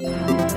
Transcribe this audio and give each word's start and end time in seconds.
What's 0.00 0.54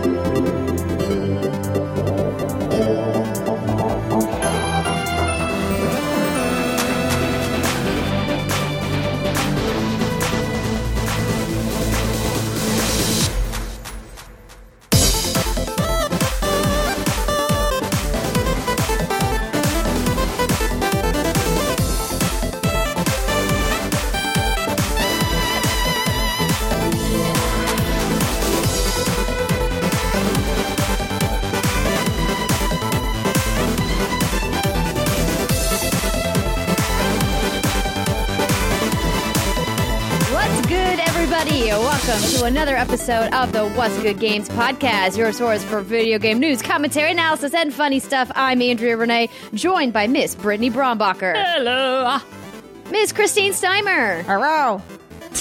another 42.51 42.75
episode 42.75 43.33
of 43.33 43.53
the 43.53 43.65
What's 43.69 43.97
Good 44.01 44.19
Games 44.19 44.49
podcast, 44.49 45.15
your 45.15 45.31
source 45.31 45.63
for 45.63 45.79
video 45.79 46.19
game 46.19 46.37
news, 46.37 46.61
commentary, 46.61 47.11
analysis, 47.11 47.53
and 47.53 47.73
funny 47.73 47.97
stuff. 47.97 48.29
I'm 48.35 48.61
Andrea 48.61 48.97
Renee, 48.97 49.29
joined 49.53 49.93
by 49.93 50.07
Miss 50.07 50.35
Brittany 50.35 50.69
Brombacher. 50.69 51.33
Hello. 51.33 52.17
Miss 52.91 53.13
Christine 53.13 53.53
Steimer. 53.53 54.23
Hello. 54.23 54.81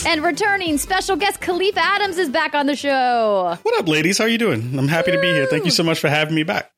And 0.07 0.23
returning 0.23 0.79
special 0.79 1.17
guest 1.17 1.41
Kahlief 1.41 1.77
Adams 1.77 2.17
is 2.17 2.29
back 2.29 2.55
on 2.55 2.67
the 2.67 2.77
show. 2.77 3.59
What 3.61 3.81
up, 3.81 3.89
ladies? 3.89 4.19
How 4.19 4.25
are 4.25 4.29
you 4.29 4.39
doing? 4.39 4.79
I'm 4.79 4.87
happy 4.87 5.11
to 5.11 5.21
be 5.21 5.33
here. 5.33 5.47
Thank 5.47 5.65
you 5.65 5.73
so 5.73 5.83
much 5.83 5.99
for 5.99 6.09
having 6.09 6.37
me 6.37 6.45
back. 6.45 6.71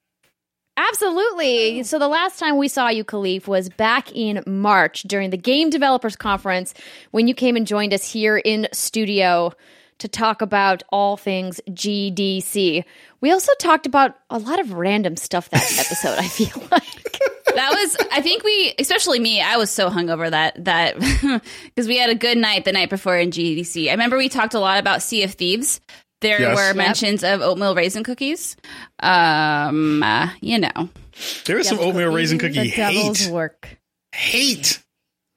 Absolutely. 0.78 1.82
So 1.82 1.98
the 1.98 2.08
last 2.08 2.38
time 2.38 2.56
we 2.56 2.68
saw 2.68 2.88
you, 2.88 3.04
Kahlief, 3.04 3.46
was 3.46 3.68
back 3.68 4.10
in 4.12 4.42
March 4.46 5.02
during 5.02 5.28
the 5.28 5.36
Game 5.36 5.68
Developers 5.68 6.16
Conference 6.16 6.72
when 7.10 7.28
you 7.28 7.34
came 7.34 7.54
and 7.54 7.66
joined 7.66 7.92
us 7.92 8.10
here 8.10 8.38
in 8.38 8.66
studio 8.72 9.52
to 10.02 10.08
talk 10.08 10.42
about 10.42 10.82
all 10.90 11.16
things 11.16 11.60
GDC. 11.70 12.84
We 13.20 13.30
also 13.32 13.52
talked 13.58 13.86
about 13.86 14.16
a 14.30 14.38
lot 14.38 14.60
of 14.60 14.72
random 14.74 15.16
stuff 15.16 15.48
that 15.50 15.62
episode, 15.78 16.18
I 16.18 16.28
feel 16.28 16.62
like. 16.70 16.84
that 17.54 17.70
was 17.70 17.96
i 18.12 18.22
think 18.22 18.42
we 18.44 18.72
especially 18.78 19.18
me 19.20 19.38
i 19.42 19.58
was 19.58 19.70
so 19.70 19.90
hungover 19.90 20.30
that 20.30 20.64
that 20.64 20.98
because 21.64 21.86
we 21.86 21.98
had 21.98 22.08
a 22.08 22.14
good 22.14 22.38
night 22.38 22.64
the 22.64 22.72
night 22.72 22.88
before 22.88 23.16
in 23.18 23.30
gdc 23.30 23.88
i 23.88 23.90
remember 23.90 24.16
we 24.16 24.30
talked 24.30 24.54
a 24.54 24.58
lot 24.58 24.78
about 24.78 25.02
sea 25.02 25.22
of 25.22 25.34
thieves 25.34 25.78
there 26.22 26.40
Yes. 26.40 26.56
were 26.56 26.68
Yep. 26.68 26.76
mentions 26.76 27.22
of 27.22 27.42
oatmeal 27.42 27.74
raisin 27.74 28.04
cookies 28.04 28.56
um 29.00 30.02
uh, 30.02 30.30
you 30.40 30.58
know 30.58 30.88
There 31.44 31.58
is 31.58 31.68
some 31.68 31.78
oatmeal 31.78 32.10
raisin 32.10 32.38
cookie 32.38 32.70
The 32.70 32.70
devil's 32.70 33.20
hate, 33.20 33.32
work. 33.32 33.68
hate 34.12 34.82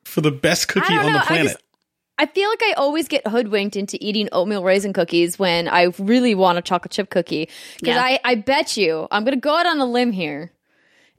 for 0.05 0.21
the 0.21 0.31
best 0.31 0.69
cookie 0.69 0.85
I 0.93 0.95
don't 0.95 1.05
on 1.07 1.11
know. 1.13 1.17
the 1.19 1.23
I 1.25 1.27
planet. 1.27 1.61
I 2.17 2.25
feel 2.27 2.49
like 2.49 2.61
I 2.63 2.73
always 2.77 3.07
get 3.07 3.27
hoodwinked 3.27 3.75
into 3.75 3.97
eating 3.99 4.29
oatmeal 4.31 4.63
raisin 4.63 4.93
cookies 4.93 5.37
when 5.37 5.67
I 5.67 5.91
really 5.99 6.33
want 6.33 6.57
a 6.57 6.61
chocolate 6.61 6.91
chip 6.91 7.09
cookie. 7.09 7.49
Because 7.79 7.95
Yeah. 7.95 8.01
I, 8.01 8.19
I 8.23 8.35
bet 8.35 8.77
you, 8.77 9.07
I'm 9.11 9.23
going 9.25 9.35
to 9.35 9.39
go 9.41 9.55
out 9.57 9.65
on 9.65 9.79
a 9.79 9.85
limb 9.85 10.11
here 10.13 10.51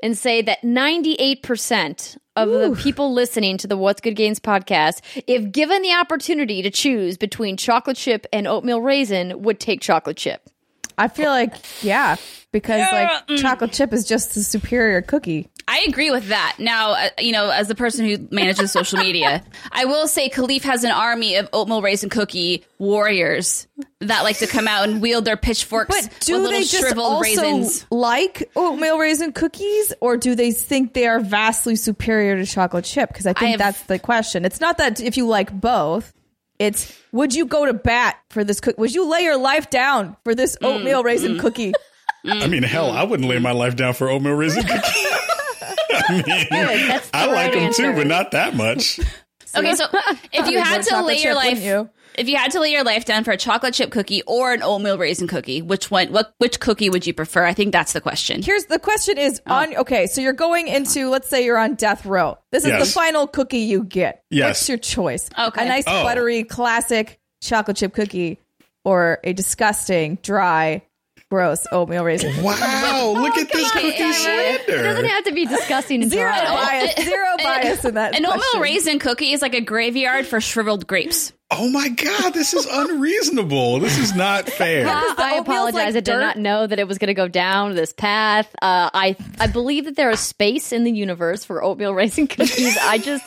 and 0.02 0.16
say 0.16 0.42
that 0.42 0.62
98% 0.62 2.16
of 2.36 2.50
the 2.50 2.76
people 2.82 3.12
listening 3.12 3.56
to 3.58 3.66
the 3.66 3.76
What's 3.76 4.00
Good 4.00 4.14
Games 4.16 4.38
podcast, 4.40 5.00
if 5.26 5.50
given 5.52 5.82
the 5.82 5.92
opportunity 5.92 6.62
to 6.62 6.70
choose 6.70 7.16
between 7.16 7.56
chocolate 7.56 7.96
chip 7.96 8.26
and 8.32 8.46
oatmeal 8.46 8.80
raisin, 8.80 9.42
would 9.42 9.58
take 9.58 9.80
chocolate 9.80 10.16
chip. 10.18 10.48
I 10.98 11.08
feel 11.08 11.30
like 11.30 11.54
yeah, 11.82 12.16
because 12.52 12.80
like 12.92 13.38
chocolate 13.38 13.72
chip 13.72 13.92
is 13.92 14.06
just 14.06 14.34
the 14.34 14.42
superior 14.42 15.02
cookie. 15.02 15.48
i 15.68 15.84
agree 15.88 16.10
with 16.10 16.28
that 16.28 16.56
now 16.58 16.92
uh, 16.92 17.08
you 17.18 17.32
know 17.32 17.50
as 17.50 17.68
the 17.68 17.74
person 17.74 18.06
who 18.06 18.16
manages 18.30 18.70
social 18.72 18.98
media 18.98 19.42
i 19.72 19.84
will 19.84 20.06
say 20.06 20.30
khalif 20.30 20.62
has 20.62 20.84
an 20.84 20.92
army 20.92 21.34
of 21.36 21.48
oatmeal 21.52 21.82
raisin 21.82 22.08
cookie 22.08 22.64
warriors 22.78 23.66
that 24.00 24.22
like 24.22 24.38
to 24.38 24.46
come 24.46 24.68
out 24.68 24.88
and 24.88 25.02
wield 25.02 25.24
their 25.24 25.36
pitchforks 25.36 25.88
But 26.08 26.20
do 26.20 26.34
with 26.34 26.42
little 26.42 26.58
they 26.58 26.64
just 26.64 26.78
shriveled 26.78 27.12
also 27.12 27.22
raisins 27.22 27.84
like 27.90 28.48
oatmeal 28.54 28.98
raisin 28.98 29.32
cookies, 29.32 29.92
or 30.00 30.16
do 30.16 30.34
they 30.34 30.52
think 30.52 30.92
they 30.92 31.06
are 31.06 31.18
vastly 31.20 31.76
superior 31.76 32.36
to 32.36 32.46
chocolate 32.46 32.84
chip? 32.84 33.08
Because 33.08 33.26
I 33.26 33.32
think 33.32 33.52
have- 33.52 33.58
that's 33.58 33.82
the 33.84 33.98
question. 33.98 34.44
It's 34.44 34.60
not 34.60 34.78
that 34.78 35.00
if 35.00 35.16
you 35.16 35.26
like 35.26 35.50
both. 35.52 36.12
It's 36.58 36.92
would 37.12 37.34
you 37.34 37.46
go 37.46 37.66
to 37.66 37.74
bat 37.74 38.16
for 38.30 38.44
this 38.44 38.60
cookie? 38.60 38.76
Would 38.78 38.94
you 38.94 39.08
lay 39.10 39.22
your 39.22 39.36
life 39.38 39.70
down 39.70 40.16
for 40.24 40.34
this 40.34 40.56
Mm, 40.62 40.66
oatmeal 40.76 41.02
raisin 41.02 41.34
mm. 41.36 41.40
cookie? 41.40 41.72
Mm, 42.24 42.42
I 42.42 42.46
mean, 42.48 42.62
hell, 42.64 42.90
mm. 42.90 42.96
I 42.96 43.04
wouldn't 43.04 43.28
lay 43.28 43.38
my 43.38 43.52
life 43.52 43.76
down 43.76 43.94
for 43.94 44.08
oatmeal 44.10 44.32
raisin 44.34 44.64
cookie. 44.66 45.06
I 46.08 46.10
mean, 46.10 46.88
That's 46.88 47.08
the 47.10 47.16
I 47.16 47.26
like 47.26 47.34
right 47.34 47.52
them 47.52 47.62
answer. 47.62 47.82
too, 47.84 47.92
but 47.94 48.06
not 48.08 48.32
that 48.32 48.56
much. 48.56 48.98
Okay, 49.56 49.74
so 49.74 49.86
if 50.32 50.48
you 50.50 50.58
had 50.60 50.82
to 50.82 51.02
lay 51.02 51.14
your 51.14 51.32
chip, 51.32 51.36
life, 51.36 51.44
wouldn't 51.54 51.64
you? 51.64 51.88
If 52.18 52.28
you 52.28 52.36
had 52.36 52.50
to 52.52 52.60
lay 52.60 52.70
your 52.72 52.84
life 52.84 53.04
down 53.04 53.24
for 53.24 53.30
a 53.30 53.36
chocolate 53.36 53.74
chip 53.74 53.90
cookie 53.90 54.22
or 54.22 54.52
an 54.52 54.62
oatmeal 54.62 54.98
raisin 54.98 55.28
cookie, 55.28 55.62
which 55.62 55.90
one? 55.90 56.12
What 56.12 56.32
which 56.38 56.60
cookie 56.60 56.90
would 56.90 57.06
you 57.06 57.14
prefer? 57.14 57.44
I 57.44 57.52
think 57.54 57.72
that's 57.72 57.92
the 57.92 58.00
question. 58.00 58.42
Here's 58.42 58.64
the 58.66 58.78
question: 58.78 59.18
Is 59.18 59.40
oh. 59.46 59.54
on 59.54 59.76
okay? 59.76 60.06
So 60.06 60.20
you're 60.20 60.32
going 60.32 60.68
into 60.68 61.08
let's 61.10 61.28
say 61.28 61.44
you're 61.44 61.58
on 61.58 61.74
death 61.74 62.04
row. 62.06 62.38
This 62.52 62.64
is 62.64 62.70
Yes. 62.70 62.86
the 62.88 62.92
final 62.92 63.26
cookie 63.26 63.58
you 63.58 63.84
get. 63.84 64.22
Yes. 64.30 64.48
What's 64.48 64.68
your 64.68 64.78
choice? 64.78 65.28
Okay. 65.38 65.64
a 65.64 65.68
nice 65.68 65.84
Oh. 65.86 66.02
buttery 66.04 66.44
classic 66.44 67.18
chocolate 67.42 67.76
chip 67.76 67.92
cookie, 67.94 68.38
or 68.84 69.18
a 69.24 69.32
disgusting 69.32 70.18
dry, 70.22 70.82
gross 71.30 71.66
oatmeal 71.72 72.04
raisin. 72.04 72.32
Wow, 72.42 73.12
look 73.16 73.36
at 73.36 73.50
this 73.52 73.70
cookie 73.72 73.88
It 73.88 74.66
doesn't 74.66 75.04
have 75.04 75.24
to 75.24 75.32
be 75.32 75.44
disgusting 75.46 76.02
and 76.02 76.10
Zero 76.10 76.30
dry. 76.32 76.44
bias. 76.96 77.04
Zero 77.04 77.26
bias 77.42 77.84
in 77.84 77.94
that. 77.94 78.16
An 78.16 78.24
oatmeal 78.26 78.60
raisin 78.62 78.98
cookie 78.98 79.32
is 79.32 79.42
like 79.42 79.54
a 79.54 79.60
graveyard 79.60 80.26
for 80.26 80.40
shriveled 80.40 80.86
grapes. 80.86 81.32
Oh 81.48 81.70
my 81.70 81.88
god, 81.90 82.34
this 82.34 82.52
is 82.54 82.66
unreasonable. 82.68 83.78
This 83.78 83.98
is 83.98 84.16
not 84.16 84.48
fair. 84.48 84.84
Uh, 84.84 85.14
I 85.16 85.36
apologize. 85.40 85.74
like 85.74 85.86
I 85.86 85.90
did 85.92 86.04
dirt. 86.04 86.20
not 86.20 86.36
know 86.38 86.66
that 86.66 86.80
it 86.80 86.88
was 86.88 86.98
going 86.98 87.06
to 87.06 87.14
go 87.14 87.28
down 87.28 87.76
this 87.76 87.92
path. 87.92 88.52
Uh, 88.60 88.90
I 88.92 89.16
I 89.38 89.46
believe 89.46 89.84
that 89.84 89.94
there 89.94 90.10
is 90.10 90.18
space 90.18 90.72
in 90.72 90.82
the 90.82 90.90
universe 90.90 91.44
for 91.44 91.62
oatmeal 91.62 91.94
raisin 91.94 92.26
cookies. 92.26 92.76
I 92.78 92.98
just 92.98 93.24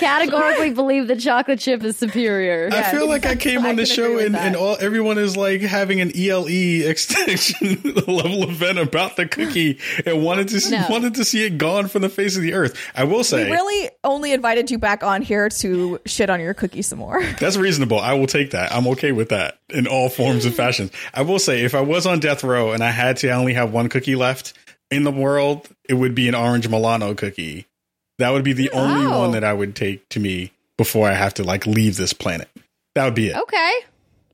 categorically 0.00 0.70
believe 0.74 1.06
that 1.06 1.20
chocolate 1.20 1.60
chip 1.60 1.84
is 1.84 1.96
superior. 1.96 2.68
I 2.72 2.90
feel 2.90 3.06
like 3.08 3.26
I 3.26 3.36
came 3.36 3.64
on 3.64 3.76
the 3.76 3.86
show 3.86 4.18
and, 4.18 4.34
and 4.34 4.56
all 4.56 4.76
everyone 4.80 5.18
is 5.18 5.36
like 5.36 5.60
having 5.60 6.00
an 6.00 6.10
ELE 6.18 6.46
extension 6.88 7.80
level 8.08 8.42
event 8.42 8.78
about 8.80 9.14
the 9.14 9.26
cookie 9.26 9.78
and 10.04 10.24
wanted 10.24 10.48
to 10.48 10.60
see, 10.60 10.72
No. 10.76 10.86
wanted 10.90 11.14
to 11.14 11.24
see 11.24 11.44
it 11.46 11.58
gone 11.58 11.86
from 11.86 12.02
the 12.02 12.08
face 12.08 12.36
of 12.36 12.42
the 12.42 12.54
earth. 12.54 12.76
I 12.96 13.04
will 13.04 13.22
say 13.22 13.44
We 13.44 13.50
really 13.52 13.90
only 14.02 14.32
invited 14.32 14.68
you 14.70 14.78
back 14.78 15.04
on 15.04 15.22
here 15.22 15.48
to 15.48 16.00
shit 16.06 16.28
on 16.28 16.40
your 16.40 16.54
cookie 16.54 16.82
some 16.82 16.98
more. 16.98 17.22
that's 17.38 17.51
reasonable. 17.58 17.98
I 18.00 18.14
will 18.14 18.26
take 18.26 18.50
that. 18.52 18.72
I'm 18.74 18.86
okay 18.88 19.12
with 19.12 19.28
that 19.30 19.58
in 19.70 19.86
all 19.86 20.08
forms 20.08 20.44
and 20.44 20.54
fashions. 20.54 20.90
I 21.14 21.22
will 21.22 21.38
say 21.38 21.62
if 21.64 21.74
I 21.74 21.80
was 21.80 22.06
on 22.06 22.20
death 22.20 22.42
row 22.44 22.72
and 22.72 22.82
I 22.82 22.90
had 22.90 23.16
to 23.18 23.30
only 23.30 23.54
have 23.54 23.72
one 23.72 23.88
cookie 23.88 24.16
left 24.16 24.52
in 24.90 25.04
the 25.04 25.10
world, 25.12 25.68
it 25.88 25.94
would 25.94 26.14
be 26.14 26.28
an 26.28 26.34
orange 26.34 26.68
Milano 26.68 27.14
cookie. 27.14 27.66
That 28.18 28.30
would 28.30 28.44
be 28.44 28.52
the 28.52 28.70
only 28.70 29.06
Oh. 29.06 29.18
one 29.20 29.32
that 29.32 29.44
I 29.44 29.52
would 29.52 29.74
take 29.74 30.08
to 30.10 30.20
me 30.20 30.52
before 30.76 31.08
I 31.08 31.14
have 31.14 31.34
to 31.34 31.44
like 31.44 31.66
leave 31.66 31.96
this 31.96 32.12
planet. 32.12 32.48
That 32.94 33.04
would 33.06 33.14
be 33.14 33.28
it. 33.28 33.36
Okay, 33.36 33.72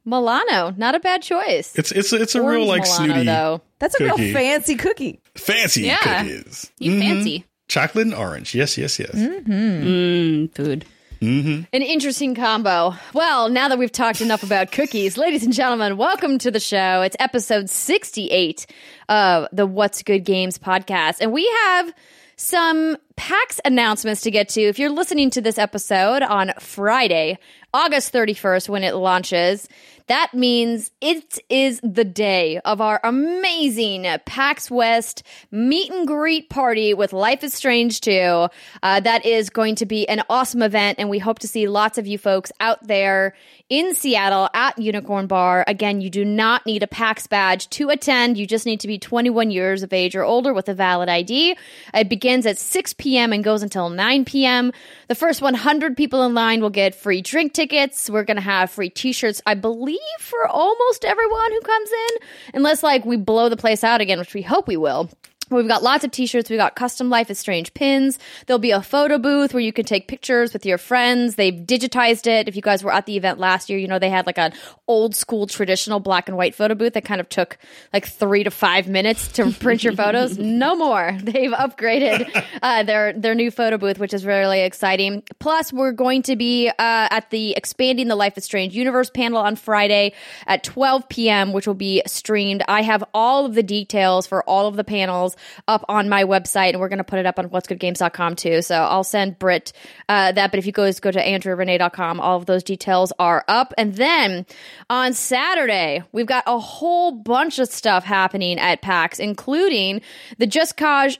Milano, 0.04 0.74
not 0.76 0.94
a 0.94 1.00
bad 1.00 1.22
choice. 1.22 1.72
It's 1.76 1.92
it's 1.92 2.12
it's 2.12 2.34
a 2.34 2.42
real 2.42 2.66
like 2.66 2.82
Milano, 2.82 3.04
snooty 3.12 3.24
though. 3.26 3.60
That's 3.78 3.94
a 3.94 4.08
Cookie. 4.08 4.22
real 4.24 4.34
fancy 4.34 4.74
cookie. 4.74 5.20
fancy 5.36 5.82
Yeah. 5.82 5.98
cookies. 5.98 6.70
You 6.78 6.92
Mhm. 6.92 7.00
fancy 7.00 7.44
Chocolate 7.68 8.06
and 8.06 8.14
orange. 8.14 8.54
Yes, 8.54 8.78
yes, 8.78 8.98
yes. 8.98 9.10
mm, 9.14 10.54
food. 10.54 10.84
Mm-hmm. 11.20 11.64
An 11.72 11.82
interesting 11.82 12.34
combo. 12.34 12.94
Well, 13.12 13.48
now 13.48 13.68
that 13.68 13.78
we've 13.78 13.90
talked 13.90 14.20
enough 14.20 14.42
about 14.42 14.70
cookies, 14.70 15.16
ladies 15.16 15.42
and 15.42 15.52
gentlemen, 15.52 15.96
welcome 15.96 16.38
to 16.38 16.50
the 16.50 16.60
show. 16.60 17.02
It's 17.02 17.16
episode 17.18 17.68
68 17.68 18.66
of 19.08 19.48
the 19.52 19.66
What's 19.66 20.02
Good 20.04 20.24
Games 20.24 20.58
podcast. 20.58 21.16
And 21.20 21.32
we 21.32 21.46
have 21.64 21.92
some 22.36 22.96
PAX 23.18 23.60
announcements 23.64 24.20
to 24.20 24.30
get 24.30 24.48
to. 24.50 24.62
If 24.62 24.78
you're 24.78 24.90
listening 24.90 25.30
to 25.30 25.40
this 25.40 25.58
episode 25.58 26.22
on 26.22 26.52
Friday, 26.60 27.40
August 27.74 28.12
31st, 28.12 28.68
when 28.68 28.84
it 28.84 28.94
launches, 28.94 29.68
that 30.06 30.32
means 30.32 30.90
it 31.02 31.38
is 31.50 31.80
the 31.82 32.04
day 32.04 32.60
of 32.64 32.80
our 32.80 32.98
amazing 33.04 34.06
PAX 34.24 34.70
West 34.70 35.22
meet 35.50 35.90
and 35.90 36.06
greet 36.06 36.48
party 36.48 36.94
with 36.94 37.12
Life 37.12 37.44
is 37.44 37.52
Strange 37.52 38.00
2. 38.00 38.48
Uh, 38.82 39.00
that 39.00 39.26
is 39.26 39.50
going 39.50 39.74
to 39.74 39.86
be 39.86 40.08
an 40.08 40.22
awesome 40.30 40.62
event, 40.62 40.98
and 40.98 41.10
we 41.10 41.18
hope 41.18 41.40
to 41.40 41.48
see 41.48 41.68
lots 41.68 41.98
of 41.98 42.06
you 42.06 42.16
folks 42.16 42.50
out 42.58 42.86
there 42.86 43.34
in 43.68 43.94
Seattle 43.94 44.48
at 44.54 44.78
Unicorn 44.78 45.26
Bar. 45.26 45.62
Again, 45.66 46.00
you 46.00 46.08
do 46.08 46.24
not 46.24 46.64
need 46.64 46.82
a 46.82 46.86
PAX 46.86 47.26
badge 47.26 47.68
to 47.70 47.90
attend. 47.90 48.38
You 48.38 48.46
just 48.46 48.64
need 48.64 48.80
to 48.80 48.88
be 48.88 48.98
21 48.98 49.50
years 49.50 49.82
of 49.82 49.92
age 49.92 50.16
or 50.16 50.24
older 50.24 50.54
with 50.54 50.70
a 50.70 50.74
valid 50.74 51.10
ID. 51.10 51.54
It 51.92 52.08
begins 52.08 52.46
at 52.46 52.56
6 52.58 52.94
p.m. 52.94 53.07
and 53.16 53.42
goes 53.42 53.62
until 53.62 53.88
9 53.88 54.24
p.m. 54.24 54.72
The 55.08 55.14
first 55.14 55.40
100 55.40 55.96
people 55.96 56.22
in 56.24 56.34
line 56.34 56.60
will 56.60 56.70
get 56.70 56.94
free 56.94 57.22
drink 57.22 57.52
tickets. 57.52 58.10
We're 58.10 58.24
going 58.24 58.36
to 58.36 58.42
have 58.42 58.70
free 58.70 58.90
t 58.90 59.12
shirts. 59.12 59.40
I 59.46 59.54
believe 59.54 59.98
for 60.20 60.46
almost 60.46 61.04
everyone 61.04 61.52
who 61.52 61.60
comes 61.60 61.90
in, 61.90 62.18
unless 62.54 62.82
like 62.82 63.04
we 63.04 63.16
blow 63.16 63.48
the 63.48 63.56
place 63.56 63.82
out 63.82 64.00
again, 64.00 64.18
which 64.18 64.34
we 64.34 64.42
hope 64.42 64.68
we 64.68 64.76
will. 64.76 65.10
We've 65.50 65.68
got 65.68 65.82
lots 65.82 66.04
of 66.04 66.10
t-shirts. 66.10 66.50
We've 66.50 66.58
got 66.58 66.76
custom 66.76 67.08
Life 67.08 67.30
is 67.30 67.38
Strange 67.38 67.72
pins. 67.74 68.18
There'll 68.46 68.58
be 68.58 68.70
a 68.70 68.82
photo 68.82 69.18
booth 69.18 69.54
where 69.54 69.62
you 69.62 69.72
can 69.72 69.84
take 69.84 70.08
pictures 70.08 70.52
with 70.52 70.66
your 70.66 70.78
friends. 70.78 71.36
They've 71.36 71.54
digitized 71.54 72.26
it. 72.26 72.48
If 72.48 72.56
you 72.56 72.62
guys 72.62 72.84
were 72.84 72.92
at 72.92 73.06
the 73.06 73.16
event 73.16 73.38
last 73.38 73.70
year, 73.70 73.78
you 73.78 73.88
know 73.88 73.98
they 73.98 74.10
had 74.10 74.26
like 74.26 74.38
an 74.38 74.52
old 74.86 75.14
school 75.14 75.46
traditional 75.46 76.00
black 76.00 76.28
and 76.28 76.36
white 76.36 76.54
photo 76.54 76.74
booth 76.74 76.94
that 76.94 77.04
kind 77.04 77.20
of 77.20 77.28
took 77.28 77.58
like 77.92 78.06
three 78.06 78.44
to 78.44 78.50
five 78.50 78.88
minutes 78.88 79.28
to 79.28 79.50
print 79.60 79.84
your 79.84 79.94
photos. 79.94 80.38
No 80.38 80.76
more. 80.76 81.16
They've 81.22 81.50
upgraded 81.50 82.44
uh, 82.62 82.82
their 82.82 83.12
their 83.12 83.34
new 83.34 83.50
photo 83.50 83.78
booth, 83.78 83.98
which 83.98 84.12
is 84.12 84.26
really 84.26 84.60
exciting. 84.60 85.22
Plus, 85.38 85.72
we're 85.72 85.92
going 85.92 86.22
to 86.22 86.36
be 86.36 86.68
uh, 86.68 86.74
at 86.78 87.30
the 87.30 87.52
expanding 87.52 88.08
the 88.08 88.16
Life 88.16 88.36
is 88.36 88.44
Strange 88.44 88.74
universe 88.74 89.10
panel 89.10 89.38
on 89.38 89.56
Friday 89.56 90.12
at 90.46 90.62
12 90.64 91.08
p.m., 91.08 91.52
which 91.52 91.66
will 91.66 91.74
be 91.74 92.02
streamed. 92.06 92.62
I 92.68 92.82
have 92.82 93.04
all 93.14 93.46
of 93.46 93.54
the 93.54 93.62
details 93.62 94.26
for 94.26 94.42
all 94.44 94.66
of 94.66 94.76
the 94.76 94.84
panels 94.84 95.36
up 95.66 95.84
on 95.88 96.08
my 96.08 96.24
website, 96.24 96.70
and 96.70 96.80
we're 96.80 96.88
going 96.88 96.98
to 96.98 97.04
put 97.04 97.18
it 97.18 97.26
up 97.26 97.38
on 97.38 97.48
what'sgoodgames.com 97.48 98.36
too. 98.36 98.62
So 98.62 98.74
I'll 98.74 99.04
send 99.04 99.38
Britt 99.38 99.72
uh, 100.08 100.32
that. 100.32 100.50
But 100.50 100.58
if 100.58 100.66
you 100.66 100.72
guys 100.72 101.00
go 101.00 101.10
to 101.10 101.22
andrearenee.com, 101.22 102.20
all 102.20 102.36
of 102.36 102.46
those 102.46 102.62
details 102.62 103.12
are 103.18 103.44
up. 103.48 103.74
And 103.78 103.94
then 103.94 104.46
on 104.90 105.14
Saturday, 105.14 106.02
we've 106.12 106.26
got 106.26 106.44
a 106.46 106.58
whole 106.58 107.12
bunch 107.12 107.58
of 107.58 107.68
stuff 107.68 108.04
happening 108.04 108.58
at 108.58 108.82
PAX, 108.82 109.18
including 109.18 110.00
the 110.38 110.46
Just 110.46 110.76
Cause 110.76 111.18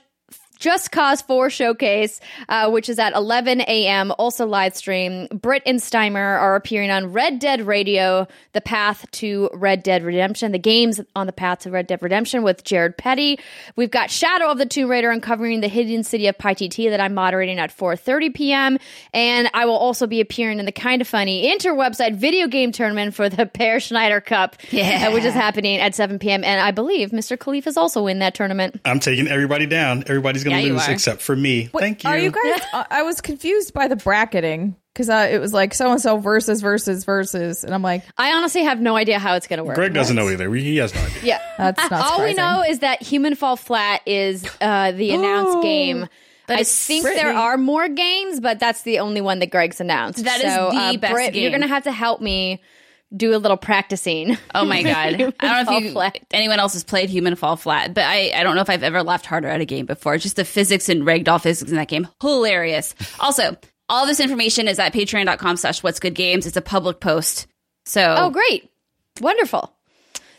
just 0.59 0.91
Cause 0.91 1.21
4 1.21 1.49
showcase, 1.49 2.19
uh, 2.49 2.69
which 2.69 2.89
is 2.89 2.99
at 2.99 3.13
11 3.13 3.61
a.m., 3.61 4.11
also 4.19 4.45
live 4.45 4.75
stream. 4.75 5.27
Britt 5.33 5.63
and 5.65 5.79
Steimer 5.79 6.17
are 6.39 6.55
appearing 6.55 6.91
on 6.91 7.13
Red 7.13 7.39
Dead 7.39 7.61
Radio, 7.61 8.27
The 8.53 8.61
Path 8.61 9.09
to 9.11 9.49
Red 9.53 9.83
Dead 9.83 10.03
Redemption, 10.03 10.51
the 10.51 10.59
games 10.59 10.99
on 11.15 11.25
the 11.27 11.33
path 11.33 11.59
to 11.59 11.71
Red 11.71 11.87
Dead 11.87 12.01
Redemption 12.01 12.43
with 12.43 12.63
Jared 12.63 12.97
Petty. 12.97 13.39
We've 13.75 13.89
got 13.91 14.11
Shadow 14.11 14.51
of 14.51 14.57
the 14.57 14.65
Tomb 14.65 14.89
Raider 14.89 15.09
uncovering 15.11 15.61
the 15.61 15.67
hidden 15.69 16.03
city 16.03 16.27
of 16.27 16.37
Paititi 16.37 16.89
that 16.89 16.99
I'm 16.99 17.13
moderating 17.13 17.57
at 17.59 17.75
4.30 17.75 18.33
p.m. 18.35 18.77
And 19.13 19.49
I 19.53 19.65
will 19.65 19.77
also 19.77 20.07
be 20.07 20.19
appearing 20.21 20.59
in 20.59 20.65
the 20.65 20.71
kind 20.73 21.01
of 21.01 21.07
funny 21.07 21.55
interwebsite 21.55 22.15
video 22.15 22.47
game 22.47 22.71
tournament 22.71 23.13
for 23.15 23.29
the 23.29 23.45
Pear 23.53 23.79
Schneider 23.79 24.19
Cup, 24.19 24.57
Yeah. 24.71 25.07
uh, 25.09 25.13
which 25.13 25.23
is 25.23 25.33
happening 25.33 25.79
at 25.79 25.95
7 25.95 26.19
p.m. 26.19 26.43
And 26.43 26.59
I 26.59 26.71
believe 26.71 27.11
Mr. 27.11 27.37
Kahlief 27.37 27.65
is 27.65 27.77
also 27.77 28.07
in 28.07 28.19
that 28.19 28.33
tournament. 28.35 28.81
I'm 28.83 28.99
taking 28.99 29.27
everybody 29.29 29.65
down. 29.65 30.03
Everybody's 30.07 30.43
going 30.43 30.48
Yeah, 30.51 30.61
to 30.61 30.67
you 30.67 30.73
lose 30.73 30.87
except 30.87 31.21
for 31.21 31.35
me. 31.35 31.69
Wait, 31.73 31.81
Thank 31.81 32.03
you. 32.03 32.09
Are 32.09 32.17
you 32.17 32.31
guys? 32.31 32.61
I 32.73 32.85
I 32.89 33.01
was 33.03 33.21
confused 33.21 33.73
by 33.73 33.87
the 33.87 33.95
bracketing 33.95 34.75
because 34.93 35.09
uh, 35.09 35.29
it 35.31 35.39
was 35.39 35.53
like 35.53 35.73
so 35.73 35.91
and 35.91 36.01
so 36.01 36.17
versus 36.17 36.61
versus 36.61 37.05
versus, 37.05 37.63
and 37.63 37.73
I'm 37.73 37.81
like, 37.81 38.03
I 38.17 38.33
honestly 38.33 38.63
have 38.63 38.81
no 38.81 38.97
idea 38.97 39.17
how 39.17 39.35
it's 39.35 39.47
going 39.47 39.59
to 39.59 39.63
work. 39.63 39.75
Greg 39.75 39.93
doesn't 39.93 40.15
know 40.15 40.29
either. 40.29 40.53
He 40.53 40.75
has 40.77 40.93
no 40.93 41.01
idea. 41.01 41.19
Yeah. 41.23 41.41
That's 41.57 41.89
not 41.89 42.11
All 42.11 42.23
we 42.23 42.33
know 42.33 42.63
is 42.67 42.79
that 42.79 43.01
Human 43.01 43.35
Fall 43.35 43.55
Flat 43.55 44.01
is 44.05 44.45
uh, 44.59 44.91
the 44.91 45.11
announced 45.15 45.57
Ooh. 45.57 45.61
game. 45.61 46.09
I 46.49 46.63
think 46.63 47.03
Brittany. 47.03 47.23
there 47.23 47.33
are 47.33 47.57
more 47.57 47.87
games, 47.87 48.39
but 48.39 48.57
that's 48.59 48.81
the 48.81 48.99
only 48.99 49.21
one 49.21 49.37
that 49.37 49.51
Greg's 49.51 49.79
announced. 49.79 50.23
That 50.23 50.43
is 50.43 50.51
so, 50.51 50.71
the 50.71 50.77
uh, 50.77 50.97
best 50.97 51.13
Britt, 51.13 51.35
You're 51.35 51.51
going 51.51 51.61
to 51.61 51.67
have 51.67 51.83
to 51.83 51.91
help 51.91 52.21
me 52.21 52.59
do 53.15 53.35
a 53.35 53.37
little 53.37 53.57
practicing. 53.57 54.37
Oh 54.53 54.65
my 54.65 54.83
god! 54.83 55.13
I 55.13 55.17
don't 55.17 55.65
know 55.65 55.77
if 55.77 55.83
you, 55.83 55.91
Flat. 55.91 56.19
anyone 56.31 56.59
else 56.59 56.73
has 56.73 56.83
played 56.83 57.09
Human 57.09 57.35
Fall 57.35 57.55
Flat, 57.55 57.93
but 57.93 58.03
I, 58.05 58.31
I 58.35 58.43
don't 58.43 58.55
know 58.55 58.61
if 58.61 58.69
I've 58.69 58.83
ever 58.83 59.03
laughed 59.03 59.25
harder 59.25 59.47
at 59.47 59.61
a 59.61 59.65
game 59.65 59.85
before. 59.85 60.17
Just 60.17 60.35
the 60.35 60.45
physics 60.45 60.89
and 60.89 61.03
ragdoll 61.03 61.41
physics 61.41 61.71
in 61.71 61.77
that 61.77 61.87
game, 61.87 62.07
hilarious. 62.21 62.93
Also, 63.19 63.57
all 63.89 64.05
this 64.05 64.19
information 64.19 64.67
is 64.67 64.77
at 64.79 64.93
patreon.com 64.93 65.57
slash 65.57 65.81
what's 65.81 65.99
good 65.99 66.15
games. 66.15 66.45
It's 66.45 66.57
a 66.57 66.61
public 66.61 66.99
post. 66.99 67.47
So 67.85 68.15
Oh, 68.17 68.29
great. 68.29 68.69
Wonderful. 69.19 69.75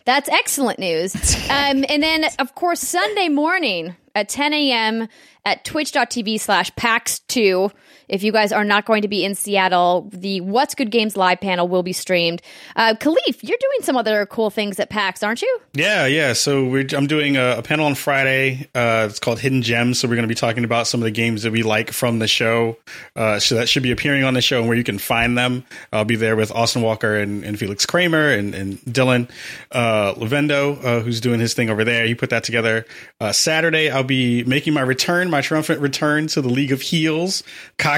That's 0.05 0.29
excellent 0.29 0.79
news. 0.79 1.15
Um, 1.51 1.85
and 1.89 2.01
then, 2.01 2.25
of 2.39 2.55
course, 2.55 2.79
Sunday 2.79 3.29
morning 3.29 3.97
at 4.15 4.29
10 4.29 4.55
a.m. 4.55 5.09
at 5.45 5.65
twitch.tv 5.65 6.39
slash 6.39 6.71
PAX2. 6.75 7.73
If 8.11 8.25
you 8.25 8.33
guys 8.33 8.51
are 8.51 8.65
not 8.65 8.87
going 8.87 9.03
to 9.03 9.09
be 9.09 9.25
in 9.25 9.37
Seattle, 9.37 10.11
the 10.13 10.41
What's 10.41 10.75
Good 10.75 10.91
Games 10.91 11.17
live 11.17 11.41
panel 11.41 11.69
will 11.69 11.85
be 11.85 11.93
streamed. 11.93 12.43
Uh, 12.75 12.95
Kahlief, 12.99 13.43
you're 13.43 13.59
doing 13.59 13.83
some 13.83 13.97
other 13.97 14.27
cool 14.27 14.51
things 14.51 14.81
at 14.81 14.91
PAX, 14.91 15.23
aren't 15.23 15.43
you? 15.43 15.61
Yeah, 15.75 16.07
yeah. 16.07 16.33
So 16.33 16.75
I'm 16.77 17.07
doing 17.07 17.37
a, 17.37 17.59
a 17.59 17.63
panel 17.63 17.87
on 17.87 17.95
Friday. 17.95 18.69
Uh, 18.75 19.07
it's 19.09 19.21
called 19.21 19.39
Hidden 19.39 19.63
Gems. 19.63 20.01
So 20.01 20.09
we're 20.09 20.17
going 20.17 20.25
to 20.25 20.29
be 20.29 20.35
talking 20.35 20.65
about 20.65 20.89
some 20.89 21.01
of 21.01 21.05
the 21.05 21.13
games 21.13 21.45
that 21.45 21.53
we 21.53 21.63
like 21.63 21.93
from 21.93 22.19
the 22.19 22.27
show. 22.27 22.77
Uh, 23.15 23.39
so 23.39 23.55
that 23.55 23.69
should 23.69 23.85
be 23.85 23.93
appearing 23.93 24.25
on 24.25 24.35
the 24.35 24.43
show 24.43 24.59
and 24.59 24.67
where 24.67 24.77
you 24.77 24.83
can 24.83 24.99
find 24.99 25.39
them. 25.39 25.65
I'll 25.93 26.05
be 26.05 26.17
there 26.17 26.35
with 26.35 26.51
Austin 26.51 26.83
Walker 26.83 27.17
and, 27.17 27.45
and 27.45 27.57
Felix 27.57 27.87
Kramer 27.87 28.33
and, 28.33 28.57
and 28.57 28.81
Dylan 28.81 29.31
uh, 29.71 30.15
Levendo, 30.15 30.85
uh, 30.85 31.01
who's 31.01 31.21
doing 31.21 31.39
his 31.39 31.55
thing 31.55 31.71
over 31.71 31.85
there. 31.85 32.07
He 32.07 32.17
put 32.17 32.31
that 32.31 32.43
together. 32.43 32.87
Uh, 33.21 33.31
Saturday, 33.31 33.89
I'll 33.89 34.03
be 34.03 34.43
making 34.43 34.75
my 34.75 34.81
return, 34.81 35.31
my 35.31 35.43
triumphant 35.43 35.81
return 35.81 36.27
to 36.29 36.43
the 36.43 36.49
League 36.49 36.73
of 36.73 36.83
Heels. 36.83 37.45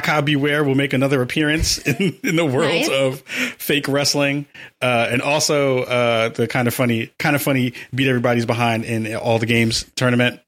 Kaka 0.02 0.22
Beware 0.22 0.64
will 0.64 0.74
make 0.74 0.92
another 0.92 1.22
appearance 1.22 1.78
in, 1.86 2.18
in 2.22 2.36
the 2.36 2.44
world 2.44 2.72
Nice. 2.72 2.88
of 2.90 3.20
fake 3.20 3.88
wrestling, 3.88 4.46
uh, 4.80 5.08
and 5.10 5.22
also 5.22 5.80
uh, 5.84 6.28
the 6.30 6.46
kind 6.48 6.68
of 6.68 6.74
funny, 6.74 7.10
kind 7.18 7.36
of 7.36 7.42
funny 7.42 7.74
beat 7.94 8.08
everybody's 8.08 8.46
behind 8.46 8.84
in 8.84 9.14
all 9.16 9.38
the 9.38 9.46
games 9.46 9.84
tournament, 9.96 10.40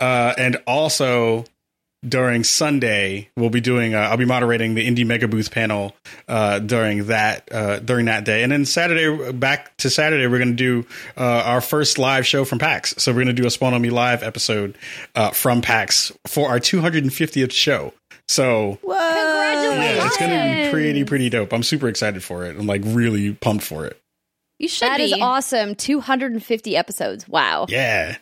uh, 0.00 0.34
and 0.38 0.56
also 0.66 1.44
during 2.06 2.44
Sunday 2.44 3.30
we'll 3.34 3.48
be 3.48 3.62
doing. 3.62 3.94
Uh, 3.94 4.00
I'll 4.00 4.18
be 4.18 4.26
moderating 4.26 4.74
the 4.74 4.86
Indie 4.86 5.06
Mega 5.06 5.26
Booth 5.26 5.50
panel 5.50 5.96
uh, 6.28 6.58
during 6.58 7.06
that 7.06 7.48
uh, 7.50 7.78
during 7.78 8.04
that 8.06 8.24
day, 8.26 8.42
and 8.42 8.52
then 8.52 8.66
Saturday 8.66 9.32
back 9.32 9.74
to 9.78 9.88
Saturday 9.88 10.26
we're 10.26 10.36
going 10.38 10.54
to 10.54 10.82
do 10.82 10.86
uh, 11.16 11.22
our 11.46 11.60
first 11.62 11.98
live 11.98 12.26
show 12.26 12.44
from 12.44 12.58
PAX. 12.58 12.94
So 12.98 13.10
we're 13.12 13.24
going 13.24 13.34
to 13.34 13.42
do 13.42 13.46
a 13.46 13.50
Spawn 13.50 13.72
on 13.72 13.80
Me 13.80 13.88
live 13.88 14.22
episode 14.22 14.76
uh, 15.14 15.30
from 15.30 15.62
PAX 15.62 16.12
for 16.26 16.50
our 16.50 16.58
250th 16.60 17.52
show. 17.52 17.94
So 18.28 18.78
Whoa. 18.82 18.94
Congratulations. 18.94 19.96
yeah, 19.98 20.06
it's 20.06 20.16
going 20.16 20.30
to 20.30 20.64
be 20.64 20.70
pretty, 20.70 21.04
pretty 21.04 21.30
dope. 21.30 21.52
I'm 21.52 21.62
super 21.62 21.88
excited 21.88 22.22
for 22.24 22.44
it. 22.44 22.56
I'm 22.56 22.66
like 22.66 22.82
really 22.84 23.34
pumped 23.34 23.64
for 23.64 23.84
it. 23.86 24.00
you 24.58 24.68
should 24.68 24.88
That 24.88 24.96
be. 24.98 25.04
is 25.04 25.12
awesome. 25.20 25.74
250 25.74 26.76
episodes. 26.76 27.28
Wow. 27.28 27.66
Yeah. 27.68 28.16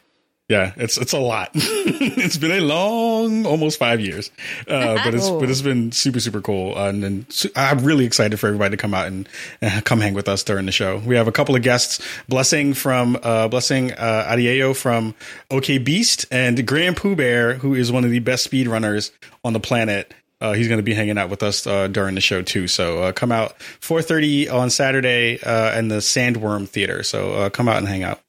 Yeah, 0.52 0.74
it's 0.76 0.98
it's 0.98 1.14
a 1.14 1.18
lot. 1.18 1.48
it's 1.54 2.36
been 2.36 2.50
a 2.50 2.60
long, 2.60 3.46
almost 3.46 3.78
five 3.78 4.02
years, 4.02 4.30
uh, 4.68 5.02
but 5.02 5.14
it's 5.14 5.30
but 5.30 5.48
it's 5.48 5.62
been 5.62 5.92
super 5.92 6.20
super 6.20 6.42
cool, 6.42 6.76
uh, 6.76 6.90
and, 6.90 7.02
then 7.02 7.26
su- 7.30 7.48
I'm 7.56 7.78
really 7.78 8.04
excited 8.04 8.38
for 8.38 8.48
everybody 8.48 8.72
to 8.72 8.76
come 8.76 8.92
out 8.92 9.06
and 9.06 9.26
uh, 9.62 9.80
come 9.82 10.02
hang 10.02 10.12
with 10.12 10.28
us 10.28 10.42
during 10.42 10.66
the 10.66 10.72
show. 10.72 10.98
We 10.98 11.16
have 11.16 11.26
a 11.26 11.32
couple 11.32 11.56
of 11.56 11.62
guests, 11.62 12.06
blessing 12.28 12.74
from 12.74 13.18
uh, 13.22 13.48
blessing 13.48 13.92
uh, 13.92 14.28
Adeoye 14.30 14.76
from 14.76 15.14
OK 15.50 15.78
Beast, 15.78 16.26
and 16.30 16.66
Graham 16.66 16.94
Pooh 16.94 17.16
Bear, 17.16 17.54
who 17.54 17.74
is 17.74 17.90
one 17.90 18.04
of 18.04 18.10
the 18.10 18.18
best 18.18 18.50
speedrunners 18.50 19.10
on 19.42 19.54
the 19.54 19.60
planet. 19.60 20.12
Uh, 20.38 20.52
he's 20.52 20.68
going 20.68 20.80
to 20.80 20.82
be 20.82 20.92
hanging 20.92 21.16
out 21.16 21.30
with 21.30 21.42
us 21.42 21.66
uh, 21.66 21.88
during 21.88 22.14
the 22.14 22.20
show 22.20 22.42
too. 22.42 22.68
So 22.68 23.04
uh, 23.04 23.12
come 23.12 23.32
out 23.32 23.58
4:30 23.80 24.52
on 24.52 24.68
Saturday 24.68 25.42
uh, 25.42 25.78
in 25.78 25.88
the 25.88 26.02
Sandworm 26.02 26.68
Theater. 26.68 27.02
So 27.04 27.32
uh, 27.32 27.48
come 27.48 27.70
out 27.70 27.78
and 27.78 27.88
hang 27.88 28.02
out. 28.02 28.20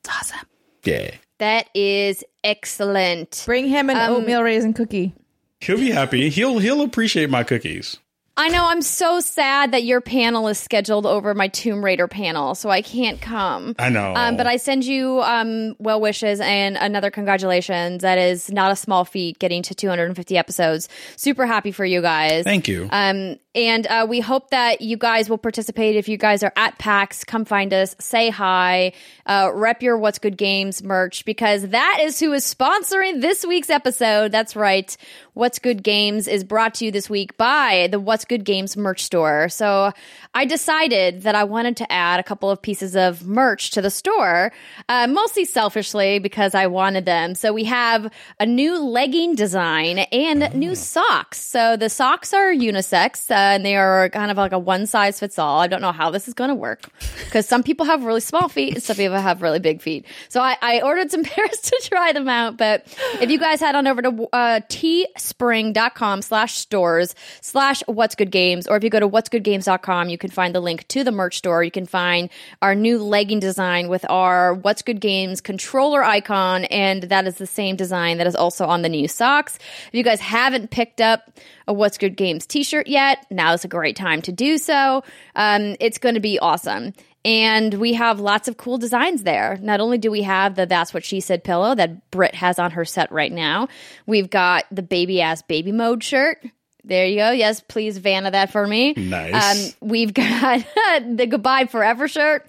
It's 0.00 0.10
awesome. 0.10 0.48
Yeah. 0.82 1.12
That 1.42 1.68
is 1.74 2.22
excellent. 2.44 3.42
Bring 3.46 3.66
him 3.66 3.90
an 3.90 3.96
Um, 3.96 4.12
oatmeal 4.12 4.44
raisin 4.44 4.74
cookie. 4.74 5.12
He'll 5.60 5.76
be 5.76 5.90
happy. 5.90 6.28
He'll 6.30 6.60
he'll 6.60 6.82
appreciate 6.82 7.30
my 7.30 7.42
cookies. 7.42 7.98
I 8.34 8.48
know 8.48 8.64
I'm 8.64 8.80
so 8.80 9.20
sad 9.20 9.72
that 9.72 9.84
your 9.84 10.00
panel 10.00 10.48
is 10.48 10.58
scheduled 10.58 11.04
over 11.04 11.34
my 11.34 11.48
Tomb 11.48 11.84
Raider 11.84 12.08
panel, 12.08 12.54
so 12.54 12.70
I 12.70 12.80
can't 12.80 13.20
come. 13.20 13.74
I 13.78 13.90
know. 13.90 14.14
Um, 14.16 14.38
but 14.38 14.46
I 14.46 14.56
send 14.56 14.86
you 14.86 15.20
um, 15.20 15.76
well 15.78 16.00
wishes 16.00 16.40
and 16.40 16.78
another 16.78 17.10
congratulations. 17.10 18.00
That 18.00 18.16
is 18.16 18.50
not 18.50 18.72
a 18.72 18.76
small 18.76 19.04
feat 19.04 19.38
getting 19.38 19.62
to 19.64 19.74
250 19.74 20.38
episodes. 20.38 20.88
Super 21.16 21.46
happy 21.46 21.72
for 21.72 21.84
you 21.84 22.00
guys. 22.00 22.44
Thank 22.44 22.68
you. 22.68 22.88
Um, 22.90 23.36
and 23.54 23.86
uh, 23.86 24.06
we 24.08 24.20
hope 24.20 24.48
that 24.50 24.80
you 24.80 24.96
guys 24.96 25.28
will 25.28 25.38
participate. 25.38 25.96
If 25.96 26.08
you 26.08 26.16
guys 26.16 26.42
are 26.42 26.52
at 26.56 26.78
PAX, 26.78 27.24
come 27.24 27.44
find 27.44 27.72
us, 27.74 27.94
say 27.98 28.30
hi, 28.30 28.92
uh, 29.26 29.50
rep 29.52 29.82
your 29.82 29.98
What's 29.98 30.18
Good 30.18 30.38
Games 30.38 30.82
merch 30.82 31.26
because 31.26 31.68
that 31.68 31.98
is 32.00 32.18
who 32.18 32.32
is 32.32 32.44
sponsoring 32.46 33.20
this 33.20 33.44
week's 33.44 33.68
episode. 33.68 34.32
That's 34.32 34.56
right. 34.56 34.96
What's 35.34 35.58
Good 35.58 35.82
Games 35.82 36.28
is 36.28 36.44
brought 36.44 36.74
to 36.76 36.86
you 36.86 36.90
this 36.90 37.10
week 37.10 37.36
by 37.36 37.88
the 37.90 38.00
What's 38.00 38.21
Good 38.24 38.44
Games 38.44 38.76
merch 38.76 39.02
store. 39.02 39.48
So 39.48 39.92
I 40.34 40.44
decided 40.44 41.22
that 41.22 41.34
I 41.34 41.44
wanted 41.44 41.76
to 41.78 41.92
add 41.92 42.20
a 42.20 42.22
couple 42.22 42.50
of 42.50 42.62
pieces 42.62 42.96
of 42.96 43.26
merch 43.26 43.70
to 43.72 43.82
the 43.82 43.90
store, 43.90 44.52
uh, 44.88 45.06
mostly 45.06 45.44
selfishly 45.44 46.18
because 46.18 46.54
I 46.54 46.66
wanted 46.66 47.04
them. 47.04 47.34
So 47.34 47.52
we 47.52 47.64
have 47.64 48.12
a 48.40 48.46
new 48.46 48.78
legging 48.78 49.34
design 49.34 49.98
and 49.98 50.54
new 50.54 50.74
socks. 50.74 51.40
So 51.40 51.76
the 51.76 51.88
socks 51.88 52.32
are 52.32 52.52
unisex 52.52 53.30
uh, 53.30 53.34
and 53.34 53.64
they 53.64 53.76
are 53.76 54.08
kind 54.10 54.30
of 54.30 54.36
like 54.36 54.52
a 54.52 54.58
one 54.58 54.86
size 54.86 55.20
fits 55.20 55.38
all. 55.38 55.60
I 55.60 55.66
don't 55.66 55.80
know 55.82 55.92
how 55.92 56.10
this 56.10 56.28
is 56.28 56.34
going 56.34 56.48
to 56.48 56.54
work 56.54 56.88
because 57.24 57.46
some 57.46 57.62
people 57.62 57.86
have 57.86 58.04
really 58.04 58.20
small 58.20 58.48
feet 58.48 58.74
and 58.74 58.82
some 58.82 58.96
people 58.96 59.18
have 59.18 59.42
really 59.42 59.58
big 59.58 59.82
feet. 59.82 60.06
So 60.28 60.40
I, 60.40 60.56
I 60.62 60.80
ordered 60.80 61.10
some 61.10 61.24
pairs 61.24 61.60
to 61.60 61.80
try 61.84 62.12
them 62.12 62.28
out. 62.28 62.56
But 62.56 62.86
if 63.20 63.30
you 63.30 63.38
guys 63.38 63.60
head 63.60 63.74
on 63.74 63.86
over 63.86 64.02
to 64.02 64.28
uh, 64.32 64.60
teespring.com 64.68 66.22
slash 66.22 66.54
stores 66.54 67.14
slash 67.40 67.82
what's 67.86 68.11
What's 68.12 68.18
Good 68.18 68.30
Games, 68.30 68.66
or 68.66 68.76
if 68.76 68.84
you 68.84 68.90
go 68.90 69.00
to 69.00 69.08
what'sgoodgames.com, 69.08 70.10
you 70.10 70.18
can 70.18 70.28
find 70.28 70.54
the 70.54 70.60
link 70.60 70.86
to 70.88 71.02
the 71.02 71.10
merch 71.10 71.38
store. 71.38 71.64
You 71.64 71.70
can 71.70 71.86
find 71.86 72.28
our 72.60 72.74
new 72.74 72.98
legging 72.98 73.40
design 73.40 73.88
with 73.88 74.04
our 74.10 74.52
What's 74.52 74.82
Good 74.82 75.00
Games 75.00 75.40
controller 75.40 76.04
icon, 76.04 76.66
and 76.66 77.04
that 77.04 77.26
is 77.26 77.36
the 77.36 77.46
same 77.46 77.74
design 77.74 78.18
that 78.18 78.26
is 78.26 78.36
also 78.36 78.66
on 78.66 78.82
the 78.82 78.90
new 78.90 79.08
socks. 79.08 79.56
If 79.88 79.94
you 79.94 80.02
guys 80.02 80.20
haven't 80.20 80.70
picked 80.70 81.00
up 81.00 81.32
a 81.66 81.72
What's 81.72 81.96
Good 81.96 82.18
Games 82.18 82.44
t 82.44 82.64
shirt 82.64 82.86
yet, 82.86 83.24
now 83.30 83.54
is 83.54 83.64
a 83.64 83.68
great 83.68 83.96
time 83.96 84.20
to 84.22 84.32
do 84.32 84.58
so. 84.58 85.04
Um, 85.34 85.74
it's 85.80 85.96
going 85.96 86.16
to 86.16 86.20
be 86.20 86.38
awesome. 86.38 86.92
And 87.24 87.72
we 87.72 87.94
have 87.94 88.20
lots 88.20 88.46
of 88.46 88.58
cool 88.58 88.76
designs 88.76 89.22
there. 89.22 89.56
Not 89.62 89.80
only 89.80 89.96
do 89.96 90.10
we 90.10 90.20
have 90.20 90.54
the 90.54 90.66
That's 90.66 90.92
What 90.92 91.02
She 91.02 91.20
Said 91.20 91.44
pillow 91.44 91.74
that 91.74 92.10
Britt 92.10 92.34
has 92.34 92.58
on 92.58 92.72
her 92.72 92.84
set 92.84 93.10
right 93.10 93.32
now, 93.32 93.68
we've 94.04 94.28
got 94.28 94.66
the 94.70 94.82
baby 94.82 95.22
ass 95.22 95.40
baby 95.40 95.72
mode 95.72 96.04
shirt. 96.04 96.44
There 96.84 97.06
you 97.06 97.16
go. 97.16 97.30
Yes, 97.30 97.60
please 97.60 97.98
Vanna 97.98 98.30
that 98.30 98.50
for 98.50 98.66
me. 98.66 98.92
Nice. 98.94 99.72
Um, 99.80 99.88
we've 99.88 100.12
got 100.14 100.64
the 101.06 101.26
Goodbye 101.26 101.66
Forever 101.66 102.08
shirt. 102.08 102.48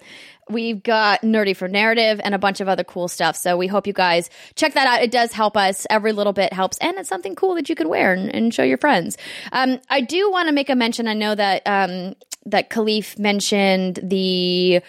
We've 0.50 0.82
got 0.82 1.22
Nerdy 1.22 1.56
for 1.56 1.68
Narrative 1.68 2.20
and 2.22 2.34
a 2.34 2.38
bunch 2.38 2.60
of 2.60 2.68
other 2.68 2.84
cool 2.84 3.08
stuff. 3.08 3.36
So 3.36 3.56
we 3.56 3.66
hope 3.66 3.86
you 3.86 3.94
guys 3.94 4.28
check 4.56 4.74
that 4.74 4.86
out. 4.86 5.02
It 5.02 5.10
does 5.10 5.32
help 5.32 5.56
us. 5.56 5.86
Every 5.88 6.12
little 6.12 6.34
bit 6.34 6.52
helps. 6.52 6.76
And 6.78 6.98
it's 6.98 7.08
something 7.08 7.34
cool 7.34 7.54
that 7.54 7.68
you 7.68 7.74
can 7.74 7.88
wear 7.88 8.12
and, 8.12 8.34
and 8.34 8.52
show 8.52 8.62
your 8.62 8.76
friends. 8.76 9.16
Um, 9.52 9.80
I 9.88 10.02
do 10.02 10.30
want 10.30 10.48
to 10.48 10.52
make 10.52 10.68
a 10.68 10.74
mention. 10.74 11.08
I 11.08 11.14
know 11.14 11.34
that, 11.34 11.62
um, 11.64 12.14
that 12.46 12.68
Kahlief 12.68 13.18
mentioned 13.18 14.00
the 14.02 14.82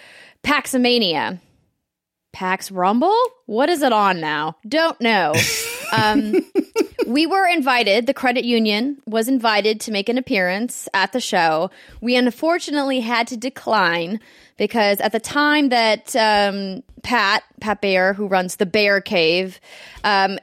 Paxomania. 0.44 1.40
Pax 2.34 2.70
Rumble? 2.70 3.16
What 3.46 3.70
is 3.70 3.82
it 3.82 3.94
on 3.94 4.20
now? 4.20 4.58
Don't 4.68 5.00
know. 5.00 5.34
Um, 5.92 6.46
we 7.08 7.25
were 7.27 7.48
invited, 7.48 8.08
the 8.08 8.13
credit 8.13 8.46
union 8.46 8.98
was 9.06 9.27
invited 9.27 9.80
to 9.82 9.92
make 9.92 10.10
an 10.10 10.18
appearance 10.18 10.88
at 10.94 11.12
the 11.13 11.20
show. 11.20 11.70
We 12.01 12.15
unfortunately 12.15 13.00
had 13.01 13.27
to 13.27 13.38
decline 13.38 14.20
because 14.58 15.00
at 15.01 15.12
the 15.12 15.20
time 15.20 15.70
that 15.70 16.15
um, 16.15 16.84
Pat, 17.04 17.44
Pat 17.60 17.82
Bear, 17.82 18.13
who 18.13 18.27
runs 18.27 18.56
the 18.56 18.65
Bear 18.65 19.01
Cave, 19.01 19.60
um, 20.04 20.39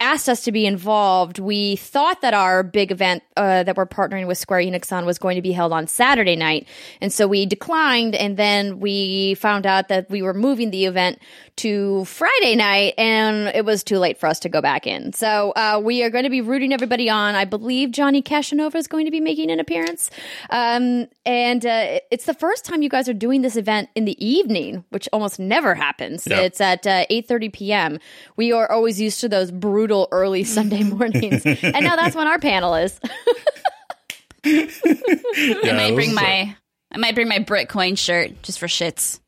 asked 0.00 0.28
us 0.28 0.42
to 0.44 0.52
be 0.52 0.64
involved, 0.64 1.38
we 1.38 1.76
thought 1.76 2.20
that 2.20 2.32
our 2.32 2.62
big 2.62 2.92
event 2.92 3.22
uh, 3.36 3.64
that 3.64 3.76
we're 3.76 3.86
partnering 3.86 4.28
with 4.28 4.38
Square 4.38 4.60
Enix 4.60 4.92
on 4.92 5.04
was 5.04 5.18
going 5.18 5.34
to 5.34 5.42
be 5.42 5.52
held 5.52 5.72
on 5.72 5.86
Saturday 5.88 6.36
night. 6.36 6.68
And 7.00 7.12
so 7.12 7.26
we 7.26 7.46
declined. 7.46 8.14
And 8.14 8.36
then 8.36 8.78
we 8.78 9.34
found 9.34 9.66
out 9.66 9.88
that 9.88 10.08
we 10.08 10.22
were 10.22 10.34
moving 10.34 10.70
the 10.70 10.86
event 10.86 11.18
to 11.58 12.04
Friday 12.06 12.56
night 12.56 12.94
and 12.98 13.48
it 13.54 13.64
was 13.64 13.84
too 13.84 13.98
late 13.98 14.18
for 14.18 14.26
us 14.26 14.40
to 14.40 14.48
go 14.48 14.60
back 14.60 14.86
in. 14.86 15.12
So 15.12 15.52
uh, 15.52 15.80
we 15.82 16.02
are 16.02 16.10
going 16.10 16.24
to 16.24 16.30
be 16.30 16.40
rooting 16.40 16.72
everybody 16.72 17.10
on. 17.10 17.34
I 17.34 17.44
believe 17.44 17.90
Johnny 17.90 18.22
Cashanova 18.22 18.74
is 18.76 18.86
going 18.86 19.04
to 19.04 19.10
be 19.10 19.20
making 19.20 19.50
an 19.50 19.60
appearance. 19.60 20.10
Um, 20.50 21.08
and 21.26 21.64
uh, 21.66 22.00
it's 22.10 22.24
the 22.24 22.34
first 22.34 22.64
time 22.64 22.82
you 22.82 22.88
guys 22.88 23.08
are 23.08 23.14
doing 23.14 23.42
this 23.42 23.56
event 23.56 23.88
in 23.94 24.04
the 24.04 24.24
evening, 24.24 24.84
which 24.90 25.08
almost 25.12 25.38
never 25.38 25.74
happens. 25.74 26.26
Yeah. 26.28 26.40
It's 26.40 26.60
at 26.60 26.86
uh, 26.86 27.06
8.30 27.10 27.52
p.m. 27.52 27.98
We 28.36 28.52
are 28.52 28.70
always 28.70 29.00
used 29.00 29.20
to 29.20 29.28
those 29.28 29.50
brutal 29.50 30.08
early 30.10 30.44
Sunday 30.44 30.82
mornings. 30.84 31.44
and 31.44 31.84
now 31.84 31.96
that's 31.96 32.16
when 32.16 32.26
our 32.26 32.38
panel 32.38 32.74
is. 32.74 32.98
I 34.44 35.72
might 35.74 35.94
bring 35.94 36.14
my 36.14 36.56
I 36.90 36.96
might 36.98 37.14
bring 37.14 37.28
my 37.28 37.40
Britcoin 37.40 37.98
shirt 37.98 38.42
just 38.42 38.58
for 38.58 38.66
shits. 38.66 39.20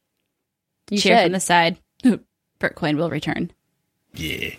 You 0.91 0.99
Cheer 0.99 1.17
should. 1.17 1.25
from 1.25 1.33
the 1.33 1.41
side. 1.41 1.77
Britcoin 2.61 2.97
will 2.97 3.11
return. 3.11 3.50
Yeah. 4.14 4.50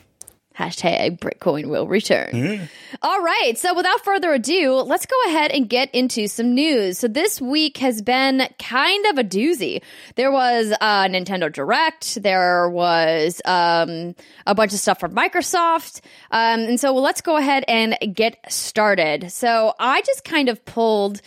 Hashtag 0.58 1.20
Britcoin 1.20 1.70
will 1.70 1.88
return. 1.88 2.68
All 3.02 3.22
right. 3.22 3.58
So 3.58 3.74
without 3.74 4.04
further 4.04 4.34
ado, 4.34 4.74
let's 4.82 5.06
go 5.06 5.16
ahead 5.28 5.50
and 5.52 5.70
get 5.70 5.90
into 5.96 6.28
some 6.28 6.54
news. 6.54 7.00
So 7.00 7.08
this 7.08 7.40
week 7.40 7.78
has 7.78 8.02
been 8.02 8.48
kind 8.60 9.06
of 9.08 9.18
a 9.18 9.24
doozy. 9.24 9.82
There 10.16 10.32
was 10.32 10.72
a 10.72 11.08
Nintendo 11.08 11.52
Direct. 11.52 12.22
There 12.22 12.70
was 12.70 13.42
um, 13.46 14.14
a 14.46 14.54
bunch 14.54 14.74
of 14.74 14.80
stuff 14.80 15.00
from 15.00 15.16
Microsoft. 15.16 16.02
Um, 16.32 16.60
and 16.60 16.80
so 16.80 16.94
let's 16.96 17.22
go 17.22 17.38
ahead 17.38 17.64
and 17.70 17.98
get 18.14 18.38
started. 18.52 19.32
So 19.32 19.74
I 19.80 20.02
just 20.02 20.26
kind 20.26 20.50
of 20.50 20.64
pulled 20.66 21.22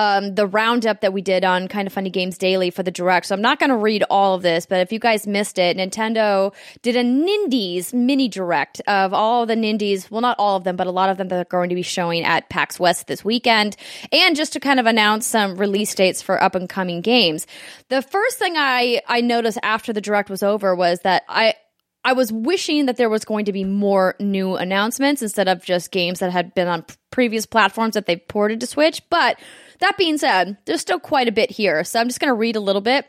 um, 0.00 0.34
the 0.34 0.46
roundup 0.46 1.02
that 1.02 1.12
we 1.12 1.20
did 1.20 1.44
on 1.44 1.68
Kind 1.68 1.86
of 1.86 1.92
Funny 1.92 2.08
Games 2.08 2.38
Daily 2.38 2.70
for 2.70 2.82
the 2.82 2.90
Direct. 2.90 3.26
So 3.26 3.34
I'm 3.34 3.42
not 3.42 3.58
going 3.58 3.68
to 3.68 3.76
read 3.76 4.02
all 4.08 4.34
of 4.34 4.40
this, 4.40 4.64
but 4.64 4.80
if 4.80 4.92
you 4.92 4.98
guys 4.98 5.26
missed 5.26 5.58
it, 5.58 5.76
Nintendo 5.76 6.54
did 6.80 6.96
a 6.96 7.04
Nindies 7.04 7.92
mini 7.92 8.26
Direct 8.26 8.80
of 8.86 9.12
all 9.12 9.44
the 9.44 9.56
Nindies. 9.56 10.10
Well, 10.10 10.22
not 10.22 10.36
all 10.38 10.56
of 10.56 10.64
them, 10.64 10.76
but 10.76 10.86
a 10.86 10.90
lot 10.90 11.10
of 11.10 11.18
them 11.18 11.28
that 11.28 11.38
are 11.38 11.44
going 11.44 11.68
to 11.68 11.74
be 11.74 11.82
showing 11.82 12.24
at 12.24 12.48
PAX 12.48 12.80
West 12.80 13.08
this 13.08 13.22
weekend. 13.22 13.76
And 14.10 14.34
just 14.34 14.54
to 14.54 14.60
kind 14.60 14.80
of 14.80 14.86
announce 14.86 15.26
some 15.26 15.56
release 15.56 15.94
dates 15.94 16.22
for 16.22 16.42
up 16.42 16.54
and 16.54 16.66
coming 16.66 17.02
games. 17.02 17.46
The 17.90 18.00
first 18.00 18.38
thing 18.38 18.54
I, 18.56 19.02
I 19.06 19.20
noticed 19.20 19.58
after 19.62 19.92
the 19.92 20.00
Direct 20.00 20.30
was 20.30 20.42
over 20.42 20.74
was 20.74 21.00
that 21.00 21.24
I, 21.28 21.56
I 22.02 22.14
was 22.14 22.32
wishing 22.32 22.86
that 22.86 22.96
there 22.96 23.10
was 23.10 23.26
going 23.26 23.44
to 23.44 23.52
be 23.52 23.64
more 23.64 24.14
new 24.18 24.56
announcements 24.56 25.20
instead 25.20 25.46
of 25.46 25.62
just 25.62 25.90
games 25.90 26.20
that 26.20 26.32
had 26.32 26.54
been 26.54 26.68
on 26.68 26.86
previous 27.10 27.44
platforms 27.44 27.92
that 27.94 28.06
they've 28.06 28.26
ported 28.28 28.60
to 28.60 28.66
Switch. 28.66 29.02
But 29.10 29.38
that 29.80 29.98
being 29.98 30.18
said, 30.18 30.56
there's 30.64 30.80
still 30.80 31.00
quite 31.00 31.28
a 31.28 31.32
bit 31.32 31.50
here. 31.50 31.84
So 31.84 32.00
I'm 32.00 32.08
just 32.08 32.20
going 32.20 32.30
to 32.30 32.34
read 32.34 32.56
a 32.56 32.60
little 32.60 32.82
bit. 32.82 33.06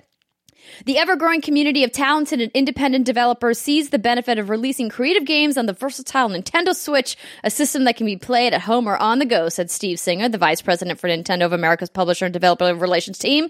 The 0.86 0.98
ever 0.98 1.16
growing 1.16 1.42
community 1.42 1.84
of 1.84 1.92
talented 1.92 2.42
and 2.42 2.52
independent 2.54 3.06
developers 3.06 3.60
sees 3.60 3.90
the 3.90 4.00
benefit 4.00 4.38
of 4.38 4.50
releasing 4.50 4.90
creative 4.90 5.26
games 5.26 5.58
on 5.58 5.66
the 5.66 5.74
versatile 5.74 6.30
Nintendo 6.30 6.76
Switch, 6.76 7.18
a 7.44 7.50
system 7.50 7.84
that 7.84 7.98
can 7.98 8.06
be 8.06 8.16
played 8.16 8.54
at 8.54 8.62
home 8.62 8.88
or 8.88 8.98
on 8.98 9.20
the 9.20 9.26
go, 9.26 9.50
said 9.50 9.70
Steve 9.70 10.00
Singer, 10.00 10.30
the 10.30 10.38
vice 10.38 10.62
president 10.62 11.00
for 11.00 11.08
Nintendo 11.08 11.46
of 11.46 11.54
America's 11.54 11.90
publisher 11.90 12.26
and 12.26 12.34
developer 12.34 12.74
relations 12.74 13.18
team. 13.18 13.50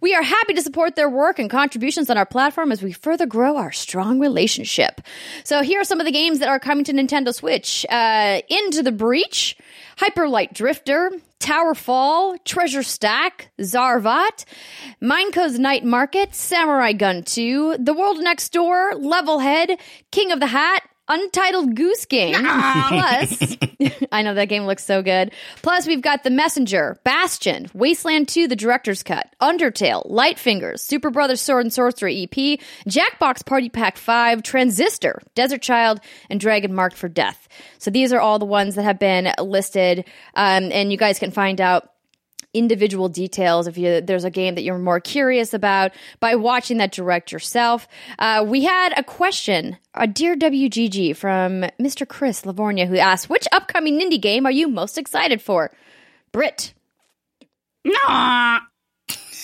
We 0.00 0.14
are 0.14 0.22
happy 0.22 0.54
to 0.54 0.62
support 0.62 0.96
their 0.96 1.08
work 1.08 1.38
and 1.38 1.50
contributions 1.50 2.10
on 2.10 2.18
our 2.18 2.26
platform 2.26 2.72
as 2.72 2.82
we 2.82 2.92
further 2.92 3.26
grow 3.26 3.56
our 3.56 3.72
strong 3.72 4.18
relationship. 4.18 5.00
So 5.44 5.62
here 5.62 5.80
are 5.80 5.84
some 5.84 6.00
of 6.00 6.06
the 6.06 6.12
games 6.12 6.38
that 6.40 6.48
are 6.48 6.58
coming 6.58 6.84
to 6.84 6.92
Nintendo 6.92 7.34
Switch. 7.34 7.86
Uh, 7.88 8.40
Into 8.48 8.82
the 8.82 8.92
Breach, 8.92 9.56
Hyper 9.98 10.28
Light 10.28 10.54
Drifter, 10.54 11.10
Tower 11.40 11.74
Fall, 11.74 12.38
Treasure 12.44 12.84
Stack, 12.84 13.50
Zarvot, 13.58 14.44
Mineko's 15.02 15.58
Night 15.58 15.84
Market, 15.84 16.36
Samurai 16.36 16.92
Gun 16.92 17.24
2, 17.24 17.78
The 17.80 17.92
World 17.92 18.18
Next 18.20 18.52
Door, 18.52 18.92
Levelhead, 18.94 19.76
King 20.12 20.30
of 20.30 20.38
the 20.38 20.46
Hat, 20.46 20.87
Untitled 21.08 21.74
Goose 21.74 22.04
Game. 22.04 22.34
Plus, 22.88 23.56
I 24.12 24.22
know 24.22 24.34
that 24.34 24.48
game 24.48 24.64
looks 24.64 24.84
so 24.84 25.02
good. 25.02 25.32
Plus, 25.62 25.86
we've 25.86 26.02
got 26.02 26.24
The 26.24 26.30
Messenger, 26.30 26.98
Bastion, 27.04 27.68
Wasteland 27.74 28.28
2, 28.28 28.48
The 28.48 28.56
Director's 28.56 29.02
Cut, 29.02 29.34
Undertale, 29.40 30.02
Light 30.08 30.38
Fingers, 30.38 30.82
Super 30.82 31.10
Brothers 31.10 31.40
Sword 31.40 31.64
and 31.64 31.72
Sworcery 31.72 32.24
EP, 32.24 32.60
Jackbox 32.86 33.44
Party 33.44 33.68
Pack 33.68 33.96
5, 33.96 34.42
Transistor, 34.42 35.22
Desert 35.34 35.62
Child, 35.62 36.00
and 36.30 36.40
Dragon 36.40 36.74
Marked 36.74 36.96
for 36.96 37.08
Death. 37.08 37.48
So 37.78 37.90
these 37.90 38.12
are 38.12 38.20
all 38.20 38.38
the 38.38 38.44
ones 38.44 38.74
that 38.74 38.84
have 38.84 38.98
been 38.98 39.32
listed, 39.38 40.04
um, 40.34 40.70
and 40.72 40.92
you 40.92 40.98
guys 40.98 41.18
can 41.18 41.30
find 41.30 41.60
out 41.60 41.90
individual 42.54 43.08
details 43.08 43.66
if 43.66 43.76
you, 43.76 44.00
there's 44.00 44.24
a 44.24 44.30
game 44.30 44.54
that 44.54 44.62
you're 44.62 44.78
more 44.78 45.00
curious 45.00 45.52
about 45.52 45.92
by 46.20 46.34
watching 46.34 46.78
that 46.78 46.92
direct 46.92 47.30
yourself. 47.30 47.86
Uh, 48.18 48.44
we 48.46 48.64
had 48.64 48.92
a 48.96 49.02
question, 49.02 49.76
a 49.94 50.06
dear 50.06 50.34
WGG 50.36 51.14
from 51.16 51.62
Mr. 51.80 52.08
Chris 52.08 52.42
Livornia, 52.42 52.86
who 52.86 52.96
asked, 52.96 53.28
"Which 53.28 53.46
upcoming 53.52 54.00
indie 54.00 54.20
game 54.20 54.46
are 54.46 54.50
you 54.52 54.68
most 54.68 54.96
excited 54.98 55.42
for?" 55.42 55.70
Brit, 56.32 56.74
Nah. 57.84 58.60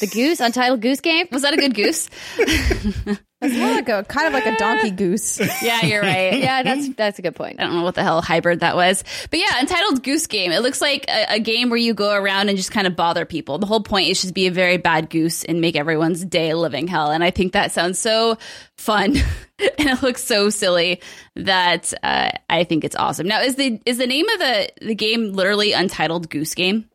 the 0.00 0.06
Goose, 0.06 0.40
Untitled 0.40 0.80
Goose 0.80 1.00
Game. 1.00 1.26
Was 1.32 1.42
that 1.42 1.54
a 1.54 1.56
good 1.56 1.74
goose? 1.74 2.10
It's 3.44 3.56
more 3.56 3.70
like 3.70 3.88
a 3.88 4.04
kind 4.04 4.26
of 4.26 4.32
like 4.32 4.46
a 4.46 4.56
donkey 4.56 4.90
goose. 4.96 5.38
yeah, 5.62 5.84
you're 5.84 6.02
right. 6.02 6.38
Yeah, 6.38 6.62
that's 6.62 6.88
that's 6.94 7.18
a 7.18 7.22
good 7.22 7.34
point. 7.34 7.60
I 7.60 7.64
don't 7.64 7.74
know 7.76 7.82
what 7.82 7.94
the 7.94 8.02
hell 8.02 8.20
hybrid 8.22 8.60
that 8.60 8.76
was. 8.76 9.04
But 9.30 9.38
yeah, 9.38 9.58
Untitled 9.58 10.02
Goose 10.02 10.26
Game. 10.26 10.52
It 10.52 10.60
looks 10.62 10.80
like 10.80 11.04
a, 11.08 11.34
a 11.34 11.38
game 11.40 11.70
where 11.70 11.78
you 11.78 11.94
go 11.94 12.12
around 12.14 12.48
and 12.48 12.56
just 12.56 12.72
kind 12.72 12.86
of 12.86 12.96
bother 12.96 13.24
people. 13.24 13.58
The 13.58 13.66
whole 13.66 13.82
point 13.82 14.08
is 14.08 14.20
just 14.22 14.34
be 14.34 14.46
a 14.46 14.50
very 14.50 14.76
bad 14.76 15.10
goose 15.10 15.44
and 15.44 15.60
make 15.60 15.76
everyone's 15.76 16.24
day 16.24 16.50
a 16.50 16.56
living 16.56 16.88
hell. 16.88 17.10
And 17.10 17.22
I 17.22 17.30
think 17.30 17.52
that 17.52 17.72
sounds 17.72 17.98
so 17.98 18.38
fun. 18.76 19.16
and 19.58 19.88
it 19.88 20.02
looks 20.02 20.24
so 20.24 20.50
silly 20.50 21.00
that 21.36 21.92
uh, 22.02 22.30
I 22.50 22.64
think 22.64 22.84
it's 22.84 22.96
awesome. 22.96 23.28
Now, 23.28 23.40
is 23.42 23.54
the 23.56 23.80
is 23.86 23.98
the 23.98 24.06
name 24.06 24.28
of 24.28 24.38
the, 24.40 24.68
the 24.82 24.94
game 24.94 25.32
literally 25.32 25.72
Untitled 25.72 26.28
Goose 26.30 26.54
Game? 26.54 26.88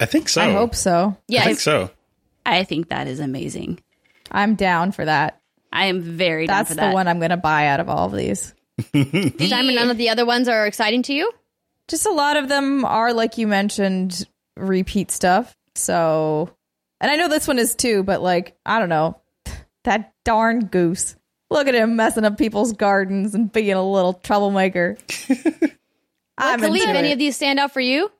I 0.00 0.06
think 0.06 0.28
so. 0.28 0.42
I 0.42 0.52
hope 0.52 0.74
so. 0.74 1.16
I 1.16 1.20
Yeah, 1.28 1.44
think 1.44 1.60
so. 1.60 1.90
I 2.44 2.64
think 2.64 2.88
that 2.88 3.06
is 3.06 3.20
amazing. 3.20 3.80
I'm 4.30 4.54
down 4.54 4.92
for 4.92 5.04
that. 5.04 5.40
I 5.74 5.86
am 5.86 6.00
very 6.00 6.46
down 6.46 6.58
That's 6.58 6.68
for 6.68 6.74
the 6.76 6.82
that. 6.82 6.94
one 6.94 7.08
I'm 7.08 7.18
going 7.18 7.30
to 7.30 7.36
buy 7.36 7.66
out 7.66 7.80
of 7.80 7.88
all 7.88 8.06
of 8.06 8.12
these. 8.12 8.54
Simon, 8.92 9.74
none 9.74 9.90
of 9.90 9.98
the 9.98 10.08
other 10.08 10.24
ones 10.24 10.48
are 10.48 10.66
exciting 10.66 11.02
to 11.02 11.12
you. 11.12 11.30
Just 11.88 12.06
a 12.06 12.12
lot 12.12 12.36
of 12.36 12.48
them 12.48 12.84
are, 12.84 13.12
like 13.12 13.38
you 13.38 13.48
mentioned, 13.48 14.26
repeat 14.56 15.10
stuff. 15.10 15.56
So, 15.74 16.48
and 17.00 17.10
I 17.10 17.16
know 17.16 17.28
this 17.28 17.48
one 17.48 17.58
is 17.58 17.74
too, 17.74 18.04
but 18.04 18.22
like, 18.22 18.56
I 18.64 18.78
don't 18.78 18.88
know. 18.88 19.20
That 19.84 20.14
darn 20.24 20.64
goose. 20.64 21.14
Look 21.50 21.68
at 21.68 21.74
him 21.74 21.94
messing 21.94 22.24
up 22.24 22.38
people's 22.38 22.72
gardens 22.72 23.34
and 23.34 23.52
being 23.52 23.74
a 23.74 23.82
little 23.86 24.14
troublemaker. 24.14 24.96
I'm 26.38 26.58
Kahlief, 26.58 26.80
into 26.80 26.98
any 26.98 27.12
of 27.12 27.18
these 27.18 27.36
stand 27.36 27.58
out 27.58 27.70
for 27.70 27.80
you? 27.80 28.10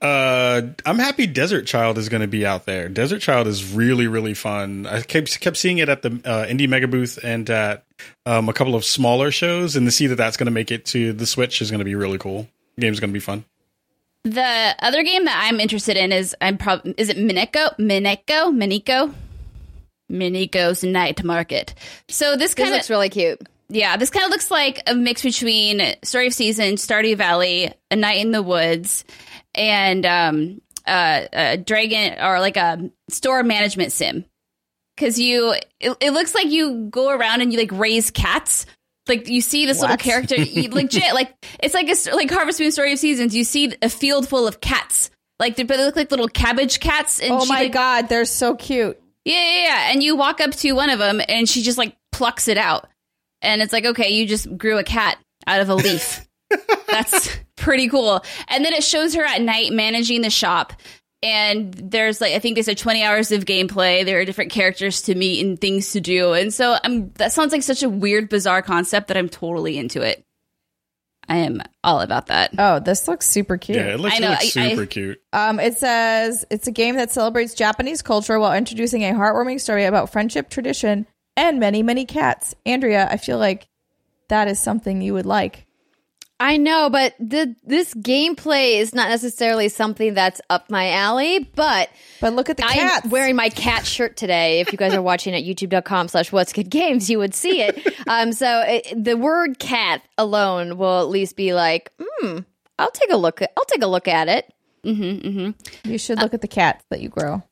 Uh, 0.00 0.62
I'm 0.86 0.98
happy 0.98 1.26
Desert 1.26 1.66
Child 1.66 1.98
is 1.98 2.08
going 2.08 2.22
to 2.22 2.26
be 2.28 2.46
out 2.46 2.64
there. 2.64 2.88
Desert 2.88 3.18
Child 3.20 3.46
is 3.46 3.72
really 3.74 4.06
really 4.06 4.32
fun. 4.34 4.86
I 4.86 5.02
kept 5.02 5.40
kept 5.40 5.56
seeing 5.58 5.78
it 5.78 5.88
at 5.90 6.00
the 6.02 6.08
uh, 6.24 6.46
Indie 6.46 6.68
Mega 6.68 6.88
booth 6.88 7.18
and 7.22 7.48
at 7.50 7.84
um, 8.24 8.48
a 8.48 8.52
couple 8.54 8.74
of 8.74 8.84
smaller 8.84 9.30
shows, 9.30 9.76
and 9.76 9.86
to 9.86 9.90
see 9.90 10.06
that 10.06 10.16
that's 10.16 10.36
going 10.38 10.46
to 10.46 10.52
make 10.52 10.70
it 10.70 10.86
to 10.86 11.12
the 11.12 11.26
Switch 11.26 11.60
is 11.60 11.70
going 11.70 11.80
to 11.80 11.84
be 11.84 11.94
really 11.94 12.16
cool. 12.18 12.48
The 12.76 12.82
game's 12.82 12.98
going 12.98 13.10
to 13.10 13.14
be 13.14 13.20
fun. 13.20 13.44
The 14.24 14.74
other 14.80 15.02
game 15.02 15.24
that 15.26 15.46
I'm 15.46 15.60
interested 15.60 15.96
in 15.96 16.12
is 16.12 16.34
I'm 16.40 16.56
probably 16.56 16.94
is 16.96 17.10
it 17.10 17.18
Mineko 17.18 17.76
Mineko 17.78 18.54
Mineko 18.54 19.12
Mineko's 20.10 20.82
Night 20.82 21.22
Market. 21.24 21.74
So 22.08 22.36
this 22.36 22.54
This 22.54 22.54
kind 22.54 22.68
of 22.70 22.74
looks 22.74 22.90
really 22.90 23.08
cute. 23.10 23.40
yeah, 23.68 23.96
this 23.96 24.10
kind 24.10 24.24
of 24.24 24.30
looks 24.30 24.50
like 24.50 24.82
a 24.86 24.94
mix 24.94 25.22
between 25.22 25.94
Story 26.02 26.26
of 26.26 26.34
Season, 26.34 26.74
Stardew 26.74 27.16
Valley, 27.16 27.72
A 27.90 27.96
Night 27.96 28.18
in 28.20 28.30
the 28.32 28.42
Woods, 28.42 29.04
and 29.60 30.06
um, 30.06 30.60
uh, 30.86 31.26
a 31.32 31.56
dragon 31.58 32.18
or 32.18 32.40
like 32.40 32.56
a 32.56 32.90
store 33.10 33.42
management 33.42 33.92
sim. 33.92 34.24
Because 34.96 35.18
you, 35.18 35.54
it, 35.78 35.96
it 36.00 36.10
looks 36.12 36.34
like 36.34 36.46
you 36.46 36.88
go 36.90 37.10
around 37.10 37.42
and 37.42 37.52
you 37.52 37.58
like 37.58 37.72
raise 37.72 38.10
cats. 38.10 38.66
Like 39.06 39.28
you 39.28 39.40
see 39.40 39.66
this 39.66 39.80
little 39.80 39.96
character, 39.96 40.36
you, 40.36 40.68
legit. 40.72 41.14
Like 41.14 41.34
it's 41.62 41.74
like 41.74 41.88
a 41.88 42.14
like 42.14 42.30
Harvest 42.30 42.60
Moon 42.60 42.72
Story 42.72 42.92
of 42.92 42.98
Seasons. 42.98 43.34
You 43.34 43.44
see 43.44 43.74
a 43.82 43.88
field 43.88 44.28
full 44.28 44.46
of 44.46 44.60
cats. 44.60 45.10
Like 45.38 45.56
they, 45.56 45.62
but 45.62 45.76
they 45.78 45.84
look 45.84 45.96
like 45.96 46.10
little 46.10 46.28
cabbage 46.28 46.80
cats. 46.80 47.18
And 47.18 47.32
Oh 47.32 47.44
my 47.46 47.62
like, 47.62 47.72
god, 47.72 48.08
they're 48.08 48.24
so 48.24 48.56
cute. 48.56 49.00
yeah, 49.24 49.34
yeah, 49.34 49.64
yeah. 49.64 49.92
And 49.92 50.02
you 50.02 50.16
walk 50.16 50.40
up 50.40 50.52
to 50.52 50.72
one 50.72 50.90
of 50.90 50.98
them 50.98 51.20
and 51.28 51.48
she 51.48 51.62
just 51.62 51.78
like 51.78 51.96
plucks 52.12 52.46
it 52.48 52.58
out. 52.58 52.88
And 53.42 53.62
it's 53.62 53.72
like, 53.72 53.84
okay, 53.86 54.10
you 54.10 54.26
just 54.26 54.54
grew 54.58 54.78
a 54.78 54.84
cat 54.84 55.18
out 55.46 55.60
of 55.60 55.68
a 55.70 55.74
leaf. 55.74 56.26
That's 56.90 57.36
pretty 57.56 57.88
cool. 57.88 58.24
And 58.48 58.64
then 58.64 58.72
it 58.72 58.82
shows 58.84 59.14
her 59.14 59.24
at 59.24 59.40
night 59.42 59.72
managing 59.72 60.22
the 60.22 60.30
shop. 60.30 60.72
And 61.22 61.74
there's 61.74 62.20
like, 62.20 62.32
I 62.32 62.38
think 62.38 62.56
they 62.56 62.62
said 62.62 62.78
20 62.78 63.02
hours 63.04 63.30
of 63.30 63.44
gameplay. 63.44 64.04
There 64.04 64.20
are 64.20 64.24
different 64.24 64.50
characters 64.52 65.02
to 65.02 65.14
meet 65.14 65.44
and 65.44 65.60
things 65.60 65.92
to 65.92 66.00
do. 66.00 66.32
And 66.32 66.52
so 66.52 66.78
I'm, 66.82 67.10
that 67.14 67.32
sounds 67.32 67.52
like 67.52 67.62
such 67.62 67.82
a 67.82 67.90
weird, 67.90 68.28
bizarre 68.30 68.62
concept 68.62 69.08
that 69.08 69.16
I'm 69.18 69.28
totally 69.28 69.76
into 69.76 70.00
it. 70.00 70.24
I 71.28 71.36
am 71.36 71.62
all 71.84 72.00
about 72.00 72.26
that. 72.28 72.52
Oh, 72.58 72.80
this 72.80 73.06
looks 73.06 73.26
super 73.26 73.56
cute. 73.58 73.76
Yeah, 73.78 73.94
it 73.94 74.00
looks, 74.00 74.16
I 74.16 74.18
know, 74.18 74.28
it 74.28 74.42
looks 74.42 74.56
I- 74.56 74.64
I- 74.64 74.70
super 74.70 74.86
cute. 74.86 75.20
Um, 75.32 75.60
it 75.60 75.76
says 75.76 76.44
it's 76.50 76.66
a 76.66 76.72
game 76.72 76.96
that 76.96 77.12
celebrates 77.12 77.54
Japanese 77.54 78.02
culture 78.02 78.38
while 78.40 78.56
introducing 78.56 79.02
a 79.04 79.12
heartwarming 79.12 79.60
story 79.60 79.84
about 79.84 80.10
friendship, 80.10 80.48
tradition, 80.48 81.06
and 81.36 81.60
many, 81.60 81.82
many 81.82 82.06
cats. 82.06 82.54
Andrea, 82.66 83.06
I 83.08 83.18
feel 83.18 83.38
like 83.38 83.68
that 84.28 84.48
is 84.48 84.58
something 84.58 85.02
you 85.02 85.12
would 85.14 85.26
like. 85.26 85.66
I 86.40 86.56
know, 86.56 86.88
but 86.88 87.14
the 87.20 87.54
this 87.64 87.92
gameplay 87.92 88.80
is 88.80 88.94
not 88.94 89.10
necessarily 89.10 89.68
something 89.68 90.14
that's 90.14 90.40
up 90.48 90.70
my 90.70 90.92
alley, 90.92 91.50
but 91.54 91.90
But 92.18 92.32
look 92.32 92.48
at 92.48 92.56
the 92.56 92.64
I'm 92.66 93.10
wearing 93.10 93.36
my 93.36 93.50
cat 93.50 93.86
shirt 93.86 94.16
today. 94.16 94.60
If 94.60 94.72
you 94.72 94.78
guys 94.78 94.94
are 94.94 95.02
watching 95.02 95.34
at 95.34 95.44
youtube.com 95.44 96.08
slash 96.08 96.32
what's 96.32 96.54
good 96.54 96.70
games, 96.70 97.10
you 97.10 97.18
would 97.18 97.34
see 97.34 97.60
it. 97.62 97.78
Um, 98.06 98.32
so 98.32 98.64
it, 98.66 99.04
the 99.04 99.16
word 99.16 99.60
cat 99.60 100.02
alone 100.18 100.78
will 100.78 101.00
at 101.00 101.08
least 101.08 101.36
be 101.36 101.54
like, 101.54 101.92
hmm, 102.00 102.38
I'll 102.76 102.90
take 102.90 103.12
a 103.12 103.16
look. 103.16 103.40
I'll 103.40 103.64
take 103.66 103.82
a 103.82 103.86
look 103.86 104.08
at 104.08 104.26
it. 104.26 104.52
Mm-hmm, 104.84 105.28
mm-hmm. 105.28 105.90
you 105.90 105.98
should 105.98 106.18
look 106.18 106.34
at 106.34 106.40
the 106.40 106.48
cats 106.48 106.84
that 106.90 107.00
you 107.00 107.08
grow. 107.08 107.42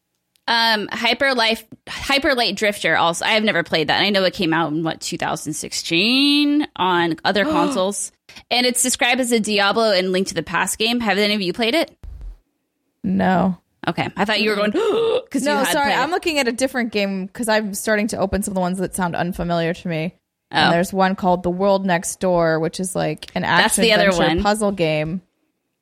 Um, 0.49 0.88
Hyper 0.90 1.35
Life, 1.35 1.64
Hyper 1.88 2.35
Light 2.35 2.57
Drifter. 2.57 2.97
Also, 2.97 3.25
I 3.25 3.33
have 3.33 3.45
never 3.45 3.62
played 3.62 3.88
that. 3.88 4.00
I 4.02 4.09
know 4.09 4.25
it 4.25 4.33
came 4.33 4.54
out 4.54 4.73
in 4.73 4.83
what 4.83 5.00
2016 5.00 6.66
on 6.75 7.16
other 7.25 7.45
consoles, 7.45 8.11
and 8.50 8.66
it's 8.66 8.83
described 8.83 9.21
as 9.21 9.33
a 9.33 9.40
Diablo 9.40 9.92
and 9.92 10.12
Link 10.12 10.28
to 10.28 10.35
the 10.35 10.42
Past 10.42 10.78
game. 10.78 11.00
Have 11.00 11.18
any 11.18 11.35
of 11.35 11.40
you 11.40 11.52
played 11.52 11.75
it? 11.75 11.97
No. 13.02 13.59
Okay, 13.87 14.09
I 14.16 14.25
thought 14.25 14.40
you 14.40 14.50
were 14.50 14.57
going 14.57 14.71
because 15.25 15.45
No, 15.45 15.64
sorry. 15.64 15.92
I'm 15.92 16.11
looking 16.11 16.38
at 16.38 16.49
a 16.49 16.52
different 16.52 16.92
game 16.92 17.26
because 17.26 17.49
I'm 17.49 17.75
starting 17.75 18.09
to 18.09 18.18
open 18.18 18.42
some 18.42 18.52
of 18.52 18.54
the 18.57 18.61
ones 18.61 18.78
that 18.78 18.95
sound 18.95 19.14
unfamiliar 19.16 19.73
to 19.73 19.88
me. 19.88 20.14
Oh. 20.50 20.57
And 20.57 20.73
there's 20.73 20.92
one 20.92 21.14
called 21.14 21.42
The 21.42 21.50
World 21.50 21.87
Next 21.87 22.21
Door, 22.21 22.61
which 22.61 22.80
is 22.80 22.97
like 22.97 23.30
an 23.35 23.42
That's 23.42 23.78
action 23.78 23.83
the 23.83 23.92
other 23.92 24.09
adventure 24.09 24.35
one. 24.37 24.42
puzzle 24.42 24.72
game. 24.72 25.22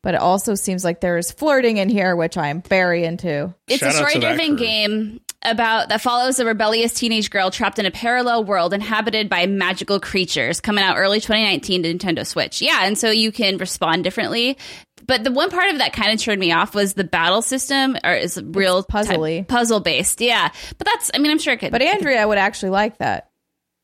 But 0.02 0.14
it 0.14 0.20
also 0.20 0.54
seems 0.54 0.84
like 0.84 1.00
there's 1.00 1.32
flirting 1.32 1.78
in 1.78 1.88
here, 1.88 2.14
which 2.14 2.36
I'm 2.36 2.62
very 2.62 3.04
into. 3.04 3.52
It's 3.66 3.78
Shout 3.80 3.94
a 3.94 3.98
out 4.04 4.10
to 4.12 4.20
that 4.20 4.36
story-driven 4.36 4.56
game 4.56 5.20
about 5.42 5.88
that 5.90 6.00
follows 6.00 6.38
a 6.38 6.44
rebellious 6.44 6.92
teenage 6.94 7.30
girl 7.30 7.50
trapped 7.50 7.78
in 7.78 7.86
a 7.86 7.90
parallel 7.90 8.44
world 8.44 8.72
inhabited 8.74 9.28
by 9.28 9.46
magical 9.46 10.00
creatures. 10.00 10.60
Coming 10.60 10.82
out 10.84 10.96
early 10.96 11.20
2019 11.20 11.82
to 11.84 11.94
Nintendo 11.94 12.26
Switch. 12.26 12.60
Yeah, 12.62 12.84
and 12.84 12.98
so 12.98 13.10
you 13.10 13.30
can 13.32 13.58
respond 13.58 14.04
differently. 14.04 14.58
But 15.06 15.22
the 15.22 15.30
one 15.30 15.50
part 15.50 15.70
of 15.70 15.78
that 15.78 15.92
kind 15.92 16.12
of 16.12 16.18
turned 16.20 16.40
me 16.40 16.50
off 16.52 16.74
was 16.74 16.94
the 16.94 17.04
battle 17.04 17.42
system, 17.42 17.96
or 18.02 18.12
is 18.14 18.42
real 18.42 18.82
puzzly. 18.82 19.46
puzzle 19.46 19.78
based. 19.80 20.20
Yeah, 20.20 20.50
but 20.78 20.84
that's. 20.86 21.10
I 21.14 21.18
mean, 21.18 21.30
I'm 21.30 21.38
sure 21.38 21.54
it 21.54 21.58
could. 21.60 21.70
But 21.70 21.82
Andrea 21.82 22.26
would 22.26 22.38
actually 22.38 22.70
like 22.70 22.98
that. 22.98 23.30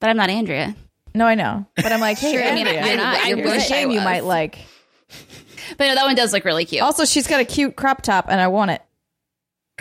but 0.00 0.10
I'm 0.10 0.16
not 0.16 0.30
Andrea. 0.30 0.74
No, 1.14 1.26
I 1.26 1.34
know. 1.34 1.66
But 1.76 1.92
I'm 1.92 2.00
like, 2.00 2.18
hey, 2.20 2.32
Sure, 2.32 2.42
I 2.42 2.54
mean, 2.54 2.66
Andrea, 2.66 2.86
you're 2.86 2.96
not. 2.96 3.16
I, 3.18 3.28
You're 3.28 3.54
a 3.54 3.58
game 3.68 3.90
you 3.90 4.00
might 4.00 4.24
like. 4.24 4.58
But 5.78 5.86
no, 5.88 5.94
that 5.94 6.04
one 6.04 6.14
does 6.16 6.32
look 6.32 6.44
really 6.44 6.64
cute. 6.64 6.82
Also, 6.82 7.04
she's 7.04 7.26
got 7.26 7.40
a 7.40 7.44
cute 7.44 7.76
crop 7.76 8.02
top, 8.02 8.26
and 8.28 8.40
I 8.40 8.48
want 8.48 8.72
it. 8.72 8.82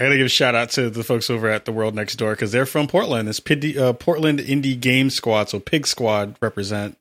I 0.01 0.05
gotta 0.05 0.17
give 0.17 0.25
a 0.25 0.29
shout 0.29 0.55
out 0.55 0.71
to 0.71 0.89
the 0.89 1.03
folks 1.03 1.29
over 1.29 1.47
at 1.49 1.65
the 1.65 1.71
World 1.71 1.93
Next 1.93 2.15
Door 2.15 2.31
because 2.31 2.51
they're 2.51 2.65
from 2.65 2.87
Portland. 2.87 3.29
It's 3.29 3.39
Pid- 3.39 3.77
uh, 3.77 3.93
Portland 3.93 4.39
Indie 4.39 4.79
Game 4.79 5.09
Squad, 5.11 5.49
so 5.49 5.59
Pig 5.59 5.85
Squad 5.85 6.35
represent 6.41 6.97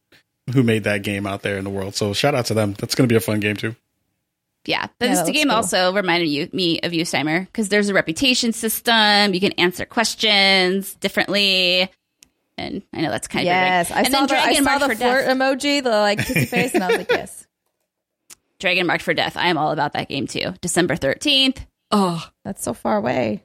who 0.53 0.63
made 0.63 0.85
that 0.85 1.03
game 1.03 1.27
out 1.27 1.43
there 1.43 1.57
in 1.57 1.65
the 1.65 1.71
world. 1.71 1.95
So 1.95 2.13
shout 2.13 2.35
out 2.35 2.47
to 2.47 2.55
them. 2.55 2.75
That's 2.75 2.95
gonna 2.95 3.07
be 3.07 3.15
a 3.17 3.21
fun 3.21 3.41
game 3.41 3.57
too. 3.57 3.75
Yeah, 4.67 4.89
but 4.99 5.09
Yeah, 5.09 5.23
this 5.23 5.31
game 5.31 5.47
cool. 5.49 5.57
also 5.57 5.95
reminded 5.95 6.27
you 6.29 6.51
me 6.53 6.81
of 6.83 6.93
you, 6.93 7.05
Steimer, 7.05 7.47
because 7.47 7.71
there's 7.71 7.89
a 7.89 7.95
reputation 7.95 8.53
system. 8.53 9.33
You 9.33 9.41
can 9.41 9.53
answer 9.53 9.87
questions 9.87 10.95
differently, 10.97 11.89
and 12.59 12.83
I 12.93 13.01
know 13.01 13.11
that's 13.11 13.27
kind 13.29 13.41
of 13.43 13.47
Yes, 13.47 13.91
I 13.91 14.01
and 14.01 14.09
saw 14.09 14.27
then 14.27 14.27
the, 14.27 14.35
I 14.37 14.45
Dragon 14.45 14.65
saw 14.65 14.71
Marked 14.71 14.81
the 14.81 14.89
for 14.89 14.95
flirt 14.97 15.25
Death. 15.25 15.37
emoji, 15.39 15.83
the 15.83 15.91
like 15.91 16.19
kissy 16.19 16.47
face, 16.47 16.75
and 16.75 16.85
I 16.85 16.89
was 16.89 16.99
like, 16.99 17.11
yes, 17.11 17.47
Dragon 18.59 18.87
Marked 18.87 19.03
for 19.05 19.15
Death. 19.15 19.39
I 19.39 19.47
am 19.49 19.57
all 19.57 19.73
about 19.73 19.95
that 19.95 20.09
game 20.11 20.27
too. 20.27 20.53
December 20.61 20.97
thirteenth. 20.97 21.65
Oh, 21.90 22.24
that's 22.44 22.62
so 22.62 22.72
far 22.74 22.96
away. 22.96 23.42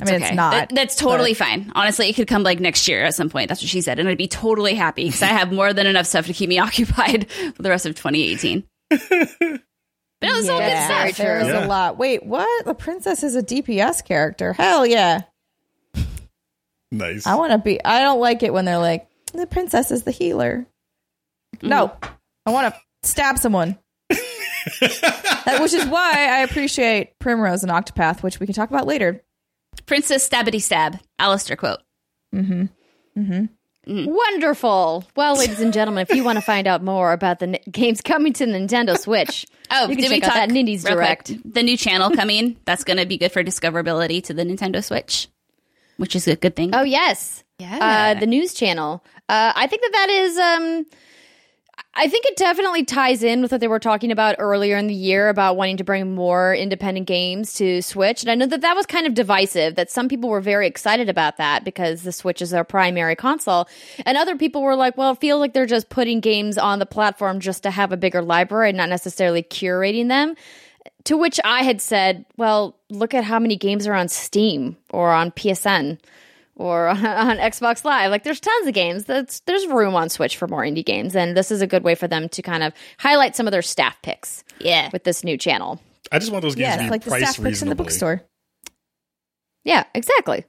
I 0.00 0.04
mean, 0.04 0.14
okay. 0.16 0.26
it's 0.26 0.34
not. 0.34 0.52
That- 0.52 0.74
that's 0.74 0.96
totally 0.96 1.34
fine. 1.34 1.70
Honestly, 1.74 2.08
it 2.08 2.14
could 2.14 2.26
come 2.28 2.42
like 2.42 2.58
next 2.60 2.88
year 2.88 3.04
at 3.04 3.14
some 3.14 3.28
point. 3.30 3.48
That's 3.48 3.60
what 3.62 3.68
she 3.68 3.80
said, 3.80 3.98
and 3.98 4.08
I'd 4.08 4.18
be 4.18 4.28
totally 4.28 4.74
happy 4.74 5.04
because 5.04 5.22
I 5.22 5.26
have 5.26 5.52
more 5.52 5.72
than 5.72 5.86
enough 5.86 6.06
stuff 6.06 6.26
to 6.26 6.32
keep 6.32 6.48
me 6.48 6.58
occupied 6.60 7.30
for 7.30 7.62
the 7.62 7.70
rest 7.70 7.86
of 7.86 7.94
2018. 7.94 8.64
but 8.90 9.00
it 9.00 9.60
was 10.36 10.48
all 10.48 10.58
good 10.60 10.84
stuff. 10.84 11.16
Very 11.16 11.42
there's 11.44 11.48
Yeah. 11.48 11.66
a 11.66 11.68
lot. 11.68 11.98
Wait, 11.98 12.24
what? 12.24 12.64
The 12.64 12.74
princess 12.74 13.22
is 13.22 13.36
a 13.36 13.42
DPS 13.42 14.04
character. 14.04 14.52
Hell 14.54 14.86
yeah. 14.86 15.22
Nice. 16.90 17.26
I 17.26 17.36
want 17.36 17.52
to 17.52 17.58
be. 17.58 17.82
I 17.84 18.00
don't 18.00 18.20
like 18.20 18.42
it 18.42 18.52
when 18.52 18.64
they're 18.64 18.78
like, 18.78 19.08
the 19.32 19.46
princess 19.46 19.90
is 19.90 20.02
the 20.02 20.10
healer. 20.10 20.66
No, 21.62 21.88
Mm-hmm. 21.88 22.12
I 22.46 22.50
want 22.50 22.74
to 22.74 22.80
stab 23.08 23.38
someone. 23.38 23.78
That- 24.80 25.58
which 25.60 25.72
is 25.72 25.84
why 25.86 26.12
I 26.14 26.38
appreciate 26.40 27.18
Primrose 27.18 27.62
and 27.62 27.72
Octopath, 27.72 28.22
which 28.22 28.38
we 28.40 28.46
can 28.46 28.54
talk 28.54 28.70
about 28.70 28.86
later. 28.86 29.22
Princess 29.86 30.28
Stabbity 30.28 30.60
Stab. 30.62 30.98
Alistair 31.18 31.56
quote. 31.56 31.80
Wonderful. 33.86 35.04
Well, 35.16 35.36
ladies 35.36 35.58
and 35.60 35.72
gentlemen, 35.72 36.06
if 36.08 36.14
you 36.14 36.22
want 36.22 36.36
to 36.36 36.42
find 36.42 36.66
out 36.68 36.84
more 36.84 37.12
about 37.12 37.40
the 37.40 37.46
n- 37.48 37.58
games 37.70 38.00
coming 38.00 38.32
to 38.34 38.46
the 38.46 38.52
Nintendo 38.52 38.96
Switch, 38.96 39.44
Oh, 39.72 39.88
you 39.88 39.96
can 39.96 40.04
did 40.04 40.10
we 40.10 40.20
check 40.20 40.28
out 40.28 40.34
that 40.34 40.48
Nindies 40.50 40.84
real 40.84 40.94
quick? 40.96 41.24
Direct. 41.24 41.52
The 41.54 41.62
new 41.64 41.76
channel 41.76 42.10
coming. 42.10 42.56
That's 42.64 42.84
going 42.84 42.98
to 42.98 43.06
be 43.06 43.18
good 43.18 43.32
for 43.32 43.42
discoverability 43.42 44.22
to 44.24 44.34
the 44.34 44.44
Nintendo 44.44 44.84
Switch, 44.84 45.28
which 45.96 46.14
is 46.14 46.28
a 46.28 46.36
good 46.36 46.54
thing. 46.54 46.74
Oh 46.74 46.82
yes, 46.84 47.42
Yeah. 47.58 48.14
uh, 48.16 48.20
the 48.20 48.26
news 48.26 48.54
channel. 48.54 49.04
Uh, 49.28 49.52
I 49.56 49.66
think 49.66 49.82
that 49.82 49.92
that 49.92 50.10
is. 50.10 50.38
Um, 50.38 50.86
I 51.94 52.08
think 52.08 52.24
it 52.24 52.36
definitely 52.36 52.84
ties 52.84 53.22
in 53.22 53.42
with 53.42 53.52
what 53.52 53.60
they 53.60 53.68
were 53.68 53.78
talking 53.78 54.10
about 54.10 54.36
earlier 54.38 54.78
in 54.78 54.86
the 54.86 54.94
year 54.94 55.28
about 55.28 55.56
wanting 55.56 55.76
to 55.76 55.84
bring 55.84 56.14
more 56.14 56.54
independent 56.54 57.06
games 57.06 57.54
to 57.54 57.82
Switch. 57.82 58.22
And 58.22 58.30
I 58.30 58.34
know 58.34 58.46
that 58.46 58.62
that 58.62 58.76
was 58.76 58.86
kind 58.86 59.06
of 59.06 59.12
divisive. 59.12 59.74
That 59.74 59.90
some 59.90 60.08
people 60.08 60.30
were 60.30 60.40
very 60.40 60.66
excited 60.66 61.10
about 61.10 61.36
that 61.36 61.64
because 61.64 62.02
the 62.02 62.12
Switch 62.12 62.40
is 62.40 62.50
their 62.50 62.64
primary 62.64 63.14
console, 63.14 63.68
and 64.06 64.16
other 64.16 64.36
people 64.36 64.62
were 64.62 64.74
like, 64.74 64.96
"Well, 64.96 65.12
it 65.12 65.20
feels 65.20 65.40
like 65.40 65.52
they're 65.52 65.66
just 65.66 65.90
putting 65.90 66.20
games 66.20 66.56
on 66.56 66.78
the 66.78 66.86
platform 66.86 67.40
just 67.40 67.62
to 67.64 67.70
have 67.70 67.92
a 67.92 67.96
bigger 67.98 68.22
library, 68.22 68.70
and 68.70 68.78
not 68.78 68.88
necessarily 68.88 69.42
curating 69.42 70.08
them." 70.08 70.34
To 71.04 71.16
which 71.16 71.40
I 71.44 71.62
had 71.62 71.80
said, 71.80 72.24
well, 72.36 72.76
look 72.88 73.12
at 73.12 73.24
how 73.24 73.38
many 73.38 73.56
games 73.56 73.86
are 73.86 73.94
on 73.94 74.08
Steam 74.08 74.76
or 74.90 75.10
on 75.12 75.32
PSN 75.32 75.98
or 76.56 76.88
on, 76.88 76.96
on 77.06 77.36
Xbox 77.38 77.84
Live. 77.84 78.10
Like, 78.10 78.24
there's 78.24 78.40
tons 78.40 78.66
of 78.66 78.74
games. 78.74 79.04
That's, 79.04 79.40
there's 79.40 79.66
room 79.66 79.94
on 79.94 80.08
Switch 80.08 80.36
for 80.36 80.46
more 80.48 80.62
indie 80.62 80.84
games. 80.84 81.16
And 81.16 81.36
this 81.36 81.50
is 81.50 81.62
a 81.62 81.66
good 81.66 81.82
way 81.82 81.94
for 81.94 82.08
them 82.08 82.28
to 82.30 82.42
kind 82.42 82.62
of 82.62 82.72
highlight 82.98 83.36
some 83.36 83.46
of 83.46 83.52
their 83.52 83.62
staff 83.62 84.00
picks 84.02 84.44
yeah. 84.60 84.90
with 84.92 85.04
this 85.04 85.24
new 85.24 85.36
channel. 85.38 85.80
I 86.10 86.18
just 86.18 86.30
want 86.32 86.42
those 86.42 86.54
games 86.54 86.66
Yes, 86.66 86.78
to 86.78 86.84
be 86.84 86.90
like 86.90 87.04
the 87.04 87.10
priced 87.10 87.32
staff 87.32 87.44
picks 87.44 87.62
in 87.62 87.68
the 87.68 87.74
reasonably. 87.74 87.84
bookstore. 87.84 88.22
Yeah, 89.64 89.84
exactly. 89.94 90.44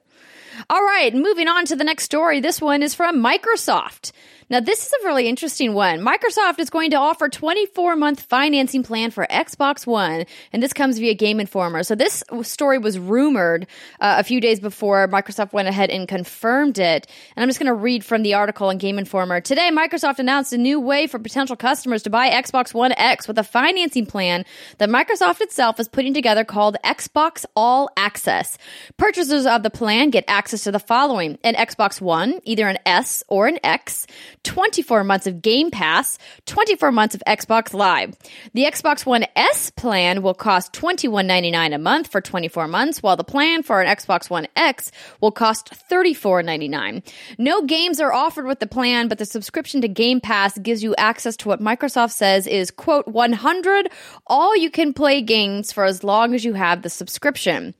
All 0.70 0.82
right, 0.82 1.14
moving 1.14 1.48
on 1.48 1.64
to 1.66 1.76
the 1.76 1.84
next 1.84 2.04
story. 2.04 2.40
This 2.40 2.60
one 2.60 2.82
is 2.82 2.94
from 2.94 3.22
Microsoft. 3.22 4.12
Now, 4.50 4.60
this 4.60 4.86
is 4.86 4.92
a 4.92 5.06
really 5.06 5.28
interesting 5.28 5.74
one. 5.74 6.00
Microsoft 6.00 6.58
is 6.58 6.70
going 6.70 6.90
to 6.90 6.96
offer 6.96 7.28
24 7.28 7.96
month 7.96 8.20
financing 8.20 8.82
plan 8.82 9.10
for 9.10 9.26
Xbox 9.30 9.86
One, 9.86 10.26
and 10.52 10.62
this 10.62 10.72
comes 10.72 10.98
via 10.98 11.14
Game 11.14 11.40
Informer. 11.40 11.82
So, 11.82 11.94
this 11.94 12.22
story 12.42 12.78
was 12.78 12.98
rumored 12.98 13.66
uh, 14.00 14.16
a 14.18 14.24
few 14.24 14.40
days 14.40 14.60
before 14.60 15.08
Microsoft 15.08 15.52
went 15.52 15.68
ahead 15.68 15.90
and 15.90 16.06
confirmed 16.06 16.78
it. 16.78 17.06
And 17.36 17.42
I'm 17.42 17.48
just 17.48 17.58
going 17.58 17.68
to 17.68 17.74
read 17.74 18.04
from 18.04 18.22
the 18.22 18.34
article 18.34 18.70
in 18.70 18.78
Game 18.78 18.98
Informer. 18.98 19.40
Today, 19.40 19.70
Microsoft 19.72 20.18
announced 20.18 20.52
a 20.52 20.58
new 20.58 20.78
way 20.78 21.06
for 21.06 21.18
potential 21.18 21.56
customers 21.56 22.02
to 22.02 22.10
buy 22.10 22.30
Xbox 22.30 22.74
One 22.74 22.92
X 22.92 23.26
with 23.26 23.38
a 23.38 23.44
financing 23.44 24.06
plan 24.06 24.44
that 24.78 24.88
Microsoft 24.88 25.40
itself 25.40 25.80
is 25.80 25.88
putting 25.88 26.12
together 26.12 26.44
called 26.44 26.76
Xbox 26.84 27.44
All 27.56 27.90
Access. 27.96 28.58
Purchasers 28.96 29.46
of 29.46 29.62
the 29.62 29.70
plan 29.70 30.10
get 30.10 30.24
access 30.28 30.64
to 30.64 30.72
the 30.72 30.78
following 30.78 31.38
an 31.42 31.54
Xbox 31.54 32.00
One, 32.00 32.40
either 32.44 32.68
an 32.68 32.78
S 32.84 33.22
or 33.28 33.46
an 33.46 33.58
X, 33.64 34.06
24 34.44 35.04
months 35.04 35.26
of 35.26 35.42
Game 35.42 35.70
Pass, 35.70 36.18
24 36.46 36.92
months 36.92 37.14
of 37.14 37.22
Xbox 37.26 37.74
Live. 37.74 38.14
The 38.52 38.64
Xbox 38.64 39.04
One 39.04 39.26
S 39.34 39.70
plan 39.70 40.22
will 40.22 40.34
cost 40.34 40.72
$21.99 40.72 41.74
a 41.74 41.78
month 41.78 42.12
for 42.12 42.20
24 42.20 42.68
months, 42.68 43.02
while 43.02 43.16
the 43.16 43.24
plan 43.24 43.62
for 43.62 43.80
an 43.80 43.88
Xbox 43.88 44.30
One 44.30 44.46
X 44.54 44.92
will 45.20 45.32
cost 45.32 45.72
$34.99. 45.90 47.02
No 47.38 47.62
games 47.62 48.00
are 48.00 48.12
offered 48.12 48.46
with 48.46 48.60
the 48.60 48.66
plan, 48.66 49.08
but 49.08 49.18
the 49.18 49.24
subscription 49.24 49.80
to 49.80 49.88
Game 49.88 50.20
Pass 50.20 50.56
gives 50.58 50.82
you 50.82 50.94
access 50.96 51.36
to 51.38 51.48
what 51.48 51.60
Microsoft 51.60 52.12
says 52.12 52.46
is, 52.46 52.70
quote, 52.70 53.08
100 53.08 53.90
all 54.26 54.56
you 54.56 54.70
can 54.70 54.92
play 54.92 55.20
games 55.20 55.72
for 55.72 55.84
as 55.84 56.04
long 56.04 56.34
as 56.34 56.44
you 56.44 56.54
have 56.54 56.82
the 56.82 56.90
subscription. 56.90 57.74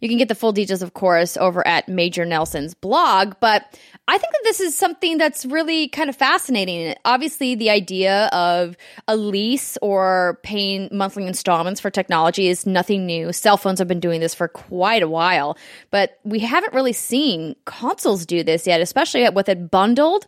You 0.00 0.08
can 0.08 0.18
get 0.18 0.28
the 0.28 0.34
full 0.34 0.52
details, 0.52 0.82
of 0.82 0.94
course, 0.94 1.36
over 1.36 1.66
at 1.66 1.88
Major 1.88 2.24
Nelson's 2.24 2.74
blog, 2.74 3.34
but 3.40 3.62
I 4.08 4.18
think 4.18 4.32
that 4.32 4.40
this 4.44 4.60
is 4.60 4.76
something 4.76 5.18
that's 5.18 5.46
really 5.46 5.88
kind 5.88 6.09
of 6.09 6.09
fascinating. 6.12 6.94
Obviously, 7.04 7.54
the 7.54 7.70
idea 7.70 8.26
of 8.32 8.76
a 9.08 9.16
lease 9.16 9.78
or 9.82 10.38
paying 10.42 10.88
monthly 10.92 11.26
installments 11.26 11.80
for 11.80 11.90
technology 11.90 12.48
is 12.48 12.66
nothing 12.66 13.06
new. 13.06 13.32
Cell 13.32 13.56
phones 13.56 13.78
have 13.78 13.88
been 13.88 14.00
doing 14.00 14.20
this 14.20 14.34
for 14.34 14.48
quite 14.48 15.02
a 15.02 15.08
while, 15.08 15.56
but 15.90 16.18
we 16.24 16.40
haven't 16.40 16.74
really 16.74 16.92
seen 16.92 17.56
consoles 17.64 18.26
do 18.26 18.42
this 18.42 18.66
yet, 18.66 18.80
especially 18.80 19.28
with 19.30 19.48
it 19.48 19.70
bundled 19.70 20.26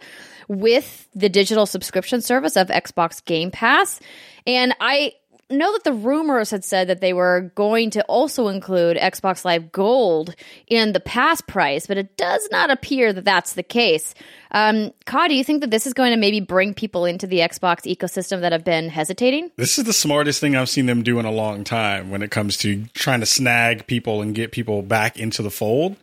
with 0.49 1.09
the 1.15 1.29
digital 1.29 1.67
subscription 1.67 2.21
service 2.21 2.57
of 2.57 2.69
Xbox 2.69 3.25
Game 3.25 3.51
Pass. 3.51 4.01
And 4.47 4.75
I 4.81 5.13
know 5.53 5.73
that 5.73 5.85
the 5.85 5.93
rumors 5.93 6.51
had 6.51 6.65
said 6.65 6.89
that 6.89 7.01
they 7.01 7.13
were 7.13 7.53
going 7.55 7.91
to 7.91 8.03
also 8.05 8.49
include 8.49 8.97
Xbox 8.97 9.45
Live 9.45 9.73
Gold 9.73 10.35
in 10.67 10.93
the 10.93 11.01
pass 11.01 11.41
price, 11.41 11.87
but 11.87 11.99
it 11.99 12.17
does 12.17 12.49
not 12.51 12.71
appear 12.71 13.13
that 13.13 13.25
that's 13.25 13.55
the 13.55 13.63
case. 13.63 14.15
Um, 14.51 14.93
Ka, 15.07 15.29
do 15.29 15.35
you 15.35 15.45
think 15.45 15.61
that 15.61 15.71
this 15.71 15.87
is 15.87 15.93
going 15.93 16.13
to 16.13 16.17
maybe 16.17 16.41
bring 16.41 16.75
people 16.75 17.05
into 17.05 17.27
the 17.27 17.39
Xbox 17.39 17.83
ecosystem 17.85 18.41
that 18.41 18.53
have 18.53 18.65
been 18.65 18.89
hesitating? 18.89 19.51
This 19.57 19.79
is 19.79 19.85
the 19.85 19.93
smartest 19.93 20.41
thing 20.41 20.57
I've 20.57 20.69
seen 20.69 20.87
them 20.87 21.03
do 21.03 21.19
in 21.19 21.25
a 21.25 21.33
long 21.33 21.65
time 21.65 22.11
when 22.11 22.23
it 22.23 22.31
comes 22.31 22.57
to 22.59 22.85
trying 22.95 23.21
to 23.21 23.27
snag 23.27 23.87
people 23.87 24.23
and 24.23 24.35
get 24.35 24.53
people 24.53 24.83
back 24.83 25.19
into 25.19 25.43
the 25.43 25.51
fold. 25.51 25.97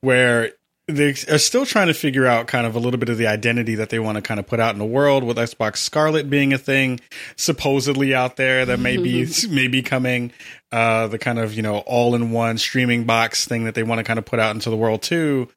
Where 0.00 0.52
they 0.88 1.10
are 1.28 1.38
still 1.38 1.66
trying 1.66 1.88
to 1.88 1.94
figure 1.94 2.26
out 2.26 2.46
kind 2.46 2.66
of 2.66 2.74
a 2.74 2.78
little 2.78 2.98
bit 2.98 3.10
of 3.10 3.18
the 3.18 3.26
identity 3.26 3.74
that 3.74 3.90
they 3.90 3.98
want 3.98 4.16
to 4.16 4.22
kind 4.22 4.40
of 4.40 4.46
put 4.46 4.58
out 4.58 4.72
in 4.72 4.78
the 4.78 4.86
world 4.86 5.22
with 5.22 5.36
Xbox 5.36 5.76
Scarlett 5.76 6.30
being 6.30 6.54
a 6.54 6.58
thing 6.58 6.98
supposedly 7.36 8.14
out 8.14 8.36
there 8.36 8.64
that 8.64 8.80
may 8.80 8.96
be 8.96 9.28
may 9.50 9.68
be 9.68 9.82
coming 9.82 10.32
uh 10.72 11.06
the 11.06 11.18
kind 11.18 11.38
of 11.38 11.52
you 11.52 11.62
know 11.62 11.78
all-in-one 11.78 12.56
streaming 12.56 13.04
box 13.04 13.46
thing 13.46 13.64
that 13.64 13.74
they 13.74 13.82
want 13.82 13.98
to 13.98 14.04
kind 14.04 14.18
of 14.18 14.24
put 14.24 14.38
out 14.38 14.54
into 14.54 14.70
the 14.70 14.76
world 14.76 15.02
too. 15.02 15.48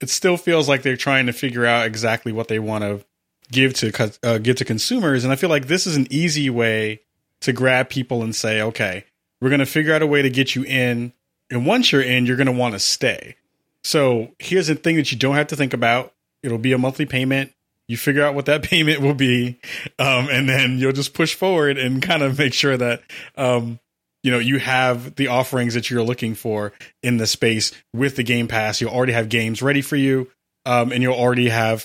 It 0.00 0.10
still 0.10 0.36
feels 0.36 0.68
like 0.68 0.82
they're 0.82 0.96
trying 0.96 1.26
to 1.26 1.32
figure 1.32 1.64
out 1.64 1.86
exactly 1.86 2.32
what 2.32 2.48
they 2.48 2.58
want 2.58 2.82
to 2.82 3.04
give 3.52 3.74
to 3.74 4.12
uh, 4.24 4.38
give 4.38 4.56
to 4.56 4.64
consumers. 4.64 5.22
And 5.22 5.32
I 5.32 5.36
feel 5.36 5.50
like 5.50 5.68
this 5.68 5.86
is 5.86 5.96
an 5.96 6.08
easy 6.10 6.50
way 6.50 7.00
to 7.42 7.52
grab 7.52 7.88
people 7.88 8.22
and 8.22 8.34
say 8.34 8.60
okay 8.60 9.04
we're 9.40 9.50
going 9.50 9.60
to 9.60 9.66
figure 9.66 9.94
out 9.94 10.02
a 10.02 10.06
way 10.06 10.20
to 10.20 10.28
get 10.28 10.54
you 10.54 10.64
in. 10.64 11.14
And 11.48 11.64
once 11.64 11.92
you're 11.92 12.02
in 12.02 12.26
you're 12.26 12.36
going 12.36 12.46
to 12.46 12.52
want 12.52 12.74
to 12.74 12.80
stay 12.80 13.36
so 13.84 14.30
here's 14.38 14.66
the 14.66 14.74
thing 14.74 14.96
that 14.96 15.10
you 15.12 15.18
don't 15.18 15.36
have 15.36 15.48
to 15.48 15.56
think 15.56 15.72
about. 15.72 16.12
It'll 16.42 16.58
be 16.58 16.72
a 16.72 16.78
monthly 16.78 17.06
payment. 17.06 17.52
You 17.88 17.96
figure 17.96 18.24
out 18.24 18.34
what 18.34 18.46
that 18.46 18.62
payment 18.70 19.00
will 19.00 19.14
be, 19.14 19.58
um, 19.98 20.28
and 20.30 20.48
then 20.48 20.78
you'll 20.78 20.92
just 20.92 21.14
push 21.14 21.34
forward 21.34 21.78
and 21.78 22.02
kind 22.02 22.22
of 22.22 22.38
make 22.38 22.54
sure 22.54 22.76
that 22.76 23.02
um, 23.36 23.80
you 24.22 24.30
know 24.30 24.38
you 24.38 24.58
have 24.58 25.16
the 25.16 25.28
offerings 25.28 25.74
that 25.74 25.90
you're 25.90 26.02
looking 26.02 26.34
for 26.34 26.72
in 27.02 27.16
the 27.16 27.26
space 27.26 27.72
with 27.92 28.16
the 28.16 28.22
Game 28.22 28.48
Pass. 28.48 28.80
You'll 28.80 28.90
already 28.90 29.12
have 29.12 29.28
games 29.28 29.62
ready 29.62 29.82
for 29.82 29.96
you, 29.96 30.30
um, 30.66 30.92
and 30.92 31.02
you'll 31.02 31.14
already 31.14 31.48
have 31.48 31.84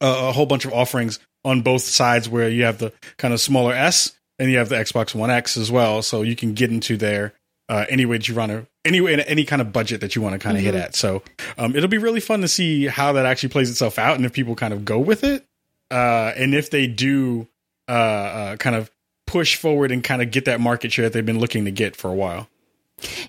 a, 0.00 0.28
a 0.28 0.32
whole 0.32 0.46
bunch 0.46 0.64
of 0.64 0.72
offerings 0.72 1.18
on 1.44 1.62
both 1.62 1.82
sides 1.82 2.28
where 2.28 2.48
you 2.48 2.64
have 2.64 2.78
the 2.78 2.92
kind 3.16 3.34
of 3.34 3.40
smaller 3.40 3.72
S 3.72 4.12
and 4.38 4.50
you 4.50 4.58
have 4.58 4.68
the 4.68 4.76
Xbox 4.76 5.14
One 5.14 5.30
X 5.30 5.56
as 5.56 5.70
well, 5.70 6.02
so 6.02 6.22
you 6.22 6.36
can 6.36 6.54
get 6.54 6.70
into 6.70 6.96
there 6.96 7.32
uh, 7.68 7.86
any 7.88 8.04
way 8.04 8.18
that 8.18 8.28
you 8.28 8.34
want 8.34 8.52
to 8.52 8.66
any 8.84 9.22
any 9.24 9.44
kind 9.44 9.62
of 9.62 9.72
budget 9.72 10.00
that 10.00 10.14
you 10.14 10.22
want 10.22 10.34
to 10.34 10.38
kind 10.38 10.56
of 10.56 10.62
mm-hmm. 10.62 10.74
hit 10.74 10.82
at. 10.82 10.94
So 10.94 11.22
um, 11.58 11.74
it'll 11.74 11.88
be 11.88 11.98
really 11.98 12.20
fun 12.20 12.40
to 12.42 12.48
see 12.48 12.86
how 12.86 13.12
that 13.14 13.26
actually 13.26 13.50
plays 13.50 13.70
itself 13.70 13.98
out, 13.98 14.16
and 14.16 14.24
if 14.24 14.32
people 14.32 14.54
kind 14.54 14.74
of 14.74 14.84
go 14.84 14.98
with 14.98 15.24
it, 15.24 15.46
uh, 15.90 16.32
and 16.36 16.54
if 16.54 16.70
they 16.70 16.86
do 16.86 17.48
uh, 17.88 17.92
uh, 17.92 18.56
kind 18.56 18.76
of 18.76 18.90
push 19.26 19.56
forward 19.56 19.90
and 19.90 20.04
kind 20.04 20.22
of 20.22 20.30
get 20.30 20.44
that 20.44 20.60
market 20.60 20.92
share 20.92 21.06
that 21.06 21.12
they've 21.12 21.26
been 21.26 21.38
looking 21.38 21.64
to 21.64 21.70
get 21.70 21.96
for 21.96 22.08
a 22.10 22.14
while. 22.14 22.48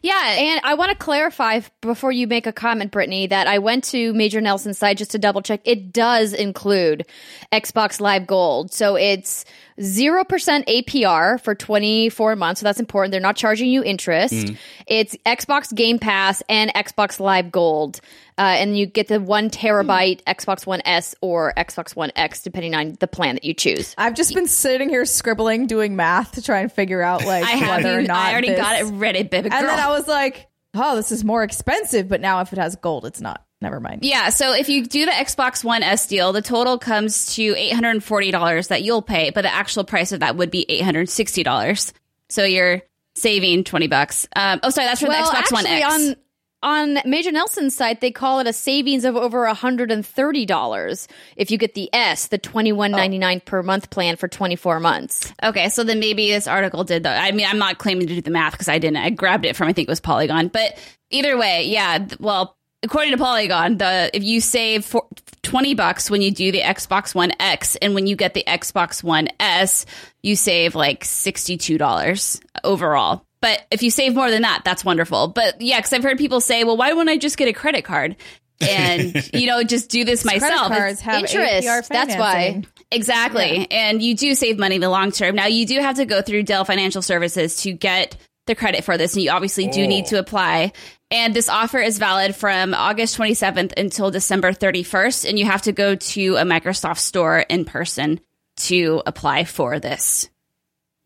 Yeah, 0.02 0.36
and 0.38 0.62
I 0.64 0.76
want 0.76 0.92
to 0.92 0.96
clarify 0.96 1.62
before 1.82 2.12
you 2.12 2.28
make 2.28 2.48
a 2.48 2.54
comment, 2.54 2.92
Brittany, 2.92 3.28
that 3.28 3.48
I 3.48 3.60
went 3.60 3.84
to 3.86 4.14
Major 4.14 4.40
Nelson's 4.40 4.78
site 4.78 4.98
just 4.98 5.12
to 5.12 5.20
double 5.20 5.42
check. 5.42 5.62
It 5.66 5.92
does 5.92 6.34
include 6.34 7.08
Xbox 7.52 8.00
Live 8.00 8.28
Gold. 8.28 8.72
So 8.72 8.96
it's 8.96 9.44
0% 9.80 10.26
APR 10.66 11.42
for 11.42 11.54
24 11.54 12.36
months. 12.36 12.62
So 12.62 12.66
that's 12.66 12.80
important. 12.80 13.12
They're 13.12 13.20
not 13.20 13.36
charging 13.36 13.70
you 13.70 13.84
interest. 13.84 14.34
Mm. 14.34 14.58
It's 14.88 15.16
Xbox 15.26 15.74
Game 15.74 16.00
Pass 16.00 16.42
and 16.48 16.74
Xbox 16.74 17.20
Live 17.20 17.52
Gold. 17.52 18.00
Uh, 18.38 18.42
and 18.42 18.78
you 18.78 18.86
get 18.86 19.08
the 19.08 19.20
one 19.20 19.50
terabyte 19.50 20.22
mm. 20.24 20.36
Xbox 20.36 20.66
One 20.66 20.82
S 20.86 21.16
or 21.22 21.54
Xbox 21.58 21.96
One 21.96 22.12
X, 22.16 22.42
depending 22.42 22.74
on 22.74 22.96
the 23.00 23.08
plan 23.08 23.36
that 23.36 23.44
you 23.44 23.54
choose. 23.54 23.94
I've 23.98 24.16
just 24.16 24.34
been 24.34 24.48
sitting 24.48 24.90
here 24.90 25.06
scribbling, 25.06 25.68
doing 25.68 25.96
math 25.96 26.34
to 26.34 26.42
try 26.42 26.60
and 26.60 26.72
figure 26.72 27.02
out 27.02 27.26
like 27.26 27.44
I 27.44 27.60
whether 27.60 28.00
or 28.00 28.02
not. 28.02 28.18
I 28.18 28.32
already 28.32 28.50
this... 28.50 28.60
got 28.60 28.80
it 28.80 28.86
ready, 28.86 29.24
baby 29.24 29.50
girl. 29.50 29.60
And 29.60 29.68
then 29.68 29.80
I 29.80 29.90
was 29.90 30.08
like, 30.08 30.48
oh, 30.74 30.96
this 30.96 31.12
is 31.12 31.24
more 31.24 31.44
expensive. 31.44 32.08
But 32.08 32.22
now 32.22 32.42
if 32.42 32.54
it 32.54 32.60
has 32.60 32.76
gold, 32.78 33.06
it's 33.06 33.22
not. 33.22 33.46
Never 33.66 33.80
mind. 33.80 34.04
Yeah. 34.04 34.30
So 34.30 34.54
if 34.54 34.70
you 34.70 34.86
do 34.86 35.06
the 35.06 35.12
Xbox 35.12 35.64
One 35.64 35.82
S 35.82 36.06
deal, 36.06 36.34
the 36.34 36.44
total 36.44 36.78
comes 36.78 37.34
to 37.34 37.56
$840 37.56 38.68
that 38.68 38.84
you'll 38.84 39.02
pay, 39.02 39.32
but 39.32 39.42
the 39.42 39.52
actual 39.52 39.84
price 39.84 40.12
of 40.12 40.20
that 40.20 40.36
would 40.36 40.52
be 40.52 40.68
$860. 40.70 41.92
So 42.30 42.44
you're 42.44 42.84
saving 43.16 43.64
20 43.64 43.88
bucks. 43.88 44.28
Um, 44.36 44.60
oh, 44.62 44.70
sorry. 44.70 44.86
That's 44.86 45.02
for 45.02 45.08
well, 45.08 45.32
the 45.32 45.36
Xbox 45.36 45.40
actually, 45.40 45.64
One 45.64 45.66
X. 45.66 45.94
On- 45.94 46.16
on 46.62 46.98
Major 47.06 47.32
Nelson's 47.32 47.76
site, 47.76 48.02
they 48.02 48.10
call 48.10 48.40
it 48.40 48.48
a 48.48 48.54
savings 48.54 49.06
of 49.06 49.16
over 49.16 49.46
$130 49.48 51.08
if 51.38 51.52
you 51.52 51.58
get 51.60 51.76
the 51.76 51.90
S, 51.94 52.28
the 52.28 52.40
twenty 52.40 52.72
one 52.72 52.90
ninety 52.90 53.20
nine 53.20 53.38
oh. 53.38 53.46
per 53.46 53.62
month 53.62 53.92
plan 53.92 54.16
for 54.16 54.28
24 54.28 54.80
months. 54.80 55.32
Okay, 55.44 55.70
so 55.70 55.84
then 55.84 56.00
maybe 56.00 56.32
this 56.32 56.48
article 56.48 56.84
did 56.84 57.04
though. 57.04 57.12
I 57.12 57.32
mean, 57.34 57.46
I'm 57.48 57.60
not 57.60 57.78
claiming 57.78 58.08
to 58.08 58.16
do 58.16 58.22
the 58.22 58.32
math 58.32 58.54
because 58.54 58.68
I 58.68 58.80
didn't. 58.80 58.98
I 58.98 59.12
grabbed 59.12 59.46
it 59.46 59.56
from, 59.56 59.68
I 59.68 59.74
think 59.74 59.88
it 59.88 59.92
was 59.92 60.00
Polygon. 60.00 60.48
But 60.48 60.78
either 61.12 61.38
way, 61.38 61.66
yeah, 61.68 62.08
well, 62.20 62.55
according 62.86 63.12
to 63.12 63.18
Polygon, 63.18 63.78
the 63.78 64.10
if 64.14 64.24
you 64.24 64.40
save 64.40 64.86
for 64.86 65.08
20 65.42 65.74
bucks 65.74 66.10
when 66.10 66.22
you 66.22 66.32
do 66.32 66.52
the 66.52 66.62
Xbox 66.62 67.14
One 67.14 67.34
X 67.40 67.76
and 67.78 67.94
when 67.94 68.08
you 68.08 68.16
get 68.16 68.34
the 68.34 68.44
Xbox 68.48 69.04
One 69.04 69.28
S, 69.40 69.86
you 70.22 70.36
save 70.36 70.76
like 70.76 71.04
$62 71.04 72.42
overall. 72.64 73.26
But 73.42 73.66
if 73.70 73.84
you 73.84 73.92
save 73.92 74.16
more 74.16 74.32
than 74.32 74.44
that, 74.44 74.62
that's 74.64 74.86
wonderful. 74.86 75.28
But 75.28 75.62
yeah, 75.62 75.80
because 75.80 75.94
I've 75.94 76.04
heard 76.04 76.18
people 76.18 76.40
say, 76.40 76.64
well, 76.64 76.78
why 76.78 76.94
wouldn't 76.94 77.10
I 77.10 77.18
just 77.18 77.38
get 77.38 77.48
a 77.48 77.54
credit 77.54 77.84
card? 77.84 78.16
and 78.62 79.30
you 79.34 79.48
know 79.48 79.64
just 79.64 79.90
do 79.90 80.06
this 80.06 80.24
myself. 80.24 80.68
Credit 80.68 80.80
cards 80.80 81.02
have 81.02 81.24
interest. 81.24 81.90
That's 81.90 82.16
why 82.16 82.64
exactly. 82.92 83.60
Yeah. 83.60 83.66
And 83.72 84.02
you 84.02 84.16
do 84.16 84.34
save 84.34 84.58
money 84.58 84.76
in 84.76 84.82
the 84.82 84.90
long 84.90 85.12
term. 85.12 85.36
Now 85.36 85.48
you 85.48 85.66
do 85.66 85.80
have 85.80 85.98
to 85.98 86.06
go 86.06 86.22
through 86.22 86.44
Dell 86.44 86.64
Financial 86.64 87.02
Services 87.02 87.58
to 87.64 87.74
get 87.74 88.16
the 88.46 88.56
credit 88.56 88.84
for 88.84 88.98
this, 88.98 89.14
and 89.14 89.24
you 89.24 89.32
obviously 89.32 89.68
do 89.68 89.84
oh. 89.84 89.88
need 89.88 90.08
to 90.08 90.20
apply. 90.20 90.72
And 91.12 91.34
this 91.34 91.50
offer 91.50 91.80
is 91.80 91.98
valid 91.98 92.36
from 92.36 92.74
August 92.74 93.18
27th 93.18 93.74
until 93.78 94.12
December 94.12 94.52
31st, 94.52 95.30
and 95.30 95.40
you 95.40 95.46
have 95.46 95.64
to 95.64 95.72
go 95.72 95.96
to 95.96 96.36
a 96.36 96.44
Microsoft 96.44 97.00
store 97.00 97.40
in 97.40 97.66
person 97.66 98.20
to 98.58 99.02
apply 99.06 99.44
for 99.44 99.80
this. 99.80 100.30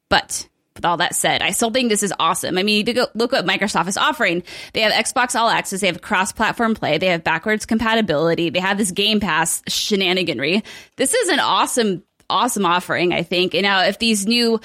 But 0.10 0.48
with 0.76 0.86
all 0.86 0.98
that 0.98 1.16
said, 1.16 1.42
I 1.42 1.52
still 1.52 1.72
think 1.72 1.90
this 1.90 2.04
is 2.04 2.14
awesome. 2.20 2.58
I 2.58 2.64
mean, 2.64 2.86
you 2.88 2.94
go 2.94 3.08
look 3.14 3.32
what 3.32 3.46
Microsoft 3.46 3.88
is 3.88 3.98
offering. 3.98 4.44
They 4.74 4.82
have 4.82 4.94
Xbox 4.94 5.36
All 5.36 5.50
Access, 5.50 5.82
they 5.82 5.88
have 5.88 6.02
cross-platform 6.02 6.76
play, 6.76 6.98
they 6.98 7.08
have 7.08 7.24
backwards 7.24 7.66
compatibility, 7.66 8.50
they 8.50 8.60
have 8.60 8.78
this 8.78 8.92
Game 8.92 9.20
Pass 9.20 9.62
shenaniganry. 9.64 10.64
This 10.96 11.14
is 11.14 11.30
an 11.30 11.40
awesome, 11.40 12.04
awesome 12.30 12.66
offering, 12.66 13.12
I 13.12 13.24
think. 13.24 13.54
And 13.54 13.64
now, 13.64 13.84
if 13.84 14.00
these 14.00 14.26
new 14.26 14.62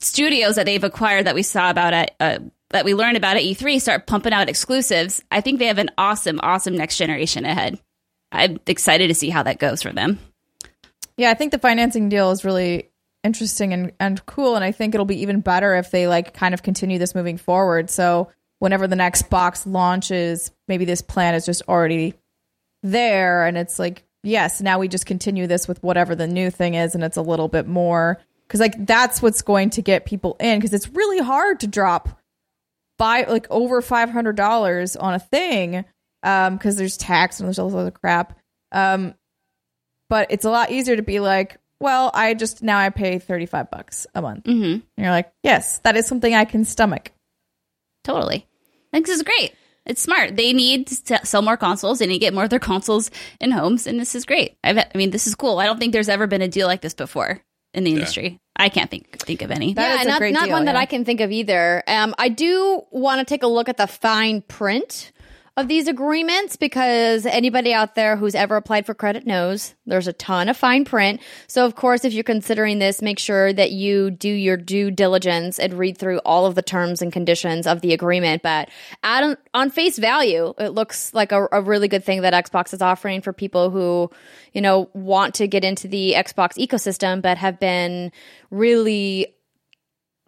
studios 0.00 0.56
that 0.56 0.66
they've 0.66 0.82
acquired 0.82 1.26
that 1.26 1.34
we 1.34 1.42
saw 1.42 1.70
about 1.70 1.94
at 1.94 2.16
uh, 2.20 2.38
that 2.70 2.84
we 2.84 2.94
learned 2.94 3.16
about 3.16 3.36
at 3.36 3.42
E3 3.42 3.80
start 3.80 4.06
pumping 4.06 4.32
out 4.32 4.48
exclusives, 4.48 5.22
I 5.30 5.40
think 5.40 5.58
they 5.58 5.66
have 5.66 5.78
an 5.78 5.90
awesome, 5.98 6.40
awesome 6.42 6.76
next 6.76 6.96
generation 6.96 7.44
ahead. 7.44 7.80
I'm 8.32 8.60
excited 8.66 9.08
to 9.08 9.14
see 9.14 9.28
how 9.28 9.42
that 9.42 9.58
goes 9.58 9.82
for 9.82 9.92
them. 9.92 10.18
Yeah, 11.16 11.30
I 11.30 11.34
think 11.34 11.50
the 11.52 11.58
financing 11.58 12.08
deal 12.08 12.30
is 12.30 12.44
really 12.44 12.90
interesting 13.24 13.72
and, 13.72 13.92
and 13.98 14.24
cool. 14.24 14.54
And 14.54 14.64
I 14.64 14.72
think 14.72 14.94
it'll 14.94 15.04
be 15.04 15.22
even 15.22 15.40
better 15.40 15.74
if 15.74 15.90
they 15.90 16.06
like 16.06 16.32
kind 16.32 16.54
of 16.54 16.62
continue 16.62 16.98
this 16.98 17.14
moving 17.14 17.36
forward. 17.36 17.90
So 17.90 18.30
whenever 18.60 18.86
the 18.86 18.96
next 18.96 19.28
box 19.28 19.66
launches, 19.66 20.52
maybe 20.68 20.84
this 20.84 21.02
plan 21.02 21.34
is 21.34 21.44
just 21.44 21.62
already 21.68 22.14
there. 22.82 23.44
And 23.44 23.58
it's 23.58 23.78
like, 23.78 24.04
yes, 24.22 24.60
now 24.60 24.78
we 24.78 24.88
just 24.88 25.06
continue 25.06 25.46
this 25.46 25.66
with 25.66 25.82
whatever 25.82 26.14
the 26.14 26.28
new 26.28 26.50
thing 26.50 26.74
is. 26.74 26.94
And 26.94 27.02
it's 27.02 27.16
a 27.16 27.22
little 27.22 27.48
bit 27.48 27.66
more 27.66 28.20
because 28.50 28.58
like 28.60 28.84
that's 28.84 29.22
what's 29.22 29.42
going 29.42 29.70
to 29.70 29.80
get 29.82 30.04
people 30.04 30.36
in 30.40 30.58
because 30.58 30.74
it's 30.74 30.88
really 30.88 31.20
hard 31.20 31.60
to 31.60 31.68
drop 31.68 32.08
by 32.98 33.22
like 33.22 33.46
over 33.48 33.80
$500 33.80 34.96
on 35.00 35.14
a 35.14 35.18
thing 35.20 35.84
um 36.24 36.56
because 36.56 36.74
there's 36.76 36.96
tax 36.96 37.38
and 37.38 37.46
there's 37.46 37.58
all 37.60 37.70
this 37.70 37.78
other 37.78 37.90
crap 37.92 38.36
um 38.72 39.14
but 40.08 40.26
it's 40.32 40.44
a 40.44 40.50
lot 40.50 40.70
easier 40.70 40.96
to 40.96 41.02
be 41.02 41.18
like 41.20 41.56
well 41.80 42.10
i 42.12 42.34
just 42.34 42.62
now 42.62 42.78
i 42.78 42.90
pay 42.90 43.18
35 43.18 43.70
bucks 43.70 44.06
a 44.14 44.20
month 44.20 44.44
Mm-hmm. 44.44 44.64
and 44.72 44.82
you're 44.98 45.10
like 45.10 45.32
yes 45.42 45.78
that 45.78 45.96
is 45.96 46.06
something 46.06 46.34
i 46.34 46.44
can 46.44 46.64
stomach 46.64 47.12
Totally. 48.02 48.46
This 48.92 49.10
is 49.10 49.22
great. 49.22 49.54
It's 49.86 50.00
smart. 50.02 50.34
They 50.34 50.52
need 50.54 50.86
to 50.88 51.20
sell 51.26 51.42
more 51.42 51.56
consoles. 51.58 51.98
They 51.98 52.06
need 52.06 52.14
to 52.14 52.18
get 52.20 52.32
more 52.34 52.44
of 52.44 52.50
their 52.50 52.58
consoles 52.72 53.10
in 53.40 53.50
homes, 53.50 53.86
and 53.86 54.00
this 54.00 54.14
is 54.14 54.24
great. 54.24 54.56
I've, 54.64 54.78
I 54.78 54.86
mean, 54.94 55.10
this 55.10 55.26
is 55.26 55.34
cool. 55.34 55.58
I 55.58 55.66
don't 55.66 55.78
think 55.78 55.92
there's 55.92 56.08
ever 56.08 56.26
been 56.26 56.42
a 56.42 56.48
deal 56.48 56.66
like 56.66 56.80
this 56.80 56.94
before 56.94 57.40
in 57.74 57.84
the 57.84 57.92
industry. 57.92 58.40
I 58.56 58.68
can't 58.68 58.90
think 58.90 59.18
think 59.20 59.42
of 59.42 59.50
any. 59.50 59.74
That 59.74 60.00
is 60.00 60.06
a 60.06 60.08
not, 60.10 60.18
great 60.18 60.34
not 60.34 60.44
deal, 60.46 60.52
one 60.52 60.66
that. 60.66 60.76
I 60.76 60.84
can 60.84 61.04
think 61.04 61.20
of 61.20 61.32
either. 61.32 61.82
Um, 61.86 62.14
I 62.18 62.28
do 62.28 62.82
want 62.90 63.20
to 63.20 63.24
take 63.24 63.42
a 63.42 63.46
look 63.46 63.68
at 63.68 63.76
the 63.76 63.86
fine 63.86 64.42
print 64.42 65.12
of 65.56 65.68
these 65.68 65.88
agreements 65.88 66.56
because 66.56 67.26
anybody 67.26 67.72
out 67.74 67.94
there 67.94 68.16
who's 68.16 68.34
ever 68.34 68.56
applied 68.56 68.86
for 68.86 68.94
credit 68.94 69.26
knows 69.26 69.74
there's 69.84 70.06
a 70.06 70.12
ton 70.12 70.48
of 70.48 70.56
fine 70.56 70.84
print. 70.84 71.20
So, 71.48 71.66
of 71.66 71.74
course, 71.74 72.04
if 72.04 72.12
you're 72.12 72.24
considering 72.24 72.78
this, 72.78 73.02
make 73.02 73.18
sure 73.18 73.52
that 73.52 73.72
you 73.72 74.10
do 74.10 74.28
your 74.28 74.56
due 74.56 74.90
diligence 74.90 75.58
and 75.58 75.74
read 75.74 75.98
through 75.98 76.18
all 76.18 76.46
of 76.46 76.54
the 76.54 76.62
terms 76.62 77.02
and 77.02 77.12
conditions 77.12 77.66
of 77.66 77.80
the 77.80 77.92
agreement. 77.92 78.42
But 78.42 78.70
at, 79.02 79.38
on 79.52 79.70
face 79.70 79.98
value, 79.98 80.54
it 80.58 80.70
looks 80.70 81.12
like 81.12 81.32
a, 81.32 81.46
a 81.52 81.60
really 81.60 81.88
good 81.88 82.04
thing 82.04 82.22
that 82.22 82.32
Xbox 82.32 82.72
is 82.72 82.80
offering 82.80 83.20
for 83.20 83.32
people 83.32 83.70
who, 83.70 84.10
you 84.52 84.60
know, 84.60 84.88
want 84.94 85.34
to 85.36 85.48
get 85.48 85.64
into 85.64 85.88
the 85.88 86.14
Xbox 86.16 86.56
ecosystem 86.64 87.20
but 87.20 87.38
have 87.38 87.58
been 87.58 88.12
really 88.50 89.34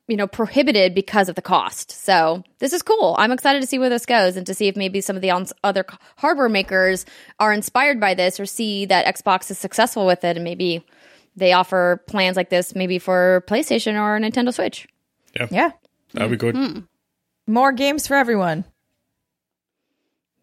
you 0.09 0.17
know 0.17 0.27
prohibited 0.27 0.95
because 0.95 1.29
of 1.29 1.37
the 1.37 1.43
cost 1.43 1.91
so 1.93 2.43
this 2.59 2.73
is 2.73 2.83
cool 2.83 3.15
i'm 3.19 3.31
excited 3.33 3.61
to 3.61 3.67
see 3.67 3.79
where 3.79 3.89
this 3.89 4.05
goes 4.05 4.37
and 4.37 4.47
to 4.47 4.55
see 4.55 4.67
if 4.69 4.77
maybe 4.77 5.01
some 5.01 5.15
of 5.17 5.23
the 5.23 5.31
other 5.63 5.87
hardware 6.17 6.49
makers 6.49 7.07
are 7.39 7.53
inspired 7.53 8.01
by 8.01 8.13
this 8.15 8.41
or 8.41 8.45
see 8.47 8.85
that 8.85 9.07
xbox 9.17 9.51
is 9.51 9.59
successful 9.59 10.05
with 10.05 10.25
it 10.25 10.37
and 10.37 10.45
maybe 10.45 10.85
they 11.37 11.53
offer 11.53 12.03
plans 12.09 12.37
like 12.37 12.51
this 12.51 12.75
maybe 12.75 12.99
for 12.99 13.45
playstation 13.47 13.95
or 13.95 14.19
nintendo 14.19 14.53
switch 14.53 14.87
yeah 15.35 15.47
yeah, 15.51 15.71
That'd 16.15 16.31
be 16.31 16.37
good. 16.37 16.57
Hmm. 16.57 16.79
more 17.47 17.73
games 17.73 18.07
for 18.07 18.17
everyone 18.17 18.65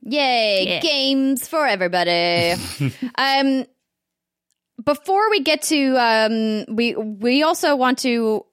Yay, 0.02 0.66
Yeah. 0.66 0.80
games 0.80 1.48
for 1.48 1.68
everybody. 1.68 2.54
um 3.18 3.66
before 4.84 5.30
we 5.30 5.42
get 5.42 5.62
to 5.64 5.96
um 5.98 6.66
we 6.74 6.96
we 6.96 7.44
also 7.44 7.76
want 7.76 7.98
to 8.00 8.46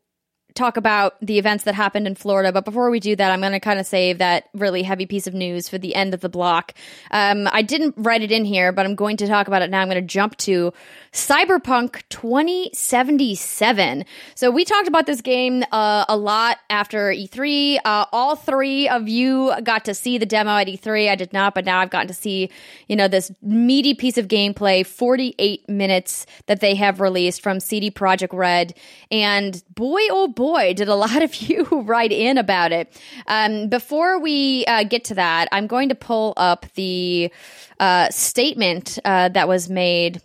talk 0.57 0.77
about 0.77 1.15
the 1.21 1.39
events 1.39 1.65
that 1.65 1.75
happened 1.75 2.07
in 2.07 2.15
Florida, 2.15 2.53
but 2.53 2.65
before 2.65 2.91
we 2.91 2.99
do 2.99 3.15
that, 3.15 3.31
I'm 3.31 3.41
going 3.41 3.53
to 3.53 3.61
kind 3.61 3.79
of 3.79 3.87
save 3.87 4.19
that 4.19 4.49
really 4.55 4.83
heavy 4.83 5.07
piece 5.07 5.27
of 5.27 5.35
news 5.35 5.69
for 5.69 5.79
the 5.79 5.95
end 5.95 6.15
of 6.15 6.21
the 6.21 6.29
block. 6.29 6.75
Um 7.11 7.49
I 7.53 7.63
didn't 7.63 7.95
write 7.97 8.23
it 8.23 8.33
in 8.33 8.45
here, 8.45 8.73
but 8.73 8.87
I'm 8.87 8.95
going 8.95 9.17
to 9.19 9.27
talk 9.27 9.47
about 9.47 9.63
it 9.63 9.71
now. 9.71 9.81
I'm 9.81 9.89
going 9.89 10.01
to 10.01 10.07
jump 10.07 10.37
to 10.39 10.73
Cyberpunk 11.17 12.03
2077. 12.11 14.05
So 14.35 14.51
we 14.51 14.67
talked 14.67 14.87
about 14.87 15.07
this 15.07 15.23
game 15.23 15.65
uh, 15.73 16.05
a 16.11 16.17
lot 16.17 16.59
after 16.69 17.11
E3. 17.11 17.79
Uh, 17.83 18.05
all 18.13 18.37
three 18.37 18.87
of 18.87 19.09
you 19.09 19.55
got 19.63 19.87
to 19.87 19.95
see 19.95 20.19
the 20.19 20.27
demo 20.27 20.59
at 20.59 20.67
E3. 20.67 21.09
I 21.09 21.15
did 21.15 21.33
not, 21.33 21.55
but 21.55 21.65
now 21.65 21.81
I've 21.81 21.89
gotten 21.89 22.09
to 22.09 22.15
see, 22.15 22.51
you 22.87 22.97
know, 22.97 23.09
this 23.09 23.33
meaty 23.41 23.95
piece 23.95 24.19
of 24.19 24.29
gameplay, 24.29 24.85
48 24.85 25.67
minutes 25.71 26.27
that 26.49 26.61
they 26.61 26.75
have 26.75 27.01
released 27.01 27.43
from 27.43 27.61
CD 27.61 27.91
Projekt 27.91 28.37
Red. 28.37 28.75
And 29.11 29.65
boy, 29.75 30.01
oh 30.11 30.29
boy, 30.29 30.75
did 30.75 30.89
a 30.89 30.95
lot 31.07 31.23
of 31.23 31.35
you 31.37 31.65
write 31.65 32.13
in 32.13 32.37
about 32.37 32.73
it. 32.73 32.93
Um, 33.27 33.69
before 33.69 34.21
we 34.21 34.67
uh, 34.67 34.85
get 34.85 35.05
to 35.05 35.15
that, 35.15 35.49
I'm 35.51 35.67
going 35.67 35.89
to 35.89 35.95
pull 35.95 36.35
up 36.37 36.67
the 36.75 37.33
uh, 37.81 38.11
statement 38.11 38.99
uh, 39.07 39.31
that 39.31 39.49
was 39.49 39.71
made 39.71 40.21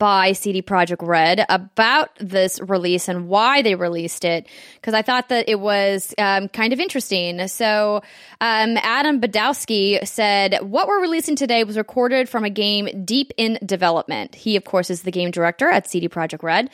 by 0.00 0.32
CD 0.32 0.62
Projekt 0.62 1.06
Red 1.06 1.44
about 1.50 2.10
this 2.18 2.58
release 2.58 3.06
and 3.06 3.28
why 3.28 3.60
they 3.60 3.74
released 3.74 4.24
it 4.24 4.48
because 4.76 4.94
I 4.94 5.02
thought 5.02 5.28
that 5.28 5.48
it 5.48 5.60
was 5.60 6.14
um, 6.16 6.48
kind 6.48 6.72
of 6.72 6.80
interesting. 6.80 7.46
So, 7.48 8.02
um, 8.40 8.78
Adam 8.78 9.20
Badowski 9.20 10.04
said, 10.08 10.58
What 10.62 10.88
we're 10.88 11.02
releasing 11.02 11.36
today 11.36 11.62
was 11.64 11.76
recorded 11.76 12.30
from 12.30 12.44
a 12.44 12.50
game 12.50 13.04
deep 13.04 13.32
in 13.36 13.58
development. 13.64 14.34
He, 14.34 14.56
of 14.56 14.64
course, 14.64 14.88
is 14.88 15.02
the 15.02 15.12
game 15.12 15.30
director 15.30 15.68
at 15.68 15.88
CD 15.88 16.08
Projekt 16.08 16.42
Red. 16.42 16.70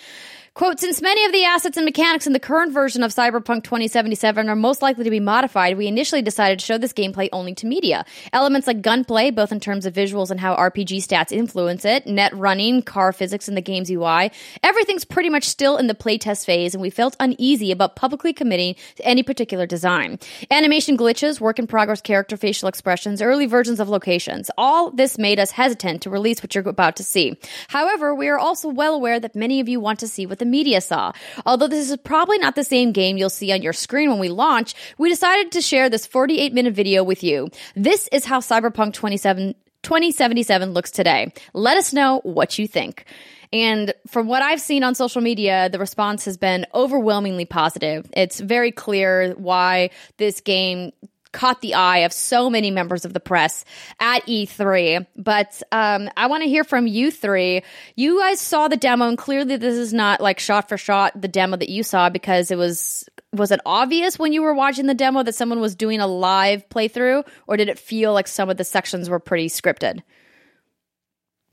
Quote, 0.56 0.80
since 0.80 1.02
many 1.02 1.22
of 1.26 1.32
the 1.32 1.44
assets 1.44 1.76
and 1.76 1.84
mechanics 1.84 2.26
in 2.26 2.32
the 2.32 2.40
current 2.40 2.72
version 2.72 3.02
of 3.02 3.12
Cyberpunk 3.12 3.62
2077 3.62 4.48
are 4.48 4.56
most 4.56 4.80
likely 4.80 5.04
to 5.04 5.10
be 5.10 5.20
modified, 5.20 5.76
we 5.76 5.86
initially 5.86 6.22
decided 6.22 6.58
to 6.58 6.64
show 6.64 6.78
this 6.78 6.94
gameplay 6.94 7.28
only 7.30 7.54
to 7.56 7.66
media. 7.66 8.06
Elements 8.32 8.66
like 8.66 8.80
gunplay, 8.80 9.30
both 9.30 9.52
in 9.52 9.60
terms 9.60 9.84
of 9.84 9.92
visuals 9.92 10.30
and 10.30 10.40
how 10.40 10.56
RPG 10.56 11.06
stats 11.06 11.30
influence 11.30 11.84
it, 11.84 12.06
net 12.06 12.34
running, 12.34 12.80
car 12.80 13.12
physics 13.12 13.48
and 13.48 13.54
the 13.54 13.60
game's 13.60 13.90
UI, 13.90 14.32
everything's 14.62 15.04
pretty 15.04 15.28
much 15.28 15.44
still 15.44 15.76
in 15.76 15.88
the 15.88 15.94
playtest 15.94 16.46
phase, 16.46 16.74
and 16.74 16.80
we 16.80 16.88
felt 16.88 17.16
uneasy 17.20 17.70
about 17.70 17.94
publicly 17.94 18.32
committing 18.32 18.76
to 18.94 19.04
any 19.04 19.22
particular 19.22 19.66
design. 19.66 20.18
Animation 20.50 20.96
glitches, 20.96 21.38
work 21.38 21.58
in 21.58 21.66
progress 21.66 22.00
character 22.00 22.38
facial 22.38 22.66
expressions, 22.66 23.20
early 23.20 23.44
versions 23.44 23.78
of 23.78 23.90
locations, 23.90 24.50
all 24.56 24.90
this 24.90 25.18
made 25.18 25.38
us 25.38 25.50
hesitant 25.50 26.00
to 26.00 26.08
release 26.08 26.42
what 26.42 26.54
you're 26.54 26.66
about 26.66 26.96
to 26.96 27.04
see. 27.04 27.36
However, 27.68 28.14
we 28.14 28.28
are 28.28 28.38
also 28.38 28.70
well 28.70 28.94
aware 28.94 29.20
that 29.20 29.36
many 29.36 29.60
of 29.60 29.68
you 29.68 29.80
want 29.80 29.98
to 29.98 30.08
see 30.08 30.24
what 30.24 30.38
the 30.38 30.45
media 30.50 30.80
saw. 30.80 31.12
Although 31.44 31.68
this 31.68 31.90
is 31.90 31.96
probably 31.98 32.38
not 32.38 32.54
the 32.54 32.64
same 32.64 32.92
game 32.92 33.16
you'll 33.16 33.30
see 33.30 33.52
on 33.52 33.62
your 33.62 33.72
screen 33.72 34.10
when 34.10 34.18
we 34.18 34.28
launch, 34.28 34.74
we 34.98 35.08
decided 35.08 35.52
to 35.52 35.60
share 35.60 35.88
this 35.88 36.06
48 36.06 36.52
minute 36.52 36.74
video 36.74 37.02
with 37.04 37.22
you. 37.22 37.48
This 37.74 38.08
is 38.12 38.24
how 38.24 38.40
Cyberpunk 38.40 38.94
27 38.94 39.54
2077 39.82 40.72
looks 40.72 40.90
today. 40.90 41.32
Let 41.52 41.76
us 41.76 41.92
know 41.92 42.20
what 42.24 42.58
you 42.58 42.66
think. 42.66 43.04
And 43.52 43.94
from 44.08 44.26
what 44.26 44.42
I've 44.42 44.60
seen 44.60 44.82
on 44.82 44.94
social 44.96 45.20
media, 45.20 45.68
the 45.70 45.78
response 45.78 46.24
has 46.24 46.36
been 46.36 46.66
overwhelmingly 46.74 47.44
positive. 47.44 48.10
It's 48.12 48.40
very 48.40 48.72
clear 48.72 49.34
why 49.34 49.90
this 50.16 50.40
game 50.40 50.92
caught 51.36 51.60
the 51.60 51.74
eye 51.74 51.98
of 51.98 52.12
so 52.12 52.48
many 52.50 52.70
members 52.70 53.04
of 53.04 53.12
the 53.12 53.20
press 53.20 53.64
at 54.00 54.26
E3. 54.26 55.06
But 55.16 55.62
um, 55.70 56.08
I 56.16 56.26
want 56.26 56.42
to 56.42 56.48
hear 56.48 56.64
from 56.64 56.86
you 56.86 57.10
three. 57.10 57.62
You 57.94 58.18
guys 58.18 58.40
saw 58.40 58.68
the 58.68 58.76
demo, 58.76 59.06
and 59.06 59.18
clearly 59.18 59.56
this 59.56 59.74
is 59.74 59.92
not 59.92 60.20
like 60.20 60.40
shot 60.40 60.68
for 60.68 60.76
shot 60.76 61.20
the 61.20 61.28
demo 61.28 61.56
that 61.56 61.68
you 61.68 61.82
saw 61.82 62.08
because 62.10 62.50
it 62.50 62.56
was. 62.58 63.08
Was 63.32 63.50
it 63.50 63.60
obvious 63.66 64.18
when 64.18 64.32
you 64.32 64.40
were 64.40 64.54
watching 64.54 64.86
the 64.86 64.94
demo 64.94 65.22
that 65.22 65.34
someone 65.34 65.60
was 65.60 65.74
doing 65.74 66.00
a 66.00 66.06
live 66.06 66.66
playthrough, 66.70 67.26
or 67.46 67.56
did 67.58 67.68
it 67.68 67.78
feel 67.78 68.14
like 68.14 68.28
some 68.28 68.48
of 68.48 68.56
the 68.56 68.64
sections 68.64 69.10
were 69.10 69.18
pretty 69.20 69.48
scripted? 69.48 70.00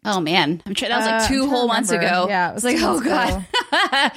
Oh 0.05 0.19
man, 0.21 0.61
I'm 0.65 0.75
trying. 0.75 0.91
That 0.91 0.97
was 0.99 1.07
Uh, 1.07 1.11
like 1.11 1.27
two 1.27 1.33
trying 1.39 1.49
to 1.49 1.55
whole 1.55 1.67
months 1.67 1.91
ago. 1.91 2.25
Yeah, 2.29 2.47
it 2.47 2.51
I 2.51 2.53
was 2.53 2.63
was 2.63 2.73
like, 2.73 2.83
oh 2.83 3.01
god. 3.01 4.11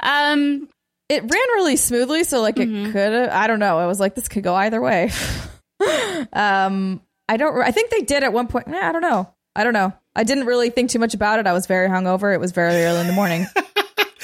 um, 0.02 0.68
it 1.08 1.22
ran 1.22 1.30
really 1.30 1.76
smoothly 1.76 2.24
so 2.24 2.40
like 2.42 2.56
Mm-hmm. 2.56 2.86
it 2.86 2.92
could 2.92 3.28
i 3.30 3.46
don't 3.46 3.58
know 3.60 3.78
i 3.78 3.86
was 3.86 3.98
like 4.00 4.14
this 4.14 4.28
could 4.28 4.42
go 4.42 4.54
either 4.54 4.80
way 4.80 5.10
um 6.32 7.00
i 7.28 7.36
don't 7.36 7.60
i 7.62 7.70
think 7.70 7.90
they 7.90 8.02
did 8.02 8.22
at 8.22 8.32
one 8.32 8.46
point 8.48 8.68
i 8.68 8.92
don't 8.92 9.02
know 9.02 9.32
i 9.56 9.64
don't 9.64 9.72
know 9.72 9.92
i 10.14 10.24
didn't 10.24 10.46
really 10.46 10.70
think 10.70 10.90
too 10.90 10.98
much 10.98 11.14
about 11.14 11.38
it 11.38 11.46
i 11.46 11.52
was 11.52 11.66
very 11.66 11.88
hungover 11.88 12.32
it 12.34 12.40
was 12.40 12.52
very 12.52 12.84
early 12.84 13.00
in 13.00 13.06
the 13.06 13.12
morning 13.12 13.46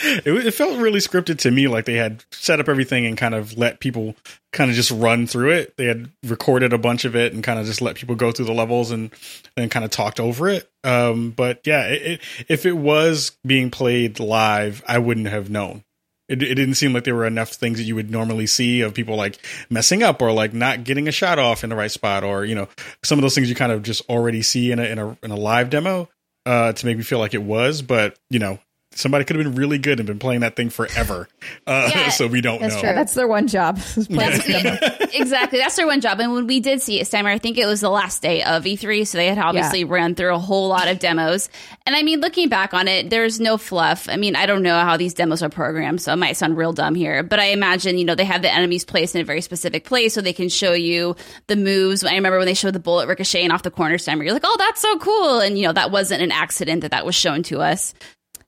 It, 0.06 0.28
it 0.46 0.50
felt 0.52 0.78
really 0.78 0.98
scripted 0.98 1.38
to 1.38 1.50
me, 1.50 1.66
like 1.66 1.86
they 1.86 1.94
had 1.94 2.24
set 2.30 2.60
up 2.60 2.68
everything 2.68 3.06
and 3.06 3.16
kind 3.16 3.34
of 3.34 3.56
let 3.56 3.80
people 3.80 4.14
kind 4.52 4.68
of 4.68 4.76
just 4.76 4.90
run 4.90 5.26
through 5.26 5.52
it. 5.52 5.74
They 5.78 5.86
had 5.86 6.10
recorded 6.24 6.74
a 6.74 6.78
bunch 6.78 7.06
of 7.06 7.16
it 7.16 7.32
and 7.32 7.42
kind 7.42 7.58
of 7.58 7.64
just 7.64 7.80
let 7.80 7.96
people 7.96 8.14
go 8.14 8.30
through 8.30 8.44
the 8.44 8.52
levels 8.52 8.90
and 8.90 9.10
and 9.56 9.70
kind 9.70 9.82
of 9.82 9.90
talked 9.90 10.20
over 10.20 10.48
it. 10.48 10.70
Um, 10.84 11.30
but 11.30 11.60
yeah, 11.64 11.86
it, 11.86 12.02
it, 12.02 12.20
if 12.48 12.66
it 12.66 12.76
was 12.76 13.32
being 13.46 13.70
played 13.70 14.20
live, 14.20 14.84
I 14.86 14.98
wouldn't 14.98 15.28
have 15.28 15.48
known. 15.48 15.84
It, 16.28 16.42
it 16.42 16.54
didn't 16.54 16.76
seem 16.76 16.92
like 16.92 17.04
there 17.04 17.14
were 17.14 17.26
enough 17.26 17.50
things 17.50 17.78
that 17.78 17.84
you 17.84 17.94
would 17.94 18.10
normally 18.10 18.46
see 18.46 18.80
of 18.80 18.94
people 18.94 19.16
like 19.16 19.38
messing 19.68 20.02
up 20.02 20.22
or 20.22 20.32
like 20.32 20.54
not 20.54 20.84
getting 20.84 21.06
a 21.06 21.12
shot 21.12 21.38
off 21.38 21.64
in 21.64 21.70
the 21.70 21.76
right 21.76 21.90
spot 21.90 22.24
or 22.24 22.44
you 22.46 22.54
know 22.54 22.68
some 23.02 23.18
of 23.18 23.22
those 23.22 23.34
things 23.34 23.48
you 23.48 23.54
kind 23.54 23.72
of 23.72 23.82
just 23.82 24.08
already 24.08 24.40
see 24.40 24.72
in 24.72 24.78
a 24.78 24.84
in 24.84 24.98
a 24.98 25.18
in 25.22 25.30
a 25.30 25.36
live 25.36 25.68
demo 25.68 26.08
uh, 26.46 26.72
to 26.72 26.86
make 26.86 26.96
me 26.96 27.02
feel 27.02 27.18
like 27.18 27.34
it 27.34 27.42
was. 27.42 27.82
But 27.82 28.18
you 28.30 28.38
know, 28.38 28.58
somebody 28.94 29.24
could 29.24 29.36
have 29.36 29.44
been 29.44 29.54
really 29.54 29.78
good 29.78 30.00
and 30.00 30.06
been 30.06 30.18
playing 30.18 30.40
that 30.40 30.56
thing 30.56 30.70
forever. 30.70 31.28
Uh, 31.66 31.90
Yeah, 31.94 32.08
so 32.10 32.26
we 32.26 32.40
don't 32.40 32.60
that's 32.60 32.74
know. 32.76 32.80
true. 32.80 32.92
That's 32.94 33.14
their 33.14 33.28
one 33.28 33.46
job. 33.48 33.78
is 33.96 34.08
play 34.08 34.30
this 34.30 34.46
demo. 34.46 34.76
exactly. 35.12 35.58
That's 35.58 35.76
their 35.76 35.86
one 35.86 36.00
job. 36.00 36.20
And 36.20 36.32
when 36.32 36.46
we 36.46 36.60
did 36.60 36.80
see 36.82 37.00
it, 37.00 37.06
Steimer, 37.06 37.26
I 37.26 37.38
think 37.38 37.58
it 37.58 37.66
was 37.66 37.80
the 37.80 37.90
last 37.90 38.22
day 38.22 38.42
of 38.42 38.64
E3. 38.64 39.06
So 39.06 39.18
they 39.18 39.26
had 39.26 39.38
obviously 39.38 39.80
Yeah. 39.80 39.86
run 39.88 40.14
through 40.14 40.34
a 40.34 40.38
whole 40.38 40.68
lot 40.68 40.88
of 40.88 40.98
demos. 40.98 41.48
And 41.86 41.94
I 41.94 42.02
mean, 42.02 42.20
looking 42.20 42.48
back 42.48 42.74
on 42.74 42.88
it, 42.88 43.10
there's 43.10 43.40
no 43.40 43.56
fluff. 43.58 44.08
I 44.08 44.16
mean, 44.16 44.36
I 44.36 44.46
don't 44.46 44.62
know 44.62 44.78
how 44.80 44.96
these 44.96 45.14
demos 45.14 45.42
are 45.42 45.48
programmed, 45.48 46.00
so 46.00 46.12
it 46.12 46.16
might 46.16 46.36
sound 46.36 46.56
real 46.56 46.72
dumb 46.72 46.94
here. 46.94 47.22
But 47.22 47.40
I 47.40 47.46
imagine, 47.46 47.98
you 47.98 48.04
know, 48.04 48.14
they 48.14 48.24
have 48.24 48.42
the 48.42 48.52
enemies 48.52 48.84
placed 48.84 49.14
in 49.14 49.20
a 49.20 49.24
very 49.24 49.40
specific 49.40 49.84
place 49.84 50.14
so 50.14 50.20
they 50.20 50.32
can 50.32 50.48
show 50.48 50.72
you 50.72 51.16
the 51.46 51.56
moves. 51.56 52.04
I 52.04 52.14
remember 52.14 52.38
when 52.38 52.46
they 52.46 52.54
showed 52.54 52.74
the 52.74 52.80
bullet 52.80 53.08
ricocheting 53.08 53.50
off 53.50 53.62
the 53.62 53.70
corner, 53.70 53.96
Steimer, 53.98 54.24
you're 54.24 54.32
like, 54.32 54.42
oh, 54.44 54.56
that's 54.58 54.80
so 54.80 54.98
cool. 54.98 55.40
And, 55.40 55.58
you 55.58 55.66
know, 55.66 55.72
that 55.72 55.90
wasn't 55.90 56.22
an 56.22 56.32
accident 56.32 56.82
that 56.82 56.90
that 56.92 57.04
was 57.06 57.14
shown 57.14 57.42
to 57.44 57.60
us. 57.60 57.94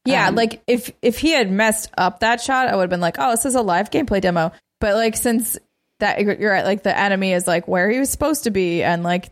Yeah, 0.06 0.28
Um, 0.28 0.34
like 0.34 0.62
if 0.66 0.90
if 1.02 1.18
he 1.18 1.30
had 1.30 1.50
messed 1.50 1.90
up 1.96 2.20
that 2.20 2.40
shot, 2.40 2.68
I 2.68 2.76
would 2.76 2.82
have 2.82 2.90
been 2.90 3.00
like, 3.00 3.16
"Oh, 3.18 3.30
this 3.30 3.44
is 3.44 3.54
a 3.54 3.62
live 3.62 3.90
gameplay 3.90 4.20
demo." 4.20 4.52
But 4.80 4.94
like 4.94 5.16
since 5.16 5.58
that 6.00 6.20
you're 6.20 6.52
at 6.52 6.64
like 6.64 6.82
the 6.82 6.96
enemy 6.96 7.32
is 7.32 7.46
like 7.46 7.66
where 7.66 7.88
he 7.90 7.98
was 7.98 8.10
supposed 8.10 8.44
to 8.44 8.50
be, 8.50 8.82
and 8.82 9.02
like 9.02 9.30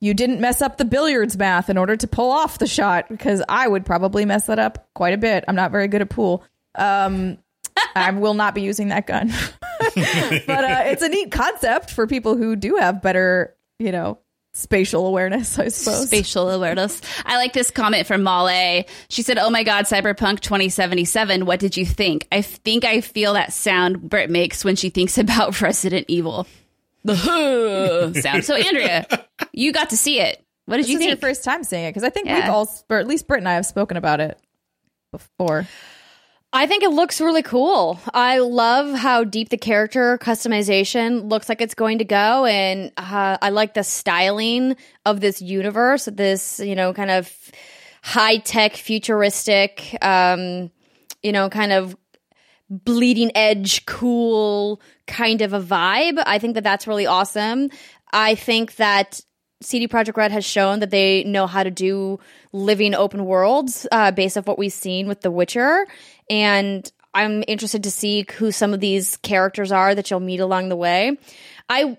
you 0.00 0.12
didn't 0.14 0.40
mess 0.40 0.60
up 0.60 0.76
the 0.76 0.84
billiards 0.84 1.36
math 1.36 1.70
in 1.70 1.78
order 1.78 1.96
to 1.96 2.06
pull 2.06 2.30
off 2.30 2.58
the 2.58 2.66
shot 2.66 3.08
because 3.08 3.42
I 3.48 3.66
would 3.66 3.86
probably 3.86 4.24
mess 4.26 4.46
that 4.46 4.58
up 4.58 4.86
quite 4.94 5.14
a 5.14 5.18
bit. 5.18 5.44
I'm 5.48 5.56
not 5.56 5.70
very 5.70 5.88
good 5.88 6.02
at 6.02 6.10
pool. 6.10 6.44
Um, 6.74 7.38
I 7.96 8.10
will 8.10 8.34
not 8.34 8.54
be 8.54 8.62
using 8.62 8.88
that 8.88 9.06
gun, 9.06 9.32
but 9.80 10.64
uh, 10.64 10.82
it's 10.86 11.02
a 11.02 11.08
neat 11.08 11.32
concept 11.32 11.90
for 11.90 12.06
people 12.06 12.36
who 12.36 12.54
do 12.54 12.76
have 12.76 13.00
better, 13.02 13.56
you 13.78 13.92
know, 13.92 14.18
spatial 14.54 15.06
awareness. 15.06 15.58
I 15.58 15.68
suppose. 15.68 16.06
Spatial 16.06 16.48
awareness. 16.48 17.02
I 17.26 17.36
like 17.36 17.52
this 17.52 17.70
comment 17.70 18.06
from 18.06 18.22
Male. 18.22 18.84
She 19.08 19.20
said, 19.22 19.36
"Oh 19.36 19.50
my 19.50 19.62
God, 19.62 19.84
Cyberpunk 19.84 20.40
2077. 20.40 21.44
What 21.44 21.60
did 21.60 21.76
you 21.76 21.84
think? 21.84 22.26
I 22.32 22.40
think 22.40 22.84
I 22.86 23.02
feel 23.02 23.34
that 23.34 23.52
sound 23.52 24.00
Britt 24.08 24.30
makes 24.30 24.64
when 24.64 24.76
she 24.76 24.88
thinks 24.88 25.18
about 25.18 25.60
Resident 25.60 26.06
Evil. 26.08 26.46
The 27.04 27.14
huh 27.16 28.12
sound. 28.14 28.44
So 28.44 28.54
Andrea, 28.54 29.06
you 29.52 29.72
got 29.72 29.90
to 29.90 29.96
see 29.96 30.20
it. 30.20 30.42
What 30.66 30.76
did 30.78 30.84
This 30.86 30.92
you 30.92 30.98
is 30.98 31.04
your 31.04 31.10
think? 31.12 31.20
first 31.20 31.44
time 31.44 31.62
seeing 31.62 31.84
it 31.84 31.90
because 31.90 32.04
I 32.04 32.08
think 32.08 32.26
Yeah. 32.26 32.36
we've 32.36 32.48
all, 32.50 32.66
or 32.88 32.98
at 32.98 33.06
least 33.06 33.26
Britt 33.26 33.40
and 33.40 33.48
I 33.48 33.52
have 33.54 33.66
spoken 33.66 33.98
about 33.98 34.20
it 34.20 34.38
before. 35.12 35.68
I 36.56 36.68
think 36.68 36.84
it 36.84 36.90
looks 36.90 37.20
really 37.20 37.42
cool. 37.42 37.98
I 38.14 38.38
love 38.38 38.94
how 38.96 39.24
deep 39.24 39.48
the 39.48 39.56
character 39.56 40.16
customization 40.18 41.28
looks 41.28 41.48
like 41.48 41.60
it's 41.60 41.74
going 41.74 41.98
to 41.98 42.04
go, 42.04 42.44
and 42.44 42.92
uh, 42.96 43.38
I 43.42 43.50
like 43.50 43.74
the 43.74 43.82
styling 43.82 44.76
of 45.04 45.20
this 45.20 45.42
universe. 45.42 46.04
This, 46.04 46.60
you 46.60 46.76
know, 46.76 46.94
kind 46.94 47.10
of 47.10 47.36
high 48.04 48.36
tech, 48.36 48.76
futuristic, 48.76 49.98
um, 50.00 50.70
you 51.24 51.32
know, 51.32 51.50
kind 51.50 51.72
of 51.72 51.96
bleeding 52.70 53.32
edge, 53.34 53.84
cool 53.84 54.80
kind 55.08 55.42
of 55.42 55.54
a 55.54 55.60
vibe. 55.60 56.22
I 56.24 56.38
think 56.38 56.54
that 56.54 56.62
that's 56.62 56.86
really 56.86 57.06
awesome. 57.06 57.68
I 58.12 58.36
think 58.36 58.76
that 58.76 59.20
CD 59.64 59.88
Projekt 59.88 60.16
Red 60.16 60.32
has 60.32 60.44
shown 60.44 60.80
that 60.80 60.90
they 60.90 61.24
know 61.24 61.46
how 61.46 61.62
to 61.62 61.70
do 61.70 62.18
living 62.52 62.94
open 62.94 63.24
worlds 63.24 63.86
uh, 63.90 64.10
based 64.10 64.36
off 64.36 64.46
what 64.46 64.58
we've 64.58 64.72
seen 64.72 65.08
with 65.08 65.22
The 65.22 65.30
Witcher, 65.30 65.86
and 66.28 66.90
I'm 67.14 67.44
interested 67.46 67.84
to 67.84 67.90
see 67.90 68.26
who 68.36 68.50
some 68.50 68.74
of 68.74 68.80
these 68.80 69.16
characters 69.18 69.70
are 69.70 69.94
that 69.94 70.10
you'll 70.10 70.20
meet 70.20 70.40
along 70.40 70.68
the 70.68 70.76
way. 70.76 71.16
I 71.68 71.96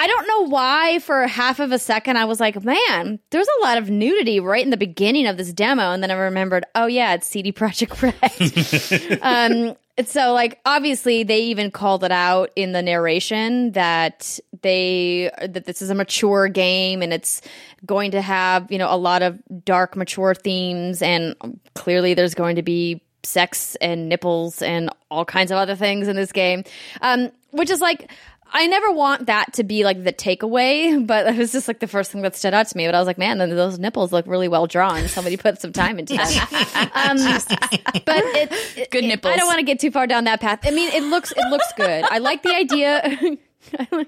I 0.00 0.06
don't 0.06 0.28
know 0.28 0.48
why 0.48 1.00
for 1.00 1.26
half 1.26 1.58
of 1.58 1.72
a 1.72 1.78
second 1.78 2.18
I 2.18 2.24
was 2.24 2.38
like, 2.38 2.62
man, 2.62 3.18
there's 3.30 3.48
a 3.58 3.64
lot 3.64 3.78
of 3.78 3.90
nudity 3.90 4.38
right 4.38 4.62
in 4.64 4.70
the 4.70 4.76
beginning 4.76 5.26
of 5.26 5.36
this 5.36 5.52
demo, 5.52 5.90
and 5.90 6.02
then 6.02 6.10
I 6.12 6.14
remembered, 6.14 6.64
oh 6.74 6.86
yeah, 6.86 7.14
it's 7.14 7.26
CD 7.26 7.52
Projekt 7.52 8.00
Red. 9.20 9.22
um, 9.22 9.76
so 10.06 10.32
like 10.32 10.60
obviously 10.64 11.24
they 11.24 11.40
even 11.40 11.70
called 11.70 12.04
it 12.04 12.12
out 12.12 12.50
in 12.54 12.72
the 12.72 12.82
narration 12.82 13.72
that 13.72 14.38
they 14.62 15.30
that 15.40 15.64
this 15.64 15.82
is 15.82 15.90
a 15.90 15.94
mature 15.94 16.48
game 16.48 17.02
and 17.02 17.12
it's 17.12 17.42
going 17.84 18.12
to 18.12 18.22
have 18.22 18.70
you 18.70 18.78
know 18.78 18.92
a 18.92 18.96
lot 18.96 19.22
of 19.22 19.40
dark 19.64 19.96
mature 19.96 20.34
themes 20.34 21.02
and 21.02 21.34
clearly 21.74 22.14
there's 22.14 22.34
going 22.34 22.56
to 22.56 22.62
be 22.62 23.02
sex 23.22 23.76
and 23.80 24.08
nipples 24.08 24.62
and 24.62 24.90
all 25.10 25.24
kinds 25.24 25.50
of 25.50 25.58
other 25.58 25.74
things 25.74 26.08
in 26.08 26.16
this 26.16 26.32
game 26.32 26.62
um, 27.02 27.30
which 27.50 27.70
is 27.70 27.80
like 27.80 28.10
I 28.50 28.66
never 28.66 28.90
want 28.92 29.26
that 29.26 29.52
to 29.54 29.62
be 29.64 29.84
like 29.84 30.02
the 30.02 30.12
takeaway, 30.12 31.06
but 31.06 31.26
it 31.26 31.36
was 31.36 31.52
just 31.52 31.68
like 31.68 31.80
the 31.80 31.86
first 31.86 32.10
thing 32.10 32.22
that 32.22 32.34
stood 32.34 32.54
out 32.54 32.66
to 32.68 32.76
me. 32.76 32.86
But 32.86 32.94
I 32.94 32.98
was 32.98 33.06
like, 33.06 33.18
man, 33.18 33.36
those 33.38 33.78
nipples 33.78 34.10
look 34.12 34.26
really 34.26 34.48
well 34.48 34.66
drawn. 34.66 35.06
Somebody 35.08 35.36
put 35.36 35.60
some 35.60 35.72
time 35.72 35.98
into 35.98 36.14
that. 36.14 36.90
um, 36.94 38.02
but 38.06 38.24
it, 38.24 38.52
it- 38.76 38.90
Good 38.90 39.04
it- 39.04 39.08
nipples. 39.08 39.34
I 39.34 39.36
don't 39.36 39.46
want 39.46 39.58
to 39.58 39.64
get 39.64 39.78
too 39.80 39.90
far 39.90 40.06
down 40.06 40.24
that 40.24 40.40
path. 40.40 40.60
I 40.64 40.70
mean, 40.70 40.90
it 40.92 41.02
looks 41.02 41.30
it 41.32 41.46
looks 41.50 41.70
good. 41.76 42.04
I 42.04 42.18
like 42.18 42.42
the 42.42 42.54
idea. 42.54 43.02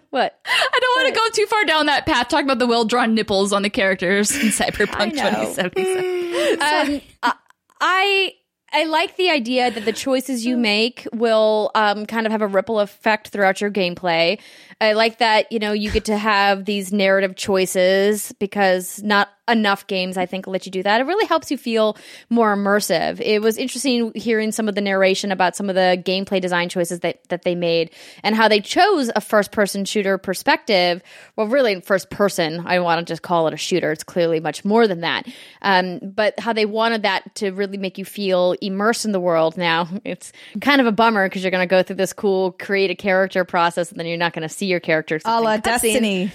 what? 0.08 0.40
I 0.46 0.78
don't 0.80 1.02
want 1.02 1.14
to 1.14 1.20
go 1.20 1.28
too 1.34 1.46
far 1.46 1.64
down 1.66 1.86
that 1.86 2.06
path. 2.06 2.28
Talk 2.28 2.44
about 2.44 2.58
the 2.58 2.66
well 2.66 2.86
drawn 2.86 3.14
nipples 3.14 3.52
on 3.52 3.60
the 3.60 3.70
characters 3.70 4.30
in 4.34 4.48
Cyberpunk 4.48 5.18
I 5.20 5.30
know. 5.30 5.54
2077. 5.54 6.94
um, 6.94 7.00
I- 7.22 7.34
I 7.82 8.32
I 8.72 8.84
like 8.84 9.16
the 9.16 9.30
idea 9.30 9.70
that 9.70 9.84
the 9.84 9.92
choices 9.92 10.46
you 10.46 10.56
make 10.56 11.06
will 11.12 11.72
um, 11.74 12.06
kind 12.06 12.24
of 12.24 12.30
have 12.30 12.40
a 12.40 12.46
ripple 12.46 12.78
effect 12.78 13.28
throughout 13.28 13.60
your 13.60 13.70
gameplay. 13.70 14.38
I 14.80 14.92
like 14.92 15.18
that 15.18 15.50
you 15.52 15.58
know 15.58 15.72
you 15.72 15.90
get 15.90 16.06
to 16.06 16.16
have 16.16 16.64
these 16.64 16.92
narrative 16.92 17.36
choices 17.36 18.32
because 18.38 19.02
not 19.02 19.28
enough 19.50 19.86
games 19.86 20.16
I 20.16 20.26
think 20.26 20.46
let 20.46 20.64
you 20.64 20.72
do 20.72 20.82
that. 20.82 21.00
It 21.00 21.04
really 21.04 21.26
helps 21.26 21.50
you 21.50 21.58
feel 21.58 21.96
more 22.30 22.54
immersive. 22.54 23.20
It 23.20 23.42
was 23.42 23.58
interesting 23.58 24.12
hearing 24.14 24.52
some 24.52 24.68
of 24.68 24.74
the 24.74 24.80
narration 24.80 25.32
about 25.32 25.56
some 25.56 25.68
of 25.68 25.74
the 25.74 26.02
gameplay 26.04 26.40
design 26.40 26.68
choices 26.68 27.00
that 27.00 27.28
that 27.28 27.42
they 27.42 27.54
made 27.54 27.90
and 28.22 28.34
how 28.34 28.48
they 28.48 28.60
chose 28.60 29.10
a 29.14 29.20
first 29.20 29.52
person 29.52 29.84
shooter 29.84 30.18
perspective. 30.18 31.02
Well, 31.36 31.48
really 31.48 31.80
first 31.80 32.10
person. 32.10 32.62
I 32.66 32.78
want 32.78 33.06
to 33.06 33.10
just 33.10 33.22
call 33.22 33.48
it 33.48 33.54
a 33.54 33.58
shooter. 33.58 33.90
It's 33.92 34.04
clearly 34.04 34.40
much 34.40 34.64
more 34.64 34.86
than 34.86 35.00
that. 35.00 35.26
Um, 35.62 35.98
but 36.02 36.38
how 36.38 36.52
they 36.52 36.66
wanted 36.66 37.02
that 37.02 37.34
to 37.36 37.50
really 37.50 37.78
make 37.78 37.98
you 37.98 38.04
feel 38.04 38.54
immersed 38.62 39.04
in 39.04 39.12
the 39.12 39.20
world. 39.20 39.56
Now 39.56 39.88
it's 40.04 40.32
kind 40.60 40.80
of 40.80 40.86
a 40.86 40.92
bummer 40.92 41.28
because 41.28 41.42
you're 41.42 41.50
going 41.50 41.66
to 41.68 41.70
go 41.70 41.82
through 41.82 41.96
this 41.96 42.12
cool 42.12 42.52
create 42.52 42.90
a 42.90 42.94
character 42.94 43.44
process 43.44 43.90
and 43.90 43.98
then 43.98 44.06
you're 44.06 44.16
not 44.16 44.32
going 44.32 44.46
to 44.46 44.48
see 44.48 44.69
your 44.70 44.80
characters. 44.80 45.22
A 45.24 45.40
la. 45.40 45.56
Destiny. 45.58 46.32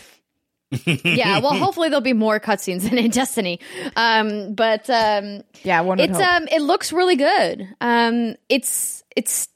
yeah, 0.86 1.40
well, 1.40 1.54
hopefully 1.56 1.90
there'll 1.90 2.02
be 2.02 2.14
more 2.14 2.40
cutscenes 2.40 2.82
than 2.90 2.98
in 2.98 3.12
Destiny. 3.12 3.60
Um, 3.96 4.54
but 4.56 4.90
um, 4.90 5.42
Yeah, 5.64 5.82
one 5.82 6.00
it's 6.00 6.18
hope. 6.18 6.28
um, 6.28 6.48
it 6.52 6.62
looks 6.62 6.92
really 6.92 7.16
good. 7.16 7.68
Um, 7.82 8.36
it's 8.50 9.04
it's 9.16 9.48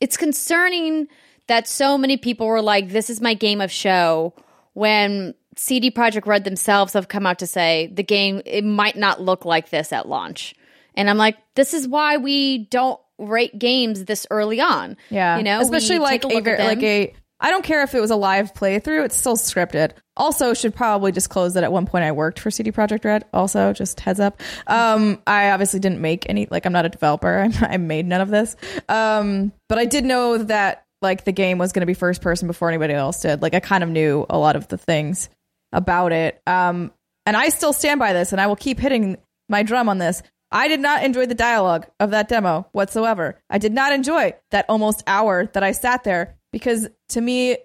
it's 0.00 0.16
concerning 0.16 1.08
that 1.46 1.68
so 1.68 1.96
many 1.96 2.16
people 2.16 2.46
were 2.46 2.62
like, 2.62 2.88
"This 2.88 3.10
is 3.10 3.20
my 3.20 3.34
game 3.34 3.60
of 3.60 3.70
show," 3.70 4.34
when 4.72 5.34
CD 5.56 5.90
Projekt 5.90 6.26
Red 6.26 6.44
themselves 6.44 6.94
have 6.94 7.08
come 7.08 7.26
out 7.26 7.38
to 7.40 7.46
say 7.46 7.90
the 7.92 8.02
game 8.02 8.42
it 8.44 8.64
might 8.64 8.96
not 8.96 9.20
look 9.20 9.44
like 9.44 9.70
this 9.70 9.92
at 9.92 10.08
launch, 10.08 10.54
and 10.94 11.08
I'm 11.08 11.18
like, 11.18 11.36
this 11.54 11.74
is 11.74 11.86
why 11.86 12.16
we 12.16 12.66
don't 12.70 12.98
rate 13.18 13.58
games 13.58 14.04
this 14.06 14.26
early 14.30 14.60
on. 14.60 14.96
Yeah, 15.10 15.36
you 15.36 15.44
know, 15.44 15.60
especially 15.60 15.98
like 15.98 16.24
a, 16.24 16.28
a 16.28 16.64
like 16.66 16.82
a. 16.82 17.14
I 17.38 17.50
don't 17.50 17.64
care 17.64 17.82
if 17.82 17.94
it 17.94 18.00
was 18.00 18.10
a 18.10 18.16
live 18.16 18.54
playthrough; 18.54 19.04
it's 19.04 19.16
still 19.16 19.36
scripted. 19.36 19.92
Also, 20.16 20.54
should 20.54 20.74
probably 20.74 21.12
disclose 21.12 21.54
that 21.54 21.64
at 21.64 21.72
one 21.72 21.86
point 21.86 22.04
I 22.04 22.12
worked 22.12 22.40
for 22.40 22.50
CD 22.50 22.72
Projekt 22.72 23.04
Red. 23.04 23.24
Also, 23.32 23.72
just 23.72 24.00
heads 24.00 24.20
up. 24.20 24.40
Um, 24.66 25.20
I 25.26 25.50
obviously 25.50 25.80
didn't 25.80 26.00
make 26.00 26.28
any. 26.28 26.48
Like, 26.50 26.64
I'm 26.64 26.72
not 26.72 26.86
a 26.86 26.88
developer. 26.88 27.48
I, 27.60 27.74
I 27.74 27.76
made 27.76 28.06
none 28.06 28.20
of 28.20 28.30
this. 28.30 28.56
Um, 28.88 29.52
but 29.68 29.78
I 29.78 29.84
did 29.84 30.04
know 30.04 30.38
that 30.38 30.84
like 31.02 31.24
the 31.24 31.32
game 31.32 31.58
was 31.58 31.72
going 31.72 31.82
to 31.82 31.86
be 31.86 31.94
first 31.94 32.22
person 32.22 32.46
before 32.46 32.68
anybody 32.68 32.94
else 32.94 33.20
did. 33.20 33.42
Like, 33.42 33.54
I 33.54 33.60
kind 33.60 33.84
of 33.84 33.90
knew 33.90 34.24
a 34.30 34.38
lot 34.38 34.56
of 34.56 34.68
the 34.68 34.78
things 34.78 35.28
about 35.72 36.12
it. 36.12 36.40
Um, 36.46 36.92
and 37.26 37.36
I 37.36 37.50
still 37.50 37.72
stand 37.72 37.98
by 37.98 38.12
this, 38.12 38.32
and 38.32 38.40
I 38.40 38.46
will 38.46 38.56
keep 38.56 38.78
hitting 38.78 39.18
my 39.48 39.62
drum 39.62 39.88
on 39.88 39.98
this. 39.98 40.22
I 40.52 40.68
did 40.68 40.80
not 40.80 41.02
enjoy 41.02 41.26
the 41.26 41.34
dialogue 41.34 41.86
of 41.98 42.12
that 42.12 42.28
demo 42.28 42.66
whatsoever. 42.72 43.38
I 43.50 43.58
did 43.58 43.72
not 43.72 43.92
enjoy 43.92 44.34
that 44.52 44.64
almost 44.68 45.02
hour 45.06 45.46
that 45.46 45.62
I 45.62 45.72
sat 45.72 46.04
there 46.04 46.36
because 46.52 46.88
to 47.10 47.20
me, 47.20 47.58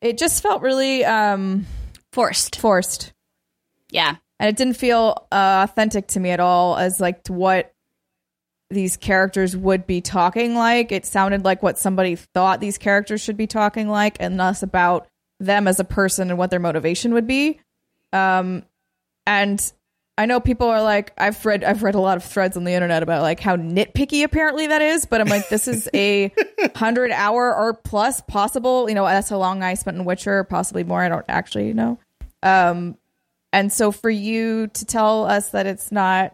it 0.00 0.18
just 0.18 0.42
felt 0.42 0.62
really 0.62 1.04
um, 1.04 1.66
Forced. 2.12 2.56
forced, 2.60 3.12
Yeah. 3.90 4.16
and 4.38 4.48
it 4.48 4.56
didn't 4.56 4.76
feel 4.76 5.26
uh, 5.32 5.66
authentic 5.68 6.06
to 6.08 6.20
me 6.20 6.30
at 6.30 6.40
all 6.40 6.76
as 6.76 7.00
like 7.00 7.24
to 7.24 7.32
what 7.32 7.72
these 8.70 8.96
characters 8.96 9.56
would 9.56 9.86
be 9.86 10.00
talking 10.00 10.54
like. 10.54 10.92
It 10.92 11.06
sounded 11.06 11.44
like 11.44 11.62
what 11.62 11.78
somebody 11.78 12.16
thought 12.16 12.60
these 12.60 12.78
characters 12.78 13.20
should 13.20 13.36
be 13.36 13.46
talking 13.46 13.88
like, 13.88 14.16
and 14.20 14.36
less 14.36 14.62
about 14.62 15.06
them 15.40 15.66
as 15.68 15.80
a 15.80 15.84
person 15.84 16.30
and 16.30 16.38
what 16.38 16.50
their 16.50 16.60
motivation 16.60 17.14
would 17.14 17.26
be. 17.26 17.60
Um, 18.12 18.64
and 19.26 19.72
I 20.18 20.26
know 20.26 20.40
people 20.40 20.66
are 20.66 20.82
like, 20.82 21.12
I've 21.16 21.46
read, 21.46 21.62
I've 21.62 21.84
read 21.84 21.94
a 21.94 22.00
lot 22.00 22.16
of 22.16 22.24
threads 22.24 22.56
on 22.56 22.64
the 22.64 22.72
internet 22.72 23.04
about 23.04 23.22
like 23.22 23.38
how 23.38 23.56
nitpicky 23.56 24.24
apparently 24.24 24.66
that 24.66 24.82
is, 24.82 25.06
but 25.06 25.20
I'm 25.20 25.28
like, 25.28 25.48
this 25.48 25.68
is 25.68 25.88
a 25.94 26.32
hundred 26.74 27.12
hour 27.12 27.54
or 27.54 27.74
plus 27.74 28.20
possible. 28.22 28.88
You 28.88 28.96
know, 28.96 29.04
that's 29.04 29.28
how 29.28 29.38
long 29.38 29.62
I 29.62 29.74
spent 29.74 29.96
in 29.96 30.04
Witcher, 30.04 30.42
possibly 30.42 30.82
more. 30.82 31.00
I 31.00 31.08
don't 31.08 31.24
actually 31.28 31.72
know. 31.72 32.00
Um, 32.42 32.98
and 33.52 33.72
so 33.72 33.92
for 33.92 34.10
you 34.10 34.66
to 34.66 34.84
tell 34.84 35.24
us 35.24 35.50
that 35.50 35.66
it's 35.66 35.92
not 35.92 36.32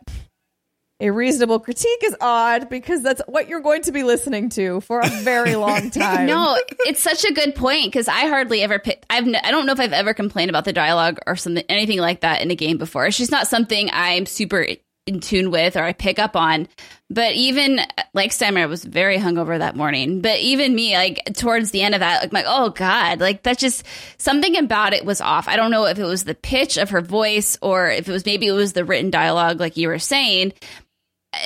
a 1.01 1.11
reasonable 1.11 1.59
critique 1.59 2.03
is 2.05 2.17
odd 2.21 2.69
because 2.69 3.03
that's 3.03 3.21
what 3.27 3.49
you're 3.49 3.61
going 3.61 3.83
to 3.83 3.93
be 3.93 4.05
listening 4.05 4.49
to 4.51 4.81
for 4.81 5.01
a 5.01 5.09
very 5.09 5.55
long 5.57 5.91
time. 5.91 6.27
No, 6.27 6.57
it's 6.87 7.01
such 7.01 7.25
a 7.25 7.33
good 7.33 7.55
point 7.55 7.87
because 7.87 8.09
I 8.09 8.27
hardly 8.27 8.63
ever 8.63 8.79
pick. 8.79 9.05
I've 9.11 9.27
n- 9.27 9.37
I 9.37 9.51
don't 9.51 9.67
know 9.67 9.73
if 9.73 9.81
I've 9.81 9.93
ever 9.93 10.15
complained 10.15 10.51
about 10.51 10.65
the 10.65 10.73
dialogue 10.73 11.19
or 11.27 11.37
something 11.37 11.65
anything 11.69 11.99
like 11.99 12.21
that 12.21 12.43
in 12.43 12.51
a 12.51 12.57
game 12.57 12.79
before. 12.79 13.07
It's 13.07 13.19
just 13.19 13.33
not 13.33 13.49
something 13.49 13.91
I'm 13.93 14.27
super 14.27 14.67
in 15.07 15.21
tune 15.21 15.51
with 15.51 15.77
or 15.77 15.83
I 15.85 15.93
pick 15.93 16.19
up 16.19 16.35
on. 16.37 16.67
But 17.11 17.35
even 17.35 17.81
like 18.15 18.33
Sam, 18.33 18.57
I 18.57 18.67
was 18.67 18.83
very 18.83 19.19
hungover 19.19 19.59
that 19.59 19.77
morning. 19.77 20.23
But 20.23 20.39
even 20.41 20.75
me, 20.75 20.95
like 20.95 21.21
towards 21.35 21.71
the 21.71 21.83
end 21.83 21.95
of 21.95 22.01
that, 22.01 22.23
like 22.23 22.33
my 22.33 22.45
oh 22.47 22.71
god, 22.71 23.21
like 23.21 23.43
that's 23.43 23.61
just 23.61 23.85
something 24.17 24.57
about 24.57 24.95
it 24.95 25.05
was 25.05 25.21
off. 25.21 25.47
I 25.47 25.57
don't 25.57 25.71
know 25.71 25.85
if 25.85 25.99
it 25.99 26.05
was 26.05 26.25
the 26.25 26.35
pitch 26.35 26.79
of 26.79 26.91
her 26.91 27.03
voice 27.03 27.59
or 27.61 27.91
if 27.91 28.09
it 28.09 28.13
was 28.13 28.25
maybe 28.25 28.47
it 28.47 28.53
was 28.53 28.73
the 28.73 28.85
written 28.85 29.11
dialogue, 29.11 29.61
like 29.61 29.77
you 29.77 29.89
were 29.89 29.99
saying. 29.99 30.53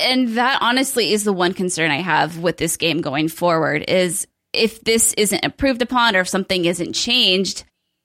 And 0.03 0.29
that 0.37 0.59
honestly 0.61 1.13
is 1.13 1.25
the 1.25 1.33
one 1.33 1.55
concern 1.55 1.91
I 1.91 2.01
have 2.01 2.39
with 2.39 2.57
this 2.57 2.77
game 2.77 3.01
going 3.01 3.29
forward 3.29 3.85
is 3.89 4.27
if 4.53 4.81
this 4.83 5.13
isn't 5.15 5.45
improved 5.45 5.83
upon 5.83 6.17
or 6.17 6.21
if 6.21 6.29
something 6.29 6.65
isn't 6.65 6.95
changed, 6.95 7.65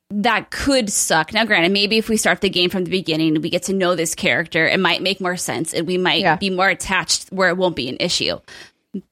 that 0.10 0.52
could 0.52 0.92
suck. 0.92 1.34
Now, 1.34 1.46
granted, 1.46 1.72
maybe 1.72 1.98
if 1.98 2.10
we 2.10 2.18
start 2.18 2.42
the 2.42 2.50
game 2.50 2.70
from 2.70 2.84
the 2.84 2.92
beginning, 2.92 3.42
we 3.42 3.50
get 3.50 3.64
to 3.64 3.74
know 3.74 3.96
this 3.96 4.14
character, 4.14 4.68
it 4.68 4.80
might 4.80 5.02
make 5.02 5.20
more 5.20 5.38
sense 5.38 5.74
and 5.74 5.88
we 5.88 5.98
might 5.98 6.22
Yeah. 6.22 6.36
be 6.36 6.50
more 6.50 6.70
attached 6.70 7.30
where 7.32 7.50
it 7.50 7.58
won't 7.58 7.76
be 7.76 7.90
an 7.90 7.98
issue. 8.00 8.40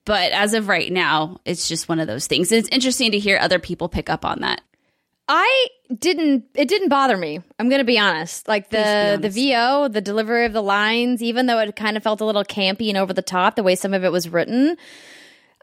But 0.05 0.31
as 0.31 0.53
of 0.53 0.67
right 0.67 0.91
now, 0.91 1.39
it's 1.43 1.67
just 1.67 1.89
one 1.89 1.99
of 1.99 2.05
those 2.07 2.27
things. 2.27 2.51
It's 2.51 2.69
interesting 2.69 3.11
to 3.13 3.19
hear 3.19 3.39
other 3.39 3.57
people 3.57 3.89
pick 3.89 4.09
up 4.09 4.25
on 4.25 4.41
that. 4.41 4.61
I 5.33 5.67
didn't. 5.97 6.43
It 6.55 6.67
didn't 6.67 6.89
bother 6.89 7.15
me. 7.15 7.39
I'm 7.57 7.69
going 7.69 7.79
to 7.79 7.85
be 7.85 7.97
honest. 7.97 8.49
Like 8.49 8.69
the 8.69 9.17
be 9.17 9.29
the 9.29 9.53
VO, 9.53 9.87
the 9.87 10.01
delivery 10.01 10.45
of 10.45 10.51
the 10.51 10.61
lines, 10.61 11.23
even 11.23 11.45
though 11.45 11.57
it 11.59 11.73
kind 11.77 11.95
of 11.95 12.03
felt 12.03 12.19
a 12.19 12.25
little 12.25 12.43
campy 12.43 12.89
and 12.89 12.97
over 12.97 13.13
the 13.13 13.21
top, 13.21 13.55
the 13.55 13.63
way 13.63 13.75
some 13.75 13.93
of 13.93 14.03
it 14.03 14.11
was 14.11 14.27
written. 14.27 14.75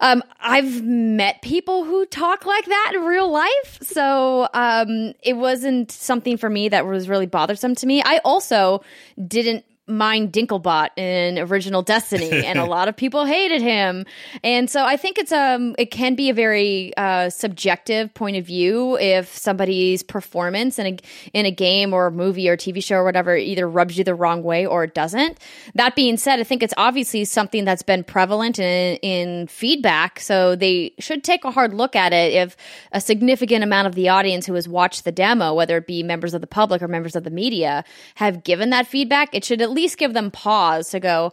Um, 0.00 0.22
I've 0.40 0.82
met 0.82 1.42
people 1.42 1.84
who 1.84 2.06
talk 2.06 2.46
like 2.46 2.64
that 2.64 2.92
in 2.94 3.02
real 3.02 3.30
life, 3.30 3.78
so 3.82 4.48
um, 4.54 5.12
it 5.22 5.36
wasn't 5.36 5.92
something 5.92 6.38
for 6.38 6.48
me 6.48 6.70
that 6.70 6.86
was 6.86 7.06
really 7.06 7.26
bothersome 7.26 7.74
to 7.74 7.86
me. 7.86 8.02
I 8.02 8.22
also 8.24 8.82
didn't 9.26 9.66
mind 9.88 10.32
Dinklebot 10.32 10.90
in 10.96 11.38
original 11.38 11.82
Destiny, 11.82 12.44
and 12.44 12.58
a 12.58 12.64
lot 12.76 12.88
of 12.88 12.96
people 12.96 13.24
hated 13.24 13.62
him. 13.62 14.04
And 14.44 14.70
so 14.70 14.84
I 14.84 14.96
think 14.96 15.18
it's 15.18 15.32
um 15.32 15.74
it 15.78 15.90
can 15.90 16.14
be 16.14 16.30
a 16.30 16.34
very 16.34 16.96
uh, 16.96 17.30
subjective 17.30 18.12
point 18.14 18.36
of 18.36 18.44
view 18.44 18.98
if 18.98 19.34
somebody's 19.36 20.02
performance 20.02 20.78
in 20.78 20.86
a 20.86 20.98
in 21.32 21.46
a 21.46 21.50
game 21.50 21.92
or 21.92 22.06
a 22.06 22.10
movie 22.10 22.48
or 22.48 22.56
TV 22.56 22.82
show 22.82 22.96
or 22.96 23.04
whatever 23.04 23.36
either 23.36 23.68
rubs 23.68 23.96
you 23.96 24.04
the 24.04 24.14
wrong 24.14 24.42
way 24.42 24.66
or 24.66 24.84
it 24.84 24.94
doesn't. 24.94 25.38
That 25.74 25.96
being 25.96 26.16
said, 26.16 26.40
I 26.40 26.44
think 26.44 26.62
it's 26.62 26.74
obviously 26.76 27.24
something 27.24 27.64
that's 27.64 27.82
been 27.82 28.04
prevalent 28.04 28.58
in 28.58 28.96
in 28.96 29.46
feedback, 29.46 30.20
so 30.20 30.54
they 30.54 30.92
should 30.98 31.24
take 31.24 31.44
a 31.44 31.50
hard 31.50 31.72
look 31.72 31.96
at 31.96 32.12
it 32.12 32.32
if 32.34 32.56
a 32.92 33.00
significant 33.00 33.64
amount 33.64 33.86
of 33.86 33.94
the 33.94 34.08
audience 34.08 34.46
who 34.46 34.54
has 34.54 34.68
watched 34.68 35.04
the 35.04 35.12
demo, 35.12 35.54
whether 35.54 35.78
it 35.78 35.86
be 35.86 36.02
members 36.02 36.34
of 36.34 36.40
the 36.40 36.46
public 36.46 36.82
or 36.82 36.88
members 36.88 37.16
of 37.16 37.24
the 37.24 37.30
media, 37.30 37.84
have 38.16 38.44
given 38.44 38.70
that 38.70 38.86
feedback. 38.86 39.28
It 39.32 39.44
should 39.44 39.62
at 39.62 39.70
least 39.70 39.77
give 39.98 40.12
them 40.14 40.30
pause 40.30 40.90
to 40.90 41.00
go, 41.00 41.32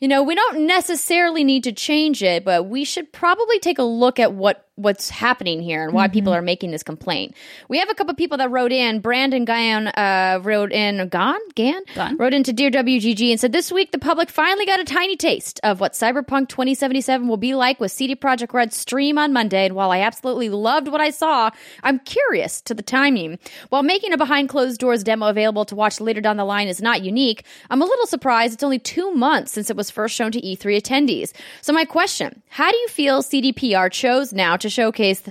you 0.00 0.08
know, 0.08 0.22
we 0.22 0.34
don't 0.34 0.66
necessarily 0.66 1.42
need 1.42 1.64
to 1.64 1.72
change 1.72 2.22
it, 2.22 2.44
but 2.44 2.66
we 2.66 2.84
should 2.84 3.12
probably 3.12 3.58
take 3.58 3.78
a 3.78 3.84
look 3.84 4.18
at 4.18 4.32
what 4.32 4.67
what's 4.78 5.10
happening 5.10 5.60
here 5.60 5.82
and 5.82 5.92
why 5.92 6.06
people 6.06 6.32
are 6.32 6.40
making 6.40 6.70
this 6.70 6.84
complaint. 6.84 7.34
We 7.68 7.78
have 7.78 7.90
a 7.90 7.94
couple 7.94 8.12
of 8.12 8.16
people 8.16 8.38
that 8.38 8.50
wrote 8.50 8.70
in. 8.72 9.00
Brandon 9.00 9.44
Gan 9.44 9.88
uh, 9.88 10.40
wrote 10.42 10.72
in. 10.72 11.08
Gan 11.08 11.38
Gan 11.56 11.82
Gan. 11.94 12.16
wrote 12.16 12.32
into 12.32 12.52
Dear 12.52 12.70
WGG 12.70 13.30
and 13.30 13.40
said 13.40 13.52
this 13.52 13.72
week 13.72 13.90
the 13.90 13.98
public 13.98 14.30
finally 14.30 14.64
got 14.64 14.78
a 14.78 14.84
tiny 14.84 15.16
taste 15.16 15.58
of 15.64 15.80
what 15.80 15.94
Cyberpunk 15.94 16.48
2077 16.48 17.26
will 17.26 17.36
be 17.36 17.54
like 17.54 17.80
with 17.80 17.90
CD 17.90 18.14
Projekt 18.14 18.52
Red's 18.52 18.76
stream 18.76 19.18
on 19.18 19.32
Monday. 19.32 19.66
And 19.66 19.74
while 19.74 19.90
I 19.90 20.00
absolutely 20.00 20.48
loved 20.48 20.86
what 20.88 21.00
I 21.00 21.10
saw, 21.10 21.50
I'm 21.82 21.98
curious 22.00 22.60
to 22.62 22.74
the 22.74 22.82
timing. 22.82 23.38
While 23.70 23.82
making 23.82 24.12
a 24.12 24.16
behind 24.16 24.48
closed 24.48 24.78
doors 24.78 25.02
demo 25.02 25.26
available 25.26 25.64
to 25.66 25.74
watch 25.74 26.00
later 26.00 26.20
down 26.20 26.36
the 26.36 26.44
line 26.44 26.68
is 26.68 26.80
not 26.80 27.02
unique, 27.02 27.44
I'm 27.68 27.82
a 27.82 27.86
little 27.86 28.06
surprised 28.06 28.54
it's 28.54 28.62
only 28.62 28.78
two 28.78 29.12
months 29.12 29.50
since 29.52 29.70
it 29.70 29.76
was 29.76 29.90
first 29.90 30.14
shown 30.14 30.30
to 30.32 30.40
E3 30.40 30.80
attendees. 30.80 31.32
So 31.62 31.72
my 31.72 31.84
question: 31.84 32.42
How 32.48 32.70
do 32.70 32.76
you 32.76 32.88
feel 32.88 33.22
CDPR 33.22 33.90
chose 33.90 34.32
now 34.32 34.56
to 34.56 34.67
showcase? 34.70 35.22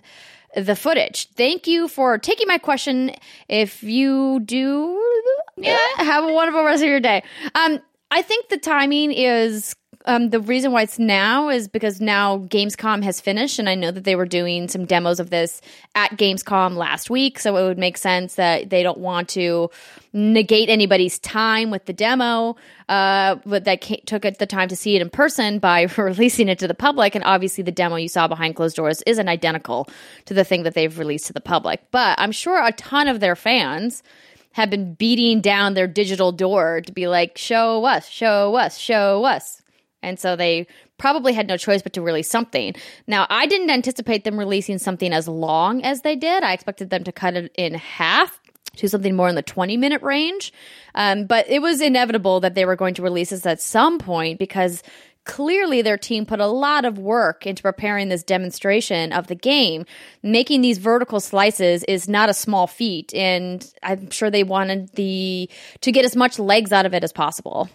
the 0.55 0.75
footage. 0.75 1.29
Thank 1.31 1.67
you 1.67 1.87
for 1.87 2.17
taking 2.17 2.47
my 2.47 2.57
question. 2.57 3.11
If 3.47 3.83
you 3.83 4.39
do, 4.39 4.99
yeah, 5.55 5.77
have 5.97 6.23
a 6.23 6.33
wonderful 6.33 6.63
rest 6.63 6.81
of 6.81 6.89
your 6.89 6.99
day. 6.99 7.23
Um, 7.53 7.79
I 8.09 8.21
think 8.21 8.49
the 8.49 8.57
timing 8.57 9.11
is 9.11 9.75
um, 10.07 10.29
the 10.29 10.39
reason 10.39 10.71
why 10.71 10.83
it's 10.83 10.97
now 10.97 11.49
is 11.49 11.67
because 11.67 11.99
now 11.99 12.39
Gamescom 12.39 13.03
has 13.03 13.19
finished, 13.19 13.59
and 13.59 13.67
I 13.67 13.75
know 13.75 13.91
that 13.91 14.05
they 14.05 14.15
were 14.15 14.25
doing 14.25 14.69
some 14.69 14.85
demos 14.85 15.19
of 15.19 15.29
this 15.29 15.61
at 15.95 16.11
Gamescom 16.11 16.75
last 16.75 17.09
week, 17.09 17.39
so 17.39 17.57
it 17.57 17.63
would 17.63 17.77
make 17.77 17.97
sense 17.97 18.35
that 18.35 18.69
they 18.69 18.83
don't 18.83 18.99
want 18.99 19.27
to 19.29 19.69
negate 20.13 20.69
anybody's 20.69 21.19
time 21.19 21.69
with 21.69 21.85
the 21.85 21.93
demo, 21.93 22.55
uh, 22.87 23.35
that 23.45 23.81
took 24.05 24.21
the 24.21 24.45
time 24.45 24.69
to 24.69 24.75
see 24.75 24.95
it 24.95 25.01
in 25.01 25.09
person 25.09 25.59
by 25.59 25.81
releasing 25.97 26.47
it 26.47 26.57
to 26.59 26.67
the 26.67 26.73
public, 26.73 27.13
and 27.13 27.23
obviously 27.25 27.61
the 27.61 27.71
demo 27.71 27.97
you 27.97 28.07
saw 28.07 28.27
behind 28.27 28.55
closed 28.55 28.77
doors 28.77 29.01
isn't 29.05 29.27
identical 29.27 29.89
to 30.25 30.33
the 30.33 30.45
thing 30.45 30.63
that 30.63 30.73
they've 30.73 30.97
released 30.97 31.27
to 31.27 31.33
the 31.33 31.41
public, 31.41 31.81
but 31.91 32.17
I'm 32.17 32.31
sure 32.31 32.65
a 32.65 32.71
ton 32.71 33.09
of 33.09 33.19
their 33.19 33.35
fans 33.35 34.03
have 34.53 34.69
been 34.69 34.93
beating 34.95 35.41
down 35.41 35.73
their 35.75 35.85
digital 35.85 36.31
door 36.31 36.81
to 36.81 36.91
be 36.91 37.07
like, 37.07 37.37
show 37.37 37.85
us, 37.85 38.07
show 38.07 38.55
us, 38.55 38.77
show 38.77 39.23
us. 39.23 39.61
And 40.03 40.19
so 40.19 40.35
they 40.35 40.67
probably 40.97 41.33
had 41.33 41.47
no 41.47 41.57
choice 41.57 41.81
but 41.81 41.93
to 41.93 42.01
release 42.01 42.29
something. 42.29 42.75
Now, 43.07 43.25
I 43.29 43.45
didn't 43.45 43.69
anticipate 43.69 44.23
them 44.23 44.37
releasing 44.37 44.77
something 44.77 45.11
as 45.11 45.27
long 45.27 45.83
as 45.83 46.01
they 46.01 46.15
did. 46.15 46.43
I 46.43 46.53
expected 46.53 46.89
them 46.89 47.03
to 47.03 47.11
cut 47.11 47.35
it 47.35 47.51
in 47.57 47.73
half 47.73 48.39
to 48.77 48.87
something 48.87 49.15
more 49.15 49.27
in 49.27 49.35
the 49.35 49.41
20 49.41 49.75
minute 49.77 50.01
range. 50.01 50.53
Um, 50.95 51.25
but 51.25 51.47
it 51.49 51.61
was 51.61 51.81
inevitable 51.81 52.39
that 52.41 52.55
they 52.55 52.65
were 52.65 52.75
going 52.75 52.93
to 52.95 53.01
release 53.01 53.31
this 53.31 53.45
at 53.45 53.61
some 53.61 53.99
point 53.99 54.39
because 54.39 54.83
clearly 55.27 55.81
their 55.81 55.97
team 55.97 56.25
put 56.25 56.39
a 56.39 56.47
lot 56.47 56.85
of 56.85 56.97
work 56.97 57.45
into 57.45 57.61
preparing 57.61 58.09
this 58.09 58.23
demonstration 58.23 59.11
of 59.11 59.27
the 59.27 59.35
game. 59.35 59.85
Making 60.23 60.61
these 60.61 60.77
vertical 60.77 61.19
slices 61.19 61.83
is 61.83 62.07
not 62.07 62.29
a 62.29 62.33
small 62.33 62.65
feat, 62.65 63.13
and 63.13 63.69
I'm 63.83 64.09
sure 64.09 64.31
they 64.31 64.43
wanted 64.43 64.93
the 64.93 65.49
to 65.81 65.91
get 65.91 66.05
as 66.05 66.15
much 66.15 66.39
legs 66.39 66.71
out 66.71 66.85
of 66.85 66.93
it 66.93 67.03
as 67.03 67.11
possible. 67.11 67.69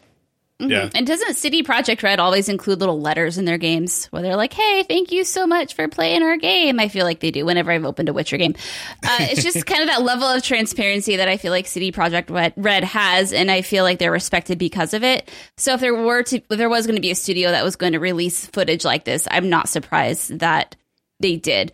Yeah. 0.70 0.90
And 0.94 1.06
doesn't 1.06 1.36
CD 1.36 1.62
Projekt 1.62 2.02
Red 2.02 2.20
always 2.20 2.48
include 2.48 2.80
little 2.80 3.00
letters 3.00 3.38
in 3.38 3.44
their 3.44 3.58
games 3.58 4.06
where 4.06 4.22
they're 4.22 4.36
like, 4.36 4.52
"Hey, 4.52 4.84
thank 4.84 5.12
you 5.12 5.24
so 5.24 5.46
much 5.46 5.74
for 5.74 5.88
playing 5.88 6.22
our 6.22 6.36
game"? 6.36 6.78
I 6.78 6.88
feel 6.88 7.04
like 7.04 7.20
they 7.20 7.30
do 7.30 7.44
whenever 7.44 7.70
I've 7.70 7.84
opened 7.84 8.08
a 8.08 8.12
Witcher 8.12 8.36
game. 8.36 8.54
Uh, 9.02 9.16
it's 9.20 9.42
just 9.42 9.66
kind 9.66 9.82
of 9.82 9.88
that 9.88 10.02
level 10.02 10.26
of 10.26 10.42
transparency 10.42 11.16
that 11.16 11.28
I 11.28 11.36
feel 11.36 11.50
like 11.50 11.66
CD 11.66 11.90
Projekt 11.92 12.30
Red, 12.30 12.54
Red 12.56 12.84
has, 12.84 13.32
and 13.32 13.50
I 13.50 13.62
feel 13.62 13.84
like 13.84 13.98
they're 13.98 14.12
respected 14.12 14.58
because 14.58 14.94
of 14.94 15.02
it. 15.02 15.28
So 15.56 15.74
if 15.74 15.80
there 15.80 15.94
were 15.94 16.22
to, 16.24 16.36
if 16.36 16.58
there 16.58 16.68
was 16.68 16.86
going 16.86 16.96
to 16.96 17.02
be 17.02 17.10
a 17.10 17.16
studio 17.16 17.50
that 17.50 17.64
was 17.64 17.76
going 17.76 17.92
to 17.92 18.00
release 18.00 18.46
footage 18.46 18.84
like 18.84 19.04
this, 19.04 19.26
I'm 19.30 19.48
not 19.48 19.68
surprised 19.68 20.38
that 20.38 20.76
they 21.20 21.36
did. 21.36 21.72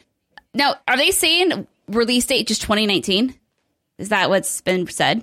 Now, 0.54 0.76
are 0.86 0.96
they 0.96 1.10
saying 1.10 1.66
release 1.88 2.26
date 2.26 2.46
just 2.46 2.62
2019? 2.62 3.34
Is 3.98 4.10
that 4.10 4.30
what's 4.30 4.60
been 4.60 4.86
said? 4.86 5.22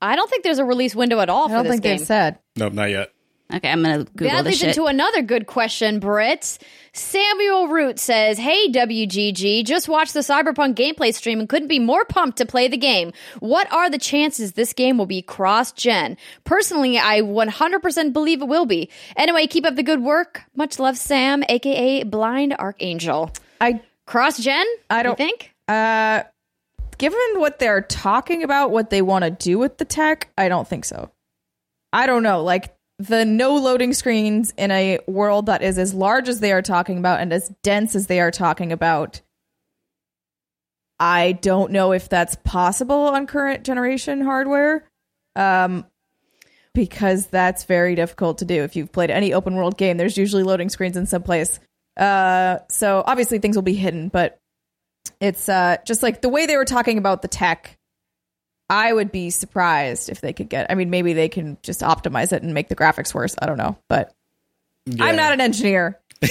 I 0.00 0.16
don't 0.16 0.28
think 0.30 0.44
there's 0.44 0.58
a 0.58 0.64
release 0.64 0.94
window 0.94 1.20
at 1.20 1.28
all 1.28 1.46
I 1.46 1.48
for 1.48 1.54
don't 1.54 1.64
this 1.64 1.72
think 1.72 1.82
game. 1.82 1.96
they've 1.98 2.06
said. 2.06 2.38
Nope, 2.56 2.72
not 2.72 2.90
yet. 2.90 3.10
Okay, 3.52 3.70
I'm 3.70 3.82
gonna 3.82 4.04
Google 4.04 4.28
That 4.28 4.44
this 4.44 4.50
leads 4.52 4.58
shit. 4.58 4.68
into 4.76 4.84
another 4.84 5.22
good 5.22 5.46
question, 5.46 6.00
Britt. 6.00 6.58
Samuel 6.92 7.68
Root 7.68 7.98
says, 7.98 8.36
Hey, 8.36 8.68
WGG, 8.70 9.64
just 9.64 9.88
watched 9.88 10.12
the 10.12 10.20
Cyberpunk 10.20 10.74
gameplay 10.74 11.14
stream 11.14 11.40
and 11.40 11.48
couldn't 11.48 11.68
be 11.68 11.78
more 11.78 12.04
pumped 12.04 12.36
to 12.38 12.44
play 12.46 12.68
the 12.68 12.76
game. 12.76 13.12
What 13.40 13.72
are 13.72 13.88
the 13.88 13.96
chances 13.96 14.52
this 14.52 14.74
game 14.74 14.98
will 14.98 15.06
be 15.06 15.22
cross 15.22 15.72
gen? 15.72 16.18
Personally, 16.44 16.98
I 16.98 17.22
100% 17.22 18.12
believe 18.12 18.42
it 18.42 18.48
will 18.48 18.66
be. 18.66 18.90
Anyway, 19.16 19.46
keep 19.46 19.64
up 19.64 19.76
the 19.76 19.82
good 19.82 20.02
work. 20.02 20.42
Much 20.54 20.78
love, 20.78 20.98
Sam, 20.98 21.42
aka 21.48 22.02
Blind 22.04 22.54
Archangel. 22.58 23.30
I 23.62 23.80
Cross 24.06 24.40
gen? 24.40 24.66
I 24.90 25.02
don't- 25.02 25.18
You 25.18 25.26
think? 25.26 25.54
uh 25.68 26.22
given 26.98 27.18
what 27.36 27.58
they're 27.58 27.80
talking 27.80 28.42
about, 28.42 28.70
what 28.70 28.90
they 28.90 29.02
want 29.02 29.24
to 29.24 29.30
do 29.30 29.58
with 29.58 29.78
the 29.78 29.84
tech, 29.84 30.30
I 30.36 30.48
don't 30.48 30.68
think 30.68 30.84
so. 30.84 31.10
I 31.92 32.06
don't 32.06 32.22
know, 32.22 32.42
like 32.42 32.74
the 32.98 33.24
no 33.24 33.56
loading 33.56 33.92
screens 33.92 34.52
in 34.56 34.70
a 34.70 34.98
world 35.06 35.46
that 35.46 35.62
is 35.62 35.78
as 35.78 35.94
large 35.94 36.28
as 36.28 36.40
they 36.40 36.52
are 36.52 36.62
talking 36.62 36.98
about 36.98 37.20
and 37.20 37.32
as 37.32 37.52
dense 37.62 37.94
as 37.94 38.08
they 38.08 38.20
are 38.20 38.32
talking 38.32 38.72
about. 38.72 39.20
I 40.98 41.32
don't 41.32 41.70
know 41.70 41.92
if 41.92 42.08
that's 42.08 42.36
possible 42.42 43.06
on 43.08 43.26
current 43.28 43.64
generation 43.64 44.20
hardware. 44.20 44.88
Um 45.36 45.86
because 46.74 47.26
that's 47.26 47.64
very 47.64 47.94
difficult 47.94 48.38
to 48.38 48.44
do. 48.44 48.62
If 48.62 48.76
you've 48.76 48.92
played 48.92 49.10
any 49.10 49.32
open 49.32 49.56
world 49.56 49.76
game, 49.76 49.96
there's 49.96 50.18
usually 50.18 50.42
loading 50.42 50.68
screens 50.68 50.96
in 50.96 51.06
some 51.06 51.22
place. 51.22 51.60
Uh 51.96 52.58
so 52.68 53.04
obviously 53.06 53.38
things 53.38 53.56
will 53.56 53.62
be 53.62 53.74
hidden, 53.74 54.08
but 54.08 54.40
it's 55.20 55.48
uh 55.48 55.76
just 55.84 56.02
like 56.02 56.22
the 56.22 56.28
way 56.28 56.46
they 56.46 56.56
were 56.56 56.64
talking 56.64 56.98
about 56.98 57.22
the 57.22 57.28
tech 57.28 57.78
I 58.70 58.92
would 58.92 59.10
be 59.10 59.30
surprised 59.30 60.10
if 60.10 60.20
they 60.20 60.32
could 60.32 60.48
get. 60.48 60.70
I 60.70 60.74
mean, 60.74 60.90
maybe 60.90 61.14
they 61.14 61.28
can 61.28 61.56
just 61.62 61.80
optimize 61.80 62.32
it 62.32 62.42
and 62.42 62.52
make 62.52 62.68
the 62.68 62.76
graphics 62.76 63.14
worse. 63.14 63.34
I 63.40 63.46
don't 63.46 63.56
know, 63.56 63.78
but 63.88 64.12
Yeah. 64.86 65.04
I'm 65.04 65.16
not 65.16 65.32
an 65.32 65.40
engineer. 65.40 65.98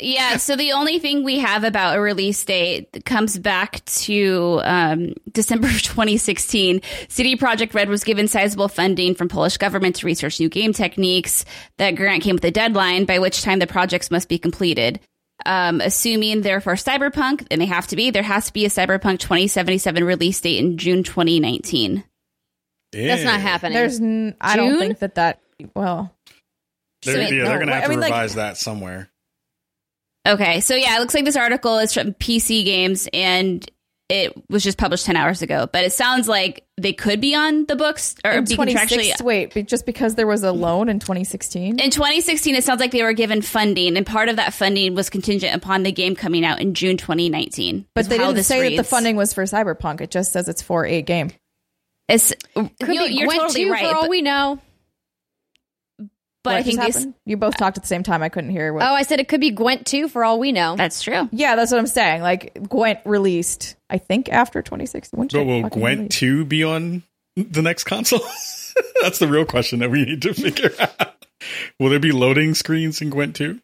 yeah, 0.00 0.36
so 0.38 0.56
the 0.56 0.72
only 0.72 0.98
thing 0.98 1.22
we 1.22 1.38
have 1.38 1.62
about 1.62 1.96
a 1.96 2.00
release 2.00 2.44
date 2.44 3.04
comes 3.04 3.38
back 3.38 3.84
to 3.84 4.60
um, 4.64 5.14
December 5.30 5.68
of 5.68 5.80
2016. 5.82 6.80
CD 7.08 7.36
Projekt 7.36 7.74
Red 7.74 7.88
was 7.88 8.02
given 8.02 8.26
sizable 8.26 8.68
funding 8.68 9.14
from 9.14 9.28
Polish 9.28 9.56
government 9.56 9.96
to 9.96 10.06
research 10.06 10.40
new 10.40 10.48
game 10.48 10.72
techniques. 10.72 11.44
That 11.78 11.92
grant 11.92 12.24
came 12.24 12.34
with 12.34 12.44
a 12.44 12.50
deadline 12.50 13.04
by 13.04 13.20
which 13.20 13.42
time 13.42 13.60
the 13.60 13.66
projects 13.66 14.10
must 14.10 14.28
be 14.28 14.38
completed. 14.38 15.00
Um, 15.46 15.80
assuming 15.80 16.42
they're 16.42 16.60
for 16.60 16.74
Cyberpunk, 16.74 17.48
and 17.50 17.60
they 17.60 17.66
have 17.66 17.88
to 17.88 17.96
be, 17.96 18.10
there 18.10 18.22
has 18.22 18.46
to 18.46 18.52
be 18.52 18.64
a 18.64 18.68
Cyberpunk 18.68 19.18
2077 19.18 20.04
release 20.04 20.40
date 20.40 20.58
in 20.58 20.78
June 20.78 21.02
2019. 21.02 22.04
That's 22.92 23.24
not 23.24 23.40
happening. 23.40 23.72
There's, 23.72 24.00
n- 24.00 24.36
I 24.40 24.54
don't 24.56 24.78
think 24.78 25.00
that 25.00 25.16
that. 25.16 25.40
Well, 25.74 26.14
They're, 27.02 27.14
So- 27.14 27.20
yeah, 27.20 27.44
they're 27.44 27.54
no, 27.54 27.58
gonna 27.58 27.72
have 27.74 27.82
I 27.82 27.86
to 27.86 27.90
mean, 27.90 28.00
like- 28.00 28.10
revise 28.12 28.34
that 28.36 28.56
somewhere. 28.56 29.10
Okay, 30.26 30.60
so 30.60 30.74
yeah, 30.76 30.96
it 30.96 31.00
looks 31.00 31.12
like 31.14 31.24
this 31.26 31.36
article 31.36 31.78
is 31.78 31.92
from 31.92 32.14
PC 32.14 32.64
Games 32.64 33.08
and 33.12 33.68
it 34.14 34.32
was 34.48 34.62
just 34.62 34.78
published 34.78 35.06
10 35.06 35.16
hours 35.16 35.42
ago, 35.42 35.68
but 35.70 35.84
it 35.84 35.92
sounds 35.92 36.28
like 36.28 36.64
they 36.76 36.92
could 36.92 37.20
be 37.20 37.34
on 37.34 37.64
the 37.66 37.74
books 37.74 38.14
or 38.24 38.30
in 38.30 38.44
be 38.44 38.56
contractually. 38.56 39.20
Wait, 39.20 39.66
just 39.66 39.86
because 39.86 40.14
there 40.14 40.26
was 40.26 40.44
a 40.44 40.52
loan 40.52 40.88
in 40.88 41.00
2016. 41.00 41.80
In 41.80 41.90
2016, 41.90 42.54
it 42.54 42.62
sounds 42.62 42.78
like 42.78 42.92
they 42.92 43.02
were 43.02 43.12
given 43.12 43.42
funding, 43.42 43.96
and 43.96 44.06
part 44.06 44.28
of 44.28 44.36
that 44.36 44.54
funding 44.54 44.94
was 44.94 45.10
contingent 45.10 45.54
upon 45.54 45.82
the 45.82 45.90
game 45.90 46.14
coming 46.14 46.44
out 46.44 46.60
in 46.60 46.74
June 46.74 46.96
2019. 46.96 47.86
But 47.94 48.08
they 48.08 48.16
how 48.16 48.24
didn't 48.26 48.36
this 48.36 48.46
say 48.46 48.70
that 48.70 48.76
the 48.76 48.88
funding 48.88 49.16
was 49.16 49.34
for 49.34 49.42
Cyberpunk. 49.42 50.00
It 50.00 50.12
just 50.12 50.32
says 50.32 50.48
it's 50.48 50.62
for 50.62 50.86
a 50.86 51.02
game. 51.02 51.32
It's, 52.08 52.32
Could 52.54 52.70
you, 52.80 53.06
be 53.06 53.14
you're 53.14 53.26
Gwent 53.26 53.40
totally 53.40 53.64
2 53.64 53.72
right, 53.72 53.88
for 53.88 53.94
all 53.96 54.02
but, 54.02 54.10
we 54.10 54.22
know. 54.22 54.60
But 56.44 56.50
What 56.50 56.56
I 56.58 56.62
think 56.62 56.76
just 56.76 56.86
this. 56.86 56.96
happened? 56.96 57.14
You 57.24 57.36
both 57.36 57.56
talked 57.56 57.76
at 57.78 57.82
the 57.82 57.88
same 57.88 58.04
time. 58.04 58.22
I 58.22 58.28
couldn't 58.28 58.50
hear 58.50 58.72
what. 58.72 58.82
Oh, 58.84 58.92
I 58.94 59.02
said 59.02 59.18
it 59.18 59.26
could 59.28 59.40
be 59.40 59.50
Gwent 59.50 59.86
too, 59.86 60.06
for 60.08 60.24
all 60.24 60.38
we 60.38 60.52
know. 60.52 60.76
That's 60.76 61.02
true. 61.02 61.28
Yeah, 61.32 61.56
that's 61.56 61.72
what 61.72 61.78
I'm 61.78 61.86
saying. 61.88 62.22
Like 62.22 62.54
Gwent 62.68 63.00
released, 63.04 63.74
I 63.90 63.98
think 63.98 64.28
after 64.28 64.62
2016. 64.62 65.28
But 65.32 65.44
will 65.44 65.68
Gwent 65.68 65.98
release? 65.98 66.16
2 66.18 66.44
be 66.44 66.62
on 66.62 67.02
the 67.36 67.62
next 67.62 67.84
console? 67.84 68.20
That's 69.02 69.18
the 69.20 69.28
real 69.28 69.44
question 69.44 69.78
that 69.80 69.90
we 69.90 70.04
need 70.04 70.22
to 70.22 70.34
figure 70.34 70.70
out. 70.78 71.24
Will 71.78 71.90
there 71.90 72.00
be 72.00 72.10
loading 72.12 72.54
screens 72.54 73.00
in 73.00 73.10
Gwent 73.10 73.36
2? 73.36 73.60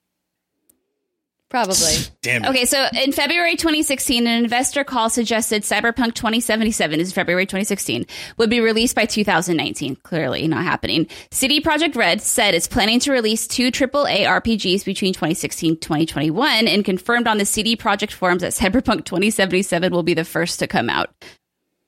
Probably. 1.51 1.95
Damn 2.23 2.45
it. 2.45 2.49
Okay, 2.49 2.65
so 2.65 2.87
in 3.03 3.11
February 3.11 3.57
2016, 3.57 4.27
an 4.27 4.45
investor 4.45 4.85
call 4.85 5.11
suggested 5.11 5.63
Cyberpunk 5.63 6.15
2077 6.15 7.01
is 7.01 7.13
February 7.13 7.45
2016 7.45 8.07
would 8.37 8.49
be 8.49 8.61
released 8.61 8.95
by 8.95 9.05
2019. 9.05 9.97
Clearly 9.97 10.47
not 10.47 10.63
happening. 10.63 11.09
CD 11.33 11.61
Projekt 11.61 11.97
Red 11.97 12.23
said 12.23 12.55
it's 12.55 12.69
planning 12.69 13.01
to 13.01 13.11
release 13.11 13.49
two 13.49 13.73
AAA 13.73 14.27
RPGs 14.27 14.85
between 14.85 15.13
2016 15.13 15.79
2021 15.79 16.69
and 16.69 16.85
confirmed 16.85 17.27
on 17.27 17.39
the 17.39 17.45
CD 17.45 17.77
Projekt 17.77 18.13
forums 18.13 18.43
that 18.43 18.53
Cyberpunk 18.53 19.05
2077 19.05 19.93
will 19.93 20.05
be 20.05 20.15
the 20.15 20.25
first 20.25 20.61
to 20.61 20.69
come 20.69 20.89
out. 20.89 21.11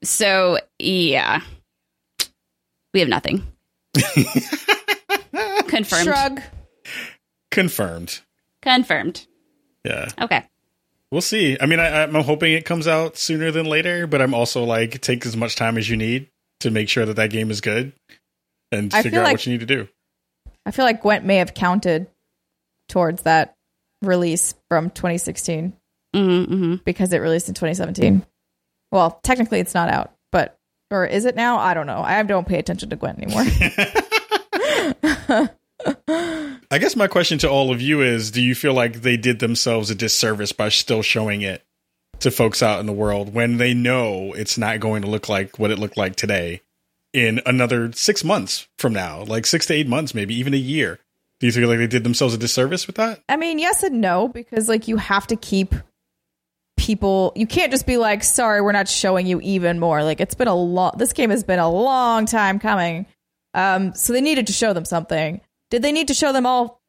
So, 0.03 0.59
yeah. 0.81 1.41
We 2.93 2.99
have 2.99 3.09
nothing. 3.09 3.47
Confirmed. 5.69 6.05
Shrug. 6.05 6.41
Confirmed. 7.53 8.21
Confirmed. 8.61 9.27
Yeah. 9.85 10.09
Okay. 10.21 10.45
We'll 11.11 11.21
see. 11.21 11.59
I 11.61 11.67
mean, 11.67 11.79
I, 11.79 12.05
I'm 12.05 12.15
hoping 12.15 12.55
it 12.55 12.65
comes 12.65 12.87
out 12.87 13.19
sooner 13.19 13.51
than 13.51 13.67
later, 13.67 14.07
but 14.07 14.23
I'm 14.23 14.35
also 14.35 14.65
like, 14.65 15.01
take 15.01 15.27
as 15.27 15.37
much 15.37 15.57
time 15.57 15.77
as 15.77 15.89
you 15.89 15.97
need 15.97 16.29
to 16.61 16.71
make 16.71 16.89
sure 16.89 17.05
that 17.05 17.17
that 17.17 17.31
game 17.31 17.51
is 17.51 17.61
good 17.61 17.93
and 18.71 18.95
I 18.95 19.03
figure 19.03 19.21
out 19.21 19.25
like- 19.25 19.35
what 19.35 19.47
you 19.47 19.53
need 19.53 19.61
to 19.61 19.67
do. 19.67 19.89
I 20.65 20.71
feel 20.71 20.85
like 20.85 21.03
Gwent 21.03 21.25
may 21.25 21.37
have 21.37 21.55
counted 21.55 22.07
towards 22.89 23.23
that 23.23 23.57
release 24.01 24.55
from 24.69 24.91
2016 24.91 25.75
Mm-hmm, 26.15 26.55
mm-hmm. 26.55 26.75
because 26.85 27.15
it 27.15 27.19
released 27.19 27.49
in 27.49 27.55
2017. 27.55 28.23
Well, 28.91 29.19
technically 29.23 29.61
it's 29.61 29.73
not 29.73 29.89
out, 29.89 30.13
but 30.31 30.59
or 30.91 31.07
is 31.07 31.25
it 31.25 31.37
now? 31.37 31.59
I 31.59 31.73
don't 31.73 31.87
know. 31.87 32.03
I 32.03 32.23
don't 32.23 32.47
pay 32.47 32.59
attention 32.59 32.91
to 32.91 32.97
Gwent 32.97 33.19
anymore. 33.19 33.45
I 36.73 36.79
guess 36.79 36.97
my 36.97 37.07
question 37.07 37.37
to 37.41 37.51
all 37.51 37.71
of 37.71 37.83
you 37.83 38.01
is 38.01 38.31
do 38.31 38.41
you 38.41 38.55
feel 38.55 38.73
like 38.73 39.03
they 39.03 39.19
did 39.19 39.41
themselves 39.41 39.91
a 39.91 39.95
disservice 39.95 40.53
by 40.53 40.71
still 40.71 41.03
showing 41.03 41.43
it 41.43 41.63
to 42.21 42.31
folks 42.31 42.63
out 42.63 42.81
in 42.81 42.87
the 42.87 42.95
world 42.95 43.35
when 43.35 43.59
they 43.59 43.75
know 43.75 44.33
it's 44.33 44.57
not 44.57 44.81
going 44.81 45.03
to 45.03 45.09
look 45.11 45.29
like 45.29 45.59
what 45.59 45.71
it 45.71 45.79
looked 45.79 45.99
like 45.99 46.17
today 46.17 46.63
in 47.13 47.43
another 47.45 47.93
six 47.93 48.25
months 48.25 48.69
from 48.79 48.95
now, 48.95 49.23
like 49.25 49.45
six 49.45 49.67
to 49.67 49.75
eight 49.75 49.87
months, 49.87 50.15
maybe 50.15 50.35
even 50.35 50.55
a 50.55 50.57
year? 50.57 50.99
Do 51.41 51.47
you 51.47 51.53
feel 51.53 51.69
like 51.69 51.77
they 51.77 51.87
did 51.87 52.05
themselves 52.05 52.33
a 52.33 52.39
disservice 52.39 52.87
with 52.87 52.97
that? 52.97 53.21
I 53.29 53.37
mean, 53.37 53.59
yes 53.59 53.83
and 53.83 54.01
no 54.01 54.29
because 54.29 54.67
like 54.67 54.89
you 54.89 54.97
have 54.97 55.27
to 55.27 55.37
keep 55.37 55.75
people 56.79 57.35
you 57.37 57.47
can't 57.47 57.71
just 57.71 57.87
be 57.87 57.99
like 57.99 58.25
sorry 58.25 58.63
we're 58.63 58.73
not 58.73 58.89
showing 58.89 59.27
you 59.27 59.43
even 59.43 59.79
more 59.79 60.03
like 60.03 60.23
it's 60.23 60.35
been 60.35 60.49
a 60.49 60.55
long 60.55 60.93
this 60.97 61.13
game 61.13 61.29
has 61.29 61.45
been 61.45 61.59
a 61.59 61.71
long 61.71 62.25
time 62.25 62.59
coming 62.59 63.05
um 63.53 63.95
so 63.95 64.13
they 64.15 64.23
needed 64.23 64.47
to 64.47 64.55
show 64.55 64.73
them 64.73 64.87
something 64.87 65.41
did 65.73 65.81
they 65.81 65.91
need 65.91 66.09
to 66.09 66.15
show 66.15 66.35
them 66.35 66.45
all 66.45 66.83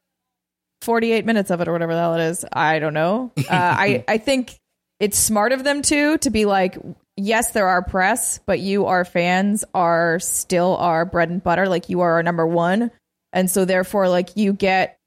48 0.82 1.24
minutes 1.24 1.50
of 1.50 1.62
it 1.62 1.68
or 1.68 1.72
whatever 1.72 1.94
the 1.94 2.00
hell 2.00 2.14
it 2.16 2.20
is? 2.20 2.44
I 2.52 2.78
don't 2.78 2.92
know. 2.92 3.32
Uh, 3.38 3.42
i 3.50 4.04
i 4.08 4.18
think 4.18 4.60
it's 5.00 5.18
smart 5.18 5.52
of 5.52 5.64
them 5.64 5.80
to 5.80 6.18
to 6.18 6.30
be 6.30 6.44
like 6.44 6.76
yes 7.16 7.52
there 7.52 7.66
are 7.66 7.82
press 7.82 8.40
but 8.44 8.60
you 8.60 8.84
our 8.84 9.06
fans 9.06 9.64
are 9.72 10.20
still 10.20 10.76
our 10.76 11.06
bread 11.06 11.30
and 11.30 11.42
butter. 11.42 11.66
Like 11.66 11.88
you 11.88 12.02
are 12.02 12.12
our 12.12 12.22
number 12.22 12.46
one. 12.46 12.90
And 13.32 13.50
so 13.50 13.64
therefore 13.64 14.10
like 14.10 14.36
you 14.36 14.52
get 14.52 14.98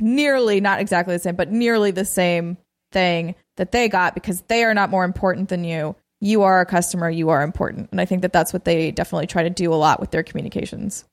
nearly 0.00 0.60
not 0.60 0.80
exactly 0.80 1.14
the 1.14 1.20
same 1.20 1.36
but 1.36 1.52
nearly 1.52 1.92
the 1.92 2.04
same 2.04 2.56
thing 2.90 3.36
that 3.58 3.70
they 3.70 3.88
got 3.88 4.14
because 4.14 4.40
they 4.48 4.64
are 4.64 4.74
not 4.74 4.90
more 4.90 5.04
important 5.04 5.50
than 5.50 5.62
you. 5.62 5.94
You 6.20 6.42
are 6.42 6.60
a 6.60 6.66
customer. 6.66 7.08
You 7.08 7.28
are 7.28 7.42
important. 7.42 7.90
And 7.92 8.00
i 8.00 8.06
think 8.06 8.22
that 8.22 8.32
that's 8.32 8.52
what 8.52 8.64
they 8.64 8.90
definitely 8.90 9.28
try 9.28 9.44
to 9.44 9.50
do 9.50 9.72
a 9.72 9.76
lot 9.76 10.00
with 10.00 10.10
their 10.10 10.24
communications 10.24 11.04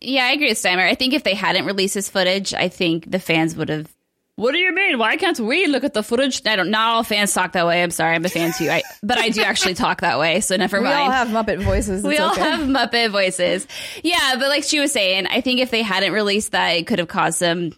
Yeah, 0.00 0.24
I 0.24 0.32
agree 0.32 0.48
with 0.48 0.58
Steimer. 0.58 0.88
I 0.88 0.94
think 0.94 1.14
if 1.14 1.24
they 1.24 1.34
hadn't 1.34 1.64
released 1.64 1.94
this 1.94 2.08
footage, 2.08 2.54
I 2.54 2.68
think 2.68 3.10
the 3.10 3.18
fans 3.18 3.56
would 3.56 3.68
have. 3.68 3.92
What 4.36 4.52
do 4.52 4.58
you 4.58 4.74
mean? 4.74 4.98
Why 4.98 5.16
can't 5.16 5.38
we 5.38 5.66
look 5.66 5.84
at 5.84 5.92
the 5.92 6.02
footage? 6.02 6.46
I 6.46 6.56
don't. 6.56 6.70
Not 6.70 6.94
all 6.94 7.02
fans 7.02 7.34
talk 7.34 7.52
that 7.52 7.66
way. 7.66 7.82
I'm 7.82 7.90
sorry, 7.90 8.14
I'm 8.14 8.24
a 8.24 8.28
fan 8.28 8.52
too. 8.52 8.70
I, 8.70 8.82
but 9.02 9.18
I 9.18 9.28
do 9.28 9.42
actually 9.42 9.74
talk 9.74 10.00
that 10.00 10.18
way, 10.18 10.40
so 10.40 10.56
never 10.56 10.78
we 10.78 10.84
mind. 10.84 10.96
We 10.96 11.02
all 11.02 11.10
have 11.10 11.28
muppet 11.28 11.62
voices 11.62 12.02
we 12.04 12.16
all 12.16 12.32
okay. 12.32 12.40
have 12.40 12.60
Muppet 12.60 13.10
voices. 13.10 13.66
Yeah, 14.02 14.36
but 14.38 14.48
like 14.48 14.64
she 14.64 14.80
was 14.80 14.92
saying, 14.92 15.26
I 15.26 15.42
think 15.42 15.60
if 15.60 15.70
they 15.70 15.82
hadn't 15.82 16.12
released 16.12 16.52
that, 16.52 16.70
it 16.70 16.86
could 16.86 16.98
have 17.00 17.08
caused 17.08 17.38
some. 17.38 17.72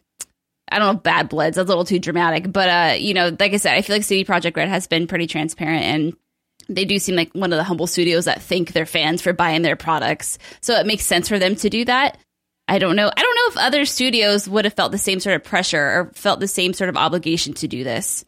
I 0.70 0.78
don't 0.78 0.94
know, 0.94 1.00
bad 1.00 1.28
bloods. 1.28 1.56
That's 1.56 1.66
a 1.66 1.68
little 1.68 1.84
too 1.84 1.98
dramatic, 1.98 2.50
but 2.50 2.68
uh, 2.68 2.94
you 2.94 3.12
know, 3.12 3.36
like 3.38 3.52
I 3.52 3.56
said, 3.56 3.74
I 3.74 3.82
feel 3.82 3.96
like 3.96 4.04
CD 4.04 4.24
Projekt 4.24 4.56
Red 4.56 4.68
has 4.68 4.86
been 4.86 5.06
pretty 5.06 5.26
transparent 5.26 5.82
and 5.84 6.16
they 6.74 6.84
do 6.84 6.98
seem 6.98 7.14
like 7.16 7.32
one 7.32 7.52
of 7.52 7.56
the 7.56 7.64
humble 7.64 7.86
studios 7.86 8.24
that 8.26 8.42
thank 8.42 8.72
their 8.72 8.86
fans 8.86 9.22
for 9.22 9.32
buying 9.32 9.62
their 9.62 9.76
products. 9.76 10.38
So 10.60 10.74
it 10.74 10.86
makes 10.86 11.04
sense 11.04 11.28
for 11.28 11.38
them 11.38 11.56
to 11.56 11.70
do 11.70 11.84
that. 11.84 12.18
I 12.68 12.78
don't 12.78 12.96
know. 12.96 13.10
I 13.14 13.20
don't 13.22 13.34
know 13.36 13.60
if 13.60 13.66
other 13.66 13.84
studios 13.84 14.48
would 14.48 14.64
have 14.64 14.74
felt 14.74 14.92
the 14.92 14.98
same 14.98 15.20
sort 15.20 15.36
of 15.36 15.44
pressure 15.44 15.82
or 15.82 16.10
felt 16.14 16.40
the 16.40 16.48
same 16.48 16.72
sort 16.72 16.90
of 16.90 16.96
obligation 16.96 17.54
to 17.54 17.68
do 17.68 17.84
this. 17.84 18.24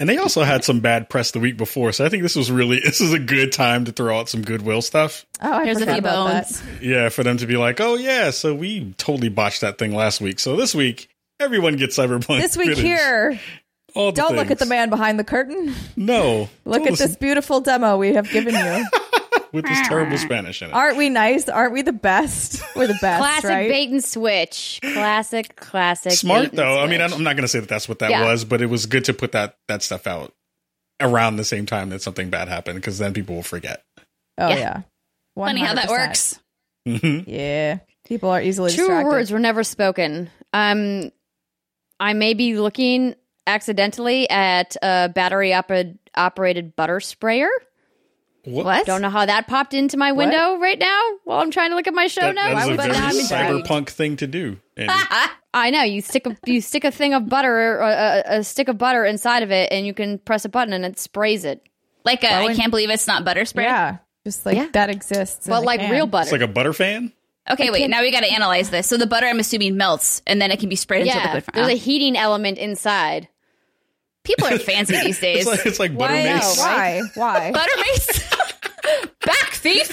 And 0.00 0.08
they 0.08 0.16
also 0.16 0.42
had 0.42 0.64
some 0.64 0.80
bad 0.80 1.10
press 1.10 1.30
the 1.32 1.40
week 1.40 1.58
before, 1.58 1.92
so 1.92 2.06
I 2.06 2.08
think 2.08 2.22
this 2.22 2.34
was 2.34 2.50
really 2.50 2.80
this 2.84 3.02
is 3.02 3.12
a 3.12 3.18
good 3.18 3.52
time 3.52 3.84
to 3.84 3.92
throw 3.92 4.18
out 4.18 4.30
some 4.30 4.42
goodwill 4.42 4.80
stuff. 4.80 5.26
oh 5.42 5.52
I 5.52 5.64
Here's 5.66 5.76
a 5.76 5.80
forgot 5.80 5.92
few 5.92 5.98
about 5.98 6.30
bones. 6.32 6.60
that. 6.62 6.82
Yeah, 6.82 7.08
for 7.10 7.22
them 7.22 7.36
to 7.36 7.46
be 7.46 7.58
like, 7.58 7.80
"Oh 7.80 7.96
yeah, 7.96 8.30
so 8.30 8.54
we 8.54 8.94
totally 8.96 9.28
botched 9.28 9.60
that 9.60 9.76
thing 9.76 9.94
last 9.94 10.22
week. 10.22 10.40
So 10.40 10.56
this 10.56 10.74
week, 10.74 11.10
everyone 11.38 11.76
gets 11.76 11.98
Cyberpunk." 11.98 12.40
this 12.40 12.56
week 12.56 12.70
footage." 12.70 12.82
here 12.84 13.38
All 13.94 14.12
the 14.12 14.20
don't 14.20 14.36
look 14.36 14.50
at 14.50 14.58
the 14.58 14.66
man 14.66 14.90
behind 14.90 15.18
the 15.18 15.24
curtain 15.24 15.74
No, 15.96 16.48
look 16.64 16.82
at 16.82 16.90
listen 16.92 17.08
this 17.08 17.16
beautiful 17.16 17.60
demo 17.60 17.96
we 17.96 18.14
have 18.14 18.28
given 18.30 18.54
you 18.54 18.84
with 19.52 19.64
this 19.66 19.88
terrible 19.88 20.16
Spanish 20.18 20.62
in 20.62 20.70
it. 20.70 20.74
aren't 20.74 20.96
we 20.96 21.08
nice 21.08 21.48
aren't 21.48 21.72
we 21.72 21.82
the 21.82 21.92
best 21.92 22.62
we're 22.76 22.86
the 22.86 22.98
best 23.00 23.20
Classic 23.20 23.50
right 23.50 23.68
bait 23.68 23.90
and 23.90 24.02
switch. 24.04 24.78
Classic, 24.82 25.54
classic. 25.56 26.12
Smart 26.12 26.42
bait 26.42 26.48
and 26.50 26.58
though. 26.58 26.80
I 26.80 26.86
mean. 26.86 27.00
I'm 27.00 27.10
not 27.22 27.34
going 27.36 27.42
to 27.42 27.48
say 27.48 27.60
that 27.60 27.68
that's 27.68 27.88
what 27.88 27.98
that 28.00 28.10
Yeah. 28.10 28.24
was, 28.24 28.44
but 28.44 28.62
it 28.62 28.66
was 28.66 28.86
good 28.86 29.04
to 29.06 29.14
put 29.14 29.32
that 29.32 29.56
that 29.68 29.82
stuff 29.82 30.06
out 30.06 30.32
around 31.00 31.36
the 31.36 31.44
same 31.44 31.66
time 31.66 31.88
that 31.90 32.02
something 32.02 32.30
bad 32.30 32.48
happened 32.48 32.76
because 32.76 32.98
then 32.98 33.12
people 33.14 33.34
will 33.36 33.42
forget. 33.42 33.82
oh 34.38 34.48
Yeah. 34.50 34.56
yeah 34.56 34.82
Funny 35.36 35.60
how 35.60 35.74
that 35.74 35.88
100%. 35.88 35.90
works. 35.90 36.38
yeah 37.26 37.78
people 38.04 38.30
are 38.30 38.40
easily 38.42 38.70
True 38.72 38.84
distracted. 38.86 39.08
words 39.08 39.30
were 39.30 39.38
never 39.38 39.64
spoken. 39.64 40.30
Um, 40.52 41.10
I 41.98 42.12
may 42.14 42.34
be 42.34 42.56
looking 42.58 43.14
accidentally 43.46 44.28
at 44.30 44.76
a 44.82 45.08
battery 45.14 45.52
op- 45.54 45.70
operated 46.14 46.76
butter 46.76 47.00
sprayer. 47.00 47.48
What? 48.44 48.64
What? 48.64 48.86
Don't 48.86 49.02
know 49.02 49.10
how 49.10 49.26
that 49.26 49.46
popped 49.48 49.74
into 49.74 49.98
my 49.98 50.12
window 50.12 50.56
right 50.56 50.78
now 50.78 51.00
while 51.24 51.40
I'm 51.40 51.50
trying 51.50 51.70
to 51.70 51.76
look 51.76 51.86
at 51.86 51.92
my 51.92 52.06
show 52.06 52.22
That, 52.22 52.34
notes. 52.34 52.54
that 52.54 52.68
is 52.68 52.74
a 52.74 52.76
but 52.76 52.86
very 52.86 52.92
now 52.98 53.04
I'm 53.08 53.18
intrigued. 53.18 53.66
cyberpunk 53.68 53.88
thing 53.90 54.16
to 54.16 54.26
do. 54.26 54.58
I 55.52 55.70
know 55.70 55.82
you 55.82 56.00
stick 56.00 56.26
a 56.26 56.36
you 56.46 56.60
stick 56.62 56.84
a 56.84 56.90
thing 56.90 57.12
of 57.12 57.28
butter, 57.28 57.78
a, 57.80 57.86
a, 58.26 58.38
a 58.38 58.44
stick 58.44 58.68
of 58.68 58.78
butter 58.78 59.04
inside 59.04 59.42
of 59.42 59.50
it, 59.50 59.70
and 59.72 59.84
you 59.86 59.92
can 59.92 60.18
press 60.18 60.44
a 60.46 60.48
button 60.48 60.72
and 60.72 60.84
it 60.86 60.98
sprays 60.98 61.44
it. 61.44 61.62
Like, 62.04 62.24
a, 62.24 62.32
I 62.32 62.44
Well, 62.46 62.54
can't 62.56 62.70
believe 62.70 62.88
it's 62.88 63.06
not 63.06 63.26
butter 63.26 63.44
spray. 63.44 63.64
yeah 63.64 63.98
Just 64.24 64.46
like 64.46 64.56
Yeah. 64.56 64.68
that 64.72 64.88
exists. 64.88 65.46
in 65.46 65.50
but 65.50 65.64
like 65.64 65.80
can. 65.80 65.90
real 65.90 66.06
butter, 66.06 66.22
It's 66.22 66.30
butter. 66.30 66.40
like 66.44 66.50
a 66.50 66.52
butter 66.54 66.72
fan. 66.72 67.12
Okay, 67.48 67.70
wait. 67.70 67.88
Now 67.88 68.02
we 68.02 68.10
got 68.10 68.20
to 68.20 68.32
analyze 68.32 68.70
this. 68.70 68.86
So 68.86 68.96
the 68.96 69.06
butter, 69.06 69.26
I'm 69.26 69.40
assuming, 69.40 69.76
melts, 69.76 70.22
and 70.26 70.40
then 70.40 70.50
it 70.50 70.60
can 70.60 70.68
be 70.68 70.76
sprayed 70.76 71.06
into 71.06 71.14
yeah, 71.14 71.34
liquid. 71.34 71.54
there's 71.54 71.68
a 71.68 71.76
heating 71.76 72.16
element 72.16 72.58
inside. 72.58 73.28
People 74.24 74.48
are 74.48 74.58
fancy 74.58 75.00
these 75.00 75.20
days. 75.20 75.38
It's 75.38 75.46
like 75.46 75.66
it's 75.66 75.80
like 75.80 75.96
butter 75.96 76.14
Why? 76.14 76.22
mace. 76.24 76.58
Why? 76.58 77.02
Why? 77.14 77.52
butter 77.52 77.76
mace. 77.76 78.34
Back 79.24 79.54
thief. 79.54 79.88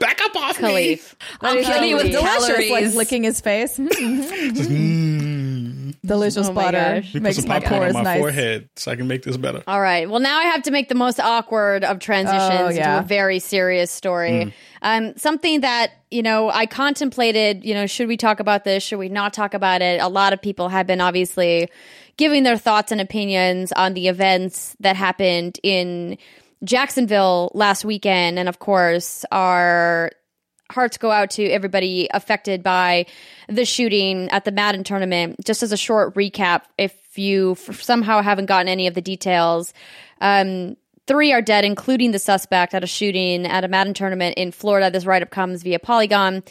Back 0.00 0.20
up 0.22 0.36
off 0.36 0.60
me. 0.60 0.96
Kahlief. 0.96 1.14
I'll 1.40 1.62
kill 1.62 1.84
you 1.84 1.96
with 1.96 2.06
Kahlief. 2.06 2.46
Delicious, 2.46 2.70
like 2.70 2.94
licking 2.94 3.24
his 3.24 3.40
face. 3.40 3.78
Mm. 3.78 5.81
Delicious 6.04 6.48
Oh 6.48 6.52
butter 6.52 6.78
gosh. 6.78 7.04
Let 7.04 7.12
put 7.12 7.22
makes 7.22 7.36
some 7.36 7.48
my 7.48 7.60
popcorn 7.60 7.80
pores 7.82 7.94
on 7.96 8.04
my 8.04 8.10
nice. 8.14 8.20
forehead 8.20 8.68
so 8.76 8.90
I 8.90 8.96
can 8.96 9.08
make 9.08 9.22
this 9.22 9.36
better. 9.36 9.62
All 9.66 9.80
right. 9.80 10.08
Well, 10.08 10.20
now 10.20 10.38
I 10.38 10.44
have 10.44 10.62
to 10.64 10.70
make 10.70 10.88
the 10.88 10.94
most 10.94 11.20
awkward 11.20 11.84
of 11.84 11.98
transitions 11.98 12.60
Oh, 12.60 12.68
yeah. 12.70 12.98
to 12.98 13.04
a 13.04 13.06
very 13.06 13.38
serious 13.38 13.90
story. 13.90 14.54
Um, 14.82 15.16
something 15.16 15.60
that 15.60 15.92
you 16.10 16.22
know 16.22 16.50
I 16.50 16.66
contemplated. 16.66 17.64
You 17.64 17.74
know, 17.74 17.86
should 17.86 18.08
we 18.08 18.16
talk 18.16 18.40
about 18.40 18.64
this? 18.64 18.82
Should 18.82 18.98
we 18.98 19.08
not 19.08 19.32
talk 19.32 19.54
about 19.54 19.82
it? 19.82 20.00
A 20.00 20.08
lot 20.08 20.32
of 20.32 20.42
people 20.42 20.68
have 20.68 20.86
been 20.86 21.00
obviously 21.00 21.68
giving 22.16 22.42
their 22.42 22.58
thoughts 22.58 22.92
and 22.92 23.00
opinions 23.00 23.72
on 23.72 23.94
the 23.94 24.08
events 24.08 24.76
that 24.80 24.96
happened 24.96 25.58
in 25.62 26.18
Jacksonville 26.64 27.50
last 27.54 27.84
weekend, 27.84 28.38
and 28.38 28.48
of 28.48 28.58
course, 28.58 29.24
our 29.32 30.10
hearts 30.72 30.96
go 30.96 31.10
out 31.10 31.30
to 31.32 31.44
everybody 31.44 32.08
affected 32.12 32.62
by 32.62 33.06
the 33.48 33.64
shooting 33.64 34.28
at 34.30 34.44
the 34.44 34.52
Madden 34.52 34.84
tournament. 34.84 35.44
Just 35.44 35.62
as 35.62 35.72
a 35.72 35.76
short 35.76 36.14
recap, 36.14 36.62
if 36.78 37.18
you 37.18 37.56
somehow 37.72 38.22
haven't 38.22 38.46
gotten 38.46 38.68
any 38.68 38.86
of 38.86 38.94
the 38.94 39.00
details, 39.00 39.72
um, 40.20 40.76
three 41.06 41.32
are 41.32 41.42
dead, 41.42 41.64
including 41.64 42.12
the 42.12 42.18
suspect 42.18 42.74
at 42.74 42.82
a 42.82 42.86
shooting 42.86 43.46
at 43.46 43.64
a 43.64 43.68
Madden 43.68 43.94
tournament 43.94 44.36
in 44.36 44.50
Florida. 44.50 44.90
This 44.90 45.04
write 45.04 45.22
up 45.22 45.30
comes 45.30 45.62
via 45.62 45.78
Polygon. 45.78 46.42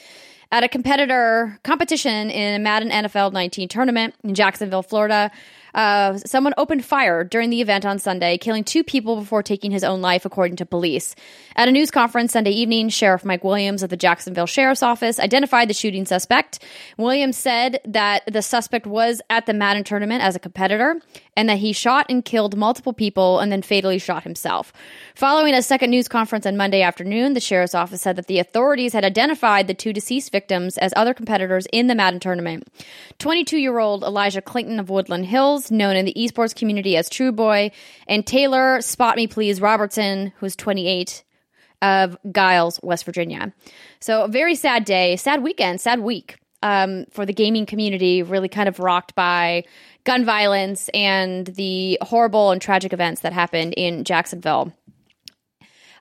At 0.54 0.66
a 0.66 0.68
competitor 0.68 1.58
competition 1.64 2.30
in 2.30 2.56
a 2.56 2.60
Madden 2.60 2.90
NFL 2.90 3.32
19 3.32 3.70
tournament 3.70 4.16
in 4.22 4.36
Jacksonville, 4.36 4.84
Florida, 4.84 5.32
uh, 5.74 6.18
someone 6.18 6.54
opened 6.58 6.86
fire 6.86 7.24
during 7.24 7.50
the 7.50 7.62
event 7.62 7.86
on 7.86 8.00
Sunday, 8.00 8.38
killing 8.38 8.64
two 8.64 8.84
people 8.84 9.16
before 9.16 9.44
taking 9.44 9.72
his 9.72 9.84
own 9.84 10.02
life, 10.02 10.26
according 10.26 10.58
to 10.58 10.66
police. 10.66 11.16
At 11.56 11.68
a 11.68 11.72
news 11.72 11.92
conference 11.92 12.34
Sunday 12.34 12.52
evening, 12.52 12.90
Sheriff 12.90 13.26
Mike 13.26 13.44
Williams 13.44 13.84
of 13.84 13.90
the 13.90 13.98
Jacksonville 13.98 14.48
Sheriff's 14.48 14.84
Office 14.84 15.20
identified 15.20 15.70
the 15.70 15.74
shooting 15.74 16.06
suspect. 16.06 16.64
Williams 16.98 17.38
said 17.38 17.80
that 17.86 18.24
the 18.32 18.42
suspect 18.42 18.86
was 18.86 19.22
at 19.30 19.46
the 19.46 19.54
Madden 19.54 19.84
tournament 19.84 20.24
as 20.24 20.36
a 20.36 20.40
competitor 20.40 21.02
and 21.38 21.48
that 21.48 21.60
he 21.60 21.72
shot 21.72 22.06
and 22.10 22.26
killed 22.26 22.58
multiple 22.58 22.94
people 22.94 23.40
and 23.40 23.52
then 23.52 23.62
fatally 23.62 23.98
shot 23.98 24.24
himself. 24.24 24.74
Following 25.16 25.54
a 25.54 25.62
second 25.62 25.90
news 25.90 26.08
conference 26.08 26.46
on 26.46 26.58
Monday 26.58 26.82
afternoon, 26.82 27.34
the 27.34 27.40
sheriff's 27.40 27.76
office 27.76 28.02
said 28.02 28.16
that 28.18 28.28
the 28.28 28.40
authorities 28.40 28.94
had 28.94 29.06
identified 29.06 29.68
the 29.68 29.74
two 29.74 29.94
deceased 29.94 30.32
victims 30.32 30.78
as 30.78 30.94
other 30.96 31.14
competitors 31.14 31.68
in 31.72 31.88
the 31.88 31.96
Madden 31.96 32.20
tournament. 32.20 32.68
22 33.20 33.58
year 33.58 33.80
old 33.80 34.04
Elijah 34.04 34.42
Clayton 34.42 34.80
of 34.80 34.90
Woodland 34.90 35.26
Hills, 35.26 35.72
known 35.72 35.96
in 35.96 36.06
the 36.06 36.14
esports 36.14 36.56
community 36.56 36.98
as 36.98 37.10
Trueboy, 37.10 37.72
and 38.08 38.26
Taylor 38.28 38.82
Spot 38.82 39.16
Me 39.16 39.28
Please 39.28 39.62
Robertson, 39.62 40.34
who's 40.38 40.56
28 40.56 41.24
of 41.82 42.18
Giles, 42.32 42.80
West 42.84 43.06
Virginia. 43.06 43.54
So, 44.00 44.24
a 44.24 44.28
very 44.28 44.56
sad 44.56 44.86
day, 44.86 45.16
sad 45.16 45.42
weekend, 45.42 45.82
sad 45.82 46.02
week 46.02 46.38
um, 46.64 47.06
for 47.12 47.26
the 47.26 47.34
gaming 47.34 47.66
community, 47.66 48.24
really 48.24 48.50
kind 48.50 48.70
of 48.70 48.80
rocked 48.80 49.16
by 49.16 49.64
gun 50.04 50.26
violence 50.26 50.90
and 50.94 51.48
the 51.48 51.98
horrible 52.02 52.52
and 52.52 52.62
tragic 52.62 52.94
events 52.94 53.22
that 53.22 53.34
happened 53.34 53.74
in 53.76 54.04
Jacksonville. 54.04 54.74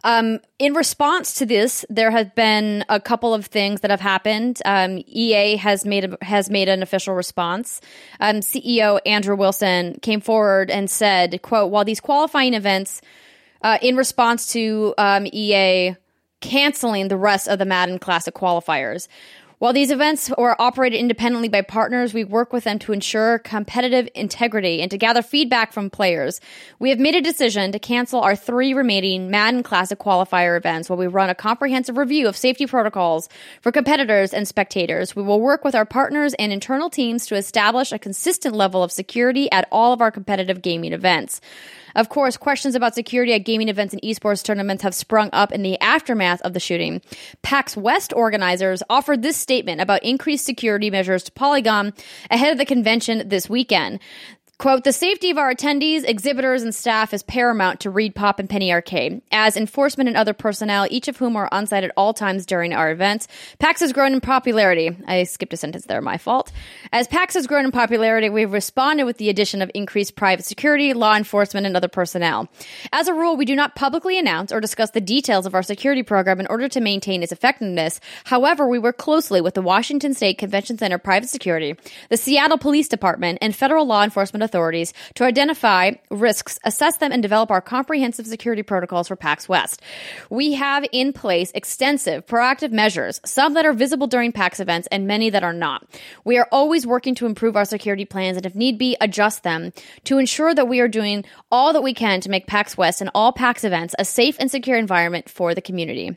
Um, 0.03 0.41
in 0.59 0.73
response 0.75 1.35
to 1.35 1.47
this, 1.47 1.85
there 1.91 2.11
have 2.11 2.35
been 2.35 2.85
a 2.89 3.01
couple 3.01 3.35
of 3.35 3.47
things 3.47 3.83
that 3.83 3.91
have 3.91 4.01
happened. 4.01 4.61
Um, 4.65 5.03
EA 5.07 5.57
has 5.57 5.85
made 5.85 6.05
a, 6.13 6.25
has 6.25 6.49
made 6.49 6.69
an 6.69 6.83
official 6.83 7.15
response. 7.15 7.81
Um, 8.19 8.37
CEO 8.37 9.01
Andrew 9.05 9.37
Wilson 9.37 9.99
came 10.01 10.21
forward 10.21 10.71
and 10.71 10.91
said, 10.91 11.43
"quote 11.43 11.71
While 11.71 11.85
these 11.85 12.01
qualifying 12.01 12.55
events, 12.55 13.03
uh, 13.63 13.79
in 13.83 13.97
response 13.97 14.51
to 14.53 14.95
um, 14.97 15.27
EA 15.27 15.97
canceling 16.41 17.09
the 17.09 17.19
rest 17.19 17.47
of 17.47 17.59
the 17.59 17.67
Madden 17.67 17.99
Classic 17.99 18.35
qualifiers." 18.35 19.07
While 19.61 19.75
these 19.75 19.91
events 19.91 20.31
are 20.31 20.57
operated 20.59 20.99
independently 20.99 21.51
by 21.51 21.61
partners, 21.61 22.15
we 22.15 22.25
work 22.25 22.51
with 22.51 22.65
them 22.65 22.79
to 22.79 22.95
ensure 22.95 23.39
competitive 23.41 24.09
integrity 24.15 24.81
and 24.81 24.91
to 24.91 24.97
gather 24.97 25.21
feedback 25.21 25.75
from 25.75 25.91
players. 25.91 26.41
We 26.79 26.89
have 26.89 26.99
made 26.99 27.15
a 27.15 27.21
decision 27.21 27.71
to 27.73 27.79
cancel 27.79 28.23
our 28.23 28.35
three 28.35 28.73
remaining 28.73 29.31
Madden 29.31 29.63
Classic 29.63 29.99
qualifier 29.99 30.57
events 30.57 30.89
while 30.89 30.97
we 30.97 31.09
run 31.09 31.29
a 31.29 31.35
comprehensive 31.35 31.99
review 31.99 32.27
of 32.27 32.39
safety 32.39 32.67
protocols 32.67 33.29
for 33.61 33.71
competitors 33.71 34.33
and 34.33 34.49
spectators. 34.49 35.15
We 35.15 35.25
will 35.25 35.43
work 35.43 35.63
with 35.63 35.75
our 35.75 35.85
partners 35.85 36.33
and 36.39 36.55
internal 36.55 36.89
teams 36.89 37.27
to 37.27 37.35
establish 37.35 37.93
a 37.93 37.99
consistent 37.99 38.55
level 38.55 38.83
of 38.83 38.91
security 38.91 39.53
at 39.53 39.69
all 39.71 39.93
of 39.93 40.01
our 40.01 40.11
competitive 40.11 40.63
gaming 40.63 40.95
events. 40.95 41.43
Of 41.95 42.09
course, 42.09 42.37
questions 42.37 42.75
about 42.75 42.95
security 42.95 43.33
at 43.33 43.45
gaming 43.45 43.69
events 43.69 43.93
and 43.93 44.03
esports 44.03 44.43
tournaments 44.43 44.83
have 44.83 44.95
sprung 44.95 45.31
up 45.33 45.53
in 45.53 45.63
the 45.63 45.79
aftermath 45.81 46.41
of 46.43 46.53
the 46.53 46.61
shooting. 46.61 47.03
PAX 47.43 47.77
West 47.77 48.13
organizers 48.15 48.83
offered 48.89 49.23
this 49.23 49.37
statement 49.37 49.81
about 49.81 50.03
increased 50.03 50.45
security 50.45 50.91
measures 50.91 51.23
to 51.25 51.33
Polygon 51.33 51.93
ahead 52.31 52.53
of 52.53 52.59
the 52.59 52.65
convention 52.65 53.29
this 53.29 53.49
weekend. 53.49 54.01
Quote, 54.61 54.85
the 54.85 54.93
safety 54.93 55.31
of 55.31 55.39
our 55.39 55.55
attendees, 55.55 56.07
exhibitors, 56.07 56.63
and 56.63 56.75
staff 56.75 57.15
is 57.15 57.23
paramount 57.23 57.81
to 57.81 57.91
ReedPop 57.91 58.39
and 58.39 58.47
Penny 58.47 58.71
Arcade. 58.71 59.23
As 59.33 59.57
enforcement 59.57 60.07
and 60.07 60.19
other 60.19 60.35
personnel, 60.35 60.87
each 60.91 61.09
of 61.09 61.17
whom 61.17 61.35
are 61.35 61.49
on 61.51 61.67
site 61.67 61.83
at 61.83 61.93
all 61.97 62.13
times 62.13 62.45
during 62.45 62.75
our 62.75 62.91
events, 62.91 63.27
PAX 63.59 63.81
has 63.81 63.95
grown 63.95 64.13
in 64.13 64.21
popularity. 64.21 64.95
I 65.07 65.25
skipped 65.25 65.55
a 65.55 65.57
sentence 65.57 65.87
there, 65.87 66.03
my 66.03 66.19
fault. 66.19 66.53
As 66.93 67.09
PAX 67.09 67.33
has 67.37 67.47
grown 67.47 67.65
in 67.65 67.73
popularity, 67.73 68.29
we've 68.29 68.53
responded 68.53 69.05
with 69.05 69.17
the 69.17 69.31
addition 69.31 69.63
of 69.63 69.71
increased 69.75 70.15
private 70.15 70.45
security, 70.45 70.93
law 70.93 71.17
enforcement, 71.17 71.67
and 71.67 71.75
other 71.75 71.89
personnel. 71.89 72.51
As 72.93 73.09
a 73.09 73.15
rule, 73.15 73.39
we 73.39 73.47
do 73.47 73.57
not 73.57 73.77
publicly 73.77 74.19
announce 74.19 74.53
or 74.53 74.61
discuss 74.61 74.91
the 74.91 75.01
details 75.01 75.47
of 75.47 75.55
our 75.55 75.63
security 75.63 76.03
program 76.03 76.39
in 76.39 76.47
order 76.49 76.69
to 76.69 76.83
maintain 76.83 77.23
its 77.23 77.33
effectiveness. 77.33 77.99
However, 78.25 78.69
we 78.69 78.79
work 78.79 78.99
closely 78.99 79.41
with 79.41 79.55
the 79.55 79.63
Washington 79.63 80.13
State 80.13 80.37
Convention 80.37 80.77
Center 80.77 80.99
Private 80.99 81.31
Security, 81.31 81.77
the 82.11 82.19
Seattle 82.19 82.59
Police 82.59 82.89
Department, 82.89 83.39
and 83.41 83.57
federal 83.57 83.87
law 83.87 84.05
enforcement 84.05 84.50
authorities 84.51 84.93
to 85.15 85.25
identify 85.25 85.93
risks, 86.11 86.59
assess 86.65 86.97
them, 86.97 87.13
and 87.13 87.23
develop 87.23 87.53
our 87.53 87.61
comprehensive 87.61 88.27
security 88.27 88.65
protocols 88.65 89.07
for 89.07 89.15
PAX 89.15 89.49
West. 89.49 89.81
We 90.29 90.55
have 90.55 90.85
in 90.91 91.13
place 91.13 91.53
extensive 91.55 92.27
proactive 92.27 92.73
measures, 92.73 93.21
some 93.25 93.55
that 93.55 93.65
are 93.65 93.73
visible 93.73 94.09
during 94.09 94.33
PAX 94.33 94.59
events 94.59 94.89
and 94.91 95.07
many 95.07 95.31
that 95.31 95.45
are 95.45 95.53
not. 95.53 95.87
We 96.25 96.37
are 96.39 96.49
always 96.51 96.87
working 96.87 97.15
to 97.17 97.27
improve 97.27 97.57
our 97.57 97.65
security 97.65 98.05
plans 98.05 98.37
and, 98.37 98.45
if 98.45 98.57
need 98.57 98.77
be, 98.77 98.97
adjust 99.01 99.45
them 99.45 99.73
to 100.05 100.19
ensure 100.19 100.53
that 100.55 100.69
we 100.69 100.81
are 100.81 100.89
doing 100.89 101.25
all 101.53 101.73
that 101.73 101.83
we 101.83 101.95
can 101.95 102.21
to 102.23 102.31
make 102.31 102.49
PAX 102.49 102.77
West 102.77 103.01
and 103.01 103.11
all 103.15 103.33
PAX 103.33 103.63
events 103.63 103.95
a 103.99 104.05
safe 104.05 104.37
and 104.41 104.51
secure 104.51 104.77
environment 104.77 105.29
for 105.29 105.55
the 105.55 105.63
community. 105.63 106.17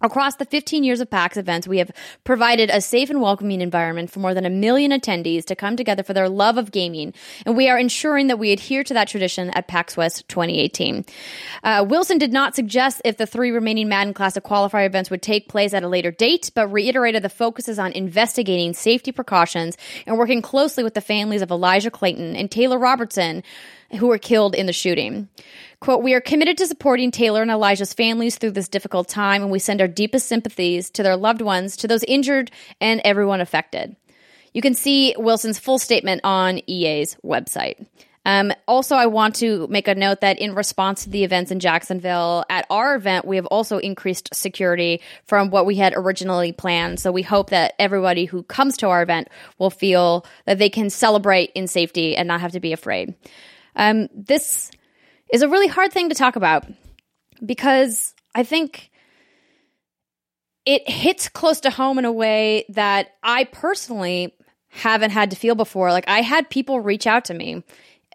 Across 0.00 0.36
the 0.36 0.44
15 0.44 0.84
years 0.84 1.00
of 1.00 1.10
PAX 1.10 1.36
events, 1.36 1.66
we 1.66 1.78
have 1.78 1.90
provided 2.22 2.70
a 2.70 2.80
safe 2.80 3.10
and 3.10 3.20
welcoming 3.20 3.60
environment 3.60 4.12
for 4.12 4.20
more 4.20 4.32
than 4.32 4.46
a 4.46 4.50
million 4.50 4.92
attendees 4.92 5.44
to 5.46 5.56
come 5.56 5.74
together 5.74 6.04
for 6.04 6.14
their 6.14 6.28
love 6.28 6.56
of 6.56 6.70
gaming, 6.70 7.12
and 7.44 7.56
we 7.56 7.68
are 7.68 7.76
ensuring 7.76 8.28
that 8.28 8.38
we 8.38 8.52
adhere 8.52 8.84
to 8.84 8.94
that 8.94 9.08
tradition 9.08 9.50
at 9.50 9.66
PAX 9.66 9.96
West 9.96 10.28
2018. 10.28 11.04
Uh, 11.64 11.84
Wilson 11.88 12.16
did 12.16 12.32
not 12.32 12.54
suggest 12.54 13.02
if 13.04 13.16
the 13.16 13.26
three 13.26 13.50
remaining 13.50 13.88
Madden 13.88 14.14
Classic 14.14 14.44
qualifier 14.44 14.86
events 14.86 15.10
would 15.10 15.20
take 15.20 15.48
place 15.48 15.74
at 15.74 15.82
a 15.82 15.88
later 15.88 16.12
date, 16.12 16.52
but 16.54 16.68
reiterated 16.68 17.24
the 17.24 17.28
focus 17.28 17.68
is 17.68 17.80
on 17.80 17.90
investigating 17.90 18.74
safety 18.74 19.10
precautions 19.10 19.76
and 20.06 20.16
working 20.16 20.42
closely 20.42 20.84
with 20.84 20.94
the 20.94 21.00
families 21.00 21.42
of 21.42 21.50
Elijah 21.50 21.90
Clayton 21.90 22.36
and 22.36 22.52
Taylor 22.52 22.78
Robertson, 22.78 23.42
who 23.96 24.08
were 24.08 24.18
killed 24.18 24.54
in 24.54 24.66
the 24.66 24.72
shooting. 24.72 25.28
Quote, 25.80 26.02
we 26.02 26.14
are 26.14 26.20
committed 26.20 26.58
to 26.58 26.66
supporting 26.66 27.10
Taylor 27.10 27.42
and 27.42 27.50
Elijah's 27.50 27.94
families 27.94 28.36
through 28.36 28.50
this 28.50 28.68
difficult 28.68 29.08
time, 29.08 29.42
and 29.42 29.50
we 29.50 29.58
send 29.58 29.80
our 29.80 29.88
deepest 29.88 30.26
sympathies 30.26 30.90
to 30.90 31.02
their 31.02 31.16
loved 31.16 31.40
ones, 31.40 31.76
to 31.78 31.88
those 31.88 32.04
injured, 32.04 32.50
and 32.80 33.00
everyone 33.04 33.40
affected. 33.40 33.96
You 34.52 34.62
can 34.62 34.74
see 34.74 35.14
Wilson's 35.16 35.58
full 35.58 35.78
statement 35.78 36.22
on 36.24 36.60
EA's 36.68 37.16
website. 37.24 37.86
Um, 38.28 38.52
also, 38.66 38.94
I 38.94 39.06
want 39.06 39.36
to 39.36 39.66
make 39.68 39.88
a 39.88 39.94
note 39.94 40.20
that 40.20 40.38
in 40.38 40.54
response 40.54 41.04
to 41.04 41.10
the 41.10 41.24
events 41.24 41.50
in 41.50 41.60
Jacksonville, 41.60 42.44
at 42.50 42.66
our 42.68 42.94
event, 42.94 43.24
we 43.24 43.36
have 43.36 43.46
also 43.46 43.78
increased 43.78 44.34
security 44.34 45.00
from 45.24 45.48
what 45.48 45.64
we 45.64 45.76
had 45.76 45.94
originally 45.96 46.52
planned. 46.52 47.00
So 47.00 47.10
we 47.10 47.22
hope 47.22 47.50
that 47.50 47.72
everybody 47.78 48.26
who 48.26 48.42
comes 48.42 48.76
to 48.78 48.88
our 48.88 49.02
event 49.02 49.28
will 49.58 49.70
feel 49.70 50.26
that 50.44 50.58
they 50.58 50.68
can 50.68 50.90
celebrate 50.90 51.52
in 51.54 51.68
safety 51.68 52.16
and 52.16 52.28
not 52.28 52.42
have 52.42 52.52
to 52.52 52.60
be 52.60 52.74
afraid. 52.74 53.14
Um, 53.78 54.08
this 54.12 54.70
is 55.32 55.42
a 55.42 55.48
really 55.48 55.68
hard 55.68 55.92
thing 55.92 56.10
to 56.10 56.14
talk 56.14 56.36
about 56.36 56.66
because 57.44 58.14
I 58.34 58.42
think 58.42 58.90
it 60.66 60.88
hits 60.90 61.28
close 61.28 61.60
to 61.60 61.70
home 61.70 61.98
in 61.98 62.04
a 62.04 62.12
way 62.12 62.66
that 62.70 63.12
I 63.22 63.44
personally 63.44 64.34
haven't 64.68 65.12
had 65.12 65.30
to 65.30 65.36
feel 65.36 65.54
before. 65.54 65.92
Like 65.92 66.08
I 66.08 66.20
had 66.20 66.50
people 66.50 66.80
reach 66.80 67.06
out 67.06 67.26
to 67.26 67.34
me 67.34 67.62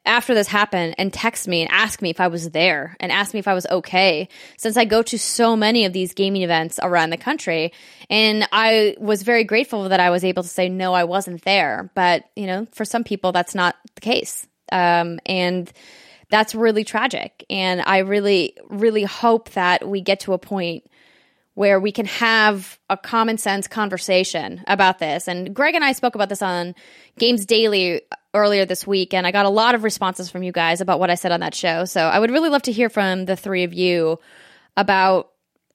after 0.05 0.33
this 0.33 0.49
happened 0.49 0.95
and 0.97 1.13
text 1.13 1.47
me 1.47 1.61
and 1.61 1.71
ask 1.71 2.01
me 2.01 2.09
if 2.09 2.19
I 2.19 2.27
was 2.27 2.51
there 2.51 2.97
and 2.99 3.09
ask 3.09 3.33
me 3.33 3.39
if 3.39 3.47
I 3.47 3.53
was 3.53 3.65
okay 3.67 4.27
since 4.57 4.75
I 4.75 4.83
go 4.83 5.01
to 5.01 5.17
so 5.17 5.55
many 5.55 5.85
of 5.85 5.93
these 5.93 6.13
gaming 6.13 6.41
events 6.41 6.77
around 6.83 7.09
the 7.09 7.17
country. 7.17 7.71
And 8.09 8.47
I 8.51 8.97
was 8.99 9.23
very 9.23 9.45
grateful 9.45 9.87
that 9.89 10.01
I 10.01 10.09
was 10.09 10.25
able 10.25 10.43
to 10.43 10.49
say 10.49 10.67
no 10.67 10.93
I 10.93 11.05
wasn't 11.05 11.43
there. 11.43 11.89
But 11.95 12.25
you 12.35 12.47
know 12.47 12.67
for 12.73 12.83
some 12.83 13.05
people 13.05 13.31
that's 13.31 13.55
not 13.55 13.75
the 13.95 14.01
case 14.01 14.45
um, 14.73 15.19
and 15.25 15.71
that's 16.29 16.53
really 16.55 16.83
tragic 16.83 17.45
and 17.49 17.81
I 17.81 17.99
really 17.99 18.57
really 18.69 19.03
hope 19.03 19.51
that 19.51 19.87
we 19.87 20.01
get 20.01 20.21
to 20.21 20.33
a 20.33 20.37
point 20.37 20.83
where 21.55 21.79
we 21.79 21.91
can 21.91 22.05
have 22.05 22.79
a 22.89 22.97
common 22.97 23.37
sense 23.37 23.67
conversation 23.67 24.63
about 24.67 24.99
this. 24.99 25.27
And 25.27 25.53
Greg 25.53 25.75
and 25.75 25.83
I 25.83 25.91
spoke 25.91 26.15
about 26.15 26.29
this 26.29 26.41
on 26.41 26.73
Games 27.19 27.45
Daily 27.45 28.01
earlier 28.33 28.65
this 28.65 28.87
week, 28.87 29.13
and 29.13 29.27
I 29.27 29.31
got 29.31 29.45
a 29.45 29.49
lot 29.49 29.75
of 29.75 29.83
responses 29.83 30.31
from 30.31 30.41
you 30.41 30.51
guys 30.51 30.81
about 30.81 30.99
what 30.99 31.11
I 31.11 31.15
said 31.15 31.31
on 31.31 31.41
that 31.41 31.53
show. 31.53 31.85
So 31.85 32.01
I 32.01 32.17
would 32.17 32.31
really 32.31 32.49
love 32.49 32.63
to 32.63 32.71
hear 32.71 32.89
from 32.89 33.25
the 33.25 33.35
three 33.35 33.63
of 33.63 33.73
you 33.73 34.19
about 34.75 35.29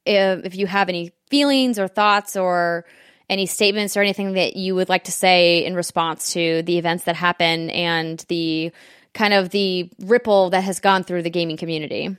if, 0.05 0.45
if 0.45 0.57
you 0.57 0.67
have 0.67 0.89
any 0.89 1.13
feelings 1.31 1.79
or 1.79 1.87
thoughts 1.87 2.37
or 2.37 2.85
any 3.29 3.47
statements 3.47 3.97
or 3.97 4.01
anything 4.01 4.33
that 4.33 4.57
you 4.57 4.75
would 4.75 4.89
like 4.89 5.05
to 5.05 5.13
say 5.13 5.65
in 5.65 5.75
response 5.75 6.33
to 6.33 6.63
the 6.63 6.79
events 6.79 7.05
that 7.05 7.17
happen 7.17 7.71
and 7.71 8.25
the 8.29 8.73
kind 9.15 9.35
of 9.35 9.51
the 9.51 9.91
ripple 10.01 10.51
that 10.51 10.63
has 10.65 10.81
gone 10.81 11.05
through 11.05 11.23
the 11.23 11.31
gaming 11.31 11.57
community. 11.57 12.17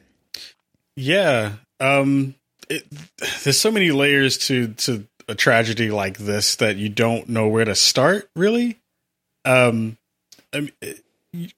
Yeah. 0.95 1.53
Um 1.80 2.36
it, 2.70 2.86
there's 3.43 3.60
so 3.60 3.72
many 3.72 3.91
layers 3.91 4.38
to 4.38 4.74
to 4.74 5.07
a 5.28 5.36
tragedy 5.36 5.91
like 5.91 6.18
this 6.18 6.55
that 6.57 6.78
you 6.78 6.89
don't 6.89 7.30
know 7.30 7.47
where 7.47 7.66
to 7.66 7.76
start. 7.76 8.30
Really, 8.36 8.80
um, 9.45 9.97
I 10.53 10.62
mean, 10.62 10.72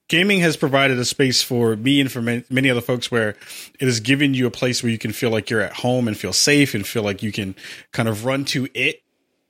gaming 0.10 0.42
has 0.42 0.58
provided 0.58 1.00
a 1.00 1.06
space 1.06 1.42
for 1.42 1.76
me 1.76 2.02
and 2.02 2.12
for 2.12 2.22
many 2.22 2.70
other 2.70 2.82
folks 2.82 3.10
where 3.10 3.36
it 3.80 3.86
has 3.86 4.02
given 4.02 4.34
you 4.34 4.46
a 4.46 4.52
place 4.52 4.84
where 4.84 4.92
you 4.92 4.98
can 4.98 5.14
feel 5.14 5.30
like 5.30 5.50
you're 5.50 5.62
at 5.62 5.74
home 5.74 6.08
and 6.08 6.18
feel 6.18 6.34
safe 6.34 6.74
and 6.74 6.86
feel 6.86 7.04
like 7.04 7.24
you 7.24 7.32
can 7.32 7.56
kind 7.94 8.10
of 8.10 8.26
run 8.26 8.46
to 8.46 8.68
it 8.74 9.02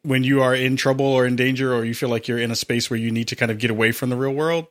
when 0.04 0.24
you 0.24 0.42
are 0.42 0.56
in 0.56 0.76
trouble 0.76 1.06
or 1.06 1.26
in 1.26 1.36
danger 1.36 1.74
or 1.74 1.86
you 1.86 1.94
feel 1.94 2.10
like 2.10 2.28
you're 2.28 2.40
in 2.40 2.52
a 2.52 2.56
space 2.56 2.90
where 2.90 3.00
you 3.00 3.12
need 3.12 3.28
to 3.28 3.36
kind 3.36 3.52
of 3.52 3.58
get 3.58 3.72
away 3.72 3.92
from 3.92 4.10
the 4.10 4.16
real 4.16 4.34
world 4.34 4.68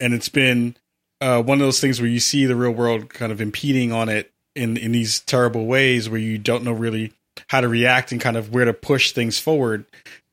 and 0.00 0.14
it's 0.14 0.28
been 0.28 0.76
uh, 1.20 1.42
one 1.42 1.60
of 1.60 1.66
those 1.66 1.80
things 1.80 2.00
where 2.00 2.10
you 2.10 2.20
see 2.20 2.44
the 2.44 2.56
real 2.56 2.72
world 2.72 3.08
kind 3.08 3.32
of 3.32 3.40
impeding 3.40 3.92
on 3.92 4.08
it 4.08 4.32
in 4.54 4.76
in 4.76 4.92
these 4.92 5.20
terrible 5.20 5.66
ways 5.66 6.08
where 6.08 6.20
you 6.20 6.38
don't 6.38 6.64
know 6.64 6.72
really 6.72 7.12
how 7.48 7.60
to 7.60 7.68
react 7.68 8.12
and 8.12 8.20
kind 8.20 8.36
of 8.36 8.52
where 8.52 8.64
to 8.64 8.72
push 8.72 9.12
things 9.12 9.38
forward 9.38 9.84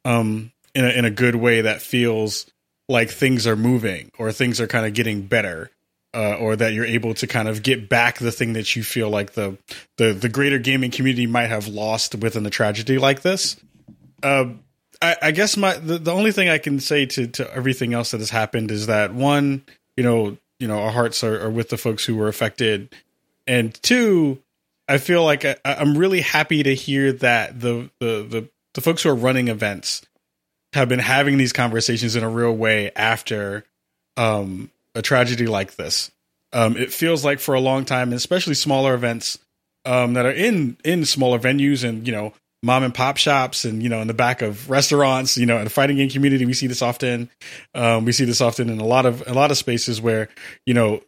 um, 0.06 0.52
in 0.74 0.86
a, 0.86 0.90
in 0.90 1.06
a 1.06 1.12
good 1.12 1.36
way 1.36 1.62
that 1.62 1.82
feels 1.82 2.46
like 2.88 3.10
things 3.10 3.48
are 3.48 3.56
moving 3.56 4.12
or 4.18 4.32
things 4.32 4.60
are 4.60 4.68
kind 4.68 4.86
of 4.86 4.94
getting 4.94 5.24
better 5.24 5.72
uh, 6.14 6.36
or 6.36 6.56
that 6.56 6.74
you're 6.74 6.86
able 6.86 7.14
to 7.14 7.26
kind 7.26 7.48
of 7.48 7.64
get 7.64 7.88
back 7.88 8.20
the 8.20 8.32
thing 8.32 8.54
that 8.54 8.76
you 8.76 8.84
feel 8.84 9.10
like 9.10 9.34
the 9.34 9.58
the 9.98 10.14
the 10.14 10.30
greater 10.30 10.60
gaming 10.60 10.92
community 10.92 11.26
might 11.26 11.48
have 11.48 11.68
lost 11.68 12.16
within 12.16 12.46
a 12.46 12.50
tragedy 12.50 12.98
like 12.98 13.22
this. 13.22 13.58
Uh, 14.24 14.46
I, 15.02 15.16
I, 15.22 15.32
guess 15.32 15.58
my 15.58 15.76
the, 15.76 15.98
the 15.98 16.12
only 16.12 16.32
thing 16.32 16.50
I 16.50 16.58
can 16.58 16.80
say 16.80 17.06
to 17.08 17.28
to 17.28 17.54
everything 17.54 17.94
else 17.94 18.12
that 18.12 18.20
has 18.20 18.30
happened 18.30 18.72
is 18.72 18.88
that 18.88 19.14
one, 19.14 19.64
you 19.98 20.04
know, 20.04 20.38
you 20.60 20.68
know, 20.68 20.80
our 20.80 20.92
hearts 20.92 21.24
are, 21.24 21.46
are 21.46 21.50
with 21.50 21.70
the 21.70 21.78
folks 21.78 22.06
who 22.06 22.16
were 22.16 22.28
affected 22.28 22.94
and 23.48 23.74
two, 23.82 24.42
I 24.88 24.98
feel 24.98 25.24
like 25.24 25.46
I, 25.46 25.58
am 25.66 25.98
really 25.98 26.22
happy 26.22 26.64
to 26.64 26.76
hear 26.76 27.14
that 27.14 27.60
the, 27.60 27.90
the 28.00 28.24
the 28.24 28.50
the 28.74 28.82
folks 28.82 29.04
who 29.04 29.10
are 29.10 29.16
running 29.16 29.48
events 29.48 30.02
have 30.74 30.88
been 30.88 31.00
having 31.00 31.38
these 31.38 31.54
conversations 31.54 32.16
in 32.16 32.24
a 32.24 32.30
real 32.30 32.56
way 32.56 32.92
after 32.96 33.66
um, 34.18 34.72
a 34.96 35.02
tragedy 35.02 35.48
like 35.48 35.76
this. 35.76 36.12
Um, 36.54 36.78
it 36.78 36.94
feels 36.94 37.26
like 37.26 37.40
for 37.40 37.56
a 37.56 37.60
long 37.60 37.86
time, 37.86 38.14
especially 38.14 38.54
smaller 38.54 38.94
events 38.94 39.38
um, 39.86 40.14
that 40.14 40.26
are 40.26 40.32
in 40.32 40.78
in 40.84 41.06
smaller 41.06 41.40
venues 41.40 41.88
and 41.88 42.06
you 42.06 42.14
know 42.14 42.34
mom 42.64 42.84
and 42.84 42.94
pop 42.94 43.18
shops 43.18 43.66
and 43.66 43.82
you 43.82 43.90
know 43.90 44.02
in 44.02 44.08
the 44.08 44.14
back 44.14 44.42
of 44.42 44.70
restaurants 44.70 45.38
you 45.38 45.46
know 45.46 45.58
in 45.58 45.64
the 45.64 45.70
fighting 45.70 45.98
game 45.98 46.10
community 46.10 46.46
we 46.46 46.54
see 46.54 46.68
this 46.68 46.82
often 46.82 47.30
um, 47.74 48.06
we 48.06 48.12
see 48.12 48.26
this 48.26 48.42
often 48.42 48.70
in 48.70 48.80
a 48.80 48.86
lot 48.86 49.06
of 49.06 49.24
a 49.28 49.34
lot 49.34 49.52
of 49.52 49.58
spaces 49.58 50.02
where 50.02 50.30
you 50.66 50.74
know 50.74 51.02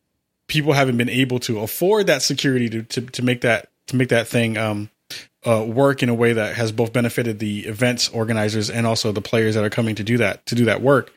people 0.48 0.74
haven't 0.74 0.98
been 0.98 1.10
able 1.10 1.40
to 1.40 1.60
afford 1.60 2.08
that 2.08 2.22
security 2.22 2.70
to 2.70 2.84
to, 2.84 3.02
to 3.02 3.22
make 3.24 3.42
that 3.42 3.70
to 3.88 3.96
make 3.96 4.10
that 4.10 4.28
thing 4.28 4.58
um, 4.58 4.90
uh, 5.46 5.64
work 5.64 6.04
in 6.04 6.10
a 6.10 6.14
way 6.14 6.34
that 6.34 6.56
has 6.56 6.72
both 6.72 6.94
benefited 6.94 7.40
the 7.40 7.62
events 7.66 8.10
organizers 8.10 8.70
and 8.70 8.88
also 8.88 9.12
the 9.12 9.22
players 9.22 9.56
that 9.56 9.64
are 9.64 9.70
coming 9.70 9.96
to 9.96 10.04
do 10.04 10.18
that 10.18 10.46
to 10.46 10.56
do 10.56 10.66
that 10.66 10.82
work. 10.82 11.14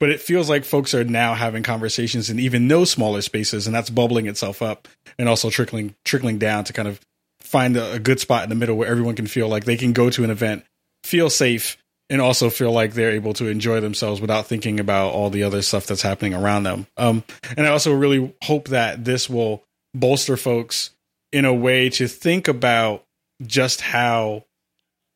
But 0.00 0.10
it 0.10 0.20
feels 0.20 0.50
like 0.50 0.64
folks 0.64 0.92
are 0.92 1.04
now 1.04 1.34
having 1.34 1.62
conversations 1.62 2.28
in 2.28 2.38
even 2.38 2.68
those 2.68 2.90
smaller 2.90 3.22
spaces, 3.22 3.66
and 3.66 3.74
that's 3.74 3.90
bubbling 3.90 4.26
itself 4.26 4.60
up 4.60 4.88
and 5.18 5.28
also 5.28 5.50
trickling 5.50 5.94
trickling 6.04 6.38
down 6.38 6.64
to 6.64 6.72
kind 6.72 6.88
of 6.88 7.00
find 7.54 7.76
a, 7.76 7.92
a 7.92 7.98
good 8.00 8.18
spot 8.18 8.42
in 8.42 8.48
the 8.48 8.56
middle 8.56 8.76
where 8.76 8.88
everyone 8.88 9.14
can 9.14 9.28
feel 9.28 9.46
like 9.46 9.64
they 9.64 9.76
can 9.76 9.92
go 9.92 10.10
to 10.10 10.24
an 10.24 10.30
event, 10.30 10.64
feel 11.04 11.30
safe, 11.30 11.76
and 12.10 12.20
also 12.20 12.50
feel 12.50 12.72
like 12.72 12.94
they're 12.94 13.12
able 13.12 13.32
to 13.32 13.46
enjoy 13.46 13.78
themselves 13.78 14.20
without 14.20 14.46
thinking 14.46 14.80
about 14.80 15.12
all 15.12 15.30
the 15.30 15.44
other 15.44 15.62
stuff 15.62 15.86
that's 15.86 16.02
happening 16.02 16.34
around 16.34 16.64
them. 16.64 16.88
Um, 16.96 17.22
and 17.56 17.64
I 17.64 17.70
also 17.70 17.94
really 17.94 18.34
hope 18.42 18.68
that 18.68 19.04
this 19.04 19.30
will 19.30 19.62
bolster 19.94 20.36
folks 20.36 20.90
in 21.30 21.44
a 21.44 21.54
way 21.54 21.90
to 21.90 22.08
think 22.08 22.48
about 22.48 23.04
just 23.40 23.80
how 23.80 24.44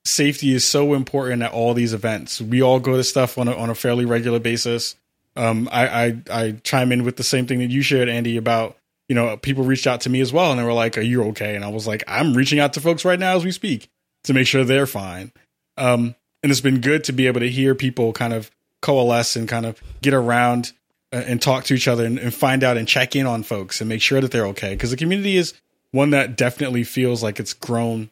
safety 0.04 0.54
is 0.54 0.64
so 0.64 0.94
important 0.94 1.42
at 1.42 1.50
all 1.52 1.74
these 1.74 1.92
events. 1.92 2.40
We 2.40 2.62
all 2.62 2.78
go 2.78 2.96
to 2.96 3.02
stuff 3.02 3.36
on 3.36 3.48
a, 3.48 3.52
on 3.52 3.68
a 3.68 3.74
fairly 3.74 4.04
regular 4.04 4.38
basis. 4.38 4.94
Um, 5.34 5.68
I, 5.72 5.88
I, 5.88 6.22
I 6.30 6.52
chime 6.62 6.92
in 6.92 7.02
with 7.02 7.16
the 7.16 7.24
same 7.24 7.48
thing 7.48 7.58
that 7.58 7.70
you 7.70 7.82
shared, 7.82 8.08
Andy, 8.08 8.36
about 8.36 8.77
you 9.08 9.14
know 9.14 9.36
people 9.36 9.64
reached 9.64 9.86
out 9.86 10.02
to 10.02 10.10
me 10.10 10.20
as 10.20 10.32
well, 10.32 10.50
and 10.50 10.60
they 10.60 10.64
were 10.64 10.72
like, 10.72 10.98
"Are 10.98 11.02
you 11.02 11.24
okay?" 11.24 11.56
And 11.56 11.64
I 11.64 11.68
was 11.68 11.86
like, 11.86 12.04
"I'm 12.06 12.34
reaching 12.34 12.58
out 12.58 12.74
to 12.74 12.80
folks 12.80 13.04
right 13.04 13.18
now 13.18 13.36
as 13.36 13.44
we 13.44 13.52
speak 13.52 13.88
to 14.24 14.34
make 14.34 14.46
sure 14.46 14.64
they're 14.64 14.86
fine." 14.86 15.32
Um, 15.76 16.14
and 16.42 16.52
it's 16.52 16.60
been 16.60 16.80
good 16.80 17.04
to 17.04 17.12
be 17.12 17.26
able 17.26 17.40
to 17.40 17.48
hear 17.48 17.74
people 17.74 18.12
kind 18.12 18.32
of 18.32 18.50
coalesce 18.82 19.36
and 19.36 19.48
kind 19.48 19.66
of 19.66 19.80
get 20.02 20.14
around 20.14 20.72
uh, 21.12 21.22
and 21.26 21.40
talk 21.40 21.64
to 21.64 21.74
each 21.74 21.88
other 21.88 22.04
and, 22.04 22.18
and, 22.18 22.32
find 22.32 22.62
out 22.62 22.76
and 22.76 22.86
check 22.86 23.16
in 23.16 23.26
on 23.26 23.42
folks 23.42 23.80
and 23.80 23.88
make 23.88 24.00
sure 24.00 24.20
that 24.20 24.30
they're 24.30 24.46
okay 24.46 24.70
because 24.70 24.90
the 24.90 24.96
community 24.96 25.36
is 25.36 25.54
one 25.90 26.10
that 26.10 26.36
definitely 26.36 26.84
feels 26.84 27.22
like 27.22 27.40
it's 27.40 27.54
grown 27.54 28.10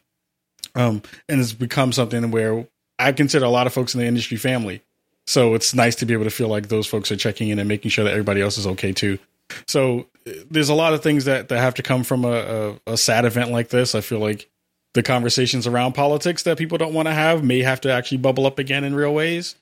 um, 0.75 1.01
and 1.29 1.37
has 1.37 1.53
become 1.53 1.91
something 1.91 2.31
where 2.31 2.67
I 2.99 3.11
consider 3.11 3.45
a 3.45 3.49
lot 3.49 3.67
of 3.67 3.73
folks 3.73 3.93
in 3.93 4.01
the 4.01 4.07
industry 4.07 4.37
family. 4.37 4.81
So 5.25 5.53
it's 5.53 5.73
nice 5.73 5.95
to 5.95 6.05
be 6.05 6.13
able 6.13 6.23
to 6.23 6.29
feel 6.29 6.47
like 6.47 6.69
those 6.69 6.87
folks 6.87 7.11
are 7.11 7.17
checking 7.17 7.49
in 7.49 7.59
and 7.59 7.67
making 7.67 7.91
sure 7.91 8.03
that 8.05 8.11
everybody 8.11 8.41
else 8.41 8.57
is 8.57 8.67
okay 8.67 8.93
too. 8.93 9.19
So 9.67 10.07
uh, 10.27 10.31
there's 10.49 10.69
a 10.69 10.73
lot 10.73 10.93
of 10.93 11.03
things 11.03 11.25
that, 11.25 11.49
that 11.49 11.59
have 11.59 11.75
to 11.75 11.83
come 11.83 12.03
from 12.03 12.25
a, 12.25 12.79
a, 12.87 12.93
a 12.93 12.97
sad 12.97 13.25
event 13.25 13.51
like 13.51 13.69
this. 13.69 13.95
I 13.95 14.01
feel 14.01 14.19
like 14.19 14.49
the 14.93 15.03
conversations 15.03 15.67
around 15.67 15.93
politics 15.93 16.43
that 16.43 16.57
people 16.57 16.77
don't 16.77 16.93
want 16.93 17.07
to 17.07 17.13
have 17.13 17.43
may 17.43 17.61
have 17.61 17.81
to 17.81 17.91
actually 17.91 18.17
bubble 18.17 18.45
up 18.45 18.59
again 18.59 18.83
in 18.83 18.95
real 18.95 19.13
ways. 19.13 19.55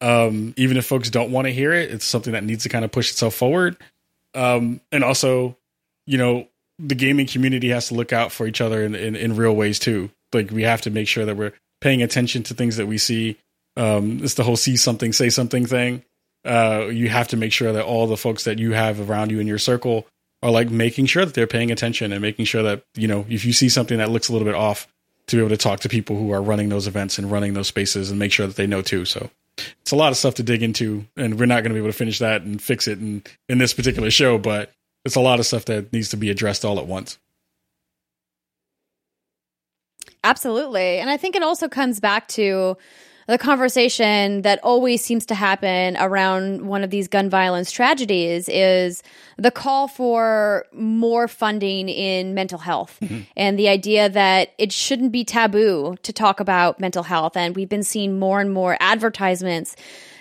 Um, 0.00 0.54
even 0.56 0.76
if 0.76 0.86
folks 0.86 1.10
don't 1.10 1.30
want 1.30 1.46
to 1.46 1.52
hear 1.52 1.72
it, 1.72 1.90
it's 1.90 2.06
something 2.06 2.32
that 2.32 2.44
needs 2.44 2.62
to 2.62 2.70
kind 2.70 2.84
of 2.84 2.90
push 2.90 3.10
itself 3.10 3.34
forward. 3.34 3.76
Um, 4.34 4.80
and 4.90 5.04
also, 5.04 5.56
you 6.06 6.16
know, 6.16 6.48
the 6.78 6.94
gaming 6.94 7.26
community 7.26 7.68
has 7.68 7.88
to 7.88 7.94
look 7.94 8.12
out 8.12 8.32
for 8.32 8.46
each 8.46 8.60
other 8.60 8.82
in, 8.82 8.94
in, 8.94 9.14
in, 9.16 9.36
real 9.36 9.54
ways 9.54 9.78
too. 9.78 10.10
Like 10.32 10.50
we 10.50 10.62
have 10.62 10.80
to 10.82 10.90
make 10.90 11.08
sure 11.08 11.26
that 11.26 11.36
we're 11.36 11.52
paying 11.80 12.02
attention 12.02 12.42
to 12.44 12.54
things 12.54 12.76
that 12.76 12.86
we 12.86 12.96
see. 12.96 13.36
Um, 13.76 14.20
it's 14.22 14.34
the 14.34 14.44
whole 14.44 14.56
see 14.56 14.76
something, 14.76 15.12
say 15.12 15.28
something 15.28 15.66
thing. 15.66 16.04
Uh, 16.44 16.88
you 16.90 17.08
have 17.08 17.28
to 17.28 17.36
make 17.36 17.52
sure 17.52 17.72
that 17.72 17.84
all 17.84 18.06
the 18.06 18.16
folks 18.16 18.44
that 18.44 18.58
you 18.58 18.72
have 18.72 19.10
around 19.10 19.30
you 19.30 19.40
in 19.40 19.46
your 19.46 19.58
circle 19.58 20.06
are 20.42 20.50
like 20.50 20.70
making 20.70 21.06
sure 21.06 21.24
that 21.24 21.34
they're 21.34 21.46
paying 21.46 21.70
attention 21.70 22.12
and 22.12 22.22
making 22.22 22.46
sure 22.46 22.62
that 22.62 22.82
you 22.94 23.06
know 23.06 23.26
if 23.28 23.44
you 23.44 23.52
see 23.52 23.68
something 23.68 23.98
that 23.98 24.10
looks 24.10 24.28
a 24.28 24.32
little 24.32 24.46
bit 24.46 24.54
off 24.54 24.88
to 25.26 25.36
be 25.36 25.40
able 25.40 25.50
to 25.50 25.56
talk 25.56 25.80
to 25.80 25.88
people 25.88 26.16
who 26.16 26.32
are 26.32 26.42
running 26.42 26.68
those 26.68 26.86
events 26.86 27.18
and 27.18 27.30
running 27.30 27.54
those 27.54 27.68
spaces 27.68 28.10
and 28.10 28.18
make 28.18 28.32
sure 28.32 28.46
that 28.46 28.56
they 28.56 28.66
know 28.66 28.82
too. 28.82 29.04
So 29.04 29.30
it's 29.80 29.92
a 29.92 29.96
lot 29.96 30.10
of 30.10 30.16
stuff 30.16 30.34
to 30.36 30.42
dig 30.42 30.62
into 30.62 31.06
and 31.16 31.38
we're 31.38 31.46
not 31.46 31.62
going 31.62 31.70
to 31.70 31.74
be 31.74 31.78
able 31.78 31.88
to 31.88 31.96
finish 31.96 32.18
that 32.18 32.42
and 32.42 32.60
fix 32.60 32.88
it 32.88 32.98
in 32.98 33.22
in 33.48 33.58
this 33.58 33.74
particular 33.74 34.10
show 34.10 34.38
but 34.38 34.72
it's 35.04 35.16
a 35.16 35.20
lot 35.20 35.38
of 35.38 35.46
stuff 35.46 35.66
that 35.66 35.92
needs 35.92 36.10
to 36.10 36.16
be 36.16 36.30
addressed 36.30 36.64
all 36.64 36.78
at 36.78 36.86
once. 36.86 37.18
Absolutely. 40.22 40.98
And 40.98 41.08
i 41.10 41.16
think 41.16 41.36
it 41.36 41.42
also 41.42 41.68
comes 41.68 42.00
back 42.00 42.28
to 42.28 42.76
the 43.30 43.38
conversation 43.38 44.42
that 44.42 44.58
always 44.64 45.04
seems 45.04 45.24
to 45.26 45.36
happen 45.36 45.96
around 45.98 46.66
one 46.66 46.82
of 46.82 46.90
these 46.90 47.06
gun 47.06 47.30
violence 47.30 47.70
tragedies 47.70 48.48
is 48.48 49.04
the 49.36 49.52
call 49.52 49.86
for 49.86 50.66
more 50.72 51.28
funding 51.28 51.88
in 51.88 52.34
mental 52.34 52.58
health 52.58 52.98
mm-hmm. 53.00 53.20
and 53.36 53.56
the 53.56 53.68
idea 53.68 54.08
that 54.08 54.52
it 54.58 54.72
shouldn't 54.72 55.12
be 55.12 55.24
taboo 55.24 55.96
to 56.02 56.12
talk 56.12 56.40
about 56.40 56.80
mental 56.80 57.04
health. 57.04 57.36
And 57.36 57.54
we've 57.54 57.68
been 57.68 57.84
seeing 57.84 58.18
more 58.18 58.40
and 58.40 58.52
more 58.52 58.76
advertisements 58.80 59.76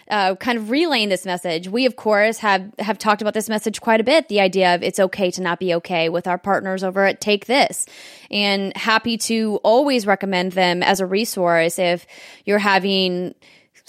uh, 0.09 0.35
kind 0.35 0.57
of 0.57 0.69
relaying 0.69 1.09
this 1.09 1.25
message. 1.25 1.67
We, 1.67 1.85
of 1.85 1.95
course, 1.95 2.39
have 2.39 2.71
have 2.79 2.97
talked 2.97 3.21
about 3.21 3.33
this 3.33 3.49
message 3.49 3.81
quite 3.81 4.01
a 4.01 4.03
bit. 4.03 4.27
The 4.27 4.39
idea 4.39 4.75
of 4.75 4.83
it's 4.83 4.99
okay 4.99 5.31
to 5.31 5.41
not 5.41 5.59
be 5.59 5.73
okay 5.75 6.09
with 6.09 6.27
our 6.27 6.37
partners 6.37 6.83
over 6.83 7.05
at 7.05 7.21
Take 7.21 7.45
This, 7.45 7.85
and 8.31 8.75
happy 8.75 9.17
to 9.17 9.59
always 9.63 10.07
recommend 10.07 10.53
them 10.53 10.81
as 10.83 10.99
a 10.99 11.05
resource 11.05 11.79
if 11.79 12.05
you're 12.45 12.59
having 12.59 13.35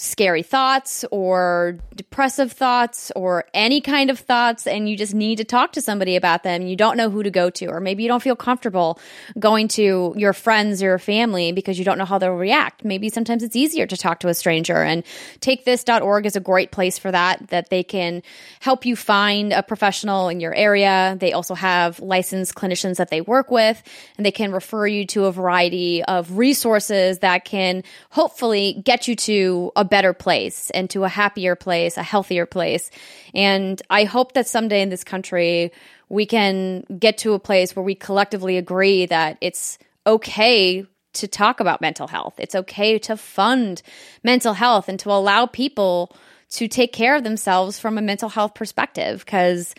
scary 0.01 0.41
thoughts 0.41 1.05
or 1.11 1.77
depressive 1.95 2.51
thoughts 2.51 3.11
or 3.15 3.45
any 3.53 3.79
kind 3.79 4.09
of 4.09 4.17
thoughts 4.17 4.65
and 4.65 4.89
you 4.89 4.97
just 4.97 5.13
need 5.13 5.35
to 5.35 5.43
talk 5.43 5.73
to 5.73 5.79
somebody 5.79 6.15
about 6.15 6.41
them. 6.41 6.63
You 6.63 6.75
don't 6.75 6.97
know 6.97 7.11
who 7.11 7.21
to 7.21 7.29
go 7.29 7.51
to 7.51 7.67
or 7.67 7.79
maybe 7.79 8.01
you 8.01 8.09
don't 8.09 8.23
feel 8.23 8.35
comfortable 8.35 8.99
going 9.37 9.67
to 9.69 10.15
your 10.17 10.33
friends 10.33 10.81
or 10.81 10.85
your 10.85 10.97
family 10.97 11.51
because 11.51 11.77
you 11.77 11.85
don't 11.85 11.99
know 11.99 12.05
how 12.05 12.17
they'll 12.17 12.31
react. 12.31 12.83
Maybe 12.83 13.09
sometimes 13.09 13.43
it's 13.43 13.55
easier 13.55 13.85
to 13.85 13.95
talk 13.95 14.21
to 14.21 14.27
a 14.27 14.33
stranger 14.33 14.81
and 14.81 15.03
takethis.org 15.39 16.25
is 16.25 16.35
a 16.35 16.39
great 16.39 16.71
place 16.71 16.97
for 16.97 17.11
that 17.11 17.49
that 17.49 17.69
they 17.69 17.83
can 17.83 18.23
help 18.59 18.87
you 18.87 18.95
find 18.95 19.53
a 19.53 19.61
professional 19.61 20.29
in 20.29 20.39
your 20.39 20.55
area. 20.55 21.15
They 21.19 21.31
also 21.31 21.53
have 21.53 21.99
licensed 21.99 22.55
clinicians 22.55 22.95
that 22.95 23.11
they 23.11 23.21
work 23.21 23.51
with 23.51 23.83
and 24.17 24.25
they 24.25 24.31
can 24.31 24.51
refer 24.51 24.87
you 24.87 25.05
to 25.07 25.25
a 25.25 25.31
variety 25.31 26.03
of 26.03 26.39
resources 26.39 27.19
that 27.19 27.45
can 27.45 27.83
hopefully 28.09 28.81
get 28.83 29.07
you 29.07 29.15
to 29.15 29.71
a 29.75 29.90
better 29.91 30.13
place 30.13 30.71
and 30.71 30.89
to 30.89 31.03
a 31.03 31.09
happier 31.09 31.55
place, 31.55 31.97
a 31.97 32.03
healthier 32.03 32.47
place. 32.47 32.89
And 33.35 33.79
I 33.91 34.05
hope 34.05 34.33
that 34.33 34.47
someday 34.47 34.81
in 34.81 34.89
this 34.89 35.03
country, 35.03 35.71
we 36.09 36.25
can 36.25 36.81
get 36.97 37.19
to 37.19 37.33
a 37.33 37.39
place 37.39 37.75
where 37.75 37.83
we 37.83 37.93
collectively 37.93 38.57
agree 38.57 39.05
that 39.05 39.37
it's 39.41 39.77
okay 40.07 40.87
to 41.13 41.27
talk 41.27 41.59
about 41.59 41.81
mental 41.81 42.07
health. 42.07 42.35
It's 42.39 42.55
okay 42.55 42.97
to 42.99 43.17
fund 43.17 43.83
mental 44.23 44.53
health 44.53 44.89
and 44.89 44.97
to 45.01 45.11
allow 45.11 45.45
people 45.45 46.15
to 46.51 46.67
take 46.67 46.93
care 46.93 47.15
of 47.15 47.23
themselves 47.23 47.77
from 47.77 47.97
a 47.97 48.01
mental 48.01 48.29
health 48.29 48.53
perspective 48.55 49.23
because 49.23 49.75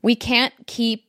we 0.00 0.14
can't 0.14 0.54
keep 0.66 1.04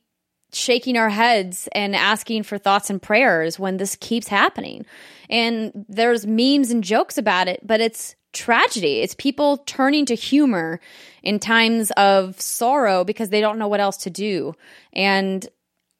shaking 0.52 0.96
our 0.96 1.10
heads 1.10 1.68
and 1.72 1.94
asking 1.94 2.42
for 2.42 2.58
thoughts 2.58 2.90
and 2.90 3.00
prayers 3.00 3.58
when 3.58 3.76
this 3.76 3.96
keeps 3.96 4.28
happening. 4.28 4.84
And 5.30 5.86
there's 5.88 6.26
memes 6.26 6.70
and 6.70 6.82
jokes 6.82 7.18
about 7.18 7.48
it, 7.48 7.60
but 7.64 7.80
it's 7.80 8.16
tragedy. 8.32 9.00
It's 9.00 9.14
people 9.14 9.58
turning 9.58 10.06
to 10.06 10.14
humor 10.14 10.80
in 11.22 11.38
times 11.38 11.90
of 11.92 12.40
sorrow 12.40 13.04
because 13.04 13.30
they 13.30 13.40
don't 13.40 13.58
know 13.58 13.68
what 13.68 13.80
else 13.80 13.96
to 13.98 14.10
do. 14.10 14.54
And 14.92 15.46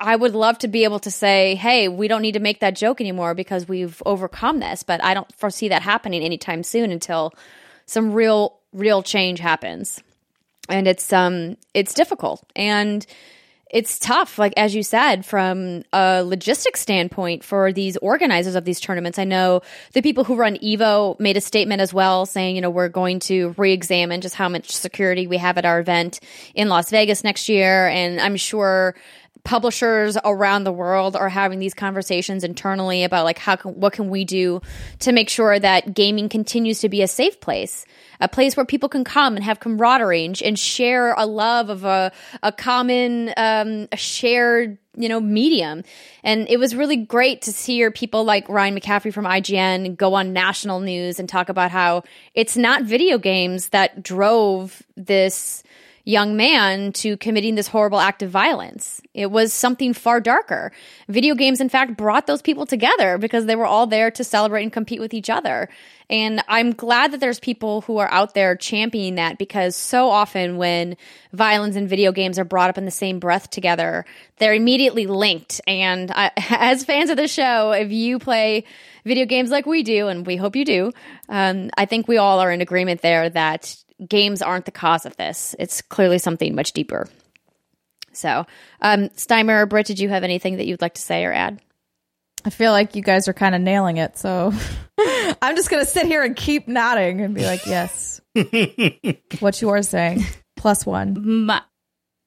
I 0.01 0.15
would 0.15 0.35
love 0.35 0.59
to 0.59 0.69
be 0.69 0.85
able 0.85 1.01
to 1.01 1.11
say, 1.11 1.57
hey, 1.57 1.89
we 1.89 2.07
don't 2.07 2.23
need 2.23 2.33
to 2.33 2.41
make 2.41 2.61
that 2.61 2.77
joke 2.77 3.01
anymore 3.01 3.35
because 3.35 3.69
we've 3.69 4.01
overcome 4.07 4.61
this, 4.61 4.83
but 4.83 5.03
I 5.03 5.15
don't 5.15 5.33
foresee 5.35 5.69
that 5.69 5.83
happening 5.83 6.23
anytime 6.23 6.63
soon 6.63 6.93
until 6.93 7.35
some 7.87 8.13
real 8.13 8.59
real 8.73 9.03
change 9.03 9.41
happens. 9.41 10.03
And 10.69 10.87
it's 10.87 11.13
um 11.13 11.57
it's 11.75 11.95
difficult. 11.95 12.45
And 12.55 13.05
it's 13.71 13.99
tough, 13.99 14.39
like 14.39 14.55
as 14.57 14.75
you 14.75 14.83
said, 14.83 15.27
from 15.27 15.83
a 15.93 16.23
logistics 16.25 16.81
standpoint 16.81 17.45
for 17.45 17.73
these 17.73 17.97
organizers 17.99 18.55
of 18.55 18.65
these 18.65 18.81
tournaments. 18.81 19.19
I 19.19 19.25
know 19.25 19.61
the 19.93 20.01
people 20.01 20.25
who 20.25 20.37
run 20.37 20.57
Evo 20.57 21.19
made 21.21 21.37
a 21.37 21.41
statement 21.41 21.83
as 21.83 21.93
well 21.93 22.25
saying, 22.25 22.57
you 22.57 22.63
know, 22.63 22.71
we're 22.71 22.89
going 22.89 23.21
to 23.21 23.55
re 23.59 23.73
examine 23.73 24.21
just 24.21 24.35
how 24.35 24.49
much 24.49 24.71
security 24.71 25.27
we 25.27 25.37
have 25.37 25.59
at 25.59 25.67
our 25.67 25.81
event 25.81 26.21
in 26.55 26.69
Las 26.69 26.91
Vegas 26.91 27.25
next 27.25 27.49
year. 27.49 27.89
And 27.89 28.21
I'm 28.21 28.37
sure 28.37 28.95
publishers 29.45 30.17
around 30.25 30.65
the 30.65 30.73
world 30.73 31.17
are 31.17 31.29
having 31.29 31.59
these 31.59 31.75
conversations 31.75 32.45
internally 32.45 33.05
about 33.05 33.25
like 33.25 33.39
how 33.39 33.57
can, 33.57 33.73
what 33.81 33.93
can 33.93 34.11
we 34.11 34.25
do 34.25 34.61
to 35.01 35.13
make 35.13 35.29
sure 35.29 35.59
that 35.59 35.95
gaming 35.95 36.29
continues 36.29 36.81
to 36.81 36.89
be 36.89 37.03
a 37.03 37.09
safe 37.09 37.41
place 37.41 37.87
a 38.21 38.29
place 38.29 38.57
where 38.57 38.67
people 38.67 38.89
can 38.89 39.05
come 39.05 39.37
and 39.37 39.45
have 39.45 39.61
camaraderie 39.61 40.25
and, 40.25 40.59
share 40.59 41.13
a 41.15 41.25
love 41.25 41.71
of 41.71 41.85
a, 41.85 42.11
a 42.43 42.51
common 42.51 43.33
um, 43.37 43.87
a 43.93 43.97
shared 43.97 44.77
you 44.97 45.09
know 45.09 45.21
medium. 45.21 45.85
And 46.25 46.49
it 46.49 46.59
was 46.59 46.75
really 46.75 46.97
great 46.97 47.43
to 47.43 47.53
hear 47.53 47.91
people 47.93 48.25
like 48.25 48.49
ryan 48.49 48.75
mccaffrey 48.75 49.13
from 49.13 49.25
ign 49.25 49.97
go 49.97 50.15
on 50.15 50.33
national 50.33 50.81
news 50.81 51.21
and 51.21 51.29
talk 51.29 51.49
about 51.49 51.71
how 51.71 52.03
it's 52.35 52.57
not 52.57 52.83
video 52.83 53.19
games 53.19 53.69
that 53.69 54.03
drove 54.03 54.83
this 54.97 55.63
young 56.09 56.39
man 56.39 56.91
to 56.91 57.19
committing 57.19 57.55
this 57.55 57.69
horrible 57.69 58.01
act 58.01 58.23
of 58.23 58.31
violence. 58.31 59.03
It 59.13 59.31
was 59.31 59.53
something 59.53 59.93
far 59.93 60.21
darker. 60.21 60.73
Video 61.07 61.35
games, 61.35 61.61
in 61.61 61.69
fact, 61.69 61.99
brought 61.99 62.27
those 62.27 62.41
people 62.41 62.65
together 62.65 63.19
because 63.19 63.45
they 63.45 63.55
were 63.55 63.67
all 63.67 63.87
there 63.87 64.11
to 64.13 64.25
celebrate 64.25 64.63
and 64.63 64.73
compete 64.73 65.01
with 65.01 65.13
each 65.13 65.29
other. 65.29 65.69
And 66.09 66.43
I'm 66.49 66.73
glad 66.73 67.13
that 67.13 67.21
there's 67.21 67.39
people 67.39 67.83
who 67.83 67.99
are 67.99 68.11
out 68.11 68.33
there 68.33 68.57
championing 68.57 69.17
that 69.17 69.37
because 69.37 69.77
so 69.77 70.09
often 70.09 70.57
when 70.57 70.97
violence 71.35 71.77
and 71.77 71.87
video 71.87 72.11
games 72.11 72.39
are 72.39 72.45
brought 72.45 72.71
up 72.71 72.79
in 72.79 72.87
the 72.87 72.91
same 72.91 73.19
breath 73.19 73.51
together, 73.51 74.07
they're 74.39 74.55
immediately 74.55 75.07
linked. 75.07 75.61
And 75.67 76.11
I, 76.11 76.31
as 76.49 76.85
fans 76.85 77.11
of 77.11 77.19
the 77.19 77.29
show, 77.29 77.73
if 77.73 77.93
you 77.93 78.19
play 78.19 78.65
video 79.05 79.27
games 79.27 79.51
like 79.51 79.67
we 79.67 79.83
do, 79.83 80.09
and 80.09 80.27
we 80.27 80.37
hope 80.37 80.57
you 80.57 80.65
do, 80.65 80.91
um, 81.29 81.69
I 81.77 81.85
think 81.85 82.09
we 82.09 82.17
all 82.17 82.41
are 82.41 82.51
in 82.51 82.63
agreement 82.63 83.03
there 83.03 83.29
that 83.29 83.77
games 84.07 84.43
aren't 84.43 84.65
the 84.65 84.71
cause 84.71 85.07
of 85.07 85.17
this. 85.17 85.55
It's 85.59 85.83
clearly 85.83 86.19
something 86.19 86.55
much 86.55 86.73
deeper. 86.73 87.09
So, 88.13 88.47
um, 88.81 89.09
Steimer 89.11 89.63
or 89.63 89.67
Britt, 89.67 89.87
did 89.87 90.01
you 90.01 90.09
have 90.09 90.25
anything 90.25 90.57
that 90.57 90.67
you'd 90.67 90.83
like 90.83 90.95
to 90.95 91.01
say 91.01 91.25
or 91.25 91.33
add? 91.33 91.61
I 92.45 92.51
feel 92.51 92.73
like 92.73 92.97
you 92.97 93.03
guys 93.03 93.29
are 93.29 93.33
kind 93.33 93.55
of 93.55 93.61
nailing 93.61 93.97
it. 93.99 94.17
So 94.17 94.53
I'm 95.43 95.57
just 95.57 95.71
going 95.71 95.85
to 95.85 95.91
sit 95.91 96.07
here 96.07 96.23
and 96.23 96.35
keep 96.35 96.69
nodding 96.69 97.21
and 97.21 97.35
be 97.35 97.45
like, 97.45 97.67
yes. 97.67 98.21
what 99.41 99.61
you 99.61 99.71
are 99.71 99.83
saying, 99.83 100.25
plus 100.57 100.87
one. 100.87 101.47
My, 101.47 101.63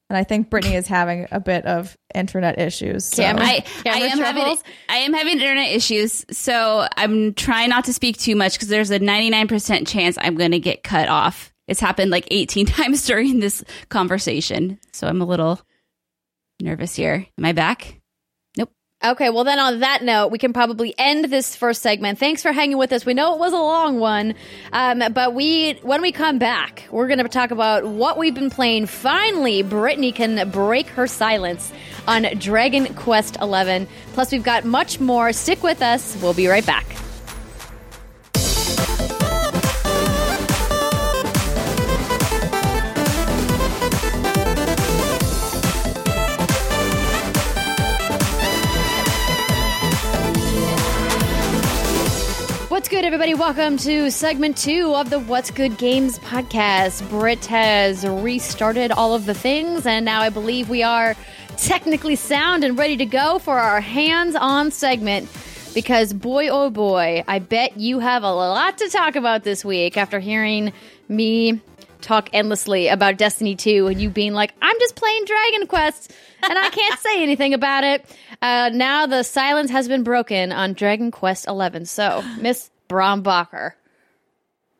and 0.09 0.17
I 0.17 0.26
think 0.26 0.49
Brittany 0.49 0.76
is 0.76 0.88
having 0.88 1.28
a 1.32 1.39
bit 1.39 1.65
of 1.65 1.97
internet 2.13 2.59
issues. 2.59 3.05
So. 3.05 3.24
Camera- 3.24 3.45
I, 3.45 3.63
I 3.80 3.84
camera 3.84 4.09
am 4.09 4.17
having? 4.17 4.57
I 4.89 4.97
am 4.97 5.13
having 5.13 5.39
internet 5.39 5.72
issues, 5.72 6.26
so 6.32 6.86
I'm 6.97 7.34
trying 7.34 7.69
not 7.69 7.86
to 7.86 7.93
speak 7.93 8.17
too 8.17 8.36
much 8.36 8.53
because 8.53 8.67
there's 8.67 8.91
a 8.91 8.99
99% 8.99 9.88
chance 9.88 10.17
I'm 10.19 10.36
going 10.36 10.51
to 10.51 10.59
get 10.59 10.84
cut 10.84 11.07
off. 11.07 11.51
It's 11.72 11.80
happened 11.80 12.11
like 12.11 12.28
18 12.30 12.65
times 12.67 13.05
during 13.07 13.39
this 13.39 13.63
conversation, 13.88 14.78
so 14.91 15.07
I'm 15.07 15.22
a 15.22 15.26
little 15.26 15.59
nervous 16.61 16.95
here. 16.95 17.26
Am 17.38 17.45
I 17.45 17.53
back? 17.53 18.01
Nope. 18.57 18.72
Okay, 19.03 19.30
well, 19.30 19.45
then 19.45 19.57
on 19.57 19.80
that 19.80 20.03
note, 20.03 20.28
we 20.28 20.38
can 20.38 20.51
probably 20.51 20.93
end 20.97 21.26
this 21.26 21.55
first 21.55 21.82
segment. 21.82 22.19
Thanks 22.19 22.41
for 22.41 22.51
hanging 22.51 22.78
with 22.78 22.91
us. 22.91 23.05
We 23.05 23.13
know 23.13 23.34
it 23.36 23.39
was 23.39 23.53
a 23.53 23.57
long 23.57 23.99
one, 23.99 24.36
um, 24.74 25.01
but 25.13 25.34
we 25.34 25.80
when 25.82 26.01
we 26.01 26.11
come 26.11 26.39
back, 26.39 26.88
we're 26.91 27.07
going 27.07 27.19
to 27.19 27.28
talk 27.30 27.51
about 27.51 27.86
what 27.86 28.17
we've 28.17 28.36
been 28.36 28.49
playing. 28.49 28.86
Finally, 28.88 29.63
Brittany 29.63 30.11
can 30.11 30.49
break 30.51 30.88
her 30.89 31.07
silence 31.07 31.72
on 32.05 32.24
Dragon 32.38 32.93
Quest 32.95 33.38
XI. 33.41 33.88
Plus, 34.11 34.32
we've 34.34 34.43
got 34.43 34.65
much 34.65 34.99
more. 34.99 35.32
Stick 35.32 35.63
with 35.63 35.82
us. 35.82 36.17
We'll 36.22 36.34
be 36.34 36.47
right 36.47 36.65
back. 36.65 36.86
What's 52.82 52.89
good, 52.89 53.05
everybody? 53.05 53.36
Welcome 53.36 53.77
to 53.77 54.09
segment 54.09 54.57
two 54.57 54.95
of 54.95 55.11
the 55.11 55.19
What's 55.19 55.51
Good 55.51 55.77
Games 55.77 56.17
podcast. 56.17 57.07
Britt 57.11 57.45
has 57.45 58.03
restarted 58.03 58.91
all 58.91 59.13
of 59.13 59.27
the 59.27 59.36
things, 59.36 59.86
and 59.86 60.03
now 60.03 60.21
I 60.21 60.29
believe 60.29 60.67
we 60.67 60.82
are 60.82 61.15
technically 61.57 62.15
sound 62.15 62.63
and 62.63 62.79
ready 62.79 62.97
to 62.97 63.05
go 63.05 63.38
for 63.38 63.59
our 63.59 63.82
hands 63.82 64.34
on 64.34 64.71
segment. 64.71 65.29
Because, 65.75 66.11
boy, 66.11 66.47
oh 66.47 66.71
boy, 66.71 67.23
I 67.27 67.38
bet 67.38 67.77
you 67.77 67.99
have 67.99 68.23
a 68.23 68.34
lot 68.34 68.79
to 68.79 68.89
talk 68.89 69.15
about 69.15 69.43
this 69.43 69.63
week 69.63 69.95
after 69.95 70.19
hearing 70.19 70.73
me 71.07 71.61
talk 72.01 72.32
endlessly 72.34 72.88
about 72.88 73.15
Destiny 73.17 73.55
2 73.55 73.86
and 73.86 74.01
you 74.01 74.09
being 74.09 74.34
like, 74.34 74.55
I'm 74.59 74.79
just 74.79 74.95
playing 74.95 75.25
Dragon 75.25 75.67
Quest 75.67 76.11
and 76.41 76.57
I 76.57 76.69
can't 76.71 76.99
say 76.99 77.21
anything 77.21 77.53
about 77.53 77.84
it. 77.84 78.03
Uh, 78.41 78.71
now 78.73 79.05
the 79.05 79.21
silence 79.21 79.69
has 79.69 79.88
been 79.88 80.01
broken 80.01 80.51
on 80.51 80.73
Dragon 80.73 81.11
Quest 81.11 81.47
11. 81.47 81.86
So, 81.86 82.23
Miss 82.39 82.70
Brombacher, 82.91 83.71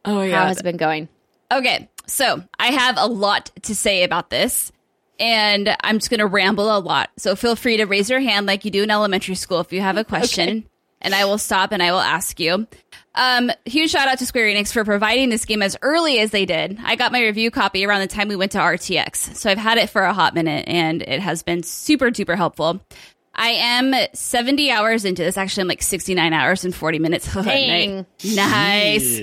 Oh 0.06 0.22
yeah. 0.22 0.40
how 0.42 0.48
has 0.48 0.60
it 0.60 0.64
been 0.64 0.78
going? 0.78 1.08
Okay, 1.52 1.90
so 2.08 2.44
I 2.60 2.68
have 2.68 2.96
a 2.98 3.08
lot 3.08 3.52
to 3.64 3.76
say 3.76 4.04
about 4.04 4.30
this, 4.30 4.72
and 5.20 5.76
I'm 5.84 5.98
just 6.00 6.10
going 6.10 6.20
to 6.20 6.26
ramble 6.28 6.76
a 6.76 6.80
lot. 6.80 7.10
So 7.18 7.36
feel 7.36 7.56
free 7.56 7.78
to 7.78 7.86
raise 7.86 8.10
your 8.10 8.20
hand 8.20 8.46
like 8.48 8.66
you 8.66 8.72
do 8.72 8.84
in 8.84 8.92
elementary 8.92 9.36
school 9.36 9.60
if 9.60 9.72
you 9.74 9.82
have 9.82 9.98
a 9.98 10.04
question, 10.04 10.66
and 11.02 11.14
I 11.16 11.26
will 11.26 11.38
stop 11.38 11.72
and 11.72 11.82
I 11.84 11.92
will 11.92 12.00
ask 12.00 12.40
you. 12.40 12.68
Um, 13.14 13.52
huge 13.66 13.92
shout 13.92 14.08
out 14.08 14.20
to 14.20 14.26
Square 14.26 14.46
Enix 14.48 14.72
for 14.72 14.86
providing 14.86 15.30
this 15.30 15.44
game 15.44 15.62
as 15.62 15.76
early 15.82 16.20
as 16.20 16.32
they 16.32 16.46
did. 16.46 16.80
I 16.82 16.96
got 16.96 17.12
my 17.12 17.22
review 17.22 17.52
copy 17.52 17.86
around 17.86 18.00
the 18.00 18.08
time 18.08 18.30
we 18.30 18.38
went 18.38 18.54
to 18.54 18.60
RTX, 18.60 19.36
so 19.36 19.50
I've 19.52 19.58
had 19.58 19.78
it 19.78 19.90
for 19.90 20.02
a 20.04 20.14
hot 20.14 20.34
minute, 20.34 20.66
and 20.68 21.02
it 21.02 21.20
has 21.20 21.44
been 21.44 21.62
super 21.64 22.10
duper 22.10 22.38
helpful. 22.38 22.82
I 23.34 23.50
am 23.50 23.94
70 24.14 24.72
hours 24.72 25.06
into 25.06 25.24
this. 25.24 25.38
Actually, 25.38 25.62
I'm 25.62 25.68
like 25.70 25.82
69 25.82 26.34
hours 26.34 26.66
and 26.66 26.76
40 26.76 27.00
minutes. 27.00 27.34
Dang. 27.34 28.06
nice. 28.24 29.22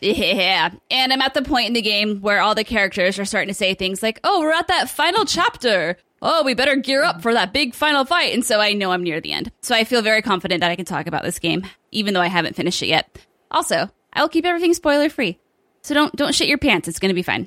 Yeah. 0.00 0.70
And 0.90 1.12
I'm 1.12 1.20
at 1.22 1.34
the 1.34 1.42
point 1.42 1.66
in 1.66 1.72
the 1.72 1.82
game 1.82 2.20
where 2.20 2.40
all 2.40 2.54
the 2.54 2.64
characters 2.64 3.18
are 3.18 3.24
starting 3.24 3.48
to 3.48 3.54
say 3.54 3.74
things 3.74 4.02
like, 4.02 4.20
oh, 4.22 4.40
we're 4.40 4.52
at 4.52 4.68
that 4.68 4.88
final 4.88 5.24
chapter. 5.24 5.96
Oh, 6.22 6.44
we 6.44 6.54
better 6.54 6.76
gear 6.76 7.02
up 7.02 7.22
for 7.22 7.32
that 7.32 7.52
big 7.52 7.74
final 7.74 8.04
fight. 8.04 8.32
And 8.34 8.44
so 8.44 8.60
I 8.60 8.72
know 8.72 8.92
I'm 8.92 9.02
near 9.02 9.20
the 9.20 9.32
end. 9.32 9.50
So 9.62 9.74
I 9.74 9.84
feel 9.84 10.02
very 10.02 10.22
confident 10.22 10.60
that 10.60 10.70
I 10.70 10.76
can 10.76 10.84
talk 10.84 11.06
about 11.06 11.22
this 11.22 11.38
game, 11.38 11.66
even 11.90 12.14
though 12.14 12.20
I 12.20 12.26
haven't 12.28 12.56
finished 12.56 12.82
it 12.82 12.86
yet. 12.86 13.18
Also, 13.50 13.90
I 14.12 14.22
will 14.22 14.28
keep 14.28 14.44
everything 14.44 14.74
spoiler 14.74 15.08
free. 15.08 15.38
So 15.82 15.94
don't 15.94 16.14
don't 16.16 16.34
shit 16.34 16.48
your 16.48 16.58
pants. 16.58 16.88
It's 16.88 16.98
going 16.98 17.10
to 17.10 17.14
be 17.14 17.22
fine. 17.22 17.46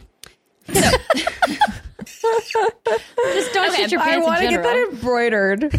Just 2.06 3.54
don't 3.54 3.70
Okay, 3.70 3.84
shit 3.84 3.92
your 3.92 4.02
pants. 4.02 4.26
I 4.26 4.30
want 4.30 4.42
to 4.42 4.50
get 4.50 4.64
that 4.64 4.90
embroidered. 4.92 5.72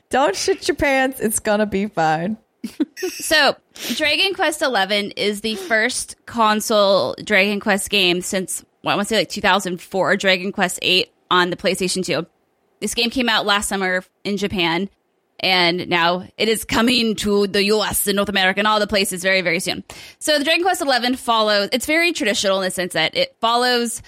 Don't 0.10 0.36
shit 0.36 0.68
your 0.68 0.76
pants. 0.76 1.20
It's 1.20 1.40
gonna 1.40 1.66
be 1.66 1.86
fine. 1.86 2.38
So, 2.96 3.56
Dragon 3.94 4.34
Quest 4.34 4.60
XI 4.60 5.12
is 5.16 5.40
the 5.40 5.56
first 5.56 6.16
console 6.26 7.14
Dragon 7.22 7.60
Quest 7.60 7.90
game 7.90 8.20
since 8.22 8.64
well, 8.82 8.92
I 8.92 8.96
want 8.96 9.08
to 9.08 9.14
say 9.14 9.18
like 9.18 9.28
2004. 9.28 10.16
Dragon 10.16 10.52
Quest 10.52 10.80
VIII 10.80 11.10
on 11.30 11.50
the 11.50 11.56
PlayStation 11.56 12.04
2. 12.04 12.24
This 12.80 12.94
game 12.94 13.10
came 13.10 13.28
out 13.28 13.44
last 13.44 13.68
summer 13.68 14.04
in 14.22 14.36
Japan, 14.36 14.88
and 15.40 15.88
now 15.88 16.26
it 16.38 16.48
is 16.48 16.64
coming 16.64 17.14
to 17.16 17.46
the 17.46 17.64
US 17.64 18.06
and 18.06 18.16
North 18.16 18.28
America 18.28 18.60
and 18.60 18.66
all 18.66 18.80
the 18.80 18.86
places 18.86 19.22
very, 19.22 19.42
very 19.42 19.60
soon. 19.60 19.84
So, 20.18 20.38
the 20.38 20.44
Dragon 20.44 20.62
Quest 20.62 20.82
XI 20.82 21.16
follows. 21.16 21.68
It's 21.72 21.86
very 21.86 22.12
traditional 22.12 22.58
in 22.58 22.64
the 22.64 22.70
sense 22.70 22.94
that 22.94 23.16
it 23.16 23.36
follows 23.40 24.02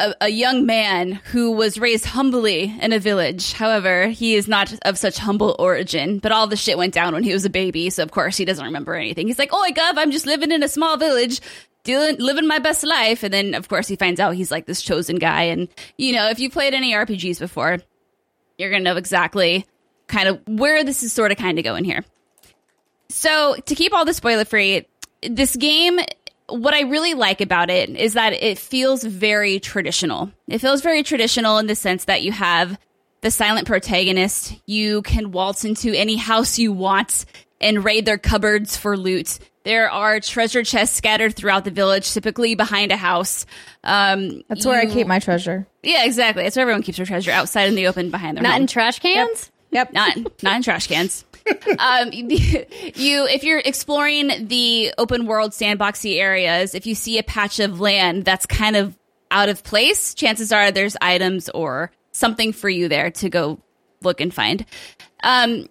a, 0.00 0.14
a 0.22 0.28
young 0.28 0.66
man 0.66 1.12
who 1.12 1.52
was 1.52 1.78
raised 1.78 2.06
humbly 2.06 2.74
in 2.80 2.92
a 2.92 2.98
village. 2.98 3.52
However, 3.52 4.08
he 4.08 4.34
is 4.34 4.48
not 4.48 4.72
of 4.84 4.98
such 4.98 5.18
humble 5.18 5.54
origin. 5.58 6.18
But 6.18 6.32
all 6.32 6.46
the 6.46 6.56
shit 6.56 6.78
went 6.78 6.94
down 6.94 7.14
when 7.14 7.22
he 7.22 7.32
was 7.32 7.44
a 7.44 7.50
baby, 7.50 7.90
so 7.90 8.02
of 8.02 8.10
course 8.10 8.36
he 8.36 8.44
doesn't 8.44 8.64
remember 8.64 8.94
anything. 8.94 9.26
He's 9.26 9.38
like, 9.38 9.50
"Oh 9.52 9.60
my 9.60 9.70
god, 9.70 9.98
I'm 9.98 10.10
just 10.10 10.26
living 10.26 10.50
in 10.50 10.62
a 10.62 10.68
small 10.68 10.96
village." 10.96 11.40
Dealing, 11.82 12.16
living 12.18 12.46
my 12.46 12.58
best 12.58 12.84
life, 12.84 13.22
and 13.22 13.32
then 13.32 13.54
of 13.54 13.70
course 13.70 13.88
he 13.88 13.96
finds 13.96 14.20
out 14.20 14.34
he's 14.34 14.50
like 14.50 14.66
this 14.66 14.82
chosen 14.82 15.16
guy. 15.16 15.44
And 15.44 15.66
you 15.96 16.12
know, 16.12 16.28
if 16.28 16.38
you 16.38 16.50
played 16.50 16.74
any 16.74 16.92
RPGs 16.92 17.38
before, 17.38 17.78
you're 18.58 18.70
gonna 18.70 18.84
know 18.84 18.96
exactly 18.96 19.64
kind 20.10 20.28
of 20.28 20.40
where 20.46 20.84
this 20.84 21.02
is 21.02 21.12
sort 21.12 21.32
of 21.32 21.38
kind 21.38 21.58
of 21.58 21.64
going 21.64 21.84
here. 21.84 22.04
So 23.08 23.56
to 23.66 23.74
keep 23.74 23.92
all 23.92 24.04
the 24.04 24.14
spoiler 24.14 24.44
free, 24.44 24.86
this 25.22 25.56
game, 25.56 25.98
what 26.48 26.74
I 26.74 26.82
really 26.82 27.14
like 27.14 27.40
about 27.40 27.70
it 27.70 27.90
is 27.90 28.14
that 28.14 28.32
it 28.32 28.58
feels 28.58 29.02
very 29.02 29.60
traditional. 29.60 30.30
It 30.48 30.58
feels 30.58 30.82
very 30.82 31.02
traditional 31.02 31.58
in 31.58 31.66
the 31.66 31.74
sense 31.74 32.04
that 32.04 32.22
you 32.22 32.32
have 32.32 32.78
the 33.20 33.30
silent 33.30 33.66
protagonist. 33.66 34.54
You 34.66 35.02
can 35.02 35.32
waltz 35.32 35.64
into 35.64 35.92
any 35.92 36.16
house 36.16 36.58
you 36.58 36.72
want 36.72 37.24
and 37.60 37.84
raid 37.84 38.06
their 38.06 38.18
cupboards 38.18 38.76
for 38.76 38.96
loot. 38.96 39.38
There 39.64 39.90
are 39.90 40.20
treasure 40.20 40.64
chests 40.64 40.96
scattered 40.96 41.36
throughout 41.36 41.64
the 41.64 41.70
village, 41.70 42.10
typically 42.12 42.54
behind 42.54 42.92
a 42.92 42.96
house. 42.96 43.44
Um, 43.84 44.42
That's 44.48 44.64
where 44.64 44.80
I 44.80 44.86
keep 44.86 45.06
my 45.06 45.18
treasure. 45.18 45.66
Yeah, 45.82 46.04
exactly. 46.04 46.44
That's 46.44 46.56
where 46.56 46.62
everyone 46.62 46.82
keeps 46.82 46.96
their 46.96 47.06
treasure 47.06 47.30
outside 47.30 47.68
in 47.68 47.74
the 47.74 47.86
open 47.86 48.10
behind 48.10 48.38
their 48.38 48.42
Not 48.42 48.54
home 48.54 48.62
in 48.62 48.66
trash 48.68 49.00
cans? 49.00 49.28
Yep. 49.44 49.59
Not 49.72 49.92
not 50.42 50.56
in 50.56 50.62
trash 50.62 50.86
cans. 50.86 51.24
um, 51.78 52.10
you 52.12 52.36
if 53.26 53.44
you're 53.44 53.58
exploring 53.58 54.48
the 54.48 54.92
open 54.98 55.26
world 55.26 55.52
sandboxy 55.52 56.18
areas, 56.18 56.74
if 56.74 56.86
you 56.86 56.94
see 56.94 57.18
a 57.18 57.22
patch 57.22 57.60
of 57.60 57.80
land 57.80 58.24
that's 58.24 58.46
kind 58.46 58.76
of 58.76 58.96
out 59.30 59.48
of 59.48 59.62
place, 59.62 60.14
chances 60.14 60.52
are 60.52 60.70
there's 60.70 60.96
items 61.00 61.48
or 61.50 61.90
something 62.12 62.52
for 62.52 62.68
you 62.68 62.88
there 62.88 63.10
to 63.10 63.28
go 63.28 63.60
look 64.02 64.20
and 64.20 64.34
find. 64.34 64.64
Um, 65.22 65.68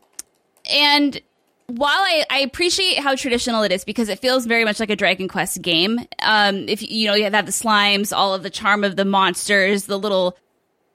and 0.71 1.21
while 1.67 1.99
I, 1.99 2.25
I 2.29 2.39
appreciate 2.39 2.99
how 2.99 3.15
traditional 3.15 3.63
it 3.63 3.71
is 3.71 3.83
because 3.83 4.09
it 4.09 4.19
feels 4.19 4.45
very 4.45 4.65
much 4.65 4.79
like 4.79 4.89
a 4.89 4.95
Dragon 4.95 5.27
Quest 5.27 5.61
game, 5.61 5.99
um, 6.21 6.67
if 6.67 6.81
you 6.89 7.07
know 7.07 7.15
you 7.15 7.29
have 7.29 7.45
the 7.45 7.51
slimes, 7.51 8.15
all 8.15 8.33
of 8.33 8.43
the 8.43 8.49
charm 8.49 8.83
of 8.83 8.95
the 8.95 9.05
monsters, 9.05 9.85
the 9.85 9.97
little, 9.97 10.37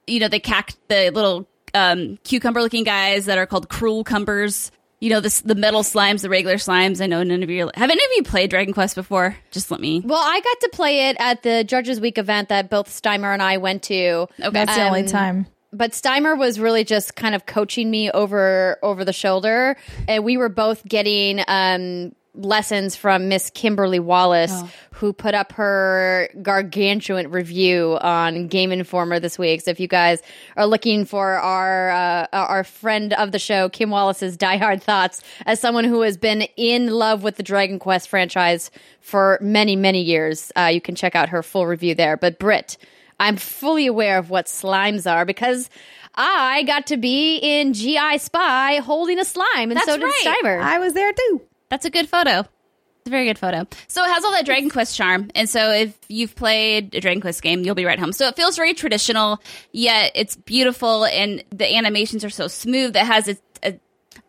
you 0.06 0.20
know, 0.20 0.28
the 0.28 0.40
cac, 0.40 0.74
the 0.88 1.10
little 1.10 1.46
um, 1.74 2.18
cucumber 2.24 2.62
looking 2.62 2.84
guys 2.84 3.26
that 3.26 3.38
are 3.38 3.46
called 3.46 3.68
cruelcumbers. 3.68 4.70
You 5.00 5.10
know, 5.10 5.20
this, 5.20 5.42
the 5.42 5.54
metal 5.54 5.82
slimes, 5.82 6.22
the 6.22 6.30
regular 6.30 6.56
slimes. 6.56 7.02
I 7.02 7.06
know 7.06 7.22
none 7.22 7.42
of 7.42 7.50
you 7.50 7.70
have 7.74 7.90
any 7.90 8.02
of 8.02 8.10
you 8.16 8.22
played 8.22 8.48
Dragon 8.48 8.72
Quest 8.72 8.94
before. 8.94 9.36
Just 9.50 9.70
let 9.70 9.80
me. 9.80 10.00
Well, 10.00 10.22
I 10.22 10.40
got 10.40 10.60
to 10.60 10.70
play 10.72 11.08
it 11.10 11.16
at 11.18 11.42
the 11.42 11.62
Judges 11.64 12.00
Week 12.00 12.16
event 12.16 12.48
that 12.48 12.70
both 12.70 12.88
Steimer 12.88 13.32
and 13.32 13.42
I 13.42 13.58
went 13.58 13.82
to. 13.84 14.26
Okay. 14.40 14.50
That's 14.50 14.74
the 14.74 14.86
only 14.86 15.00
Um, 15.00 15.06
time. 15.06 15.46
But 15.74 15.90
Steimer 15.90 16.38
was 16.38 16.58
really 16.60 16.84
just 16.84 17.16
kind 17.16 17.34
of 17.34 17.44
coaching 17.46 17.90
me 17.90 18.10
over 18.12 18.78
over 18.82 19.04
the 19.04 19.12
shoulder, 19.12 19.76
and 20.08 20.24
we 20.24 20.36
were 20.36 20.48
both 20.48 20.84
getting 20.86 21.42
um, 21.48 22.14
lessons 22.34 22.96
from 22.96 23.28
Miss 23.28 23.50
Kimberly 23.50 24.00
Wallace, 24.00 24.62
who 24.92 25.12
put 25.12 25.34
up 25.34 25.52
her 25.52 26.28
gargantuan 26.42 27.30
review 27.30 27.98
on 28.00 28.48
Game 28.48 28.72
Informer 28.72 29.20
this 29.20 29.38
week. 29.38 29.62
So 29.62 29.70
if 29.70 29.80
you 29.80 29.88
guys 29.88 30.20
are 30.56 30.66
looking 30.66 31.04
for 31.04 31.34
our 31.34 31.90
uh, 31.90 32.26
our 32.32 32.64
friend 32.64 33.12
of 33.14 33.32
the 33.32 33.38
show, 33.38 33.68
Kim 33.68 33.90
Wallace's 33.90 34.36
diehard 34.36 34.82
thoughts, 34.82 35.22
as 35.46 35.60
someone 35.60 35.84
who 35.84 36.02
has 36.02 36.16
been 36.16 36.42
in 36.56 36.88
love 36.88 37.22
with 37.22 37.36
the 37.36 37.42
Dragon 37.42 37.78
Quest 37.78 38.08
franchise 38.08 38.70
for 39.00 39.38
many 39.40 39.76
many 39.76 40.00
years, 40.00 40.50
uh, 40.56 40.70
you 40.72 40.80
can 40.80 40.94
check 40.94 41.14
out 41.14 41.28
her 41.28 41.42
full 41.42 41.66
review 41.66 41.94
there. 41.94 42.16
But 42.16 42.38
Britt. 42.38 42.76
I'm 43.20 43.36
fully 43.36 43.86
aware 43.86 44.18
of 44.18 44.28
what 44.28 44.46
slimes 44.46 45.08
are 45.10 45.24
because 45.24 45.70
I 46.16 46.64
got 46.64 46.88
to 46.88 46.96
be 46.96 47.36
in 47.36 47.72
GI 47.72 48.18
Spy 48.18 48.78
holding 48.78 49.20
a 49.20 49.24
slime, 49.24 49.70
and 49.70 49.76
That's 49.76 49.86
so 49.86 49.96
did 49.96 50.04
right. 50.04 50.36
Steimer. 50.44 50.60
I 50.60 50.80
was 50.80 50.94
there 50.94 51.12
too. 51.12 51.42
That's 51.74 51.86
a 51.86 51.90
good 51.90 52.08
photo. 52.08 52.38
It's 52.38 53.08
a 53.08 53.10
very 53.10 53.26
good 53.26 53.36
photo. 53.36 53.66
So 53.88 54.04
it 54.04 54.08
has 54.08 54.22
all 54.22 54.30
that 54.30 54.44
Dragon 54.44 54.70
Quest 54.70 54.96
charm. 54.96 55.28
And 55.34 55.50
so 55.50 55.72
if 55.72 55.98
you've 56.08 56.36
played 56.36 56.94
a 56.94 57.00
Dragon 57.00 57.20
Quest 57.20 57.42
game, 57.42 57.64
you'll 57.64 57.74
be 57.74 57.84
right 57.84 57.98
home. 57.98 58.12
So 58.12 58.28
it 58.28 58.36
feels 58.36 58.54
very 58.54 58.74
traditional, 58.74 59.42
yet 59.72 60.12
it's 60.14 60.36
beautiful 60.36 61.04
and 61.04 61.42
the 61.50 61.74
animations 61.74 62.24
are 62.24 62.30
so 62.30 62.46
smooth 62.46 62.92
that 62.92 63.06
has 63.06 63.26
a, 63.26 63.36
a, 63.64 63.80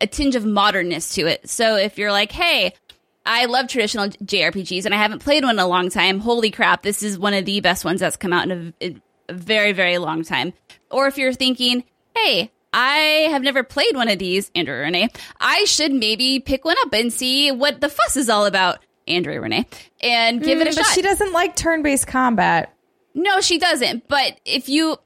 a 0.02 0.08
tinge 0.08 0.36
of 0.36 0.44
modernness 0.44 1.14
to 1.14 1.28
it. 1.28 1.48
So 1.48 1.76
if 1.76 2.00
you're 2.00 2.12
like, 2.12 2.32
hey, 2.32 2.74
I 3.28 3.46
love 3.46 3.68
traditional 3.68 4.08
JRPGs 4.08 4.86
and 4.86 4.96
I 4.96 4.98
haven't 4.98 5.20
played 5.20 5.44
one 5.44 5.58
in 5.58 5.60
a 5.60 5.68
long 5.68 5.92
time. 5.92 6.22
Holy 6.22 6.50
crap, 6.50 6.82
this 6.82 7.04
is 7.04 7.20
one 7.20 7.36
of 7.36 7.46
the 7.46 7.60
best 7.60 7.86
ones 7.86 8.00
that's 8.00 8.18
come 8.18 8.34
out 8.34 8.50
in 8.50 8.74
a, 8.82 8.84
in 8.84 9.02
a 9.30 9.34
very, 9.34 9.72
very 9.72 10.00
long 10.00 10.24
time. 10.24 10.52
Or 10.90 11.06
if 11.06 11.20
you're 11.20 11.32
thinking, 11.32 11.84
hey, 12.16 12.52
I 12.78 13.28
have 13.32 13.42
never 13.42 13.64
played 13.64 13.96
one 13.96 14.10
of 14.10 14.20
these, 14.20 14.52
Andrea 14.54 14.82
Renee. 14.82 15.10
I 15.40 15.64
should 15.64 15.94
maybe 15.94 16.40
pick 16.42 16.66
one 16.66 16.76
up 16.86 16.94
and 16.94 17.12
see 17.14 17.52
what 17.52 17.80
the 17.80 17.88
fuss 17.90 18.18
is 18.18 18.30
all 18.30 18.46
about, 18.46 18.80
Andrea 19.08 19.40
Renee, 19.40 19.66
and 20.02 20.44
give 20.44 20.60
it 20.60 20.68
a 20.68 20.72
Mm, 20.72 20.76
but 20.76 20.86
shot. 20.86 20.94
she 20.94 21.02
doesn't 21.02 21.32
like 21.32 21.56
turn-based 21.56 22.06
combat. 22.08 22.74
no, 23.14 23.40
she 23.40 23.58
doesn't. 23.60 24.08
But 24.10 24.40
if 24.44 24.68
you 24.68 24.98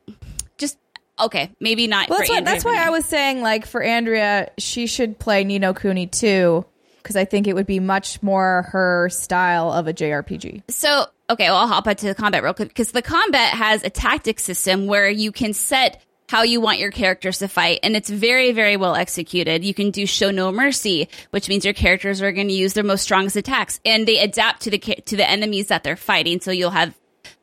just 0.58 0.78
okay, 1.20 1.52
maybe 1.60 1.86
not. 1.86 2.10
Well, 2.10 2.18
that's 2.18 2.30
why, 2.30 2.42
that's 2.42 2.66
why 2.66 2.84
I 2.84 2.90
was 2.90 3.06
saying, 3.06 3.42
like, 3.44 3.68
for 3.68 3.84
Andrea, 3.84 4.50
she 4.58 4.88
should 4.88 5.20
play 5.20 5.44
Ni 5.44 5.60
no 5.60 5.74
Kuni 5.76 6.08
too, 6.08 6.66
because 7.04 7.16
I 7.16 7.26
think 7.26 7.46
it 7.48 7.54
would 7.54 7.68
be 7.68 7.80
much 7.80 8.24
more 8.24 8.64
her 8.72 9.10
style 9.10 9.72
of 9.72 9.86
a 9.88 9.94
JRPG. 9.94 10.64
So, 10.72 11.06
okay, 11.30 11.50
well, 11.50 11.58
I'll 11.58 11.68
hop 11.68 11.88
into 11.88 12.08
the 12.08 12.16
combat 12.16 12.42
real 12.42 12.56
quick 12.56 12.70
because 12.70 12.94
the 12.94 13.04
combat 13.04 13.54
has 13.54 13.84
a 13.84 13.90
tactic 13.92 14.40
system 14.40 14.88
where 14.88 15.08
you 15.10 15.32
can 15.32 15.54
set 15.54 16.02
how 16.30 16.44
you 16.44 16.62
want 16.62 16.78
your 16.78 16.92
characters 16.92 17.40
to 17.40 17.48
fight, 17.48 17.80
and 17.82 17.96
it's 17.96 18.08
very, 18.08 18.52
very 18.52 18.78
well 18.78 18.94
executed. 18.94 19.66
You 19.66 19.74
can 19.74 19.90
do 19.90 20.06
show 20.06 20.30
no 20.30 20.52
mercy, 20.52 21.10
which 21.32 21.50
means 21.50 21.66
your 21.66 21.74
characters 21.74 22.22
are 22.22 22.32
going 22.32 22.50
to 22.50 22.54
use 22.54 22.74
their 22.74 22.84
most 22.84 23.02
strongest 23.02 23.36
attacks, 23.36 23.80
and 23.84 24.08
they 24.08 24.20
adapt 24.20 24.62
to 24.62 24.70
the 24.70 24.78
to 24.78 25.18
the 25.18 25.28
enemies 25.28 25.70
that 25.70 25.84
they're 25.84 25.96
fighting. 25.96 26.40
So 26.40 26.52
you'll 26.52 26.70
have 26.70 26.96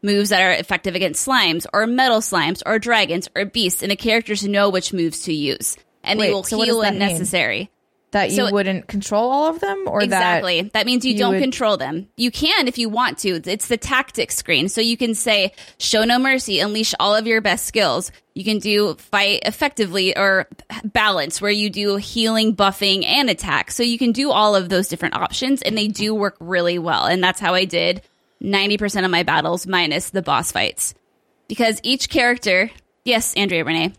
moves 0.03 0.31
that 0.31 0.41
are 0.41 0.53
effective 0.53 0.95
against 0.95 1.27
slimes, 1.27 1.67
or 1.75 1.89
metal 1.89 2.21
slimes, 2.21 2.63
or 2.65 2.79
dragons, 2.79 3.29
or 3.35 3.45
beasts, 3.45 3.83
and 3.83 3.91
the 3.91 3.97
characters 3.97 4.47
know 4.47 4.71
which 4.71 4.93
moves 4.93 5.23
to 5.23 5.33
use, 5.33 5.77
and 6.05 6.21
they 6.21 6.31
will 6.31 6.45
so 6.45 6.63
heal 6.63 6.79
when 6.79 6.97
necessary. 6.97 7.73
That 8.17 8.31
you 8.31 8.47
So- 8.47 8.51
wouldn't 8.51 8.87
control 8.89 9.31
all 9.31 9.51
of 9.51 9.61
them, 9.61 9.85
or 9.87 10.01
that 10.01 10.05
Exactly. 10.07 10.63
That, 10.73 10.87
means 10.87 11.05
you, 11.05 11.13
you 11.13 11.19
don't 11.19 11.35
would- 11.35 11.43
control 11.43 11.77
them. 11.77 12.09
You 12.17 12.31
can 12.31 12.67
if 12.67 12.79
you 12.79 12.89
want 12.89 13.19
to. 13.19 13.43
It's 13.45 13.69
the 13.69 13.77
tactics 13.77 14.37
screen. 14.37 14.71
So 14.71 14.81
you 14.81 14.97
can 14.97 15.15
say, 15.15 15.53
show 15.79 16.03
no 16.05 16.19
mercy, 16.19 16.59
unleash 16.61 16.95
all 16.99 17.15
of 17.15 17.27
your 17.27 17.43
best 17.43 17.67
skills. 17.67 18.11
You 18.35 18.43
can 18.43 18.59
do 18.59 18.95
fight 18.95 19.41
effectively 19.45 20.17
or 20.17 20.49
balance 20.85 21.43
where 21.43 21.51
you 21.51 21.69
do 21.69 21.97
healing, 21.97 22.57
buffing, 22.57 23.05
and 23.05 23.29
attack. 23.29 23.71
So 23.71 23.83
you 23.83 23.99
can 23.99 24.13
do 24.13 24.31
all 24.31 24.57
of 24.57 24.71
those 24.71 24.89
different 24.89 25.15
options 25.15 25.61
and 25.61 25.77
they 25.77 25.89
do 25.89 26.15
work 26.15 26.37
really 26.41 26.79
well. 26.79 27.05
And 27.05 27.23
that's 27.23 27.39
how 27.41 27.53
I 27.55 27.67
did 27.67 28.01
90% 28.43 29.05
of 29.05 29.11
my 29.11 29.25
battles 29.25 29.67
minus 29.67 30.09
the 30.09 30.23
boss 30.23 30.53
fights. 30.53 30.95
Because 31.49 31.81
each 31.83 32.09
character, 32.09 32.71
yes, 33.05 33.35
Andrea 33.35 33.63
Renee, 33.65 33.93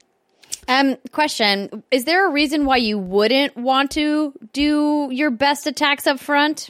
Um, 0.68 0.98
question: 1.12 1.84
Is 1.92 2.06
there 2.06 2.28
a 2.28 2.32
reason 2.32 2.66
why 2.66 2.78
you 2.78 2.98
wouldn't 2.98 3.56
want 3.56 3.92
to 3.92 4.34
do 4.54 5.10
your 5.12 5.32
best 5.32 5.68
attacks 5.68 6.08
up 6.08 6.20
front? 6.20 6.70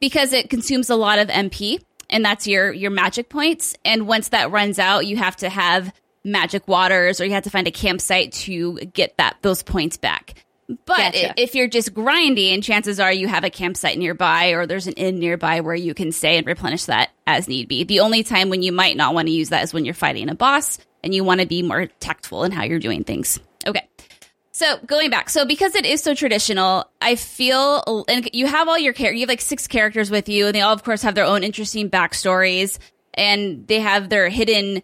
because 0.00 0.32
it 0.32 0.50
consumes 0.50 0.90
a 0.90 0.96
lot 0.96 1.18
of 1.18 1.28
MP 1.28 1.82
and 2.10 2.24
that's 2.24 2.46
your 2.46 2.72
your 2.72 2.90
magic 2.90 3.28
points 3.28 3.74
and 3.84 4.06
once 4.06 4.28
that 4.28 4.50
runs 4.50 4.78
out 4.78 5.06
you 5.06 5.16
have 5.16 5.36
to 5.36 5.48
have 5.48 5.92
magic 6.24 6.68
waters 6.68 7.20
or 7.20 7.24
you 7.24 7.32
have 7.32 7.44
to 7.44 7.50
find 7.50 7.66
a 7.66 7.70
campsite 7.70 8.32
to 8.32 8.74
get 8.92 9.16
that 9.18 9.36
those 9.42 9.62
points 9.62 9.96
back. 9.96 10.44
But 10.84 11.14
Gotcha. 11.14 11.34
if 11.38 11.54
you're 11.54 11.68
just 11.68 11.94
grinding, 11.94 12.60
chances 12.60 13.00
are 13.00 13.10
you 13.10 13.26
have 13.26 13.42
a 13.42 13.48
campsite 13.48 13.96
nearby 13.96 14.48
or 14.48 14.66
there's 14.66 14.86
an 14.86 14.92
inn 14.94 15.18
nearby 15.18 15.62
where 15.62 15.74
you 15.74 15.94
can 15.94 16.12
stay 16.12 16.36
and 16.36 16.46
replenish 16.46 16.84
that 16.84 17.08
as 17.26 17.48
need 17.48 17.68
be. 17.68 17.84
The 17.84 18.00
only 18.00 18.22
time 18.22 18.50
when 18.50 18.62
you 18.62 18.70
might 18.72 18.94
not 18.94 19.14
want 19.14 19.28
to 19.28 19.32
use 19.32 19.48
that 19.48 19.64
is 19.64 19.72
when 19.72 19.86
you're 19.86 19.94
fighting 19.94 20.28
a 20.28 20.34
boss 20.34 20.78
and 21.02 21.14
you 21.14 21.24
want 21.24 21.40
to 21.40 21.46
be 21.46 21.62
more 21.62 21.86
tactful 22.00 22.44
in 22.44 22.52
how 22.52 22.64
you're 22.64 22.78
doing 22.78 23.04
things. 23.04 23.40
Okay. 23.66 23.88
So 24.52 24.78
going 24.86 25.10
back, 25.10 25.30
so 25.30 25.44
because 25.44 25.74
it 25.74 25.86
is 25.86 26.02
so 26.02 26.14
traditional, 26.14 26.90
I 27.00 27.14
feel, 27.14 28.04
and 28.08 28.28
you 28.32 28.46
have 28.46 28.66
all 28.66 28.78
your 28.78 28.92
characters, 28.92 29.20
you 29.20 29.22
have 29.22 29.28
like 29.28 29.40
six 29.40 29.68
characters 29.68 30.10
with 30.10 30.28
you, 30.28 30.46
and 30.46 30.54
they 30.54 30.60
all, 30.60 30.72
of 30.72 30.82
course, 30.82 31.02
have 31.02 31.14
their 31.14 31.24
own 31.24 31.44
interesting 31.44 31.88
backstories, 31.88 32.78
and 33.14 33.68
they 33.68 33.78
have 33.78 34.08
their 34.08 34.28
hidden 34.28 34.82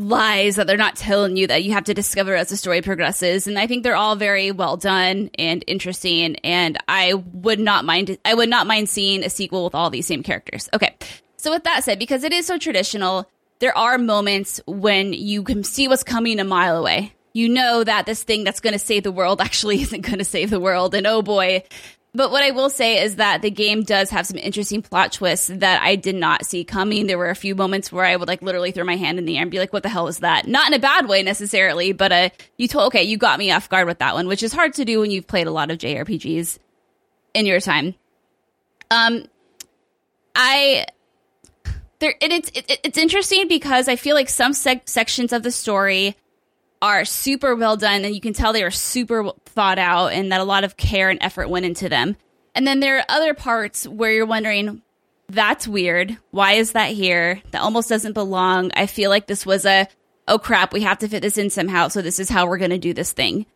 lies 0.00 0.56
that 0.56 0.66
they're 0.66 0.76
not 0.76 0.96
telling 0.96 1.36
you 1.36 1.46
that 1.46 1.62
you 1.62 1.72
have 1.72 1.84
to 1.84 1.94
discover 1.94 2.34
as 2.34 2.48
the 2.48 2.56
story 2.56 2.82
progresses. 2.82 3.46
And 3.46 3.58
I 3.58 3.66
think 3.66 3.82
they're 3.82 3.96
all 3.96 4.16
very 4.16 4.50
well 4.50 4.76
done 4.76 5.30
and 5.38 5.62
interesting. 5.66 6.36
And 6.36 6.78
I 6.88 7.14
would 7.14 7.60
not 7.60 7.84
mind, 7.84 8.18
I 8.24 8.34
would 8.34 8.48
not 8.48 8.66
mind 8.66 8.88
seeing 8.88 9.22
a 9.22 9.30
sequel 9.30 9.64
with 9.64 9.74
all 9.74 9.90
these 9.90 10.06
same 10.06 10.22
characters. 10.22 10.68
Okay. 10.72 10.96
So 11.36 11.50
with 11.50 11.64
that 11.64 11.84
said, 11.84 11.98
because 11.98 12.24
it 12.24 12.32
is 12.32 12.46
so 12.46 12.58
traditional, 12.58 13.28
there 13.60 13.76
are 13.76 13.98
moments 13.98 14.60
when 14.66 15.12
you 15.12 15.42
can 15.42 15.62
see 15.64 15.86
what's 15.86 16.02
coming 16.02 16.40
a 16.40 16.44
mile 16.44 16.76
away. 16.76 17.12
You 17.32 17.48
know 17.48 17.84
that 17.84 18.06
this 18.06 18.24
thing 18.24 18.42
that's 18.42 18.60
going 18.60 18.72
to 18.72 18.78
save 18.78 19.04
the 19.04 19.12
world 19.12 19.40
actually 19.40 19.80
isn't 19.82 20.00
going 20.00 20.18
to 20.18 20.24
save 20.24 20.50
the 20.50 20.60
world. 20.60 20.94
And 20.94 21.06
oh 21.06 21.22
boy, 21.22 21.62
but 22.12 22.32
what 22.32 22.42
I 22.42 22.50
will 22.50 22.70
say 22.70 23.02
is 23.04 23.16
that 23.16 23.40
the 23.40 23.50
game 23.50 23.82
does 23.82 24.10
have 24.10 24.26
some 24.26 24.36
interesting 24.38 24.82
plot 24.82 25.12
twists 25.12 25.46
that 25.46 25.80
I 25.80 25.94
did 25.94 26.16
not 26.16 26.44
see 26.44 26.64
coming. 26.64 27.06
There 27.06 27.18
were 27.18 27.30
a 27.30 27.36
few 27.36 27.54
moments 27.54 27.92
where 27.92 28.04
I 28.04 28.16
would 28.16 28.26
like 28.26 28.42
literally 28.42 28.72
throw 28.72 28.84
my 28.84 28.96
hand 28.96 29.18
in 29.18 29.26
the 29.26 29.36
air 29.36 29.42
and 29.42 29.50
be 29.50 29.60
like, 29.60 29.72
"What 29.72 29.84
the 29.84 29.88
hell 29.88 30.08
is 30.08 30.18
that?" 30.18 30.48
Not 30.48 30.66
in 30.66 30.74
a 30.74 30.80
bad 30.80 31.08
way 31.08 31.22
necessarily, 31.22 31.92
but 31.92 32.10
uh, 32.10 32.30
you 32.56 32.66
told 32.66 32.88
okay, 32.88 33.04
you 33.04 33.16
got 33.16 33.38
me 33.38 33.52
off 33.52 33.68
guard 33.68 33.86
with 33.86 34.00
that 34.00 34.14
one, 34.14 34.26
which 34.26 34.42
is 34.42 34.52
hard 34.52 34.74
to 34.74 34.84
do 34.84 35.00
when 35.00 35.12
you've 35.12 35.28
played 35.28 35.46
a 35.46 35.52
lot 35.52 35.70
of 35.70 35.78
JRPGs 35.78 36.58
in 37.34 37.46
your 37.46 37.60
time. 37.60 37.94
Um, 38.90 39.26
I 40.34 40.86
there 42.00 42.14
and 42.20 42.32
it's 42.32 42.50
it, 42.54 42.80
it's 42.82 42.98
interesting 42.98 43.48
because 43.48 43.88
I 43.88 43.96
feel 43.96 44.16
like 44.16 44.28
some 44.28 44.52
sec- 44.52 44.88
sections 44.88 45.32
of 45.32 45.42
the 45.42 45.50
story 45.50 46.16
are 46.82 47.04
super 47.04 47.54
well 47.54 47.76
done 47.76 48.04
and 48.04 48.14
you 48.14 48.20
can 48.20 48.32
tell 48.32 48.52
they 48.52 48.64
are 48.64 48.70
super 48.70 49.30
thought 49.44 49.78
out 49.78 50.08
and 50.08 50.32
that 50.32 50.40
a 50.40 50.44
lot 50.44 50.64
of 50.64 50.76
care 50.76 51.10
and 51.10 51.18
effort 51.22 51.48
went 51.48 51.66
into 51.66 51.88
them. 51.88 52.16
And 52.54 52.66
then 52.66 52.80
there 52.80 52.98
are 52.98 53.04
other 53.08 53.34
parts 53.34 53.86
where 53.86 54.12
you're 54.12 54.26
wondering, 54.26 54.82
that's 55.28 55.68
weird. 55.68 56.16
Why 56.30 56.54
is 56.54 56.72
that 56.72 56.90
here? 56.90 57.42
That 57.52 57.62
almost 57.62 57.88
doesn't 57.88 58.14
belong. 58.14 58.72
I 58.74 58.86
feel 58.86 59.10
like 59.10 59.26
this 59.26 59.46
was 59.46 59.64
a, 59.64 59.88
oh 60.26 60.38
crap, 60.38 60.72
we 60.72 60.80
have 60.80 60.98
to 60.98 61.08
fit 61.08 61.22
this 61.22 61.38
in 61.38 61.50
somehow. 61.50 61.88
So 61.88 62.02
this 62.02 62.18
is 62.18 62.28
how 62.28 62.46
we're 62.46 62.58
going 62.58 62.70
to 62.70 62.78
do 62.78 62.94
this 62.94 63.12
thing. 63.12 63.46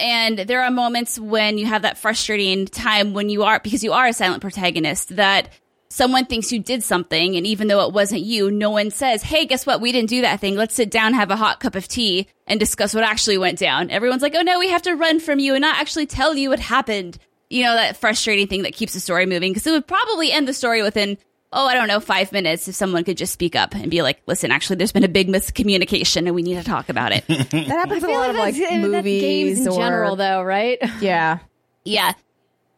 And 0.00 0.38
there 0.38 0.62
are 0.62 0.70
moments 0.70 1.18
when 1.18 1.58
you 1.58 1.66
have 1.66 1.82
that 1.82 1.98
frustrating 1.98 2.64
time 2.66 3.12
when 3.12 3.28
you 3.28 3.42
are, 3.42 3.60
because 3.60 3.84
you 3.84 3.92
are 3.92 4.06
a 4.06 4.14
silent 4.14 4.40
protagonist, 4.40 5.14
that 5.16 5.50
someone 5.90 6.24
thinks 6.24 6.52
you 6.52 6.60
did 6.60 6.82
something 6.82 7.36
and 7.36 7.46
even 7.46 7.66
though 7.68 7.84
it 7.86 7.92
wasn't 7.92 8.20
you 8.22 8.50
no 8.50 8.70
one 8.70 8.90
says 8.90 9.22
hey 9.22 9.44
guess 9.44 9.66
what? 9.66 9.80
We 9.80 9.92
didn't 9.92 10.08
do 10.08 10.22
that 10.22 10.40
thing. 10.40 10.54
Let's 10.56 10.74
sit 10.74 10.90
down 10.90 11.14
have 11.14 11.30
a 11.30 11.36
hot 11.36 11.60
cup 11.60 11.74
of 11.74 11.88
tea 11.88 12.28
and 12.46 12.58
discuss 12.60 12.94
what 12.94 13.04
actually 13.04 13.38
went 13.38 13.58
down. 13.58 13.90
Everyone's 13.90 14.22
like 14.22 14.34
oh 14.36 14.42
no 14.42 14.58
we 14.58 14.68
have 14.68 14.82
to 14.82 14.94
run 14.94 15.20
from 15.20 15.38
you 15.38 15.54
and 15.54 15.62
not 15.62 15.78
actually 15.78 16.06
tell 16.06 16.34
you 16.34 16.50
what 16.50 16.60
happened. 16.60 17.18
You 17.48 17.64
know 17.64 17.74
that 17.74 17.96
frustrating 17.96 18.46
thing 18.46 18.62
that 18.62 18.74
keeps 18.74 18.92
the 18.94 19.00
story 19.00 19.26
moving 19.26 19.52
because 19.52 19.66
it 19.66 19.72
would 19.72 19.86
probably 19.86 20.30
end 20.32 20.46
the 20.46 20.54
story 20.54 20.82
within 20.82 21.18
oh 21.52 21.66
i 21.66 21.74
don't 21.74 21.88
know 21.88 21.98
five 21.98 22.30
minutes 22.30 22.68
if 22.68 22.76
someone 22.76 23.02
could 23.02 23.16
just 23.16 23.32
speak 23.32 23.56
up 23.56 23.74
and 23.74 23.90
be 23.90 24.02
like 24.02 24.22
listen 24.28 24.52
actually 24.52 24.76
there's 24.76 24.92
been 24.92 25.02
a 25.02 25.08
big 25.08 25.26
miscommunication 25.26 26.18
and 26.26 26.34
we 26.36 26.42
need 26.42 26.54
to 26.54 26.62
talk 26.62 26.88
about 26.88 27.10
it. 27.10 27.24
That 27.50 27.66
happens 27.66 28.04
in 28.04 28.10
a 28.10 28.12
lot 28.12 28.30
of 28.30 28.36
like 28.36 28.54
that's- 28.54 28.70
that's 28.80 28.86
movies 28.86 29.20
games 29.20 29.60
in 29.66 29.68
or 29.72 29.76
general, 29.76 30.14
though, 30.14 30.42
right? 30.42 30.78
yeah. 31.00 31.40
yeah 31.84 32.12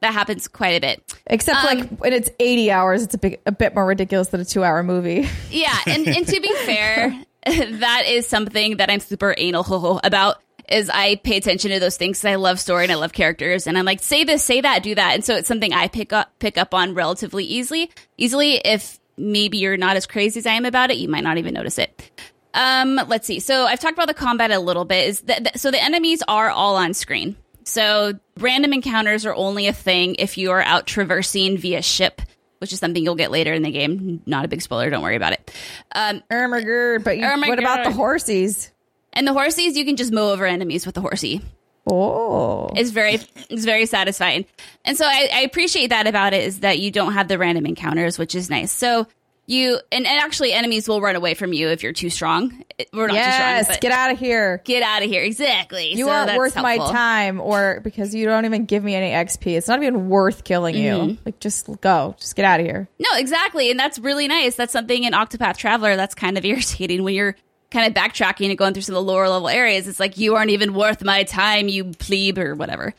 that 0.03 0.13
happens 0.13 0.49
quite 0.49 0.77
a 0.77 0.81
bit 0.81 1.15
Except 1.27 1.59
Um, 1.59 1.65
like 1.65 1.89
when 1.99 2.13
it's 2.13 2.29
80 2.39 2.71
hours, 2.71 3.03
it's 3.03 3.15
a 3.15 3.19
big, 3.19 3.41
a 3.47 3.53
bit 3.53 3.75
more 3.75 3.87
ridiculous 3.87 4.29
than 4.29 4.41
a 4.41 4.45
two 4.45 4.63
hour 4.63 4.83
movie. 4.83 5.29
Yeah, 5.51 5.77
and, 5.87 6.07
and 6.07 6.27
to 6.27 6.41
be 6.41 6.55
fair, 6.65 7.25
that 7.45 8.05
is 8.07 8.27
something 8.27 8.77
that 8.79 8.91
I'm 8.91 9.01
super 9.01 9.35
anal 9.37 10.01
about. 10.05 10.37
Is 10.69 10.89
I 10.89 11.17
pay 11.17 11.37
attention 11.37 11.71
to 11.73 11.81
those 11.81 11.97
things 11.97 12.25
I 12.25 12.37
love 12.37 12.59
story 12.61 12.85
and 12.85 12.93
I 12.93 12.95
love 12.95 13.13
characters, 13.13 13.67
and 13.67 13.77
I'm 13.77 13.85
like, 13.85 14.01
say 14.01 14.25
this, 14.25 14.43
say 14.45 14.61
that, 14.61 14.83
do 14.83 14.95
that, 14.95 15.15
and 15.15 15.25
so 15.25 15.35
it's 15.35 15.49
something 15.49 15.73
I 15.73 15.89
pick 15.89 16.13
up 16.13 16.39
pick 16.39 16.57
up 16.57 16.73
on 16.73 16.95
relatively 16.95 17.45
easily. 17.45 17.91
Easily, 18.17 18.55
if 18.65 18.99
maybe 19.17 19.59
you're 19.59 19.77
not 19.77 19.97
as 19.97 20.07
crazy 20.07 20.39
as 20.39 20.47
I 20.47 20.53
am 20.53 20.65
about 20.65 20.91
it, 20.91 20.97
you 20.99 21.09
might 21.09 21.25
not 21.25 21.37
even 21.39 21.53
notice 21.53 21.79
it. 21.79 22.11
Um, 22.55 23.01
let's 23.09 23.27
see. 23.27 23.41
So 23.41 23.67
I've 23.67 23.81
talked 23.81 23.95
about 23.95 24.09
the 24.09 24.15
combat 24.15 24.51
a 24.51 24.59
little 24.61 24.85
bit. 24.85 25.09
Is 25.09 25.21
that 25.23 25.59
so? 25.59 25.71
The 25.71 25.83
enemies 25.83 26.23
are 26.29 26.49
all 26.49 26.77
on 26.77 26.95
screen. 26.95 27.37
So 27.65 28.15
random 28.39 28.73
encounters 28.73 29.27
are 29.27 29.35
only 29.35 29.67
a 29.67 29.73
thing 29.73 30.17
if 30.19 30.39
you 30.39 30.51
are 30.51 30.63
out 30.63 30.87
traversing 30.87 31.59
via 31.59 31.83
ship, 31.83 32.23
which 32.59 32.73
is 32.73 32.79
something 32.79 33.03
you'll 33.03 33.15
get 33.15 33.31
later 33.31 33.53
in 33.53 33.63
the 33.63 33.71
game. 33.71 34.23
Not 34.27 34.45
a 34.45 34.49
big 34.49 34.63
spoiler. 34.63 34.91
Don't 34.91 35.03
worry 35.03 35.17
about 35.17 35.33
it. 35.33 35.55
Um, 35.95 36.23
Ermagerd, 36.31 37.05
but 37.05 37.19
you, 37.19 37.25
Oh 37.25 37.39
what 37.39 37.59
about 37.59 37.85
the 37.85 37.91
God. 37.91 37.99
horsies? 37.99 38.71
and 39.15 39.27
the 39.27 39.33
horsies, 39.33 39.75
you 39.75 39.85
can 39.85 39.97
just 39.97 40.11
mow 40.13 40.31
over 40.33 40.47
enemies 40.47 40.87
with 40.87 40.95
the 40.95 41.01
horsey. 41.03 41.43
Oh. 41.91 42.69
It's 42.77 42.91
very, 42.91 43.19
it's 43.51 43.65
very 43.65 43.87
satisfying. 43.87 44.47
And 44.85 44.97
so 44.97 45.05
I, 45.05 45.29
I 45.35 45.41
appreciate 45.41 45.89
that 45.89 46.07
about 46.07 46.33
it 46.33 46.45
is 46.45 46.61
that 46.61 46.79
you 46.79 46.91
don't 46.91 47.13
have 47.13 47.29
the 47.29 47.39
random 47.39 47.67
encounters, 47.67 48.19
which 48.19 48.35
is 48.35 48.49
nice. 48.49 48.73
So 48.73 49.07
you, 49.53 49.79
and, 49.93 50.07
and 50.07 50.21
actually 50.21 50.53
enemies 50.53 50.89
will 50.89 51.01
run 51.01 51.15
away 51.15 51.35
from 51.35 51.53
you 51.53 51.69
if 51.69 51.83
you're 51.83 51.93
too 51.93 52.11
strong. 52.11 52.65
We're 52.93 53.07
not 53.07 53.15
yes, 53.15 53.59
too 53.59 53.65
strong, 53.75 53.79
get 53.81 53.93
out 53.93 54.11
of 54.11 54.19
here. 54.19 54.63
get 54.65 54.83
out 54.83 55.03
of 55.03 55.11
here. 55.11 55.23
Exactly. 55.23 55.93
You 55.95 56.07
So 56.07 56.11
aren't 56.11 56.37
worth 56.37 56.57
my 56.57 56.79
time, 56.79 57.41
or 57.41 57.81
because 57.85 58.15
you 58.15 58.25
don't 58.25 58.45
even 58.45 58.65
give 58.65 58.83
me 58.83 58.95
any 58.95 59.11
XP. 59.11 59.57
It's 59.57 59.69
not 59.69 59.83
even 59.83 60.09
worth 60.09 60.45
killing 60.45 60.75
you. 60.75 60.93
Mm-hmm. 60.93 61.23
Like, 61.25 61.39
just 61.39 61.69
go. 61.81 62.17
Just 62.19 62.35
get 62.35 62.45
out 62.45 62.61
of 62.61 62.67
here. 62.67 62.89
No, 62.99 63.09
exactly. 63.15 63.71
And 63.71 63.79
that's 63.79 63.99
really 63.99 64.27
nice. 64.27 64.57
That's 64.57 64.73
something 64.73 65.05
in 65.05 65.13
Octopath 65.13 65.57
Traveler 65.57 65.97
that's 65.97 66.15
kind 66.15 66.39
of 66.39 66.45
irritating 66.45 67.03
when 67.03 67.15
you're 67.15 67.37
kind 67.71 67.87
of 67.87 67.95
backtracking 67.95 68.49
and 68.49 68.59
going 68.59 68.75
through 68.75 68.83
some 68.83 68.95
of 68.95 69.05
the 69.05 69.13
lower 69.13 69.29
level 69.29 69.49
areas. 69.49 69.87
It's 69.87 70.01
like, 70.01 70.19
you 70.19 70.35
aren't 70.35 70.51
even 70.51 70.75
worth 70.75 71.05
my 71.05 71.25
time, 71.25 71.69
you 71.69 71.85
plebe 71.85 72.39
or 72.39 72.55
whatever. 72.55 72.95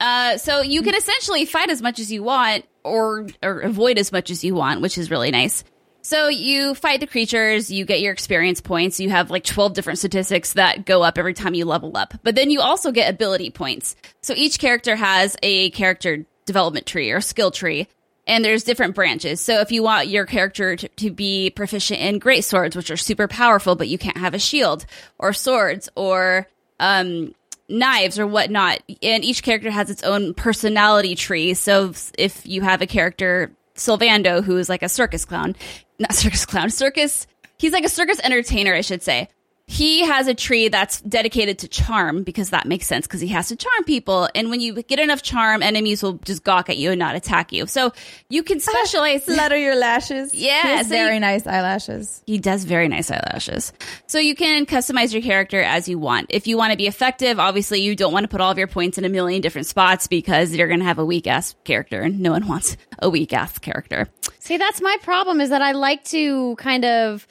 Uh, 0.00 0.38
so 0.38 0.60
you 0.60 0.82
can 0.82 0.94
essentially 0.94 1.44
fight 1.44 1.70
as 1.70 1.82
much 1.82 1.98
as 1.98 2.10
you 2.12 2.22
want 2.22 2.64
or, 2.84 3.26
or 3.42 3.60
avoid 3.60 3.98
as 3.98 4.12
much 4.12 4.30
as 4.30 4.44
you 4.44 4.54
want, 4.54 4.80
which 4.80 4.96
is 4.96 5.10
really 5.10 5.30
nice. 5.30 5.64
So 6.08 6.28
you 6.28 6.74
fight 6.74 7.00
the 7.00 7.06
creatures, 7.06 7.70
you 7.70 7.84
get 7.84 8.00
your 8.00 8.14
experience 8.14 8.62
points, 8.62 8.98
you 8.98 9.10
have 9.10 9.30
like 9.30 9.44
12 9.44 9.74
different 9.74 9.98
statistics 9.98 10.54
that 10.54 10.86
go 10.86 11.02
up 11.02 11.18
every 11.18 11.34
time 11.34 11.52
you 11.52 11.66
level 11.66 11.94
up. 11.98 12.14
But 12.22 12.34
then 12.34 12.48
you 12.50 12.62
also 12.62 12.92
get 12.92 13.12
ability 13.12 13.50
points. 13.50 13.94
So 14.22 14.32
each 14.34 14.58
character 14.58 14.96
has 14.96 15.36
a 15.42 15.68
character 15.72 16.24
development 16.46 16.86
tree 16.86 17.10
or 17.10 17.20
skill 17.20 17.50
tree 17.50 17.88
and 18.26 18.42
there's 18.42 18.64
different 18.64 18.94
branches. 18.94 19.42
So 19.42 19.60
if 19.60 19.70
you 19.70 19.82
want 19.82 20.08
your 20.08 20.24
character 20.24 20.76
to, 20.76 20.88
to 20.88 21.10
be 21.10 21.50
proficient 21.50 22.00
in 22.00 22.20
great 22.20 22.42
swords, 22.42 22.74
which 22.74 22.90
are 22.90 22.96
super 22.96 23.28
powerful, 23.28 23.76
but 23.76 23.88
you 23.88 23.98
can't 23.98 24.16
have 24.16 24.32
a 24.32 24.38
shield, 24.38 24.86
or 25.18 25.34
swords, 25.34 25.90
or 25.94 26.48
um, 26.80 27.34
knives, 27.68 28.18
or 28.18 28.26
whatnot, 28.26 28.78
and 29.02 29.26
each 29.26 29.42
character 29.42 29.70
has 29.70 29.90
its 29.90 30.02
own 30.02 30.32
personality 30.32 31.14
tree. 31.14 31.52
So 31.52 31.92
if 32.16 32.46
you 32.46 32.62
have 32.62 32.80
a 32.80 32.86
character 32.86 33.52
Sylvando, 33.74 34.42
who 34.42 34.56
is 34.56 34.68
like 34.68 34.82
a 34.82 34.88
circus 34.88 35.24
clown, 35.24 35.54
not 35.98 36.14
circus 36.14 36.46
clown, 36.46 36.70
circus. 36.70 37.26
He's 37.58 37.72
like 37.72 37.84
a 37.84 37.88
circus 37.88 38.20
entertainer, 38.22 38.74
I 38.74 38.82
should 38.82 39.02
say. 39.02 39.28
He 39.70 40.00
has 40.00 40.26
a 40.28 40.34
tree 40.34 40.68
that's 40.68 41.02
dedicated 41.02 41.58
to 41.58 41.68
charm 41.68 42.22
because 42.22 42.48
that 42.50 42.66
makes 42.66 42.86
sense 42.86 43.06
because 43.06 43.20
he 43.20 43.28
has 43.28 43.48
to 43.48 43.56
charm 43.56 43.84
people. 43.84 44.26
And 44.34 44.48
when 44.48 44.60
you 44.62 44.82
get 44.82 44.98
enough 44.98 45.20
charm, 45.22 45.62
enemies 45.62 46.02
will 46.02 46.14
just 46.24 46.42
gawk 46.42 46.70
at 46.70 46.78
you 46.78 46.90
and 46.90 46.98
not 46.98 47.14
attack 47.16 47.52
you. 47.52 47.66
So 47.66 47.92
you 48.30 48.42
can 48.42 48.60
specialize. 48.70 49.24
Flutter 49.26 49.58
your 49.58 49.76
lashes. 49.76 50.34
Yeah, 50.34 50.62
He 50.62 50.68
has 50.68 50.88
so 50.88 50.94
you- 50.94 51.04
very 51.04 51.18
nice 51.18 51.46
eyelashes. 51.46 52.22
He 52.26 52.38
does 52.38 52.64
very 52.64 52.88
nice 52.88 53.10
eyelashes. 53.10 53.74
So 54.06 54.18
you 54.18 54.34
can 54.34 54.64
customize 54.64 55.12
your 55.12 55.20
character 55.22 55.60
as 55.60 55.86
you 55.86 55.98
want. 55.98 56.28
If 56.30 56.46
you 56.46 56.56
want 56.56 56.72
to 56.72 56.78
be 56.78 56.86
effective, 56.86 57.38
obviously 57.38 57.82
you 57.82 57.94
don't 57.94 58.12
want 58.12 58.24
to 58.24 58.28
put 58.28 58.40
all 58.40 58.50
of 58.50 58.56
your 58.56 58.68
points 58.68 58.96
in 58.96 59.04
a 59.04 59.10
million 59.10 59.42
different 59.42 59.66
spots 59.66 60.06
because 60.06 60.54
you're 60.54 60.68
going 60.68 60.80
to 60.80 60.86
have 60.86 60.98
a 60.98 61.04
weak 61.04 61.26
ass 61.26 61.54
character 61.64 62.00
and 62.00 62.20
no 62.20 62.30
one 62.32 62.48
wants 62.48 62.78
a 63.00 63.10
weak 63.10 63.34
ass 63.34 63.58
character. 63.58 64.08
See, 64.38 64.56
that's 64.56 64.80
my 64.80 64.96
problem 65.02 65.42
is 65.42 65.50
that 65.50 65.60
I 65.60 65.72
like 65.72 66.04
to 66.04 66.56
kind 66.56 66.86
of 66.86 67.26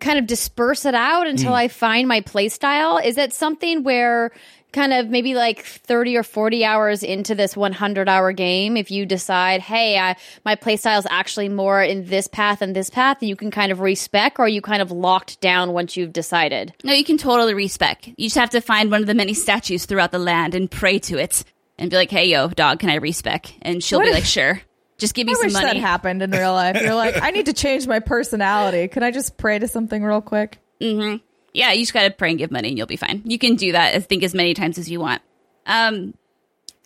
kind 0.00 0.18
of 0.18 0.26
disperse 0.26 0.84
it 0.84 0.94
out 0.94 1.26
until 1.26 1.52
mm. 1.52 1.56
I 1.56 1.68
find 1.68 2.06
my 2.06 2.20
play 2.20 2.48
style. 2.48 2.98
Is 2.98 3.16
it 3.16 3.32
something 3.32 3.82
where 3.84 4.30
kind 4.70 4.92
of 4.92 5.08
maybe 5.08 5.34
like 5.34 5.64
30 5.64 6.18
or 6.18 6.22
40 6.22 6.62
hours 6.62 7.02
into 7.02 7.34
this 7.34 7.56
100 7.56 8.06
hour 8.06 8.32
game 8.32 8.76
if 8.76 8.90
you 8.90 9.06
decide 9.06 9.62
hey 9.62 9.96
I, 9.98 10.16
my 10.44 10.56
play 10.56 10.76
style 10.76 10.98
is 10.98 11.06
actually 11.08 11.48
more 11.48 11.82
in 11.82 12.04
this 12.04 12.26
path 12.28 12.60
and 12.60 12.76
this 12.76 12.90
path 12.90 13.22
you 13.22 13.34
can 13.34 13.50
kind 13.50 13.72
of 13.72 13.80
respec 13.80 14.38
or 14.38 14.42
are 14.44 14.48
you 14.48 14.60
kind 14.60 14.82
of 14.82 14.90
locked 14.92 15.40
down 15.40 15.72
once 15.72 15.96
you've 15.96 16.12
decided 16.12 16.74
No, 16.84 16.92
you 16.92 17.02
can 17.02 17.16
totally 17.16 17.54
respec. 17.54 18.08
You 18.08 18.26
just 18.26 18.36
have 18.36 18.50
to 18.50 18.60
find 18.60 18.90
one 18.90 19.00
of 19.00 19.06
the 19.06 19.14
many 19.14 19.32
statues 19.32 19.86
throughout 19.86 20.12
the 20.12 20.18
land 20.18 20.54
and 20.54 20.70
pray 20.70 20.98
to 20.98 21.16
it 21.16 21.44
and 21.78 21.90
be 21.90 21.96
like, 21.96 22.10
hey, 22.10 22.26
yo, 22.26 22.48
dog, 22.48 22.80
can 22.80 22.90
I 22.90 22.96
respec? 22.96 23.50
And 23.62 23.82
she'll 23.82 24.00
What 24.00 24.04
be 24.04 24.08
if- 24.10 24.14
like, 24.16 24.24
sure. 24.26 24.60
Just 24.98 25.14
give 25.14 25.26
me 25.26 25.32
I 25.32 25.36
some 25.36 25.46
wish 25.46 25.54
that 25.54 25.76
happened 25.76 26.22
in 26.22 26.30
real 26.32 26.52
life. 26.52 26.80
You're 26.80 26.94
like, 26.94 27.22
I 27.22 27.30
need 27.30 27.46
to 27.46 27.52
change 27.52 27.86
my 27.86 28.00
personality. 28.00 28.88
Can 28.88 29.02
I 29.02 29.10
just 29.10 29.36
pray 29.36 29.58
to 29.58 29.68
something 29.68 30.02
real 30.02 30.20
quick? 30.20 30.58
yeah, 30.80 31.72
you 31.72 31.82
just 31.82 31.94
got 31.94 32.02
to 32.02 32.10
pray 32.10 32.30
and 32.30 32.38
give 32.38 32.50
money 32.50 32.68
and 32.68 32.78
you'll 32.78 32.86
be 32.86 32.96
fine. 32.96 33.22
You 33.24 33.38
can 33.38 33.56
do 33.56 33.72
that, 33.72 33.94
I 33.94 34.00
think, 34.00 34.22
as 34.22 34.34
many 34.34 34.54
times 34.54 34.76
as 34.78 34.90
you 34.90 35.00
want. 35.00 35.22
Um, 35.66 36.14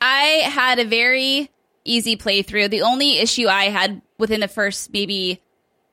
I 0.01 0.43
had 0.45 0.79
a 0.79 0.85
very 0.85 1.51
easy 1.85 2.17
playthrough. 2.17 2.71
The 2.71 2.83
only 2.83 3.19
issue 3.19 3.49
I 3.49 3.65
had 3.65 4.03
within 4.19 4.41
the 4.41 4.49
first 4.49 4.93
maybe 4.93 5.41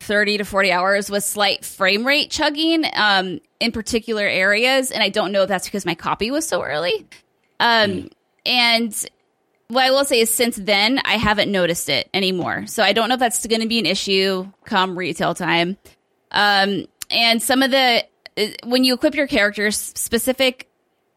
30 0.01 0.37
to 0.39 0.45
40 0.45 0.71
hours 0.71 1.09
was 1.09 1.25
slight 1.25 1.65
frame 1.65 2.05
rate 2.05 2.31
chugging 2.31 2.85
um, 2.95 3.39
in 3.59 3.71
particular 3.71 4.23
areas. 4.23 4.91
And 4.91 5.03
I 5.03 5.09
don't 5.09 5.31
know 5.31 5.43
if 5.43 5.49
that's 5.49 5.65
because 5.65 5.85
my 5.85 5.95
copy 5.95 6.31
was 6.31 6.47
so 6.47 6.63
early. 6.63 7.05
Um, 7.59 8.09
And 8.45 9.09
what 9.69 9.85
I 9.85 9.91
will 9.91 10.03
say 10.03 10.19
is 10.19 10.29
since 10.29 10.55
then, 10.55 10.99
I 11.05 11.13
haven't 11.13 11.51
noticed 11.51 11.89
it 11.89 12.09
anymore. 12.13 12.65
So 12.65 12.83
I 12.83 12.91
don't 12.91 13.07
know 13.07 13.13
if 13.13 13.19
that's 13.19 13.45
going 13.47 13.61
to 13.61 13.67
be 13.67 13.79
an 13.79 13.85
issue 13.85 14.51
come 14.65 14.97
retail 14.97 15.33
time. 15.35 15.77
Um, 16.31 16.85
and 17.09 17.41
some 17.41 17.63
of 17.63 17.71
the, 17.71 18.03
uh, 18.37 18.47
when 18.65 18.83
you 18.83 18.95
equip 18.95 19.15
your 19.15 19.27
characters, 19.27 19.77
specific 19.77 20.67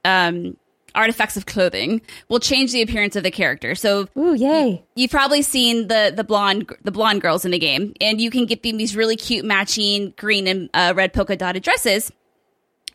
um, 0.04 0.56
artifacts 0.94 1.36
of 1.36 1.46
clothing 1.46 2.02
will 2.28 2.40
change 2.40 2.72
the 2.72 2.82
appearance 2.82 3.16
of 3.16 3.22
the 3.22 3.30
character. 3.30 3.74
So 3.74 4.08
Ooh, 4.16 4.34
yay. 4.34 4.84
you've 4.94 5.10
probably 5.10 5.42
seen 5.42 5.88
the 5.88 6.12
the 6.14 6.24
blonde 6.24 6.70
the 6.82 6.92
blonde 6.92 7.22
girls 7.22 7.44
in 7.44 7.50
the 7.50 7.58
game, 7.58 7.94
and 8.00 8.20
you 8.20 8.30
can 8.30 8.46
get 8.46 8.62
them 8.62 8.76
these 8.76 8.96
really 8.96 9.16
cute 9.16 9.44
matching 9.44 10.12
green 10.16 10.46
and 10.46 10.70
uh, 10.74 10.92
red 10.94 11.12
polka 11.12 11.36
dotted 11.36 11.62
dresses 11.62 12.12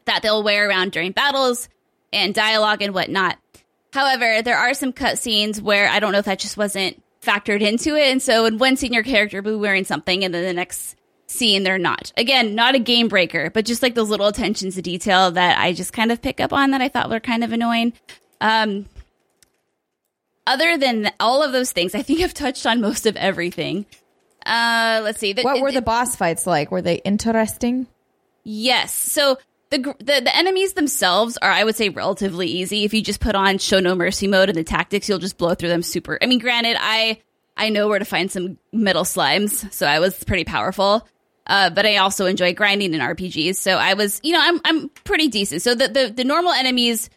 that 0.05 0.21
they'll 0.21 0.43
wear 0.43 0.69
around 0.69 0.91
during 0.91 1.11
battles 1.11 1.69
and 2.13 2.33
dialogue 2.33 2.81
and 2.81 2.93
whatnot. 2.93 3.37
However, 3.93 4.41
there 4.41 4.57
are 4.57 4.73
some 4.73 4.93
cutscenes 4.93 5.61
where 5.61 5.87
I 5.89 5.99
don't 5.99 6.11
know 6.11 6.19
if 6.19 6.25
that 6.25 6.39
just 6.39 6.57
wasn't 6.57 7.01
factored 7.21 7.61
into 7.61 7.95
it, 7.95 8.11
and 8.11 8.21
so 8.21 8.45
in 8.45 8.57
one 8.57 8.77
scene 8.77 8.93
your 8.93 9.03
character 9.03 9.41
will 9.41 9.53
be 9.53 9.57
wearing 9.57 9.83
something, 9.85 10.23
and 10.23 10.33
then 10.33 10.43
the 10.43 10.53
next 10.53 10.95
scene 11.27 11.63
they're 11.63 11.77
not. 11.77 12.11
Again, 12.15 12.55
not 12.55 12.75
a 12.75 12.79
game 12.79 13.07
breaker, 13.07 13.49
but 13.49 13.65
just 13.65 13.81
like 13.83 13.95
those 13.95 14.09
little 14.09 14.27
attentions 14.27 14.75
to 14.75 14.81
detail 14.81 15.31
that 15.31 15.57
I 15.59 15.73
just 15.73 15.91
kind 15.93 16.11
of 16.11 16.21
pick 16.21 16.39
up 16.39 16.53
on 16.53 16.71
that 16.71 16.81
I 16.81 16.87
thought 16.89 17.09
were 17.09 17.19
kind 17.19 17.43
of 17.43 17.51
annoying. 17.51 17.93
Um, 18.39 18.85
other 20.45 20.77
than 20.77 21.11
all 21.19 21.43
of 21.43 21.51
those 21.51 21.71
things, 21.71 21.93
I 21.95 22.01
think 22.01 22.21
I've 22.21 22.33
touched 22.33 22.65
on 22.65 22.79
most 22.81 23.05
of 23.05 23.15
everything. 23.17 23.85
Uh, 24.45 25.01
let's 25.03 25.19
see. 25.19 25.33
The- 25.33 25.43
What 25.43 25.61
were 25.61 25.71
the 25.73 25.81
boss 25.81 26.15
fights 26.15 26.47
like? 26.47 26.71
Were 26.71 26.81
they 26.81 26.95
interesting? 26.95 27.87
Yes. 28.43 28.93
So 28.93 29.37
the, 29.69 29.79
the 29.99 30.21
the 30.21 30.35
enemies 30.35 30.73
themselves 30.73 31.37
are, 31.37 31.51
I 31.51 31.63
would 31.63 31.75
say, 31.75 31.89
relatively 31.89 32.47
easy. 32.47 32.83
If 32.85 32.93
you 32.93 33.01
just 33.01 33.19
put 33.19 33.35
on 33.35 33.57
show 33.57 33.79
no 33.79 33.95
mercy 33.95 34.27
mode 34.27 34.49
and 34.49 34.57
the 34.57 34.63
tactics, 34.63 35.09
you'll 35.09 35.19
just 35.19 35.37
blow 35.37 35.55
through 35.55 35.69
them 35.69 35.83
super. 35.83 36.17
I 36.21 36.25
mean, 36.25 36.39
granted, 36.39 36.77
I 36.79 37.21
I 37.57 37.69
know 37.69 37.87
where 37.87 37.99
to 37.99 38.05
find 38.05 38.31
some 38.31 38.57
metal 38.71 39.03
slimes, 39.03 39.71
so 39.73 39.85
I 39.85 39.99
was 39.99 40.23
pretty 40.23 40.45
powerful. 40.45 41.07
Uh, 41.45 41.69
but 41.69 41.85
I 41.85 41.97
also 41.97 42.25
enjoy 42.25 42.53
grinding 42.53 42.93
in 42.93 42.99
RPGs, 42.99 43.55
so 43.55 43.77
I 43.77 43.93
was, 43.93 44.19
you 44.23 44.33
know, 44.33 44.41
I'm 44.41 44.59
I'm 44.65 44.89
pretty 45.03 45.29
decent. 45.29 45.61
So 45.61 45.75
the 45.75 45.87
the, 45.87 46.13
the 46.15 46.23
normal 46.23 46.51
enemies, 46.51 47.09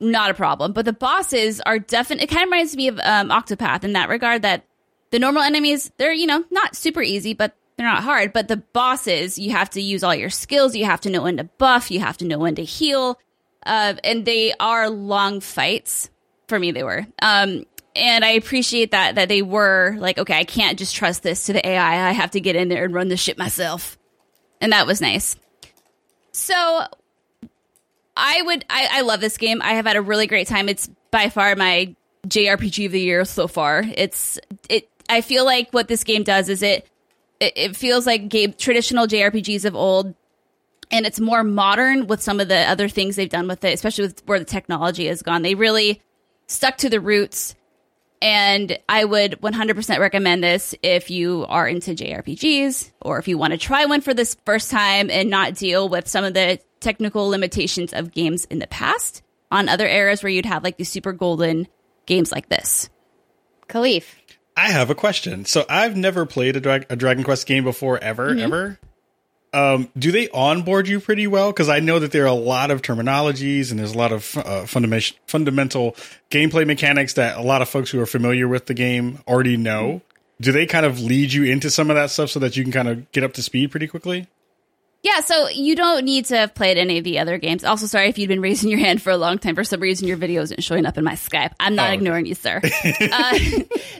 not 0.00 0.30
a 0.30 0.34
problem, 0.34 0.72
but 0.72 0.84
the 0.84 0.92
bosses 0.92 1.60
are 1.60 1.78
definitely. 1.78 2.24
It 2.24 2.28
kind 2.28 2.42
of 2.42 2.46
reminds 2.46 2.76
me 2.76 2.88
of 2.88 2.98
um, 2.98 3.30
Octopath 3.30 3.84
in 3.84 3.92
that 3.92 4.08
regard. 4.08 4.42
That 4.42 4.64
the 5.10 5.18
normal 5.18 5.42
enemies, 5.42 5.90
they're 5.96 6.12
you 6.12 6.26
know 6.26 6.44
not 6.50 6.74
super 6.74 7.02
easy, 7.02 7.34
but 7.34 7.56
they're 7.78 7.86
not 7.86 8.02
hard. 8.02 8.32
But 8.32 8.48
the 8.48 8.56
bosses, 8.56 9.38
you 9.38 9.52
have 9.52 9.70
to 9.70 9.80
use 9.80 10.02
all 10.02 10.14
your 10.14 10.30
skills. 10.30 10.74
You 10.74 10.84
have 10.84 11.00
to 11.02 11.10
know 11.10 11.22
when 11.22 11.36
to 11.36 11.44
buff. 11.44 11.92
You 11.92 12.00
have 12.00 12.18
to 12.18 12.24
know 12.24 12.38
when 12.38 12.56
to 12.56 12.64
heal. 12.64 13.18
Uh, 13.64 13.94
and 14.02 14.24
they 14.24 14.52
are 14.58 14.90
long 14.90 15.40
fights. 15.40 16.10
For 16.48 16.58
me, 16.58 16.72
they 16.72 16.82
were. 16.82 17.06
Um, 17.22 17.64
and 17.94 18.24
I 18.24 18.30
appreciate 18.30 18.90
that 18.90 19.14
that 19.14 19.28
they 19.28 19.42
were 19.42 19.94
like, 19.98 20.18
okay, 20.18 20.36
I 20.36 20.44
can't 20.44 20.78
just 20.78 20.94
trust 20.94 21.22
this 21.22 21.46
to 21.46 21.52
the 21.52 21.66
AI. 21.66 22.08
I 22.08 22.12
have 22.12 22.32
to 22.32 22.40
get 22.40 22.56
in 22.56 22.68
there 22.68 22.84
and 22.84 22.92
run 22.92 23.08
the 23.08 23.16
shit 23.16 23.38
myself. 23.38 23.96
And 24.60 24.72
that 24.72 24.86
was 24.86 25.00
nice. 25.00 25.36
So 26.32 26.54
I 28.16 28.42
would 28.42 28.64
I, 28.68 28.88
I 28.90 29.00
love 29.02 29.20
this 29.20 29.36
game. 29.36 29.62
I 29.62 29.74
have 29.74 29.86
had 29.86 29.96
a 29.96 30.02
really 30.02 30.26
great 30.26 30.48
time. 30.48 30.68
It's 30.68 30.88
by 31.10 31.28
far 31.28 31.54
my 31.54 31.94
JRPG 32.26 32.86
of 32.86 32.92
the 32.92 33.00
year 33.00 33.24
so 33.24 33.46
far. 33.46 33.84
It's 33.94 34.40
it 34.68 34.88
I 35.08 35.20
feel 35.20 35.44
like 35.44 35.70
what 35.72 35.86
this 35.86 36.02
game 36.02 36.24
does 36.24 36.48
is 36.48 36.62
it 36.62 36.88
it, 37.40 37.52
it 37.56 37.76
feels 37.76 38.06
like 38.06 38.28
game 38.28 38.52
traditional 38.52 39.06
JRPGs 39.06 39.64
of 39.64 39.74
old 39.74 40.14
and 40.90 41.06
it's 41.06 41.20
more 41.20 41.44
modern 41.44 42.06
with 42.06 42.22
some 42.22 42.40
of 42.40 42.48
the 42.48 42.58
other 42.58 42.88
things 42.88 43.16
they've 43.16 43.28
done 43.28 43.46
with 43.46 43.62
it, 43.64 43.74
especially 43.74 44.04
with 44.04 44.22
where 44.26 44.38
the 44.38 44.44
technology 44.44 45.06
has 45.06 45.22
gone. 45.22 45.42
They 45.42 45.54
really 45.54 46.00
stuck 46.46 46.78
to 46.78 46.88
the 46.88 47.00
roots 47.00 47.54
and 48.20 48.78
I 48.88 49.04
would 49.04 49.32
100% 49.40 49.98
recommend 49.98 50.42
this 50.42 50.74
if 50.82 51.10
you 51.10 51.46
are 51.48 51.68
into 51.68 51.92
JRPGs 51.92 52.90
or 53.00 53.18
if 53.18 53.28
you 53.28 53.38
want 53.38 53.52
to 53.52 53.58
try 53.58 53.84
one 53.84 54.00
for 54.00 54.12
this 54.12 54.36
first 54.44 54.70
time 54.70 55.10
and 55.10 55.30
not 55.30 55.54
deal 55.54 55.88
with 55.88 56.08
some 56.08 56.24
of 56.24 56.34
the 56.34 56.58
technical 56.80 57.28
limitations 57.28 57.92
of 57.92 58.12
games 58.12 58.44
in 58.46 58.58
the 58.58 58.66
past 58.66 59.22
on 59.50 59.68
other 59.68 59.86
eras 59.86 60.22
where 60.22 60.30
you'd 60.30 60.46
have 60.46 60.64
like 60.64 60.76
these 60.76 60.90
super 60.90 61.12
golden 61.12 61.68
games 62.06 62.32
like 62.32 62.48
this. 62.48 62.90
Kahlief. 63.68 64.04
I 64.58 64.72
have 64.72 64.90
a 64.90 64.94
question. 64.96 65.44
So 65.44 65.64
I've 65.68 65.96
never 65.96 66.26
played 66.26 66.56
a, 66.56 66.60
Dra- 66.60 66.84
a 66.90 66.96
Dragon 66.96 67.22
Quest 67.22 67.46
game 67.46 67.62
before, 67.62 67.96
ever, 67.98 68.30
ever. 68.30 68.80
Um, 69.52 69.88
do 69.96 70.10
they 70.10 70.28
onboard 70.30 70.88
you 70.88 70.98
pretty 70.98 71.28
well? 71.28 71.52
Because 71.52 71.68
I 71.68 71.78
know 71.78 72.00
that 72.00 72.10
there 72.10 72.24
are 72.24 72.26
a 72.26 72.32
lot 72.32 72.72
of 72.72 72.82
terminologies 72.82 73.70
and 73.70 73.78
there's 73.78 73.94
a 73.94 73.98
lot 73.98 74.10
of 74.12 74.36
uh, 74.36 74.66
fundamental 74.66 75.16
fundamental 75.28 75.96
gameplay 76.30 76.66
mechanics 76.66 77.14
that 77.14 77.38
a 77.38 77.42
lot 77.42 77.62
of 77.62 77.68
folks 77.68 77.90
who 77.90 78.00
are 78.00 78.06
familiar 78.06 78.48
with 78.48 78.66
the 78.66 78.74
game 78.74 79.20
already 79.28 79.56
know. 79.56 80.02
Do 80.40 80.50
they 80.50 80.66
kind 80.66 80.84
of 80.84 81.00
lead 81.00 81.32
you 81.32 81.44
into 81.44 81.70
some 81.70 81.88
of 81.88 81.94
that 81.94 82.10
stuff 82.10 82.30
so 82.30 82.40
that 82.40 82.56
you 82.56 82.64
can 82.64 82.72
kind 82.72 82.88
of 82.88 83.10
get 83.12 83.22
up 83.22 83.34
to 83.34 83.42
speed 83.42 83.70
pretty 83.70 83.86
quickly? 83.86 84.26
Yeah, 85.04 85.20
so 85.20 85.48
you 85.48 85.76
don't 85.76 86.04
need 86.04 86.24
to 86.26 86.36
have 86.36 86.56
played 86.56 86.76
any 86.76 86.98
of 86.98 87.04
the 87.04 87.20
other 87.20 87.38
games. 87.38 87.62
Also, 87.62 87.86
sorry 87.86 88.08
if 88.08 88.18
you'd 88.18 88.26
been 88.28 88.40
raising 88.40 88.68
your 88.68 88.80
hand 88.80 89.00
for 89.00 89.10
a 89.10 89.16
long 89.16 89.38
time. 89.38 89.54
For 89.54 89.62
some 89.62 89.78
reason, 89.80 90.08
your 90.08 90.16
video 90.16 90.42
isn't 90.42 90.62
showing 90.64 90.86
up 90.86 90.98
in 90.98 91.04
my 91.04 91.12
Skype. 91.14 91.52
I'm 91.60 91.76
not 91.76 91.84
Oh, 91.84 91.86
okay. 91.86 91.94
ignoring 91.94 92.26
you, 92.26 92.34
sir. 92.34 92.60
uh, 93.12 93.38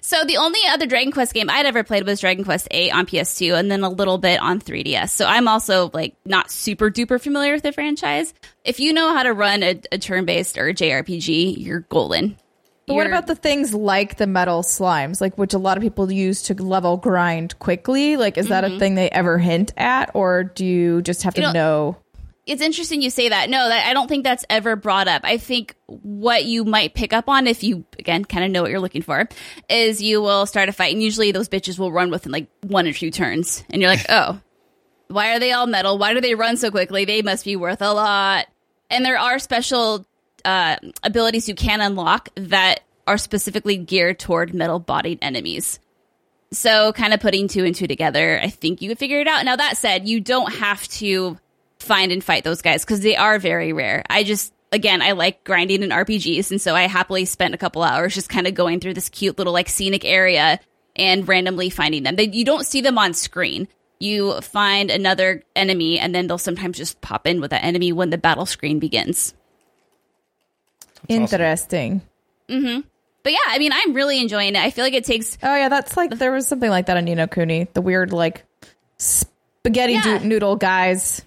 so 0.03 0.25
the 0.25 0.39
only 0.39 0.59
other 0.69 0.87
Dragon 0.87 1.13
Quest 1.13 1.35
game 1.35 1.49
I'd 1.49 1.67
ever 1.67 1.85
played 1.85 2.05
was 2.05 2.21
Dragon 2.21 2.45
Quest 2.45 2.67
8 2.73 2.91
on 2.93 3.07
PS2 3.07 3.57
and 3.57 3.71
then 3.71 3.85
a 3.85 3.89
little 3.89 4.19
bit 4.19 4.41
on 4.41 4.61
3DS. 4.61 5.11
So 5.11 5.25
I'm 5.25 5.47
also 5.47 5.89
like 5.95 6.17
not 6.25 6.51
super 6.51 6.91
duper 6.91 7.21
familiar 7.23 7.53
with 7.55 7.63
the 7.63 7.73
franchise. 7.73 8.35
If 8.65 8.81
you 8.81 8.93
know 8.93 9.15
how 9.15 9.23
to 9.23 9.33
run 9.33 9.63
a, 9.63 9.81
a 9.93 9.99
turn-based 9.99 10.59
or 10.59 10.67
a 10.69 10.75
JRPG, 10.75 11.65
you're 11.65 11.81
golden. 11.81 12.37
But 12.89 12.95
what 12.95 13.07
about 13.07 13.27
the 13.27 13.37
things 13.37 13.75
like 13.75 14.17
the 14.17 14.27
metal 14.27 14.63
slimes, 14.63 15.21
like 15.21 15.39
which 15.39 15.55
a 15.55 15.59
lot 15.59 15.77
of 15.77 15.83
people 15.83 16.11
use 16.11 16.43
to 16.45 16.55
level 16.55 16.97
grind 16.97 17.59
quickly? 17.59 18.17
Like, 18.17 18.39
is 18.39 18.49
that 18.49 18.65
a 18.65 18.69
mm-hmm. 18.69 18.79
thing 18.79 18.95
they 18.95 19.11
ever 19.11 19.39
hint 19.39 19.73
at, 19.77 20.11
or 20.15 20.45
do 20.45 20.65
you 20.65 21.03
just 21.03 21.23
have 21.23 21.35
to 21.35 21.41
You 21.41 21.47
know- 21.49 21.53
know? 21.53 21.97
it's 22.49 22.63
interesting 22.63 23.03
you 23.03 23.11
say 23.11 23.29
that. 23.29 23.51
No, 23.51 23.69
that 23.69 23.87
I 23.87 23.93
don't 23.93 24.09
think 24.09 24.25
that's 24.25 24.45
ever 24.49 24.75
brought 24.75 25.07
up. 25.07 25.21
I 25.23 25.37
think 25.37 25.75
what 25.87 26.47
you 26.47 26.65
might 26.65 26.95
pick 26.95 27.13
up 27.13 27.29
on 27.29 27.47
if 27.47 27.63
you 27.63 27.85
again 27.99 28.25
kind 28.25 28.43
of 28.43 28.51
know 28.51 28.63
what 28.63 28.71
you're 28.71 28.81
looking 28.81 29.03
for 29.03 29.29
is 29.69 30.03
you 30.03 30.23
will 30.23 30.47
start 30.47 30.71
a 30.71 30.73
fight 30.73 30.95
and 30.95 31.03
usually 31.03 31.31
those 31.31 31.51
bitches 31.51 31.79
will 31.79 31.93
run 31.93 32.11
within 32.11 32.33
like 32.33 32.49
one 32.63 32.87
or 32.87 32.93
two 32.95 33.11
turns 33.11 33.65
and 33.69 33.83
you're 33.83 33.91
like, 33.91 34.07
"Oh, 34.09 34.41
why 35.09 35.35
are 35.35 35.39
they 35.39 35.53
all 35.53 35.67
metal? 35.67 35.99
Why 35.99 36.15
do 36.15 36.23
they 36.23 36.35
run 36.35 36.57
so 36.57 36.71
quickly? 36.71 37.05
They 37.05 37.21
must 37.21 37.45
be 37.45 37.55
worth 37.55 37.83
a 37.83 37.93
lot." 37.93 38.47
And 38.91 39.05
there 39.05 39.19
are 39.19 39.39
special 39.39 40.07
uh, 40.45 40.77
abilities 41.03 41.49
you 41.49 41.55
can 41.55 41.81
unlock 41.81 42.29
that 42.37 42.81
are 43.07 43.19
specifically 43.19 43.77
geared 43.77 44.19
toward 44.19 44.55
metal-bodied 44.55 45.19
enemies. 45.23 45.81
So, 46.51 46.93
kind 46.93 47.13
of 47.13 47.21
putting 47.21 47.49
two 47.49 47.65
and 47.65 47.75
two 47.75 47.87
together, 47.87 48.41
I 48.43 48.49
think 48.49 48.81
you 48.81 48.89
could 48.89 48.99
figure 48.99 49.21
it 49.21 49.29
out. 49.29 49.45
Now, 49.45 49.57
that 49.57 49.77
said, 49.77 50.09
you 50.09 50.21
don't 50.21 50.53
have 50.55 50.87
to 50.89 51.39
find 51.79 52.11
and 52.11 52.25
fight 52.25 52.45
those 52.45 52.63
guys 52.63 52.85
because 52.85 53.01
they 53.01 53.17
are 53.17 53.39
very 53.39 53.73
rare. 53.73 54.03
I 54.09 54.25
just, 54.25 54.53
again, 54.73 55.03
I 55.03 55.13
like 55.13 55.45
grinding 55.45 55.83
in 55.83 55.91
RPGs. 55.91 56.51
And 56.51 56.61
so 56.61 56.75
I 56.75 56.83
happily 56.83 57.25
spent 57.25 57.55
a 57.55 57.59
couple 57.59 57.83
hours 57.83 58.15
just 58.15 58.29
kind 58.29 58.47
of 58.47 58.55
going 58.55 58.81
through 58.81 58.95
this 58.95 59.09
cute 59.09 59.39
little 59.39 59.53
like 59.53 59.69
scenic 59.69 60.05
area 60.05 60.61
and 60.97 61.29
randomly 61.29 61.71
finding 61.71 62.03
them. 62.03 62.17
They, 62.17 62.29
you 62.29 62.45
don't 62.45 62.67
see 62.67 62.81
them 62.81 62.99
on 62.99 63.15
screen. 63.15 63.69
You 64.01 64.41
find 64.41 64.91
another 64.91 65.43
enemy 65.57 65.99
and 65.99 66.15
then 66.15 66.27
they'll 66.27 66.39
sometimes 66.39 66.77
just 66.77 67.01
pop 67.01 67.27
in 67.27 67.41
with 67.41 67.51
that 67.51 67.65
enemy 67.65 67.93
when 67.93 68.11
the 68.11 68.19
battle 68.19 68.47
screen 68.47 68.79
begins. 68.79 69.35
Interesting. 71.09 72.03
mm-hmm 72.49 72.81
But 73.23 73.33
yeah, 73.33 73.39
I 73.49 73.59
mean, 73.59 73.73
I'm 73.73 73.95
really 73.95 74.21
enjoying 74.21 74.55
it. 74.55 74.59
I 74.59 74.71
feel 74.71 74.85
like 74.85 74.95
it 74.95 75.05
takes 75.05 75.37
Oh 75.43 75.55
yeah, 75.55 75.69
that's 75.69 75.97
like 75.97 76.11
there 76.19 76.33
was 76.33 76.47
something 76.49 76.71
like 76.71 76.87
that 76.87 76.97
on 76.97 77.05
Ni 77.05 77.15
no 77.15 77.27
Kuni, 77.27 77.69
the 77.75 77.81
weird 77.83 78.13
like 78.13 78.45
spaghetti 78.97 79.95
Yeah. 79.95 80.19
do- 80.19 80.25
noodle 80.27 80.57
guys. 80.57 81.23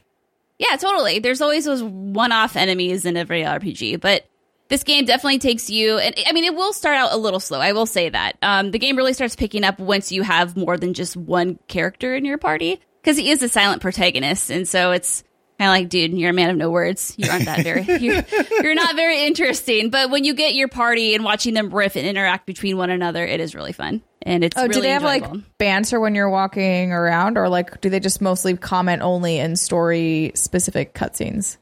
Yeah, 0.60 0.76
totally. 0.76 1.19
There's 1.19 1.41
always 1.41 1.65
those 1.65 1.81
one-off 1.81 2.56
enemies 2.56 3.06
in 3.06 3.18
every 3.18 3.41
RPG, 3.41 3.99
but 3.99 4.26
this 4.68 4.84
game 4.84 5.06
definitely 5.06 5.39
takes 5.39 5.69
you. 5.72 5.98
And 5.98 6.14
I 6.27 6.34
mean, 6.34 6.43
it 6.43 6.53
will 6.53 6.72
start 6.73 6.98
out 6.98 7.14
a 7.14 7.18
little 7.18 7.39
slow. 7.39 7.60
I 7.60 7.72
will 7.73 7.88
say 7.88 8.10
that. 8.10 8.38
Um, 8.43 8.69
the 8.69 8.77
game 8.77 8.95
really 8.95 9.14
starts 9.14 9.35
picking 9.35 9.64
up 9.64 9.80
once 9.80 10.11
you 10.11 10.22
have 10.22 10.56
more 10.56 10.77
than 10.77 10.93
just 10.93 11.18
one 11.18 11.57
character 11.68 12.14
in 12.15 12.26
your 12.26 12.38
party, 12.38 12.80
because 13.02 13.18
he 13.18 13.31
is 13.31 13.41
a 13.41 13.49
silent 13.49 13.81
protagonist, 13.81 14.52
and 14.52 14.68
so 14.68 14.91
it's 14.91 15.23
kind 15.62 15.70
of 15.70 15.80
like, 15.84 15.90
dude, 15.90 16.18
you're 16.18 16.32
a 16.32 16.34
man 16.34 16.50
of 16.50 16.58
no 16.58 16.70
words. 16.72 17.14
You 17.18 17.30
aren't 17.30 17.46
that 17.46 17.64
very. 17.64 17.84
You're, 18.00 18.24
you're 18.64 18.74
not 18.76 18.96
very 18.96 19.26
interesting. 19.26 19.90
But 19.92 20.10
when 20.10 20.24
you 20.24 20.34
get 20.34 20.56
your 20.56 20.68
party 20.68 21.14
and 21.14 21.24
watching 21.24 21.54
them 21.54 21.70
riff 21.74 21.96
and 21.96 22.06
interact 22.08 22.46
between 22.48 22.78
one 22.78 22.90
another, 22.90 23.24
it 23.26 23.40
is 23.40 23.54
really 23.54 23.72
fun, 23.74 24.02
and 24.24 24.44
it's 24.44 24.58
Oh, 24.58 24.64
really 24.64 24.74
do 24.74 24.82
they 24.82 24.90
have 24.90 25.04
enjoyable. 25.04 25.36
like 25.38 25.58
banter 25.60 26.00
when 26.00 26.16
you're 26.16 26.30
walking 26.30 26.92
around, 26.92 27.38
or 27.38 27.48
like 27.48 27.80
do 27.82 27.90
they 27.92 28.00
just 28.00 28.22
mostly 28.22 28.58
comment 28.58 29.02
only 29.04 29.38
in 29.38 29.56
story 29.56 30.32
specific 30.34 30.94
cutscenes? 30.96 31.58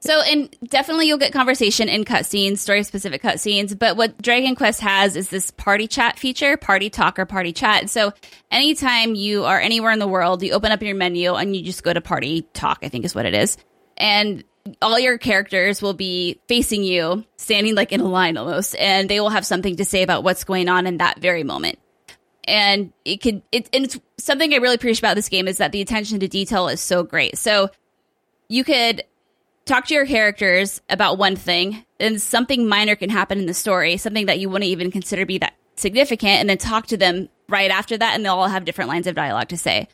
So, 0.00 0.20
and 0.22 0.54
definitely 0.64 1.08
you'll 1.08 1.18
get 1.18 1.32
conversation 1.32 1.88
in 1.88 2.04
cutscenes, 2.04 2.58
story 2.58 2.84
specific 2.84 3.20
cutscenes. 3.20 3.76
But 3.76 3.96
what 3.96 4.20
Dragon 4.22 4.54
Quest 4.54 4.80
has 4.80 5.16
is 5.16 5.28
this 5.28 5.50
party 5.50 5.88
chat 5.88 6.18
feature, 6.18 6.56
party 6.56 6.88
talk 6.88 7.18
or 7.18 7.26
party 7.26 7.52
chat. 7.52 7.90
So, 7.90 8.12
anytime 8.50 9.16
you 9.16 9.44
are 9.44 9.58
anywhere 9.58 9.90
in 9.90 9.98
the 9.98 10.06
world, 10.06 10.42
you 10.42 10.52
open 10.52 10.70
up 10.70 10.82
your 10.82 10.94
menu 10.94 11.34
and 11.34 11.54
you 11.56 11.64
just 11.64 11.82
go 11.82 11.92
to 11.92 12.00
party 12.00 12.42
talk, 12.52 12.78
I 12.82 12.88
think 12.88 13.04
is 13.04 13.14
what 13.14 13.26
it 13.26 13.34
is. 13.34 13.56
And 13.96 14.44
all 14.80 15.00
your 15.00 15.18
characters 15.18 15.82
will 15.82 15.94
be 15.94 16.40
facing 16.46 16.84
you, 16.84 17.24
standing 17.36 17.74
like 17.74 17.90
in 17.92 18.00
a 18.00 18.08
line 18.08 18.36
almost, 18.36 18.76
and 18.76 19.08
they 19.08 19.18
will 19.18 19.30
have 19.30 19.46
something 19.46 19.76
to 19.76 19.84
say 19.84 20.02
about 20.04 20.22
what's 20.22 20.44
going 20.44 20.68
on 20.68 20.86
in 20.86 20.98
that 20.98 21.18
very 21.18 21.42
moment. 21.42 21.78
And 22.44 22.92
it 23.04 23.16
could, 23.20 23.42
it, 23.50 23.68
and 23.72 23.84
it's 23.84 23.98
something 24.18 24.54
I 24.54 24.58
really 24.58 24.76
appreciate 24.76 25.00
about 25.00 25.16
this 25.16 25.28
game 25.28 25.48
is 25.48 25.58
that 25.58 25.72
the 25.72 25.80
attention 25.80 26.20
to 26.20 26.28
detail 26.28 26.68
is 26.68 26.80
so 26.80 27.02
great. 27.02 27.36
So, 27.36 27.70
you 28.48 28.64
could 28.64 29.02
talk 29.68 29.86
to 29.86 29.94
your 29.94 30.06
characters 30.06 30.80
about 30.88 31.18
one 31.18 31.36
thing, 31.36 31.84
and 32.00 32.20
something 32.20 32.66
minor 32.66 32.96
can 32.96 33.10
happen 33.10 33.38
in 33.38 33.46
the 33.46 33.54
story, 33.54 33.96
something 33.96 34.26
that 34.26 34.38
you 34.38 34.48
wouldn't 34.48 34.70
even 34.70 34.90
consider 34.90 35.26
be 35.26 35.38
that 35.38 35.54
significant, 35.76 36.40
and 36.40 36.48
then 36.48 36.58
talk 36.58 36.86
to 36.88 36.96
them 36.96 37.28
right 37.48 37.70
after 37.70 37.96
that, 37.96 38.14
and 38.14 38.24
they'll 38.24 38.34
all 38.34 38.48
have 38.48 38.64
different 38.64 38.88
lines 38.88 39.06
of 39.06 39.14
dialogue 39.14 39.48
to 39.48 39.56
say. 39.56 39.86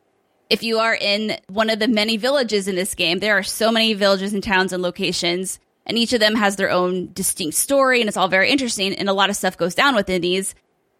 If 0.48 0.62
you 0.62 0.78
are 0.78 0.94
in 0.94 1.38
one 1.48 1.70
of 1.70 1.78
the 1.78 1.88
many 1.88 2.16
villages 2.16 2.68
in 2.68 2.76
this 2.76 2.94
game, 2.94 3.18
there 3.18 3.36
are 3.36 3.42
so 3.42 3.72
many 3.72 3.94
villages 3.94 4.32
and 4.32 4.42
towns 4.42 4.72
and 4.72 4.82
locations, 4.82 5.58
and 5.86 5.98
each 5.98 6.12
of 6.12 6.20
them 6.20 6.36
has 6.36 6.56
their 6.56 6.70
own 6.70 7.12
distinct 7.12 7.56
story, 7.56 8.00
and 8.00 8.08
it's 8.08 8.16
all 8.16 8.28
very 8.28 8.50
interesting, 8.50 8.94
and 8.94 9.08
a 9.08 9.12
lot 9.14 9.30
of 9.30 9.36
stuff 9.36 9.56
goes 9.56 9.74
down 9.74 9.94
within 9.94 10.22
these. 10.22 10.54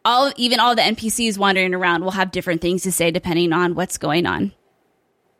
All, 0.04 0.32
even 0.36 0.60
all 0.60 0.74
the 0.74 0.82
NPCs 0.82 1.38
wandering 1.38 1.74
around 1.74 2.02
will 2.02 2.10
have 2.10 2.30
different 2.30 2.60
things 2.60 2.82
to 2.82 2.92
say 2.92 3.10
depending 3.10 3.52
on 3.52 3.74
what's 3.74 3.96
going 3.96 4.26
on. 4.26 4.52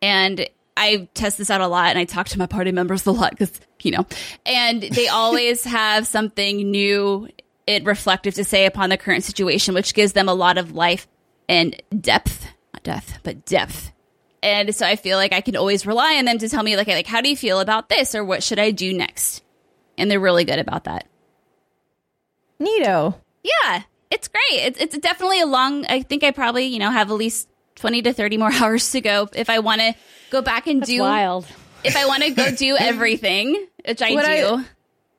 And 0.00 0.48
I 0.76 1.08
test 1.14 1.38
this 1.38 1.50
out 1.50 1.60
a 1.60 1.68
lot 1.68 1.90
and 1.90 1.98
I 1.98 2.04
talk 2.04 2.28
to 2.28 2.38
my 2.38 2.46
party 2.46 2.72
members 2.72 3.06
a 3.06 3.12
lot 3.12 3.30
because, 3.30 3.60
you 3.82 3.92
know, 3.92 4.06
and 4.44 4.82
they 4.82 5.08
always 5.08 5.64
have 5.64 6.06
something 6.06 6.70
new 6.70 7.28
and 7.66 7.86
reflective 7.86 8.34
to 8.34 8.44
say 8.44 8.66
upon 8.66 8.90
the 8.90 8.96
current 8.96 9.24
situation, 9.24 9.74
which 9.74 9.94
gives 9.94 10.12
them 10.12 10.28
a 10.28 10.34
lot 10.34 10.58
of 10.58 10.72
life 10.72 11.06
and 11.48 11.80
depth, 11.98 12.46
not 12.72 12.82
depth, 12.82 13.18
but 13.22 13.44
depth. 13.46 13.92
And 14.42 14.74
so 14.74 14.86
I 14.86 14.96
feel 14.96 15.16
like 15.16 15.32
I 15.32 15.40
can 15.40 15.56
always 15.56 15.86
rely 15.86 16.16
on 16.16 16.26
them 16.26 16.38
to 16.38 16.48
tell 16.48 16.62
me, 16.62 16.76
like, 16.76 16.86
like, 16.86 17.06
how 17.06 17.22
do 17.22 17.30
you 17.30 17.36
feel 17.36 17.60
about 17.60 17.88
this 17.88 18.14
or 18.14 18.24
what 18.24 18.42
should 18.42 18.58
I 18.58 18.72
do 18.72 18.92
next? 18.92 19.42
And 19.96 20.10
they're 20.10 20.20
really 20.20 20.44
good 20.44 20.58
about 20.58 20.84
that. 20.84 21.06
Neato. 22.60 23.14
Yeah, 23.42 23.82
it's 24.10 24.28
great. 24.28 24.60
It's, 24.60 24.80
it's 24.80 24.98
definitely 24.98 25.40
a 25.40 25.46
long, 25.46 25.86
I 25.86 26.02
think 26.02 26.24
I 26.24 26.30
probably, 26.30 26.64
you 26.66 26.78
know, 26.78 26.90
have 26.90 27.10
at 27.10 27.14
least 27.14 27.48
20 27.76 28.02
to 28.02 28.12
30 28.12 28.36
more 28.38 28.52
hours 28.60 28.90
to 28.92 29.00
go 29.00 29.28
if 29.34 29.50
I 29.50 29.58
want 29.60 29.80
to 29.80 29.94
go 30.30 30.42
back 30.42 30.66
and 30.66 30.80
That's 30.80 30.90
do 30.90 31.00
wild. 31.00 31.46
if 31.84 31.96
I 31.96 32.06
want 32.06 32.22
to 32.22 32.30
go 32.30 32.50
do 32.56 32.76
everything, 32.78 33.66
which 33.86 34.02
I 34.02 34.12
What 34.14 34.24
I- 34.24 34.40
do. 34.40 34.64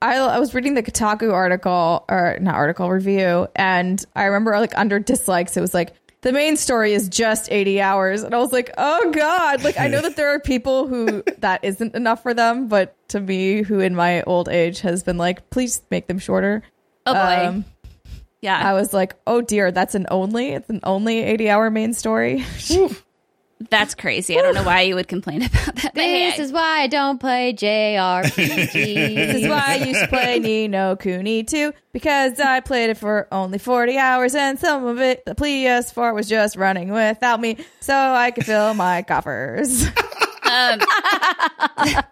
I, 0.02 0.18
I 0.18 0.40
was 0.40 0.54
reading 0.54 0.74
the 0.76 0.84
Kotaku 0.84 1.32
article 1.34 2.04
or 2.10 2.38
not 2.42 2.56
article 2.56 2.92
review, 2.92 3.48
and 3.56 4.04
I 4.16 4.26
remember 4.26 4.52
like 4.60 4.78
under 4.78 5.00
dislikes, 5.00 5.56
it 5.58 5.62
was 5.62 5.74
like 5.74 5.94
the 6.22 6.32
main 6.34 6.58
story 6.58 6.94
is 6.94 7.08
just 7.08 7.52
80 7.52 7.82
hours, 7.82 8.22
and 8.22 8.36
I 8.36 8.38
was 8.40 8.52
like, 8.52 8.72
oh 8.78 9.12
god! 9.12 9.64
Like 9.64 9.80
I 9.80 9.88
know 9.88 10.02
that 10.02 10.16
there 10.16 10.30
are 10.36 10.40
people 10.40 10.86
who 10.88 11.24
that 11.40 11.64
isn't 11.64 11.96
enough 11.96 12.22
for 12.24 12.34
them, 12.34 12.68
but 12.68 12.96
to 13.10 13.22
me, 13.22 13.62
who 13.64 13.80
in 13.80 13.96
my 13.96 14.22
old 14.24 14.50
age 14.50 14.82
has 14.82 15.02
been 15.02 15.18
like, 15.18 15.50
please 15.50 15.82
make 15.90 16.08
them 16.08 16.20
shorter. 16.20 16.62
oh 17.08 17.14
boy, 17.14 17.48
Um, 17.48 17.66
yeah, 18.46 18.70
I 18.70 18.74
was 18.74 18.94
like, 18.94 19.16
oh 19.28 19.42
dear, 19.42 19.72
that's 19.72 19.96
an 19.96 20.06
only, 20.12 20.50
it's 20.54 20.70
an 20.70 20.80
only 20.84 21.20
80 21.24 21.50
hour 21.50 21.70
main 21.72 21.94
story. 21.94 22.46
that's 23.70 23.96
crazy. 23.96 24.38
I 24.38 24.42
don't 24.42 24.54
know 24.54 24.64
why 24.64 24.82
you 24.82 24.96
would 24.96 25.08
complain 25.08 25.42
about 25.50 25.76
that. 25.78 25.92
But 25.96 26.04
hey, 26.04 26.30
This 26.30 26.40
is 26.40 26.52
why 26.52 26.82
I 26.82 26.88
don't 26.88 27.20
play 27.20 27.54
JRPGs. 27.54 28.36
This 29.16 29.44
is 29.44 29.48
why 29.50 29.64
I 29.66 29.76
used 29.78 30.02
to 30.02 30.08
play 30.10 30.40
Ni 30.40 30.68
no 30.68 30.96
Kuni 30.96 31.44
2 31.44 31.74
because 31.94 32.40
I 32.40 32.60
played 32.60 32.90
it 32.92 32.98
for 32.98 33.28
only 33.32 33.58
40 33.58 33.98
hours 33.98 34.36
and 34.36 34.60
some 34.60 34.86
of 34.86 35.00
it, 35.00 35.26
the 35.26 35.36
PS4 35.36 36.14
was 36.14 36.28
just 36.28 36.56
running 36.58 36.90
without 36.92 37.40
me 37.40 37.58
so 37.80 37.96
I 37.96 38.32
could 38.32 38.46
fill 38.46 38.74
my 38.74 39.02
coffers. 39.04 39.86
um, 39.88 40.80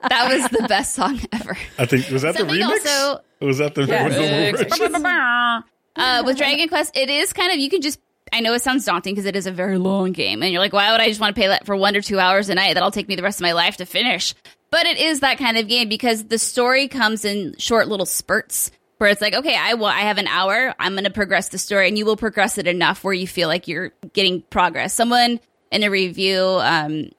that 0.10 0.28
was 0.30 0.50
the 0.60 0.66
best 0.68 0.96
song 0.96 1.20
ever. 1.34 1.58
I 1.78 1.86
think 1.86 2.10
was 2.10 2.22
that 2.24 2.36
Something 2.36 2.56
the 2.56 2.64
remix? 2.64 2.72
also- 2.72 3.24
was 3.42 3.58
that 3.58 3.76
the 3.76 3.84
Yeah. 3.84 4.06
original? 4.08 5.64
Uh, 5.96 6.24
with 6.26 6.38
Dragon 6.38 6.68
Quest, 6.68 6.96
it 6.96 7.10
is 7.10 7.34
kind 7.34 7.52
of 7.52 7.60
you 7.60 7.70
can 7.70 7.82
just. 7.82 8.00
I 8.32 8.40
know 8.40 8.54
it 8.54 8.64
sounds 8.64 8.86
daunting 8.86 9.14
because 9.14 9.26
it 9.26 9.36
is 9.36 9.46
a 9.46 9.52
very 9.52 9.78
long 9.78 10.12
game, 10.12 10.42
and 10.42 10.52
you're 10.52 10.62
like, 10.62 10.74
why 10.74 10.92
would 10.92 11.02
I 11.02 11.08
just 11.08 11.22
want 11.22 11.36
to 11.36 11.40
pay 11.40 11.50
that 11.50 11.68
for 11.68 11.76
one 11.76 11.96
or 11.96 12.02
two 12.02 12.20
hours 12.20 12.50
a 12.50 12.56
night? 12.56 12.74
That'll 12.74 12.90
take 12.90 13.08
me 13.08 13.16
the 13.16 13.22
rest 13.22 13.40
of 13.40 13.44
my 13.44 13.52
life 13.52 13.78
to 13.78 13.86
finish. 13.86 14.34
But 14.72 14.88
it 14.88 14.98
is 14.98 15.20
that 15.20 15.38
kind 15.38 15.56
of 15.58 15.68
game 15.68 15.88
because 15.88 16.24
the 16.24 16.40
story 16.40 16.88
comes 16.88 17.26
in 17.26 17.56
short 17.60 17.88
little 17.88 18.08
spurts 18.08 18.72
where 18.98 19.12
it's 19.12 19.22
like, 19.22 19.36
okay, 19.36 19.56
I 19.56 19.76
will, 19.76 19.86
I 19.86 20.00
have 20.00 20.18
an 20.18 20.28
hour, 20.28 20.74
I'm 20.80 20.94
going 20.94 21.04
to 21.04 21.12
progress 21.12 21.50
the 21.50 21.58
story, 21.58 21.90
and 21.90 21.98
you 21.98 22.06
will 22.06 22.18
progress 22.18 22.58
it 22.58 22.66
enough 22.66 23.04
where 23.04 23.14
you 23.14 23.28
feel 23.28 23.50
like 23.50 23.68
you're 23.68 23.92
getting 24.14 24.42
progress. 24.42 24.94
Someone 24.94 25.40
in 25.72 25.84
a 25.84 25.90
review, 25.90 26.42
um, 26.42 27.10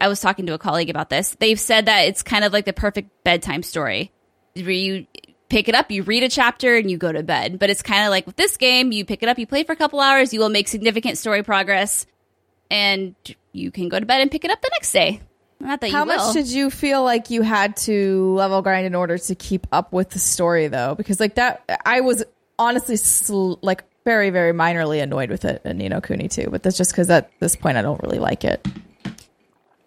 I 0.00 0.08
was 0.08 0.20
talking 0.20 0.46
to 0.46 0.54
a 0.54 0.58
colleague 0.58 0.90
about 0.90 1.08
this. 1.08 1.36
They've 1.38 1.58
said 1.58 1.86
that 1.86 2.08
it's 2.08 2.22
kind 2.22 2.44
of 2.44 2.52
like 2.52 2.64
the 2.64 2.72
perfect 2.72 3.10
bedtime 3.24 3.62
story 3.62 4.12
where 4.54 4.70
you 4.70 5.06
pick 5.48 5.68
it 5.68 5.74
up, 5.74 5.90
you 5.90 6.02
read 6.02 6.22
a 6.22 6.28
chapter, 6.28 6.76
and 6.76 6.90
you 6.90 6.96
go 6.98 7.12
to 7.12 7.22
bed. 7.22 7.58
But 7.58 7.70
it's 7.70 7.82
kind 7.82 8.04
of 8.04 8.10
like 8.10 8.26
with 8.26 8.36
this 8.36 8.56
game, 8.56 8.92
you 8.92 9.04
pick 9.04 9.22
it 9.22 9.28
up, 9.28 9.38
you 9.38 9.46
play 9.46 9.64
for 9.64 9.72
a 9.72 9.76
couple 9.76 10.00
hours, 10.00 10.32
you 10.32 10.40
will 10.40 10.48
make 10.48 10.68
significant 10.68 11.18
story 11.18 11.42
progress, 11.42 12.06
and 12.70 13.14
you 13.52 13.70
can 13.70 13.88
go 13.88 14.00
to 14.00 14.06
bed 14.06 14.20
and 14.20 14.30
pick 14.30 14.44
it 14.44 14.50
up 14.50 14.60
the 14.60 14.70
next 14.72 14.92
day. 14.92 15.20
Not 15.60 15.80
that 15.80 15.90
How 15.92 16.04
much 16.04 16.32
did 16.34 16.48
you 16.48 16.68
feel 16.68 17.02
like 17.04 17.30
you 17.30 17.42
had 17.42 17.76
to 17.78 18.34
level 18.34 18.60
grind 18.60 18.86
in 18.86 18.94
order 18.94 19.16
to 19.16 19.34
keep 19.34 19.66
up 19.72 19.92
with 19.92 20.10
the 20.10 20.18
story 20.18 20.66
though? 20.66 20.94
Because 20.94 21.20
like 21.20 21.36
that, 21.36 21.62
I 21.86 22.00
was 22.00 22.24
honestly 22.58 22.96
sl- 22.96 23.54
like 23.62 23.84
very, 24.04 24.30
very 24.30 24.52
minorly 24.52 25.02
annoyed 25.02 25.30
with 25.30 25.44
it 25.46 25.62
in 25.64 25.78
Ni 25.78 25.88
no 25.88 26.00
Kuni 26.00 26.28
too. 26.28 26.48
but 26.50 26.62
that's 26.62 26.76
just 26.76 26.90
because 26.92 27.08
at 27.08 27.30
this 27.38 27.56
point 27.56 27.78
I 27.78 27.82
don't 27.82 28.02
really 28.02 28.18
like 28.18 28.44
it. 28.44 28.66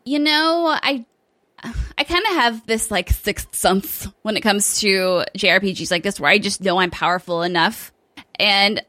you 0.06 0.20
know, 0.20 0.68
I 0.82 1.06
I 1.64 2.04
kind 2.04 2.24
of 2.28 2.34
have 2.34 2.68
this 2.68 2.92
like 2.92 3.10
sixth 3.10 3.56
sense 3.56 4.08
when 4.22 4.38
it 4.38 4.42
comes 4.42 4.80
to 4.82 5.26
JRPGs 5.38 5.92
like 5.92 6.04
this, 6.04 6.20
where 6.20 6.30
I 6.30 6.38
just 6.38 6.62
know 6.62 6.80
I'm 6.80 6.92
powerful 6.92 7.42
enough, 7.42 7.92
and 8.40 8.84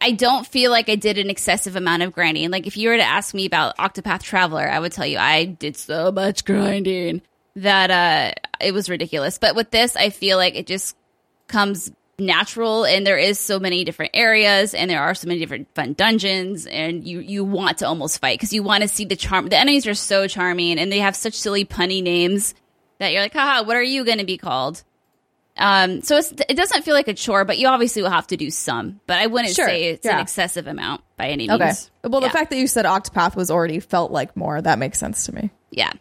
I 0.00 0.12
don't 0.12 0.46
feel 0.46 0.70
like 0.70 0.88
I 0.88 0.96
did 0.96 1.18
an 1.18 1.30
excessive 1.30 1.76
amount 1.76 2.02
of 2.02 2.12
grinding. 2.12 2.50
Like 2.50 2.66
if 2.66 2.76
you 2.76 2.88
were 2.88 2.96
to 2.96 3.02
ask 3.02 3.34
me 3.34 3.46
about 3.46 3.76
Octopath 3.78 4.22
Traveler, 4.22 4.68
I 4.68 4.78
would 4.78 4.92
tell 4.92 5.06
you 5.06 5.18
I 5.18 5.44
did 5.46 5.76
so 5.76 6.12
much 6.12 6.44
grinding 6.44 7.22
that 7.56 7.90
uh 7.90 8.32
it 8.60 8.72
was 8.72 8.88
ridiculous. 8.88 9.38
But 9.38 9.56
with 9.56 9.70
this, 9.70 9.96
I 9.96 10.10
feel 10.10 10.36
like 10.36 10.54
it 10.54 10.66
just 10.66 10.96
comes 11.48 11.90
natural 12.18 12.84
and 12.84 13.06
there 13.06 13.18
is 13.18 13.38
so 13.38 13.58
many 13.58 13.84
different 13.84 14.12
areas 14.14 14.72
and 14.74 14.90
there 14.90 15.02
are 15.02 15.14
so 15.14 15.26
many 15.26 15.40
different 15.40 15.66
fun 15.74 15.92
dungeons 15.94 16.66
and 16.66 17.06
you 17.06 17.20
you 17.20 17.44
want 17.44 17.78
to 17.78 17.86
almost 17.86 18.20
fight 18.20 18.38
because 18.38 18.52
you 18.52 18.62
want 18.62 18.82
to 18.82 18.88
see 18.88 19.04
the 19.04 19.16
charm 19.16 19.48
the 19.48 19.58
enemies 19.58 19.86
are 19.86 19.94
so 19.94 20.26
charming 20.28 20.78
and 20.78 20.92
they 20.92 21.00
have 21.00 21.16
such 21.16 21.34
silly 21.34 21.64
punny 21.64 22.02
names 22.02 22.54
that 22.98 23.12
you're 23.12 23.20
like 23.22 23.32
haha 23.32 23.64
what 23.64 23.76
are 23.76 23.82
you 23.82 24.04
going 24.04 24.18
to 24.18 24.24
be 24.24 24.38
called 24.38 24.82
um 25.56 26.02
so 26.02 26.16
it's, 26.16 26.32
it 26.48 26.56
doesn't 26.56 26.82
feel 26.84 26.94
like 26.94 27.08
a 27.08 27.14
chore 27.14 27.44
but 27.44 27.58
you 27.58 27.66
obviously 27.68 28.02
will 28.02 28.10
have 28.10 28.26
to 28.26 28.36
do 28.36 28.50
some 28.50 29.00
but 29.06 29.18
i 29.18 29.26
wouldn't 29.26 29.54
Sure, 29.54 29.66
say 29.66 29.84
it's 29.90 30.04
yeah. 30.06 30.14
an 30.16 30.20
excessive 30.20 30.66
amount 30.66 31.00
by 31.16 31.26
any 31.28 31.48
means 31.48 31.52
Okay. 31.60 31.64
means 31.66 31.90
Well, 32.04 32.20
the 32.20 32.26
Yeah. 32.28 32.32
fact 32.32 32.50
that 32.50 32.58
you 32.58 32.66
said 32.66 32.84
Octopath 32.84 33.34
was 33.36 33.50
already 33.50 33.80
felt 33.80 34.10
like 34.12 34.36
more, 34.36 34.60
that 34.60 34.78
makes 34.78 34.98
sense 34.98 35.26
to 35.26 35.34
me. 35.34 35.50
yeah 35.70 35.92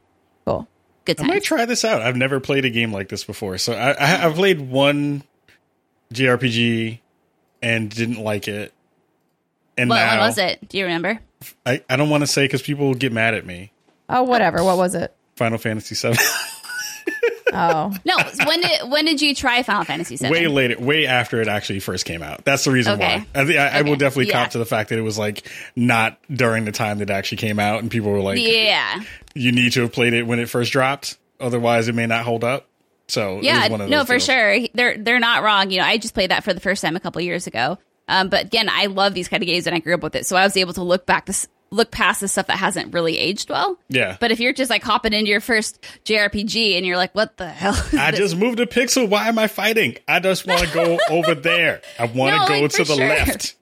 Cool. 0.45 0.67
good 1.05 1.19
I 1.21 1.25
might 1.25 1.43
try 1.43 1.65
this 1.65 1.85
out. 1.85 2.01
I've 2.01 2.15
never 2.17 2.39
played 2.39 2.65
a 2.65 2.69
game 2.69 2.91
like 2.91 3.09
this 3.09 3.23
before. 3.23 3.57
So 3.57 3.73
I, 3.73 3.91
I, 3.91 4.25
I've 4.25 4.35
played 4.35 4.59
one 4.59 5.23
JRPG 6.13 6.99
and 7.61 7.89
didn't 7.89 8.21
like 8.23 8.47
it. 8.47 8.73
And 9.77 9.89
what 9.89 9.95
now 9.97 10.19
one 10.19 10.27
was 10.27 10.37
it 10.37 10.67
do 10.69 10.77
you 10.77 10.83
remember 10.85 11.19
I, 11.65 11.83
I 11.89 11.95
don't 11.95 12.09
want 12.09 12.21
to 12.21 12.27
say 12.27 12.45
because 12.45 12.61
people 12.61 12.87
will 12.87 12.93
get 12.95 13.11
mad 13.11 13.33
at 13.33 13.45
me. 13.45 13.71
Oh, 14.09 14.23
whatever. 14.23 14.63
What 14.63 14.77
was 14.77 14.95
it? 14.95 15.13
Final 15.35 15.57
Fantasy 15.57 15.95
VII. 15.95 16.17
Oh, 17.55 17.93
no 18.03 18.15
when 18.47 18.61
did 18.61 18.89
when 18.89 19.05
did 19.05 19.21
you 19.21 19.35
try 19.35 19.61
final 19.61 19.83
fantasy 19.83 20.17
7 20.17 20.31
way 20.31 20.47
later, 20.47 20.79
way 20.79 21.05
after 21.05 21.39
it 21.39 21.47
actually 21.47 21.79
first 21.81 22.03
came 22.03 22.23
out. 22.23 22.43
That's 22.45 22.63
the 22.63 22.71
reason 22.71 22.93
Okay. 22.93 23.19
why. 23.19 23.39
I, 23.41 23.45
think 23.45 23.59
I, 23.59 23.67
I 23.67 23.81
will 23.83 23.95
definitely 23.95 24.29
Yeah. 24.29 24.41
cop 24.43 24.51
to 24.53 24.57
the 24.57 24.65
fact 24.65 24.89
that 24.89 24.97
it 24.97 25.03
was 25.03 25.19
like 25.19 25.47
not 25.75 26.17
during 26.31 26.65
the 26.65 26.71
time 26.71 26.97
that 26.97 27.11
it 27.11 27.13
actually 27.13 27.37
came 27.37 27.59
out, 27.59 27.83
and 27.83 27.91
people 27.91 28.09
were 28.09 28.21
like, 28.21 28.39
yeah 28.41 29.03
"You 29.35 29.51
need 29.51 29.73
to 29.73 29.81
have 29.81 29.91
played 29.91 30.13
it 30.13 30.23
when 30.23 30.39
it 30.39 30.49
first 30.49 30.71
dropped, 30.71 31.19
otherwise 31.39 31.87
it 31.87 31.93
may 31.93 32.07
not 32.07 32.25
hold 32.25 32.43
up." 32.43 32.65
So 33.13 33.39
Yeah, 33.41 33.67
one 33.69 33.81
of 33.81 33.89
no, 33.89 34.03
for 34.05 34.13
deals. 34.13 34.25
sure. 34.25 34.59
They're 34.73 34.97
they're 34.97 35.19
not 35.19 35.43
wrong. 35.43 35.69
You 35.71 35.79
know, 35.79 35.85
I 35.85 35.97
just 35.97 36.13
played 36.13 36.31
that 36.31 36.43
for 36.43 36.53
the 36.53 36.59
first 36.59 36.81
time 36.81 36.95
a 36.95 36.99
couple 36.99 37.21
years 37.21 37.47
ago. 37.47 37.77
Um, 38.07 38.29
but 38.29 38.45
again, 38.47 38.67
I 38.69 38.87
love 38.87 39.13
these 39.13 39.27
kind 39.29 39.41
of 39.41 39.47
games, 39.47 39.65
and 39.67 39.75
I 39.75 39.79
grew 39.79 39.93
up 39.93 40.03
with 40.03 40.15
it, 40.15 40.25
so 40.25 40.35
I 40.35 40.43
was 40.43 40.57
able 40.57 40.73
to 40.73 40.83
look 40.83 41.05
back 41.05 41.25
this 41.25 41.47
look 41.69 41.89
past 41.89 42.21
the 42.21 42.27
stuff 42.27 42.45
that 42.47 42.57
hasn't 42.57 42.93
really 42.93 43.17
aged 43.17 43.49
well. 43.49 43.79
Yeah. 43.89 44.15
But 44.19 44.31
if 44.31 44.39
you're 44.39 44.53
just 44.53 44.69
like 44.69 44.83
hopping 44.83 45.11
into 45.13 45.31
your 45.31 45.39
first 45.41 45.83
JRPG 46.05 46.75
and 46.77 46.85
you're 46.85 46.97
like, 46.97 47.15
"What 47.15 47.37
the 47.37 47.47
hell?" 47.49 47.75
I 47.97 48.11
this?" 48.11 48.19
just 48.19 48.35
moved 48.35 48.59
a 48.59 48.65
pixel. 48.65 49.07
Why 49.07 49.27
am 49.29 49.39
I 49.39 49.47
fighting? 49.47 49.97
I 50.07 50.19
just 50.19 50.45
want 50.45 50.61
to 50.67 50.73
go 50.73 50.99
over 51.09 51.33
there. 51.33 51.81
I 51.97 52.05
want 52.05 52.33
to 52.33 52.39
No, 52.39 52.47
go 52.47 52.61
like, 52.61 52.71
to 52.73 52.83
the 52.83 52.95
sure. 52.95 53.07
left. 53.07 53.55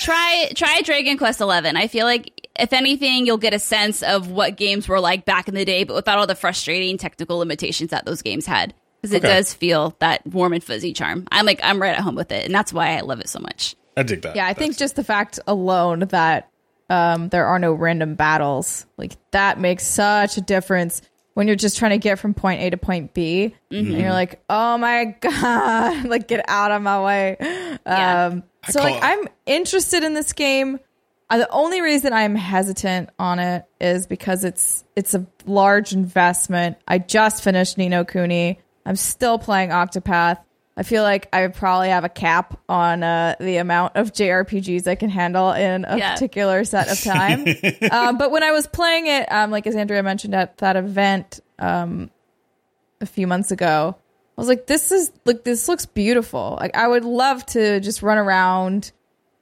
try 0.00 0.50
try 0.54 0.80
Dragon 0.82 1.18
Quest 1.18 1.40
Eleven. 1.40 1.76
I 1.76 1.88
feel 1.88 2.06
like 2.06 2.33
if 2.58 2.72
anything, 2.72 3.26
you'll 3.26 3.36
get 3.38 3.54
a 3.54 3.58
sense 3.58 4.02
of 4.02 4.30
what 4.30 4.56
games 4.56 4.88
were 4.88 5.00
like 5.00 5.24
back 5.24 5.48
in 5.48 5.54
the 5.54 5.64
day, 5.64 5.84
but 5.84 5.94
without 5.94 6.18
all 6.18 6.26
the 6.26 6.34
frustrating 6.34 6.98
technical 6.98 7.38
limitations 7.38 7.90
that 7.90 8.04
those 8.06 8.22
games 8.22 8.46
had. 8.46 8.74
Because 9.00 9.12
it 9.12 9.24
Okay. 9.24 9.34
does 9.34 9.52
feel 9.52 9.94
that 9.98 10.26
warm 10.26 10.52
and 10.54 10.64
fuzzy 10.64 10.92
charm. 10.94 11.26
I'm 11.30 11.44
like, 11.44 11.60
I'm 11.62 11.80
right 11.82 11.94
at 11.94 12.00
home 12.00 12.14
with 12.14 12.32
it, 12.32 12.46
and 12.46 12.54
that's 12.54 12.72
why 12.72 12.96
I 12.96 13.00
love 13.00 13.20
it 13.20 13.28
so 13.28 13.38
much. 13.38 13.76
I 13.96 14.02
dig 14.02 14.22
that. 14.22 14.34
Yeah, 14.34 14.46
I 14.46 14.54
think 14.54 14.76
just 14.78 14.96
the 14.96 15.04
fact 15.04 15.38
alone 15.46 16.00
that 16.08 16.48
um, 16.90 17.28
there 17.28 17.46
are 17.46 17.58
no 17.58 17.72
random 17.74 18.14
battles, 18.14 18.86
like 18.96 19.12
that 19.32 19.60
makes 19.60 19.84
such 19.86 20.36
a 20.36 20.40
difference 20.40 21.02
when 21.34 21.48
you're 21.48 21.56
just 21.56 21.76
trying 21.78 21.90
to 21.90 21.98
get 21.98 22.18
from 22.18 22.32
point 22.32 22.62
A 22.62 22.70
to 22.70 22.76
point 22.76 23.12
B, 23.12 23.54
and 23.70 23.86
you're 23.88 24.10
like, 24.12 24.42
oh 24.48 24.78
my 24.78 25.04
god, 25.20 26.06
like 26.06 26.26
get 26.28 26.44
out 26.48 26.70
of 26.70 26.80
my 26.80 27.02
way. 27.04 27.36
Yeah. 27.40 28.26
Um, 28.26 28.42
so 28.70 28.80
like 28.80 29.00
call- 29.00 29.10
I'm 29.10 29.28
interested 29.44 30.02
in 30.04 30.14
this 30.14 30.32
game. 30.32 30.78
Uh, 31.30 31.38
the 31.38 31.50
only 31.50 31.80
reason 31.80 32.12
I'm 32.12 32.34
hesitant 32.34 33.08
on 33.18 33.38
it 33.38 33.64
is 33.80 34.06
because 34.06 34.44
it's 34.44 34.84
it's 34.94 35.14
a 35.14 35.26
large 35.46 35.92
investment. 35.92 36.76
I 36.86 36.98
just 36.98 37.42
finished 37.42 37.78
Ni 37.78 37.88
no 37.88 38.04
Kuni. 38.04 38.60
I'm 38.86 38.96
still 38.96 39.38
playing 39.38 39.70
Octopath. 39.70 40.38
I 40.76 40.82
feel 40.82 41.02
like 41.04 41.28
I 41.32 41.46
probably 41.46 41.88
have 41.90 42.02
a 42.04 42.08
cap 42.08 42.58
on 42.68 43.02
uh, 43.04 43.36
the 43.38 43.58
amount 43.58 43.94
of 43.96 44.12
JRPGs 44.12 44.86
I 44.88 44.96
can 44.96 45.08
handle 45.08 45.52
in 45.52 45.84
a 45.88 45.96
Yeah. 45.96 46.14
particular 46.14 46.64
set 46.64 46.88
of 46.90 47.00
time. 47.00 47.46
um, 47.92 48.18
but 48.18 48.30
when 48.32 48.42
I 48.42 48.50
was 48.50 48.66
playing 48.66 49.06
it, 49.06 49.30
um, 49.32 49.50
like 49.52 49.66
as 49.68 49.76
Andrea 49.76 50.02
mentioned 50.02 50.34
at 50.34 50.58
that 50.58 50.74
event 50.76 51.38
um, 51.60 52.10
a 53.00 53.06
few 53.06 53.26
months 53.28 53.50
ago, 53.52 53.96
I 54.36 54.40
was 54.40 54.48
like, 54.48 54.66
"This 54.66 54.90
is 54.90 55.12
like 55.24 55.44
this 55.44 55.68
looks 55.68 55.86
beautiful. 55.86 56.56
Like 56.60 56.76
I 56.76 56.88
would 56.88 57.04
love 57.04 57.46
to 57.46 57.78
just 57.80 58.02
run 58.02 58.18
around 58.18 58.90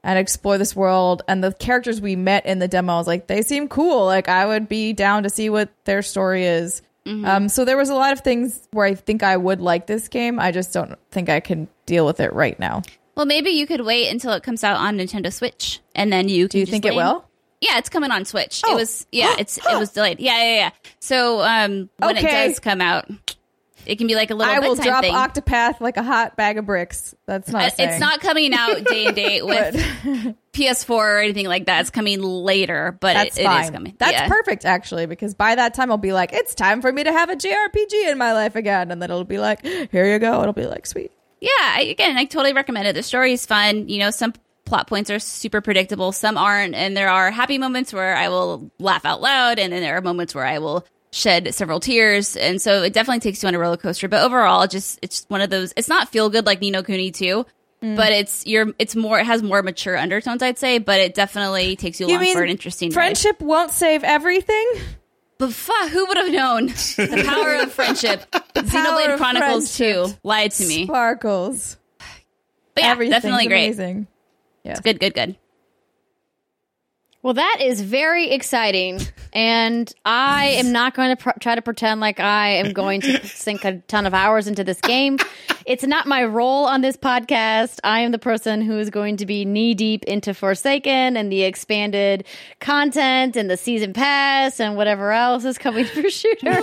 and 0.05 0.19
explore 0.19 0.59
this 0.59 0.75
world." 0.77 1.23
And 1.29 1.43
the 1.43 1.53
characters 1.53 2.01
we 2.01 2.17
met 2.17 2.47
in 2.47 2.59
the 2.59 2.69
demo, 2.69 2.95
I 2.95 2.99
was 2.99 3.07
like, 3.07 3.27
"They 3.27 3.43
seem 3.43 3.69
cool. 3.69 4.05
Like 4.07 4.29
I 4.29 4.47
would 4.47 4.69
be 4.69 4.93
down 4.93 5.23
to 5.25 5.31
see 5.31 5.51
what 5.51 5.71
their 5.85 6.03
story 6.03 6.45
is." 6.47 6.83
Um, 7.05 7.49
so 7.49 7.65
there 7.65 7.77
was 7.77 7.89
a 7.89 7.97
lot 7.97 8.13
of 8.13 8.21
things 8.21 8.69
where 8.71 8.87
I 8.87 8.95
think 8.95 9.25
I 9.25 9.37
would 9.37 9.61
like 9.61 9.89
this 9.89 10.07
game. 10.07 10.39
I 10.39 10.53
just 10.53 10.73
don't 10.73 10.97
think 11.11 11.29
I 11.29 11.41
can 11.41 11.67
deal 11.85 12.07
with 12.07 12.21
it 12.21 12.33
right 12.33 12.57
now. 12.61 12.83
Well, 13.17 13.27
maybe 13.27 13.51
you 13.51 13.67
could 13.67 13.81
wait 13.81 14.09
until 14.09 14.33
it 14.35 14.45
comes 14.45 14.63
out 14.63 14.77
on 14.77 14.99
Nintendo 14.99 15.33
Switch, 15.33 15.81
and 15.97 16.13
then 16.13 16.29
you 16.29 16.47
can. 16.47 16.53
Do 16.53 16.59
you 16.61 16.67
think 16.67 16.85
it 16.85 16.95
will? 16.95 17.25
Yeah, 17.61 17.79
it's 17.79 17.89
coming 17.89 18.13
on 18.13 18.25
Switch. 18.25 18.63
Oh. 18.65 18.73
It 18.73 18.77
was 18.77 19.07
yeah, 19.11 19.35
it's 19.39 19.57
it 19.59 19.65
was 19.79 19.91
delayed. 19.91 20.21
Yeah, 20.21 20.37
yeah, 20.45 20.55
yeah. 20.55 20.71
So 21.01 21.41
um, 21.43 21.91
when 21.99 22.17
Okay. 22.19 22.45
it 22.45 22.49
does 22.49 22.61
come 22.61 22.81
out, 22.81 23.07
it 23.87 23.97
can 23.97 24.07
be 24.07 24.15
like 24.15 24.31
a 24.31 24.35
little 24.35 24.53
I 24.53 24.59
will 24.61 24.75
drop 24.75 25.03
thing. 25.03 25.15
Octopath 25.15 25.81
like 25.81 25.97
a 25.97 26.03
hot 26.03 26.37
bag 26.37 26.59
of 26.59 26.67
bricks. 26.67 27.15
That's 27.27 27.51
not. 27.51 27.65
Uh, 27.65 27.71
it's 27.79 28.01
not 28.01 28.21
coming 28.21 28.53
out 28.55 28.85
day 28.87 29.07
and 29.07 29.17
date 29.17 29.45
with 29.47 29.75
PS4 30.53 30.91
or 30.91 31.19
anything 31.19 31.47
like 31.47 31.67
that. 31.67 31.81
It's 31.81 31.91
coming 31.91 32.21
later, 32.23 32.97
but 33.01 33.15
That's 33.15 33.39
it, 33.39 33.47
it 33.47 33.61
is 33.65 33.71
coming. 33.71 33.95
That's 33.99 34.13
Yeah. 34.13 34.29
perfect, 34.29 34.65
actually, 34.65 35.07
because 35.07 35.35
by 35.35 35.55
that 35.55 35.75
time 35.75 35.91
I'll 35.91 35.99
be 35.99 36.13
like, 36.13 36.33
it's 36.33 36.55
time 36.55 36.83
for 36.83 36.93
me 36.93 37.05
to 37.05 37.13
have 37.13 37.31
a 37.31 37.37
JRPG 37.37 38.11
in 38.11 38.19
my 38.19 38.33
life 38.33 38.57
again, 38.57 38.91
and 38.91 39.01
then 39.03 39.11
it'll 39.11 39.25
be 39.25 39.39
like, 39.39 39.65
here 39.65 40.07
you 40.13 40.19
go. 40.19 40.41
It'll 40.43 40.53
be 40.53 40.67
like, 40.67 40.87
sweet. 40.87 41.11
Yeah, 41.41 41.49
I, 41.59 41.87
again, 41.91 42.17
I 42.17 42.25
totally 42.25 42.53
recommend 42.53 42.87
it. 42.87 42.95
The 42.95 43.03
story 43.03 43.33
is 43.33 43.47
fun. 43.47 43.89
You 43.89 43.99
know, 43.99 44.11
some 44.11 44.33
plot 44.65 44.87
points 44.87 45.11
are 45.11 45.19
super 45.19 45.61
predictable, 45.61 46.13
some 46.13 46.39
aren't, 46.39 46.75
and 46.75 46.97
there 46.97 47.09
are 47.09 47.31
happy 47.31 47.59
moments 47.59 47.93
where 47.93 48.15
I 48.17 48.29
will 48.29 48.71
laugh 48.79 49.05
out 49.05 49.21
loud, 49.21 49.59
and 49.59 49.73
then 49.73 49.83
there 49.83 49.97
are 49.97 50.01
moments 50.03 50.35
where 50.35 50.47
I 50.47 50.59
will 50.61 50.87
shed 51.13 51.55
several 51.55 51.79
tears, 51.79 52.37
and 52.37 52.61
so 52.61 52.83
it 52.83 52.93
definitely 52.93 53.21
takes 53.21 53.43
you 53.43 53.47
on 53.49 53.55
a 53.55 53.59
roller 53.59 53.77
coaster. 53.77 54.09
But 54.09 54.25
overall, 54.25 54.67
just 54.67 54.99
it's 55.03 55.25
one 55.29 55.41
of 55.41 55.51
those. 55.51 55.73
It's 55.77 55.89
not 55.89 56.09
feel 56.09 56.31
good 56.31 56.47
like 56.47 56.61
Ni 56.61 56.71
no 56.71 56.83
Kuni 56.83 57.11
2, 57.11 57.47
Mm. 57.83 57.97
but 57.97 58.13
it's 58.13 58.47
you're 58.47 58.73
it's 58.79 58.95
more 58.95 59.19
it 59.19 59.27
has 59.27 59.43
more 59.43 59.61
mature 59.63 59.97
undertones, 59.97 60.41
I'd 60.43 60.57
say. 60.59 60.79
But 60.79 61.01
it 61.01 61.15
definitely 61.15 61.75
takes 61.77 62.01
you 62.01 62.09
You 62.09 62.17
along 62.19 62.33
for 62.33 62.43
an 62.43 62.49
interesting 62.49 62.91
ride. 62.91 62.95
friendship 62.95 63.41
won't 63.41 63.73
save 63.73 64.05
everything? 64.05 64.73
But 65.39 65.53
fuck, 65.53 65.89
who 65.91 66.07
would 66.07 66.17
have 66.17 66.31
known 66.31 66.67
the 66.67 67.25
power 67.27 67.57
of 67.57 67.73
friendship? 67.73 68.25
Xenoblade 68.55 69.17
Chronicles. 69.17 69.77
2 69.77 70.07
lied 70.23 70.53
to 70.53 70.67
me. 70.67 70.85
Sparkles. 70.85 71.77
But 72.75 72.85
yeah, 72.85 72.93
Everything's 72.93 73.17
definitely 73.23 73.49
great. 73.49 73.65
Amazing. 73.67 74.07
Yes. 74.63 74.79
Good, 74.81 75.01
good, 75.01 75.15
good. 75.15 75.37
Well, 77.23 77.35
that 77.35 77.59
is 77.61 77.81
very 77.81 78.31
exciting. 78.31 79.01
And 79.33 79.93
I 80.05 80.47
am 80.59 80.73
not 80.73 80.95
going 80.95 81.17
to 81.17 81.23
pr- 81.23 81.39
try 81.41 81.55
to 81.55 81.63
pretend 81.63 82.01
like 82.01 82.19
I 82.19 82.57
am 82.57 82.73
going 82.73 83.01
to 83.03 83.25
sink 83.27 83.65
a 83.65 83.79
ton 83.87 84.07
of 84.07 84.13
hours 84.15 84.49
into 84.49 84.65
this 84.65 84.81
game. 84.81 85.19
It's 85.65 85.85
not 85.85 86.07
my 86.09 86.25
role 86.25 86.67
on 86.67 86.81
this 86.81 86.97
podcast. 86.97 87.79
I 87.85 88.01
am 88.01 88.11
the 88.11 88.19
person 88.19 88.61
who 88.61 88.77
is 88.79 88.91
going 88.91 89.19
to 89.19 89.27
be 89.27 89.45
knee 89.45 89.75
deep 89.75 90.03
into 90.05 90.35
Forsaken 90.35 91.17
and 91.17 91.31
the 91.31 91.45
expanded 91.45 92.25
content 92.59 93.37
and 93.37 93.49
the 93.49 93.57
season 93.57 93.93
pass 93.93 94.59
and 94.59 94.77
whatever 94.77 95.13
else 95.13 95.45
is 95.45 95.59
coming 95.59 95.85
for 95.85 96.11
shooters. 96.11 96.63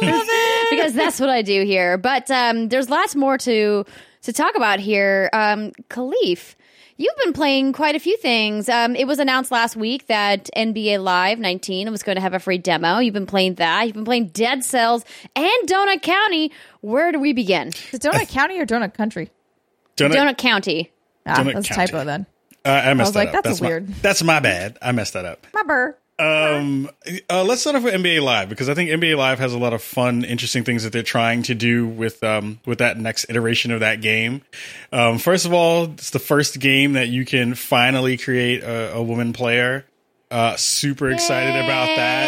because 0.69 0.93
that's 0.93 1.21
what 1.21 1.29
I 1.29 1.41
do 1.41 1.63
here. 1.63 1.97
But 1.97 2.29
um, 2.29 2.67
there's 2.67 2.89
lots 2.89 3.15
more 3.15 3.37
to 3.39 3.85
to 4.23 4.33
talk 4.33 4.55
about 4.55 4.81
here. 4.81 5.29
Um, 5.31 5.71
Kahlief. 5.89 6.55
You've 6.99 7.15
been 7.23 7.31
playing 7.31 7.71
quite 7.71 7.95
a 7.95 7.99
few 7.99 8.17
things. 8.17 8.67
Um, 8.67 8.93
it 8.93 9.07
was 9.07 9.19
announced 9.19 9.51
last 9.51 9.77
week 9.77 10.07
that 10.07 10.49
NBA 10.53 11.01
Live 11.01 11.39
19 11.39 11.89
was 11.91 12.03
going 12.03 12.17
to 12.17 12.21
have 12.21 12.33
a 12.33 12.39
free 12.39 12.57
demo. 12.57 12.99
You've 12.99 13.13
been 13.13 13.25
playing 13.25 13.55
that. 13.55 13.85
You've 13.85 13.95
been 13.95 14.03
playing 14.03 14.27
Dead 14.27 14.65
Cells 14.65 15.05
and 15.33 15.49
Donut 15.65 16.01
County. 16.01 16.51
Where 16.81 17.13
do 17.13 17.19
we 17.21 17.31
begin? 17.31 17.69
Is 17.69 17.93
it 17.93 18.01
Donut 18.01 18.27
County 18.27 18.59
or 18.59 18.65
Donut 18.65 18.93
Country? 18.93 19.29
Donut, 19.95 20.11
Donut 20.11 20.37
County. 20.37 20.91
Ah, 21.25 21.37
Donut 21.37 21.53
that's 21.53 21.69
a 21.69 21.73
County. 21.73 21.87
typo 21.87 22.03
then. 22.03 22.25
uh, 22.65 22.69
I 22.69 22.93
messed 22.93 23.07
was 23.07 23.13
that 23.13 23.19
like, 23.27 23.33
up. 23.33 23.43
that's 23.45 23.61
my, 23.61 23.67
weird. 23.69 23.87
That's 24.01 24.21
my 24.21 24.41
bad. 24.41 24.77
I 24.81 24.91
messed 24.91 25.13
that 25.13 25.23
up. 25.23 25.47
My 25.53 25.63
burr. 25.63 25.97
Um, 26.19 26.89
uh, 27.29 27.43
let's 27.43 27.61
start 27.61 27.77
off 27.77 27.83
with 27.83 27.93
NBA 27.93 28.21
Live 28.21 28.49
because 28.49 28.67
I 28.67 28.73
think 28.73 28.89
NBA 28.89 29.15
Live 29.17 29.39
has 29.39 29.53
a 29.53 29.57
lot 29.57 29.73
of 29.73 29.81
fun, 29.81 30.23
interesting 30.25 30.63
things 30.65 30.83
that 30.83 30.91
they're 30.91 31.01
trying 31.01 31.43
to 31.43 31.55
do 31.55 31.87
with 31.87 32.21
um 32.23 32.59
with 32.65 32.79
that 32.79 32.97
next 32.97 33.25
iteration 33.29 33.71
of 33.71 33.79
that 33.79 34.01
game. 34.01 34.41
Um, 34.91 35.17
first 35.17 35.45
of 35.45 35.53
all, 35.53 35.85
it's 35.85 36.09
the 36.09 36.19
first 36.19 36.59
game 36.59 36.93
that 36.93 37.07
you 37.07 37.25
can 37.25 37.55
finally 37.55 38.17
create 38.17 38.63
a, 38.63 38.95
a 38.95 39.01
woman 39.03 39.31
player. 39.33 39.85
Uh, 40.31 40.55
super 40.57 41.09
excited 41.09 41.55
about 41.55 41.87
that. 41.95 42.27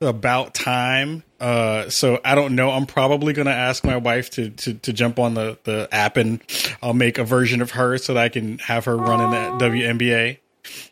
About 0.00 0.54
time. 0.54 1.24
Uh, 1.38 1.90
so 1.90 2.20
I 2.24 2.34
don't 2.34 2.54
know. 2.54 2.70
I'm 2.70 2.86
probably 2.86 3.32
gonna 3.32 3.50
ask 3.50 3.84
my 3.84 3.96
wife 3.96 4.30
to 4.30 4.50
to, 4.50 4.74
to 4.74 4.92
jump 4.92 5.18
on 5.18 5.34
the 5.34 5.58
the 5.64 5.88
app 5.92 6.16
and 6.16 6.40
I'll 6.82 6.94
make 6.94 7.18
a 7.18 7.24
version 7.24 7.60
of 7.60 7.72
her 7.72 7.98
so 7.98 8.14
that 8.14 8.22
I 8.24 8.28
can 8.28 8.58
have 8.58 8.86
her 8.86 8.96
run 8.96 9.20
in 9.20 9.30
that 9.32 9.52
WNBA. 9.60 10.38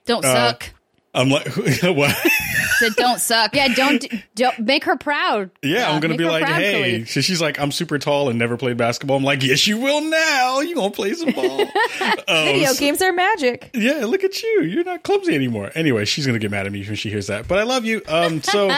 Don't 0.04 0.24
Uh, 0.24 0.50
suck. 0.52 0.70
I'm 1.16 1.30
like, 1.30 1.48
what? 1.82 2.14
Said 2.78 2.94
don't 2.94 3.18
suck. 3.18 3.54
Yeah, 3.54 3.68
don't 3.68 4.04
don't 4.34 4.58
make 4.58 4.84
her 4.84 4.96
proud. 4.96 5.50
Yeah, 5.62 5.90
I'm 5.90 6.00
gonna 6.00 6.16
be 6.16 6.26
like, 6.26 6.44
proud, 6.44 6.60
hey. 6.60 7.04
So 7.06 7.22
she's 7.22 7.40
like, 7.40 7.58
I'm 7.58 7.72
super 7.72 7.98
tall 7.98 8.28
and 8.28 8.38
never 8.38 8.58
played 8.58 8.76
basketball. 8.76 9.16
I'm 9.16 9.24
like, 9.24 9.42
yes, 9.42 9.66
you 9.66 9.78
will 9.78 10.02
now. 10.02 10.60
You 10.60 10.74
gonna 10.74 10.90
play 10.90 11.14
some 11.14 11.32
ball? 11.32 11.62
um, 12.28 12.44
Video 12.44 12.72
so- 12.72 12.78
games 12.78 13.00
are 13.00 13.12
magic. 13.12 13.70
yeah, 13.72 14.04
look 14.04 14.24
at 14.24 14.42
you. 14.42 14.62
You're 14.64 14.84
not 14.84 15.02
clumsy 15.04 15.34
anymore. 15.34 15.70
Anyway, 15.74 16.04
she's 16.04 16.26
gonna 16.26 16.38
get 16.38 16.50
mad 16.50 16.66
at 16.66 16.72
me 16.72 16.84
when 16.84 16.96
she 16.96 17.08
hears 17.08 17.28
that. 17.28 17.48
But 17.48 17.58
I 17.58 17.62
love 17.62 17.86
you. 17.86 18.02
Um, 18.06 18.42
so, 18.42 18.70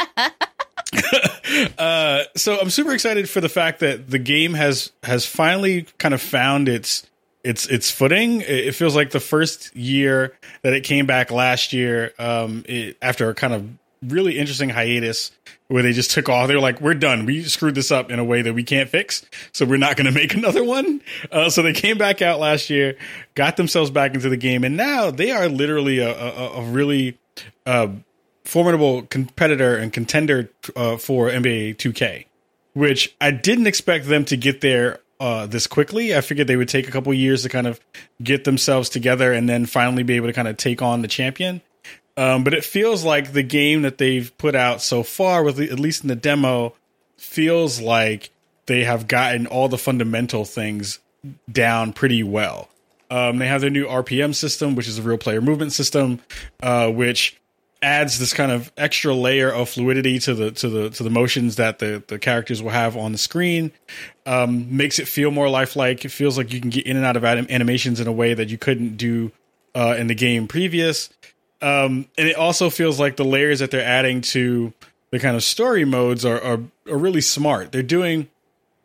uh, 1.78 2.23
so 2.36 2.60
I'm 2.60 2.70
super 2.70 2.93
excited 2.93 3.28
for 3.28 3.40
the 3.40 3.48
fact 3.48 3.81
that 3.81 4.09
the 4.10 4.19
game 4.19 4.55
has 4.55 4.93
has 5.02 5.27
finally 5.27 5.86
kind 5.98 6.15
of 6.15 6.23
found 6.23 6.69
its 6.69 7.05
its 7.44 7.66
its 7.66 7.90
footing. 7.90 8.43
It, 8.43 8.74
feels 8.74 8.97
like 8.97 9.10
the 9.10 9.20
first 9.20 9.74
year 9.77 10.36
that 10.62 10.73
it 10.73 10.85
came 10.85 11.06
back 11.06 11.31
last 11.31 11.73
year, 11.73 12.12
um, 12.19 12.65
it, 12.69 12.97
after 13.01 13.28
a 13.31 13.35
kind 13.35 13.55
of 13.55 13.69
really 14.02 14.39
interesting 14.39 14.69
hiatus 14.69 15.32
where 15.69 15.82
they 15.82 15.93
just 15.93 16.10
took 16.10 16.28
off. 16.28 16.48
They 16.48 16.55
were 16.55 16.60
like, 16.60 16.81
"We're 16.81 16.94
done. 16.94 17.27
We 17.27 17.43
screwed 17.44 17.74
this 17.74 17.90
up 17.90 18.10
in 18.10 18.19
a 18.19 18.24
way 18.24 18.43
that 18.43 18.55
we 18.55 18.65
can't 18.65 18.89
fix, 18.89 19.24
so 19.52 19.66
we're 19.66 19.78
not 19.78 19.97
going 19.97 20.06
to 20.06 20.12
make 20.12 20.35
another 20.36 20.65
one." 20.65 21.01
Uh, 21.31 21.51
so 21.51 21.62
they 21.62 21.73
came 21.73 21.98
back 21.98 22.23
out 22.23 22.40
last 22.40 22.70
year, 22.70 22.97
got 23.35 23.56
themselves 23.56 23.90
back 23.90 24.15
into 24.15 24.28
the 24.28 24.36
game, 24.36 24.65
and 24.65 24.77
now 24.77 25.10
they 25.10 25.31
are 25.31 25.48
literally 25.48 25.98
a, 25.98 26.10
a, 26.10 26.52
a 26.59 26.62
really 26.62 27.19
uh, 27.66 27.89
formidable 28.44 29.02
competitor 29.02 29.77
and 29.77 29.93
contender 29.93 30.51
uh, 30.74 30.97
for 30.97 31.28
NBA 31.28 31.77
2K, 31.77 32.24
which 32.73 33.15
I 33.20 33.31
didn't 33.31 33.66
expect 33.66 34.06
them 34.06 34.24
to 34.27 34.36
get 34.36 34.60
there 34.60 35.01
uh, 35.20 35.47
this 35.47 35.66
quickly. 35.66 36.15
I 36.15 36.20
figured 36.20 36.47
they 36.47 36.57
would 36.57 36.69
take 36.69 36.89
a 36.89 36.90
couple 36.90 37.12
years 37.15 37.43
to 37.43 37.49
kind 37.49 37.66
of 37.66 37.81
get 38.23 38.45
themselves 38.45 38.89
together 38.89 39.32
and 39.32 39.49
then 39.49 39.66
finally 39.66 40.03
be 40.03 40.15
able 40.15 40.28
to 40.28 40.32
kind 40.32 40.49
of 40.49 40.57
take 40.57 40.82
on 40.82 41.03
the 41.03 41.09
champion. 41.09 41.61
Um, 42.16 42.43
but 42.43 42.53
it 42.53 42.65
feels 42.65 43.05
like 43.05 43.32
the 43.32 43.45
game 43.45 43.82
that 43.82 43.99
they've 43.99 44.36
put 44.39 44.57
out 44.57 44.82
so 44.82 45.03
far, 45.03 45.45
with 45.45 45.61
at 45.61 45.78
least 45.78 46.03
in 46.03 46.09
the 46.09 46.16
demo, 46.16 46.74
feels 47.16 47.81
like 47.81 48.31
they 48.66 48.85
have 48.85 49.07
gotten 49.07 49.47
all 49.47 49.69
the 49.69 49.78
fundamental 49.78 50.45
things 50.45 50.99
down 51.51 51.93
pretty 51.93 52.23
well. 52.23 52.69
Um, 53.11 53.39
they 53.39 53.47
have 53.47 53.61
their 53.61 53.70
new 53.70 53.86
RPM 53.86 54.35
system, 54.35 54.74
which 54.74 54.89
is 54.89 54.99
a 54.99 55.03
real 55.03 55.16
player 55.16 55.40
movement 55.40 55.73
system, 55.73 56.20
uh, 56.62 56.90
which 56.90 57.40
adds 57.80 58.18
this 58.18 58.32
kind 58.34 58.50
of 58.50 58.72
extra 58.76 59.14
layer 59.14 59.52
of 59.52 59.68
fluidity 59.68 60.18
to 60.18 60.34
the 60.34 60.50
to 60.50 60.68
the 60.68 60.90
to 60.90 61.02
the 61.02 61.10
motions 61.10 61.56
that 61.56 61.78
the 61.78 62.02
the 62.09 62.18
characters 62.18 62.62
will 62.62 62.70
have 62.70 62.96
on 62.96 63.12
the 63.12 63.18
screen. 63.18 63.72
Um, 64.26 64.76
makes 64.76 64.98
it 64.98 65.09
feel 65.09 65.30
more 65.30 65.48
lifelike. 65.48 66.05
It 66.05 66.10
feels 66.10 66.36
like 66.36 66.52
you 66.52 66.60
can 66.60 66.70
get 66.70 66.86
in 66.86 66.96
and 66.96 67.06
out 67.06 67.16
of 67.16 67.24
anim- 67.24 67.46
animations 67.48 68.00
in 68.00 68.06
a 68.06 68.12
way 68.12 68.34
that 68.34 68.48
you 68.48 68.59
couldn't 68.59 68.96
do 68.96 69.32
uh, 69.74 69.94
in 69.98 70.06
the 70.06 70.14
game 70.14 70.48
previous. 70.48 71.10
Um, 71.60 72.06
and 72.16 72.28
it 72.28 72.36
also 72.36 72.70
feels 72.70 73.00
like 73.00 73.16
the 73.16 73.24
layers 73.24 73.60
that 73.60 73.70
they're 73.70 73.84
adding 73.84 74.20
to 74.20 74.72
the 75.10 75.18
kind 75.18 75.36
of 75.36 75.42
story 75.42 75.84
modes 75.84 76.24
are 76.24 76.40
are, 76.42 76.60
are 76.88 76.98
really 76.98 77.20
smart. 77.20 77.72
They're 77.72 77.82
doing 77.82 78.28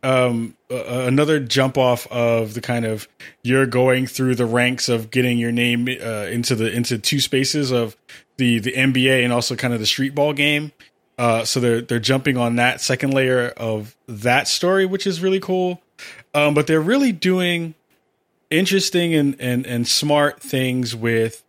um, 0.04 0.56
uh, 0.70 0.84
another 1.08 1.40
jump 1.40 1.78
off 1.78 2.06
of 2.08 2.54
the 2.54 2.62
kind 2.62 2.86
of 2.86 3.08
you're 3.42 3.66
going 3.66 4.06
through 4.06 4.36
the 4.36 4.46
ranks 4.46 4.90
of 4.90 5.10
getting 5.12 5.40
your 5.40 5.52
name 5.52 5.88
uh, 5.88 6.28
into 6.28 6.56
the 6.56 6.72
into 6.72 6.98
two 6.98 7.20
spaces 7.20 7.72
of 7.72 7.96
the 8.38 8.60
the 8.60 8.74
NBA 8.74 9.24
and 9.24 9.32
also 9.32 9.56
kind 9.56 9.74
of 9.74 9.80
the 9.80 9.86
street 9.86 10.16
ball 10.16 10.34
game. 10.34 10.72
Uh, 11.18 11.46
so 11.46 11.60
they're 11.60 11.82
they're 11.82 12.00
jumping 12.00 12.38
on 12.38 12.56
that 12.56 12.82
second 12.82 13.14
layer 13.14 13.50
of 13.50 13.96
that 14.08 14.48
story, 14.48 14.86
which 14.86 15.06
is 15.06 15.22
really 15.22 15.40
cool. 15.40 15.82
Um, 16.34 16.54
but 16.54 16.68
they're 16.68 16.82
really 16.82 17.12
doing 17.12 17.76
interesting 18.50 19.14
and, 19.14 19.36
and 19.40 19.66
and 19.66 19.88
smart 19.88 20.42
things 20.42 20.96
with 20.96 21.44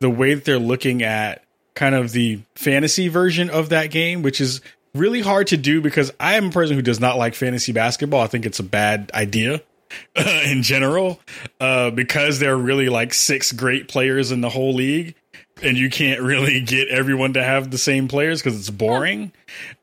the 0.00 0.10
way 0.10 0.34
that 0.34 0.44
they're 0.44 0.58
looking 0.58 1.02
at 1.02 1.44
kind 1.74 1.94
of 1.94 2.12
the 2.12 2.40
fantasy 2.54 3.08
version 3.08 3.50
of 3.50 3.68
that 3.70 3.90
game, 3.90 4.22
which 4.22 4.40
is 4.40 4.60
really 4.94 5.20
hard 5.20 5.46
to 5.48 5.56
do 5.56 5.80
because 5.80 6.12
I 6.18 6.34
am 6.34 6.46
a 6.46 6.50
person 6.50 6.76
who 6.76 6.82
does 6.82 7.00
not 7.00 7.16
like 7.16 7.34
fantasy 7.34 7.72
basketball. 7.72 8.20
I 8.20 8.26
think 8.26 8.46
it's 8.46 8.58
a 8.58 8.64
bad 8.64 9.10
idea 9.14 9.62
in 10.44 10.62
general 10.62 11.20
uh, 11.60 11.90
because 11.90 12.38
there 12.38 12.52
are 12.52 12.58
really 12.58 12.88
like 12.88 13.14
six 13.14 13.52
great 13.52 13.88
players 13.88 14.30
in 14.30 14.40
the 14.40 14.48
whole 14.48 14.74
league 14.74 15.14
and 15.62 15.76
you 15.76 15.90
can't 15.90 16.20
really 16.20 16.60
get 16.60 16.88
everyone 16.88 17.34
to 17.34 17.42
have 17.42 17.70
the 17.70 17.78
same 17.78 18.08
players 18.08 18.40
because 18.40 18.58
it's 18.58 18.70
boring. 18.70 19.32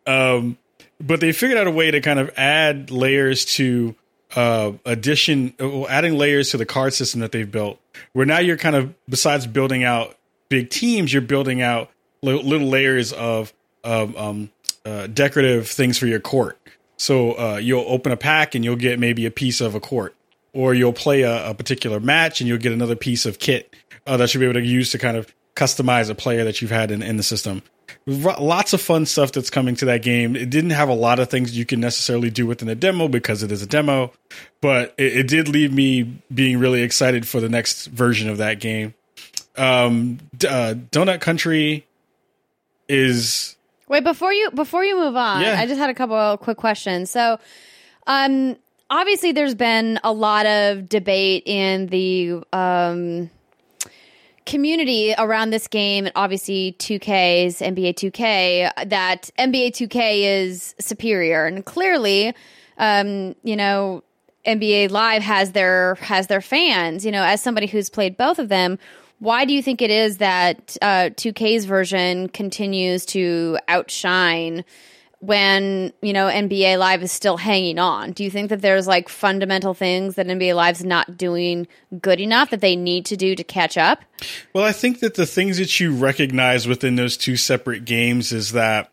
Um, 0.06 0.58
but 1.00 1.20
they 1.20 1.32
figured 1.32 1.58
out 1.58 1.68
a 1.68 1.72
way 1.72 1.92
to 1.92 2.02
kind 2.02 2.20
of 2.20 2.32
add 2.38 2.92
layers 2.92 3.46
to 3.46 3.96
uh, 4.36 4.74
addition, 4.86 5.54
adding 5.90 6.18
layers 6.18 6.52
to 6.52 6.58
the 6.58 6.66
card 6.66 6.94
system 6.94 7.22
that 7.22 7.32
they've 7.32 7.50
built. 7.50 7.80
Where 8.14 8.26
now 8.26 8.40
you're 8.40 8.58
kind 8.58 8.76
of 8.76 8.94
besides 9.08 9.48
building 9.48 9.84
out 9.84 10.16
big 10.50 10.70
teams, 10.70 11.12
you're 11.12 11.22
building 11.22 11.62
out 11.62 11.90
little 12.22 12.68
layers 12.68 13.14
of 13.14 13.54
of 13.84 14.18
um, 14.18 14.50
uh, 14.86 15.08
decorative 15.08 15.68
things 15.68 15.98
for 15.98 16.08
your 16.08 16.20
court. 16.20 16.58
So 16.98 17.34
uh, 17.34 17.58
you'll 17.58 17.86
open 17.88 18.12
a 18.12 18.18
pack 18.18 18.56
and 18.56 18.64
you'll 18.64 18.78
get 18.78 19.00
maybe 19.00 19.26
a 19.26 19.32
piece 19.32 19.62
of 19.62 19.76
a 19.76 19.80
court, 19.80 20.16
or 20.54 20.74
you'll 20.74 20.94
play 20.94 21.22
a, 21.22 21.50
a 21.50 21.54
particular 21.54 22.00
match 22.00 22.42
and 22.42 22.48
you'll 22.48 22.58
get 22.58 22.72
another 22.72 22.96
piece 22.96 23.26
of 23.26 23.38
kit 23.40 23.76
uh, 24.08 24.18
that 24.18 24.34
you'll 24.34 24.42
be 24.42 24.46
able 24.46 24.60
to 24.60 24.66
use 24.66 24.92
to 24.92 24.98
kind 24.98 25.18
of 25.18 25.34
customize 25.56 26.10
a 26.10 26.16
player 26.16 26.44
that 26.44 26.62
you've 26.62 26.72
had 26.72 26.92
in, 26.92 27.02
in 27.02 27.18
the 27.18 27.24
system. 27.24 27.64
Lots 28.08 28.74
of 28.74 28.82
fun 28.82 29.06
stuff 29.06 29.32
that's 29.32 29.50
coming 29.50 29.76
to 29.76 29.86
that 29.86 30.04
game. 30.04 30.36
It 30.36 30.50
didn't 30.50 30.72
have 30.72 30.90
a 30.90 30.94
lot 30.94 31.20
of 31.20 31.30
things 31.30 31.58
you 31.58 31.66
can 31.66 31.80
necessarily 31.80 32.30
do 32.30 32.46
within 32.46 32.70
a 32.70 32.76
demo 32.76 33.08
because 33.08 33.42
it 33.42 33.52
is 33.52 33.62
a 33.62 33.68
demo, 33.68 34.12
but 34.62 34.94
it, 34.98 35.18
it 35.18 35.28
did 35.28 35.48
leave 35.48 35.74
me 35.74 36.22
being 36.34 36.60
really 36.60 36.82
excited 36.82 37.28
for 37.28 37.40
the 37.40 37.50
next 37.50 37.86
version 37.88 38.30
of 38.30 38.38
that 38.38 38.60
game. 38.60 38.94
Um, 39.58 40.20
uh, 40.36 40.76
Donut 40.92 41.22
Country 41.22 41.86
is 42.88 43.56
wait 43.88 44.04
before 44.04 44.34
you 44.34 44.52
before 44.52 44.84
you 44.84 44.98
move 44.98 45.16
on. 45.16 45.42
Yeah. 45.42 45.60
I 45.60 45.66
just 45.66 45.80
had 45.80 45.90
a 45.90 45.94
couple 45.94 46.16
of 46.16 46.40
quick 46.42 46.58
questions. 46.58 47.10
So, 47.10 47.40
um, 48.06 48.58
obviously, 48.90 49.32
there's 49.32 49.56
been 49.56 50.00
a 50.04 50.12
lot 50.12 50.46
of 50.46 50.90
debate 50.90 51.44
in 51.46 51.88
the 51.88 52.44
um 52.52 53.30
community 54.46 55.14
around 55.18 55.50
this 55.50 55.68
game, 55.68 56.06
and 56.06 56.14
obviously 56.16 56.76
2K's 56.80 57.60
NBA 57.60 57.96
2K, 57.96 58.90
that 58.90 59.30
NBA 59.40 59.72
2K 59.72 60.44
is 60.44 60.76
superior, 60.80 61.46
and 61.46 61.66
clearly, 61.66 62.34
um, 62.78 63.36
you 63.44 63.56
know, 63.56 64.04
NBA 64.46 64.92
Live 64.92 65.24
has 65.24 65.54
their 65.54 65.96
has 65.96 66.28
their 66.28 66.42
fans. 66.42 67.06
You 67.06 67.12
know, 67.12 67.24
as 67.24 67.42
somebody 67.42 67.68
who's 67.68 67.90
played 67.90 68.18
both 68.18 68.40
of 68.40 68.50
them, 68.50 68.78
why 69.20 69.46
do 69.46 69.54
you 69.54 69.64
think 69.64 69.82
it 69.82 69.90
is 69.92 70.18
that 70.18 70.78
uh, 70.82 71.10
2K's 71.16 71.66
version 71.66 72.30
continues 72.30 73.06
to 73.08 73.58
outshine? 73.68 74.64
When 75.20 75.94
you 76.02 76.14
know 76.14 76.28
NBA 76.28 76.78
Live 76.78 77.04
is 77.04 77.12
still 77.12 77.38
hanging 77.38 77.80
on? 77.80 78.12
Do 78.12 78.24
you 78.24 78.30
think 78.30 78.50
that 78.50 78.62
there's 78.62 78.88
like 78.88 79.10
fundamental 79.10 79.74
things 79.74 80.16
that 80.16 80.28
NBA 80.28 80.56
Live's 80.56 80.84
not 80.84 81.18
doing 81.18 81.68
good 82.02 82.20
enough 82.20 82.50
that 82.50 82.62
they 82.62 82.76
need 82.76 83.06
to 83.06 83.18
do 83.18 83.36
to 83.36 83.44
catch 83.44 83.78
up? 83.78 84.04
Well, 84.54 84.64
I 84.64 84.72
think 84.72 85.00
that 85.00 85.16
the 85.16 85.26
things 85.26 85.58
that 85.58 85.80
you 85.80 85.96
recognize 85.96 86.68
within 86.68 86.96
those 86.96 87.18
two 87.18 87.38
separate 87.38 87.86
games 87.86 88.32
is 88.32 88.52
that 88.52 88.92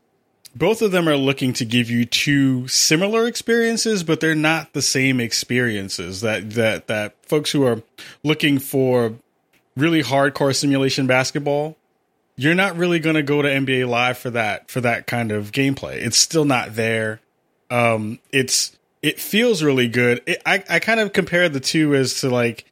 both 0.55 0.83
of 0.83 0.93
them 0.93 1.09
are 1.09 1.17
looking 1.17 1.53
to 1.55 1.65
give 1.65 1.91
you 1.91 2.05
two 2.05 2.69
similar 2.69 3.27
experiences, 3.27 4.03
but 4.03 4.21
they're 4.21 4.35
not 4.35 4.73
the 4.73 4.83
same 4.83 5.21
experiences. 5.21 6.21
That 6.21 6.51
that 6.51 6.87
that 6.89 7.15
folks 7.25 7.53
who 7.53 7.65
are 7.65 7.83
looking 8.23 8.59
for 8.59 9.15
really 9.77 10.03
hardcore 10.03 10.55
simulation 10.55 11.07
basketball 11.07 11.77
you're 12.37 12.55
not 12.55 12.77
really 12.77 12.99
going 12.99 13.17
to 13.17 13.23
go 13.23 13.43
to 13.43 13.49
NBA 13.49 13.89
Live 13.89 14.19
for 14.19 14.31
that 14.31 14.71
for 14.71 14.81
that 14.81 15.07
kind 15.07 15.33
of 15.33 15.53
gameplay. 15.53 15.97
It's 15.97 16.19
still 16.19 16.45
not 16.45 16.75
there. 16.75 17.21
Um, 17.71 18.19
it's 18.33 18.77
it 19.03 19.21
feels 19.21 19.63
really 19.63 19.89
good. 19.89 20.23
It, 20.27 20.43
I 20.47 20.63
I 20.69 20.79
kind 20.79 21.01
of 21.01 21.13
compare 21.13 21.49
the 21.49 21.61
two 21.61 21.95
as 21.95 22.21
to 22.21 22.31
like 22.31 22.65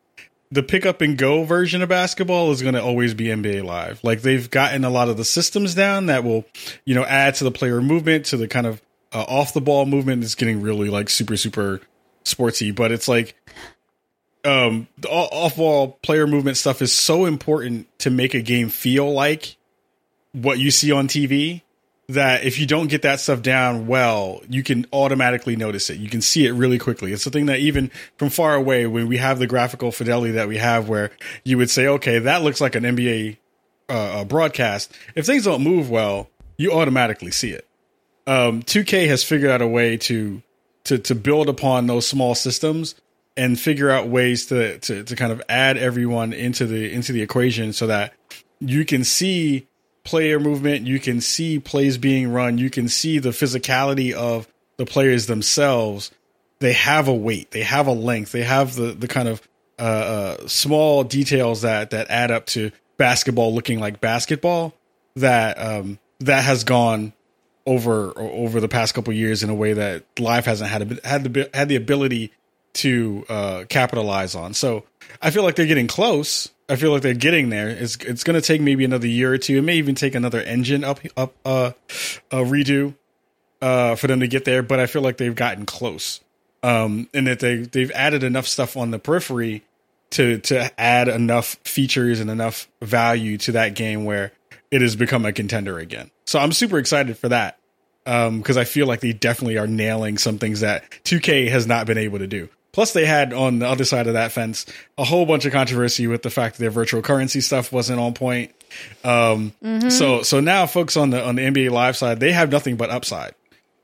the 0.50 0.62
pick 0.62 0.84
up 0.84 1.00
and 1.00 1.16
go 1.16 1.44
version 1.44 1.80
of 1.80 1.88
basketball 1.88 2.50
is 2.50 2.60
going 2.60 2.74
to 2.74 2.82
always 2.82 3.14
be 3.14 3.26
NBA 3.26 3.64
Live. 3.64 4.02
Like 4.02 4.22
they've 4.22 4.50
gotten 4.50 4.84
a 4.84 4.90
lot 4.90 5.08
of 5.08 5.16
the 5.16 5.24
systems 5.24 5.74
down 5.74 6.06
that 6.06 6.24
will 6.24 6.44
you 6.84 6.94
know 6.94 7.04
add 7.04 7.34
to 7.36 7.44
the 7.44 7.52
player 7.52 7.80
movement 7.80 8.26
to 8.26 8.36
the 8.36 8.48
kind 8.48 8.66
of 8.66 8.82
uh, 9.12 9.24
off 9.28 9.52
the 9.52 9.60
ball 9.60 9.86
movement 9.86 10.24
is 10.24 10.34
getting 10.34 10.60
really 10.60 10.88
like 10.88 11.08
super 11.10 11.36
super 11.36 11.80
sportsy, 12.24 12.74
But 12.74 12.92
it's 12.92 13.08
like 13.08 13.34
um 14.44 14.88
the 14.98 15.08
off 15.08 15.56
ball 15.56 15.98
player 16.02 16.26
movement 16.26 16.56
stuff 16.56 16.80
is 16.80 16.92
so 16.92 17.26
important 17.26 17.86
to 17.98 18.10
make 18.10 18.34
a 18.34 18.40
game 18.40 18.68
feel 18.68 19.12
like 19.12 19.56
what 20.32 20.58
you 20.58 20.70
see 20.70 20.92
on 20.92 21.08
TV 21.08 21.62
that 22.14 22.44
if 22.44 22.58
you 22.58 22.66
don't 22.66 22.88
get 22.88 23.02
that 23.02 23.20
stuff 23.20 23.40
down 23.40 23.86
well, 23.86 24.40
you 24.48 24.62
can 24.62 24.84
automatically 24.92 25.54
notice 25.54 25.90
it. 25.90 25.98
You 25.98 26.08
can 26.08 26.20
see 26.20 26.44
it 26.44 26.52
really 26.52 26.78
quickly. 26.78 27.12
It's 27.12 27.22
something 27.22 27.46
that 27.46 27.60
even 27.60 27.90
from 28.16 28.30
far 28.30 28.54
away, 28.54 28.86
when 28.86 29.06
we 29.06 29.18
have 29.18 29.38
the 29.38 29.46
graphical 29.46 29.92
fidelity 29.92 30.32
that 30.32 30.48
we 30.48 30.56
have, 30.56 30.88
where 30.88 31.10
you 31.44 31.56
would 31.58 31.70
say, 31.70 31.86
okay, 31.86 32.18
that 32.18 32.42
looks 32.42 32.60
like 32.60 32.74
an 32.74 32.82
NBA 32.82 33.36
uh, 33.88 34.24
broadcast. 34.24 34.92
If 35.14 35.26
things 35.26 35.44
don't 35.44 35.62
move 35.62 35.88
well, 35.88 36.28
you 36.56 36.72
automatically 36.72 37.30
see 37.30 37.50
it. 37.50 37.66
Um, 38.26 38.62
2K 38.62 39.06
has 39.08 39.22
figured 39.22 39.50
out 39.50 39.62
a 39.62 39.66
way 39.66 39.96
to 39.98 40.42
to 40.84 40.98
to 40.98 41.14
build 41.14 41.48
upon 41.48 41.86
those 41.86 42.06
small 42.06 42.34
systems 42.34 42.94
and 43.40 43.58
figure 43.58 43.88
out 43.88 44.06
ways 44.06 44.46
to, 44.46 44.78
to 44.80 45.02
to 45.02 45.16
kind 45.16 45.32
of 45.32 45.40
add 45.48 45.78
everyone 45.78 46.34
into 46.34 46.66
the 46.66 46.92
into 46.92 47.10
the 47.10 47.22
equation 47.22 47.72
so 47.72 47.86
that 47.86 48.12
you 48.60 48.84
can 48.84 49.02
see 49.02 49.66
player 50.04 50.38
movement 50.38 50.86
you 50.86 51.00
can 51.00 51.22
see 51.22 51.58
plays 51.58 51.96
being 51.96 52.30
run 52.30 52.58
you 52.58 52.68
can 52.68 52.86
see 52.86 53.18
the 53.18 53.30
physicality 53.30 54.12
of 54.12 54.46
the 54.76 54.84
players 54.84 55.26
themselves. 55.26 56.10
They 56.58 56.74
have 56.74 57.08
a 57.08 57.14
weight 57.14 57.50
they 57.52 57.62
have 57.62 57.86
a 57.86 57.92
length 57.92 58.32
they 58.32 58.42
have 58.42 58.74
the 58.74 58.92
the 58.92 59.08
kind 59.08 59.28
of 59.28 59.40
uh, 59.78 59.82
uh, 59.82 60.46
small 60.46 61.02
details 61.04 61.62
that 61.62 61.90
that 61.90 62.10
add 62.10 62.30
up 62.30 62.44
to 62.44 62.70
basketball 62.98 63.54
looking 63.54 63.80
like 63.80 64.02
basketball 64.02 64.74
that 65.16 65.58
um, 65.58 65.98
that 66.18 66.44
has 66.44 66.64
gone 66.64 67.14
over 67.64 68.12
over 68.18 68.60
the 68.60 68.68
past 68.68 68.92
couple 68.92 69.14
years 69.14 69.42
in 69.42 69.48
a 69.48 69.54
way 69.54 69.72
that 69.72 70.04
live 70.18 70.44
hasn't 70.44 70.68
had 70.68 70.82
a, 70.82 71.08
had 71.08 71.24
the 71.24 71.50
had 71.54 71.70
the 71.70 71.76
ability 71.76 72.32
to 72.74 73.24
uh, 73.28 73.64
capitalize 73.68 74.34
on. 74.34 74.54
So 74.54 74.84
I 75.20 75.30
feel 75.30 75.42
like 75.42 75.56
they're 75.56 75.66
getting 75.66 75.86
close. 75.86 76.50
I 76.68 76.76
feel 76.76 76.92
like 76.92 77.02
they're 77.02 77.14
getting 77.14 77.48
there. 77.48 77.68
It's 77.68 77.96
it's 77.96 78.24
going 78.24 78.40
to 78.40 78.46
take 78.46 78.60
maybe 78.60 78.84
another 78.84 79.08
year 79.08 79.32
or 79.32 79.38
two. 79.38 79.58
It 79.58 79.62
may 79.62 79.76
even 79.76 79.94
take 79.94 80.14
another 80.14 80.40
engine 80.40 80.84
up 80.84 81.00
up 81.16 81.34
uh, 81.44 81.72
a 82.30 82.36
redo 82.36 82.94
uh, 83.60 83.96
for 83.96 84.06
them 84.06 84.20
to 84.20 84.28
get 84.28 84.44
there. 84.44 84.62
But 84.62 84.78
I 84.78 84.86
feel 84.86 85.02
like 85.02 85.16
they've 85.16 85.34
gotten 85.34 85.66
close, 85.66 86.20
um, 86.62 87.08
and 87.12 87.26
that 87.26 87.40
they 87.40 87.56
they've 87.56 87.90
added 87.90 88.22
enough 88.22 88.46
stuff 88.46 88.76
on 88.76 88.92
the 88.92 89.00
periphery 89.00 89.64
to 90.10 90.38
to 90.38 90.80
add 90.80 91.08
enough 91.08 91.56
features 91.64 92.20
and 92.20 92.30
enough 92.30 92.68
value 92.80 93.36
to 93.38 93.52
that 93.52 93.74
game 93.74 94.04
where 94.04 94.32
it 94.70 94.80
has 94.80 94.94
become 94.94 95.24
a 95.24 95.32
contender 95.32 95.78
again. 95.78 96.10
So 96.26 96.38
I'm 96.38 96.52
super 96.52 96.78
excited 96.78 97.18
for 97.18 97.28
that 97.30 97.58
because 98.04 98.56
um, 98.56 98.60
I 98.60 98.64
feel 98.64 98.86
like 98.86 99.00
they 99.00 99.12
definitely 99.12 99.58
are 99.58 99.66
nailing 99.66 100.18
some 100.18 100.38
things 100.38 100.60
that 100.60 100.88
2K 101.04 101.48
has 101.50 101.66
not 101.66 101.86
been 101.86 101.98
able 101.98 102.18
to 102.18 102.26
do. 102.26 102.48
Plus, 102.72 102.92
they 102.92 103.04
had 103.04 103.32
on 103.32 103.58
the 103.58 103.66
other 103.66 103.84
side 103.84 104.06
of 104.06 104.12
that 104.12 104.32
fence 104.32 104.64
a 104.96 105.04
whole 105.04 105.26
bunch 105.26 105.44
of 105.44 105.52
controversy 105.52 106.06
with 106.06 106.22
the 106.22 106.30
fact 106.30 106.56
that 106.56 106.60
their 106.60 106.70
virtual 106.70 107.02
currency 107.02 107.40
stuff 107.40 107.72
wasn't 107.72 107.98
on 107.98 108.14
point. 108.14 108.52
Um, 109.02 109.52
mm-hmm. 109.62 109.88
So, 109.88 110.22
so 110.22 110.40
now 110.40 110.66
folks 110.66 110.96
on 110.96 111.10
the 111.10 111.24
on 111.24 111.34
the 111.34 111.42
NBA 111.42 111.70
Live 111.70 111.96
side, 111.96 112.20
they 112.20 112.32
have 112.32 112.50
nothing 112.50 112.76
but 112.76 112.90
upside. 112.90 113.34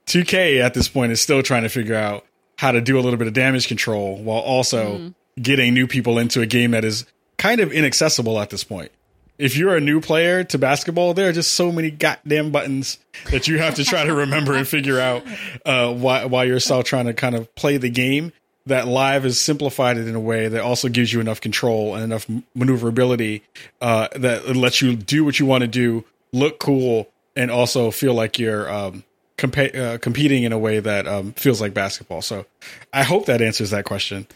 2K 0.06 0.60
at 0.60 0.74
this 0.74 0.88
point 0.88 1.12
is 1.12 1.20
still 1.20 1.42
trying 1.42 1.64
to 1.64 1.68
figure 1.68 1.96
out 1.96 2.24
how 2.56 2.72
to 2.72 2.80
do 2.80 2.98
a 2.98 3.02
little 3.02 3.18
bit 3.18 3.26
of 3.26 3.34
damage 3.34 3.68
control 3.68 4.16
while 4.16 4.40
also 4.40 4.98
mm. 4.98 5.14
getting 5.40 5.74
new 5.74 5.86
people 5.86 6.18
into 6.18 6.40
a 6.40 6.46
game 6.46 6.70
that 6.70 6.84
is 6.84 7.04
kind 7.38 7.60
of 7.60 7.72
inaccessible 7.72 8.38
at 8.38 8.50
this 8.50 8.64
point. 8.64 8.92
If 9.38 9.56
you're 9.56 9.76
a 9.76 9.80
new 9.80 10.00
player 10.00 10.44
to 10.44 10.56
basketball, 10.58 11.12
there 11.12 11.28
are 11.28 11.32
just 11.32 11.52
so 11.52 11.70
many 11.70 11.90
goddamn 11.90 12.52
buttons 12.52 12.98
that 13.30 13.46
you 13.46 13.58
have 13.58 13.74
to 13.74 13.84
try 13.84 14.04
to 14.04 14.14
remember 14.14 14.54
and 14.54 14.66
figure 14.66 14.98
out 14.98 15.24
uh, 15.66 15.92
why 15.92 16.24
while 16.24 16.46
you're 16.46 16.60
still 16.60 16.82
trying 16.82 17.04
to 17.04 17.12
kind 17.12 17.34
of 17.34 17.54
play 17.54 17.76
the 17.76 17.90
game 17.90 18.32
that 18.66 18.86
live 18.86 19.22
has 19.22 19.40
simplified 19.40 19.96
it 19.96 20.08
in 20.08 20.14
a 20.14 20.20
way 20.20 20.48
that 20.48 20.60
also 20.60 20.88
gives 20.88 21.12
you 21.12 21.20
enough 21.20 21.40
control 21.40 21.94
and 21.94 22.04
enough 22.04 22.26
maneuverability 22.54 23.42
uh, 23.80 24.08
that 24.16 24.56
lets 24.56 24.82
you 24.82 24.96
do 24.96 25.24
what 25.24 25.38
you 25.38 25.46
want 25.46 25.62
to 25.62 25.68
do, 25.68 26.04
look 26.32 26.58
cool, 26.58 27.08
and 27.36 27.50
also 27.50 27.90
feel 27.90 28.14
like 28.14 28.38
you're 28.38 28.70
um, 28.70 29.04
compa- 29.38 29.74
uh, 29.74 29.98
competing 29.98 30.42
in 30.42 30.52
a 30.52 30.58
way 30.58 30.80
that 30.80 31.06
um, 31.06 31.32
feels 31.32 31.60
like 31.60 31.74
basketball. 31.74 32.22
So 32.22 32.46
I 32.92 33.04
hope 33.04 33.26
that 33.26 33.40
answers 33.40 33.70
that 33.70 33.84
question. 33.84 34.26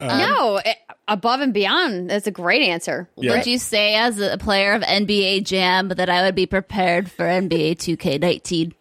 no, 0.00 0.60
it, 0.64 0.76
above 1.08 1.40
and 1.40 1.54
beyond. 1.54 2.10
That's 2.10 2.26
a 2.26 2.32
great 2.32 2.62
answer. 2.62 3.08
Yeah. 3.16 3.32
Would 3.32 3.46
you 3.46 3.58
say, 3.58 3.94
as 3.94 4.18
a 4.18 4.36
player 4.36 4.72
of 4.72 4.82
NBA 4.82 5.44
Jam, 5.44 5.88
that 5.88 6.10
I 6.10 6.22
would 6.22 6.34
be 6.34 6.46
prepared 6.46 7.10
for 7.10 7.24
NBA 7.24 7.76
2K19? 7.76 8.72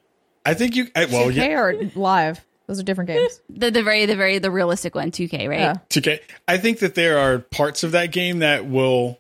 I 0.45 0.53
think 0.53 0.76
you. 0.76 0.88
I, 0.95 1.06
well, 1.06 1.32
yeah, 1.32 1.44
Hey, 1.44 1.56
or 1.56 1.91
live. 1.95 2.44
Those 2.68 2.80
are 2.80 2.84
different 2.84 3.10
games. 3.10 3.42
The, 3.50 3.72
the 3.72 3.84
very, 3.84 4.06
the 4.06 4.16
very, 4.16 4.40
the 4.40 4.52
realistic 4.52 4.96
one, 4.96 5.12
2K, 5.12 5.48
right? 5.48 5.60
Yeah. 5.60 5.74
2K. 5.90 6.20
I 6.48 6.58
think 6.58 6.80
that 6.80 6.96
there 6.96 7.18
are 7.18 7.40
parts 7.40 7.84
of 7.84 7.92
that 7.92 8.12
game 8.12 8.40
that 8.40 8.66
will 8.66 9.20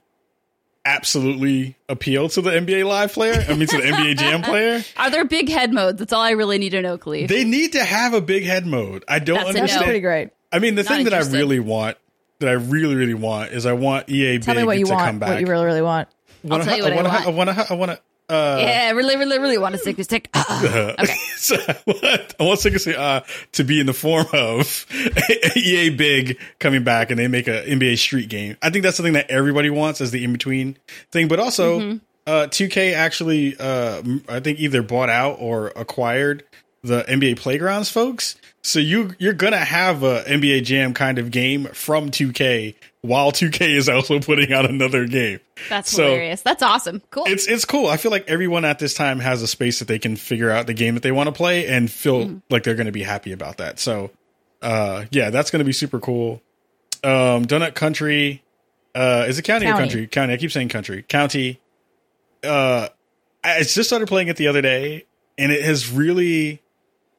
absolutely 0.85 1.75
appeal 1.89 2.29
to 2.29 2.41
the 2.41 2.51
NBA 2.51 2.85
Live 2.85 3.13
player. 3.13 3.43
I 3.47 3.55
mean, 3.55 3.67
to 3.67 3.77
the 3.77 3.83
NBA 3.83 4.17
Jam 4.17 4.41
player. 4.43 4.83
Are 4.97 5.09
there 5.09 5.25
big 5.25 5.49
head 5.49 5.73
modes? 5.73 5.99
That's 5.99 6.13
all 6.13 6.21
I 6.21 6.31
really 6.31 6.57
need 6.57 6.71
to 6.71 6.81
know, 6.81 6.97
Kahlief. 6.97 7.27
They 7.27 7.43
need 7.43 7.73
to 7.73 7.83
have 7.83 8.13
a 8.13 8.21
big 8.21 8.43
head 8.43 8.65
mode. 8.65 9.03
I 9.07 9.19
don't 9.19 9.37
That's 9.37 9.49
a 9.49 9.53
no. 9.53 9.53
That's 9.53 9.57
understand. 9.61 9.83
pretty 9.85 9.99
great. 10.01 10.29
I 10.51 10.59
mean, 10.59 10.75
the 10.75 10.83
Not 10.83 10.89
thing 10.89 11.05
that 11.05 11.13
I 11.13 11.21
really 11.21 11.59
want, 11.59 11.97
that 12.39 12.49
I 12.49 12.53
really, 12.53 12.95
really 12.95 13.13
want, 13.13 13.51
is 13.51 13.65
I 13.65 13.73
want 13.73 14.09
EA 14.09 14.39
Tell 14.39 14.53
Big 14.53 14.61
me 14.61 14.67
what 14.67 14.77
you 14.77 14.85
to 14.85 14.91
come 14.91 15.19
back. 15.19 15.29
What 15.29 15.39
you 15.41 15.47
really, 15.47 15.65
really 15.65 15.81
want. 15.81 16.07
I'll 16.49 16.63
tell 16.63 16.77
you 16.77 16.83
what 16.83 16.93
I 16.93 16.95
wanna 16.95 17.09
want. 17.09 17.25
I 17.25 17.29
want 17.29 17.49
to. 17.49 17.67
I 17.71 17.73
want 17.75 17.91
to. 17.91 17.99
Uh, 18.27 18.57
yeah, 18.59 18.85
I 18.87 18.89
really, 18.91 19.17
really, 19.17 19.37
really 19.37 19.57
want 19.57 19.73
to 19.73 19.79
stick 19.79 19.97
this 19.97 20.05
stick. 20.07 20.29
okay. 20.35 21.15
so 21.37 21.55
I 21.55 21.77
want, 21.85 22.35
want 22.39 22.59
Sega 22.59 22.97
uh, 22.97 23.21
to 23.53 23.63
be 23.63 23.79
in 23.79 23.85
the 23.85 23.93
form 23.93 24.25
of 24.33 24.85
EA 25.55 25.89
Big 25.91 26.39
coming 26.59 26.83
back 26.83 27.11
and 27.11 27.19
they 27.19 27.27
make 27.27 27.47
a 27.47 27.63
NBA 27.63 27.97
Street 27.99 28.29
game. 28.29 28.57
I 28.61 28.69
think 28.71 28.83
that's 28.83 28.97
something 28.97 29.13
that 29.13 29.29
everybody 29.29 29.69
wants 29.69 30.01
as 30.01 30.11
the 30.11 30.23
in 30.23 30.31
between 30.33 30.77
thing. 31.11 31.27
But 31.27 31.39
also, 31.39 31.79
Mm-hmm. 31.79 31.97
uh, 32.25 32.47
2K 32.47 32.93
actually, 32.93 33.55
uh, 33.59 34.01
I 34.27 34.39
think 34.39 34.59
either 34.59 34.81
bought 34.81 35.09
out 35.09 35.37
or 35.39 35.67
acquired 35.75 36.43
the 36.83 37.03
NBA 37.03 37.37
Playgrounds 37.37 37.89
folks. 37.89 38.35
So 38.61 38.79
you 38.79 39.13
you're 39.19 39.33
gonna 39.33 39.57
have 39.57 40.01
a 40.03 40.23
NBA 40.23 40.63
Jam 40.63 40.93
kind 40.93 41.19
of 41.19 41.29
game 41.31 41.65
from 41.65 42.09
2K 42.09 42.75
while 43.05 43.31
2K 43.31 43.75
is 43.75 43.87
also 43.89 44.19
putting 44.19 44.51
out 44.53 44.69
another 44.69 45.05
game. 45.07 45.39
That's 45.69 45.91
So- 45.91 46.03
hilarious. 46.03 46.41
That's 46.41 46.61
awesome. 46.63 47.01
Cool. 47.11 47.25
It's 47.27 47.47
it's 47.47 47.65
cool. 47.65 47.87
I 47.87 47.97
feel 47.97 48.11
like 48.11 48.29
everyone 48.29 48.65
at 48.65 48.79
this 48.79 48.93
time 48.93 49.19
has 49.19 49.41
a 49.41 49.47
space 49.47 49.79
that 49.79 49.87
they 49.87 49.99
can 49.99 50.15
figure 50.15 50.49
out 50.51 50.67
the 50.67 50.73
game 50.73 50.93
that 50.95 51.03
they 51.03 51.11
want 51.11 51.27
to 51.27 51.31
play 51.33 51.67
and 51.67 51.89
feel 51.91 52.41
like 52.49 52.63
they're 52.63 52.75
going 52.75 52.85
to 52.87 52.91
be 52.91 53.03
happy 53.03 53.31
about 53.31 53.57
that. 53.57 53.79
So, 53.79 54.11
uh, 54.61 55.05
yeah, 55.11 55.29
that's 55.29 55.51
going 55.51 55.59
to 55.59 55.65
be 55.65 55.73
super 55.73 55.99
cool. 55.99 56.41
Um, 57.03 57.45
Donut 57.45 57.75
Country, 57.75 58.43
uh, 58.95 59.25
is 59.27 59.37
it 59.37 59.43
county, 59.43 59.67
or 59.67 59.73
country? 59.73 60.07
County. 60.07 60.33
I 60.33 60.37
keep 60.37 60.51
saying 60.51 60.69
country. 60.69 61.03
County. 61.03 61.59
Uh, 62.43 62.89
I 63.43 63.59
just 63.61 63.83
started 63.85 64.07
playing 64.07 64.27
it 64.27 64.37
the 64.37 64.47
other 64.47 64.61
day, 64.61 65.05
and 65.37 65.51
it 65.51 65.63
has 65.63 65.89
really 65.91 66.61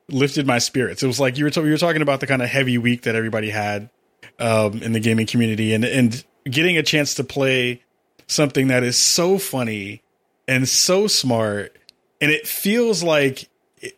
lifted 0.08 0.46
my 0.46 0.58
spirits. 0.58 1.02
It 1.02 1.06
was 1.06 1.18
like 1.20 1.36
you 1.38 1.44
were 1.44 1.50
ta- 1.50 1.62
you 1.62 1.70
were 1.70 1.78
talking 1.78 2.02
about 2.02 2.20
the 2.20 2.26
kind 2.26 2.42
of 2.42 2.48
heavy 2.48 2.78
week 2.78 3.02
that 3.02 3.14
everybody 3.14 3.50
had 3.50 3.90
um, 4.38 4.82
in 4.82 4.92
the 4.92 5.00
gaming 5.00 5.26
community, 5.26 5.74
and 5.74 5.84
and 5.84 6.24
getting 6.44 6.76
a 6.76 6.82
chance 6.82 7.14
to 7.14 7.24
play 7.24 7.82
something 8.26 8.68
that 8.68 8.82
is 8.82 8.98
so 8.98 9.38
funny 9.38 10.02
and 10.48 10.68
so 10.68 11.06
smart, 11.06 11.76
and 12.20 12.30
it 12.30 12.46
feels 12.46 13.02
like 13.02 13.48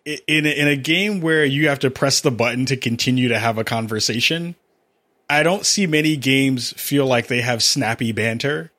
in 0.04 0.46
in 0.46 0.68
a 0.68 0.76
game 0.76 1.20
where 1.20 1.44
you 1.44 1.68
have 1.68 1.78
to 1.80 1.90
press 1.90 2.20
the 2.20 2.30
button 2.30 2.66
to 2.66 2.76
continue 2.76 3.28
to 3.28 3.38
have 3.38 3.58
a 3.58 3.64
conversation. 3.64 4.54
I 5.30 5.42
don't 5.42 5.66
see 5.66 5.86
many 5.86 6.16
games 6.16 6.72
feel 6.72 7.06
like 7.06 7.26
they 7.26 7.42
have 7.42 7.62
snappy 7.62 8.12
banter 8.12 8.72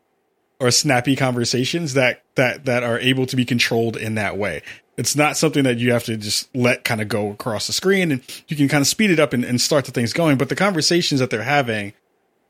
or 0.59 0.71
snappy 0.71 1.15
conversations 1.15 1.93
that 1.93 2.23
that 2.35 2.65
that 2.65 2.83
are 2.83 2.99
able 2.99 3.25
to 3.27 3.35
be 3.35 3.45
controlled 3.45 3.95
in 3.95 4.15
that 4.15 4.37
way. 4.37 4.61
It's 4.99 5.15
not 5.15 5.37
something 5.37 5.63
that 5.63 5.77
you 5.77 5.93
have 5.93 6.03
to 6.03 6.17
just 6.17 6.53
let 6.53 6.83
kind 6.83 6.99
of 6.99 7.07
go 7.07 7.31
across 7.31 7.67
the 7.67 7.73
screen, 7.73 8.11
and 8.11 8.43
you 8.49 8.57
can 8.57 8.67
kind 8.67 8.81
of 8.81 8.87
speed 8.87 9.11
it 9.11 9.19
up 9.19 9.31
and, 9.31 9.45
and 9.45 9.61
start 9.61 9.85
the 9.85 9.91
things 9.91 10.11
going. 10.11 10.37
But 10.37 10.49
the 10.49 10.57
conversations 10.57 11.21
that 11.21 11.29
they're 11.29 11.41
having 11.41 11.93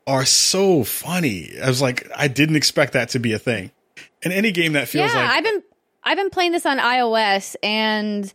are 0.04 0.24
so 0.24 0.82
funny. 0.82 1.52
I 1.62 1.68
was 1.68 1.80
like, 1.80 2.10
I 2.16 2.26
didn't 2.26 2.56
expect 2.56 2.94
that 2.94 3.10
to 3.10 3.20
be 3.20 3.32
a 3.34 3.38
thing. 3.38 3.70
And 4.24 4.32
any 4.32 4.50
game 4.50 4.72
that 4.72 4.88
feels 4.88 5.12
yeah, 5.12 5.20
like 5.20 5.30
I've 5.30 5.44
been 5.44 5.62
I've 6.02 6.16
been 6.16 6.30
playing 6.30 6.50
this 6.50 6.66
on 6.66 6.78
iOS 6.78 7.54
and 7.62 8.32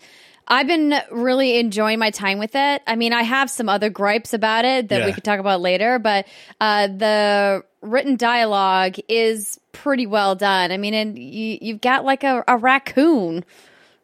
I've 0.48 0.68
been 0.68 0.96
really 1.12 1.60
enjoying 1.60 2.00
my 2.00 2.12
time 2.12 2.40
with 2.40 2.56
it. 2.56 2.84
I 2.88 2.96
mean, 2.96 3.12
I 3.12 3.24
have 3.24 3.50
some 3.50 3.68
other 3.68 3.90
gripes 3.90 4.34
about 4.34 4.64
it 4.64 4.88
that 4.90 5.06
we 5.06 5.12
could 5.12 5.26
talk 5.26 5.42
about 5.42 5.60
later, 5.60 6.00
but 6.00 6.26
uh, 6.62 6.88
the 6.88 7.66
written 7.82 8.16
dialogue 8.16 8.96
is 9.10 9.60
pretty 9.74 10.06
well 10.06 10.36
done. 10.36 10.72
I 10.72 10.78
mean, 10.78 10.94
and 10.94 11.20
you, 11.20 11.58
you've 11.62 11.82
got 11.82 12.06
like 12.06 12.24
a, 12.24 12.46
a 12.48 12.58
raccoon 12.58 13.44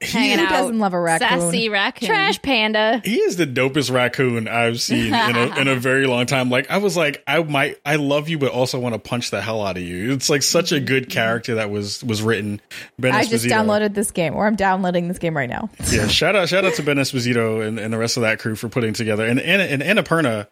hanging 0.02 0.40
Who 0.40 0.46
out, 0.46 0.50
doesn't 0.50 0.80
love 0.80 0.94
a 0.94 1.00
raccoon? 1.00 1.28
Sassy 1.28 1.70
raccoon. 1.70 2.08
trash 2.08 2.42
panda. 2.42 3.02
he 3.04 3.20
is 3.20 3.38
the 3.38 3.48
dopest 3.48 3.92
raccoon 3.92 4.48
I've 4.48 4.82
seen 4.82 5.14
in 5.14 5.36
a, 5.36 5.60
in 5.60 5.68
a 5.68 5.76
very 5.80 6.08
long 6.08 6.26
time. 6.26 6.50
Like 6.50 6.70
I 6.70 6.78
was 6.78 6.98
like, 6.98 7.24
I 7.28 7.42
might, 7.44 7.78
I 7.86 7.96
love 7.98 8.30
you, 8.30 8.38
but 8.38 8.52
also 8.52 8.80
want 8.80 8.94
to 8.96 9.00
punch 9.00 9.32
the 9.32 9.42
hell 9.42 9.66
out 9.66 9.78
of 9.78 9.84
you. 9.84 10.12
It's 10.12 10.30
like 10.30 10.44
such 10.44 10.72
a 10.72 10.80
good 10.80 11.04
mm-hmm. 11.04 11.12
character 11.12 11.56
that 11.56 11.70
was 11.70 12.04
was 12.04 12.22
written. 12.22 12.62
Ben 13.00 13.14
I 13.14 13.24
just 13.24 13.46
Esposito. 13.46 13.52
downloaded 13.52 13.94
this 13.94 14.12
game, 14.12 14.36
or 14.36 14.48
I'm 14.48 14.56
downloading 14.56 15.08
this 15.08 15.20
game 15.20 15.36
right 15.36 15.50
now. 15.50 15.70
yeah, 15.92 16.08
shout 16.08 16.36
out, 16.36 16.50
shout 16.50 16.66
out 16.66 16.74
to 16.76 16.84
Ben 16.84 16.98
Esposito 16.98 17.66
and, 17.66 17.80
and 17.80 17.94
the 17.94 17.98
rest 17.98 18.18
of 18.18 18.22
that 18.22 18.40
crew 18.40 18.56
for 18.56 18.70
putting 18.70 18.94
together. 18.94 19.26
And 19.26 19.40
and, 19.40 19.62
and 19.62 20.00
Annapurna, 20.00 20.48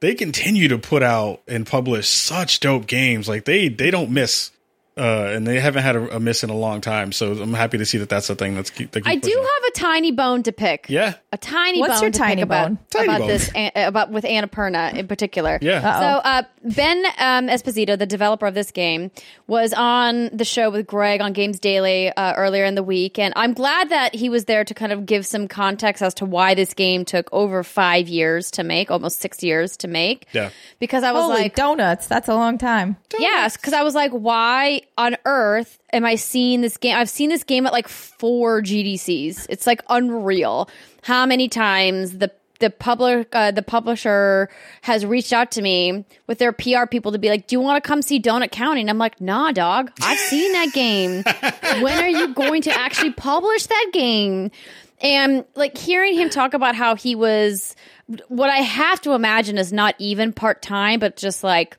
they 0.00 0.14
continue 0.14 0.68
to 0.68 0.78
put 0.78 1.02
out 1.02 1.42
and 1.48 1.66
publish 1.66 2.08
such 2.08 2.60
dope 2.60 2.86
games. 2.86 3.28
Like 3.28 3.44
they 3.44 3.68
they 3.68 3.90
don't 3.90 4.10
miss, 4.10 4.50
uh, 4.98 5.32
and 5.34 5.46
they 5.46 5.60
haven't 5.60 5.82
had 5.82 5.96
a, 5.96 6.16
a 6.16 6.20
miss 6.20 6.42
in 6.42 6.50
a 6.50 6.56
long 6.56 6.80
time. 6.80 7.12
So 7.12 7.32
I'm 7.32 7.54
happy 7.54 7.78
to 7.78 7.86
see 7.86 7.98
that 7.98 8.08
that's 8.08 8.28
a 8.30 8.34
thing 8.34 8.54
that's 8.54 8.70
keep. 8.70 8.90
That 8.92 9.02
keep 9.02 9.10
I 9.10 9.14
do 9.14 9.20
pushing. 9.20 9.38
have 9.38 9.64
a 9.68 9.70
tiny 9.72 10.10
bone 10.12 10.42
to 10.44 10.52
pick. 10.52 10.86
Yeah, 10.88 11.14
A 11.32 11.38
tiny 11.38 11.80
What's 11.80 11.94
bone 11.94 12.02
your 12.02 12.10
to 12.10 12.18
tiny 12.18 12.36
pick 12.36 12.44
about, 12.44 12.68
bone? 12.68 12.78
Tiny 12.90 13.04
about 13.06 13.18
bone. 13.20 13.28
this 13.28 13.50
about 13.74 14.10
with 14.10 14.24
Annapurna 14.24 14.94
in 14.94 15.06
particular. 15.06 15.58
Yeah. 15.62 15.78
Uh-oh. 15.78 16.00
So 16.00 16.06
uh, 16.28 16.42
Ben 16.64 17.04
um, 17.18 17.48
Esposito, 17.48 17.98
the 17.98 18.06
developer 18.06 18.46
of 18.46 18.54
this 18.54 18.70
game, 18.70 19.10
was 19.46 19.72
on 19.72 20.30
the 20.32 20.44
show 20.44 20.70
with 20.70 20.86
Greg 20.86 21.20
on 21.20 21.32
Games 21.32 21.60
Daily 21.60 22.08
uh, 22.10 22.34
earlier 22.34 22.64
in 22.64 22.74
the 22.74 22.82
week, 22.82 23.18
and 23.18 23.32
I'm 23.36 23.52
glad 23.52 23.90
that 23.90 24.14
he 24.14 24.28
was 24.28 24.46
there 24.46 24.64
to 24.64 24.74
kind 24.74 24.92
of 24.92 25.06
give 25.06 25.26
some 25.26 25.48
context 25.48 26.02
as 26.02 26.14
to 26.14 26.24
why 26.24 26.54
this 26.54 26.74
game 26.74 27.04
took 27.04 27.28
over 27.32 27.62
five 27.62 28.08
years 28.08 28.50
to 28.52 28.64
make, 28.64 28.90
almost 28.90 29.20
six 29.20 29.42
years 29.42 29.76
to 29.78 29.88
make. 29.88 30.26
Yeah. 30.32 30.50
Because 30.78 31.04
I 31.04 31.12
was 31.12 31.24
Holy 31.24 31.42
like, 31.42 31.54
donuts! 31.54 32.06
That's 32.06 32.28
a 32.28 32.34
long 32.34 32.58
time. 32.58 32.96
Yes, 33.18 33.56
because 33.56 33.72
I 33.72 33.82
was 33.82 33.94
like, 33.94 34.10
why 34.12 34.82
on 34.96 35.16
earth 35.24 35.78
am 35.92 36.04
I 36.04 36.14
seeing 36.14 36.60
this 36.60 36.76
game? 36.76 36.96
I've 36.96 37.10
seen 37.10 37.30
this 37.30 37.44
game 37.44 37.66
at 37.66 37.72
like 37.72 37.88
four 37.88 38.62
GDCs. 38.62 39.46
It's 39.48 39.66
like 39.66 39.82
unreal 39.88 40.68
how 41.02 41.26
many 41.26 41.48
times 41.48 42.18
the 42.18 42.30
the 42.60 42.70
public 42.70 43.28
uh, 43.34 43.50
the 43.52 43.62
publisher 43.62 44.48
has 44.82 45.06
reached 45.06 45.32
out 45.32 45.52
to 45.52 45.62
me 45.62 46.04
with 46.26 46.38
their 46.38 46.52
PR 46.52 46.86
people 46.90 47.12
to 47.12 47.18
be 47.18 47.28
like, 47.28 47.46
"Do 47.46 47.56
you 47.56 47.60
want 47.60 47.82
to 47.82 47.86
come 47.86 48.02
see 48.02 48.20
Donut 48.20 48.50
County?" 48.50 48.80
And 48.80 48.90
I'm 48.90 48.98
like, 48.98 49.20
"Nah, 49.20 49.52
dog. 49.52 49.92
I've 50.02 50.18
seen 50.18 50.52
that 50.52 50.72
game. 50.72 51.22
when 51.82 52.02
are 52.02 52.08
you 52.08 52.34
going 52.34 52.62
to 52.62 52.72
actually 52.72 53.12
publish 53.12 53.66
that 53.66 53.90
game?" 53.92 54.50
And 55.00 55.44
like 55.54 55.78
hearing 55.78 56.14
him 56.14 56.30
talk 56.30 56.54
about 56.54 56.74
how 56.74 56.96
he 56.96 57.14
was 57.14 57.76
what 58.28 58.50
I 58.50 58.58
have 58.58 59.00
to 59.02 59.12
imagine 59.12 59.58
is 59.58 59.72
not 59.72 59.94
even 59.98 60.32
part 60.32 60.62
time, 60.62 60.98
but 60.98 61.16
just 61.16 61.44
like 61.44 61.76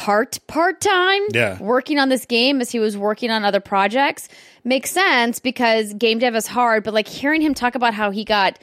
part 0.00 0.38
part 0.46 0.80
time 0.80 1.20
Yeah. 1.30 1.58
working 1.58 1.98
on 1.98 2.08
this 2.08 2.24
game 2.24 2.62
as 2.62 2.70
he 2.70 2.78
was 2.78 2.96
working 2.96 3.30
on 3.30 3.44
other 3.44 3.60
projects 3.60 4.30
makes 4.64 4.90
sense 4.90 5.40
because 5.40 5.92
game 5.92 6.18
dev 6.18 6.34
is 6.34 6.46
hard 6.46 6.84
but 6.84 6.94
like 6.94 7.06
hearing 7.06 7.42
him 7.42 7.52
talk 7.52 7.74
about 7.74 7.92
how 7.92 8.10
he 8.10 8.24
got 8.24 8.58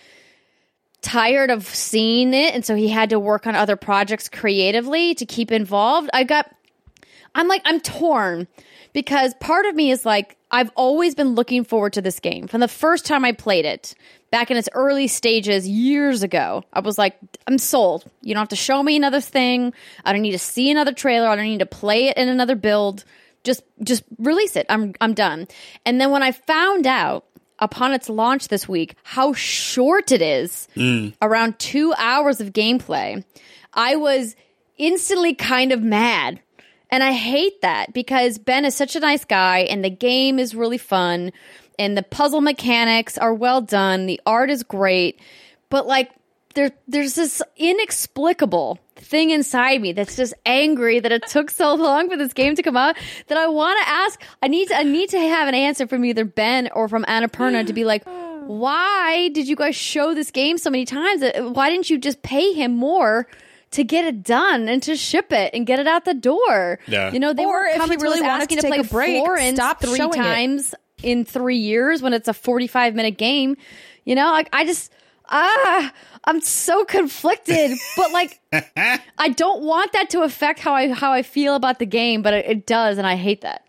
tired 1.03 1.51
of 1.51 1.63
seeing 1.67 2.33
it 2.33 2.55
and 2.55 2.65
so 2.65 2.73
he 2.73 2.87
had 2.87 3.11
to 3.11 3.19
work 3.19 3.45
on 3.45 3.53
other 3.53 3.75
projects 3.75 4.29
creatively 4.29 5.13
to 5.13 5.27
keep 5.27 5.51
involved 5.51 6.09
i 6.11 6.23
got 6.23 6.49
i'm 7.35 7.47
like 7.47 7.61
i'm 7.65 7.79
torn 7.81 8.47
because 8.93 9.35
part 9.35 9.67
of 9.67 9.75
me 9.75 9.91
is 9.91 10.07
like 10.07 10.36
i've 10.51 10.71
always 10.75 11.15
been 11.15 11.35
looking 11.35 11.63
forward 11.63 11.93
to 11.93 12.01
this 12.01 12.19
game 12.19 12.47
from 12.47 12.59
the 12.59 12.67
first 12.67 13.05
time 13.05 13.25
i 13.25 13.31
played 13.31 13.65
it 13.65 13.95
back 14.31 14.51
in 14.51 14.57
its 14.57 14.69
early 14.73 15.07
stages 15.07 15.67
years 15.67 16.23
ago. 16.23 16.63
I 16.73 16.81
was 16.81 16.97
like 16.97 17.17
i'm 17.47 17.57
sold. 17.57 18.05
You 18.21 18.33
don't 18.33 18.41
have 18.41 18.49
to 18.49 18.55
show 18.55 18.81
me 18.81 18.95
another 18.95 19.21
thing. 19.21 19.73
I 20.03 20.13
don't 20.13 20.21
need 20.21 20.31
to 20.31 20.39
see 20.39 20.69
another 20.69 20.93
trailer. 20.93 21.27
I 21.27 21.35
don't 21.35 21.45
need 21.45 21.59
to 21.59 21.65
play 21.65 22.07
it 22.07 22.17
in 22.17 22.27
another 22.27 22.55
build. 22.55 23.03
Just 23.43 23.63
just 23.83 24.03
release 24.17 24.55
it. 24.55 24.65
I'm 24.69 24.93
i'm 25.01 25.13
done. 25.13 25.47
And 25.85 25.99
then 25.99 26.11
when 26.11 26.23
i 26.23 26.31
found 26.31 26.87
out 26.87 27.25
upon 27.59 27.93
its 27.93 28.07
launch 28.07 28.49
this 28.49 28.67
week 28.67 28.95
how 29.03 29.33
short 29.33 30.11
it 30.11 30.21
is 30.21 30.67
mm. 30.75 31.11
around 31.23 31.57
2 31.57 31.91
hours 31.97 32.39
of 32.39 32.53
gameplay 32.53 33.23
i 33.73 33.95
was 33.95 34.35
instantly 34.77 35.33
kind 35.33 35.71
of 35.71 35.81
mad 35.81 36.39
and 36.89 37.03
I 37.03 37.11
hate 37.11 37.61
that 37.61 37.93
because 37.93 38.37
Ben 38.37 38.65
is 38.65 38.75
such 38.75 38.95
a 38.95 38.99
nice 38.99 39.25
guy 39.25 39.59
and 39.59 39.83
the 39.83 39.89
game 39.89 40.39
is 40.39 40.55
really 40.55 40.77
fun 40.77 41.31
and 41.77 41.97
the 41.97 42.03
puzzle 42.03 42.41
mechanics 42.41 43.17
are 43.17 43.33
well 43.33 43.61
done. 43.61 44.05
The 44.05 44.21
art 44.25 44.49
is 44.49 44.63
great. 44.63 45.19
But 45.69 45.85
like 45.85 46.11
there 46.55 46.71
there's 46.87 47.15
this 47.15 47.41
inexplicable 47.55 48.79
thing 48.95 49.29
inside 49.29 49.79
me 49.81 49.91
that's 49.91 50.15
just 50.15 50.33
angry 50.45 50.99
that 50.99 51.11
it 51.11 51.27
took 51.27 51.51
so 51.51 51.75
long 51.75 52.09
for 52.09 52.17
this 52.17 52.33
game 52.33 52.55
to 52.55 52.63
come 52.63 52.75
out 52.77 52.95
that 53.27 53.37
I 53.37 53.47
want 53.47 53.79
to 53.83 53.89
ask. 53.89 54.21
I 54.41 54.47
need 54.47 54.69
to, 54.69 54.77
I 54.77 54.83
need 54.83 55.09
to 55.09 55.19
have 55.19 55.47
an 55.47 55.55
answer 55.55 55.87
from 55.87 56.03
either 56.05 56.25
Ben 56.25 56.69
or 56.73 56.87
from 56.87 57.03
Annapurna 57.05 57.67
to 57.67 57.73
be 57.73 57.85
like, 57.85 58.03
why 58.47 59.29
did 59.29 59.47
you 59.47 59.55
guys 59.55 59.75
show 59.75 60.13
this 60.13 60.31
game 60.31 60.57
so 60.57 60.69
many 60.69 60.85
times? 60.85 61.21
Why 61.37 61.69
didn't 61.69 61.89
you 61.89 61.97
just 61.97 62.23
pay 62.23 62.53
him 62.53 62.75
more? 62.75 63.27
To 63.77 63.83
get 63.83 64.05
it 64.05 64.23
done 64.23 64.67
and 64.67 64.81
to 64.83 64.95
ship 64.95 65.31
it 65.31 65.53
and 65.53 65.65
get 65.67 65.79
it 65.79 65.85
out 65.87 66.03
the 66.03 66.15
door, 66.15 66.79
Yeah. 66.87 67.11
You 67.11 67.19
know 67.19 67.31
they 67.33 67.45
Or 67.45 67.53
were 67.61 67.65
if 67.67 67.73
he 67.73 67.79
coming 67.79 67.99
really 67.99 68.21
wanted 68.21 68.41
asking 68.43 68.57
to 68.57 68.61
to 68.63 68.69
take 68.69 68.73
play 68.73 68.87
a 68.87 68.91
break, 68.91 69.23
Florence 69.23 69.57
stop 69.57 69.81
three 69.81 69.97
showing 69.97 70.19
it. 70.19 70.23
times 70.23 70.73
in 71.03 71.25
three 71.25 71.57
years 71.57 72.01
when 72.01 72.13
it's 72.13 72.27
a 72.27 72.33
forty-five 72.33 72.95
minute 72.95 73.17
game. 73.17 73.55
You 74.03 74.15
know, 74.15 74.31
like 74.31 74.49
I 74.51 74.65
just 74.65 74.91
ah, 75.29 75.93
I'm 76.23 76.41
so 76.41 76.85
conflicted. 76.85 77.77
but 77.97 78.11
like, 78.11 78.39
I 79.17 79.29
don't 79.29 79.61
want 79.61 79.91
that 79.93 80.09
to 80.11 80.21
affect 80.21 80.59
how 80.59 80.73
I 80.73 80.89
how 80.91 81.11
I 81.11 81.21
feel 81.21 81.53
about 81.55 81.77
the 81.79 81.85
game, 81.85 82.21
but 82.23 82.33
it, 82.33 82.45
it 82.47 82.65
does, 82.65 82.97
and 82.97 83.05
I 83.05 83.15
hate 83.15 83.41
that. 83.41 83.63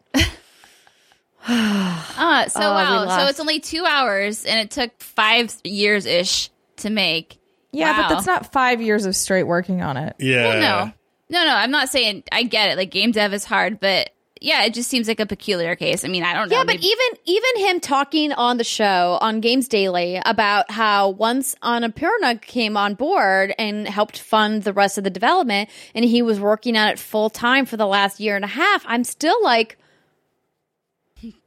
Uh, 1.47 2.48
so 2.48 2.60
Oh, 2.62 2.72
wow. 2.74 3.18
So 3.18 3.26
it's 3.26 3.40
only 3.40 3.60
two 3.60 3.85
hours, 3.85 4.44
and 4.44 4.59
it 4.60 4.70
took 4.70 4.98
five 5.02 5.55
years 5.64 6.06
ish 6.06 6.51
to 6.78 6.90
make. 6.90 7.38
Yeah, 7.73 7.90
Wow. 7.93 8.09
but 8.09 8.15
that's 8.15 8.27
not 8.27 8.53
five 8.53 8.81
years 8.81 9.05
of 9.07 9.15
straight 9.15 9.45
working 9.45 9.82
on 9.82 9.97
it. 9.97 10.16
Yeah. 10.19 10.49
Well, 10.49 10.61
no, 10.61 10.93
no, 11.40 11.45
no. 11.47 11.55
I'm 11.55 11.70
not 11.70 11.89
saying 11.90 12.24
I 12.32 12.43
get 12.45 12.70
it. 12.70 12.77
Like 12.78 12.90
game 12.90 13.12
dev 13.12 13.32
is 13.35 13.45
hard, 13.45 13.78
but 13.81 14.11
yeah, 14.40 14.62
it 14.65 14.73
just 14.73 14.89
seems 14.89 15.09
like 15.09 15.19
a 15.19 15.27
peculiar 15.27 15.74
case. 15.74 16.05
I 16.05 16.09
mean, 16.09 16.23
I 16.23 16.32
don't 16.32 16.49
know. 16.49 16.57
Yeah, 16.59 16.62
but 16.65 16.77
maybe- 16.77 16.86
even 16.86 17.07
even 17.24 17.66
him 17.66 17.81
talking 17.81 18.32
on 18.32 18.57
the 18.57 18.65
show 18.65 19.19
on 19.20 19.40
Games 19.40 19.66
Daily 19.69 20.20
about 20.24 20.70
how 20.70 21.11
once 21.11 21.57
Annapurna 21.62 22.40
came 22.40 22.77
on 22.77 22.95
board 22.95 23.53
and 23.59 23.86
helped 23.89 24.19
fund 24.19 24.62
the 24.62 24.73
rest 24.73 24.97
of 24.97 25.03
the 25.05 25.11
development, 25.11 25.69
and 25.95 26.05
he 26.05 26.23
was 26.23 26.39
working 26.40 26.77
on 26.77 26.89
it 26.89 26.99
full 27.01 27.28
time 27.31 27.66
for 27.66 27.77
the 27.77 27.86
last 27.86 28.20
year 28.20 28.36
and 28.36 28.45
a 28.45 28.49
half, 28.49 28.85
I'm 28.86 29.03
still 29.05 29.43
like, 29.43 29.77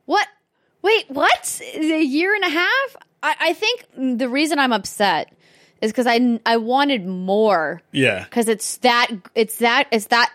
what? 0.05 0.27
Wait, 0.81 1.05
what? 1.09 1.61
A 1.75 2.01
year 2.01 2.35
and 2.35 2.43
a 2.43 2.49
half? 2.49 2.95
I, 3.23 3.35
I 3.39 3.53
think 3.53 3.85
the 4.17 4.27
reason 4.27 4.59
I'm 4.59 4.73
upset 4.73 5.31
is 5.81 5.91
because 5.91 6.07
I 6.07 6.39
I 6.45 6.57
wanted 6.57 7.05
more 7.05 7.81
Yeah. 7.91 8.23
because 8.23 8.47
it's 8.47 8.77
that 8.77 9.07
it's 9.35 9.57
that 9.57 9.87
it's 9.91 10.05
that 10.07 10.31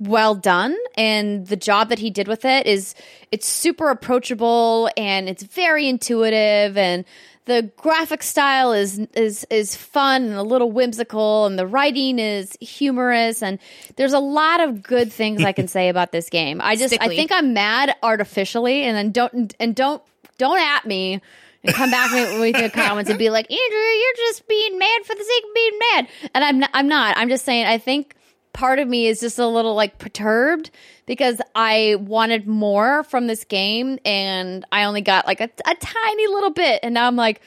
well 0.00 0.34
done 0.34 0.76
and 0.96 1.46
the 1.46 1.56
job 1.56 1.88
that 1.88 1.98
he 1.98 2.10
did 2.10 2.28
with 2.28 2.44
it 2.44 2.66
is 2.66 2.94
it's 3.30 3.46
super 3.46 3.90
approachable 3.90 4.90
and 4.96 5.28
it's 5.28 5.42
very 5.44 5.88
intuitive 5.88 6.76
and 6.76 7.04
the 7.46 7.70
graphic 7.76 8.22
style 8.22 8.72
is 8.72 8.98
is 9.14 9.46
is 9.50 9.76
fun 9.76 10.24
and 10.24 10.34
a 10.34 10.42
little 10.42 10.70
whimsical 10.72 11.46
and 11.46 11.58
the 11.58 11.66
writing 11.66 12.18
is 12.18 12.56
humorous 12.60 13.42
and 13.42 13.58
there's 13.96 14.14
a 14.14 14.18
lot 14.18 14.60
of 14.60 14.82
good 14.82 15.12
things 15.12 15.44
I 15.44 15.52
can 15.52 15.68
say 15.76 15.88
about 15.90 16.10
this 16.10 16.28
game. 16.30 16.60
I 16.62 16.74
just 16.76 16.96
I 17.00 17.08
think 17.08 17.30
I'm 17.32 17.52
mad 17.52 17.94
artificially 18.02 18.82
and 18.82 18.96
then 18.96 19.12
don't 19.12 19.54
and 19.60 19.74
don't 19.76 20.02
don't 20.38 20.58
at 20.58 20.86
me 20.86 21.20
and 21.64 21.74
come 21.74 21.90
back 21.90 22.12
with, 22.12 22.40
with 22.40 22.58
your 22.58 22.70
comments 22.70 23.10
and 23.10 23.18
be 23.18 23.30
like, 23.30 23.50
Andrew, 23.50 23.78
you're 23.78 24.16
just 24.28 24.46
being 24.46 24.78
mad 24.78 25.04
for 25.04 25.14
the 25.14 25.24
sake 25.24 25.44
of 25.44 25.54
being 25.54 25.78
mad. 25.78 26.08
And 26.34 26.44
I'm 26.44 26.58
not, 26.60 26.70
I'm 26.74 26.88
not. 26.88 27.16
I'm 27.16 27.28
just 27.28 27.44
saying. 27.44 27.66
I 27.66 27.78
think 27.78 28.14
part 28.52 28.78
of 28.78 28.86
me 28.86 29.06
is 29.06 29.20
just 29.20 29.38
a 29.38 29.46
little 29.46 29.74
like 29.74 29.98
perturbed 29.98 30.70
because 31.06 31.40
I 31.54 31.96
wanted 31.98 32.46
more 32.46 33.02
from 33.04 33.26
this 33.26 33.44
game 33.44 33.98
and 34.04 34.64
I 34.70 34.84
only 34.84 35.00
got 35.00 35.26
like 35.26 35.40
a, 35.40 35.50
a 35.66 35.74
tiny 35.74 36.26
little 36.28 36.50
bit, 36.50 36.80
and 36.82 36.94
now 36.94 37.06
I'm 37.06 37.16
like. 37.16 37.40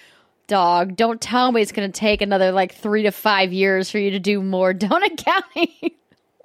Dog, 0.50 0.96
don't 0.96 1.20
tell 1.20 1.52
me 1.52 1.62
it's 1.62 1.74
going 1.74 1.92
to 1.92 2.00
take 2.00 2.22
another 2.22 2.54
like 2.54 2.74
three 2.74 3.04
to 3.04 3.12
five 3.12 3.52
years 3.52 3.92
for 3.92 4.00
you 4.00 4.12
to 4.12 4.20
do 4.20 4.42
more 4.42 4.74
donut 4.74 5.18
counting. 5.18 5.92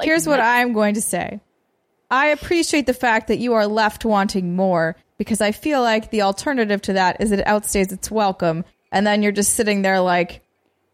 Here's 0.00 0.26
what 0.26 0.40
I'm 0.40 0.72
going 0.72 0.94
to 0.94 1.00
say. 1.00 1.38
I 2.10 2.26
appreciate 2.26 2.86
the 2.86 2.92
fact 2.94 3.28
that 3.28 3.38
you 3.38 3.54
are 3.54 3.66
left 3.66 4.04
wanting 4.04 4.54
more 4.54 4.96
because 5.18 5.40
I 5.40 5.52
feel 5.52 5.82
like 5.82 6.10
the 6.10 6.22
alternative 6.22 6.82
to 6.82 6.94
that 6.94 7.20
is 7.20 7.32
it 7.32 7.44
outstays 7.46 7.92
its 7.92 8.10
welcome. 8.10 8.64
And 8.90 9.06
then 9.06 9.22
you're 9.22 9.32
just 9.32 9.54
sitting 9.54 9.82
there 9.82 10.00
like, 10.00 10.42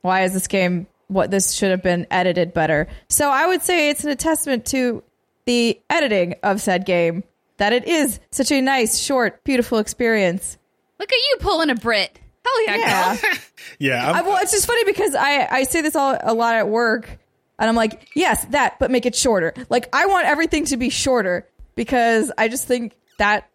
why 0.03 0.23
is 0.23 0.33
this 0.33 0.47
game 0.47 0.87
what 1.09 1.31
this 1.31 1.53
should 1.53 1.71
have 1.71 1.83
been 1.83 2.07
edited 2.11 2.53
better? 2.53 2.89
So 3.09 3.31
I 3.31 3.47
would 3.47 3.63
say 3.63 3.91
it's 3.91 4.05
an 4.05 4.17
testament 4.17 4.67
to 4.67 5.03
the 5.47 5.81
editing 5.89 6.35
of 6.43 6.61
said 6.61 6.85
game 6.85 7.25
that 7.57 7.73
it 7.73 7.87
is 7.87 8.21
such 8.31 8.53
a 8.53 8.61
nice, 8.61 8.99
short, 8.99 9.43
beautiful 9.45 9.79
experience. 9.79 10.59
look 10.99 11.13
at 11.13 11.17
you 11.17 11.37
pulling 11.41 11.71
a 11.71 11.75
Brit. 11.75 12.19
Hell 12.45 12.67
yeah, 12.67 12.77
Yeah. 12.77 13.17
Yeah. 13.79 14.13
I, 14.13 14.23
well, 14.23 14.39
it's 14.41 14.53
just 14.53 14.67
funny 14.67 14.85
because 14.85 15.15
I, 15.15 15.47
I 15.51 15.63
say 15.65 15.83
this 15.83 15.97
all 15.97 16.17
a 16.21 16.33
lot 16.33 16.55
at 16.55 16.69
work, 16.69 17.09
and 17.59 17.69
I'm 17.69 17.77
like, 17.77 18.11
yes, 18.15 18.45
that, 18.47 18.79
but 18.79 18.91
make 18.91 19.05
it 19.05 19.15
shorter. 19.15 19.53
Like, 19.69 19.89
I 19.93 20.07
want 20.07 20.27
everything 20.27 20.65
to 20.67 20.77
be 20.77 20.91
shorter 20.91 21.47
because 21.75 22.31
I 22.39 22.49
just 22.49 22.67
think 22.67 22.97
that 23.19 23.49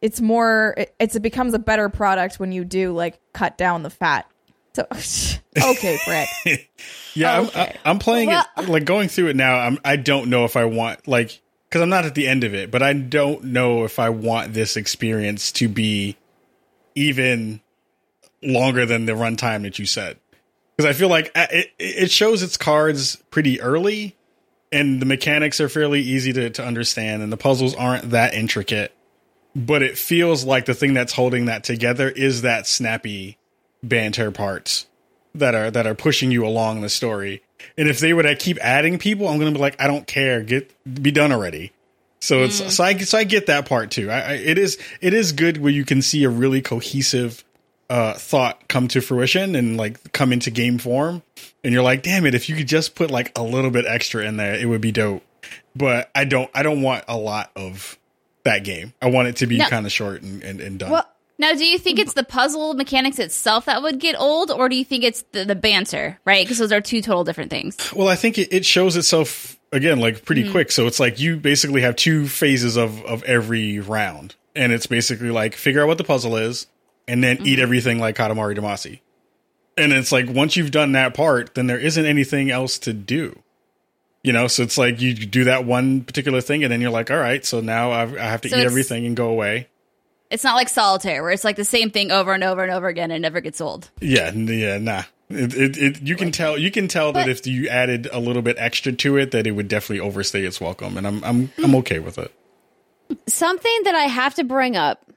it's 0.00 0.20
more, 0.20 0.74
it, 0.76 0.94
it's, 0.98 1.16
it 1.16 1.20
becomes 1.20 1.54
a 1.54 1.58
better 1.58 1.88
product 1.88 2.38
when 2.38 2.52
you 2.52 2.64
do 2.64 2.92
like 2.92 3.20
cut 3.32 3.58
down 3.58 3.82
the 3.82 3.90
fat. 3.90 4.30
So, 4.74 4.86
okay, 5.70 5.98
Brett. 6.06 6.28
yeah. 7.14 7.40
okay. 7.40 7.76
I'm, 7.84 7.92
I'm 7.92 7.98
playing 7.98 8.28
Well- 8.28 8.46
it, 8.58 8.68
like 8.68 8.84
going 8.84 9.08
through 9.08 9.28
it 9.28 9.36
now. 9.36 9.56
I'm, 9.56 9.78
I 9.84 9.96
don't 9.96 10.30
know 10.30 10.44
if 10.44 10.56
I 10.56 10.64
want, 10.66 11.08
like, 11.08 11.40
because 11.68 11.82
I'm 11.82 11.88
not 11.90 12.04
at 12.06 12.14
the 12.14 12.26
end 12.26 12.44
of 12.44 12.54
it, 12.54 12.70
but 12.70 12.82
I 12.82 12.92
don't 12.92 13.44
know 13.44 13.84
if 13.84 13.98
I 13.98 14.08
want 14.10 14.54
this 14.54 14.76
experience 14.76 15.52
to 15.52 15.68
be 15.68 16.16
even 16.94 17.60
longer 18.42 18.86
than 18.86 19.06
the 19.06 19.12
runtime 19.12 19.62
that 19.62 19.78
you 19.78 19.86
said. 19.86 20.18
Because 20.76 20.88
I 20.88 20.96
feel 20.96 21.08
like 21.08 21.32
uh, 21.34 21.46
it, 21.50 21.72
it 21.78 22.10
shows 22.10 22.42
its 22.42 22.56
cards 22.56 23.16
pretty 23.30 23.60
early, 23.60 24.16
and 24.70 25.02
the 25.02 25.06
mechanics 25.06 25.60
are 25.60 25.68
fairly 25.68 26.00
easy 26.00 26.32
to, 26.32 26.50
to 26.50 26.64
understand, 26.64 27.22
and 27.22 27.32
the 27.32 27.36
puzzles 27.36 27.74
aren't 27.74 28.10
that 28.10 28.32
intricate. 28.32 28.94
But 29.56 29.82
it 29.82 29.98
feels 29.98 30.44
like 30.44 30.66
the 30.66 30.74
thing 30.74 30.94
that's 30.94 31.14
holding 31.14 31.46
that 31.46 31.64
together 31.64 32.08
is 32.08 32.42
that 32.42 32.66
snappy 32.66 33.38
banter 33.82 34.30
parts 34.30 34.86
that 35.34 35.54
are 35.54 35.70
that 35.70 35.86
are 35.86 35.94
pushing 35.94 36.30
you 36.30 36.46
along 36.46 36.80
the 36.80 36.88
story. 36.88 37.42
And 37.76 37.88
if 37.88 37.98
they 37.98 38.12
were 38.12 38.22
to 38.22 38.36
keep 38.36 38.58
adding 38.58 38.98
people, 38.98 39.28
I'm 39.28 39.38
going 39.38 39.52
to 39.52 39.58
be 39.58 39.60
like, 39.60 39.80
I 39.80 39.86
don't 39.86 40.06
care, 40.06 40.42
get 40.42 40.72
be 41.02 41.10
done 41.10 41.32
already. 41.32 41.72
So 42.20 42.42
it's 42.42 42.74
so 42.74 42.84
I 42.84 42.96
so 42.98 43.18
I 43.18 43.24
get 43.24 43.46
that 43.46 43.68
part 43.68 43.90
too. 43.90 44.10
I, 44.10 44.20
I, 44.20 44.32
it 44.34 44.58
is 44.58 44.78
it 45.00 45.14
is 45.14 45.32
good 45.32 45.58
where 45.58 45.72
you 45.72 45.84
can 45.84 46.02
see 46.02 46.24
a 46.24 46.28
really 46.28 46.60
cohesive 46.60 47.44
uh, 47.88 48.14
thought 48.14 48.68
come 48.68 48.88
to 48.88 49.00
fruition 49.00 49.54
and 49.54 49.76
like 49.76 50.12
come 50.12 50.32
into 50.32 50.50
game 50.50 50.78
form, 50.78 51.22
and 51.62 51.72
you're 51.72 51.82
like, 51.82 52.02
damn 52.02 52.26
it, 52.26 52.34
if 52.34 52.48
you 52.48 52.56
could 52.56 52.66
just 52.66 52.94
put 52.94 53.10
like 53.10 53.36
a 53.38 53.42
little 53.42 53.70
bit 53.70 53.86
extra 53.86 54.24
in 54.24 54.36
there, 54.36 54.54
it 54.54 54.66
would 54.66 54.80
be 54.80 54.92
dope. 54.92 55.22
But 55.76 56.10
I 56.14 56.24
don't 56.24 56.50
I 56.54 56.62
don't 56.62 56.82
want 56.82 57.04
a 57.06 57.16
lot 57.16 57.52
of 57.54 57.98
that 58.48 58.64
game. 58.64 58.92
I 59.00 59.10
want 59.10 59.28
it 59.28 59.36
to 59.36 59.46
be 59.46 59.58
No. 59.58 59.68
kind 59.68 59.86
of 59.86 59.92
short 59.92 60.22
and, 60.22 60.42
and, 60.42 60.60
and 60.60 60.78
done. 60.78 60.90
Well, 60.90 61.08
Now, 61.38 61.52
do 61.52 61.64
you 61.64 61.78
think 61.78 62.00
it's 62.00 62.14
the 62.14 62.24
puzzle 62.24 62.74
mechanics 62.74 63.18
itself 63.20 63.66
that 63.66 63.82
would 63.82 64.00
get 64.00 64.16
old, 64.18 64.50
or 64.50 64.68
do 64.68 64.74
you 64.74 64.84
think 64.84 65.04
it's 65.04 65.22
the, 65.32 65.44
the 65.44 65.54
banter, 65.54 66.18
right? 66.24 66.44
Because 66.44 66.58
those 66.58 66.72
are 66.72 66.80
two 66.80 67.00
total 67.00 67.22
different 67.22 67.50
things. 67.50 67.76
Well, 67.94 68.08
I 68.08 68.16
think 68.16 68.38
it, 68.38 68.52
it 68.52 68.66
shows 68.66 68.96
itself 68.96 69.56
again 69.72 70.00
like 70.00 70.24
pretty 70.24 70.44
hmm. 70.44 70.50
quick. 70.50 70.72
So 70.72 70.86
it's 70.86 70.98
like 70.98 71.20
you 71.20 71.36
basically 71.36 71.82
have 71.82 71.94
two 71.94 72.26
phases 72.26 72.76
of 72.76 73.04
of 73.04 73.22
every 73.22 73.78
round, 73.78 74.34
and 74.56 74.72
it's 74.72 74.86
basically 74.86 75.30
like 75.30 75.54
figure 75.54 75.82
out 75.82 75.86
what 75.86 75.98
the 75.98 76.04
puzzle 76.04 76.36
is, 76.36 76.66
and 77.06 77.22
then 77.22 77.38
eat 77.42 77.54
mm-hmm. 77.54 77.62
everything 77.62 77.98
like 77.98 78.16
Katamari 78.16 78.58
Damacy. 78.58 79.00
And 79.76 79.92
it's 79.92 80.10
like 80.10 80.28
once 80.28 80.56
you've 80.56 80.72
done 80.72 80.92
that 80.92 81.14
part, 81.14 81.54
then 81.54 81.68
there 81.68 81.78
isn't 81.78 82.04
anything 82.04 82.50
else 82.50 82.80
to 82.80 82.92
do. 82.92 83.42
You 84.28 84.34
know, 84.34 84.46
so 84.46 84.62
it's 84.62 84.76
like 84.76 85.00
you 85.00 85.14
do 85.14 85.44
that 85.44 85.64
one 85.64 86.02
particular 86.02 86.42
thing, 86.42 86.62
and 86.62 86.70
then 86.70 86.82
you're 86.82 86.90
like, 86.90 87.10
all 87.10 87.16
right, 87.16 87.42
so 87.42 87.62
now 87.62 87.92
I've, 87.92 88.14
I 88.14 88.24
have 88.24 88.42
to 88.42 88.50
So 88.50 88.58
eat 88.58 88.62
everything 88.62 89.06
and 89.06 89.16
go 89.16 89.30
away. 89.30 89.68
It's 90.28 90.44
not 90.44 90.54
like 90.54 90.68
solitaire, 90.68 91.22
where 91.22 91.32
it's 91.32 91.44
like 91.44 91.56
the 91.56 91.64
same 91.64 91.90
thing 91.90 92.10
over 92.10 92.34
and 92.34 92.44
over 92.44 92.62
and 92.62 92.70
over 92.70 92.88
again 92.88 93.10
and 93.10 93.22
never 93.22 93.40
gets 93.40 93.58
old. 93.62 93.88
Yeah, 94.02 94.30
yeah, 94.30 94.76
nah. 94.76 95.04
It, 95.30 95.54
it, 95.54 95.78
it, 95.78 96.02
you 96.02 96.14
can 96.14 96.30
tell 96.30 96.58
you 96.58 96.70
can 96.70 96.88
tell 96.88 97.14
that 97.14 97.26
if 97.26 97.46
you 97.46 97.68
added 97.68 98.06
a 98.12 98.20
little 98.20 98.42
bit 98.42 98.56
extra 98.58 98.92
to 98.92 99.16
it, 99.16 99.30
that 99.30 99.46
it 99.46 99.52
would 99.52 99.66
definitely 99.66 100.00
overstay 100.00 100.44
its 100.44 100.60
welcome, 100.60 100.98
and 100.98 101.06
I'm 101.06 101.24
I'm 101.24 101.50
I'm 101.56 101.70
hmm. 101.70 101.76
okay 101.76 101.98
with 101.98 102.18
it. 102.18 102.30
something 103.28 103.80
that 103.84 103.94
I 103.94 104.08
have 104.08 104.34
to 104.34 104.44
bring 104.44 104.76
up 104.76 105.10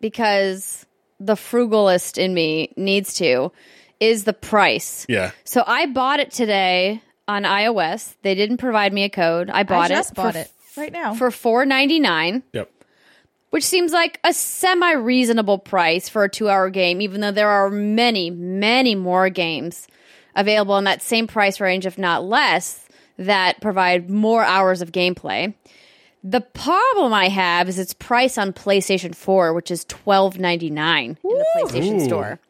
because 0.00 0.84
the 1.20 1.34
frugalist 1.34 2.18
in 2.18 2.34
me 2.34 2.72
needs 2.76 3.14
to 3.18 3.52
is 4.00 4.24
the 4.24 4.32
price. 4.32 5.06
Yeah, 5.08 5.30
So 5.44 5.62
I 5.64 5.86
bought 5.86 6.18
it 6.18 6.32
today 6.32 7.00
on 7.28 7.42
iOS. 7.42 8.14
They 8.22 8.34
didn't 8.34 8.58
provide 8.58 8.92
me 8.92 9.04
a 9.04 9.08
code. 9.08 9.50
I 9.50 9.62
bought 9.62 9.90
I 9.90 9.94
just 9.94 10.12
it 10.12 10.14
bought 10.14 10.34
for, 10.34 10.40
it 10.40 10.50
right 10.76 10.92
now. 10.92 11.14
for 11.14 11.30
four 11.30 11.64
ninety 11.64 11.98
nine, 12.00 12.42
yep. 12.52 12.70
which 13.50 13.64
seems 13.64 13.92
like 13.92 14.20
a 14.24 14.32
semi 14.32 14.92
reasonable 14.92 15.58
price 15.58 16.08
for 16.08 16.24
a 16.24 16.28
two 16.28 16.48
hour 16.48 16.70
game, 16.70 17.00
even 17.00 17.20
though 17.20 17.32
there 17.32 17.48
are 17.50 17.70
many, 17.70 18.30
many 18.30 18.94
more 18.94 19.28
games 19.28 19.86
available 20.34 20.76
in 20.78 20.84
that 20.84 21.02
same 21.02 21.26
price 21.26 21.60
range, 21.60 21.86
if 21.86 21.98
not 21.98 22.24
less, 22.24 22.86
that 23.18 23.60
provide 23.60 24.10
more 24.10 24.42
hours 24.44 24.82
of 24.82 24.92
gameplay. 24.92 25.54
The 26.22 26.40
problem 26.40 27.12
I 27.12 27.28
have 27.28 27.68
is 27.68 27.78
its 27.78 27.94
price 27.94 28.36
on 28.36 28.52
PlayStation 28.52 29.14
4, 29.14 29.54
which 29.54 29.70
is 29.70 29.84
twelve 29.84 30.38
ninety 30.38 30.70
nine 30.70 31.18
in 31.22 31.30
the 31.30 31.46
PlayStation 31.56 32.00
Ooh. 32.00 32.04
Store. 32.04 32.40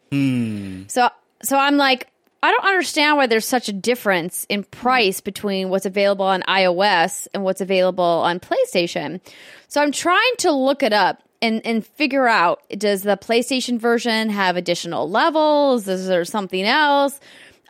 So 0.89 1.11
so 1.43 1.59
I'm 1.59 1.77
like, 1.77 2.09
I 2.47 2.53
don't 2.53 2.65
understand 2.65 3.17
why 3.17 3.27
there's 3.27 3.45
such 3.45 3.69
a 3.69 3.73
difference 3.73 4.47
in 4.49 4.63
price 4.63 5.21
between 5.21 5.69
what's 5.69 5.85
available 5.85 6.27
on 6.27 6.43
iOS 6.43 7.27
and 7.35 7.43
what's 7.43 7.61
available 7.61 8.05
on 8.05 8.39
PlayStation. 8.39 9.21
So 9.67 9.83
I'm 9.83 9.91
trying 9.91 10.37
to 10.39 10.53
look 10.53 10.85
it 10.85 10.93
up 10.93 11.25
and, 11.43 11.61
and 11.67 11.85
figure 11.85 12.29
out 12.29 12.63
does 12.71 13.03
the 13.03 13.17
PlayStation 13.17 13.81
version 13.81 14.29
have 14.31 14.57
additional 14.57 15.11
levels? 15.11 15.89
Is 15.89 16.07
there 16.07 16.25
something 16.25 16.63
else? 16.63 17.19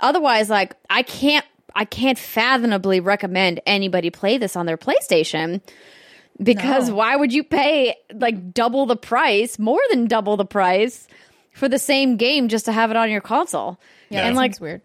Otherwise, 0.01 0.51
like 0.51 0.77
I 0.91 1.03
can't 1.03 1.47
I 1.75 1.87
can't 1.87 2.19
fathomably 2.19 3.01
recommend 3.01 3.63
anybody 3.65 4.11
play 4.11 4.37
this 4.37 4.57
on 4.57 4.67
their 4.67 4.77
PlayStation 4.77 5.63
because 6.43 6.91
No. 6.91 6.97
why 6.97 7.17
would 7.17 7.33
you 7.33 7.43
pay 7.45 7.95
like 8.13 8.53
double 8.53 8.85
the 8.85 8.97
price, 8.97 9.59
more 9.59 9.81
than 9.89 10.07
double 10.07 10.37
the 10.37 10.45
price 10.45 11.09
for 11.57 11.69
the 11.69 11.79
same 11.79 12.17
game 12.17 12.49
just 12.49 12.67
to 12.67 12.73
have 12.73 12.91
it 12.91 12.97
on 12.97 13.11
your 13.11 13.21
console? 13.21 13.81
Yeah, 14.11 14.27
and 14.27 14.37
like 14.37 14.61
weird. 14.61 14.83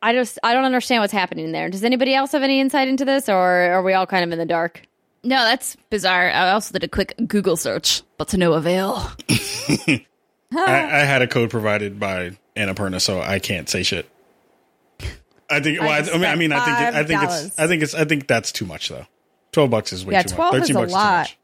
I 0.00 0.12
just 0.12 0.38
I 0.42 0.54
don't 0.54 0.64
understand 0.64 1.02
what's 1.02 1.12
happening 1.12 1.52
there. 1.52 1.68
Does 1.68 1.84
anybody 1.84 2.14
else 2.14 2.32
have 2.32 2.42
any 2.42 2.60
insight 2.60 2.88
into 2.88 3.04
this, 3.04 3.28
or 3.28 3.36
are 3.36 3.82
we 3.82 3.92
all 3.92 4.06
kind 4.06 4.24
of 4.24 4.32
in 4.32 4.38
the 4.38 4.46
dark? 4.46 4.82
No, 5.24 5.42
that's 5.42 5.76
bizarre. 5.90 6.30
I 6.30 6.50
also 6.50 6.72
did 6.72 6.84
a 6.84 6.88
quick 6.88 7.14
Google 7.26 7.56
search, 7.56 8.02
but 8.16 8.28
to 8.28 8.38
no 8.38 8.52
avail. 8.54 9.10
I, 9.30 10.04
I 10.56 11.04
had 11.04 11.22
a 11.22 11.26
code 11.26 11.50
provided 11.50 12.00
by 12.00 12.38
Annapurna, 12.56 13.00
so 13.00 13.20
I 13.20 13.38
can't 13.38 13.68
say 13.68 13.82
shit. 13.82 14.08
I 15.50 15.60
think. 15.60 15.80
Well, 15.80 15.90
I, 15.90 16.00
just 16.00 16.14
I 16.14 16.18
mean, 16.18 16.26
I 16.26 16.36
mean, 16.36 16.52
I 16.52 16.64
think. 16.64 16.78
It, 16.78 16.94
I 16.94 17.04
think 17.04 17.22
it's. 17.22 17.58
I 17.58 17.66
think 17.66 17.82
it's. 17.82 17.94
I 17.94 18.04
think 18.04 18.26
that's 18.26 18.52
too 18.52 18.66
much, 18.66 18.88
though. 18.88 19.06
Twelve 19.52 19.70
bucks 19.70 19.92
is 19.92 20.04
way 20.06 20.12
Yeah, 20.12 20.22
too 20.22 20.34
12 20.34 20.54
much. 20.54 20.62
is 20.62 20.76
a 20.76 20.80
lot. 20.80 21.26
is 21.26 21.32
too. 21.32 21.36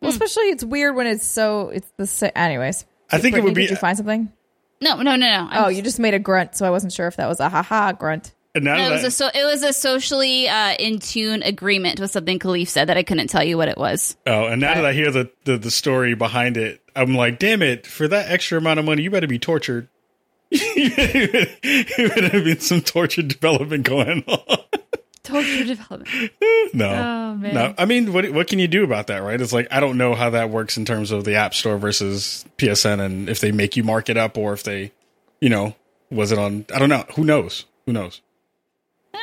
Well, 0.00 0.10
hmm. 0.12 0.14
especially 0.14 0.44
it's 0.50 0.64
weird 0.64 0.94
when 0.94 1.06
it's 1.06 1.26
so 1.26 1.70
it's 1.70 1.90
the 1.96 2.06
same. 2.06 2.32
Anyways, 2.36 2.86
I 3.12 3.18
think 3.18 3.36
it 3.36 3.44
would 3.44 3.54
be- 3.54 3.62
Did 3.62 3.70
you 3.70 3.76
find 3.76 3.96
something? 3.96 4.32
No, 4.80 4.96
no, 4.96 5.02
no, 5.02 5.16
no. 5.16 5.48
I'm 5.50 5.64
Oh, 5.64 5.68
you 5.68 5.82
just 5.82 5.98
made 5.98 6.14
a 6.14 6.18
grunt, 6.18 6.56
so 6.56 6.66
I 6.66 6.70
wasn't 6.70 6.92
sure 6.92 7.06
if 7.06 7.16
that 7.16 7.28
was 7.28 7.38
a 7.40 7.48
haha 7.48 7.92
grunt. 7.92 8.32
And 8.54 8.64
now 8.64 8.76
No, 8.76 8.86
it 8.86 8.88
that 8.88 8.94
was 8.94 9.04
a 9.04 9.10
so, 9.10 9.28
it 9.32 9.44
was 9.44 9.62
a 9.62 9.72
socially 9.72 10.48
uh, 10.48 10.74
in 10.78 10.98
tune 10.98 11.42
agreement 11.42 12.00
with 12.00 12.10
something 12.10 12.38
Kahlief 12.38 12.66
said 12.68 12.88
that 12.88 12.96
I 12.96 13.02
couldn't 13.02 13.28
tell 13.28 13.44
you 13.44 13.56
what 13.56 13.68
it 13.68 13.76
was. 13.78 14.16
oh, 14.26 14.46
and 14.46 14.60
now 14.60 14.74
that 14.74 14.84
I 14.86 14.92
hear 14.92 15.10
the, 15.12 15.30
the 15.44 15.56
the 15.58 15.70
story 15.70 16.14
behind 16.14 16.56
it, 16.56 16.80
I'm 16.96 17.14
like, 17.14 17.38
damn 17.38 17.62
it! 17.62 17.86
For 17.86 18.08
that 18.08 18.30
extra 18.30 18.58
amount 18.58 18.80
of 18.80 18.86
money, 18.86 19.02
you 19.02 19.10
better 19.10 19.28
be 19.28 19.38
tortured. 19.38 19.88
it 20.50 22.14
better 22.14 22.28
have 22.28 22.44
been 22.44 22.58
some 22.60 22.80
torture 22.80 23.22
development 23.22 23.84
going 23.84 24.24
on. 24.26 24.58
Torture 25.30 25.64
development. 25.64 26.32
No, 26.72 26.86
Oh, 26.88 27.34
man. 27.34 27.54
no. 27.54 27.74
I 27.78 27.84
mean, 27.84 28.12
what 28.12 28.30
what 28.30 28.46
can 28.46 28.58
you 28.60 28.68
do 28.68 28.84
about 28.84 29.08
that, 29.08 29.18
right? 29.24 29.40
It's 29.40 29.52
like 29.52 29.66
I 29.72 29.80
don't 29.80 29.98
know 29.98 30.14
how 30.14 30.30
that 30.30 30.50
works 30.50 30.76
in 30.76 30.84
terms 30.84 31.10
of 31.10 31.24
the 31.24 31.34
App 31.34 31.52
Store 31.54 31.78
versus 31.78 32.44
PSN, 32.58 33.00
and 33.00 33.28
if 33.28 33.40
they 33.40 33.50
make 33.50 33.76
you 33.76 33.82
mark 33.82 34.08
it 34.08 34.16
up, 34.16 34.38
or 34.38 34.52
if 34.52 34.62
they, 34.62 34.92
you 35.40 35.48
know, 35.48 35.74
was 36.10 36.30
it 36.32 36.38
on? 36.38 36.64
I 36.72 36.78
don't 36.78 36.88
know. 36.88 37.04
Who 37.16 37.24
knows? 37.24 37.64
Who 37.86 37.92
knows? 37.92 38.20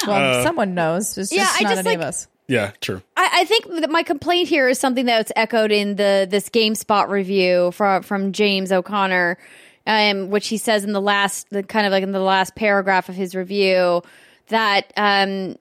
Well, 0.05 0.39
Uh, 0.39 0.43
someone 0.43 0.73
knows. 0.73 1.17
It's 1.17 1.31
Yeah, 1.31 1.43
just 1.43 1.61
I 1.61 1.63
not 1.63 1.69
just, 1.69 1.79
any 1.79 1.89
like- 1.89 1.97
of 1.99 2.03
us. 2.03 2.27
Yeah, 2.49 2.71
true. 2.81 3.01
I, 3.17 3.29
I 3.41 3.45
think 3.45 3.67
that 3.81 3.89
my 3.89 4.03
complaint 4.03 4.47
here 4.49 4.69
is 4.69 4.79
something 4.79 5.05
that's 5.05 5.31
echoed 5.35 5.71
in 5.71 5.95
the 5.97 6.25
this 6.29 6.49
GameSpot 6.49 7.09
review 7.09 7.71
from 7.71 8.03
from 8.03 8.31
James 8.33 8.71
O'Connor, 8.71 9.37
um, 9.85 10.29
which 10.29 10.47
he 10.47 10.57
says 10.57 10.83
in 10.85 10.93
the 10.93 11.01
last, 11.01 11.49
the 11.49 11.61
kind 11.63 11.85
of 11.85 11.91
like 11.91 12.03
in 12.03 12.11
the 12.13 12.19
last 12.19 12.55
paragraph 12.55 13.09
of 13.09 13.15
his 13.15 13.35
review 13.35 14.01
that 14.47 14.93
um, 14.95 15.57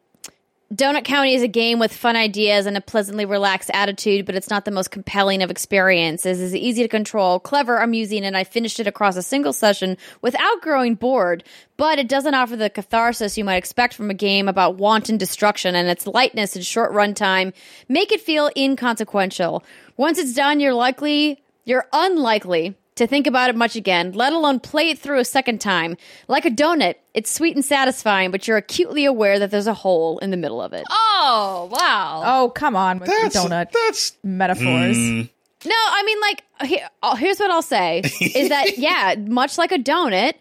Donut 0.75 1.05
County 1.05 1.37
is 1.37 1.45
a 1.45 1.49
game 1.49 1.79
with 1.79 1.95
fun 1.95 2.17
ideas 2.17 2.67
and 2.67 2.77
a 2.77 2.81
pleasantly 2.81 3.25
relaxed 3.25 3.71
attitude, 3.73 4.27
but 4.27 4.35
it's 4.35 4.51
not 4.51 4.65
the 4.65 4.73
most 4.73 4.91
compelling 4.91 5.41
of 5.41 5.51
experiences. 5.51 6.41
It's 6.41 6.55
easy 6.55 6.83
to 6.83 6.89
control, 6.89 7.39
clever, 7.39 7.77
amusing, 7.77 8.25
and 8.25 8.37
I 8.37 8.43
finished 8.43 8.81
it 8.81 8.89
across 8.89 9.15
a 9.15 9.23
single 9.23 9.53
session 9.53 9.97
without 10.23 10.63
growing 10.63 10.97
bored. 10.97 11.45
But 11.77 12.01
it 12.01 12.09
doesn't 12.09 12.35
offer 12.35 12.57
the 12.57 12.69
catharsis 12.69 13.39
you 13.39 13.45
might 13.45 13.59
expect 13.59 13.95
from 13.95 14.11
a 14.11 14.15
game 14.15 14.49
about 14.49 14.75
wanton 14.75 15.19
destruction, 15.19 15.77
and 15.77 15.87
its 15.89 16.05
lightness 16.05 16.57
and 16.57 16.67
short 16.67 16.91
runtime 16.91 17.53
make 17.89 18.11
it 18.11 18.21
feel 18.21 18.51
inconsequential. 18.57 19.63
Once 19.97 20.19
it's 20.19 20.35
done, 20.35 20.59
you're 20.59 20.75
likely, 20.75 21.45
you're 21.65 21.87
unlikely 21.93 22.75
to 22.97 23.07
think 23.07 23.27
about 23.27 23.51
it 23.51 23.57
much 23.57 23.77
again, 23.77 24.13
let 24.13 24.33
alone 24.33 24.61
play 24.61 24.91
it 24.91 24.99
through 24.99 25.21
a 25.21 25.25
second 25.25 25.61
time. 25.61 25.97
Like 26.29 26.45
a 26.45 26.51
donut, 26.51 26.97
it's 27.15 27.31
sweet 27.31 27.55
and 27.55 27.65
satisfying, 27.65 28.31
but 28.31 28.49
you're 28.49 28.57
acutely 28.57 29.05
aware 29.05 29.39
that 29.39 29.51
there's 29.51 29.67
a 29.67 29.75
hole 29.75 30.19
in 30.19 30.31
the 30.31 30.37
middle 30.37 30.61
of 30.61 30.73
it. 30.73 30.85
Oh 30.91 31.69
wow! 31.71 32.23
Oh, 32.25 32.51
come 32.51 32.75
on 32.75 32.99
with 32.99 33.09
your 33.09 33.23
That's 33.23 33.37
donut 33.37 33.71
that's 33.71 34.17
metaphors. 34.23 34.97
Mm. 34.97 35.31
No, 35.65 35.75
I 35.75 36.03
mean, 36.05 36.21
like, 36.21 36.45
here, 36.69 36.89
uh, 37.03 37.17
here's 37.17 37.39
what 37.39 37.51
I'll 37.51 37.63
say 37.63 38.03
is 38.21 38.51
that, 38.51 38.79
yeah, 38.79 39.17
much 39.19 39.59
like 39.59 39.73
a 39.73 39.79
donut, 39.79 40.35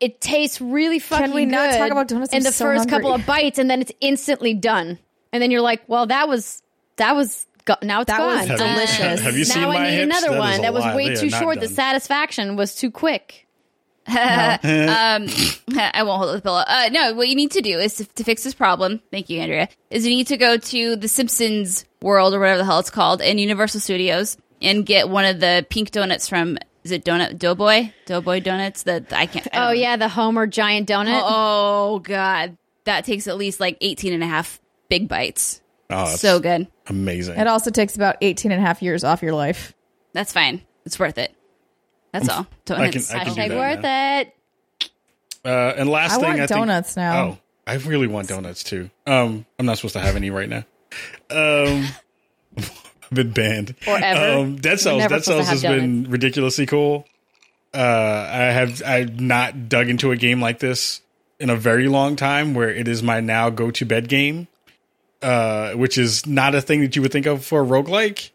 it 0.00 0.20
tastes 0.20 0.60
really 0.60 0.98
fucking 0.98 1.34
we 1.34 1.44
not 1.44 1.70
good 1.70 1.78
talk 1.78 1.90
about 1.90 2.08
donuts? 2.08 2.32
in 2.32 2.38
I'm 2.38 2.42
the 2.44 2.52
so 2.52 2.64
first 2.64 2.88
hungry. 2.88 2.90
couple 2.96 3.12
of 3.14 3.26
bites, 3.26 3.58
and 3.58 3.68
then 3.68 3.82
it's 3.82 3.92
instantly 4.00 4.54
done. 4.54 4.98
And 5.32 5.42
then 5.42 5.50
you're 5.50 5.60
like, 5.60 5.82
well, 5.86 6.06
that 6.06 6.28
was, 6.28 6.62
that 6.96 7.14
was, 7.14 7.46
go- 7.64 7.76
now 7.82 8.00
it's 8.02 8.08
That 8.08 8.20
was 8.20 8.38
gone. 8.40 8.46
Have, 8.48 8.58
Delicious. 8.58 8.96
Have, 8.98 9.20
have 9.20 9.36
you 9.36 9.44
seen 9.44 9.62
now 9.62 9.68
my 9.68 9.76
I 9.78 9.90
need 9.90 9.96
hips? 9.96 10.04
another 10.04 10.28
That 10.28 10.34
is 10.34 10.38
one 10.40 10.60
that 10.62 10.74
was 10.74 10.84
way 10.96 11.08
They 11.08 11.20
too 11.20 11.28
not 11.30 11.42
short. 11.42 11.60
The 11.60 11.68
satisfaction 11.68 12.56
was 12.56 12.74
too 12.74 12.90
quick. 12.90 13.46
um, 14.06 14.14
I 14.18 16.02
won't 16.04 16.18
hold 16.18 16.28
up 16.30 16.36
the 16.36 16.40
pillow. 16.42 16.62
Uh, 16.66 16.90
no, 16.92 17.14
what 17.14 17.26
you 17.28 17.34
need 17.34 17.52
to 17.52 17.62
do 17.62 17.78
is 17.78 17.94
to, 17.94 18.04
to 18.04 18.24
fix 18.24 18.44
this 18.44 18.52
problem. 18.54 19.00
Thank 19.10 19.30
you, 19.30 19.40
Andrea. 19.40 19.68
Is 19.90 20.04
you 20.06 20.10
need 20.14 20.26
to 20.26 20.36
go 20.36 20.58
to 20.58 20.96
the 20.96 21.08
Simpsons 21.08 21.86
World 22.02 22.34
or 22.34 22.40
whatever 22.40 22.58
the 22.58 22.64
hell 22.66 22.80
it's 22.80 22.90
called 22.90 23.22
in 23.22 23.38
Universal 23.38 23.80
Studios 23.80 24.36
and 24.60 24.84
get 24.84 25.08
one 25.08 25.24
of 25.24 25.40
the 25.40 25.66
pink 25.70 25.90
donuts 25.90 26.28
from. 26.28 26.58
Is 26.84 26.90
it 26.90 27.02
donut 27.02 27.38
Doughboy? 27.38 27.92
Doughboy 28.04 28.40
donuts 28.40 28.82
that 28.82 29.10
I 29.10 29.24
can't. 29.24 29.48
I 29.54 29.58
Oh, 29.58 29.64
know. 29.68 29.70
yeah, 29.70 29.96
the 29.96 30.08
Homer 30.10 30.46
giant 30.46 30.86
donut. 30.86 31.22
Oh 31.24 32.00
god, 32.00 32.58
that 32.84 33.06
takes 33.06 33.26
at 33.26 33.38
least 33.38 33.58
like 33.58 33.78
18 33.80 34.12
and 34.12 34.22
a 34.22 34.26
half 34.26 34.60
big 34.90 35.08
bites. 35.08 35.62
Oh, 35.94 36.06
that's 36.06 36.20
So 36.20 36.40
good. 36.40 36.66
amazing. 36.88 37.38
It 37.38 37.46
also 37.46 37.70
takes 37.70 37.96
about 37.96 38.16
18 38.20 38.52
and 38.52 38.60
a 38.62 38.66
half 38.66 38.82
years 38.82 39.04
off 39.04 39.22
your 39.22 39.32
life. 39.34 39.72
That's 40.12 40.32
fine. 40.32 40.62
It's 40.84 40.98
worth 40.98 41.18
it. 41.18 41.34
That's 42.12 42.28
all. 42.28 42.46
Donuts. 42.64 43.12
I 43.12 43.24
can 43.24 43.34
do 43.34 43.40
Hashtag 43.40 43.48
that 43.48 43.56
worth 43.58 43.82
now. 43.82 44.18
it. 44.20 44.34
Uh, 45.44 45.74
and 45.76 45.88
last 45.90 46.12
I 46.12 46.14
thing, 46.16 46.24
want 46.24 46.34
I 46.40 46.46
think, 46.46 46.58
donuts 46.60 46.96
now. 46.96 47.24
Oh, 47.24 47.38
I 47.66 47.74
really 47.76 48.06
want 48.06 48.28
donuts 48.28 48.62
too. 48.62 48.90
Um, 49.06 49.44
I'm 49.58 49.66
not 49.66 49.76
supposed 49.78 49.94
to 49.94 50.00
have 50.00 50.16
any 50.16 50.30
right 50.30 50.48
now. 50.48 50.64
Um, 51.30 51.86
I've 52.56 53.10
been 53.12 53.32
banned. 53.32 53.74
Or 53.86 53.98
ever. 53.98 54.38
Um, 54.40 54.56
Dead 54.56 54.80
Cells. 54.80 55.06
Dead 55.06 55.24
Cells 55.24 55.48
has 55.48 55.62
have 55.62 55.76
been 55.76 56.10
ridiculously 56.10 56.66
cool. 56.66 57.06
Uh, 57.74 57.78
I 58.30 58.42
have 58.52 58.82
I've 58.84 59.20
not 59.20 59.68
dug 59.68 59.88
into 59.88 60.12
a 60.12 60.16
game 60.16 60.40
like 60.40 60.60
this 60.60 61.00
in 61.40 61.50
a 61.50 61.56
very 61.56 61.88
long 61.88 62.14
time, 62.14 62.54
where 62.54 62.70
it 62.70 62.86
is 62.86 63.02
my 63.02 63.20
now 63.20 63.50
go 63.50 63.70
to 63.72 63.84
bed 63.84 64.08
game. 64.08 64.46
Uh, 65.24 65.72
which 65.72 65.96
is 65.96 66.26
not 66.26 66.54
a 66.54 66.60
thing 66.60 66.82
that 66.82 66.94
you 66.94 67.00
would 67.00 67.10
think 67.10 67.24
of 67.24 67.42
for 67.42 67.62
a 67.62 67.66
roguelike, 67.66 68.30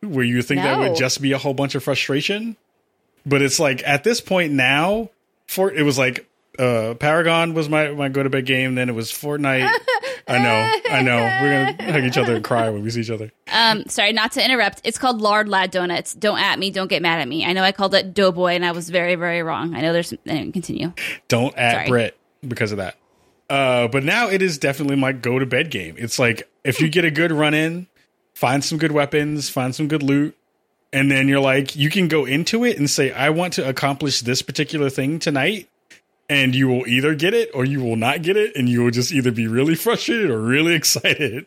where 0.00 0.24
you 0.24 0.42
think 0.42 0.60
that 0.60 0.76
would 0.76 0.96
just 0.96 1.22
be 1.22 1.30
a 1.30 1.38
whole 1.38 1.54
bunch 1.54 1.76
of 1.76 1.84
frustration. 1.84 2.56
But 3.24 3.42
it's 3.42 3.60
like 3.60 3.80
at 3.86 4.02
this 4.02 4.20
point 4.20 4.52
now, 4.52 5.10
for 5.46 5.70
it 5.70 5.84
was 5.84 5.98
like 5.98 6.28
uh 6.58 6.94
Paragon 6.94 7.54
was 7.54 7.68
my 7.68 7.92
my 7.92 8.08
go 8.08 8.24
to 8.24 8.28
bed 8.28 8.44
game. 8.44 8.74
Then 8.74 8.88
it 8.88 8.92
was 8.92 9.12
Fortnite. 9.12 9.70
I 10.26 10.38
know, 10.38 10.90
I 10.90 11.02
know. 11.02 11.16
We're 11.16 11.76
gonna 11.76 11.92
hug 11.92 12.04
each 12.04 12.18
other 12.18 12.34
and 12.34 12.44
cry 12.44 12.70
when 12.70 12.82
we 12.82 12.90
see 12.90 13.02
each 13.02 13.10
other. 13.10 13.30
Um, 13.52 13.84
sorry, 13.86 14.12
not 14.12 14.32
to 14.32 14.44
interrupt. 14.44 14.80
It's 14.82 14.98
called 14.98 15.20
Lard 15.20 15.48
Lad 15.48 15.70
Donuts. 15.70 16.12
Don't 16.12 16.40
at 16.40 16.58
me. 16.58 16.72
Don't 16.72 16.88
get 16.88 17.02
mad 17.02 17.20
at 17.20 17.28
me. 17.28 17.44
I 17.44 17.52
know 17.52 17.62
I 17.62 17.70
called 17.70 17.94
it 17.94 18.14
Doughboy, 18.14 18.54
and 18.54 18.64
I 18.64 18.72
was 18.72 18.90
very, 18.90 19.14
very 19.14 19.44
wrong. 19.44 19.76
I 19.76 19.80
know 19.80 19.92
there's. 19.92 20.12
Anyway, 20.26 20.50
continue. 20.50 20.92
Don't 21.28 21.56
at 21.56 21.72
Sorry. 21.74 21.88
Brett 21.88 22.16
because 22.46 22.72
of 22.72 22.78
that. 22.78 22.96
Uh, 23.52 23.86
but 23.86 24.02
now 24.02 24.30
it 24.30 24.40
is 24.40 24.56
definitely 24.56 24.96
my 24.96 25.12
go 25.12 25.38
to 25.38 25.44
bed 25.44 25.70
game. 25.70 25.94
It's 25.98 26.18
like 26.18 26.48
if 26.64 26.80
you 26.80 26.88
get 26.88 27.04
a 27.04 27.10
good 27.10 27.30
run 27.30 27.52
in, 27.52 27.86
find 28.32 28.64
some 28.64 28.78
good 28.78 28.92
weapons, 28.92 29.50
find 29.50 29.74
some 29.74 29.88
good 29.88 30.02
loot, 30.02 30.34
and 30.90 31.10
then 31.10 31.28
you're 31.28 31.38
like, 31.38 31.76
you 31.76 31.90
can 31.90 32.08
go 32.08 32.24
into 32.24 32.64
it 32.64 32.78
and 32.78 32.88
say, 32.88 33.12
I 33.12 33.28
want 33.28 33.52
to 33.54 33.68
accomplish 33.68 34.22
this 34.22 34.40
particular 34.40 34.88
thing 34.88 35.18
tonight. 35.18 35.68
And 36.30 36.54
you 36.54 36.66
will 36.66 36.86
either 36.86 37.14
get 37.14 37.34
it 37.34 37.50
or 37.52 37.66
you 37.66 37.82
will 37.82 37.96
not 37.96 38.22
get 38.22 38.38
it, 38.38 38.56
and 38.56 38.70
you 38.70 38.84
will 38.84 38.90
just 38.90 39.12
either 39.12 39.30
be 39.30 39.48
really 39.48 39.74
frustrated 39.74 40.30
or 40.30 40.40
really 40.40 40.72
excited. 40.74 41.44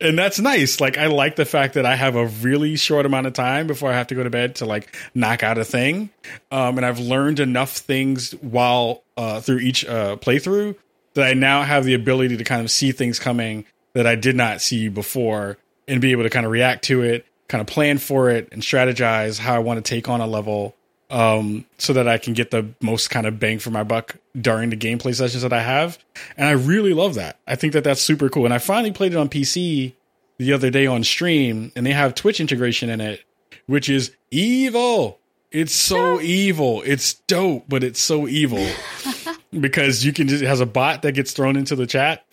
And 0.00 0.18
that's 0.18 0.40
nice. 0.40 0.80
Like, 0.80 0.98
I 0.98 1.06
like 1.06 1.36
the 1.36 1.44
fact 1.44 1.74
that 1.74 1.86
I 1.86 1.94
have 1.94 2.16
a 2.16 2.26
really 2.26 2.74
short 2.74 3.06
amount 3.06 3.28
of 3.28 3.34
time 3.34 3.68
before 3.68 3.92
I 3.92 3.92
have 3.92 4.08
to 4.08 4.16
go 4.16 4.24
to 4.24 4.30
bed 4.30 4.56
to 4.56 4.66
like 4.66 4.96
knock 5.14 5.44
out 5.44 5.58
a 5.58 5.64
thing. 5.64 6.10
Um, 6.50 6.76
and 6.76 6.84
I've 6.84 6.98
learned 6.98 7.38
enough 7.38 7.76
things 7.76 8.32
while 8.32 9.04
uh, 9.16 9.40
through 9.42 9.58
each 9.58 9.84
uh, 9.84 10.16
playthrough 10.16 10.74
that 11.16 11.26
I 11.26 11.34
now 11.34 11.62
have 11.62 11.84
the 11.84 11.94
ability 11.94 12.36
to 12.36 12.44
kind 12.44 12.62
of 12.62 12.70
see 12.70 12.92
things 12.92 13.18
coming 13.18 13.64
that 13.94 14.06
I 14.06 14.14
did 14.14 14.36
not 14.36 14.60
see 14.60 14.88
before 14.88 15.56
and 15.88 16.00
be 16.00 16.12
able 16.12 16.22
to 16.24 16.30
kind 16.30 16.44
of 16.44 16.52
react 16.52 16.84
to 16.84 17.02
it, 17.02 17.26
kind 17.48 17.60
of 17.60 17.66
plan 17.66 17.98
for 17.98 18.28
it 18.30 18.48
and 18.52 18.62
strategize 18.62 19.38
how 19.38 19.54
I 19.54 19.58
want 19.60 19.82
to 19.82 19.88
take 19.88 20.08
on 20.08 20.20
a 20.20 20.26
level 20.26 20.76
um, 21.08 21.64
so 21.78 21.94
that 21.94 22.06
I 22.06 22.18
can 22.18 22.34
get 22.34 22.50
the 22.50 22.68
most 22.80 23.08
kind 23.08 23.26
of 23.26 23.38
bang 23.38 23.58
for 23.58 23.70
my 23.70 23.82
buck 23.82 24.16
during 24.38 24.70
the 24.70 24.76
gameplay 24.76 25.14
sessions 25.14 25.42
that 25.42 25.52
I 25.52 25.62
have. 25.62 25.98
And 26.36 26.46
I 26.46 26.52
really 26.52 26.92
love 26.92 27.14
that. 27.14 27.38
I 27.46 27.54
think 27.54 27.72
that 27.72 27.84
that's 27.84 28.02
super 28.02 28.28
cool. 28.28 28.44
And 28.44 28.52
I 28.52 28.58
finally 28.58 28.92
played 28.92 29.12
it 29.12 29.16
on 29.16 29.28
PC 29.28 29.94
the 30.38 30.52
other 30.52 30.68
day 30.68 30.86
on 30.86 31.02
stream 31.02 31.72
and 31.74 31.86
they 31.86 31.92
have 31.92 32.14
Twitch 32.14 32.40
integration 32.40 32.90
in 32.90 33.00
it, 33.00 33.24
which 33.66 33.88
is 33.88 34.14
evil. 34.30 35.18
It's 35.50 35.72
so 35.72 36.20
evil. 36.20 36.82
It's 36.84 37.14
dope, 37.14 37.64
but 37.68 37.82
it's 37.82 38.00
so 38.00 38.28
evil. 38.28 38.66
because 39.60 40.04
you 40.04 40.12
can 40.12 40.28
just 40.28 40.42
it 40.42 40.46
has 40.46 40.60
a 40.60 40.66
bot 40.66 41.02
that 41.02 41.12
gets 41.12 41.32
thrown 41.32 41.56
into 41.56 41.76
the 41.76 41.86
chat, 41.86 42.24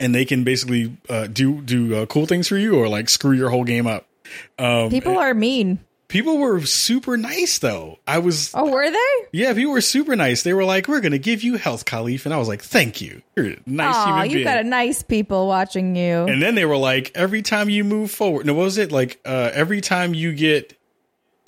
and 0.00 0.14
they 0.14 0.24
can 0.24 0.44
basically 0.44 0.96
uh, 1.08 1.26
do 1.26 1.60
do 1.62 1.94
uh, 1.96 2.06
cool 2.06 2.26
things 2.26 2.48
for 2.48 2.56
you 2.56 2.76
or 2.78 2.88
like 2.88 3.08
screw 3.08 3.32
your 3.32 3.50
whole 3.50 3.64
game 3.64 3.86
up. 3.86 4.06
Um, 4.58 4.88
People 4.90 5.18
are 5.18 5.34
mean. 5.34 5.80
people 6.08 6.38
were 6.38 6.60
super 6.62 7.16
nice 7.16 7.58
though. 7.58 7.98
I 8.06 8.18
was 8.18 8.50
Oh, 8.54 8.70
were 8.70 8.90
they? 8.90 9.28
yeah, 9.32 9.52
people 9.54 9.72
were 9.72 9.80
super 9.80 10.14
nice. 10.16 10.42
They 10.42 10.54
were 10.54 10.64
like, 10.64 10.88
"We're 10.88 11.00
gonna 11.00 11.18
give 11.18 11.42
you 11.42 11.56
health, 11.56 11.84
Kahlief," 11.84 12.24
and 12.24 12.32
I 12.32 12.38
was 12.38 12.48
like, 12.48 12.62
"Thank 12.62 13.00
you. 13.00 13.22
You're 13.36 13.46
a 13.50 13.56
nice 13.66 13.94
Aw, 13.94 14.06
human 14.06 14.30
you 14.30 14.36
being." 14.36 14.44
got 14.44 14.58
a 14.58 14.64
nice 14.64 15.02
people 15.02 15.46
watching 15.46 15.96
you. 15.96 16.24
And 16.24 16.40
then 16.42 16.54
they 16.54 16.64
were 16.64 16.76
like, 16.78 17.12
every 17.14 17.42
time 17.42 17.68
you 17.70 17.84
move 17.84 18.10
forward, 18.10 18.46
no, 18.46 18.54
what 18.54 18.64
was 18.64 18.78
it? 18.78 18.90
Like, 18.92 19.20
uh, 19.24 19.50
every 19.52 19.80
time 19.80 20.14
you 20.14 20.32
get 20.34 20.78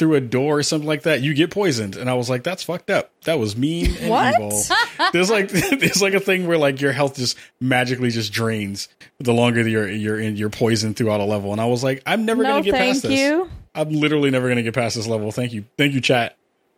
through 0.05 0.15
a 0.17 0.21
door 0.21 0.59
or 0.59 0.63
something 0.63 0.87
like 0.87 1.05
that, 1.05 1.23
you 1.23 1.33
get 1.33 1.51
poisoned. 1.51 1.97
And 1.97 2.11
I 2.11 2.15
was 2.15 2.29
like, 2.29 2.43
that's 2.43 2.63
fucked 2.63 2.91
up. 2.91 3.11
That 3.25 3.39
was 3.39 3.57
mean 3.57 3.97
and 3.97 4.11
What? 4.11 4.35
evil. 4.35 4.63
There's 5.13 5.31
like, 5.31 5.49
there's 5.51 6.03
like 6.03 6.13
a 6.13 6.21
thing 6.21 6.47
where 6.47 6.59
like 6.59 6.83
your 6.83 6.93
health 6.93 7.17
just 7.17 7.39
magically 7.59 8.11
just 8.11 8.31
drains 8.35 8.89
the 9.19 9.33
longer 9.33 9.63
that 9.65 9.71
you're, 9.71 9.89
you're 9.89 10.21
in, 10.21 10.37
you're 10.37 10.51
poisoned 10.51 10.97
throughout 10.99 11.21
a 11.21 11.25
level. 11.25 11.53
And 11.53 11.61
I 11.61 11.65
was 11.65 11.83
like, 11.83 12.03
I'm 12.05 12.27
never 12.27 12.43
no, 12.43 12.57
to 12.59 12.63
get 12.63 12.73
thank 12.73 12.93
past 12.93 13.03
this. 13.05 13.49
I'm 13.75 13.91
literally 13.91 14.31
never 14.31 14.55
to 14.55 14.63
get 14.63 14.75
past 14.75 14.97
this 14.97 15.07
level. 15.07 15.33
Thank 15.33 15.55
you. 15.55 15.65
Thank 15.79 15.95
you, 15.95 16.03
chat. 16.03 16.37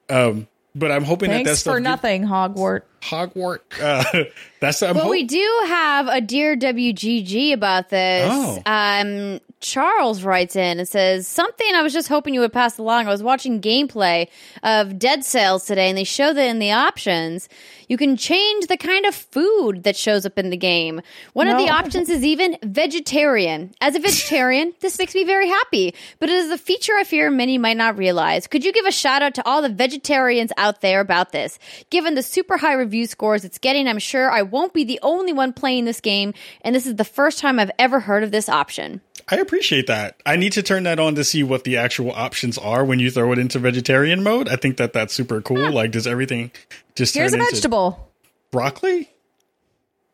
Um, 0.09 0.47
but 0.77 0.93
I'm 0.93 1.03
hoping 1.05 1.31
that 1.31 1.39
that 1.39 1.45
Thanks 1.47 1.61
stuff 1.63 1.73
for 1.75 1.81
get- 1.81 1.85
nothing, 1.89 2.23
Hogwart. 2.23 2.87
Hogwarts. 3.01 3.61
Uh, 3.83 4.25
that's 4.61 4.83
I'm 4.83 4.95
But 4.95 5.03
hop- 5.03 5.11
we 5.11 5.25
do 5.25 5.63
have 5.67 6.07
a 6.07 6.21
dear 6.21 6.57
WGG 6.57 7.53
about 7.53 7.89
this. 7.89 8.29
Oh. 8.31 8.63
Um, 8.67 9.41
Charles 9.61 10.23
writes 10.23 10.55
in 10.55 10.79
and 10.79 10.89
says 10.89 11.27
something 11.27 11.67
I 11.75 11.83
was 11.83 11.93
just 11.93 12.09
hoping 12.09 12.35
you 12.35 12.41
would 12.41 12.53
pass 12.53 12.79
along. 12.79 13.07
I 13.07 13.11
was 13.11 13.23
watching 13.23 13.61
gameplay 13.61 14.29
of 14.63 14.99
Dead 14.99 15.25
Cells 15.25 15.65
today, 15.65 15.89
and 15.89 15.97
they 15.97 16.05
show 16.05 16.33
that 16.33 16.47
in 16.47 16.59
the 16.59 16.73
options 16.73 17.49
you 17.89 17.97
can 17.97 18.17
change 18.17 18.67
the 18.67 18.77
kind 18.77 19.07
of 19.07 19.15
food 19.15 19.85
that 19.85 19.97
shows 19.97 20.27
up 20.27 20.39
in 20.39 20.51
the 20.51 20.57
game. 20.57 21.01
One 21.33 21.49
of 21.49 21.57
the 21.57 21.71
options 21.71 22.09
is 22.09 22.25
even 22.25 22.59
vegetarian. 22.63 23.73
As 23.81 23.95
a 23.95 24.01
vegetarian, 24.01 24.75
this 24.81 24.99
makes 24.99 25.15
me 25.15 25.25
very 25.25 25.49
happy, 25.49 25.95
but 26.19 26.29
it 26.29 26.35
is 26.35 26.51
a 26.51 26.59
feature 26.59 26.95
I 26.95 27.05
fear 27.05 27.31
many 27.31 27.59
might 27.59 27.77
not 27.77 27.97
realize. 27.97 28.47
Could 28.47 28.65
you 28.65 28.73
give 28.73 28.87
a 28.87 28.93
shout 28.93 29.23
out 29.23 29.35
to 29.37 29.47
all 29.47 29.63
the 29.63 29.69
vegetarians 29.69 30.53
out 30.57 30.81
there 30.81 31.01
about 31.01 31.33
this? 31.33 31.59
Given 31.91 32.15
the 32.15 32.23
super 32.23 32.57
high 32.57 32.75
review 32.75 33.07
scores 33.07 33.45
it's 33.45 33.59
getting, 33.59 33.89
I'm 33.89 33.99
sure 33.99 34.31
I 34.31 34.43
won't 34.43 34.75
be 34.75 34.85
the 34.85 35.01
only 35.03 35.33
one 35.33 35.53
playing 35.53 35.85
this 35.85 36.01
game, 36.01 36.35
and 36.63 36.75
this 36.75 36.87
is 36.87 36.97
the 36.97 37.05
first 37.05 37.39
time 37.39 37.59
I've 37.59 37.71
ever 37.79 38.01
heard 38.01 38.25
of 38.25 38.33
this 38.33 38.49
option. 38.49 39.01
I 39.29 39.37
appreciate 39.37 39.89
that. 39.89 40.21
I 40.25 40.37
need 40.37 40.53
to 40.53 40.63
turn 40.63 40.85
that 40.85 41.01
on 41.01 41.17
to 41.17 41.25
see 41.25 41.43
what 41.43 41.65
the 41.65 41.77
actual 41.79 42.13
options 42.13 42.59
are 42.59 42.85
when 42.85 43.01
you 43.01 43.11
throw 43.11 43.33
it 43.33 43.39
into 43.41 43.59
vegetarian 43.59 44.23
mode. 44.23 44.49
I 44.49 44.55
think 44.57 44.77
that 44.77 44.93
that's 44.93 45.13
super 45.15 45.41
cool. 45.41 45.73
Like, 45.73 45.91
does 45.91 46.07
everything 46.07 46.53
just 46.95 47.15
Here's 47.15 47.33
a 47.33 47.37
turn 47.37 47.41
into 47.43 47.55
vegetable. 47.57 48.13
broccoli? 48.53 49.11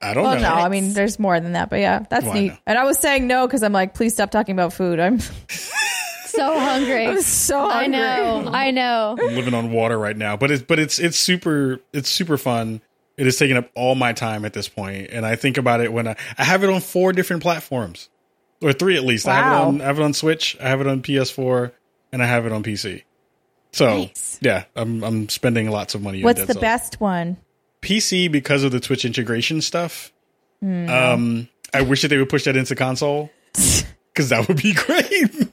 I 0.00 0.14
don't 0.14 0.24
Well, 0.24 0.34
know. 0.36 0.40
no, 0.40 0.54
I 0.54 0.68
mean, 0.68 0.94
there's 0.94 1.18
more 1.18 1.38
than 1.40 1.52
that, 1.52 1.68
but 1.70 1.78
yeah, 1.80 2.04
that's 2.10 2.24
Well, 2.24 2.34
neat. 2.34 2.48
know. 2.48 2.56
And 2.66 2.78
I 2.78 2.84
was 2.84 2.98
saying 2.98 3.26
no 3.26 3.46
because 3.46 3.62
I'm 3.62 3.72
like, 3.72 3.94
please 3.94 4.14
stop 4.14 4.30
talking 4.30 4.54
about 4.54 4.72
food. 4.72 4.98
I'm 4.98 5.18
So 6.26 6.58
hungry. 6.58 7.20
so 7.20 7.68
hungry. 7.68 7.74
I 7.74 7.86
know. 7.88 8.50
I 8.50 8.70
know. 8.70 9.16
I'm 9.20 9.34
living 9.36 9.52
on 9.52 9.70
water 9.70 9.98
right 9.98 10.16
now, 10.16 10.34
but 10.38 10.50
it's 10.50 10.62
but 10.62 10.78
it's 10.78 10.98
it's 10.98 11.18
super 11.18 11.80
it's 11.92 12.08
super 12.08 12.38
fun. 12.38 12.80
It 13.18 13.26
is 13.26 13.36
taking 13.36 13.58
up 13.58 13.68
all 13.74 13.94
my 13.94 14.14
time 14.14 14.46
at 14.46 14.54
this 14.54 14.66
point, 14.66 15.10
and 15.12 15.26
I 15.26 15.36
think 15.36 15.58
about 15.58 15.82
it 15.82 15.92
when 15.92 16.08
I 16.08 16.16
I 16.38 16.44
have 16.44 16.64
it 16.64 16.70
on 16.70 16.80
four 16.80 17.12
different 17.12 17.42
platforms, 17.42 18.08
or 18.62 18.72
three 18.72 18.96
at 18.96 19.04
least. 19.04 19.26
I 19.28 19.34
have 19.34 19.52
it 19.52 19.64
on 19.66 19.80
I 19.80 19.84
have 19.84 19.98
it 19.98 20.02
on 20.02 20.12
Switch, 20.14 20.56
I 20.60 20.68
have 20.68 20.80
it 20.80 20.86
on 20.86 21.02
PS4, 21.02 21.72
and 22.12 22.22
I 22.22 22.26
have 22.26 22.46
it 22.46 22.52
on 22.52 22.62
PC. 22.62 23.02
So 23.72 23.86
Nice. 23.98 24.38
yeah, 24.40 24.64
I'm 24.76 25.02
I'm 25.02 25.28
spending 25.28 25.70
lots 25.70 25.94
of 25.94 26.02
money. 26.02 26.18
on 26.18 26.24
What's 26.24 26.40
Dead 26.40 26.48
the 26.48 26.52
Cells. 26.54 26.60
best 26.60 27.00
one? 27.00 27.36
PC 27.80 28.30
because 28.30 28.64
of 28.64 28.70
the 28.72 28.80
Twitch 28.80 29.04
integration 29.04 29.60
stuff. 29.60 30.12
Hmm. 30.60 30.88
Um, 30.88 31.48
I 31.74 31.82
wish 31.82 32.02
that 32.02 32.08
they 32.08 32.18
would 32.18 32.28
push 32.28 32.44
that 32.44 32.56
into 32.56 32.74
console 32.76 33.30
because 33.54 34.28
that 34.28 34.46
would 34.46 34.62
be 34.62 34.72
great. 34.74 35.48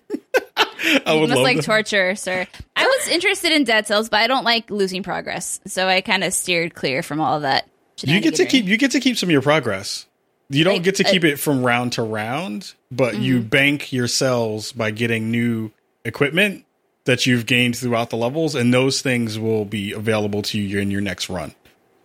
I 1.05 1.13
You 1.13 1.19
would 1.21 1.29
must 1.29 1.37
love 1.37 1.43
like 1.43 1.57
to- 1.57 1.63
torture, 1.63 2.15
sir. 2.15 2.45
I 2.75 2.85
was 2.85 3.07
interested 3.09 3.51
in 3.51 3.63
Dead 3.63 3.87
Cells, 3.87 4.09
but 4.09 4.17
I 4.17 4.27
don't 4.27 4.43
like 4.43 4.69
losing 4.69 5.01
progress, 5.03 5.59
so 5.65 5.87
I 5.87 6.01
kind 6.01 6.23
of 6.23 6.33
steered 6.33 6.73
clear 6.75 7.01
from 7.03 7.19
all 7.19 7.35
of 7.37 7.41
that. 7.43 7.67
You 8.01 8.19
get 8.21 8.35
to 8.35 8.45
keep 8.45 8.65
you 8.65 8.77
get 8.77 8.91
to 8.91 8.99
keep 8.99 9.17
some 9.17 9.27
of 9.29 9.31
your 9.31 9.41
progress. 9.41 10.05
You 10.49 10.63
don't 10.63 10.81
get 10.83 10.95
to 10.95 11.03
keep 11.03 11.23
it 11.23 11.37
from 11.37 11.63
round 11.63 11.93
to 11.93 12.03
round, 12.03 12.73
but 12.91 13.17
you 13.17 13.39
bank 13.41 13.93
your 13.93 14.07
cells 14.07 14.71
by 14.71 14.89
getting 14.91 15.29
new 15.29 15.71
equipment 16.03 16.65
that 17.05 17.25
you've 17.25 17.45
gained 17.45 17.77
throughout 17.77 18.09
the 18.09 18.17
levels, 18.17 18.55
and 18.55 18.73
those 18.73 19.01
things 19.01 19.37
will 19.37 19.65
be 19.65 19.91
available 19.91 20.41
to 20.43 20.59
you 20.59 20.79
in 20.79 20.89
your 20.89 21.01
next 21.01 21.29
run. 21.29 21.53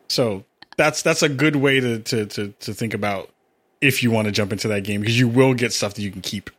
So 0.09 0.45
that's 0.77 1.01
that's 1.03 1.23
a 1.23 1.29
good 1.29 1.57
way 1.57 1.81
to 1.81 1.99
to 2.01 2.27
to, 2.27 2.49
to 2.49 2.75
think 2.75 2.93
about 2.95 3.31
if 3.81 4.03
you 4.03 4.11
want 4.11 4.27
to 4.27 4.33
jump 4.33 4.53
into 4.53 4.69
that 4.69 4.83
game 4.85 5.01
because 5.01 5.19
you 5.19 5.29
will 5.29 5.55
get 5.55 5.73
stuff 5.73 5.95
that 5.95 6.03
you 6.03 6.11
can 6.11 6.21
keep. 6.21 6.51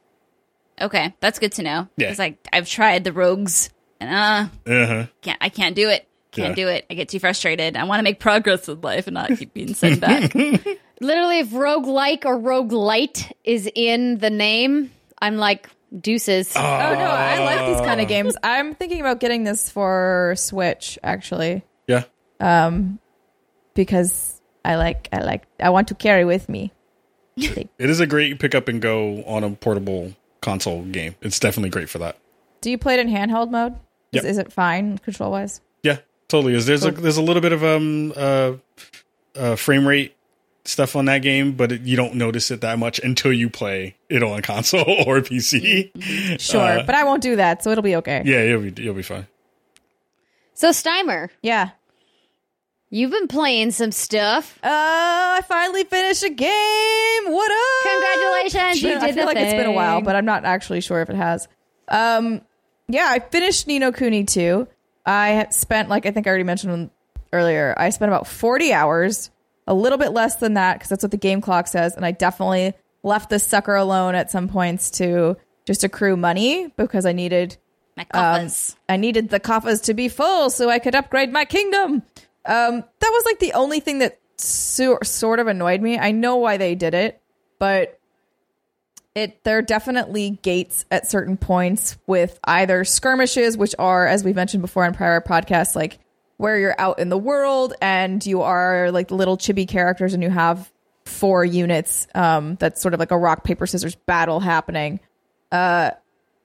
Okay, 0.82 1.14
that's 1.20 1.40
good 1.40 1.52
to 1.54 1.64
know. 1.64 1.88
Yeah. 1.98 2.08
Because 2.08 2.20
like 2.20 2.38
I've 2.52 2.68
tried 2.68 3.04
the 3.04 3.14
rogues, 3.14 3.70
and 4.00 4.10
uh, 4.10 4.72
Uh 4.72 4.86
huh. 4.88 5.06
can't 5.22 5.38
I 5.40 5.50
can't 5.50 5.76
do 5.76 5.90
it. 5.90 6.08
Can't 6.32 6.50
Yeah. 6.58 6.66
do 6.66 6.68
it. 6.70 6.86
I 6.90 6.96
get 6.96 7.10
too 7.10 7.20
frustrated. 7.20 7.78
I 7.78 7.84
want 7.86 8.00
to 8.00 8.04
make 8.04 8.20
progress 8.20 8.68
in 8.68 8.82
life 8.82 9.08
and 9.08 9.14
not 9.14 9.30
keep 9.38 9.54
being 9.54 9.74
sent 9.76 10.02
back. 10.02 10.34
Literally, 11.02 11.40
if 11.40 11.54
rogue 11.54 11.86
like 11.86 12.26
or 12.26 12.38
rogue 12.38 12.72
light 12.72 13.36
is 13.44 13.70
in 13.76 14.18
the 14.20 14.30
name, 14.30 14.92
I'm 15.22 15.38
like 15.38 15.70
deuces. 16.00 16.56
Oh 16.56 16.60
no, 16.60 16.66
I 16.66 17.40
like 17.44 17.68
these 17.78 17.86
kind 17.86 18.02
of 18.02 18.08
games. 18.08 18.36
I'm 18.44 18.76
thinking 18.76 19.02
about 19.02 19.20
getting 19.20 19.44
this 19.44 19.70
for 19.70 20.34
Switch 20.38 20.98
actually, 21.04 21.64
Yeah. 21.88 22.04
Um, 22.40 23.00
because 23.74 24.42
I 24.64 24.76
like 24.76 25.10
I 25.12 25.20
like 25.20 25.44
I 25.60 25.70
want 25.70 25.90
to 25.90 25.96
carry 25.96 26.26
with 26.26 26.48
me. 26.50 26.72
It 27.38 27.70
is 27.90 28.00
a 28.00 28.08
great 28.08 28.40
pick 28.40 28.56
up 28.56 28.68
and 28.70 28.82
go 28.82 29.22
on 29.26 29.44
a 29.44 29.50
portable 29.52 30.14
console 30.42 30.84
game. 30.84 31.16
It's 31.22 31.40
definitely 31.40 31.70
great 31.70 31.90
for 31.90 31.98
that. 32.00 32.18
Do 32.62 32.72
you 32.72 32.78
play 32.78 32.94
it 32.94 33.00
in 33.02 33.10
handheld 33.10 33.52
mode? 33.52 33.74
Is, 34.14 34.24
Yep. 34.24 34.26
is 34.26 34.38
it 34.38 34.54
fine 34.54 34.98
control 35.00 35.32
wise? 35.32 35.60
Yeah, 35.84 35.98
totally 36.30 36.54
is. 36.56 36.66
There's 36.66 36.86
a 36.86 36.92
there's 36.92 37.18
a 37.18 37.22
little 37.22 37.42
bit 37.42 37.52
of 37.52 37.64
um 37.64 38.14
uh, 38.16 38.54
uh 39.36 39.56
frame 39.58 39.86
rate 39.88 40.15
stuff 40.68 40.96
on 40.96 41.06
that 41.06 41.20
game, 41.22 41.54
but 41.54 41.72
it, 41.72 41.82
you 41.82 41.96
don't 41.96 42.16
notice 42.16 42.50
it 42.52 42.62
that 42.62 42.80
much 42.80 43.00
until 43.00 43.32
you 43.32 43.50
play 43.50 43.96
it 44.10 44.24
on 44.24 44.42
console 44.42 44.82
or 45.08 45.22
PC. 45.22 45.92
Sure, 46.40 46.62
Uh, 46.62 46.84
but 46.86 46.96
I 46.96 47.04
won't 47.04 47.22
do 47.22 47.36
that, 47.36 47.64
so 47.64 47.72
it'll 47.72 47.84
be 47.84 47.96
okay. 47.98 48.22
yeah, 48.26 48.44
you'll 48.44 48.70
be 48.70 48.82
you'll 48.84 48.94
be 48.96 49.02
fine. 49.04 49.28
So, 50.54 50.70
Steimer, 50.70 51.30
Yeah. 51.42 51.72
you've 52.90 53.12
been 53.12 53.28
playing 53.28 53.72
some 53.72 53.92
stuff. 53.92 54.58
Uh, 54.64 54.70
I 54.70 55.42
finally 55.48 55.84
finished 55.84 56.24
a 56.24 56.30
game. 56.30 57.34
What 57.34 57.52
up? 57.52 57.92
Congratulations, 57.92 58.82
you 58.84 58.96
I 58.96 59.12
feel 59.12 59.16
the 59.24 59.26
like 59.26 59.38
it's 59.38 59.54
been 59.54 59.66
a 59.66 59.72
while, 59.72 60.02
but 60.02 60.16
I'm 60.16 60.26
not 60.26 60.46
actually 60.46 60.82
sure 60.82 61.02
if 61.02 61.10
it 61.10 61.16
has. 61.16 61.48
Um, 61.90 62.42
yeah, 62.88 63.08
I 63.10 63.20
finished 63.20 63.68
Ni 63.68 63.80
no 63.80 63.92
Kuni 63.92 64.24
too. 64.24 64.68
I 65.06 65.48
spent, 65.52 65.90
like 65.90 66.06
I 66.06 66.12
think 66.12 66.26
I 66.26 66.30
already 66.30 66.44
mentioned 66.46 66.90
earlier, 67.34 67.74
I 67.78 67.90
spent 67.90 68.10
about 68.10 68.26
40 68.28 68.72
hours, 68.74 69.30
a 69.68 69.74
little 69.74 69.98
bit 69.98 70.12
less 70.12 70.36
than 70.38 70.56
that 70.56 70.74
because 70.74 70.90
that's 70.90 71.04
what 71.04 71.12
the 71.12 71.18
game 71.18 71.42
clock 71.42 71.68
says, 71.68 71.96
and 71.96 72.06
I 72.06 72.12
definitely 72.12 72.74
left 73.04 73.30
this 73.30 73.46
sucker 73.46 73.76
alone 73.76 74.16
at 74.16 74.32
some 74.32 74.48
points 74.48 74.92
to 74.92 75.38
just 75.66 75.84
accrue 75.84 76.18
money 76.18 76.72
because 76.76 77.06
I 77.06 77.14
needed 77.14 77.58
My 77.96 78.04
um, 78.12 78.36
coffers. 78.36 78.76
I 78.88 78.98
needed 78.98 79.30
the 79.30 79.40
coffers 79.40 79.82
to 79.82 79.94
be 79.94 80.10
full 80.10 80.50
so 80.50 80.70
I 80.70 80.80
could 80.80 80.96
upgrade 80.96 81.32
my 81.32 81.46
kingdom. 81.46 82.04
Um, 82.46 82.84
that 83.00 83.10
was 83.12 83.26
like 83.26 83.40
the 83.40 83.54
only 83.54 83.80
thing 83.80 84.00
that 84.00 84.20
so- 84.38 85.00
sort 85.04 85.40
of 85.40 85.48
annoyed 85.48 85.82
me. 85.82 85.98
I 85.98 86.12
know 86.12 86.38
why 86.38 86.58
they 86.58 86.76
did 86.76 86.94
it, 86.94 87.22
but 87.60 88.00
it 89.16 89.44
there 89.44 89.58
are 89.58 89.62
definitely 89.62 90.32
gates 90.42 90.86
at 90.92 91.08
certain 91.08 91.38
points 91.38 91.98
with 92.06 92.38
either 92.44 92.84
skirmishes, 92.84 93.58
which 93.58 93.74
are, 93.80 94.06
as 94.06 94.24
we've 94.24 94.36
mentioned 94.36 94.62
before 94.62 94.86
in 94.86 94.94
prior 94.94 95.22
podcasts, 95.22 95.76
like 95.76 96.00
where 96.38 96.60
you're 96.60 96.76
out 96.78 97.00
in 97.00 97.10
the 97.10 97.18
world 97.18 97.74
and 97.82 98.26
you 98.26 98.42
are 98.42 98.92
like 98.92 99.12
little 99.12 99.38
chibi 99.38 99.68
characters 99.68 100.14
and 100.14 100.22
you 100.22 100.30
have 100.30 100.72
four 101.06 101.46
units. 101.46 102.08
Um, 102.16 102.56
that's 102.56 102.82
sort 102.82 102.94
of 102.94 103.00
like 103.00 103.12
a 103.12 103.18
rock 103.18 103.44
paper 103.44 103.68
scissors 103.68 103.96
battle 103.96 104.40
happening. 104.40 105.00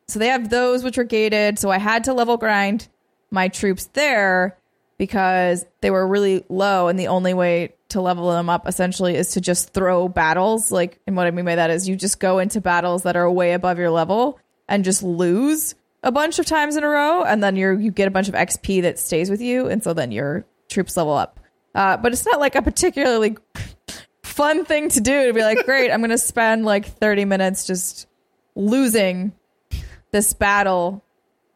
So 0.08 0.18
they 0.18 0.28
have 0.28 0.50
those 0.50 0.84
which 0.84 0.98
are 0.98 1.04
gated. 1.04 1.58
So 1.58 1.70
I 1.70 1.78
had 1.78 2.04
to 2.04 2.12
level 2.12 2.36
grind 2.36 2.88
my 3.30 3.48
troops 3.48 3.86
there 3.92 4.58
because 4.98 5.64
they 5.80 5.90
were 5.90 6.06
really 6.06 6.44
low, 6.50 6.88
and 6.88 6.98
the 6.98 7.08
only 7.08 7.32
way 7.32 7.74
to 7.88 8.02
level 8.02 8.30
them 8.30 8.50
up 8.50 8.68
essentially 8.68 9.16
is 9.16 9.30
to 9.30 9.40
just 9.40 9.72
throw 9.72 10.08
battles. 10.08 10.70
Like, 10.70 11.00
and 11.06 11.16
what 11.16 11.26
I 11.26 11.30
mean 11.30 11.46
by 11.46 11.54
that 11.54 11.70
is 11.70 11.88
you 11.88 11.96
just 11.96 12.20
go 12.20 12.38
into 12.38 12.60
battles 12.60 13.04
that 13.04 13.16
are 13.16 13.30
way 13.30 13.54
above 13.54 13.78
your 13.78 13.90
level 13.90 14.38
and 14.68 14.84
just 14.84 15.02
lose 15.02 15.74
a 16.02 16.12
bunch 16.12 16.38
of 16.38 16.46
times 16.46 16.76
in 16.76 16.84
a 16.84 16.88
row, 16.88 17.22
and 17.22 17.42
then 17.42 17.56
you're 17.56 17.78
you 17.78 17.90
get 17.90 18.08
a 18.08 18.10
bunch 18.10 18.28
of 18.28 18.34
XP 18.34 18.82
that 18.82 18.98
stays 18.98 19.30
with 19.30 19.40
you, 19.40 19.66
and 19.68 19.82
so 19.82 19.92
then 19.92 20.12
your 20.12 20.44
troops 20.68 20.96
level 20.96 21.14
up. 21.14 21.40
Uh, 21.74 21.96
but 21.96 22.12
it's 22.12 22.26
not 22.26 22.40
like 22.40 22.54
a 22.54 22.62
particularly 22.62 23.36
fun 24.22 24.64
thing 24.64 24.88
to 24.90 25.00
do 25.00 25.26
to 25.26 25.32
be 25.32 25.42
like, 25.42 25.64
great, 25.64 25.90
I'm 25.90 26.00
going 26.00 26.10
to 26.10 26.18
spend 26.18 26.64
like 26.64 26.86
30 26.86 27.24
minutes 27.26 27.66
just 27.66 28.06
losing 28.54 29.32
this 30.10 30.32
battle 30.32 31.04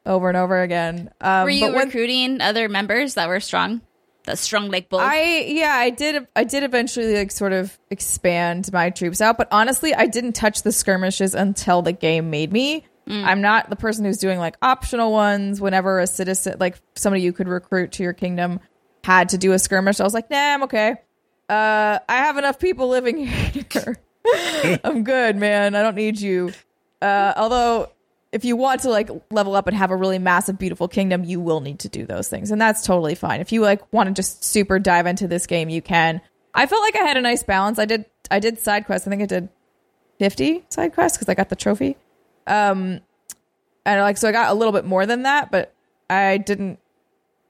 over 0.07 0.29
and 0.29 0.37
over 0.37 0.61
again. 0.63 1.11
Um, 1.21 1.45
Were 1.45 1.51
you 1.51 1.67
but 1.67 1.75
when- 1.75 1.87
recruiting 1.87 2.41
other 2.41 2.69
members 2.69 3.15
that 3.15 3.29
were 3.29 3.41
strong? 3.41 3.81
that 4.27 4.39
strong 4.39 4.71
like 4.71 4.89
bull. 4.89 5.01
I 5.01 5.45
yeah, 5.49 5.75
I 5.75 5.91
did 5.91 6.27
I 6.35 6.45
did 6.45 6.63
eventually 6.63 7.15
like 7.15 7.31
sort 7.31 7.53
of 7.53 7.79
expand 7.91 8.73
my 8.73 8.91
troops 8.91 9.21
out, 9.21 9.37
but 9.37 9.49
honestly, 9.51 9.95
I 9.95 10.07
didn't 10.07 10.33
touch 10.33 10.63
the 10.63 10.73
skirmishes 10.73 11.35
until 11.35 11.83
the 11.83 11.93
game 11.93 12.31
made 12.31 12.53
me. 12.53 12.87
I'm 13.07 13.41
not 13.41 13.69
the 13.71 13.77
person 13.77 14.05
who's 14.05 14.19
doing 14.19 14.39
like 14.39 14.57
optional 14.63 15.13
ones 15.13 15.61
whenever 15.61 16.01
a 16.01 16.07
citizen 16.07 16.57
like 16.59 16.79
somebody 16.95 17.23
you 17.23 17.33
could 17.33 17.49
recruit 17.49 17.93
to 17.93 18.03
your 18.03 18.15
kingdom 18.15 18.61
had 19.05 19.29
to 19.31 19.39
do 19.39 19.53
a 19.53 19.59
skirmish. 19.59 20.01
I 20.01 20.05
was 20.05 20.15
like, 20.15 20.31
"Nah, 20.31 20.55
I'm 20.55 20.63
okay. 20.65 20.97
Uh 21.49 21.99
I 22.09 22.17
have 22.17 22.39
enough 22.39 22.59
people 22.59 22.89
living 22.89 23.27
here. 23.27 23.99
I'm 24.85 25.05
good, 25.05 25.37
man. 25.37 25.75
I 25.75 25.83
don't 25.83 25.97
need 25.97 26.19
you." 26.19 26.53
Uh 27.03 27.35
although 27.37 27.91
if 28.33 28.45
you 28.45 28.57
want 28.57 28.81
to 28.81 28.91
like 28.91 29.09
level 29.31 29.55
up 29.55 29.69
and 29.69 29.77
have 29.77 29.91
a 29.91 29.97
really 29.97 30.19
massive 30.19 30.59
beautiful 30.59 30.89
kingdom 30.89 31.23
you 31.25 31.41
will 31.41 31.61
need 31.61 31.79
to 31.79 31.89
do 31.89 32.05
those 32.05 32.29
things 32.29 32.51
and 32.51 32.61
that's 32.61 32.85
totally 32.85 33.15
fine 33.15 33.41
if 33.41 33.53
you 33.53 33.61
like 33.61 33.81
want 33.93 34.09
to 34.09 34.13
just 34.13 34.43
super 34.43 34.81
dive 34.81 35.07
into 35.07 35.29
this 35.29 35.47
game 35.47 35.69
you 35.69 35.81
can 35.81 36.21
i 36.53 36.67
felt 36.67 36.83
like 36.83 36.97
i 36.97 37.05
had 37.05 37.17
a 37.17 37.21
nice 37.21 37.45
balance 37.45 37.79
i 37.79 37.85
did 37.85 38.05
i 38.33 38.41
did 38.41 38.59
side 38.59 38.87
quests 38.87 39.07
i 39.07 39.11
think 39.11 39.23
i 39.23 39.27
did 39.27 39.49
50 40.19 40.65
side 40.69 40.93
quests 40.93 41.17
because 41.17 41.29
i 41.29 41.35
got 41.35 41.49
the 41.49 41.55
trophy 41.55 41.97
um 42.47 43.01
and 43.87 44.01
like 44.01 44.17
so 44.17 44.29
i 44.29 44.33
got 44.33 44.51
a 44.51 44.55
little 44.55 44.73
bit 44.73 44.85
more 44.85 45.07
than 45.07 45.23
that 45.23 45.51
but 45.51 45.75
i 46.11 46.37
didn't 46.37 46.79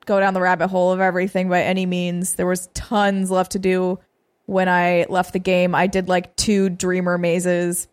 go 0.07 0.21
down 0.21 0.35
the 0.35 0.41
rabbit 0.41 0.69
hole 0.69 0.93
of 0.93 1.01
everything 1.01 1.49
by 1.49 1.63
any 1.63 1.87
means. 1.87 2.35
There 2.35 2.47
was 2.47 2.69
tons 2.75 3.31
left 3.31 3.53
to 3.53 3.59
do 3.59 3.99
when 4.47 4.69
i 4.69 5.07
left 5.09 5.33
the 5.33 5.39
game. 5.39 5.75
I 5.75 5.87
did 5.87 6.09
like 6.09 6.37
two 6.37 6.69
dreamer 6.69 7.17
mazes 7.19 7.89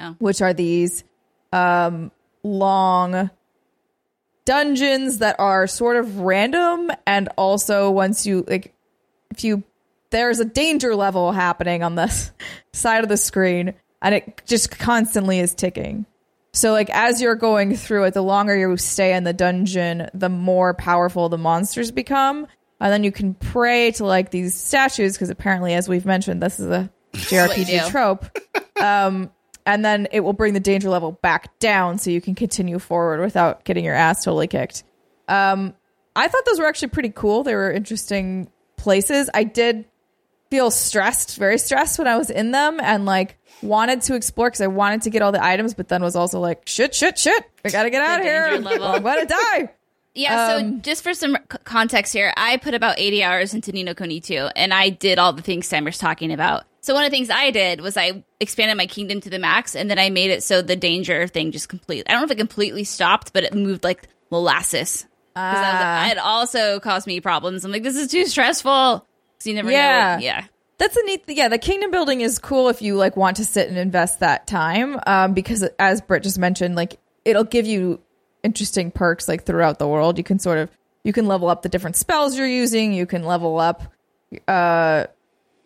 Oh. 0.00 0.16
which 0.18 0.42
are 0.42 0.52
these 0.52 1.04
um 1.52 2.10
long 2.42 3.30
dungeons 4.44 5.18
that 5.18 5.36
are 5.38 5.66
sort 5.66 5.96
of 5.96 6.18
random 6.18 6.90
and 7.06 7.28
also 7.38 7.90
once 7.90 8.26
you 8.26 8.44
like 8.46 8.74
if 9.30 9.44
you 9.44 9.62
there's 10.10 10.38
a 10.40 10.44
danger 10.44 10.94
level 10.94 11.32
happening 11.32 11.82
on 11.82 11.94
this 11.94 12.30
side 12.72 13.04
of 13.04 13.08
the 13.08 13.16
screen 13.16 13.72
and 14.02 14.14
it 14.16 14.42
just 14.46 14.70
constantly 14.78 15.38
is 15.38 15.54
ticking 15.54 16.04
so 16.54 16.72
like 16.72 16.88
as 16.90 17.20
you're 17.20 17.34
going 17.34 17.76
through 17.76 18.04
it 18.04 18.14
the 18.14 18.22
longer 18.22 18.56
you 18.56 18.76
stay 18.78 19.14
in 19.14 19.24
the 19.24 19.34
dungeon 19.34 20.08
the 20.14 20.30
more 20.30 20.72
powerful 20.72 21.28
the 21.28 21.36
monsters 21.36 21.90
become 21.90 22.46
and 22.80 22.92
then 22.92 23.04
you 23.04 23.12
can 23.12 23.34
pray 23.34 23.90
to 23.90 24.06
like 24.06 24.30
these 24.30 24.54
statues 24.54 25.12
because 25.12 25.28
apparently 25.28 25.74
as 25.74 25.88
we've 25.88 26.06
mentioned 26.06 26.42
this 26.42 26.58
is 26.58 26.68
a 26.68 26.90
jrpg 27.12 27.90
trope 27.90 28.24
um 28.80 29.30
and 29.66 29.84
then 29.84 30.08
it 30.12 30.20
will 30.20 30.32
bring 30.32 30.54
the 30.54 30.60
danger 30.60 30.88
level 30.88 31.12
back 31.12 31.58
down 31.58 31.98
so 31.98 32.10
you 32.10 32.20
can 32.20 32.34
continue 32.34 32.78
forward 32.78 33.20
without 33.20 33.64
getting 33.64 33.84
your 33.84 33.94
ass 33.94 34.24
totally 34.24 34.46
kicked. 34.46 34.84
Um, 35.26 35.74
I 36.14 36.28
thought 36.28 36.44
those 36.44 36.58
were 36.58 36.66
actually 36.66 36.88
pretty 36.88 37.10
cool. 37.10 37.42
They 37.42 37.54
were 37.54 37.72
interesting 37.72 38.50
places. 38.76 39.30
I 39.32 39.44
did 39.44 39.86
feel 40.54 40.70
stressed, 40.70 41.36
very 41.36 41.58
stressed 41.58 41.98
when 41.98 42.06
I 42.06 42.16
was 42.16 42.30
in 42.30 42.52
them 42.52 42.78
and 42.80 43.04
like 43.04 43.36
wanted 43.60 44.02
to 44.02 44.14
explore 44.14 44.48
because 44.48 44.60
I 44.60 44.68
wanted 44.68 45.02
to 45.02 45.10
get 45.10 45.20
all 45.20 45.32
the 45.32 45.42
items, 45.44 45.74
but 45.74 45.88
then 45.88 46.00
was 46.00 46.14
also 46.14 46.38
like, 46.38 46.62
shit, 46.68 46.94
shit, 46.94 47.18
shit. 47.18 47.42
I 47.64 47.70
gotta 47.70 47.90
get 47.90 48.00
out 48.00 48.20
of 48.20 48.24
here. 48.24 48.44
I'm 48.44 48.62
gonna 48.62 49.26
die. 49.26 49.70
Yeah, 50.16 50.46
so 50.46 50.58
Um, 50.58 50.80
just 50.82 51.02
for 51.02 51.12
some 51.12 51.36
context 51.64 52.12
here, 52.12 52.32
I 52.36 52.58
put 52.58 52.72
about 52.72 53.00
80 53.00 53.24
hours 53.24 53.52
into 53.52 53.72
Ni 53.72 53.82
no 53.82 53.94
Kuni 53.94 54.20
2, 54.20 54.48
and 54.54 54.72
I 54.72 54.90
did 54.90 55.18
all 55.18 55.32
the 55.32 55.42
things 55.42 55.68
Steimer's 55.68 55.98
talking 55.98 56.32
about. 56.32 56.62
So 56.82 56.94
one 56.94 57.04
of 57.04 57.10
the 57.10 57.16
things 57.16 57.30
I 57.30 57.50
did 57.50 57.80
was 57.80 57.96
I 57.96 58.22
expanded 58.38 58.76
my 58.76 58.86
kingdom 58.86 59.20
to 59.22 59.28
the 59.28 59.40
max, 59.40 59.74
and 59.74 59.90
then 59.90 59.98
I 59.98 60.10
made 60.10 60.30
it 60.30 60.44
so 60.44 60.62
the 60.62 60.76
danger 60.76 61.26
thing 61.26 61.50
just 61.50 61.68
completely, 61.68 62.06
I 62.08 62.12
don't 62.12 62.20
know 62.20 62.26
if 62.26 62.30
it 62.30 62.38
completely 62.38 62.84
stopped, 62.84 63.32
but 63.32 63.42
it 63.42 63.54
moved 63.54 63.82
like 63.82 64.06
molasses. 64.30 65.02
Because 65.34 65.58
Ah. 65.58 66.08
it 66.12 66.18
also 66.18 66.78
caused 66.78 67.08
me 67.08 67.20
problems. 67.20 67.64
I'm 67.64 67.72
like, 67.72 67.82
this 67.82 67.96
is 67.96 68.06
too 68.06 68.24
stressful. 68.26 69.04
'Cause 69.44 69.48
you 69.48 69.54
never 69.54 69.70
Yeah. 69.70 70.16
know. 70.16 70.22
Yeah. 70.24 70.44
That's 70.78 70.96
a 70.96 71.02
neat. 71.04 71.22
Yeah, 71.28 71.48
the 71.48 71.58
kingdom 71.58 71.90
building 71.90 72.20
is 72.22 72.38
cool 72.38 72.68
if 72.70 72.82
you 72.82 72.96
like 72.96 73.16
want 73.16 73.36
to 73.36 73.44
sit 73.44 73.68
and 73.68 73.76
invest 73.78 74.20
that 74.20 74.46
time. 74.46 74.98
Um, 75.06 75.32
because 75.34 75.62
as 75.78 76.00
Britt 76.00 76.22
just 76.24 76.38
mentioned, 76.38 76.74
like 76.76 76.96
it'll 77.24 77.44
give 77.44 77.66
you 77.66 78.00
interesting 78.42 78.90
perks 78.90 79.28
like 79.28 79.44
throughout 79.44 79.78
the 79.78 79.86
world. 79.86 80.18
You 80.18 80.24
can 80.24 80.38
sort 80.38 80.58
of 80.58 80.70
you 81.04 81.12
can 81.12 81.28
level 81.28 81.48
up 81.48 81.62
the 81.62 81.68
different 81.68 81.96
spells 81.96 82.36
you're 82.36 82.46
using. 82.46 82.92
You 82.94 83.06
can 83.06 83.22
level 83.24 83.58
up, 83.60 83.82
uh, 84.48 85.04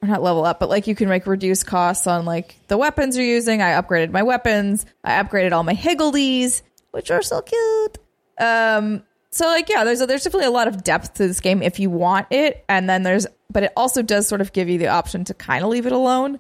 or 0.03 0.09
not 0.09 0.23
level 0.23 0.45
up, 0.45 0.61
but 0.61 0.69
like 0.69 0.87
you 0.87 0.95
can 0.95 1.09
like 1.09 1.27
reduce 1.27 1.63
costs 1.63 2.07
on 2.07 2.25
like 2.25 2.57
the 2.69 2.77
weapons 2.77 3.17
you're 3.17 3.25
using. 3.27 3.63
I 3.63 3.81
upgraded 3.81 4.11
my 4.11 4.23
weapons. 4.25 4.85
I 5.05 5.23
upgraded 5.23 5.53
all 5.53 5.63
my 5.63 5.75
higgledies, 5.75 6.63
which 6.91 7.11
are 7.11 7.23
so 7.23 7.41
cute. 7.41 7.99
Um, 8.39 9.03
so 9.31 9.47
like 9.47 9.69
yeah, 9.69 9.85
there's 9.85 10.01
a, 10.01 10.07
there's 10.07 10.25
definitely 10.25 10.47
a 10.49 10.51
lot 10.53 10.69
of 10.69 10.85
depth 10.85 11.15
to 11.15 11.27
this 11.27 11.41
game 11.41 11.63
if 11.63 11.81
you 11.81 11.89
want 11.89 12.27
it, 12.31 12.65
and 12.69 12.89
then 12.91 13.03
there's 13.05 13.27
but 13.51 13.62
it 13.62 13.73
also 13.77 14.03
does 14.03 14.27
sort 14.27 14.41
of 14.41 14.53
give 14.53 14.69
you 14.69 14.79
the 14.79 14.89
option 14.89 15.25
to 15.25 15.35
kind 15.35 15.65
of 15.65 15.70
leave 15.70 15.87
it 15.87 15.93
alone. 15.93 16.39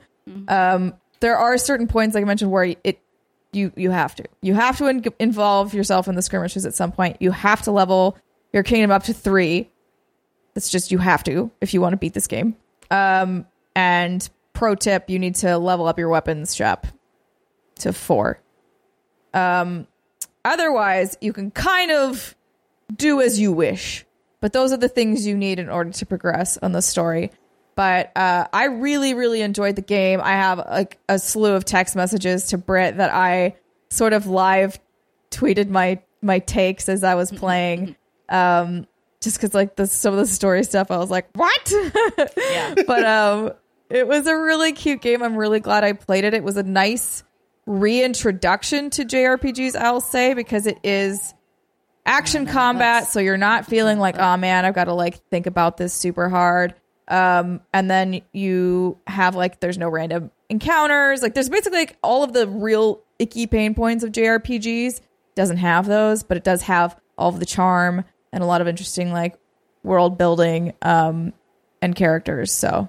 Um, 0.48 0.94
there 1.20 1.36
are 1.36 1.56
certain 1.56 1.86
points 1.86 2.14
like 2.14 2.22
I 2.22 2.26
mentioned 2.26 2.50
where 2.50 2.74
it 2.84 3.00
you 3.52 3.72
you 3.76 3.90
have 3.90 4.14
to 4.16 4.24
you 4.42 4.54
have 4.54 4.76
to 4.78 4.86
in- 4.88 5.04
involve 5.18 5.72
yourself 5.72 6.06
in 6.06 6.14
the 6.14 6.22
skirmishes 6.22 6.66
at 6.66 6.74
some 6.74 6.92
point. 6.92 7.16
You 7.20 7.30
have 7.30 7.62
to 7.62 7.70
level 7.70 8.18
your 8.52 8.62
kingdom 8.62 8.90
up 8.90 9.04
to 9.04 9.14
three. 9.14 9.70
It's 10.54 10.70
just 10.70 10.92
you 10.92 10.98
have 10.98 11.24
to 11.24 11.50
if 11.60 11.72
you 11.72 11.80
want 11.80 11.94
to 11.94 11.96
beat 11.96 12.14
this 12.14 12.26
game. 12.26 12.56
Um, 12.90 13.46
and 13.74 14.28
pro 14.52 14.74
tip, 14.74 15.08
you 15.08 15.18
need 15.18 15.36
to 15.36 15.56
level 15.56 15.86
up 15.86 15.98
your 15.98 16.08
weapons 16.08 16.54
shop 16.54 16.86
to 17.76 17.92
four. 17.92 18.40
Um, 19.32 19.86
otherwise, 20.44 21.16
you 21.20 21.32
can 21.32 21.50
kind 21.50 21.90
of 21.90 22.34
do 22.94 23.20
as 23.20 23.38
you 23.38 23.52
wish. 23.52 24.04
But 24.40 24.52
those 24.52 24.72
are 24.72 24.76
the 24.76 24.88
things 24.88 25.26
you 25.26 25.36
need 25.36 25.58
in 25.58 25.68
order 25.68 25.90
to 25.90 26.06
progress 26.06 26.56
on 26.58 26.72
the 26.72 26.82
story. 26.82 27.32
But 27.74 28.16
uh, 28.16 28.46
I 28.52 28.64
really, 28.66 29.14
really 29.14 29.40
enjoyed 29.42 29.76
the 29.76 29.82
game. 29.82 30.20
I 30.22 30.32
have 30.32 30.58
like 30.58 30.98
a 31.08 31.18
slew 31.18 31.52
of 31.54 31.64
text 31.64 31.94
messages 31.96 32.46
to 32.48 32.58
Britt 32.58 32.96
that 32.96 33.12
I 33.12 33.56
sort 33.90 34.12
of 34.12 34.26
live 34.26 34.78
tweeted 35.30 35.68
my 35.68 36.00
my 36.20 36.40
takes 36.40 36.88
as 36.88 37.04
I 37.04 37.14
was 37.14 37.30
playing. 37.30 37.94
Um, 38.28 38.86
just 39.20 39.36
because 39.38 39.54
like 39.54 39.76
the 39.76 39.86
some 39.86 40.12
of 40.14 40.18
the 40.20 40.26
story 40.26 40.64
stuff, 40.64 40.90
I 40.90 40.98
was 40.98 41.10
like, 41.10 41.28
what? 41.34 41.72
Yeah. 42.38 42.74
but 42.86 43.04
um 43.04 43.52
it 43.90 44.06
was 44.06 44.26
a 44.26 44.36
really 44.36 44.72
cute 44.72 45.00
game 45.00 45.22
i'm 45.22 45.34
really 45.34 45.60
glad 45.60 45.82
i 45.82 45.94
played 45.94 46.24
it 46.24 46.34
it 46.34 46.44
was 46.44 46.58
a 46.58 46.62
nice 46.62 47.22
reintroduction 47.66 48.90
to 48.90 49.04
jrpgs 49.04 49.74
i'll 49.76 50.00
say 50.00 50.34
because 50.34 50.66
it 50.66 50.78
is 50.84 51.34
action 52.08 52.46
combat 52.46 53.06
so 53.06 53.20
you're 53.20 53.36
not 53.36 53.66
feeling 53.66 53.98
like 53.98 54.18
oh 54.18 54.36
man 54.38 54.64
i've 54.64 54.74
got 54.74 54.84
to 54.84 54.94
like 54.94 55.16
think 55.28 55.46
about 55.46 55.76
this 55.76 55.92
super 55.92 56.28
hard. 56.28 56.74
Um 57.06 57.60
and 57.72 57.90
then 57.90 58.22
you 58.32 58.98
have 59.06 59.34
like 59.34 59.60
there's 59.60 59.78
no 59.78 59.88
random 59.88 60.30
encounters. 60.48 61.22
Like 61.22 61.34
there's 61.34 61.48
basically 61.48 61.80
like 61.80 61.96
all 62.02 62.22
of 62.22 62.32
the 62.32 62.48
real 62.48 63.02
icky 63.18 63.46
pain 63.46 63.74
points 63.74 64.02
of 64.04 64.12
jrpgs 64.12 65.00
doesn't 65.34 65.58
have 65.58 65.86
those 65.86 66.22
but 66.22 66.36
it 66.36 66.44
does 66.44 66.62
have 66.62 66.98
all 67.16 67.28
of 67.28 67.40
the 67.40 67.46
charm 67.46 68.04
and 68.32 68.42
a 68.42 68.46
lot 68.46 68.60
of 68.60 68.68
interesting 68.68 69.12
like 69.12 69.38
world 69.82 70.18
building 70.18 70.72
um 70.82 71.32
and 71.82 71.94
characters 71.94 72.50
so. 72.52 72.88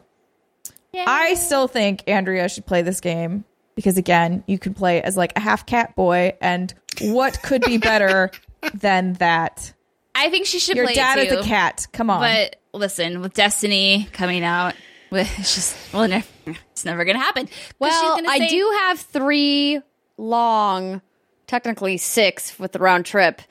I 1.07 1.35
still 1.35 1.67
think 1.67 2.03
Andrea 2.07 2.49
should 2.49 2.65
play 2.65 2.81
this 2.81 2.99
game 2.99 3.45
because 3.75 3.97
again, 3.97 4.43
you 4.47 4.59
can 4.59 4.73
play 4.73 5.01
as 5.01 5.15
like 5.15 5.31
a 5.35 5.39
half 5.39 5.65
cat 5.65 5.95
boy, 5.95 6.33
and 6.41 6.73
what 7.01 7.41
could 7.41 7.61
be 7.61 7.77
better 7.77 8.31
than 8.73 9.13
that? 9.13 9.73
I 10.15 10.29
think 10.29 10.45
she 10.45 10.59
should 10.59 10.75
Your 10.75 10.85
play 10.85 10.95
dad 10.95 11.19
it 11.19 11.27
is 11.27 11.33
too. 11.33 11.39
a 11.39 11.43
cat. 11.43 11.87
Come 11.93 12.09
on. 12.09 12.21
But 12.21 12.57
listen, 12.73 13.21
with 13.21 13.33
Destiny 13.33 14.07
coming 14.11 14.43
out, 14.43 14.75
it's 15.11 15.55
just 15.55 15.93
well, 15.93 16.07
ne- 16.07 16.23
it's 16.71 16.85
never 16.85 17.05
gonna 17.05 17.19
happen. 17.19 17.45
'Cause 17.47 17.55
she's 17.55 17.75
Well, 17.79 18.15
gonna 18.17 18.29
I 18.29 18.47
do 18.49 18.77
have 18.81 18.99
three 18.99 19.81
long, 20.17 21.01
technically 21.47 21.97
six 21.97 22.57
with 22.59 22.71
the 22.73 22.79
round 22.79 23.05
trip 23.05 23.41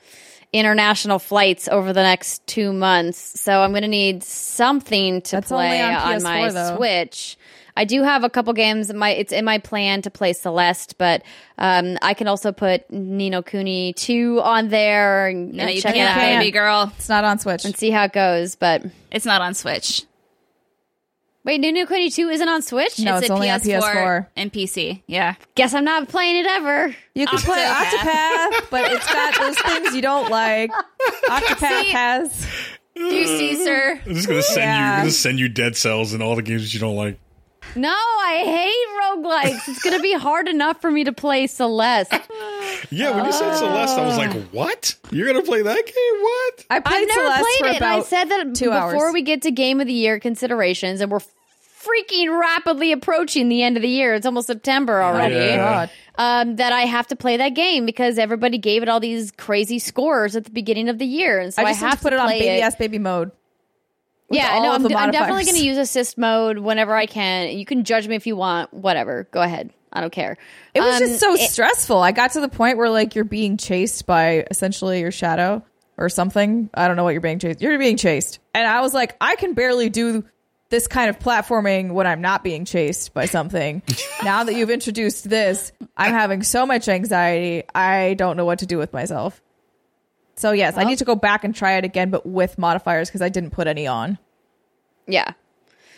international 0.51 1.19
flights 1.19 1.67
over 1.67 1.93
the 1.93 2.01
next 2.01 2.45
two 2.47 2.73
months. 2.73 3.39
So 3.39 3.61
I'm 3.61 3.69
going 3.71 3.83
to 3.83 3.87
need 3.87 4.23
something 4.23 5.21
to 5.21 5.31
That's 5.37 5.49
play 5.49 5.79
on 5.79 6.15
on, 6.15 6.23
my 6.23 6.49
though. 6.49 6.75
Switch. 6.75 7.37
I 7.79 7.85
do 7.85 8.03
have 8.03 8.25
a 8.25 8.29
couple 8.29 8.51
games. 8.51 8.93
My 8.93 9.11
it's 9.11 9.31
in 9.31 9.45
my 9.45 9.57
plan 9.57 10.01
to 10.01 10.09
play 10.11 10.33
Celeste, 10.33 10.97
but 10.97 11.23
um, 11.57 11.97
I 12.01 12.13
can 12.13 12.27
also 12.27 12.51
put 12.51 12.83
Ni 12.91 13.29
no 13.29 13.41
Kuni 13.41 13.93
two 13.93 14.41
on 14.41 14.67
there 14.67 15.27
and, 15.29 15.53
No, 15.53 15.63
and 15.63 15.73
you 15.73 15.81
check 15.81 15.95
can't, 15.95 16.17
it 16.17 16.21
out 16.35 16.39
baby 16.41 16.51
girl. 16.51 16.91
it's 16.97 17.07
not 17.07 17.23
on 17.23 17.39
Switch. 17.39 17.63
and 17.63 17.77
see 17.77 17.89
how 17.89 18.03
it 18.03 18.11
goes. 18.11 18.55
But 18.55 18.83
It's 19.13 19.25
not 19.25 19.39
on 19.41 19.53
Switch. 19.53 20.03
wait, 21.45 21.61
Ni 21.61 21.71
no 21.71 21.85
Kuni 21.85 22.09
two 22.09 22.27
isn't 22.27 22.49
on 22.49 22.61
Switch. 22.61 22.99
No, 22.99 23.15
it's 23.17 23.29
a 23.29 23.33
only 23.33 23.49
on 23.49 23.61
PS4. 23.61 24.27
and 24.35 24.51
PC. 24.51 25.01
Yeah. 25.07 25.35
Guess 25.55 25.73
I'm 25.73 25.85
not 25.85 26.09
playing 26.09 26.35
it 26.35 26.47
ever. 26.47 26.93
You 27.15 27.27
can 27.27 27.39
play 27.49 27.63
Octopath. 27.63 28.49
Octopath, 28.51 28.69
but 28.71 28.91
it's 28.91 29.07
got 29.13 29.39
those 29.39 29.57
things 29.57 29.95
you 29.95 30.01
don't 30.01 30.29
like. 30.29 30.69
Octopath 31.29 31.81
See? 31.83 31.91
has. 31.91 32.47
Do 32.95 33.05
you 33.05 33.25
see, 33.25 33.55
sir. 33.63 34.01
I'm 34.05 34.13
just 34.15 34.27
gonna 34.27 34.41
send 34.41 34.63
Yeah. 34.63 34.95
you, 34.97 35.01
gonna 35.03 35.11
send 35.11 35.39
you 35.39 35.47
dead 35.47 35.77
cells 35.77 36.11
and 36.13 36.21
all 36.21 36.35
the 36.35 36.41
games 36.41 36.63
that 36.63 36.73
you 36.73 36.81
don't 36.81 36.97
like. 36.97 37.17
No, 37.75 37.89
I 37.89 38.43
hate 38.45 38.87
roguelikes. 39.01 39.67
it's 39.69 39.81
going 39.83 39.95
to 39.95 40.01
be 40.01 40.13
hard 40.13 40.47
enough 40.47 40.81
for 40.81 40.89
me 40.91 41.03
to 41.03 41.11
play 41.13 41.47
Celeste. 41.47 42.13
Yeah, 42.91 43.15
when 43.15 43.25
you 43.25 43.31
said 43.31 43.55
Celeste, 43.55 43.97
I 43.97 44.05
was 44.05 44.17
like, 44.17 44.33
"What? 44.51 44.95
You're 45.11 45.27
gonna 45.27 45.43
play 45.43 45.61
that 45.61 45.75
game? 45.85 46.21
What?" 46.21 46.65
I 46.69 46.79
played 46.79 47.01
I've 47.01 47.07
never 47.07 47.21
Celeste 47.21 47.41
played 47.41 47.59
for 47.59 47.65
it. 47.67 47.75
and 47.75 47.85
I 47.85 47.93
about 47.95 48.05
said 48.07 48.25
that 48.29 48.55
two 48.55 48.65
before 48.69 49.05
hours. 49.05 49.13
we 49.13 49.21
get 49.21 49.41
to 49.43 49.51
game 49.51 49.79
of 49.81 49.87
the 49.87 49.93
year 49.93 50.19
considerations, 50.19 51.01
and 51.01 51.11
we're 51.11 51.19
freaking 51.81 52.39
rapidly 52.39 52.91
approaching 52.91 53.49
the 53.49 53.63
end 53.63 53.77
of 53.77 53.81
the 53.83 53.89
year. 53.89 54.13
It's 54.13 54.25
almost 54.25 54.47
September 54.47 55.01
already. 55.01 55.35
Yeah. 55.35 55.57
God. 55.57 55.89
Um, 56.17 56.55
that 56.57 56.73
I 56.73 56.81
have 56.81 57.07
to 57.07 57.15
play 57.15 57.37
that 57.37 57.49
game 57.55 57.85
because 57.85 58.17
everybody 58.17 58.57
gave 58.57 58.83
it 58.83 58.89
all 58.89 58.99
these 58.99 59.31
crazy 59.31 59.79
scores 59.79 60.35
at 60.35 60.43
the 60.43 60.51
beginning 60.51 60.89
of 60.89 60.97
the 60.97 61.05
year, 61.05 61.39
and 61.39 61.53
so 61.53 61.61
I 61.61 61.65
I, 61.65 61.69
just 61.71 61.81
need 61.81 61.89
have 61.89 61.99
to 61.99 62.03
put 62.03 62.13
it 62.13 62.19
on 62.19 62.27
baby 62.29 62.47
it. 62.47 62.61
ass 62.61 62.75
baby 62.75 62.99
mode. 62.99 63.31
With 64.29 64.37
Yeah, 64.37 64.51
all 64.53 64.63
no, 64.63 64.69
of 64.69 64.75
I'm, 64.75 64.83
the 64.83 64.95
I'm 64.97 65.11
definitely 65.11 65.45
going 65.45 65.57
to 65.57 65.65
use 65.65 65.77
assist 65.77 66.17
mode 66.17 66.59
whenever 66.59 66.95
I 66.95 67.05
can. 67.05 67.57
You 67.57 67.65
can 67.65 67.83
judge 67.83 68.07
me 68.07 68.15
if 68.15 68.25
you 68.27 68.35
want. 68.35 68.73
Whatever, 68.73 69.27
go 69.31 69.41
ahead. 69.41 69.71
I 69.91 70.01
don't 70.01 70.11
care. 70.13 70.37
It 70.75 70.81
was 70.81 70.95
Um, 70.95 70.99
just 71.07 71.19
so 71.19 71.33
it- 71.33 71.49
stressful. 71.49 71.97
I 71.99 72.11
got 72.11 72.31
to 72.33 72.41
the 72.41 72.49
point 72.49 72.77
where 72.77 72.89
like 72.89 73.15
you're 73.15 73.23
being 73.25 73.57
chased 73.57 74.05
by 74.05 74.45
essentially 74.51 74.99
your 74.99 75.11
shadow 75.11 75.63
or 75.97 76.09
something. 76.09 76.69
I 76.73 76.87
don't 76.87 76.95
know 76.95 77.03
what 77.03 77.11
you're 77.11 77.21
being 77.21 77.39
chased. 77.39 77.59
You're 77.61 77.77
being 77.79 77.97
chased. 77.97 78.39
And 78.53 78.67
I 78.67 78.81
was 78.81 78.93
like, 78.93 79.15
I 79.19 79.35
can 79.35 79.53
barely 79.53 79.89
do 79.89 80.23
this 80.69 80.85
kind 80.87 81.09
of 81.09 81.17
platforming 81.17 81.93
when 81.93 82.05
I'm 82.05 82.21
not 82.21 82.43
being 82.43 82.63
chased 82.63 83.15
by 83.15 83.25
something. 83.25 83.81
now 84.23 84.43
that 84.43 84.53
you've 84.53 84.69
introduced 84.69 85.27
this, 85.27 85.71
I'm 85.97 86.11
having 86.13 86.43
so 86.43 86.67
much 86.67 86.87
anxiety. 86.87 87.63
I 87.73 88.13
don't 88.13 88.37
know 88.37 88.45
what 88.45 88.59
to 88.59 88.67
do 88.67 88.77
with 88.77 88.93
myself. 88.93 89.41
So 90.39 90.53
yes, 90.53 90.77
I 90.77 90.85
need 90.85 90.99
to 90.99 91.05
go 91.05 91.15
back 91.15 91.43
and 91.43 91.53
try 91.53 91.73
it 91.73 91.83
again, 91.83 92.11
but 92.11 92.25
with 92.25 92.57
modifiers 92.57 93.09
because 93.09 93.21
I 93.21 93.27
didn't 93.27 93.49
put 93.49 93.67
any 93.67 93.85
on. 93.87 94.17
Yeah. 95.05 95.33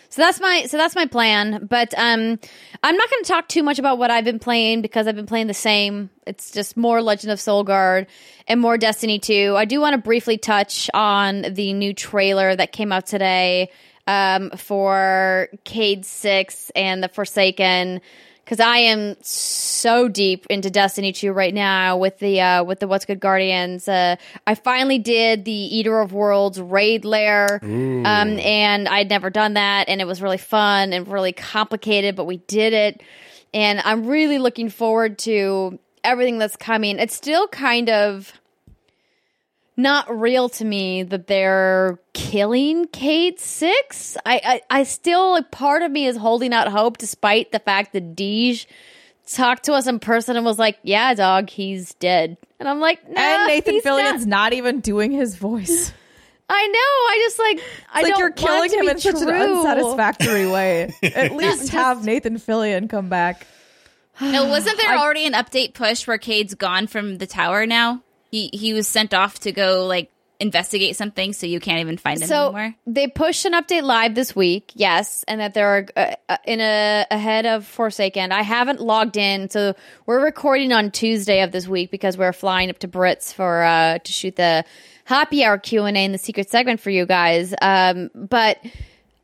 So 0.09 0.23
that's 0.23 0.41
my 0.41 0.65
so 0.65 0.77
that's 0.77 0.95
my 0.95 1.05
plan. 1.05 1.67
But 1.69 1.93
um 1.95 2.39
I'm 2.81 2.97
not 2.97 3.09
gonna 3.11 3.23
talk 3.23 3.47
too 3.47 3.61
much 3.61 3.77
about 3.77 3.99
what 3.99 4.09
I've 4.09 4.25
been 4.25 4.39
playing 4.39 4.81
because 4.81 5.05
I've 5.05 5.15
been 5.15 5.27
playing 5.27 5.45
the 5.45 5.53
same. 5.53 6.09
It's 6.25 6.49
just 6.49 6.75
more 6.75 7.03
Legend 7.03 7.31
of 7.31 7.37
Solgard 7.37 8.07
and 8.47 8.59
more 8.59 8.79
Destiny 8.79 9.19
2. 9.19 9.53
I 9.55 9.65
do 9.65 9.79
want 9.79 9.93
to 9.93 9.99
briefly 9.99 10.39
touch 10.39 10.89
on 10.91 11.43
the 11.53 11.73
new 11.73 11.93
trailer 11.93 12.55
that 12.55 12.71
came 12.71 12.91
out 12.91 13.05
today 13.05 13.69
um 14.07 14.49
for 14.57 15.49
Cayde 15.65 16.03
6 16.03 16.71
and 16.75 17.03
the 17.03 17.09
Forsaken 17.09 18.01
because 18.51 18.65
I 18.65 18.79
am 18.79 19.15
so 19.21 20.09
deep 20.09 20.45
into 20.47 20.69
Destiny 20.69 21.13
2 21.13 21.31
right 21.31 21.53
now 21.53 21.95
with 21.95 22.19
the 22.19 22.41
uh, 22.41 22.65
with 22.65 22.81
the 22.81 22.87
What's 22.87 23.05
Good 23.05 23.21
Guardians. 23.21 23.87
Uh, 23.87 24.17
I 24.45 24.55
finally 24.55 24.99
did 24.99 25.45
the 25.45 25.53
Eater 25.53 26.01
of 26.01 26.11
Worlds 26.11 26.59
raid 26.59 27.05
lair, 27.05 27.61
um, 27.63 28.37
and 28.39 28.89
I'd 28.89 29.09
never 29.09 29.29
done 29.29 29.53
that, 29.53 29.87
and 29.87 30.01
it 30.01 30.05
was 30.05 30.21
really 30.21 30.37
fun 30.37 30.91
and 30.91 31.07
really 31.07 31.31
complicated, 31.31 32.17
but 32.17 32.25
we 32.25 32.37
did 32.37 32.73
it, 32.73 33.01
and 33.53 33.79
I'm 33.85 34.05
really 34.05 34.37
looking 34.37 34.67
forward 34.69 35.17
to 35.19 35.79
everything 36.03 36.37
that's 36.37 36.57
coming. 36.57 36.99
It's 36.99 37.15
still 37.15 37.47
kind 37.47 37.89
of 37.89 38.33
not 39.81 40.19
real 40.19 40.49
to 40.49 40.65
me 40.65 41.03
that 41.03 41.27
they're 41.27 41.99
killing 42.13 42.87
Cayde 42.87 43.39
Six. 43.39 44.17
I, 44.25 44.41
I, 44.69 44.79
I 44.79 44.83
still 44.83 45.31
like 45.31 45.51
part 45.51 45.81
of 45.81 45.91
me 45.91 46.05
is 46.07 46.15
holding 46.17 46.53
out 46.53 46.67
hope, 46.67 46.97
despite 46.97 47.51
the 47.51 47.59
fact 47.59 47.93
that 47.93 48.15
Deej 48.15 48.65
talked 49.27 49.63
to 49.65 49.73
us 49.73 49.87
in 49.87 49.99
person 49.99 50.35
and 50.37 50.45
was 50.45 50.59
like, 50.59 50.77
"Yeah, 50.83 51.13
dog, 51.13 51.49
he's 51.49 51.93
dead," 51.95 52.37
and 52.59 52.67
I'm 52.69 52.79
like, 52.79 53.07
"No, 53.09 53.15
and 53.21 53.47
Nathan 53.47 53.73
he's 53.75 53.83
Fillion's 53.83 54.25
not." 54.25 54.51
not. 54.51 54.53
even 54.53 54.79
doing 54.79 55.11
his 55.11 55.35
voice. 55.35 55.91
I 56.53 56.67
know. 56.67 56.73
I 56.79 57.19
just 57.23 57.39
like 57.39 57.59
I 57.93 58.01
like 58.01 58.09
don't 58.11 58.19
you're 58.19 58.27
want 58.29 58.37
killing 58.37 58.65
it 58.65 58.69
to 58.71 58.77
him 58.79 58.85
be 58.85 58.91
in 58.91 58.99
such 58.99 59.15
an 59.15 59.27
true. 59.27 59.57
unsatisfactory 59.59 60.51
way. 60.51 60.93
At 61.01 61.31
least 61.35 61.59
just- 61.59 61.69
have 61.71 62.03
Nathan 62.03 62.35
Fillion 62.37 62.89
come 62.89 63.07
back. 63.09 63.47
No, 64.19 64.45
wasn't 64.47 64.77
there 64.77 64.97
already 64.97 65.25
an 65.25 65.33
update 65.33 65.73
push 65.73 66.05
where 66.05 66.17
Cayde's 66.17 66.53
gone 66.55 66.87
from 66.87 67.17
the 67.19 67.25
tower 67.25 67.65
now? 67.65 68.03
He 68.31 68.49
he 68.53 68.73
was 68.73 68.87
sent 68.87 69.13
off 69.13 69.39
to 69.41 69.51
go 69.51 69.85
like 69.85 70.09
investigate 70.39 70.95
something, 70.95 71.33
so 71.33 71.45
you 71.45 71.59
can't 71.59 71.79
even 71.81 71.97
find 71.97 72.19
him 72.19 72.27
So 72.27 72.45
anymore. 72.47 72.75
they 72.87 73.07
pushed 73.07 73.45
an 73.45 73.53
update 73.53 73.83
live 73.83 74.15
this 74.15 74.35
week, 74.35 74.71
yes, 74.73 75.23
and 75.27 75.39
that 75.39 75.53
they're 75.53 75.87
uh, 75.95 76.15
uh, 76.29 76.37
in 76.45 76.59
a 76.61 77.05
ahead 77.11 77.45
of 77.45 77.65
Forsaken. 77.65 78.31
I 78.31 78.41
haven't 78.41 78.79
logged 78.81 79.17
in, 79.17 79.49
so 79.49 79.75
we're 80.07 80.23
recording 80.23 80.73
on 80.73 80.89
Tuesday 80.89 81.41
of 81.43 81.51
this 81.51 81.67
week 81.67 81.91
because 81.91 82.17
we're 82.17 82.33
flying 82.33 82.71
up 82.71 82.79
to 82.79 82.87
Brits 82.87 83.31
for 83.33 83.61
uh, 83.63 83.99
to 83.99 84.11
shoot 84.11 84.35
the 84.35 84.65
happy 85.03 85.43
hour 85.43 85.59
Q 85.59 85.83
and 85.85 85.95
A 85.95 86.05
in 86.05 86.11
the 86.11 86.17
secret 86.17 86.49
segment 86.49 86.79
for 86.79 86.89
you 86.89 87.05
guys. 87.05 87.53
Um, 87.61 88.09
but 88.15 88.57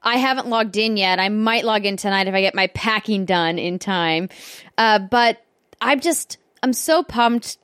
I 0.04 0.18
haven't 0.18 0.48
logged 0.48 0.78
in 0.78 0.98
yet. 0.98 1.20
I 1.20 1.30
might 1.30 1.66
log 1.66 1.86
in 1.86 1.98
tonight 1.98 2.28
if 2.28 2.36
I 2.36 2.42
get 2.42 2.54
my 2.54 2.68
packing 2.68 3.26
done 3.26 3.58
in 3.58 3.80
time. 3.80 4.30
Uh, 4.78 5.00
but 5.00 5.42
I'm 5.82 6.00
just 6.00 6.38
I'm 6.62 6.74
so 6.74 7.02
pumped. 7.02 7.58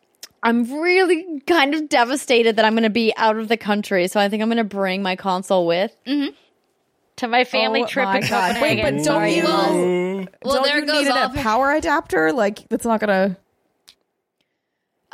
I'm 0.44 0.82
really 0.82 1.40
kind 1.48 1.74
of 1.74 1.88
devastated 1.90 2.57
that 2.57 2.65
I'm 2.65 2.74
going 2.74 2.84
to 2.84 2.90
be 2.90 3.14
out 3.15 3.38
of 3.38 3.48
the 3.48 3.57
country. 3.57 4.07
So 4.10 4.20
I 4.20 4.28
think 4.30 4.44
I'm 4.44 4.49
going 4.49 4.57
to 4.57 4.64
bring 4.65 5.02
my 5.02 5.15
console 5.15 5.65
with 5.65 5.95
to 6.06 7.28
my 7.28 7.44
family 7.45 7.84
Oh 7.84 7.86
trip 7.88 8.06
my 8.06 8.18
in 8.20 8.28
God. 8.28 8.61
Wait, 8.61 8.82
but 8.82 8.91
don't 8.95 9.03
Sorry, 9.06 9.36
you- 9.38 9.44
guys. 9.44 10.28
Well, 10.44 10.56
Don't 10.56 10.64
there 10.65 10.80
you 10.80 10.86
goes 10.86 11.03
need 11.03 11.10
all 11.11 11.18
a 11.18 11.26
of 11.28 11.36
her- 11.36 11.41
power 11.41 11.72
adapter? 11.72 12.34
Like 12.34 12.68
that's 12.70 12.86
not 12.86 12.99
gonna. 12.99 13.38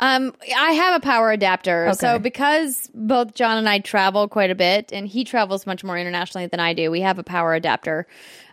Um, 0.02 0.34
I 0.56 0.72
have 0.72 0.94
a 0.96 1.00
power 1.04 1.30
adapter. 1.30 1.92
So 1.92 2.18
because 2.18 2.90
both 2.94 3.34
John 3.34 3.58
and 3.58 3.68
I 3.68 3.80
travel 3.80 4.28
quite 4.28 4.50
a 4.50 4.54
bit, 4.54 4.92
and 4.94 5.06
he 5.06 5.24
travels 5.24 5.66
much 5.66 5.84
more 5.84 5.98
internationally 5.98 6.46
than 6.46 6.58
I 6.58 6.72
do, 6.72 6.90
we 6.90 7.02
have 7.02 7.18
a 7.18 7.22
power 7.22 7.54
adapter. 7.54 8.06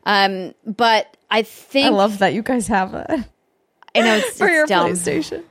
Um, 0.05 0.53
but 0.65 1.15
I 1.31 1.43
think 1.43 1.85
I 1.87 1.89
love 1.89 2.19
that 2.19 2.33
you 2.33 2.41
guys 2.43 2.67
have 2.67 2.91
that 2.91 3.09
I 3.95 3.99
know 4.01 4.15
it's, 4.17 4.37
for 4.37 4.45
it's 4.47 4.53
your 4.55 4.65
dumb. 4.67 4.91
PlayStation. 4.91 5.43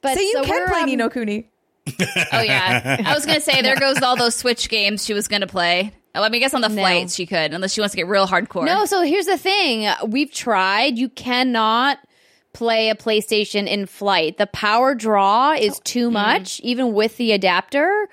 But 0.00 0.14
So 0.14 0.20
you 0.20 0.32
so 0.34 0.44
can 0.44 0.50
we're, 0.50 0.68
play 0.68 0.80
um, 0.80 0.86
Ni 0.86 0.96
no 0.96 1.08
Kuni. 1.10 1.48
Oh 2.32 2.40
yeah, 2.42 2.96
I 3.04 3.14
was 3.14 3.24
gonna 3.26 3.40
say 3.40 3.62
there 3.62 3.76
goes 3.76 4.02
all 4.02 4.16
those 4.16 4.34
Switch 4.34 4.68
games 4.68 5.04
she 5.04 5.12
was 5.14 5.28
gonna 5.28 5.46
play. 5.46 5.92
Oh, 6.14 6.22
I 6.22 6.28
mean, 6.30 6.36
I 6.36 6.38
guess 6.40 6.54
on 6.54 6.62
the 6.62 6.68
No. 6.68 6.80
flights 6.82 7.14
she 7.14 7.26
could, 7.26 7.52
unless 7.52 7.72
she 7.74 7.80
wants 7.80 7.92
to 7.92 7.96
get 7.96 8.08
real 8.08 8.26
hardcore. 8.26 8.64
No, 8.64 8.86
so 8.86 9.02
here's 9.02 9.26
the 9.26 9.36
thing. 9.36 9.88
We've 10.06 10.32
tried. 10.32 10.96
You 10.98 11.08
cannot 11.10 11.98
play 12.54 12.88
a 12.88 12.94
PlayStation 12.94 13.66
in 13.68 13.84
flight. 13.86 14.38
The 14.38 14.46
power 14.46 14.94
draw 14.94 15.52
is 15.52 15.78
too 15.84 16.10
much, 16.10 16.58
even 16.60 16.94
with 16.94 17.18
the 17.18 17.32
adapter. 17.32 18.08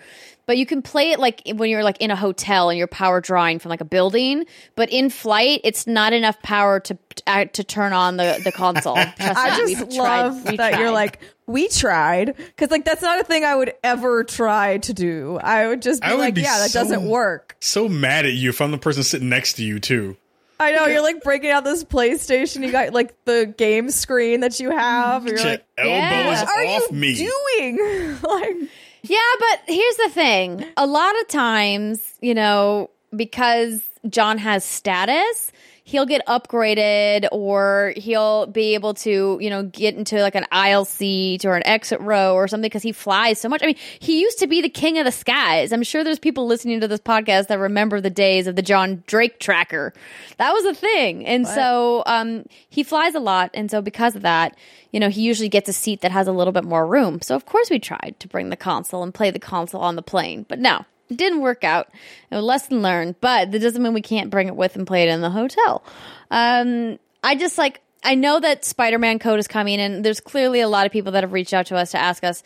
But 0.45 0.57
you 0.57 0.65
can 0.65 0.81
play 0.81 1.11
it 1.11 1.19
like 1.19 1.41
when 1.55 1.69
you're 1.69 1.85
like 1.85 1.95
in 2.01 2.11
a 2.11 2.17
hotel 2.17 2.69
and 2.69 2.77
you're 2.77 2.87
power 2.87 3.21
drawing 3.21 3.59
from 3.59 3.69
like 3.69 3.79
a 3.79 3.85
building. 3.85 4.43
But 4.75 4.89
in 4.91 5.09
flight, 5.09 5.61
it's 5.63 5.87
not 5.87 6.11
enough 6.11 6.41
power 6.41 6.81
to 6.81 6.97
uh, 7.25 7.45
to 7.45 7.63
turn 7.63 7.93
on 7.93 8.17
the 8.17 8.41
the 8.43 8.51
console. 8.51 8.95
Trust 9.15 9.21
I 9.21 9.63
me, 9.65 9.73
just 9.75 9.87
we've 9.87 9.95
tried. 9.95 10.21
love 10.23 10.43
We've 10.45 10.57
that 10.57 10.77
you're 10.77 10.91
like 10.91 11.21
we 11.47 11.67
tried 11.67 12.35
because 12.37 12.71
like 12.71 12.85
that's 12.85 13.01
not 13.01 13.19
a 13.19 13.23
thing 13.23 13.43
I 13.43 13.55
would 13.55 13.73
ever 13.83 14.23
try 14.23 14.77
to 14.79 14.93
do. 14.93 15.39
I 15.41 15.67
would 15.67 15.81
just 15.81 16.01
be 16.01 16.09
would 16.09 16.17
like, 16.19 16.33
be 16.35 16.41
yeah, 16.41 16.59
that 16.59 16.71
so- 16.71 16.79
doesn't 16.81 17.07
work. 17.07 17.55
So 17.59 17.87
mad 17.89 18.25
at 18.25 18.33
you 18.33 18.49
if 18.49 18.61
I'm 18.61 18.71
the 18.71 18.77
person 18.77 19.03
sitting 19.03 19.29
next 19.29 19.53
to 19.53 19.63
you 19.63 19.79
too. 19.79 20.17
I 20.59 20.71
know 20.71 20.85
you're 20.85 21.01
like 21.01 21.21
breaking 21.23 21.49
out 21.49 21.63
this 21.65 21.83
PlayStation. 21.83 22.63
You 22.63 22.71
got 22.71 22.93
like 22.93 23.13
the 23.25 23.53
game 23.57 23.89
screen 23.89 24.39
that 24.41 24.59
you 24.59 24.69
have. 24.71 25.25
You're 25.25 25.35
Your 25.37 25.45
like, 25.45 25.65
elbow 25.77 25.89
Yeah. 25.89 26.33
is 26.33 26.41
what 26.45 26.57
are 26.59 26.65
off 26.67 26.83
you 26.91 26.97
me. 26.97 27.15
doing? 27.15 28.17
like, 28.23 28.55
Yeah, 29.01 29.17
but 29.39 29.59
here's 29.67 29.95
the 29.97 30.09
thing. 30.11 30.65
A 30.77 30.85
lot 30.85 31.19
of 31.21 31.27
times, 31.27 32.13
you 32.21 32.33
know, 32.33 32.89
because 33.13 33.81
John 34.07 34.37
has 34.37 34.63
status, 34.63 35.51
he'll 35.85 36.05
get 36.05 36.25
upgraded 36.27 37.27
or 37.31 37.93
he'll 37.97 38.47
be 38.47 38.73
able 38.73 38.93
to, 38.93 39.37
you 39.41 39.49
know, 39.49 39.63
get 39.63 39.95
into 39.95 40.21
like 40.21 40.35
an 40.35 40.45
aisle 40.51 40.85
seat 40.85 41.43
or 41.43 41.55
an 41.55 41.67
exit 41.67 41.99
row 41.99 42.35
or 42.35 42.47
something 42.47 42.67
because 42.67 42.83
he 42.83 42.93
flies 42.93 43.39
so 43.39 43.49
much. 43.49 43.61
I 43.61 43.67
mean, 43.67 43.77
he 43.99 44.21
used 44.21 44.39
to 44.39 44.47
be 44.47 44.61
the 44.61 44.69
king 44.69 44.97
of 44.97 45.05
the 45.05 45.11
skies. 45.11 45.73
I'm 45.73 45.83
sure 45.83 46.03
there's 46.03 46.19
people 46.19 46.47
listening 46.47 46.79
to 46.81 46.87
this 46.87 47.01
podcast 47.01 47.47
that 47.47 47.59
remember 47.59 47.99
the 47.99 48.09
days 48.09 48.47
of 48.47 48.55
the 48.55 48.61
John 48.61 49.03
Drake 49.07 49.39
tracker. 49.39 49.93
That 50.37 50.53
was 50.53 50.65
a 50.65 50.73
thing. 50.73 51.25
And 51.25 51.45
so 51.45 52.03
um, 52.05 52.45
he 52.69 52.83
flies 52.83 53.13
a 53.13 53.19
lot. 53.19 53.51
And 53.53 53.69
so 53.69 53.81
because 53.81 54.15
of 54.15 54.21
that, 54.21 54.57
you 54.91 54.99
know, 54.99 55.09
he 55.09 55.21
usually 55.21 55.49
gets 55.49 55.67
a 55.67 55.73
seat 55.73 56.01
that 56.01 56.11
has 56.11 56.27
a 56.27 56.31
little 56.31 56.53
bit 56.53 56.63
more 56.63 56.87
room. 56.87 57.21
So 57.21 57.35
of 57.35 57.45
course 57.45 57.69
we 57.69 57.79
tried 57.79 58.15
to 58.19 58.27
bring 58.29 58.49
the 58.49 58.55
console 58.55 59.03
and 59.03 59.13
play 59.13 59.31
the 59.31 59.39
console 59.39 59.81
on 59.81 59.97
the 59.97 60.01
plane. 60.01 60.45
But 60.47 60.59
no, 60.59 60.85
it 61.09 61.17
didn't 61.17 61.41
work 61.41 61.63
out. 61.63 61.89
A 62.31 62.41
lesson 62.41 62.81
learned, 62.81 63.15
but 63.21 63.51
that 63.51 63.59
doesn't 63.59 63.81
mean 63.81 63.93
we 63.93 64.01
can't 64.01 64.29
bring 64.29 64.47
it 64.47 64.55
with 64.55 64.75
and 64.75 64.87
play 64.87 65.03
it 65.03 65.09
in 65.09 65.21
the 65.21 65.29
hotel. 65.29 65.83
Um, 66.31 66.99
I 67.23 67.35
just 67.35 67.57
like 67.57 67.81
I 68.03 68.15
know 68.15 68.39
that 68.39 68.65
Spider-Man 68.65 69.19
code 69.19 69.39
is 69.39 69.47
coming, 69.47 69.79
and 69.79 70.03
there's 70.03 70.19
clearly 70.19 70.59
a 70.59 70.67
lot 70.67 70.85
of 70.85 70.91
people 70.91 71.13
that 71.13 71.23
have 71.23 71.33
reached 71.33 71.53
out 71.53 71.67
to 71.67 71.77
us 71.77 71.91
to 71.91 71.97
ask 71.97 72.23
us, 72.23 72.43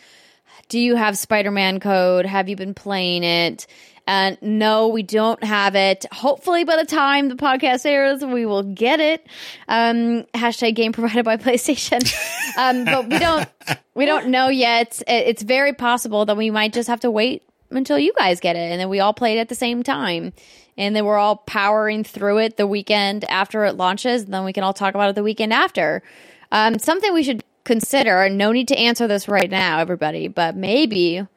"Do 0.69 0.79
you 0.79 0.95
have 0.95 1.17
Spider-Man 1.17 1.79
code? 1.79 2.25
Have 2.25 2.49
you 2.49 2.55
been 2.55 2.73
playing 2.73 3.23
it?" 3.23 3.67
And 4.09 4.37
no, 4.41 4.87
we 4.87 5.03
don't 5.03 5.43
have 5.43 5.75
it. 5.75 6.05
Hopefully, 6.13 6.63
by 6.63 6.77
the 6.77 6.85
time 6.85 7.27
the 7.27 7.35
podcast 7.35 7.85
airs, 7.85 8.23
we 8.23 8.45
will 8.45 8.63
get 8.63 9.01
it. 9.01 9.27
Um, 9.67 10.23
hashtag 10.33 10.75
game 10.75 10.93
provided 10.93 11.25
by 11.25 11.35
PlayStation. 11.37 12.01
um, 12.57 12.85
but 12.85 13.09
we 13.09 13.19
don't, 13.19 13.49
we 13.95 14.05
don't 14.05 14.27
know 14.27 14.47
yet. 14.47 15.01
It's 15.07 15.43
very 15.43 15.73
possible 15.73 16.25
that 16.25 16.37
we 16.37 16.51
might 16.51 16.71
just 16.71 16.87
have 16.87 17.01
to 17.01 17.11
wait 17.11 17.43
until 17.69 17.99
you 17.99 18.13
guys 18.17 18.39
get 18.39 18.55
it, 18.55 18.71
and 18.71 18.79
then 18.79 18.89
we 18.89 18.99
all 18.99 19.13
play 19.13 19.37
it 19.37 19.41
at 19.41 19.49
the 19.49 19.55
same 19.55 19.83
time, 19.83 20.33
and 20.77 20.95
then 20.95 21.05
we're 21.05 21.17
all 21.17 21.37
powering 21.37 22.03
through 22.03 22.37
it 22.39 22.57
the 22.57 22.67
weekend 22.67 23.23
after 23.29 23.65
it 23.65 23.75
launches, 23.75 24.23
and 24.23 24.33
then 24.33 24.45
we 24.45 24.53
can 24.53 24.63
all 24.63 24.73
talk 24.73 24.95
about 24.95 25.09
it 25.09 25.15
the 25.15 25.23
weekend 25.23 25.53
after. 25.53 26.03
Um, 26.51 26.79
something 26.79 27.13
we 27.13 27.23
should 27.23 27.43
consider. 27.63 28.29
No 28.29 28.51
need 28.51 28.69
to 28.69 28.77
answer 28.77 29.07
this 29.07 29.27
right 29.27 29.49
now, 29.49 29.79
everybody, 29.79 30.27
but 30.27 30.55
maybe 30.55 31.27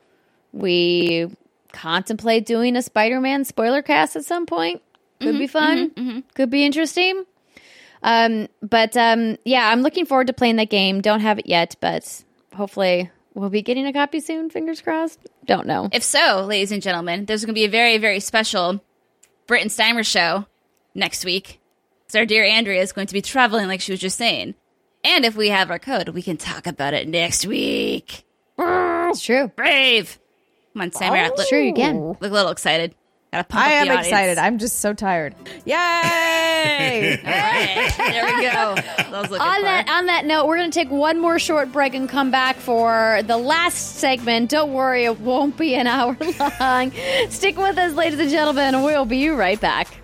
we 0.53 1.29
contemplate 1.73 2.47
doing 2.47 2.77
a 2.77 2.83
Spider-Man 2.83 3.45
spoiler 3.45 3.83
cast 3.83 4.17
at 4.17 4.25
some 4.25 4.47
point. 4.47 4.83
Could 5.21 5.39
be 5.39 5.47
fun. 5.47 5.91
Could 6.35 6.51
be 6.51 6.65
interesting. 6.65 7.25
Um, 8.03 8.49
but 8.63 8.97
um, 8.97 9.37
yeah, 9.45 9.69
I'm 9.69 9.83
looking 9.83 10.07
forward 10.07 10.29
to 10.29 10.33
playing 10.33 10.57
that 10.57 10.71
game. 10.71 11.03
Don't 11.03 11.21
have 11.21 11.39
it 11.39 11.47
yet, 11.47 11.77
but 11.81 12.25
hopefully 12.55 13.11
we'll 13.35 13.51
be 13.51 13.63
getting 13.63 13.87
a 13.87 13.93
copy 13.93 14.21
soon. 14.21 14.51
Fingers 14.51 14.81
crossed. 14.81 15.19
Don't 15.47 15.67
know. 15.67 15.89
If 15.93 16.03
so, 16.03 16.45
ladies 16.47 16.73
and 16.73 16.83
gentlemen, 16.83 17.25
there's 17.25 17.45
going 17.45 17.55
to 17.55 17.59
be 17.59 17.65
a 17.65 17.71
very, 17.71 17.99
very 17.99 18.21
special 18.21 18.83
Brit 19.47 19.63
and 19.63 19.71
Steimer 19.71 20.05
show 20.07 20.47
next 20.95 21.25
week. 21.25 21.59
Because 22.07 22.17
our 22.17 22.27
dear 22.27 22.45
Andrea 22.45 22.83
is 22.83 22.93
going 22.93 23.07
to 23.07 23.15
be 23.15 23.23
traveling, 23.23 23.67
like 23.69 23.81
she 23.81 23.93
was 23.93 24.01
just 24.01 24.19
saying. 24.19 24.55
And 25.05 25.25
if 25.25 25.37
we 25.37 25.49
have 25.49 25.71
our 25.71 25.79
code, 25.79 26.11
we 26.11 26.23
can 26.23 26.37
talk 26.37 26.67
about 26.67 26.93
it 26.95 27.09
next 27.09 27.47
week. 27.47 28.25
It's 28.59 29.23
true. 29.23 29.49
Brave. 29.49 30.19
Come 30.75 30.83
on, 30.83 30.91
Steimer. 30.91 31.37
Look, 31.37 31.49
Sure, 31.49 31.61
you 31.61 31.73
can. 31.73 32.01
look 32.01 32.23
a 32.23 32.29
little 32.29 32.51
excited. 32.53 32.95
Gotta 33.33 33.45
pump 33.45 33.65
I 33.65 33.75
up 33.77 33.87
am 33.87 33.89
the 33.89 33.99
excited. 34.01 34.39
I'm 34.39 34.59
just 34.59 34.81
so 34.81 34.93
tired. 34.93 35.37
Yay! 35.65 35.75
All 37.25 37.31
right, 37.31 37.95
there 37.97 38.25
we 38.25 38.43
go. 38.43 38.75
That 38.75 39.11
was 39.13 39.31
on 39.31 39.57
for. 39.57 39.63
that 39.63 39.89
on 39.89 40.07
that 40.07 40.25
note, 40.25 40.47
we're 40.49 40.57
going 40.57 40.71
to 40.71 40.75
take 40.77 40.91
one 40.91 41.21
more 41.21 41.39
short 41.39 41.71
break 41.71 41.95
and 41.95 42.09
come 42.09 42.33
back 42.33 42.57
for 42.57 43.21
the 43.25 43.37
last 43.37 43.99
segment. 43.99 44.51
Don't 44.51 44.73
worry, 44.73 45.05
it 45.05 45.21
won't 45.21 45.57
be 45.57 45.77
an 45.77 45.87
hour 45.87 46.17
long. 46.61 46.91
Stick 47.29 47.57
with 47.57 47.79
us, 47.79 47.95
ladies 47.95 48.19
and 48.19 48.31
gentlemen. 48.31 48.83
We'll 48.83 49.05
be 49.05 49.29
right 49.29 49.61
back. 49.61 50.00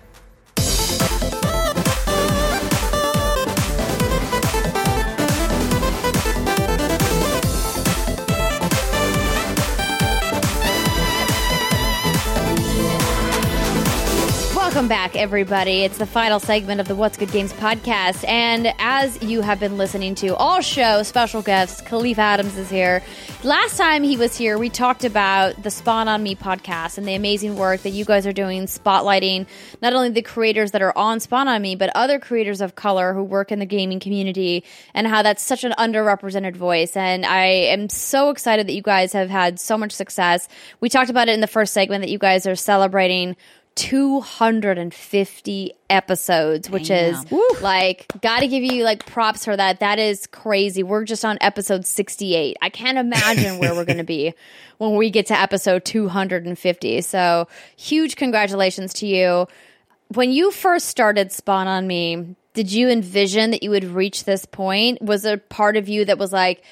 Welcome 14.77 14.89
back, 14.89 15.15
everybody. 15.15 15.85
It's 15.85 15.97
the 15.97 16.05
final 16.05 16.39
segment 16.39 16.79
of 16.79 16.87
the 16.87 16.93
What's 16.93 17.17
Good 17.17 17.31
Games 17.31 17.51
podcast. 17.51 18.23
And 18.27 18.71
as 18.77 19.19
you 19.23 19.41
have 19.41 19.59
been 19.59 19.75
listening 19.75 20.13
to 20.13 20.35
all 20.35 20.61
show, 20.61 21.01
special 21.01 21.41
guests, 21.41 21.81
Kahlief 21.81 22.19
Adams 22.19 22.55
is 22.59 22.69
here. 22.69 23.01
Last 23.43 23.75
time 23.75 24.03
he 24.03 24.17
was 24.17 24.37
here, 24.37 24.59
we 24.59 24.69
talked 24.69 25.03
about 25.03 25.63
the 25.63 25.71
Spawn 25.71 26.07
on 26.07 26.21
Me 26.21 26.35
podcast 26.35 26.99
and 26.99 27.07
the 27.07 27.15
amazing 27.15 27.55
work 27.55 27.81
that 27.81 27.89
you 27.89 28.05
guys 28.05 28.27
are 28.27 28.33
doing, 28.33 28.67
spotlighting 28.67 29.47
not 29.81 29.93
only 29.93 30.09
the 30.09 30.21
creators 30.21 30.69
that 30.73 30.83
are 30.83 30.95
on 30.95 31.19
Spawn 31.19 31.47
on 31.47 31.59
Me, 31.59 31.75
but 31.75 31.89
other 31.95 32.19
creators 32.19 32.61
of 32.61 32.75
color 32.75 33.15
who 33.15 33.23
work 33.23 33.51
in 33.51 33.57
the 33.57 33.65
gaming 33.65 33.99
community 33.99 34.63
and 34.93 35.07
how 35.07 35.23
that's 35.23 35.41
such 35.41 35.63
an 35.63 35.73
underrepresented 35.79 36.55
voice. 36.55 36.95
And 36.95 37.25
I 37.25 37.45
am 37.45 37.89
so 37.89 38.29
excited 38.29 38.67
that 38.67 38.73
you 38.73 38.83
guys 38.83 39.11
have 39.13 39.31
had 39.31 39.59
so 39.59 39.75
much 39.75 39.93
success. 39.93 40.47
We 40.81 40.89
talked 40.89 41.09
about 41.09 41.29
it 41.29 41.31
in 41.31 41.41
the 41.41 41.47
first 41.47 41.73
segment 41.73 42.03
that 42.03 42.11
you 42.11 42.19
guys 42.19 42.45
are 42.45 42.55
celebrating 42.55 43.35
250 43.77 45.71
episodes, 45.89 46.69
which 46.69 46.89
is 46.89 47.15
like, 47.61 48.07
gotta 48.21 48.47
give 48.47 48.63
you 48.63 48.83
like 48.83 49.05
props 49.05 49.45
for 49.45 49.55
that. 49.55 49.79
That 49.79 49.99
is 49.99 50.25
crazy. 50.27 50.81
We're 50.81 51.05
just 51.05 51.23
on 51.23 51.37
episode 51.41 51.85
68. 51.85 52.57
I 52.61 52.69
can't 52.69 52.97
imagine 52.97 53.59
where 53.59 53.75
we're 53.75 53.85
gonna 53.85 54.03
be 54.03 54.33
when 54.79 54.95
we 54.95 55.11
get 55.11 55.27
to 55.27 55.39
episode 55.39 55.85
250. 55.85 57.01
So, 57.01 57.47
huge 57.75 58.15
congratulations 58.15 58.93
to 58.95 59.07
you. 59.07 59.47
When 60.09 60.31
you 60.31 60.51
first 60.51 60.87
started 60.87 61.31
Spawn 61.31 61.67
on 61.67 61.85
Me, 61.85 62.35
did 62.53 62.71
you 62.71 62.89
envision 62.89 63.51
that 63.51 63.61
you 63.61 63.69
would 63.69 63.83
reach 63.83 64.23
this 64.23 64.45
point? 64.45 65.01
Was 65.01 65.21
there 65.21 65.37
part 65.37 65.77
of 65.77 65.87
you 65.87 66.05
that 66.05 66.17
was 66.17 66.33
like, 66.33 66.63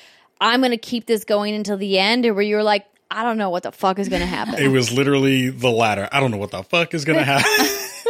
I'm 0.41 0.61
gonna 0.61 0.77
keep 0.77 1.05
this 1.05 1.23
going 1.23 1.53
until 1.53 1.77
the 1.77 1.99
end, 1.99 2.25
or 2.25 2.33
were 2.33 2.41
you 2.41 2.61
like, 2.63 2.87
I 3.09 3.23
don't 3.23 3.37
know 3.37 3.49
what 3.49 3.63
the 3.63 3.71
fuck 3.71 3.99
is 3.99 4.09
gonna 4.09 4.25
happen? 4.25 4.55
It 4.55 4.67
was 4.67 4.91
literally 4.91 5.49
the 5.49 5.69
latter. 5.69 6.09
I 6.11 6.19
don't 6.19 6.31
know 6.31 6.37
what 6.37 6.51
the 6.51 6.63
fuck 6.63 6.93
is 6.93 7.05
going 7.05 7.19
to 7.19 7.25
happen. 7.25 7.45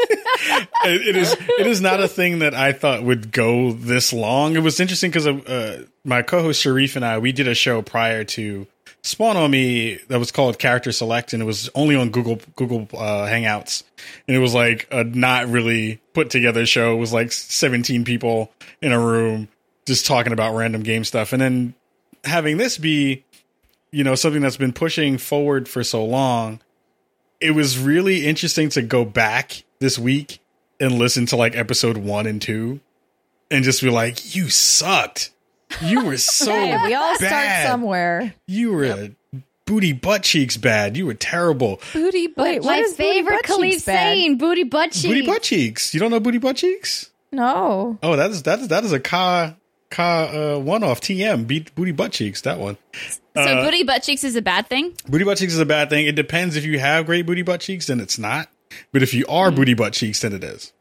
it, 0.85 1.07
it 1.07 1.15
is. 1.15 1.33
It 1.33 1.67
is 1.67 1.81
not 1.81 1.99
a 1.99 2.07
thing 2.07 2.39
that 2.39 2.53
I 2.53 2.71
thought 2.71 3.03
would 3.03 3.31
go 3.31 3.71
this 3.71 4.13
long. 4.13 4.55
It 4.55 4.63
was 4.63 4.79
interesting 4.79 5.11
because 5.11 5.27
uh, 5.27 5.85
my 6.03 6.21
co-host 6.21 6.63
Shareef 6.63 6.95
and 6.95 7.05
I 7.05 7.17
we 7.17 7.31
did 7.31 7.47
a 7.47 7.55
show 7.55 7.81
prior 7.81 8.23
to 8.23 8.67
Spawn 9.01 9.37
on 9.37 9.51
Me 9.51 9.99
that 10.07 10.19
was 10.19 10.31
called 10.31 10.59
Character 10.59 10.91
Select, 10.91 11.33
and 11.33 11.41
it 11.41 11.45
was 11.45 11.69
only 11.75 11.95
on 11.95 12.09
Google 12.09 12.39
Google 12.55 12.87
uh, 12.93 13.27
Hangouts, 13.27 13.83
and 14.27 14.35
it 14.35 14.39
was 14.39 14.53
like 14.53 14.87
a 14.91 15.03
not 15.03 15.47
really 15.47 15.99
put 16.13 16.29
together 16.29 16.65
show. 16.65 16.95
It 16.95 16.99
was 16.99 17.13
like 17.13 17.31
seventeen 17.31 18.03
people 18.03 18.51
in 18.81 18.91
a 18.91 18.99
room 18.99 19.47
just 19.85 20.05
talking 20.05 20.33
about 20.33 20.55
random 20.55 20.83
game 20.83 21.03
stuff, 21.03 21.33
and 21.33 21.41
then 21.41 21.73
having 22.23 22.57
this 22.57 22.77
be 22.77 23.23
you 23.95 24.03
know 24.03 24.13
something 24.15 24.41
that's 24.41 24.57
been 24.57 24.73
pushing 24.73 25.17
forward 25.17 25.67
for 25.69 25.83
so 25.83 26.03
long 26.03 26.59
it 27.39 27.51
was 27.51 27.77
really 27.79 28.25
interesting 28.25 28.69
to 28.69 28.81
go 28.81 29.05
back 29.05 29.63
this 29.79 29.97
week 29.97 30.39
and 30.79 30.93
listen 30.99 31.25
to 31.27 31.35
like 31.35 31.55
episode 31.55 31.95
one 31.97 32.25
and 32.25 32.41
two 32.41 32.79
and 33.49 33.63
just 33.63 33.81
be 33.81 33.89
like 33.89 34.35
you 34.35 34.49
sucked 34.49 35.31
you 35.81 36.03
were 36.05 36.17
so 36.37 36.51
Hey, 36.51 36.77
we 36.83 36.93
all 36.93 37.15
start 37.15 37.67
somewhere. 37.67 38.33
you 38.47 38.73
were 38.73 39.09
booty 39.65 39.93
butt 39.93 40.23
cheeks 40.23 40.57
bad 40.57 40.95
you 40.97 41.05
were 41.05 41.13
terrible 41.13 41.79
Booty 41.93 42.27
butt. 42.27 42.45
Wait, 42.45 42.59
what 42.63 42.71
my 42.71 42.77
is 42.79 42.95
favorite 42.95 43.43
butt 43.47 43.59
Kahlief 43.59 43.79
saying, 43.81 44.37
booty 44.37 44.63
butt 44.63 44.91
cheeks. 44.91 45.05
booty 45.07 45.25
butt 45.25 45.41
cheeks 45.41 45.93
you 45.93 45.99
don't 45.99 46.11
know 46.11 46.19
booty 46.19 46.37
butt 46.37 46.55
cheeks 46.57 47.11
No. 47.31 47.97
oh 48.03 48.15
that 48.15 48.29
is 48.31 48.43
that 48.43 48.59
is 48.59 48.67
that 48.67 48.83
is 48.83 48.91
a 48.91 48.99
ka 48.99 49.55
ka 49.89 50.55
uh, 50.55 50.59
one 50.59 50.83
off 50.83 50.99
tm 50.99 51.45
beat 51.47 51.73
booty 51.75 51.91
butt 51.91 52.11
cheeks 52.11 52.41
that 52.41 52.59
one 52.59 52.77
so 53.35 53.41
Uh, 53.41 53.63
booty 53.65 53.83
butt 53.83 54.01
cheeks 54.01 54.23
is 54.23 54.35
a 54.37 54.41
bad 54.41 54.65
thing. 54.67 54.93
Booty 55.09 55.25
butt 55.25 55.37
cheeks 55.37 55.51
is 55.53 55.59
a 55.59 55.65
bad 55.65 55.89
thing. 55.89 56.05
It 56.07 56.15
depends 56.15 56.55
if 56.55 56.63
you 56.63 56.79
have 56.79 57.05
great 57.05 57.25
booty 57.25 57.41
butt 57.41 57.59
cheeks, 57.59 57.87
then 57.87 57.99
it's 57.99 58.17
not. 58.17 58.47
But 58.93 59.03
if 59.03 59.13
you 59.13 59.25
are 59.27 59.51
booty 59.51 59.73
butt 59.73 59.91
cheeks, 59.91 60.21
then 60.21 60.31
it 60.31 60.41
is. 60.41 60.71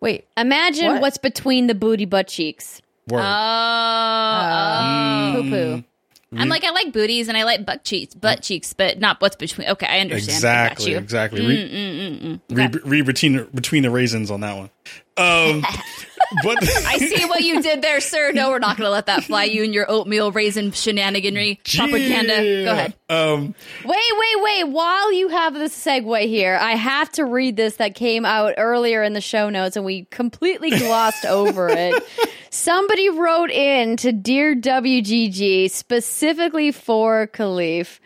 Wait. 0.00 0.26
Imagine 0.36 0.92
What? 0.92 1.00
what's 1.02 1.18
between 1.18 1.66
the 1.66 1.74
booty 1.74 2.06
butt 2.06 2.26
cheeks. 2.28 2.80
Word. 3.06 3.20
Oh, 3.22 5.32
Poo 5.34 5.50
poo. 5.50 5.84
I'm 6.32 6.48
like 6.48 6.62
I 6.62 6.70
like 6.70 6.92
booties 6.92 7.26
and 7.28 7.36
I 7.36 7.42
like 7.42 7.66
butt 7.66 7.82
cheeks, 7.82 8.14
butt 8.14 8.38
mm. 8.38 8.44
cheeks, 8.44 8.72
but 8.72 9.00
not 9.00 9.20
what's 9.20 9.34
between. 9.34 9.68
Okay, 9.68 9.86
I 9.86 9.98
understand. 9.98 10.36
exactly, 10.36 10.84
I 10.84 10.88
got 10.88 10.90
you. 10.92 10.98
exactly. 10.98 11.46
Read, 11.46 12.40
read, 12.50 12.86
read 12.86 13.06
between 13.06 13.44
between 13.52 13.82
the 13.82 13.90
raisins 13.90 14.30
on 14.30 14.40
that 14.42 14.56
one. 14.56 14.70
Um, 15.16 15.62
but 16.44 16.62
I 16.86 16.98
see 16.98 17.24
what 17.26 17.40
you 17.40 17.60
did 17.60 17.82
there, 17.82 18.00
sir. 18.00 18.30
No, 18.32 18.50
we're 18.50 18.60
not 18.60 18.76
going 18.76 18.86
to 18.86 18.92
let 18.92 19.06
that 19.06 19.24
fly. 19.24 19.44
You 19.44 19.64
and 19.64 19.74
your 19.74 19.90
oatmeal 19.90 20.30
raisin 20.30 20.70
shenaniganry 20.70 21.58
propaganda. 21.76 22.64
Go 22.64 22.72
ahead. 22.72 22.94
Um, 23.08 23.54
Wait, 23.84 23.96
wait, 24.18 24.42
wait. 24.42 24.64
While 24.68 25.12
you 25.12 25.28
have 25.28 25.54
this 25.54 25.76
segue 25.76 26.28
here, 26.28 26.56
I 26.60 26.76
have 26.76 27.10
to 27.12 27.24
read 27.24 27.56
this 27.56 27.76
that 27.76 27.96
came 27.96 28.24
out 28.24 28.54
earlier 28.56 29.02
in 29.02 29.14
the 29.14 29.20
show 29.20 29.50
notes 29.50 29.74
and 29.74 29.84
we 29.84 30.04
completely 30.04 30.70
glossed 30.70 31.26
over 31.26 31.68
it. 31.68 32.02
Somebody 32.50 33.08
wrote 33.10 33.50
in 33.50 33.96
to 33.98 34.12
Dear 34.12 34.56
WGG 34.56 35.70
specifically 35.70 36.72
for 36.72 37.28
Kahlief 37.28 38.00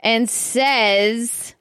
and 0.00 0.28
says, 0.28 1.54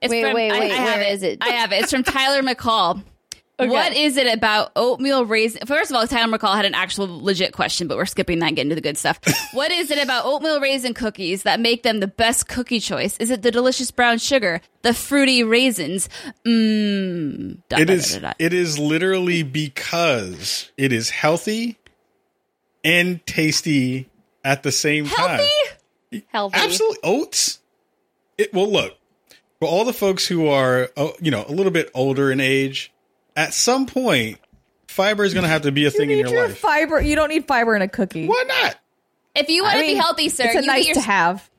It's 0.00 0.10
Wait, 0.10 0.22
from, 0.24 0.34
wait, 0.34 0.50
I- 0.50 0.58
wait, 0.58 0.72
I, 0.72 0.74
have 0.76 0.96
where 0.96 1.02
it. 1.02 1.12
is 1.12 1.22
it? 1.22 1.38
I 1.42 1.48
have 1.50 1.72
it. 1.72 1.82
It's 1.82 1.92
from 1.92 2.02
Tyler 2.02 2.42
McCall. 2.42 3.02
What 3.56 3.94
is 3.94 4.16
it 4.16 4.32
about 4.32 4.72
oatmeal 4.74 5.24
raisin? 5.24 5.66
First 5.66 5.90
of 5.90 5.96
all, 5.96 6.06
Tyler 6.08 6.36
McCall 6.36 6.56
had 6.56 6.64
an 6.64 6.74
actual 6.74 7.22
legit 7.22 7.52
question, 7.52 7.86
but 7.86 7.96
we're 7.96 8.04
skipping 8.04 8.40
that 8.40 8.48
and 8.48 8.56
getting 8.56 8.70
to 8.70 8.74
the 8.74 8.80
good 8.80 8.98
stuff. 8.98 9.20
what 9.52 9.70
is 9.70 9.90
it 9.92 10.02
about 10.02 10.24
oatmeal 10.24 10.60
raisin 10.60 10.92
cookies 10.92 11.44
that 11.44 11.60
make 11.60 11.84
them 11.84 12.00
the 12.00 12.08
best 12.08 12.48
cookie 12.48 12.80
choice? 12.80 13.16
Is 13.18 13.30
it 13.30 13.42
the 13.42 13.52
delicious 13.52 13.92
brown 13.92 14.18
sugar, 14.18 14.60
the 14.82 14.92
fruity 14.92 15.44
raisins? 15.44 16.08
Mmm. 16.44 17.58
it 17.70 17.90
is 17.90 18.18
it 18.38 18.52
is 18.52 18.78
literally 18.78 19.44
because 19.44 20.72
it 20.76 20.92
is 20.92 21.10
healthy 21.10 21.78
and 22.82 23.24
tasty 23.26 24.10
at 24.44 24.62
the 24.62 24.72
same 24.72 25.06
time. 25.06 25.40
healthy. 26.10 26.24
healthy. 26.28 26.58
Absolutely, 26.58 26.98
oats. 27.04 27.60
It 28.36 28.52
well, 28.52 28.70
look 28.70 28.96
for 29.60 29.68
all 29.68 29.84
the 29.84 29.92
folks 29.92 30.26
who 30.26 30.48
are 30.48 30.90
uh, 30.96 31.10
you 31.20 31.30
know 31.30 31.44
a 31.48 31.52
little 31.52 31.72
bit 31.72 31.90
older 31.94 32.30
in 32.30 32.40
age. 32.40 32.92
At 33.36 33.52
some 33.54 33.86
point, 33.86 34.38
fiber 34.88 35.24
is 35.24 35.34
going 35.34 35.42
to 35.44 35.48
have 35.48 35.62
to 35.62 35.72
be 35.72 35.82
a 35.82 35.84
You 35.84 35.90
thing 35.90 36.10
in 36.10 36.18
your 36.18 36.28
your 36.28 36.46
life. 36.48 36.58
fiber. 36.58 37.00
You 37.00 37.16
don't 37.16 37.28
need 37.28 37.46
fiber 37.46 37.74
in 37.74 37.82
a 37.82 37.88
cookie. 37.88 38.26
Why 38.26 38.44
not? 38.46 38.76
If 39.34 39.48
you 39.48 39.62
want 39.64 39.74
I 39.74 39.78
to 39.78 39.82
be 39.82 39.88
mean, 39.88 39.96
healthy, 39.96 40.28
sir, 40.28 40.44
It's 40.46 40.54
a 40.56 40.60
you, 40.60 40.66
nice 40.66 40.86
get 40.86 40.94
to 40.94 41.00
have. 41.00 41.50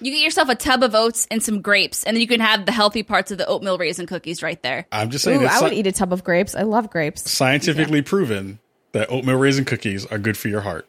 you 0.00 0.10
get 0.10 0.20
yourself 0.20 0.48
a 0.48 0.56
tub 0.56 0.82
of 0.82 0.94
oats 0.96 1.28
and 1.30 1.40
some 1.40 1.62
grapes, 1.62 2.02
and 2.02 2.16
then 2.16 2.20
you 2.20 2.26
can 2.26 2.40
have 2.40 2.66
the 2.66 2.72
healthy 2.72 3.04
parts 3.04 3.30
of 3.30 3.38
the 3.38 3.46
oatmeal 3.46 3.78
raisin 3.78 4.06
cookies 4.06 4.42
right 4.42 4.60
there. 4.62 4.86
I'm 4.90 5.10
just 5.10 5.24
saying 5.24 5.40
Ooh, 5.40 5.44
it's 5.44 5.54
I 5.54 5.60
would 5.62 5.70
sci- 5.70 5.76
eat 5.78 5.86
a 5.86 5.92
tub 5.92 6.12
of 6.12 6.24
grapes. 6.24 6.56
I 6.56 6.62
love 6.62 6.90
grapes. 6.90 7.30
scientifically 7.30 8.02
proven 8.02 8.58
that 8.92 9.10
oatmeal 9.12 9.36
raisin 9.36 9.64
cookies 9.64 10.04
are 10.06 10.18
good 10.18 10.36
for 10.36 10.48
your 10.48 10.62
heart 10.62 10.88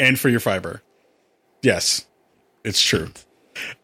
and 0.00 0.18
for 0.18 0.28
your 0.28 0.40
fiber. 0.40 0.82
Yes, 1.62 2.04
it's 2.64 2.82
true. 2.82 3.10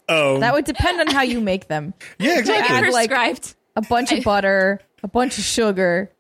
Um, 0.09 0.41
That 0.41 0.55
would 0.55 0.65
depend 0.65 1.01
on 1.01 1.07
how 1.15 1.23
you 1.23 1.41
make 1.41 1.69
them. 1.69 1.95
yeah, 2.19 2.39
exactly. 2.41 2.75
add, 2.77 2.93
like- 2.93 3.11
Prescribed. 3.11 3.55
A 3.77 3.81
bunch 3.83 4.11
of 4.11 4.25
butter, 4.25 4.81
a 5.03 5.09
bunch 5.09 5.39
of 5.39 5.45
sugar. 5.45 6.11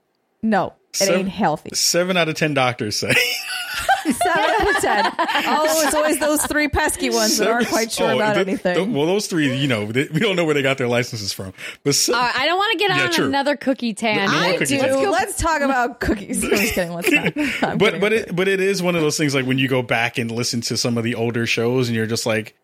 No, 0.42 0.74
it 0.92 0.96
Seven- 0.96 1.14
ain't 1.20 1.28
healthy. 1.28 1.70
Seven 1.74 2.16
out 2.16 2.28
of 2.28 2.34
ten 2.36 2.54
doctors 2.54 2.96
say 2.96 3.12
Seven 4.04 4.14
out 4.50 4.76
of 4.76 4.80
ten. 4.82 5.04
Oh, 5.46 5.82
it's 5.84 5.94
always 5.94 6.18
those 6.18 6.42
three 6.46 6.68
pesky 6.68 7.10
ones 7.10 7.36
that 7.38 7.48
aren't 7.48 7.68
quite 7.68 7.90
sure 7.92 8.10
Oh, 8.12 8.16
about 8.16 8.34
the- 8.34 8.40
anything. 8.40 8.74
the- 8.92 8.96
well, 8.98 9.06
those 9.06 9.26
three, 9.26 9.54
you 9.56 9.66
know, 9.68 9.86
they, 9.90 10.08
we 10.12 10.20
don't 10.20 10.36
know 10.36 10.44
where 10.44 10.54
they 10.54 10.62
got 10.62 10.78
their 10.78 10.88
licenses 10.88 11.32
from. 11.32 11.52
But 11.84 11.94
se- 11.94 12.12
All 12.12 12.20
right, 12.20 12.34
I 12.36 12.46
don't 12.46 12.56
want 12.56 12.72
to 12.72 12.78
get 12.78 12.96
Yeah, 12.96 13.04
on 13.04 13.10
true. 13.12 13.26
another 13.26 13.56
cookie 13.56 13.92
tangent. 13.94 14.30
more 14.32 14.40
I 14.40 14.52
cookies. 14.52 14.68
do. 14.70 14.78
Let's 14.78 14.94
go- 14.94 15.10
Let's 15.10 15.36
talk 15.38 15.60
about 15.62 16.00
cookies. 16.00 16.42
I'm 16.44 16.50
just 16.50 16.74
kidding. 16.74 16.94
Let's 16.94 17.10
not. 17.10 17.26
I'm 17.70 17.78
but 17.78 17.84
kidding. 17.86 18.00
but 18.00 18.12
it 18.12 18.36
but 18.36 18.48
it 18.48 18.60
is 18.60 18.82
one 18.82 18.94
of 18.96 19.02
those 19.02 19.18
things 19.18 19.34
like 19.34 19.44
when 19.46 19.58
you 19.58 19.68
go 19.68 19.82
back 19.82 20.18
and 20.18 20.30
listen 20.30 20.60
to 20.62 20.76
some 20.76 20.96
of 20.96 21.04
the 21.04 21.14
older 21.16 21.46
shows 21.46 21.88
and 21.88 21.96
you're 21.96 22.06
just 22.06 22.24
like 22.26 22.54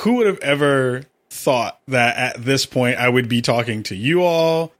who 0.00 0.16
would 0.16 0.26
have 0.26 0.38
ever 0.40 1.04
thought 1.30 1.80
that 1.88 2.16
at 2.16 2.44
this 2.44 2.66
point 2.66 2.98
I 2.98 3.08
would 3.08 3.28
be 3.28 3.40
talking 3.40 3.82
to 3.84 3.94
you 3.96 4.22
all 4.22 4.72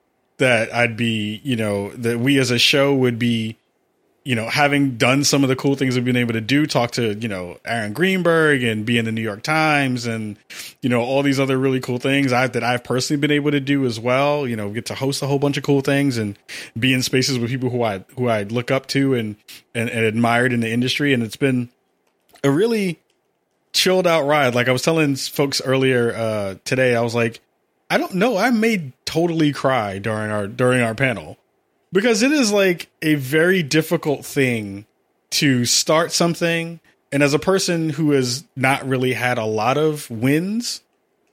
that 0.43 0.75
I'd 0.75 0.97
be 0.97 1.41
you 1.45 1.55
know 1.55 1.91
that 1.91 2.19
we 2.19 2.39
as 2.39 2.51
a 2.51 2.59
show 2.59 2.93
would 2.95 3.19
be 3.19 3.57
you 4.25 4.35
know 4.35 4.49
having 4.49 4.97
done 4.97 5.23
some 5.23 5.45
of 5.45 5.49
the 5.49 5.55
cool 5.55 5.77
things 5.77 5.95
we've 5.95 6.05
been 6.05 6.17
able 6.17 6.33
to 6.33 6.41
do 6.41 6.67
talk 6.67 6.91
to 6.93 7.15
you 7.15 7.29
know 7.29 7.59
Aaron 7.65 7.93
Greenberg 7.93 8.65
and 8.65 8.85
be 8.85 8.99
in 8.99 9.05
the 9.05 9.13
New 9.13 9.23
York 9.23 9.45
Times 9.45 10.05
and 10.05 10.37
you 10.81 10.89
know 10.89 11.01
all 11.01 11.23
these 11.23 11.39
other 11.39 11.57
really 11.57 11.79
cool 11.79 11.99
things 11.99 12.33
I 12.33 12.49
that 12.49 12.65
I've 12.65 12.83
personally 12.83 13.21
been 13.21 13.31
able 13.31 13.53
to 13.53 13.61
do 13.61 13.87
as 13.87 14.01
well 14.01 14.47
you 14.47 14.57
know 14.57 14.71
get 14.71 14.87
to 14.87 14.97
host 14.97 15.23
a 15.23 15.29
whole 15.29 15.39
bunch 15.39 15.57
of 15.57 15.63
cool 15.63 15.81
things 15.81 16.19
and 16.19 16.37
be 16.77 16.93
in 16.93 17.03
spaces 17.03 17.39
with 17.39 17.49
people 17.49 17.71
who 17.71 17.85
I 17.85 18.05
who 18.17 18.29
I 18.29 18.43
look 18.43 18.73
up 18.73 18.87
to 18.89 19.15
and 19.15 19.37
and, 19.77 19.89
and 19.89 20.05
admired 20.05 20.53
in 20.53 20.59
the 20.59 20.71
industry. 20.71 21.13
And 21.15 21.23
it's 21.23 21.37
been 21.37 21.69
a 22.43 22.51
really 22.51 22.99
chilled 23.73 24.09
out 24.09 24.27
ride. 24.27 24.57
Like 24.57 24.69
I 24.69 24.73
was 24.73 24.83
telling 24.83 25.15
folks 25.15 25.63
earlier 25.65 26.13
uh 26.13 26.55
today 26.65 26.97
I 26.97 27.01
was 27.03 27.15
like 27.15 27.41
I 27.93 27.99
don't 27.99 28.15
know. 28.15 28.39
I 28.39 28.49
may 28.49 28.95
totally 29.05 29.53
cry 29.53 29.99
during 29.99 30.31
our 30.31 30.47
during 30.47 30.81
our 30.81 30.95
panel. 30.95 31.37
Because 31.93 32.23
it 32.23 32.33
is 32.33 32.51
like 32.51 32.89
a 33.03 33.17
very 33.17 33.63
difficult 33.63 34.25
thing 34.25 34.87
to 35.33 35.67
start 35.67 36.11
something. 36.11 36.81
And 37.13 37.23
as 37.23 37.35
a 37.35 37.39
person 37.39 37.91
who 37.91 38.13
has 38.13 38.45
not 38.57 38.89
really 38.89 39.13
had 39.13 39.37
a 39.37 39.45
lot 39.45 39.77
of 39.77 40.11
wins 40.11 40.81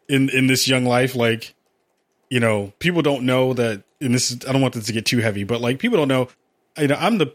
in 0.10 0.28
in 0.28 0.48
this 0.48 0.68
young 0.68 0.84
life 0.84 1.16
like 1.16 1.56
you 2.30 2.42
know 2.42 2.74
people 2.80 3.04
don't 3.04 3.26
know 3.26 3.54
that 3.54 3.84
and 4.02 4.14
this 4.14 4.30
is 4.30 4.46
I 4.46 4.52
don't 4.52 4.62
want 4.62 4.74
this 4.74 4.88
to 4.88 4.94
get 4.94 5.06
too 5.06 5.20
heavy 5.20 5.46
but 5.46 5.62
like 5.62 5.80
people 5.80 5.98
don't 5.98 6.10
know 6.10 6.28
you 6.78 6.88
know 6.88 6.98
I'm 7.00 7.20
the 7.20 7.34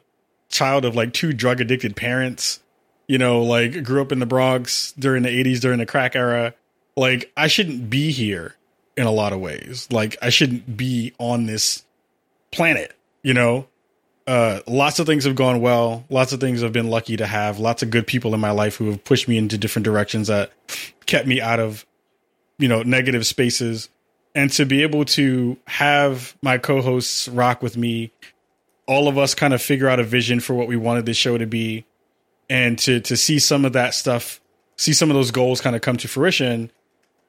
child 0.50 0.84
of 0.84 0.96
like 0.96 1.14
two 1.14 1.32
drug 1.32 1.62
addicted 1.62 1.96
parents. 1.96 2.60
You 3.08 3.16
know 3.16 3.42
like 3.42 3.84
grew 3.84 4.02
up 4.02 4.12
in 4.12 4.18
the 4.18 4.26
Bronx 4.26 4.92
during 4.98 5.22
the 5.22 5.30
80s 5.30 5.60
during 5.60 5.78
the 5.78 5.86
crack 5.86 6.14
era. 6.14 6.52
Like 6.94 7.32
I 7.38 7.46
shouldn't 7.46 7.88
be 7.88 8.12
here 8.12 8.56
in 8.96 9.06
a 9.06 9.10
lot 9.10 9.32
of 9.32 9.40
ways. 9.40 9.88
Like 9.90 10.16
I 10.22 10.30
shouldn't 10.30 10.76
be 10.76 11.14
on 11.18 11.46
this 11.46 11.84
planet 12.50 12.94
you 13.24 13.34
know? 13.34 13.66
Uh 14.26 14.60
lots 14.66 15.00
of 15.00 15.06
things 15.06 15.24
have 15.24 15.34
gone 15.34 15.60
well. 15.60 16.04
Lots 16.08 16.32
of 16.32 16.40
things 16.40 16.62
i've 16.62 16.72
been 16.72 16.88
lucky 16.88 17.16
to 17.16 17.26
have. 17.26 17.58
Lots 17.58 17.82
of 17.82 17.90
good 17.90 18.06
people 18.06 18.32
in 18.32 18.40
my 18.40 18.52
life 18.52 18.76
who 18.76 18.90
have 18.90 19.02
pushed 19.02 19.26
me 19.26 19.36
into 19.36 19.58
different 19.58 19.84
directions 19.84 20.28
that 20.28 20.52
kept 21.04 21.26
me 21.26 21.40
out 21.40 21.58
of 21.58 21.84
you 22.56 22.68
know 22.68 22.82
negative 22.82 23.26
spaces. 23.26 23.88
And 24.36 24.50
to 24.52 24.64
be 24.64 24.82
able 24.82 25.04
to 25.06 25.56
have 25.66 26.36
my 26.42 26.58
co-hosts 26.58 27.28
rock 27.28 27.62
with 27.62 27.76
me 27.76 28.12
all 28.86 29.08
of 29.08 29.16
us 29.18 29.34
kind 29.34 29.54
of 29.54 29.62
figure 29.62 29.88
out 29.88 29.98
a 29.98 30.04
vision 30.04 30.40
for 30.40 30.54
what 30.54 30.68
we 30.68 30.76
wanted 30.76 31.06
this 31.06 31.16
show 31.16 31.36
to 31.36 31.46
be. 31.46 31.84
And 32.48 32.78
to 32.80 33.00
to 33.00 33.16
see 33.16 33.38
some 33.38 33.64
of 33.64 33.74
that 33.74 33.94
stuff 33.94 34.40
see 34.76 34.92
some 34.92 35.10
of 35.10 35.14
those 35.14 35.30
goals 35.32 35.60
kind 35.60 35.76
of 35.76 35.82
come 35.82 35.96
to 35.98 36.08
fruition 36.08 36.70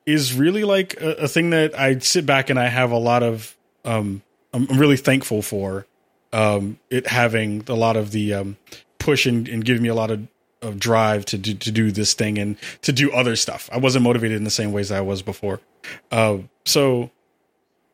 is 0.06 0.34
really 0.34 0.64
like 0.64 1.00
a, 1.02 1.24
a 1.24 1.28
thing 1.28 1.50
that 1.52 1.78
I 1.78 1.98
sit 2.00 2.26
back 2.26 2.50
and 2.50 2.60
I 2.60 2.68
have 2.68 2.92
a 2.92 2.98
lot 2.98 3.24
of 3.24 3.56
um 3.84 4.22
I'm 4.54 4.66
really 4.68 4.98
thankful 4.98 5.42
for 5.42 5.86
um 6.34 6.80
it 6.90 7.08
having 7.08 7.64
a 7.68 7.76
lot 7.76 7.98
of 7.98 8.12
the 8.12 8.34
um 8.34 8.58
push 9.00 9.26
and, 9.26 9.48
and 9.48 9.64
giving 9.64 9.84
me 9.84 9.90
a 9.90 9.96
lot 9.96 10.12
of, 10.12 10.28
of 10.62 10.80
drive 10.80 11.26
to 11.26 11.38
do 11.38 11.54
to 11.54 11.72
do 11.72 11.92
this 11.92 12.14
thing 12.14 12.38
and 12.38 12.58
to 12.82 12.92
do 12.92 13.12
other 13.12 13.36
stuff. 13.36 13.70
I 13.72 13.78
wasn't 13.78 14.04
motivated 14.04 14.38
in 14.38 14.44
the 14.44 14.50
same 14.50 14.72
ways 14.72 14.92
I 14.92 15.02
was 15.02 15.22
before. 15.22 15.60
Uh, 16.12 16.40
so 16.66 17.12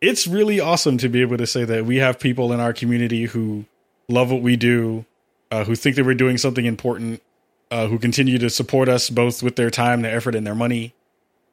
it's 0.01 0.25
really 0.25 0.59
awesome 0.59 0.97
to 0.97 1.09
be 1.09 1.21
able 1.21 1.37
to 1.37 1.45
say 1.45 1.63
that 1.63 1.85
we 1.85 1.97
have 1.97 2.19
people 2.19 2.51
in 2.53 2.59
our 2.59 2.73
community 2.73 3.25
who 3.25 3.65
love 4.07 4.31
what 4.31 4.41
we 4.41 4.55
do, 4.55 5.05
uh, 5.51 5.63
who 5.63 5.75
think 5.75 5.95
that 5.95 6.05
we're 6.05 6.15
doing 6.15 6.37
something 6.37 6.65
important, 6.65 7.21
uh, 7.69 7.87
who 7.87 7.99
continue 7.99 8.37
to 8.39 8.49
support 8.49 8.89
us 8.89 9.09
both 9.09 9.43
with 9.43 9.55
their 9.57 9.69
time, 9.69 10.01
their 10.01 10.15
effort, 10.15 10.33
and 10.33 10.45
their 10.45 10.55
money. 10.55 10.93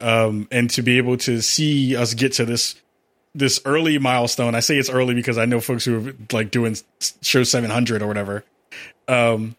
Um, 0.01 0.47
and 0.51 0.71
to 0.71 0.83
be 0.83 0.99
able 0.99 1.17
to 1.19 1.41
see 1.41 1.97
us 1.97 2.15
get 2.15 2.35
to 2.35 2.45
this 2.45 2.77
this 3.35 3.61
early 3.65 3.99
milestone. 3.99 4.55
I 4.55 4.61
say 4.61 4.77
it's 4.79 4.91
early 4.91 5.15
because 5.15 5.39
I 5.39 5.45
know 5.45 5.61
folks 5.61 5.85
who 5.85 6.09
are 6.09 6.15
like 6.33 6.51
doing 6.51 6.77
show 7.23 7.45
700 7.45 8.03
or 8.03 8.07
whatever. 8.07 8.45
Um, 9.07 9.55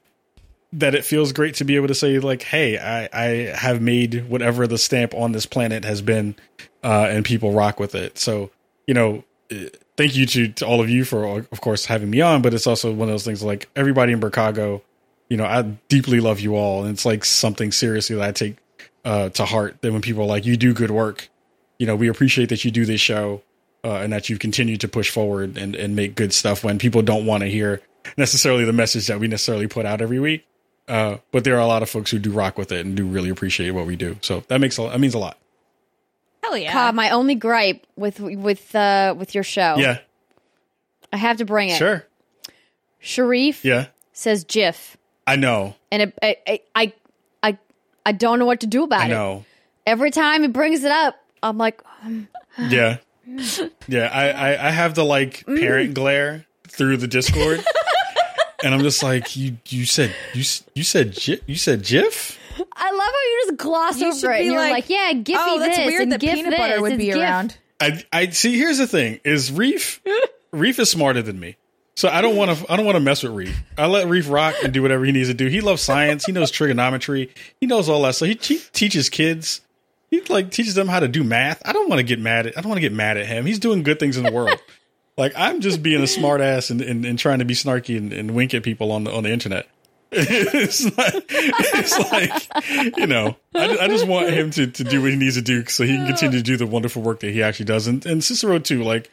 that 0.73 0.93
it 0.93 1.03
feels 1.03 1.31
great 1.31 1.55
to 1.55 1.63
be 1.63 1.75
able 1.77 1.87
to 1.87 1.95
say 1.95 2.19
like, 2.19 2.43
hey, 2.43 2.77
I, 2.77 3.09
I 3.11 3.25
have 3.55 3.81
made 3.81 4.29
whatever 4.29 4.67
the 4.67 4.77
stamp 4.77 5.13
on 5.15 5.31
this 5.31 5.45
planet 5.45 5.83
has 5.83 6.01
been, 6.01 6.35
uh, 6.83 7.07
and 7.09 7.25
people 7.25 7.53
rock 7.53 7.79
with 7.79 7.95
it. 7.95 8.19
So 8.19 8.51
you 8.89 8.95
know, 8.95 9.23
uh, 9.51 9.65
thank 9.97 10.15
you 10.15 10.25
to, 10.25 10.47
to 10.47 10.65
all 10.65 10.81
of 10.81 10.89
you 10.89 11.05
for, 11.05 11.23
of 11.23 11.61
course, 11.61 11.85
having 11.85 12.09
me 12.09 12.21
on. 12.21 12.41
But 12.41 12.55
it's 12.55 12.65
also 12.65 12.91
one 12.91 13.07
of 13.07 13.13
those 13.13 13.23
things 13.23 13.43
like 13.43 13.69
everybody 13.75 14.13
in 14.13 14.19
Chicago, 14.19 14.81
you 15.29 15.37
know, 15.37 15.45
I 15.45 15.61
deeply 15.61 16.19
love 16.19 16.39
you 16.39 16.55
all, 16.55 16.81
and 16.81 16.91
it's 16.91 17.05
like 17.05 17.23
something 17.23 17.71
seriously 17.71 18.15
that 18.15 18.27
I 18.27 18.31
take 18.31 18.57
uh, 19.09 19.29
to 19.29 19.45
heart. 19.45 19.81
That 19.81 19.91
when 19.91 20.01
people 20.01 20.23
are 20.23 20.27
like, 20.27 20.45
you 20.45 20.55
do 20.57 20.73
good 20.73 20.91
work, 20.91 21.29
you 21.79 21.87
know, 21.87 21.95
we 21.95 22.07
appreciate 22.09 22.49
that 22.49 22.63
you 22.63 22.71
do 22.71 22.85
this 22.85 23.01
show. 23.01 23.41
Uh, 23.81 23.93
and 24.03 24.11
that 24.11 24.27
you 24.29 24.37
continue 24.37 24.75
to 24.75 24.89
push 24.89 25.09
forward 25.09 25.57
and, 25.57 25.73
and 25.73 25.95
make 25.95 26.13
good 26.13 26.33
stuff 26.33 26.65
when 26.65 26.77
people 26.77 27.01
don't 27.01 27.25
want 27.25 27.43
to 27.43 27.49
hear 27.49 27.81
necessarily 28.17 28.65
the 28.65 28.73
message 28.73 29.07
that 29.07 29.21
we 29.21 29.27
necessarily 29.29 29.67
put 29.67 29.85
out 29.85 30.01
every 30.01 30.19
week. 30.19 30.45
Uh, 30.85 31.15
but 31.31 31.45
there 31.45 31.55
are 31.55 31.61
a 31.61 31.65
lot 31.65 31.81
of 31.81 31.89
folks 31.89 32.11
who 32.11 32.19
do 32.19 32.29
rock 32.29 32.57
with 32.57 32.73
it 32.73 32.85
and 32.85 32.97
do 32.97 33.07
really 33.07 33.29
appreciate 33.29 33.71
what 33.71 33.85
we 33.85 33.95
do. 33.95 34.17
So 34.21 34.43
that 34.49 34.59
makes 34.59 34.77
a, 34.79 34.81
that 34.81 34.99
means 34.99 35.13
a 35.13 35.17
lot. 35.17 35.37
Hell 36.43 36.57
yeah. 36.57 36.73
Cobb, 36.73 36.93
my 36.93 37.09
only 37.11 37.35
gripe 37.35 37.87
with 37.95 38.19
with 38.19 38.75
uh 38.75 39.15
with 39.17 39.33
your 39.33 39.45
show, 39.45 39.75
Yeah, 39.77 39.99
I 41.13 41.17
have 41.17 41.37
to 41.37 41.45
bring 41.45 41.69
it. 41.69 41.77
sure. 41.77 42.05
Shareef 43.01 43.63
Yeah, 43.63 43.87
says 44.11 44.43
GIF, 44.43 44.97
I 45.25 45.37
know. 45.37 45.75
and 45.89 46.01
it, 46.01 46.19
I, 46.21 46.35
I 46.45 46.59
I 46.75 46.93
I 48.05 48.09
I 48.09 48.11
don't 48.13 48.39
know 48.39 48.45
what 48.45 48.61
to 48.61 48.67
do 48.67 48.83
about 48.83 49.01
I 49.01 49.05
it. 49.05 49.09
know. 49.09 49.45
Every 49.85 50.11
time 50.11 50.41
he 50.41 50.47
brings 50.47 50.83
it 50.83 50.91
up, 50.91 51.15
I'm 51.43 51.57
like, 51.57 51.81
um, 52.03 52.27
Yeah. 52.57 52.97
Yeah. 53.87 54.09
I, 54.11 54.29
I, 54.29 54.67
I 54.67 54.71
have 54.71 54.95
the 54.95 55.03
like 55.05 55.45
parent 55.45 55.93
glare 55.93 56.45
through 56.67 56.97
the 56.97 57.07
Discord. 57.07 57.63
and 58.63 58.73
I'm 58.73 58.81
just 58.81 59.03
like, 59.03 59.35
you 59.35 59.57
you 59.67 59.85
said 59.85 60.13
you 60.33 60.41
s- 60.41 60.63
you 60.75 60.83
said 60.83 61.13
Ji- 61.13 61.41
you 61.45 61.55
said 61.55 61.83
GIF? 61.83 62.37
I 62.75 62.91
love 62.91 62.99
how 63.01 63.05
you 63.07 63.43
just 63.45 63.57
gloss 63.57 63.99
You 64.01 64.07
over 64.11 64.31
it. 64.33 64.39
be 64.39 64.43
And 64.45 64.51
you're 64.53 64.61
like, 64.61 64.71
like, 64.71 64.89
yeah, 64.89 65.11
Giphy 65.13 65.35
oh, 65.37 65.59
that's 65.59 65.77
this 65.77 65.85
weird 65.87 66.01
and 66.03 66.11
that 66.11 66.19
GIF 66.19 66.33
peanut 66.35 66.51
this. 66.51 66.59
butter 66.59 66.81
would 66.81 66.91
It's 66.93 66.97
be 66.99 67.05
GIF. 67.05 67.15
around. 67.17 67.57
I 67.79 68.03
I 68.11 68.29
see 68.29 68.57
here's 68.57 68.77
the 68.79 68.87
thing 68.87 69.19
is 69.23 69.51
Reef 69.51 70.01
Reef 70.51 70.77
is 70.79 70.89
smarter 70.91 71.21
than 71.21 71.39
me. 71.39 71.55
So 71.99 72.07
I 72.07 72.21
don't 72.21 72.37
want 72.37 72.57
to 72.57 72.71
I 72.71 72.77
don't 72.77 72.85
want 72.85 72.95
to 72.95 73.01
mess 73.01 73.23
with 73.23 73.33
Reef. 73.33 73.61
I 73.77 73.85
let 73.87 74.07
Reef 74.07 74.29
rock 74.29 74.55
and 74.63 74.71
do 74.71 74.81
whatever 74.81 75.03
he 75.03 75.11
needs 75.11 75.27
to 75.27 75.33
do. 75.33 75.47
He 75.47 75.59
loves 75.59 75.81
science, 75.81 76.23
he 76.23 76.31
knows 76.31 76.49
trigonometry, 76.49 77.29
he 77.59 77.67
knows 77.67 77.89
all 77.89 78.03
that. 78.03 78.15
So 78.15 78.25
he, 78.25 78.39
he 78.41 78.59
teaches 78.71 79.09
kids. 79.09 79.59
He 80.09 80.21
like 80.29 80.49
teaches 80.49 80.75
them 80.75 80.87
how 80.87 81.01
to 81.01 81.09
do 81.09 81.25
math. 81.25 81.61
I 81.65 81.73
don't 81.73 81.89
want 81.89 81.99
to 81.99 82.05
get 82.05 82.17
mad 82.17 82.47
at 82.47 82.57
I 82.57 82.61
don't 82.61 82.69
want 82.69 82.77
to 82.77 82.87
get 82.87 82.93
mad 82.93 83.17
at 83.17 83.25
him. 83.25 83.45
He's 83.45 83.59
doing 83.59 83.83
good 83.83 83.99
things 83.99 84.15
in 84.15 84.23
the 84.23 84.31
world. 84.31 84.57
like 85.17 85.33
I'm 85.35 85.59
just 85.59 85.83
being 85.83 86.01
a 86.01 86.07
smart 86.07 86.39
ass 86.39 86.69
and, 86.69 86.79
and, 86.79 87.03
and 87.03 87.19
trying 87.19 87.39
to 87.39 87.45
be 87.45 87.53
snarky 87.53 87.97
and, 87.97 88.13
and 88.13 88.31
wink 88.31 88.53
at 88.53 88.63
people 88.63 88.93
on 88.93 89.03
the 89.03 89.13
on 89.13 89.23
the 89.23 89.31
internet. 89.33 89.67
it's 90.13 90.85
it's 90.95 91.99
like 92.13 92.95
you 92.97 93.07
know, 93.07 93.35
I, 93.53 93.77
I 93.77 93.87
just 93.89 94.07
want 94.07 94.29
him 94.29 94.51
to, 94.51 94.67
to 94.67 94.83
do 94.85 95.01
what 95.01 95.11
he 95.11 95.17
needs 95.17 95.35
to 95.35 95.41
do 95.41 95.65
so 95.65 95.83
he 95.83 95.97
can 95.97 96.07
continue 96.07 96.37
to 96.37 96.43
do 96.43 96.55
the 96.55 96.65
wonderful 96.65 97.01
work 97.01 97.19
that 97.19 97.31
he 97.31 97.43
actually 97.43 97.65
does. 97.65 97.87
And, 97.87 98.05
and 98.05 98.23
Cicero 98.23 98.57
too, 98.57 98.85
like 98.85 99.11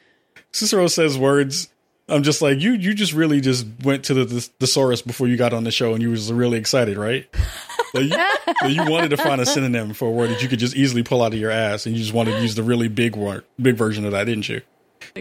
Cicero 0.53 0.87
says 0.87 1.19
words. 1.19 1.69
I'm 2.09 2.23
just 2.23 2.41
like 2.41 2.61
you. 2.61 2.73
You 2.73 2.95
just 2.95 3.12
really 3.12 3.41
just 3.41 3.66
went 3.83 4.05
to 4.05 4.15
the, 4.15 4.24
the 4.24 4.41
thesaurus 4.41 5.03
before 5.03 5.27
you 5.27 5.37
got 5.37 5.53
on 5.53 5.65
the 5.65 5.70
show, 5.73 5.93
and 5.93 6.03
you 6.03 6.11
was 6.11 6.33
really 6.33 6.59
excited, 6.59 6.97
right? 6.97 7.27
Like 7.95 8.05
you, 8.05 8.55
like 8.62 8.74
you 8.74 8.91
wanted 8.93 9.11
to 9.11 9.16
find 9.16 9.41
a 9.41 9.47
synonym 9.47 9.95
for 9.95 10.09
a 10.09 10.11
word 10.11 10.28
that 10.28 10.43
you 10.43 10.49
could 10.49 10.59
just 10.59 10.77
easily 10.77 11.03
pull 11.03 11.23
out 11.23 11.33
of 11.33 11.39
your 11.39 11.51
ass, 11.53 11.87
and 11.87 11.95
you 11.95 12.03
just 12.03 12.12
wanted 12.12 12.33
to 12.33 12.43
use 12.43 12.55
the 12.55 12.62
really 12.62 12.89
big 12.89 13.16
word, 13.16 13.45
big 13.62 13.77
version 13.77 14.05
of 14.05 14.12
that, 14.12 14.24
didn't 14.24 14.49
you? 14.51 14.61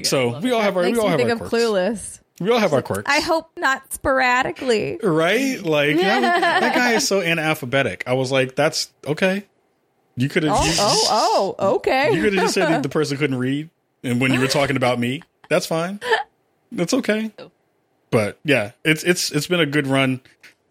So 0.03 0.39
we 0.39 0.51
all 0.51 0.59
have 0.61 0.75
our 0.75 0.83
we 0.83 0.97
all 0.97 1.07
have 1.07 1.17
think 1.17 1.29
our 1.29 1.33
of 1.35 1.39
quirks. 1.39 1.53
Clueless. 1.53 2.19
We 2.41 2.49
all 2.51 2.57
have 2.59 2.73
our 2.73 2.81
quirks. 2.81 3.09
I 3.09 3.21
hope 3.21 3.49
not 3.55 3.93
sporadically. 3.93 4.99
right? 5.01 5.61
Like 5.61 5.95
that, 5.97 6.59
that 6.61 6.75
guy 6.75 6.93
is 6.93 7.07
so 7.07 7.21
analphabetic. 7.21 8.01
I 8.07 8.13
was 8.13 8.29
like, 8.31 8.55
that's 8.55 8.91
okay. 9.07 9.45
You 10.17 10.27
could 10.27 10.43
have. 10.43 10.53
Oh, 10.55 10.67
oh, 10.79 11.55
oh, 11.59 11.75
okay. 11.75 12.13
You 12.13 12.23
could 12.23 12.33
have 12.33 12.43
just 12.43 12.55
said 12.55 12.67
that 12.67 12.83
the 12.83 12.89
person 12.97 13.15
couldn't 13.17 13.37
read, 13.37 13.69
and 14.03 14.19
when 14.19 14.33
you 14.33 14.41
were 14.41 14.47
talking 14.47 14.75
about 14.75 14.99
me, 14.99 15.21
that's 15.49 15.67
fine. 15.67 16.01
That's 16.75 16.93
okay. 16.93 17.31
But 18.11 18.37
yeah, 18.43 18.71
it's 18.83 19.03
it's 19.03 19.31
it's 19.31 19.47
been 19.47 19.59
a 19.59 19.65
good 19.65 19.87
run. 19.87 20.21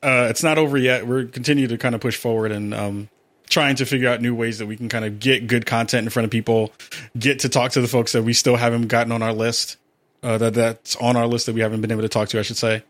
Uh, 0.02 0.28
it's 0.30 0.42
not 0.42 0.58
over 0.58 0.76
yet. 0.76 1.06
We're 1.06 1.24
continue 1.24 1.66
to 1.66 1.78
kind 1.78 1.94
of 1.94 2.00
push 2.00 2.16
forward 2.16 2.52
and 2.52 2.74
um, 2.74 3.08
trying 3.48 3.76
to 3.76 3.86
figure 3.86 4.08
out 4.08 4.20
new 4.20 4.34
ways 4.34 4.58
that 4.58 4.66
we 4.66 4.76
can 4.76 4.88
kind 4.88 5.04
of 5.04 5.18
get 5.18 5.46
good 5.46 5.66
content 5.66 6.04
in 6.04 6.10
front 6.10 6.24
of 6.24 6.30
people, 6.30 6.72
get 7.18 7.40
to 7.40 7.48
talk 7.48 7.72
to 7.72 7.80
the 7.80 7.88
folks 7.88 8.12
that 8.12 8.22
we 8.22 8.34
still 8.34 8.56
haven't 8.56 8.88
gotten 8.88 9.12
on 9.12 9.22
our 9.22 9.32
list. 9.32 9.78
Uh, 10.22 10.38
that 10.38 10.54
that's 10.54 10.96
on 10.96 11.16
our 11.16 11.26
list 11.26 11.46
that 11.46 11.54
we 11.54 11.60
haven't 11.60 11.80
been 11.80 11.90
able 11.90 12.02
to 12.02 12.08
talk 12.08 12.28
to, 12.28 12.38
I 12.38 12.42
should 12.42 12.56
say. 12.56 12.82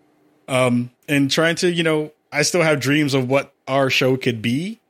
Um, 0.46 0.90
and 1.08 1.30
trying 1.30 1.56
to, 1.56 1.70
you 1.70 1.82
know, 1.82 2.12
I 2.30 2.42
still 2.42 2.62
have 2.62 2.80
dreams 2.80 3.14
of 3.14 3.28
what 3.28 3.54
our 3.66 3.90
show 3.90 4.16
could 4.16 4.42
be, 4.42 4.80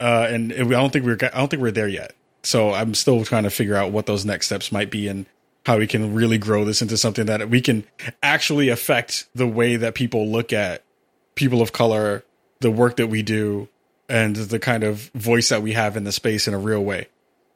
uh, 0.00 0.26
and 0.30 0.52
I 0.52 0.62
don't 0.64 0.92
think 0.92 1.04
we're 1.04 1.18
I 1.20 1.38
don't 1.38 1.48
think 1.48 1.62
we're 1.62 1.70
there 1.70 1.88
yet. 1.88 2.14
So 2.42 2.72
I'm 2.72 2.94
still 2.94 3.24
trying 3.24 3.44
to 3.44 3.50
figure 3.50 3.74
out 3.74 3.90
what 3.90 4.06
those 4.06 4.24
next 4.24 4.46
steps 4.46 4.70
might 4.70 4.90
be 4.90 5.08
and 5.08 5.26
how 5.64 5.78
we 5.78 5.86
can 5.86 6.14
really 6.14 6.38
grow 6.38 6.64
this 6.64 6.82
into 6.82 6.96
something 6.96 7.26
that 7.26 7.48
we 7.48 7.60
can 7.60 7.84
actually 8.22 8.68
affect 8.68 9.26
the 9.34 9.46
way 9.46 9.76
that 9.76 9.94
people 9.94 10.28
look 10.28 10.52
at 10.52 10.82
people 11.34 11.62
of 11.62 11.72
color, 11.72 12.24
the 12.60 12.70
work 12.70 12.96
that 12.96 13.06
we 13.08 13.22
do, 13.22 13.68
and 14.08 14.36
the 14.36 14.58
kind 14.58 14.84
of 14.84 15.10
voice 15.14 15.48
that 15.48 15.62
we 15.62 15.72
have 15.72 15.96
in 15.96 16.04
the 16.04 16.12
space 16.12 16.46
in 16.46 16.54
a 16.54 16.58
real 16.58 16.84
way. 16.84 17.08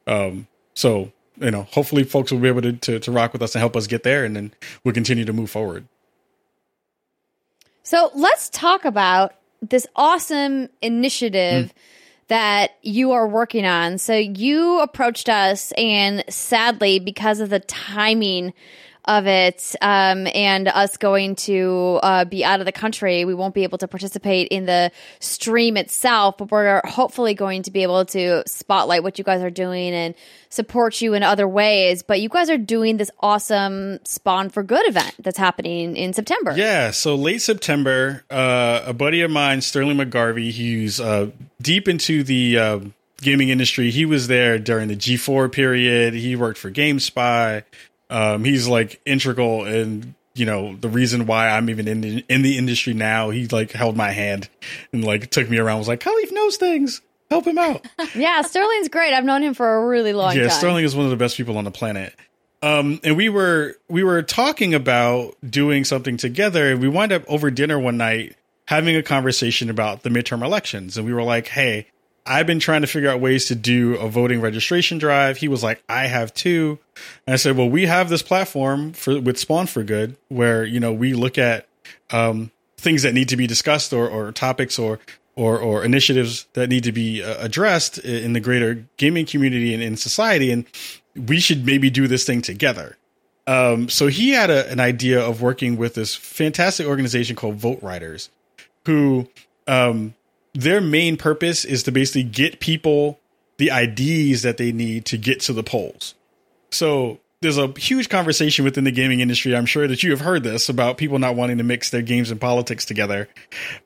Um, 0.07 0.47
so 0.73 1.11
you 1.39 1.51
know, 1.51 1.63
hopefully, 1.63 2.03
folks 2.03 2.31
will 2.31 2.39
be 2.39 2.47
able 2.47 2.61
to, 2.61 2.73
to 2.73 2.99
to 2.99 3.11
rock 3.11 3.33
with 3.33 3.41
us 3.41 3.55
and 3.55 3.59
help 3.59 3.75
us 3.75 3.87
get 3.87 4.03
there, 4.03 4.25
and 4.25 4.35
then 4.35 4.53
we'll 4.83 4.93
continue 4.93 5.25
to 5.25 5.33
move 5.33 5.49
forward. 5.49 5.85
So 7.83 8.11
let's 8.13 8.49
talk 8.49 8.85
about 8.85 9.35
this 9.61 9.87
awesome 9.95 10.69
initiative 10.81 11.67
mm. 11.67 11.71
That 12.29 12.71
you 12.81 13.11
are 13.11 13.27
working 13.27 13.65
on. 13.65 13.97
So 13.97 14.15
you 14.15 14.79
approached 14.79 15.29
us, 15.29 15.71
and 15.73 16.23
sadly, 16.29 16.99
because 16.99 17.39
of 17.39 17.49
the 17.49 17.59
timing 17.59 18.53
of 19.09 19.25
it 19.25 19.75
um, 19.81 20.27
and 20.35 20.67
us 20.67 20.95
going 20.97 21.35
to 21.35 21.99
uh, 22.03 22.25
be 22.25 22.45
out 22.45 22.59
of 22.59 22.67
the 22.67 22.71
country, 22.71 23.25
we 23.25 23.33
won't 23.33 23.55
be 23.55 23.63
able 23.63 23.79
to 23.79 23.87
participate 23.87 24.49
in 24.49 24.65
the 24.65 24.91
stream 25.19 25.75
itself, 25.77 26.37
but 26.37 26.51
we're 26.51 26.81
hopefully 26.85 27.33
going 27.33 27.63
to 27.63 27.71
be 27.71 27.81
able 27.81 28.05
to 28.05 28.43
spotlight 28.45 29.01
what 29.01 29.17
you 29.17 29.23
guys 29.23 29.41
are 29.41 29.49
doing 29.49 29.93
and 29.93 30.13
support 30.49 31.01
you 31.01 31.15
in 31.15 31.23
other 31.23 31.47
ways. 31.47 32.03
But 32.03 32.21
you 32.21 32.29
guys 32.29 32.51
are 32.51 32.57
doing 32.57 32.97
this 32.97 33.09
awesome 33.19 33.99
Spawn 34.05 34.49
for 34.49 34.61
Good 34.61 34.87
event 34.87 35.15
that's 35.19 35.39
happening 35.39 35.97
in 35.97 36.13
September. 36.13 36.53
Yeah, 36.55 36.91
so 36.91 37.15
late 37.15 37.41
September, 37.41 38.23
uh, 38.29 38.83
a 38.85 38.93
buddy 38.93 39.21
of 39.21 39.31
mine, 39.31 39.61
Sterling 39.61 39.97
McGarvey, 39.97 40.51
he's 40.51 40.99
uh, 40.99 41.31
deep 41.59 41.87
into 41.87 42.23
the 42.23 42.59
uh, 42.59 42.79
gaming 43.21 43.49
industry. 43.49 43.89
He 43.89 44.05
was 44.05 44.27
there 44.27 44.59
during 44.59 44.87
the 44.87 44.95
G4 44.95 45.51
period. 45.51 46.13
He 46.13 46.35
worked 46.35 46.59
for 46.59 46.71
GameSpy. 46.71 47.63
Um, 48.09 48.43
he's 48.43 48.67
like 48.67 49.01
integral 49.05 49.65
in 49.65 50.15
you 50.35 50.45
know 50.45 50.75
the 50.75 50.89
reason 50.89 51.25
why 51.25 51.49
I'm 51.49 51.69
even 51.69 51.87
in 51.87 52.01
the, 52.01 52.25
in 52.29 52.41
the 52.41 52.57
industry 52.57 52.93
now. 52.93 53.29
He 53.29 53.47
like 53.47 53.71
held 53.71 53.95
my 53.95 54.11
hand 54.11 54.49
and 54.91 55.03
like 55.03 55.29
took 55.29 55.49
me 55.49 55.57
around. 55.57 55.79
Was 55.79 55.87
like, 55.87 55.99
Kahlief 55.99 56.31
knows 56.31 56.57
things. 56.57 57.01
Help 57.29 57.45
him 57.45 57.59
out. 57.59 57.85
yeah, 58.15 58.41
Sterling's 58.41 58.87
great. 58.87 59.13
I've 59.13 59.23
known 59.23 59.43
him 59.43 59.53
for 59.53 59.75
a 59.75 59.85
really 59.85 60.13
long 60.13 60.31
yeah, 60.31 60.41
time. 60.41 60.49
Yeah, 60.49 60.57
Sterling 60.57 60.85
is 60.85 60.95
one 60.95 61.05
of 61.05 61.11
the 61.11 61.17
best 61.17 61.37
people 61.37 61.57
on 61.57 61.63
the 61.63 61.71
planet. 61.71 62.15
Um, 62.61 62.99
and 63.03 63.15
we 63.15 63.29
were 63.29 63.75
we 63.87 64.03
were 64.03 64.21
talking 64.23 64.73
about 64.73 65.35
doing 65.47 65.85
something 65.85 66.17
together, 66.17 66.71
and 66.71 66.81
we 66.81 66.89
wind 66.89 67.11
up 67.11 67.23
over 67.27 67.51
dinner 67.51 67.79
one 67.79 67.97
night 67.97 68.35
having 68.65 68.95
a 68.95 69.03
conversation 69.03 69.69
about 69.69 70.03
the 70.03 70.09
midterm 70.09 70.43
elections, 70.43 70.97
and 70.97 71.05
we 71.05 71.13
were 71.13 71.23
like, 71.23 71.47
"Hey, 71.47 71.87
I've 72.25 72.45
been 72.47 72.59
trying 72.59 72.81
to 72.81 72.87
figure 72.87 73.09
out 73.09 73.19
ways 73.19 73.45
to 73.45 73.55
do 73.55 73.95
a 73.95 74.07
voting 74.07 74.41
registration 74.41 74.97
drive. 74.97 75.37
He 75.37 75.47
was 75.47 75.63
like, 75.63 75.83
I 75.89 76.07
have 76.07 76.33
too. 76.33 76.79
And 77.25 77.33
I 77.33 77.37
said, 77.37 77.57
well, 77.57 77.69
we 77.69 77.85
have 77.87 78.09
this 78.09 78.21
platform 78.21 78.93
for 78.93 79.19
with 79.19 79.37
Spawn 79.37 79.67
for 79.67 79.83
Good 79.83 80.15
where, 80.27 80.63
you 80.63 80.79
know, 80.79 80.93
we 80.93 81.13
look 81.13 81.37
at 81.37 81.67
um, 82.11 82.51
things 82.77 83.03
that 83.03 83.13
need 83.13 83.29
to 83.29 83.37
be 83.37 83.47
discussed 83.47 83.93
or, 83.93 84.07
or 84.07 84.31
topics 84.31 84.77
or, 84.77 84.99
or, 85.35 85.57
or 85.57 85.83
initiatives 85.83 86.47
that 86.53 86.69
need 86.69 86.83
to 86.83 86.91
be 86.91 87.23
uh, 87.23 87.35
addressed 87.39 87.97
in 87.99 88.33
the 88.33 88.39
greater 88.39 88.85
gaming 88.97 89.25
community 89.25 89.73
and 89.73 89.81
in 89.81 89.97
society. 89.97 90.51
And 90.51 90.65
we 91.15 91.39
should 91.39 91.65
maybe 91.65 91.89
do 91.89 92.07
this 92.07 92.25
thing 92.25 92.41
together. 92.41 92.97
Um, 93.47 93.89
so 93.89 94.07
he 94.07 94.31
had 94.31 94.51
a, 94.51 94.69
an 94.69 94.79
idea 94.79 95.19
of 95.19 95.41
working 95.41 95.75
with 95.77 95.95
this 95.95 96.15
fantastic 96.15 96.85
organization 96.85 97.35
called 97.35 97.57
VoteRiders, 97.57 98.29
who 98.85 99.27
um, 99.67 100.13
their 100.53 100.81
main 100.81 101.17
purpose 101.17 101.65
is 101.65 101.83
to 101.83 101.91
basically 101.91 102.23
get 102.23 102.59
people 102.59 103.19
the 103.57 103.69
IDs 103.69 104.41
that 104.43 104.57
they 104.57 104.71
need 104.71 105.05
to 105.05 105.17
get 105.17 105.41
to 105.41 105.53
the 105.53 105.63
polls. 105.63 106.15
So 106.71 107.19
there's 107.41 107.57
a 107.57 107.67
huge 107.77 108.09
conversation 108.09 108.65
within 108.65 108.83
the 108.83 108.91
gaming 108.91 109.19
industry. 109.19 109.55
I'm 109.55 109.65
sure 109.65 109.87
that 109.87 110.03
you 110.03 110.11
have 110.11 110.21
heard 110.21 110.43
this 110.43 110.69
about 110.69 110.97
people 110.97 111.19
not 111.19 111.35
wanting 111.35 111.57
to 111.57 111.63
mix 111.63 111.89
their 111.89 112.01
games 112.01 112.31
and 112.31 112.39
politics 112.39 112.85
together, 112.85 113.29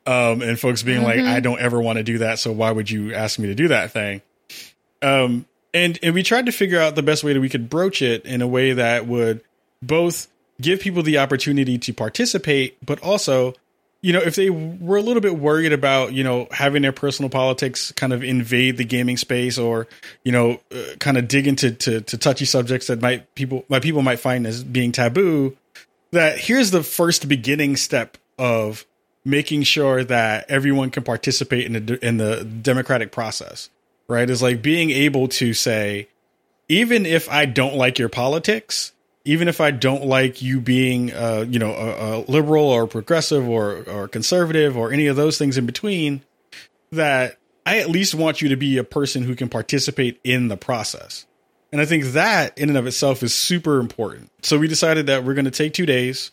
um, 0.05 0.41
and 0.41 0.59
folks 0.59 0.83
being 0.83 1.01
mm-hmm. 1.01 1.25
like, 1.25 1.35
"I 1.35 1.39
don't 1.39 1.59
ever 1.59 1.81
want 1.81 1.97
to 1.97 2.03
do 2.03 2.19
that, 2.19 2.39
so 2.39 2.51
why 2.51 2.71
would 2.71 2.89
you 2.89 3.13
ask 3.13 3.37
me 3.39 3.47
to 3.47 3.55
do 3.55 3.67
that 3.69 3.91
thing?" 3.91 4.21
Um, 5.01 5.45
and 5.73 5.99
and 6.01 6.13
we 6.13 6.23
tried 6.23 6.47
to 6.47 6.51
figure 6.51 6.79
out 6.79 6.95
the 6.95 7.03
best 7.03 7.23
way 7.23 7.33
that 7.33 7.41
we 7.41 7.49
could 7.49 7.69
broach 7.69 8.01
it 8.01 8.25
in 8.25 8.41
a 8.41 8.47
way 8.47 8.73
that 8.73 9.07
would 9.07 9.41
both 9.81 10.27
give 10.61 10.79
people 10.79 11.03
the 11.03 11.17
opportunity 11.17 11.77
to 11.77 11.93
participate, 11.93 12.83
but 12.85 13.01
also 13.01 13.53
you 14.03 14.11
know, 14.11 14.19
if 14.19 14.35
they 14.35 14.49
were 14.49 14.97
a 14.97 15.01
little 15.01 15.21
bit 15.21 15.39
worried 15.39 15.71
about, 15.71 16.11
you 16.11 16.25
know, 16.25 16.49
having 16.51 16.81
their 16.81 16.91
personal 16.91 17.29
politics 17.29 17.93
kind 17.93 18.11
of 18.11 18.21
invade 18.21 18.75
the 18.75 18.83
gaming 18.83 19.15
space 19.15 19.57
or, 19.57 19.87
you 20.25 20.31
know, 20.33 20.59
uh, 20.75 20.95
kind 20.99 21.17
of 21.17 21.29
dig 21.29 21.47
into 21.47 21.71
to, 21.71 22.01
to 22.01 22.17
touchy 22.17 22.43
subjects 22.43 22.87
that 22.87 23.01
might 23.01 23.33
people 23.33 23.63
my 23.69 23.79
people 23.79 24.01
might 24.01 24.19
find 24.19 24.45
as 24.45 24.61
being 24.61 24.91
taboo, 24.91 25.55
that 26.11 26.37
here's 26.37 26.71
the 26.71 26.83
first 26.83 27.29
beginning 27.29 27.77
step 27.77 28.17
of 28.37 28.85
making 29.23 29.63
sure 29.63 30.03
that 30.03 30.49
everyone 30.49 30.91
can 30.91 31.03
participate 31.03 31.65
in 31.65 31.85
the 31.85 32.05
in 32.05 32.17
the 32.17 32.43
democratic 32.43 33.09
process. 33.09 33.69
Right? 34.09 34.29
Is 34.29 34.43
like 34.43 34.61
being 34.61 34.91
able 34.91 35.29
to 35.29 35.53
say 35.53 36.09
even 36.67 37.05
if 37.05 37.29
I 37.29 37.45
don't 37.45 37.75
like 37.75 37.99
your 37.99 38.09
politics, 38.09 38.91
even 39.25 39.47
if 39.47 39.61
I 39.61 39.71
don't 39.71 40.05
like 40.05 40.41
you 40.41 40.59
being, 40.59 41.13
uh, 41.13 41.45
you 41.47 41.59
know, 41.59 41.73
a, 41.73 42.17
a, 42.17 42.31
liberal 42.31 42.65
or 42.65 42.87
progressive 42.87 43.47
or 43.47 43.83
or 43.87 44.07
conservative 44.07 44.77
or 44.77 44.91
any 44.91 45.07
of 45.07 45.15
those 45.15 45.37
things 45.37 45.57
in 45.57 45.65
between, 45.65 46.23
that 46.91 47.37
I 47.65 47.79
at 47.79 47.89
least 47.89 48.13
want 48.13 48.41
you 48.41 48.49
to 48.49 48.57
be 48.57 48.77
a 48.77 48.83
person 48.83 49.23
who 49.23 49.35
can 49.35 49.49
participate 49.49 50.19
in 50.23 50.49
the 50.49 50.57
process. 50.57 51.25
And 51.71 51.81
I 51.81 51.85
think 51.85 52.05
that 52.13 52.57
in 52.57 52.69
and 52.69 52.77
of 52.77 52.85
itself 52.85 53.23
is 53.23 53.33
super 53.33 53.79
important. 53.79 54.29
So 54.43 54.59
we 54.59 54.67
decided 54.67 55.07
that 55.07 55.23
we're 55.23 55.33
going 55.33 55.45
to 55.45 55.51
take 55.51 55.73
two 55.73 55.87
days. 55.87 56.31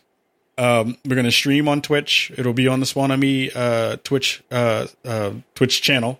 Um, 0.57 0.97
we're 1.05 1.15
going 1.15 1.25
to 1.25 1.31
stream 1.31 1.67
on 1.67 1.81
Twitch. 1.81 2.31
It'll 2.37 2.53
be 2.53 2.67
on 2.67 2.79
the 2.79 3.17
Me 3.17 3.49
uh, 3.55 3.97
Twitch 4.03 4.43
uh, 4.51 4.87
uh, 5.03 5.31
Twitch 5.55 5.81
channel. 5.81 6.19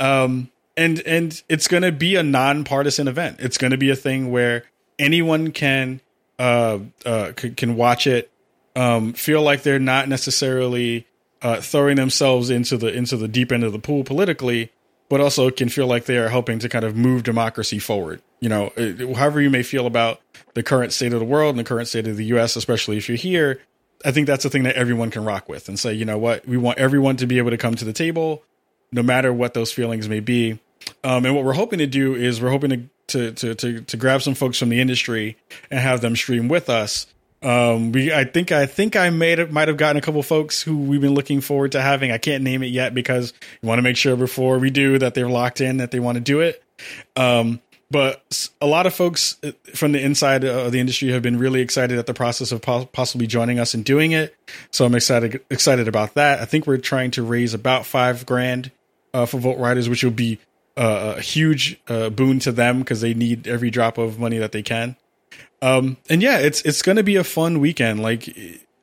Um, 0.00 0.50
and 0.76 1.00
and 1.00 1.42
it's 1.48 1.66
going 1.66 1.82
to 1.82 1.92
be 1.92 2.14
a 2.14 2.22
nonpartisan 2.22 3.08
event. 3.08 3.40
It's 3.40 3.58
going 3.58 3.72
to 3.72 3.76
be 3.76 3.90
a 3.90 3.96
thing 3.96 4.30
where 4.30 4.64
anyone 4.98 5.52
can 5.52 6.00
uh, 6.38 6.78
uh, 7.04 7.32
can 7.34 7.76
watch 7.76 8.06
it, 8.06 8.30
um, 8.76 9.12
feel 9.12 9.42
like 9.42 9.62
they're 9.62 9.78
not 9.78 10.08
necessarily 10.08 11.06
uh, 11.42 11.60
throwing 11.60 11.96
themselves 11.96 12.50
into 12.50 12.76
the 12.76 12.92
into 12.92 13.16
the 13.16 13.28
deep 13.28 13.52
end 13.52 13.64
of 13.64 13.72
the 13.72 13.78
pool 13.78 14.04
politically, 14.04 14.70
but 15.08 15.20
also 15.20 15.50
can 15.50 15.68
feel 15.68 15.86
like 15.86 16.04
they 16.04 16.18
are 16.18 16.28
helping 16.28 16.58
to 16.60 16.68
kind 16.68 16.84
of 16.84 16.96
move 16.96 17.22
democracy 17.22 17.78
forward. 17.78 18.22
You 18.40 18.48
know, 18.48 18.66
uh, 18.76 19.14
however 19.14 19.40
you 19.40 19.50
may 19.50 19.62
feel 19.62 19.86
about 19.86 20.20
the 20.54 20.62
current 20.62 20.92
state 20.92 21.12
of 21.12 21.18
the 21.18 21.26
world 21.26 21.50
and 21.50 21.58
the 21.58 21.68
current 21.68 21.88
state 21.88 22.06
of 22.06 22.16
the 22.16 22.24
U.S., 22.26 22.56
especially 22.56 22.96
if 22.96 23.08
you're 23.08 23.18
here, 23.18 23.60
I 24.04 24.12
think 24.12 24.26
that's 24.26 24.44
a 24.44 24.50
thing 24.50 24.62
that 24.62 24.76
everyone 24.76 25.10
can 25.10 25.24
rock 25.24 25.48
with 25.48 25.68
and 25.68 25.78
say, 25.78 25.92
you 25.92 26.04
know 26.04 26.18
what, 26.18 26.46
we 26.46 26.56
want 26.56 26.78
everyone 26.78 27.16
to 27.16 27.26
be 27.26 27.38
able 27.38 27.50
to 27.50 27.56
come 27.56 27.74
to 27.76 27.84
the 27.84 27.92
table, 27.92 28.42
no 28.92 29.02
matter 29.02 29.32
what 29.32 29.54
those 29.54 29.72
feelings 29.72 30.08
may 30.08 30.20
be. 30.20 30.60
Um, 31.02 31.26
and 31.26 31.34
what 31.34 31.44
we're 31.44 31.54
hoping 31.54 31.80
to 31.80 31.86
do 31.86 32.14
is 32.14 32.40
we're 32.40 32.50
hoping 32.50 32.70
to 32.70 32.82
to 33.08 33.32
to 33.32 33.54
to, 33.54 33.80
to 33.80 33.96
grab 33.96 34.22
some 34.22 34.34
folks 34.34 34.58
from 34.58 34.68
the 34.68 34.80
industry 34.80 35.36
and 35.70 35.80
have 35.80 36.00
them 36.00 36.16
stream 36.16 36.48
with 36.48 36.70
us. 36.70 37.06
Um, 37.40 37.92
we 37.92 38.12
I 38.12 38.24
think 38.24 38.50
I 38.50 38.66
think 38.66 38.96
I 38.96 39.10
made 39.10 39.38
it 39.38 39.52
might 39.52 39.68
have 39.68 39.76
gotten 39.76 39.96
a 39.96 40.00
couple 40.00 40.22
folks 40.22 40.62
who 40.62 40.78
we've 40.78 41.00
been 41.00 41.14
looking 41.14 41.40
forward 41.40 41.72
to 41.72 41.80
having. 41.80 42.10
I 42.10 42.18
can't 42.18 42.42
name 42.42 42.62
it 42.62 42.68
yet 42.68 42.94
because 42.94 43.32
we 43.62 43.68
want 43.68 43.78
to 43.78 43.82
make 43.82 43.96
sure 43.96 44.16
before 44.16 44.58
we 44.58 44.70
do 44.70 44.98
that 44.98 45.14
they're 45.14 45.28
locked 45.28 45.60
in 45.60 45.76
that 45.76 45.90
they 45.90 46.00
want 46.00 46.16
to 46.16 46.20
do 46.20 46.40
it. 46.40 46.62
Um, 47.16 47.60
but 47.90 48.48
a 48.60 48.66
lot 48.66 48.86
of 48.86 48.94
folks 48.94 49.38
uh, 49.42 49.52
from 49.74 49.92
the 49.92 50.02
inside 50.02 50.44
of 50.44 50.72
the 50.72 50.80
industry 50.80 51.08
have 51.12 51.22
been 51.22 51.38
really 51.38 51.60
excited 51.60 51.98
at 51.98 52.06
the 52.06 52.14
process 52.14 52.52
of 52.52 52.60
possibly 52.60 53.26
joining 53.26 53.58
us 53.58 53.72
and 53.72 53.84
doing 53.84 54.12
it. 54.12 54.36
So 54.70 54.84
I'm 54.84 54.94
excited 54.94 55.40
excited 55.48 55.88
about 55.88 56.14
that. 56.14 56.40
I 56.40 56.44
think 56.44 56.66
we're 56.66 56.76
trying 56.78 57.12
to 57.12 57.22
raise 57.22 57.54
about 57.54 57.86
five 57.86 58.26
grand 58.26 58.72
uh, 59.14 59.26
for 59.26 59.38
VoteRiders, 59.38 59.88
which 59.88 60.04
will 60.04 60.10
be 60.10 60.38
a 60.78 61.20
huge 61.20 61.80
uh, 61.88 62.10
boon 62.10 62.38
to 62.40 62.52
them 62.52 62.78
because 62.78 63.00
they 63.00 63.14
need 63.14 63.46
every 63.46 63.70
drop 63.70 63.98
of 63.98 64.18
money 64.18 64.38
that 64.38 64.52
they 64.52 64.62
can. 64.62 64.96
Um, 65.60 65.96
and 66.08 66.22
yeah, 66.22 66.38
it's 66.38 66.62
it's 66.62 66.82
going 66.82 66.96
to 66.96 67.02
be 67.02 67.16
a 67.16 67.24
fun 67.24 67.60
weekend. 67.60 68.00
Like 68.00 68.34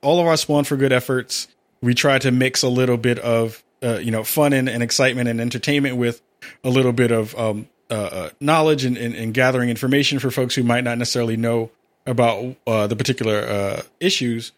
all 0.01 0.19
of 0.19 0.27
our 0.27 0.37
Spawn 0.37 0.65
for 0.65 0.75
Good 0.75 0.91
efforts, 0.91 1.47
we 1.81 1.93
try 1.93 2.19
to 2.19 2.31
mix 2.31 2.63
a 2.63 2.69
little 2.69 2.97
bit 2.97 3.19
of 3.19 3.63
uh, 3.81 3.99
you 3.99 4.11
know 4.11 4.23
fun 4.23 4.53
and, 4.53 4.67
and, 4.67 4.83
excitement 4.83 5.29
and 5.29 5.39
entertainment 5.39 5.97
with 5.97 6.21
a 6.63 6.69
little 6.69 6.91
bit 6.91 7.11
of 7.11 7.37
um, 7.37 7.67
uh, 7.89 7.93
uh, 7.93 8.29
knowledge 8.39 8.83
and, 8.83 8.97
and, 8.97 9.15
and, 9.15 9.33
gathering 9.33 9.69
information 9.69 10.19
for 10.19 10.31
folks 10.31 10.55
who 10.55 10.63
might 10.63 10.83
not 10.83 10.97
necessarily 10.97 11.37
know 11.37 11.71
about 12.05 12.55
uh, 12.67 12.87
the 12.87 12.95
particular 12.95 13.81
issues. 13.99 14.51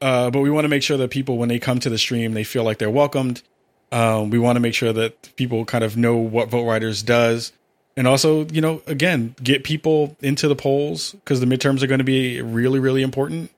but 0.00 0.34
we 0.34 0.50
want 0.50 0.64
to 0.64 0.68
make 0.68 0.82
sure 0.82 0.96
that 0.96 1.10
people, 1.10 1.36
when 1.36 1.48
they 1.48 1.58
come 1.58 1.80
to 1.80 1.90
the 1.90 1.98
stream, 1.98 2.34
they 2.34 2.44
feel 2.44 2.64
like 2.64 2.78
they're 2.78 2.90
welcomed 2.90 3.42
um, 3.92 4.30
we 4.30 4.38
want 4.38 4.56
to 4.56 4.60
make 4.60 4.74
sure 4.74 4.92
that 4.92 5.36
people 5.36 5.64
kind 5.64 5.84
of 5.84 5.96
know 5.96 6.16
what 6.16 6.50
VoteRiders 6.50 7.04
does. 7.04 7.52
And 7.96 8.08
also, 8.08 8.46
you 8.46 8.60
know, 8.60 8.82
again, 8.86 9.36
get 9.42 9.64
people 9.64 10.16
into 10.20 10.48
the 10.48 10.56
polls 10.56 11.12
because 11.12 11.40
the 11.40 11.46
midterms 11.46 11.82
are 11.82 11.86
going 11.86 11.98
to 11.98 12.04
be 12.04 12.40
really, 12.40 12.78
really 12.78 13.02
important 13.02 13.50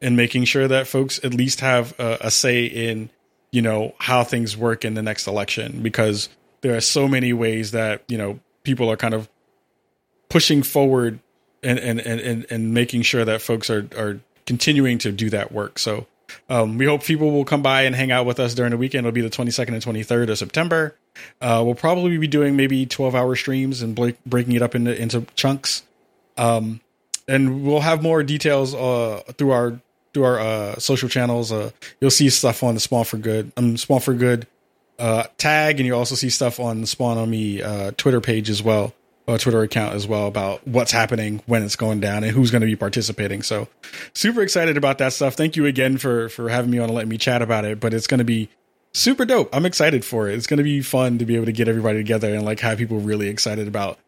in 0.00 0.16
making 0.16 0.44
sure 0.44 0.68
that 0.68 0.86
folks 0.86 1.18
at 1.24 1.34
least 1.34 1.60
have 1.60 1.98
a, 1.98 2.18
a 2.22 2.30
say 2.30 2.64
in 2.64 3.10
you 3.50 3.62
know, 3.62 3.94
how 3.98 4.24
things 4.24 4.56
work 4.56 4.84
in 4.84 4.94
the 4.94 5.02
next 5.02 5.26
election 5.26 5.82
because 5.82 6.28
there 6.60 6.76
are 6.76 6.80
so 6.80 7.08
many 7.08 7.32
ways 7.32 7.72
that, 7.72 8.02
you 8.08 8.16
know, 8.16 8.38
people 8.62 8.90
are 8.90 8.96
kind 8.96 9.14
of 9.14 9.28
pushing 10.28 10.62
forward 10.62 11.18
and 11.62 11.78
and 11.78 12.00
and 12.00 12.46
and, 12.48 12.72
making 12.72 13.02
sure 13.02 13.24
that 13.24 13.42
folks 13.42 13.68
are 13.68 13.86
are 13.96 14.20
continuing 14.46 14.98
to 14.98 15.12
do 15.12 15.28
that 15.30 15.52
work. 15.52 15.78
So 15.78 16.06
um, 16.48 16.78
we 16.78 16.86
hope 16.86 17.02
people 17.04 17.30
will 17.30 17.44
come 17.44 17.62
by 17.62 17.82
and 17.82 17.94
hang 17.94 18.10
out 18.10 18.26
with 18.26 18.40
us 18.40 18.54
during 18.54 18.70
the 18.70 18.76
weekend. 18.76 19.06
It'll 19.06 19.14
be 19.14 19.20
the 19.20 19.30
22nd 19.30 19.68
and 19.68 19.82
23rd 19.82 20.30
of 20.30 20.38
September. 20.38 20.96
Uh, 21.40 21.62
we'll 21.64 21.74
probably 21.74 22.16
be 22.18 22.28
doing 22.28 22.56
maybe 22.56 22.86
12 22.86 23.14
hour 23.14 23.34
streams 23.36 23.82
and 23.82 23.94
break, 23.94 24.22
breaking 24.24 24.54
it 24.54 24.62
up 24.62 24.74
into, 24.74 25.00
into 25.00 25.26
chunks. 25.34 25.82
Um, 26.36 26.80
and 27.28 27.62
we'll 27.64 27.80
have 27.80 28.02
more 28.02 28.22
details 28.22 28.74
uh, 28.74 29.22
through 29.38 29.52
our 29.52 29.80
through 30.12 30.24
our 30.24 30.40
uh, 30.40 30.78
social 30.78 31.08
channels. 31.08 31.52
Uh, 31.52 31.70
you'll 32.00 32.10
see 32.10 32.28
stuff 32.30 32.62
on 32.62 32.74
the 32.74 32.80
Spawn 32.80 33.04
for 33.04 33.16
Good, 33.16 33.52
um, 33.56 33.76
Spawn 33.76 34.00
for 34.00 34.14
Good 34.14 34.46
uh, 34.98 35.24
tag, 35.38 35.78
and 35.78 35.86
you'll 35.86 35.98
also 35.98 36.14
see 36.14 36.30
stuff 36.30 36.58
on 36.58 36.80
the 36.80 36.86
Spawn 36.86 37.16
on 37.18 37.30
Me 37.30 37.62
uh, 37.62 37.92
Twitter 37.96 38.20
page 38.20 38.50
as 38.50 38.62
well, 38.62 38.92
uh, 39.30 39.38
Twitter 39.38 39.62
account 39.62 39.94
as 39.94 40.06
well 40.06 40.26
about 40.26 40.66
what's 40.66 40.92
happening, 40.92 41.42
when 41.46 41.62
it's 41.62 41.76
going 41.76 42.00
down, 42.00 42.24
and 42.24 42.32
who's 42.32 42.50
going 42.50 42.60
to 42.60 42.66
be 42.66 42.76
participating. 42.76 43.42
So, 43.42 43.68
super 44.14 44.42
excited 44.42 44.76
about 44.76 44.98
that 44.98 45.12
stuff. 45.12 45.34
Thank 45.34 45.56
you 45.56 45.66
again 45.66 45.98
for 45.98 46.28
for 46.28 46.48
having 46.48 46.70
me 46.70 46.78
on 46.78 46.84
and 46.84 46.94
letting 46.94 47.10
me 47.10 47.18
chat 47.18 47.42
about 47.42 47.64
it. 47.64 47.80
But 47.80 47.94
it's 47.94 48.06
going 48.06 48.18
to 48.18 48.24
be 48.24 48.48
super 48.92 49.24
dope. 49.24 49.54
I'm 49.54 49.66
excited 49.66 50.04
for 50.04 50.28
it. 50.28 50.34
It's 50.34 50.46
going 50.46 50.58
to 50.58 50.64
be 50.64 50.80
fun 50.82 51.18
to 51.18 51.24
be 51.24 51.36
able 51.36 51.46
to 51.46 51.52
get 51.52 51.68
everybody 51.68 51.98
together 51.98 52.34
and 52.34 52.44
like 52.44 52.60
have 52.60 52.78
people 52.78 52.98
really 52.98 53.28
excited 53.28 53.68
about 53.68 53.98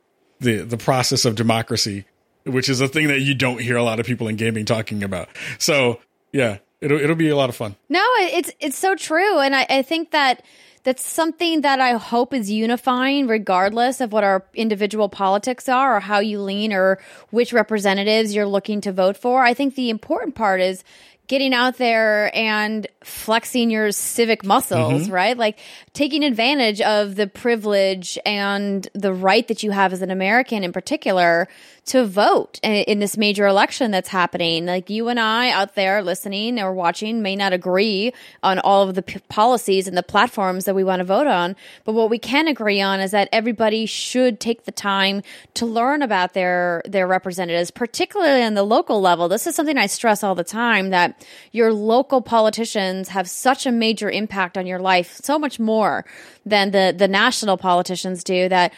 the 0.41 0.59
the 0.59 0.77
process 0.77 1.25
of 1.25 1.35
democracy 1.35 2.05
which 2.45 2.69
is 2.69 2.81
a 2.81 2.89
thing 2.89 3.09
that 3.09 3.21
you 3.21 3.35
don't 3.35 3.61
hear 3.61 3.77
a 3.77 3.83
lot 3.83 4.01
of 4.01 4.07
people 4.07 4.29
in 4.29 4.37
gaming 4.37 4.65
talking 4.65 5.03
about. 5.03 5.29
So 5.59 6.01
yeah, 6.33 6.59
it'll 6.81 7.01
it'll 7.01 7.17
be 7.17 7.29
a 7.29 7.37
lot 7.37 7.49
of 7.49 7.57
fun. 7.57 7.77
No, 7.89 8.05
it's 8.17 8.51
it's 8.61 8.79
so 8.79 8.95
true, 8.95 9.39
and 9.39 9.55
I, 9.55 9.67
I 9.69 9.83
think 9.83 10.11
that 10.11 10.43
that's 10.85 11.07
something 11.07 11.61
that 11.61 11.81
I 11.81 11.93
hope 11.93 12.35
is 12.35 12.51
unifying, 12.51 13.27
regardless 13.27 14.01
of 14.01 14.13
what 14.13 14.25
our 14.25 14.45
individual 14.55 15.09
politics 15.09 15.69
are 15.69 15.97
or 15.97 16.01
how 16.01 16.19
you 16.19 16.41
lean 16.41 16.73
or 16.73 16.99
which 17.31 17.53
representatives 17.53 18.35
you're 18.35 18.47
looking 18.47 18.81
to 18.83 18.93
vote 18.93 19.17
for. 19.17 19.45
I 19.45 19.55
think 19.55 19.75
the 19.75 19.91
important 19.91 20.35
part 20.35 20.61
is 20.61 20.83
getting 21.29 21.55
out 21.55 21.79
there 21.79 22.35
and 22.37 22.87
flexing 23.05 23.71
your 23.71 23.93
civic 23.93 24.45
muscles, 24.45 25.05
mm-hmm. 25.05 25.13
right? 25.13 25.37
Like 25.37 25.59
taking 25.93 26.25
advantage 26.25 26.81
of 26.81 27.17
the 27.17 27.27
privilege 27.27 28.19
and 28.25 28.87
the 28.95 29.13
right 29.13 29.47
that 29.49 29.63
you 29.63 29.71
have 29.71 29.93
as 29.93 30.03
an 30.03 30.11
American 30.11 30.65
in 30.65 30.73
particular 30.73 31.49
to 31.85 32.07
vote 32.07 32.61
in 32.63 33.01
this 33.01 33.17
major 33.17 33.47
election 33.47 33.91
that's 33.91 34.09
happening. 34.09 34.67
Like 34.67 34.89
you 34.89 35.09
and 35.09 35.19
I 35.19 35.51
out 35.51 35.75
there 35.75 36.01
listening 36.01 36.61
or 36.61 36.73
watching 36.73 37.23
may 37.23 37.35
not 37.35 37.53
agree 37.53 38.13
on 38.43 38.61
all 38.61 38.89
of 38.89 38.95
the 38.95 39.03
p- 39.03 39.19
policies 39.29 39.89
and 39.89 39.97
the 39.97 40.03
platforms 40.03 40.65
that 40.67 40.77
we 40.77 40.85
want 40.85 41.01
to 41.01 41.05
vote 41.05 41.27
on, 41.27 41.57
but 41.85 41.95
what 41.95 42.09
we 42.09 42.19
can 42.19 42.47
agree 42.47 42.81
on 42.81 43.01
is 43.01 43.11
that 43.11 43.29
everybody 43.33 43.87
should 43.87 44.39
take 44.39 44.65
the 44.65 44.71
time 44.71 45.23
to 45.55 45.67
learn 45.67 46.03
about 46.03 46.35
their 46.35 46.83
their 46.85 47.09
representatives, 47.09 47.73
particularly 47.73 48.43
on 48.43 48.55
the 48.55 48.63
local 48.63 49.01
level. 49.01 49.29
This 49.29 49.49
is 49.49 49.57
something 49.57 49.77
I 49.77 49.87
stress 49.87 50.23
all 50.23 50.37
the 50.37 50.45
time 50.45 50.91
that 50.91 51.27
your 51.51 51.73
local 51.73 52.23
politicians 52.23 52.92
have 53.09 53.29
such 53.29 53.67
a 53.67 53.73
major 53.73 54.11
impact 54.11 54.57
on 54.57 54.67
your 54.67 54.79
life, 54.79 55.21
so 55.23 55.39
much 55.39 55.59
more 55.59 56.05
than 56.47 56.71
the 56.71 56.95
the 56.97 57.09
national 57.09 57.57
politicians 57.57 58.25
do 58.25 58.49
that 58.49 58.73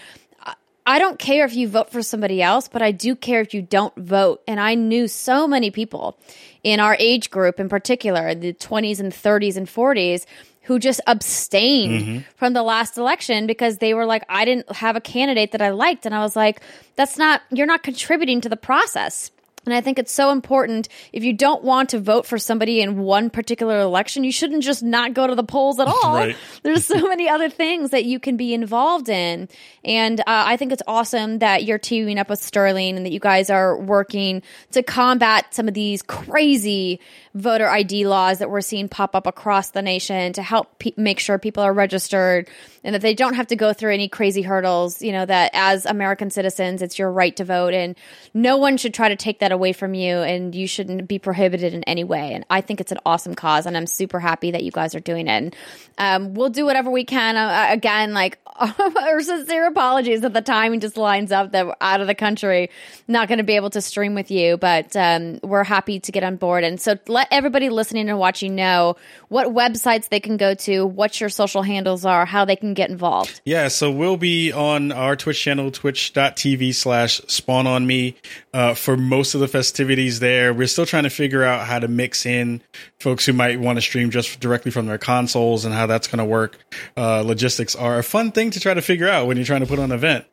I 0.86 0.98
don't 0.98 1.18
care 1.18 1.46
if 1.46 1.54
you 1.54 1.66
vote 1.66 1.90
for 1.90 2.02
somebody 2.02 2.42
else, 2.42 2.68
but 2.68 2.82
I 2.82 2.92
do 2.92 3.16
care 3.16 3.40
if 3.40 3.54
you 3.54 3.62
don't 3.62 3.94
vote. 3.96 4.42
And 4.46 4.60
I 4.60 4.74
knew 4.74 5.08
so 5.08 5.48
many 5.48 5.70
people 5.70 6.18
in 6.62 6.78
our 6.78 6.94
age 6.98 7.30
group 7.30 7.58
in 7.58 7.68
particular, 7.70 8.34
the 8.34 8.52
20s 8.52 9.00
and 9.00 9.10
30s 9.10 9.56
and 9.56 9.66
40s, 9.66 10.26
who 10.62 10.78
just 10.78 11.00
abstained 11.06 12.02
mm-hmm. 12.02 12.18
from 12.36 12.52
the 12.52 12.62
last 12.62 12.98
election 12.98 13.46
because 13.46 13.78
they 13.78 13.94
were 13.94 14.04
like, 14.04 14.24
I 14.28 14.44
didn't 14.44 14.70
have 14.72 14.96
a 14.96 15.00
candidate 15.00 15.52
that 15.52 15.62
I 15.62 15.70
liked. 15.70 16.04
And 16.04 16.14
I 16.14 16.20
was 16.20 16.36
like, 16.36 16.60
that's 16.96 17.16
not, 17.16 17.42
you're 17.50 17.66
not 17.66 17.82
contributing 17.82 18.42
to 18.42 18.48
the 18.50 18.56
process. 18.56 19.30
And 19.66 19.74
I 19.74 19.80
think 19.80 19.98
it's 19.98 20.12
so 20.12 20.30
important 20.30 20.88
if 21.12 21.24
you 21.24 21.32
don't 21.32 21.64
want 21.64 21.90
to 21.90 22.00
vote 22.00 22.26
for 22.26 22.38
somebody 22.38 22.80
in 22.80 22.98
one 22.98 23.30
particular 23.30 23.80
election, 23.80 24.24
you 24.24 24.32
shouldn't 24.32 24.62
just 24.62 24.82
not 24.82 25.14
go 25.14 25.26
to 25.26 25.34
the 25.34 25.44
polls 25.44 25.78
at 25.80 25.88
all. 26.04 26.14
Right. 26.14 26.36
There's 26.62 26.84
so 26.84 27.08
many 27.08 27.28
other 27.28 27.48
things 27.48 27.90
that 27.90 28.04
you 28.04 28.20
can 28.20 28.36
be 28.36 28.54
involved 28.54 29.08
in. 29.08 29.48
And 29.84 30.20
uh, 30.20 30.24
I 30.26 30.56
think 30.56 30.72
it's 30.72 30.82
awesome 30.86 31.38
that 31.38 31.64
you're 31.64 31.78
teaming 31.78 32.18
up 32.18 32.28
with 32.28 32.42
Sterling 32.42 32.96
and 32.96 33.06
that 33.06 33.12
you 33.12 33.20
guys 33.20 33.50
are 33.50 33.76
working 33.76 34.42
to 34.72 34.82
combat 34.82 35.54
some 35.54 35.68
of 35.68 35.74
these 35.74 36.02
crazy 36.02 37.00
voter 37.34 37.68
ID 37.68 38.06
laws 38.06 38.38
that 38.38 38.50
we're 38.50 38.60
seeing 38.60 38.88
pop 38.88 39.14
up 39.16 39.26
across 39.26 39.70
the 39.70 39.82
nation 39.82 40.32
to 40.34 40.42
help 40.42 40.78
pe- 40.78 40.92
make 40.96 41.18
sure 41.18 41.38
people 41.38 41.62
are 41.62 41.72
registered 41.72 42.48
and 42.84 42.94
that 42.94 43.00
they 43.00 43.14
don't 43.14 43.34
have 43.34 43.48
to 43.48 43.56
go 43.56 43.72
through 43.72 43.92
any 43.92 44.08
crazy 44.08 44.42
hurdles. 44.42 45.02
You 45.02 45.12
know, 45.12 45.26
that 45.26 45.50
as 45.54 45.86
American 45.86 46.30
citizens, 46.30 46.82
it's 46.82 46.98
your 46.98 47.10
right 47.10 47.34
to 47.36 47.44
vote 47.44 47.74
and 47.74 47.96
no 48.32 48.58
one 48.58 48.76
should 48.76 48.94
try 48.94 49.08
to 49.08 49.16
take 49.16 49.40
that 49.40 49.50
away 49.50 49.72
from 49.72 49.94
you 49.94 50.18
and 50.18 50.54
you 50.54 50.66
shouldn't 50.66 51.08
be 51.08 51.18
prohibited 51.18 51.74
in 51.74 51.82
any 51.84 52.04
way. 52.04 52.34
And 52.34 52.44
I 52.50 52.60
think 52.60 52.80
it's 52.80 52.92
an 52.92 52.98
awesome 53.06 53.34
cause 53.34 53.66
and 53.66 53.76
I'm 53.76 53.86
super 53.86 54.20
happy 54.20 54.50
that 54.52 54.62
you 54.62 54.70
guys 54.70 54.94
are 54.94 55.00
doing 55.00 55.26
it. 55.26 55.30
And 55.30 55.56
um, 55.98 56.34
we'll 56.34 56.50
do 56.50 56.64
whatever 56.64 56.90
we 56.90 57.04
can. 57.04 57.36
Uh, 57.36 57.66
again, 57.70 58.12
like 58.12 58.38
our 58.56 59.20
sincere 59.20 59.66
apologies 59.66 60.20
that 60.20 60.32
the 60.32 60.42
timing 60.42 60.80
just 60.80 60.96
lines 60.96 61.32
up 61.32 61.52
that 61.52 61.66
we're 61.66 61.74
out 61.80 62.00
of 62.00 62.06
the 62.06 62.14
country, 62.14 62.70
not 63.08 63.26
going 63.26 63.38
to 63.38 63.44
be 63.44 63.56
able 63.56 63.70
to 63.70 63.80
stream 63.80 64.14
with 64.14 64.30
you, 64.30 64.56
but 64.56 64.94
um, 64.94 65.40
we're 65.42 65.64
happy 65.64 65.98
to 66.00 66.12
get 66.12 66.22
on 66.22 66.36
board. 66.36 66.62
And 66.62 66.80
so 66.80 66.96
let 67.08 67.28
everybody 67.30 67.68
listening 67.68 68.08
and 68.08 68.18
watching 68.18 68.54
know 68.54 68.96
what 69.28 69.48
websites 69.48 70.08
they 70.08 70.20
can 70.20 70.36
go 70.36 70.54
to, 70.54 70.86
what 70.86 71.20
your 71.20 71.30
social 71.30 71.62
handles 71.62 72.04
are, 72.04 72.26
how 72.26 72.44
they 72.44 72.56
can 72.56 72.73
get 72.74 72.90
involved. 72.90 73.40
Yeah, 73.44 73.68
so 73.68 73.90
we'll 73.90 74.16
be 74.16 74.52
on 74.52 74.92
our 74.92 75.16
Twitch 75.16 75.40
channel, 75.40 75.70
twitch.tv 75.70 76.74
slash 76.74 77.20
spawn 77.26 77.66
on 77.66 77.86
me 77.86 78.16
uh, 78.52 78.74
for 78.74 78.96
most 78.96 79.34
of 79.34 79.40
the 79.40 79.48
festivities 79.48 80.20
there. 80.20 80.52
We're 80.52 80.66
still 80.66 80.86
trying 80.86 81.04
to 81.04 81.10
figure 81.10 81.44
out 81.44 81.66
how 81.66 81.78
to 81.78 81.88
mix 81.88 82.26
in 82.26 82.62
folks 83.00 83.26
who 83.26 83.32
might 83.32 83.60
want 83.60 83.76
to 83.76 83.82
stream 83.82 84.10
just 84.10 84.40
directly 84.40 84.70
from 84.70 84.86
their 84.86 84.98
consoles 84.98 85.64
and 85.64 85.74
how 85.74 85.86
that's 85.86 86.06
going 86.06 86.18
to 86.18 86.24
work. 86.24 86.58
Uh, 86.96 87.22
logistics 87.22 87.74
are 87.74 87.98
a 87.98 88.02
fun 88.02 88.32
thing 88.32 88.50
to 88.50 88.60
try 88.60 88.74
to 88.74 88.82
figure 88.82 89.08
out 89.08 89.26
when 89.26 89.36
you're 89.36 89.46
trying 89.46 89.60
to 89.60 89.66
put 89.66 89.78
on 89.78 89.86
an 89.86 89.92
event. 89.92 90.24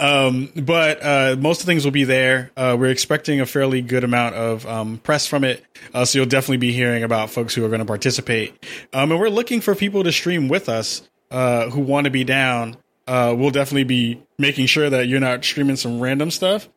Um, 0.00 0.50
but 0.56 1.04
uh, 1.04 1.36
most 1.38 1.60
of 1.60 1.66
the 1.66 1.70
things 1.70 1.84
will 1.84 1.92
be 1.92 2.04
there. 2.04 2.50
Uh, 2.56 2.76
we're 2.78 2.90
expecting 2.90 3.40
a 3.40 3.46
fairly 3.46 3.82
good 3.82 4.04
amount 4.04 4.34
of 4.34 4.66
um, 4.66 4.98
press 4.98 5.26
from 5.26 5.44
it. 5.44 5.64
Uh, 5.92 6.04
so 6.04 6.18
you'll 6.18 6.26
definitely 6.26 6.56
be 6.56 6.72
hearing 6.72 7.02
about 7.02 7.30
folks 7.30 7.54
who 7.54 7.64
are 7.64 7.68
going 7.68 7.80
to 7.80 7.84
participate. 7.84 8.52
Um, 8.92 9.12
and 9.12 9.20
we're 9.20 9.28
looking 9.28 9.60
for 9.60 9.74
people 9.74 10.04
to 10.04 10.12
stream 10.12 10.48
with 10.48 10.68
us 10.68 11.08
uh, 11.30 11.70
who 11.70 11.80
want 11.80 12.04
to 12.04 12.10
be 12.10 12.24
down 12.24 12.76
uh, 13.06 13.34
we'll 13.36 13.50
definitely 13.50 13.84
be 13.84 14.22
making 14.38 14.66
sure 14.66 14.88
that 14.88 15.08
you're 15.08 15.20
not 15.20 15.44
streaming 15.44 15.76
some 15.76 16.00
random 16.00 16.30
stuff. 16.30 16.68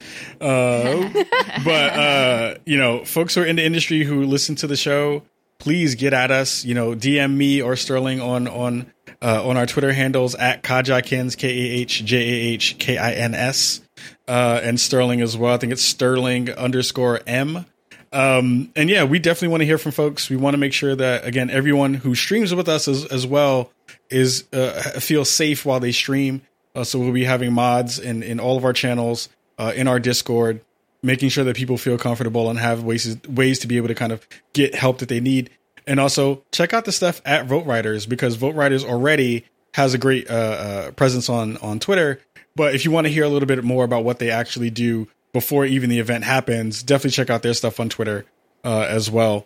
Uh, 0.42 1.10
but 1.64 1.94
uh, 1.94 2.56
you 2.66 2.78
know, 2.78 3.06
folks 3.06 3.36
who 3.36 3.42
are 3.42 3.46
in 3.46 3.56
the 3.56 3.66
industry 3.66 4.04
who 4.04 4.26
listen 4.26 4.56
to 4.56 4.68
the 4.68 4.76
show, 4.76 5.24
please 5.58 5.96
get 5.96 6.14
at 6.14 6.32
us. 6.32 6.66
You 6.66 6.76
know, 6.76 6.94
DM 6.94 7.36
me 7.36 7.62
or 7.62 7.76
Sterling 7.76 8.20
on 8.20 8.48
on 8.48 8.92
uh, 9.22 9.48
on 9.48 9.56
our 9.56 9.66
Twitter 9.66 9.94
handles 9.94 10.36
at 10.36 10.64
Kahjakins 10.64 11.38
K 11.38 11.48
A 11.48 11.82
H 11.82 12.04
J 12.04 12.18
A 12.18 12.54
H 12.54 12.76
K 12.78 12.98
I 12.98 13.14
N 13.14 13.34
S, 13.34 13.82
uh, 14.28 14.60
and 14.62 14.80
Sterling 14.80 15.22
as 15.22 15.38
well. 15.38 15.54
I 15.54 15.58
think 15.58 15.72
it's 15.72 15.84
Sterling 15.84 16.52
underscore 16.52 17.22
M. 17.26 17.66
Um, 18.12 18.72
and 18.76 18.90
yeah, 18.90 19.04
we 19.04 19.20
definitely 19.20 19.50
want 19.50 19.62
to 19.62 19.66
hear 19.66 19.78
from 19.78 19.92
folks. 19.92 20.30
We 20.30 20.38
want 20.38 20.56
to 20.56 20.58
make 20.58 20.74
sure 20.74 20.96
that 20.96 21.26
again, 21.26 21.50
everyone 21.50 21.94
who 21.94 22.16
streams 22.16 22.54
with 22.54 22.68
us 22.68 22.88
as, 22.88 23.06
as 23.06 23.26
well 23.26 23.72
is 24.10 24.46
uh, 24.54 24.82
feel 25.00 25.26
safe 25.26 25.66
while 25.66 25.80
they 25.80 25.92
stream. 25.92 26.42
Uh, 26.76 26.84
so 26.84 27.00
we'll 27.00 27.12
be 27.12 27.24
having 27.24 27.54
mods 27.54 28.00
in 28.00 28.24
in 28.24 28.40
all 28.40 28.58
of 28.58 28.66
our 28.66 28.74
channels, 28.74 29.30
uh, 29.58 29.74
in 29.76 29.88
our 29.88 30.00
Discord, 30.00 30.62
making 31.02 31.30
sure 31.30 31.44
that 31.44 31.56
people 31.56 31.78
feel 31.78 31.98
comfortable 31.98 32.50
and 32.50 32.60
have 32.60 32.84
ways 32.84 33.18
ways 33.28 33.60
to 33.60 33.68
be 33.68 33.78
able 33.78 33.88
to 33.88 33.96
kind 33.96 34.12
of 34.12 34.28
get 34.54 34.76
help 34.76 35.00
that 35.00 35.10
they 35.10 35.20
need. 35.20 35.50
And 35.86 36.00
also 36.00 36.44
check 36.52 36.74
out 36.74 36.86
the 36.86 36.92
stuff 36.92 37.22
at 37.26 37.48
VoteRiders 37.48 38.08
because 38.08 38.38
VoteRiders 38.38 38.84
already 38.84 39.46
has 39.74 39.94
a 39.94 39.98
great 39.98 40.30
uh, 40.30 40.34
uh, 40.34 40.92
presence 40.92 41.30
on 41.30 41.58
on 41.58 41.80
Twitter. 41.80 42.20
But 42.56 42.76
if 42.76 42.86
you 42.86 42.92
want 42.92 43.08
to 43.08 43.14
hear 43.14 43.24
a 43.24 43.30
little 43.30 43.48
bit 43.48 43.64
more 43.64 43.86
about 43.86 44.04
what 44.04 44.20
they 44.20 44.32
actually 44.32 44.70
do 44.70 45.08
before 45.32 45.66
even 45.66 45.90
the 45.90 46.00
event 46.00 46.24
happens, 46.24 46.82
definitely 46.82 47.12
check 47.12 47.30
out 47.30 47.44
their 47.44 47.54
stuff 47.54 47.80
on 47.80 47.88
Twitter 47.88 48.26
uh, 48.64 48.86
as 48.90 49.10
well. 49.10 49.46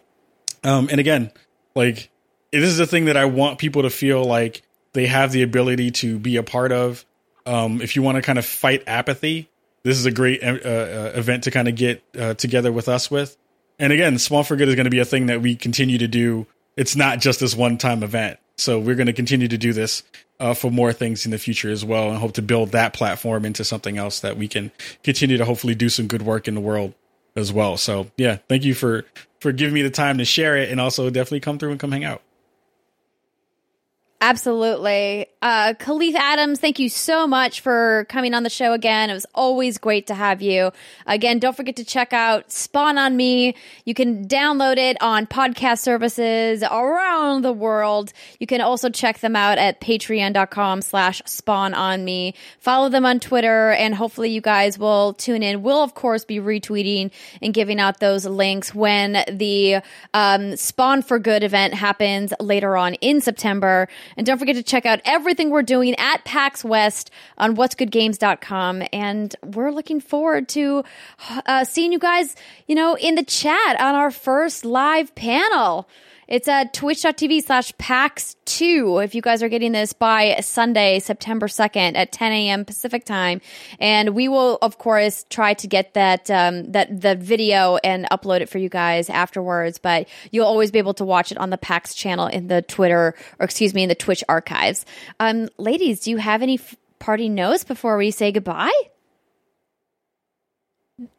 Um, 0.64 0.88
and 0.90 1.00
again, 1.00 1.32
like 1.76 2.10
this 2.52 2.70
is 2.70 2.78
the 2.78 2.88
thing 2.88 3.06
that 3.06 3.18
I 3.18 3.26
want 3.26 3.60
people 3.60 3.84
to 3.84 3.90
feel 3.90 4.24
like 4.24 4.62
they 4.94 5.08
have 5.08 5.32
the 5.32 5.42
ability 5.42 5.92
to 5.92 6.20
be 6.20 6.36
a 6.38 6.44
part 6.44 6.72
of. 6.72 7.06
Um, 7.46 7.82
if 7.82 7.96
you 7.96 8.02
want 8.02 8.18
to 8.18 8.22
kind 8.22 8.38
of 8.38 8.46
fight 8.46 8.84
apathy, 8.88 9.50
this 9.84 9.98
is 9.98 10.06
a 10.06 10.12
great 10.12 10.44
uh, 10.44 10.48
uh, 10.48 11.12
event 11.16 11.46
to 11.46 11.52
kind 11.52 11.68
of 11.68 11.76
get 11.76 12.04
uh, 12.18 12.34
together 12.36 12.72
with 12.72 12.88
us 12.88 13.10
with. 13.10 13.38
And 13.80 13.92
again, 13.92 14.18
Spawn 14.20 14.44
for 14.44 14.56
Good 14.56 14.70
is 14.70 14.76
going 14.76 14.86
to 14.86 14.92
be 14.92 15.00
a 15.00 15.06
thing 15.06 15.26
that 15.28 15.42
we 15.42 15.56
continue 15.56 15.98
to 15.98 16.08
do. 16.08 16.46
It's 16.78 16.96
not 16.96 17.20
just 17.20 17.40
this 17.40 17.56
one 17.56 17.78
time 17.78 18.04
event. 18.04 18.40
So 18.58 18.80
we're 18.80 18.96
going 18.96 19.08
to 19.08 19.14
continue 19.14 19.48
to 19.48 19.58
do 19.58 19.74
this 19.74 20.04
uh, 20.40 20.54
for 20.54 20.70
more 20.70 20.94
things 20.94 21.26
in 21.26 21.32
the 21.32 21.40
future 21.40 21.72
as 21.72 21.84
well, 21.84 22.10
and 22.10 22.18
hope 22.18 22.34
to 22.34 22.42
build 22.42 22.74
that 22.74 22.94
platform 22.94 23.44
into 23.44 23.64
something 23.64 23.98
else 23.98 24.20
that 24.20 24.38
we 24.38 24.48
can 24.48 24.72
continue 25.04 25.38
to 25.38 25.46
hopefully 25.46 25.74
do 25.74 25.90
some 25.90 26.08
good 26.08 26.22
work 26.22 26.48
in 26.48 26.54
the 26.54 26.62
world 26.62 26.94
as 27.36 27.52
well. 27.52 27.78
So 27.78 28.12
yeah, 28.18 28.38
thank 28.50 28.64
you 28.64 28.76
for 28.76 29.06
for 29.40 29.52
giving 29.52 29.74
me 29.74 29.82
the 29.82 29.90
time 29.90 30.20
to 30.20 30.26
share 30.26 30.58
it, 30.58 30.70
and 30.70 30.80
also 30.80 31.10
definitely 31.10 31.40
come 31.40 31.58
through 31.58 31.72
and 31.72 31.80
come 31.80 31.92
hang 31.92 32.04
out. 32.04 32.22
Absolutely. 34.22 35.28
Uh, 35.42 35.74
Kahlief 35.74 36.14
Adams, 36.14 36.60
thank 36.60 36.78
you 36.78 36.88
so 36.88 37.26
much 37.26 37.62
for 37.62 38.06
coming 38.10 38.36
on 38.36 38.44
the 38.44 38.50
show 38.50 38.74
again. 38.74 39.10
It 39.10 39.14
was 39.14 39.26
always 39.34 39.80
great 39.80 40.06
to 40.08 40.14
have 40.14 40.42
you. 40.42 40.72
Again, 41.08 41.40
don't 41.40 41.58
forget 41.58 41.76
to 41.78 41.84
check 41.84 42.14
out 42.14 42.52
Spawn 42.52 43.00
on 43.00 43.18
Me. 43.18 43.56
You 43.84 43.96
can 43.96 44.28
download 44.28 44.78
it 44.78 45.02
on 45.02 45.26
podcast 45.26 45.80
services 45.80 46.62
around 46.62 47.42
the 47.44 47.52
world. 47.52 48.14
You 48.40 48.46
can 48.46 48.62
also 48.62 48.90
check 48.90 49.20
them 49.20 49.36
out 49.36 49.58
at 49.58 49.82
patreon.com 49.82 50.84
slash 50.84 51.24
spawn 51.26 51.74
on 51.74 52.06
me. 52.06 52.36
Follow 52.60 52.90
them 52.90 53.04
on 53.06 53.20
Twitter 53.20 53.72
and 53.72 53.96
hopefully 53.96 54.30
you 54.30 54.42
guys 54.42 54.78
will 54.78 55.14
tune 55.14 55.42
in. 55.42 55.64
We'll 55.64 55.82
of 55.82 55.96
course 55.96 56.24
be 56.24 56.38
retweeting 56.38 57.10
and 57.42 57.52
giving 57.52 57.80
out 57.80 58.00
those 58.00 58.28
links 58.28 58.76
when 58.76 59.24
the 59.28 59.82
um, 60.14 60.56
Spawn 60.56 61.02
for 61.02 61.18
Good 61.18 61.42
event 61.42 61.74
happens 61.74 62.32
later 62.40 62.78
on 62.78 62.94
in 62.96 63.22
September. 63.22 63.88
And 64.18 64.26
don't 64.26 64.38
forget 64.38 64.56
to 64.56 64.64
check 64.64 64.86
out 64.86 65.00
everything 65.32 65.50
we're 65.50 65.64
doing 65.64 65.96
at 65.96 66.26
PAX 66.26 66.62
West 66.62 67.10
on 67.38 67.56
what'sgoodgames.com. 67.56 68.84
And 68.92 69.34
we're 69.42 69.72
looking 69.72 70.02
forward 70.02 70.50
to 70.50 70.84
uh, 71.46 71.64
seeing 71.64 71.94
you 71.94 72.00
guys, 72.00 72.36
you 72.68 72.76
know, 72.76 72.98
in 72.98 73.16
the 73.16 73.24
chat 73.24 73.80
on 73.80 73.96
our 73.96 74.12
first 74.12 74.66
live 74.66 75.16
panel. 75.16 75.88
It's 76.32 76.48
at 76.48 76.74
twitch.tv 76.74 77.44
slash 77.44 77.74
PAX2 77.74 79.04
if 79.04 79.14
you 79.14 79.22
guys 79.22 79.44
are 79.44 79.50
getting 79.50 79.74
this 79.74 79.92
by 79.92 80.38
Sunday, 80.40 81.00
September 81.00 81.50
2nd 81.50 81.98
at 81.98 82.14
10 82.14 82.32
a.m. 82.32 82.64
Pacific 82.64 83.04
time. 83.04 83.42
And 83.82 84.16
we 84.16 84.30
will, 84.30 84.58
of 84.62 84.78
course, 84.78 85.26
try 85.30 85.56
to 85.56 85.68
get 85.68 85.94
that, 85.96 86.32
um, 86.32 86.72
that, 86.72 87.02
the 87.02 87.16
video 87.16 87.76
and 87.84 88.08
upload 88.12 88.40
it 88.40 88.48
for 88.48 88.60
you 88.60 88.70
guys 88.70 89.10
afterwards. 89.10 89.78
But 89.78 90.08
you'll 90.32 90.46
always 90.46 90.72
be 90.72 90.80
able 90.80 90.94
to 90.94 91.04
watch 91.04 91.34
it 91.34 91.38
on 91.38 91.50
the 91.50 91.58
PAX 91.58 91.94
channel 91.96 92.28
in 92.28 92.48
the 92.48 92.62
Twitter, 92.62 93.14
or 93.38 93.44
excuse 93.44 93.74
me, 93.74 93.84
in 93.84 93.90
the 93.90 93.94
Twitch 93.96 94.24
archives. 94.30 94.86
Um, 95.20 95.50
ladies, 95.58 96.00
do 96.00 96.12
you 96.12 96.18
have 96.18 96.42
any 96.42 96.60
f- 96.60 96.78
party 97.00 97.28
notes 97.28 97.66
before 97.66 97.98
we 97.98 98.10
say 98.10 98.32
goodbye? 98.32 98.72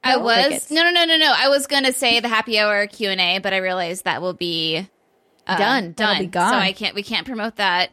I 0.02 0.16
No? 0.16 0.20
was 0.20 0.70
no 0.70 0.82
no 0.84 0.91
no 0.91 1.05
no 1.05 1.18
no. 1.18 1.34
I 1.36 1.50
was 1.50 1.66
gonna 1.66 1.92
say 1.92 2.20
the 2.20 2.28
happy 2.28 2.58
hour 2.58 2.86
Q 2.86 3.10
and 3.10 3.20
A, 3.20 3.41
but 3.41 3.52
I 3.52 3.58
realized 3.58 4.05
that 4.05 4.23
will 4.23 4.32
be 4.32 4.89
uh, 5.47 5.59
Done. 5.59 5.93
Done. 5.93 6.19
be 6.21 6.27
gone. 6.27 6.51
So 6.51 6.57
I 6.57 6.73
can't. 6.73 6.95
We 6.95 7.03
can't 7.03 7.27
promote 7.27 7.57
that. 7.57 7.91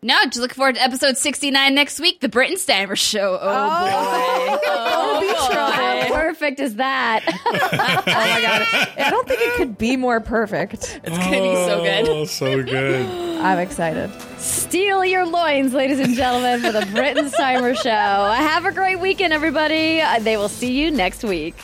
No, 0.00 0.16
just 0.26 0.36
look 0.38 0.54
forward 0.54 0.76
to 0.76 0.80
episode 0.82 1.16
sixty 1.16 1.50
nine 1.50 1.74
next 1.74 1.98
week, 1.98 2.20
the 2.20 2.28
Brittensteimer 2.28 2.96
show. 2.96 3.36
Oh, 3.40 3.80
boy, 3.80 4.60
That'll 4.64 5.20
be 5.20 5.26
trouble. 5.26 5.72
How 5.72 6.08
perfect 6.08 6.60
is 6.60 6.76
that? 6.76 7.24
Oh 7.50 8.02
my 8.06 8.40
god. 8.40 8.88
I 8.98 9.10
don't 9.10 9.26
think 9.26 9.40
it 9.40 9.54
could 9.56 9.76
be 9.78 9.96
more 9.96 10.20
perfect. 10.20 11.00
it's 11.02 11.18
gonna 11.18 11.30
be 11.40 11.54
so 11.54 11.82
good. 11.82 12.08
Oh, 12.08 12.24
so 12.24 12.62
good. 12.62 13.06
I'm 13.40 13.58
excited. 13.58 14.10
Steal 14.38 15.04
your 15.04 15.26
loins, 15.26 15.72
ladies 15.74 15.98
and 15.98 16.14
gentlemen, 16.14 16.60
for 16.60 16.72
the 16.72 16.80
Brittensteimer 16.80 17.76
Show. 17.76 17.90
Have 17.90 18.64
a 18.66 18.72
great 18.72 18.96
weekend, 19.00 19.32
everybody. 19.32 20.00
They 20.20 20.36
will 20.36 20.48
see 20.48 20.72
you 20.80 20.90
next 20.90 21.24
week. 21.24 21.56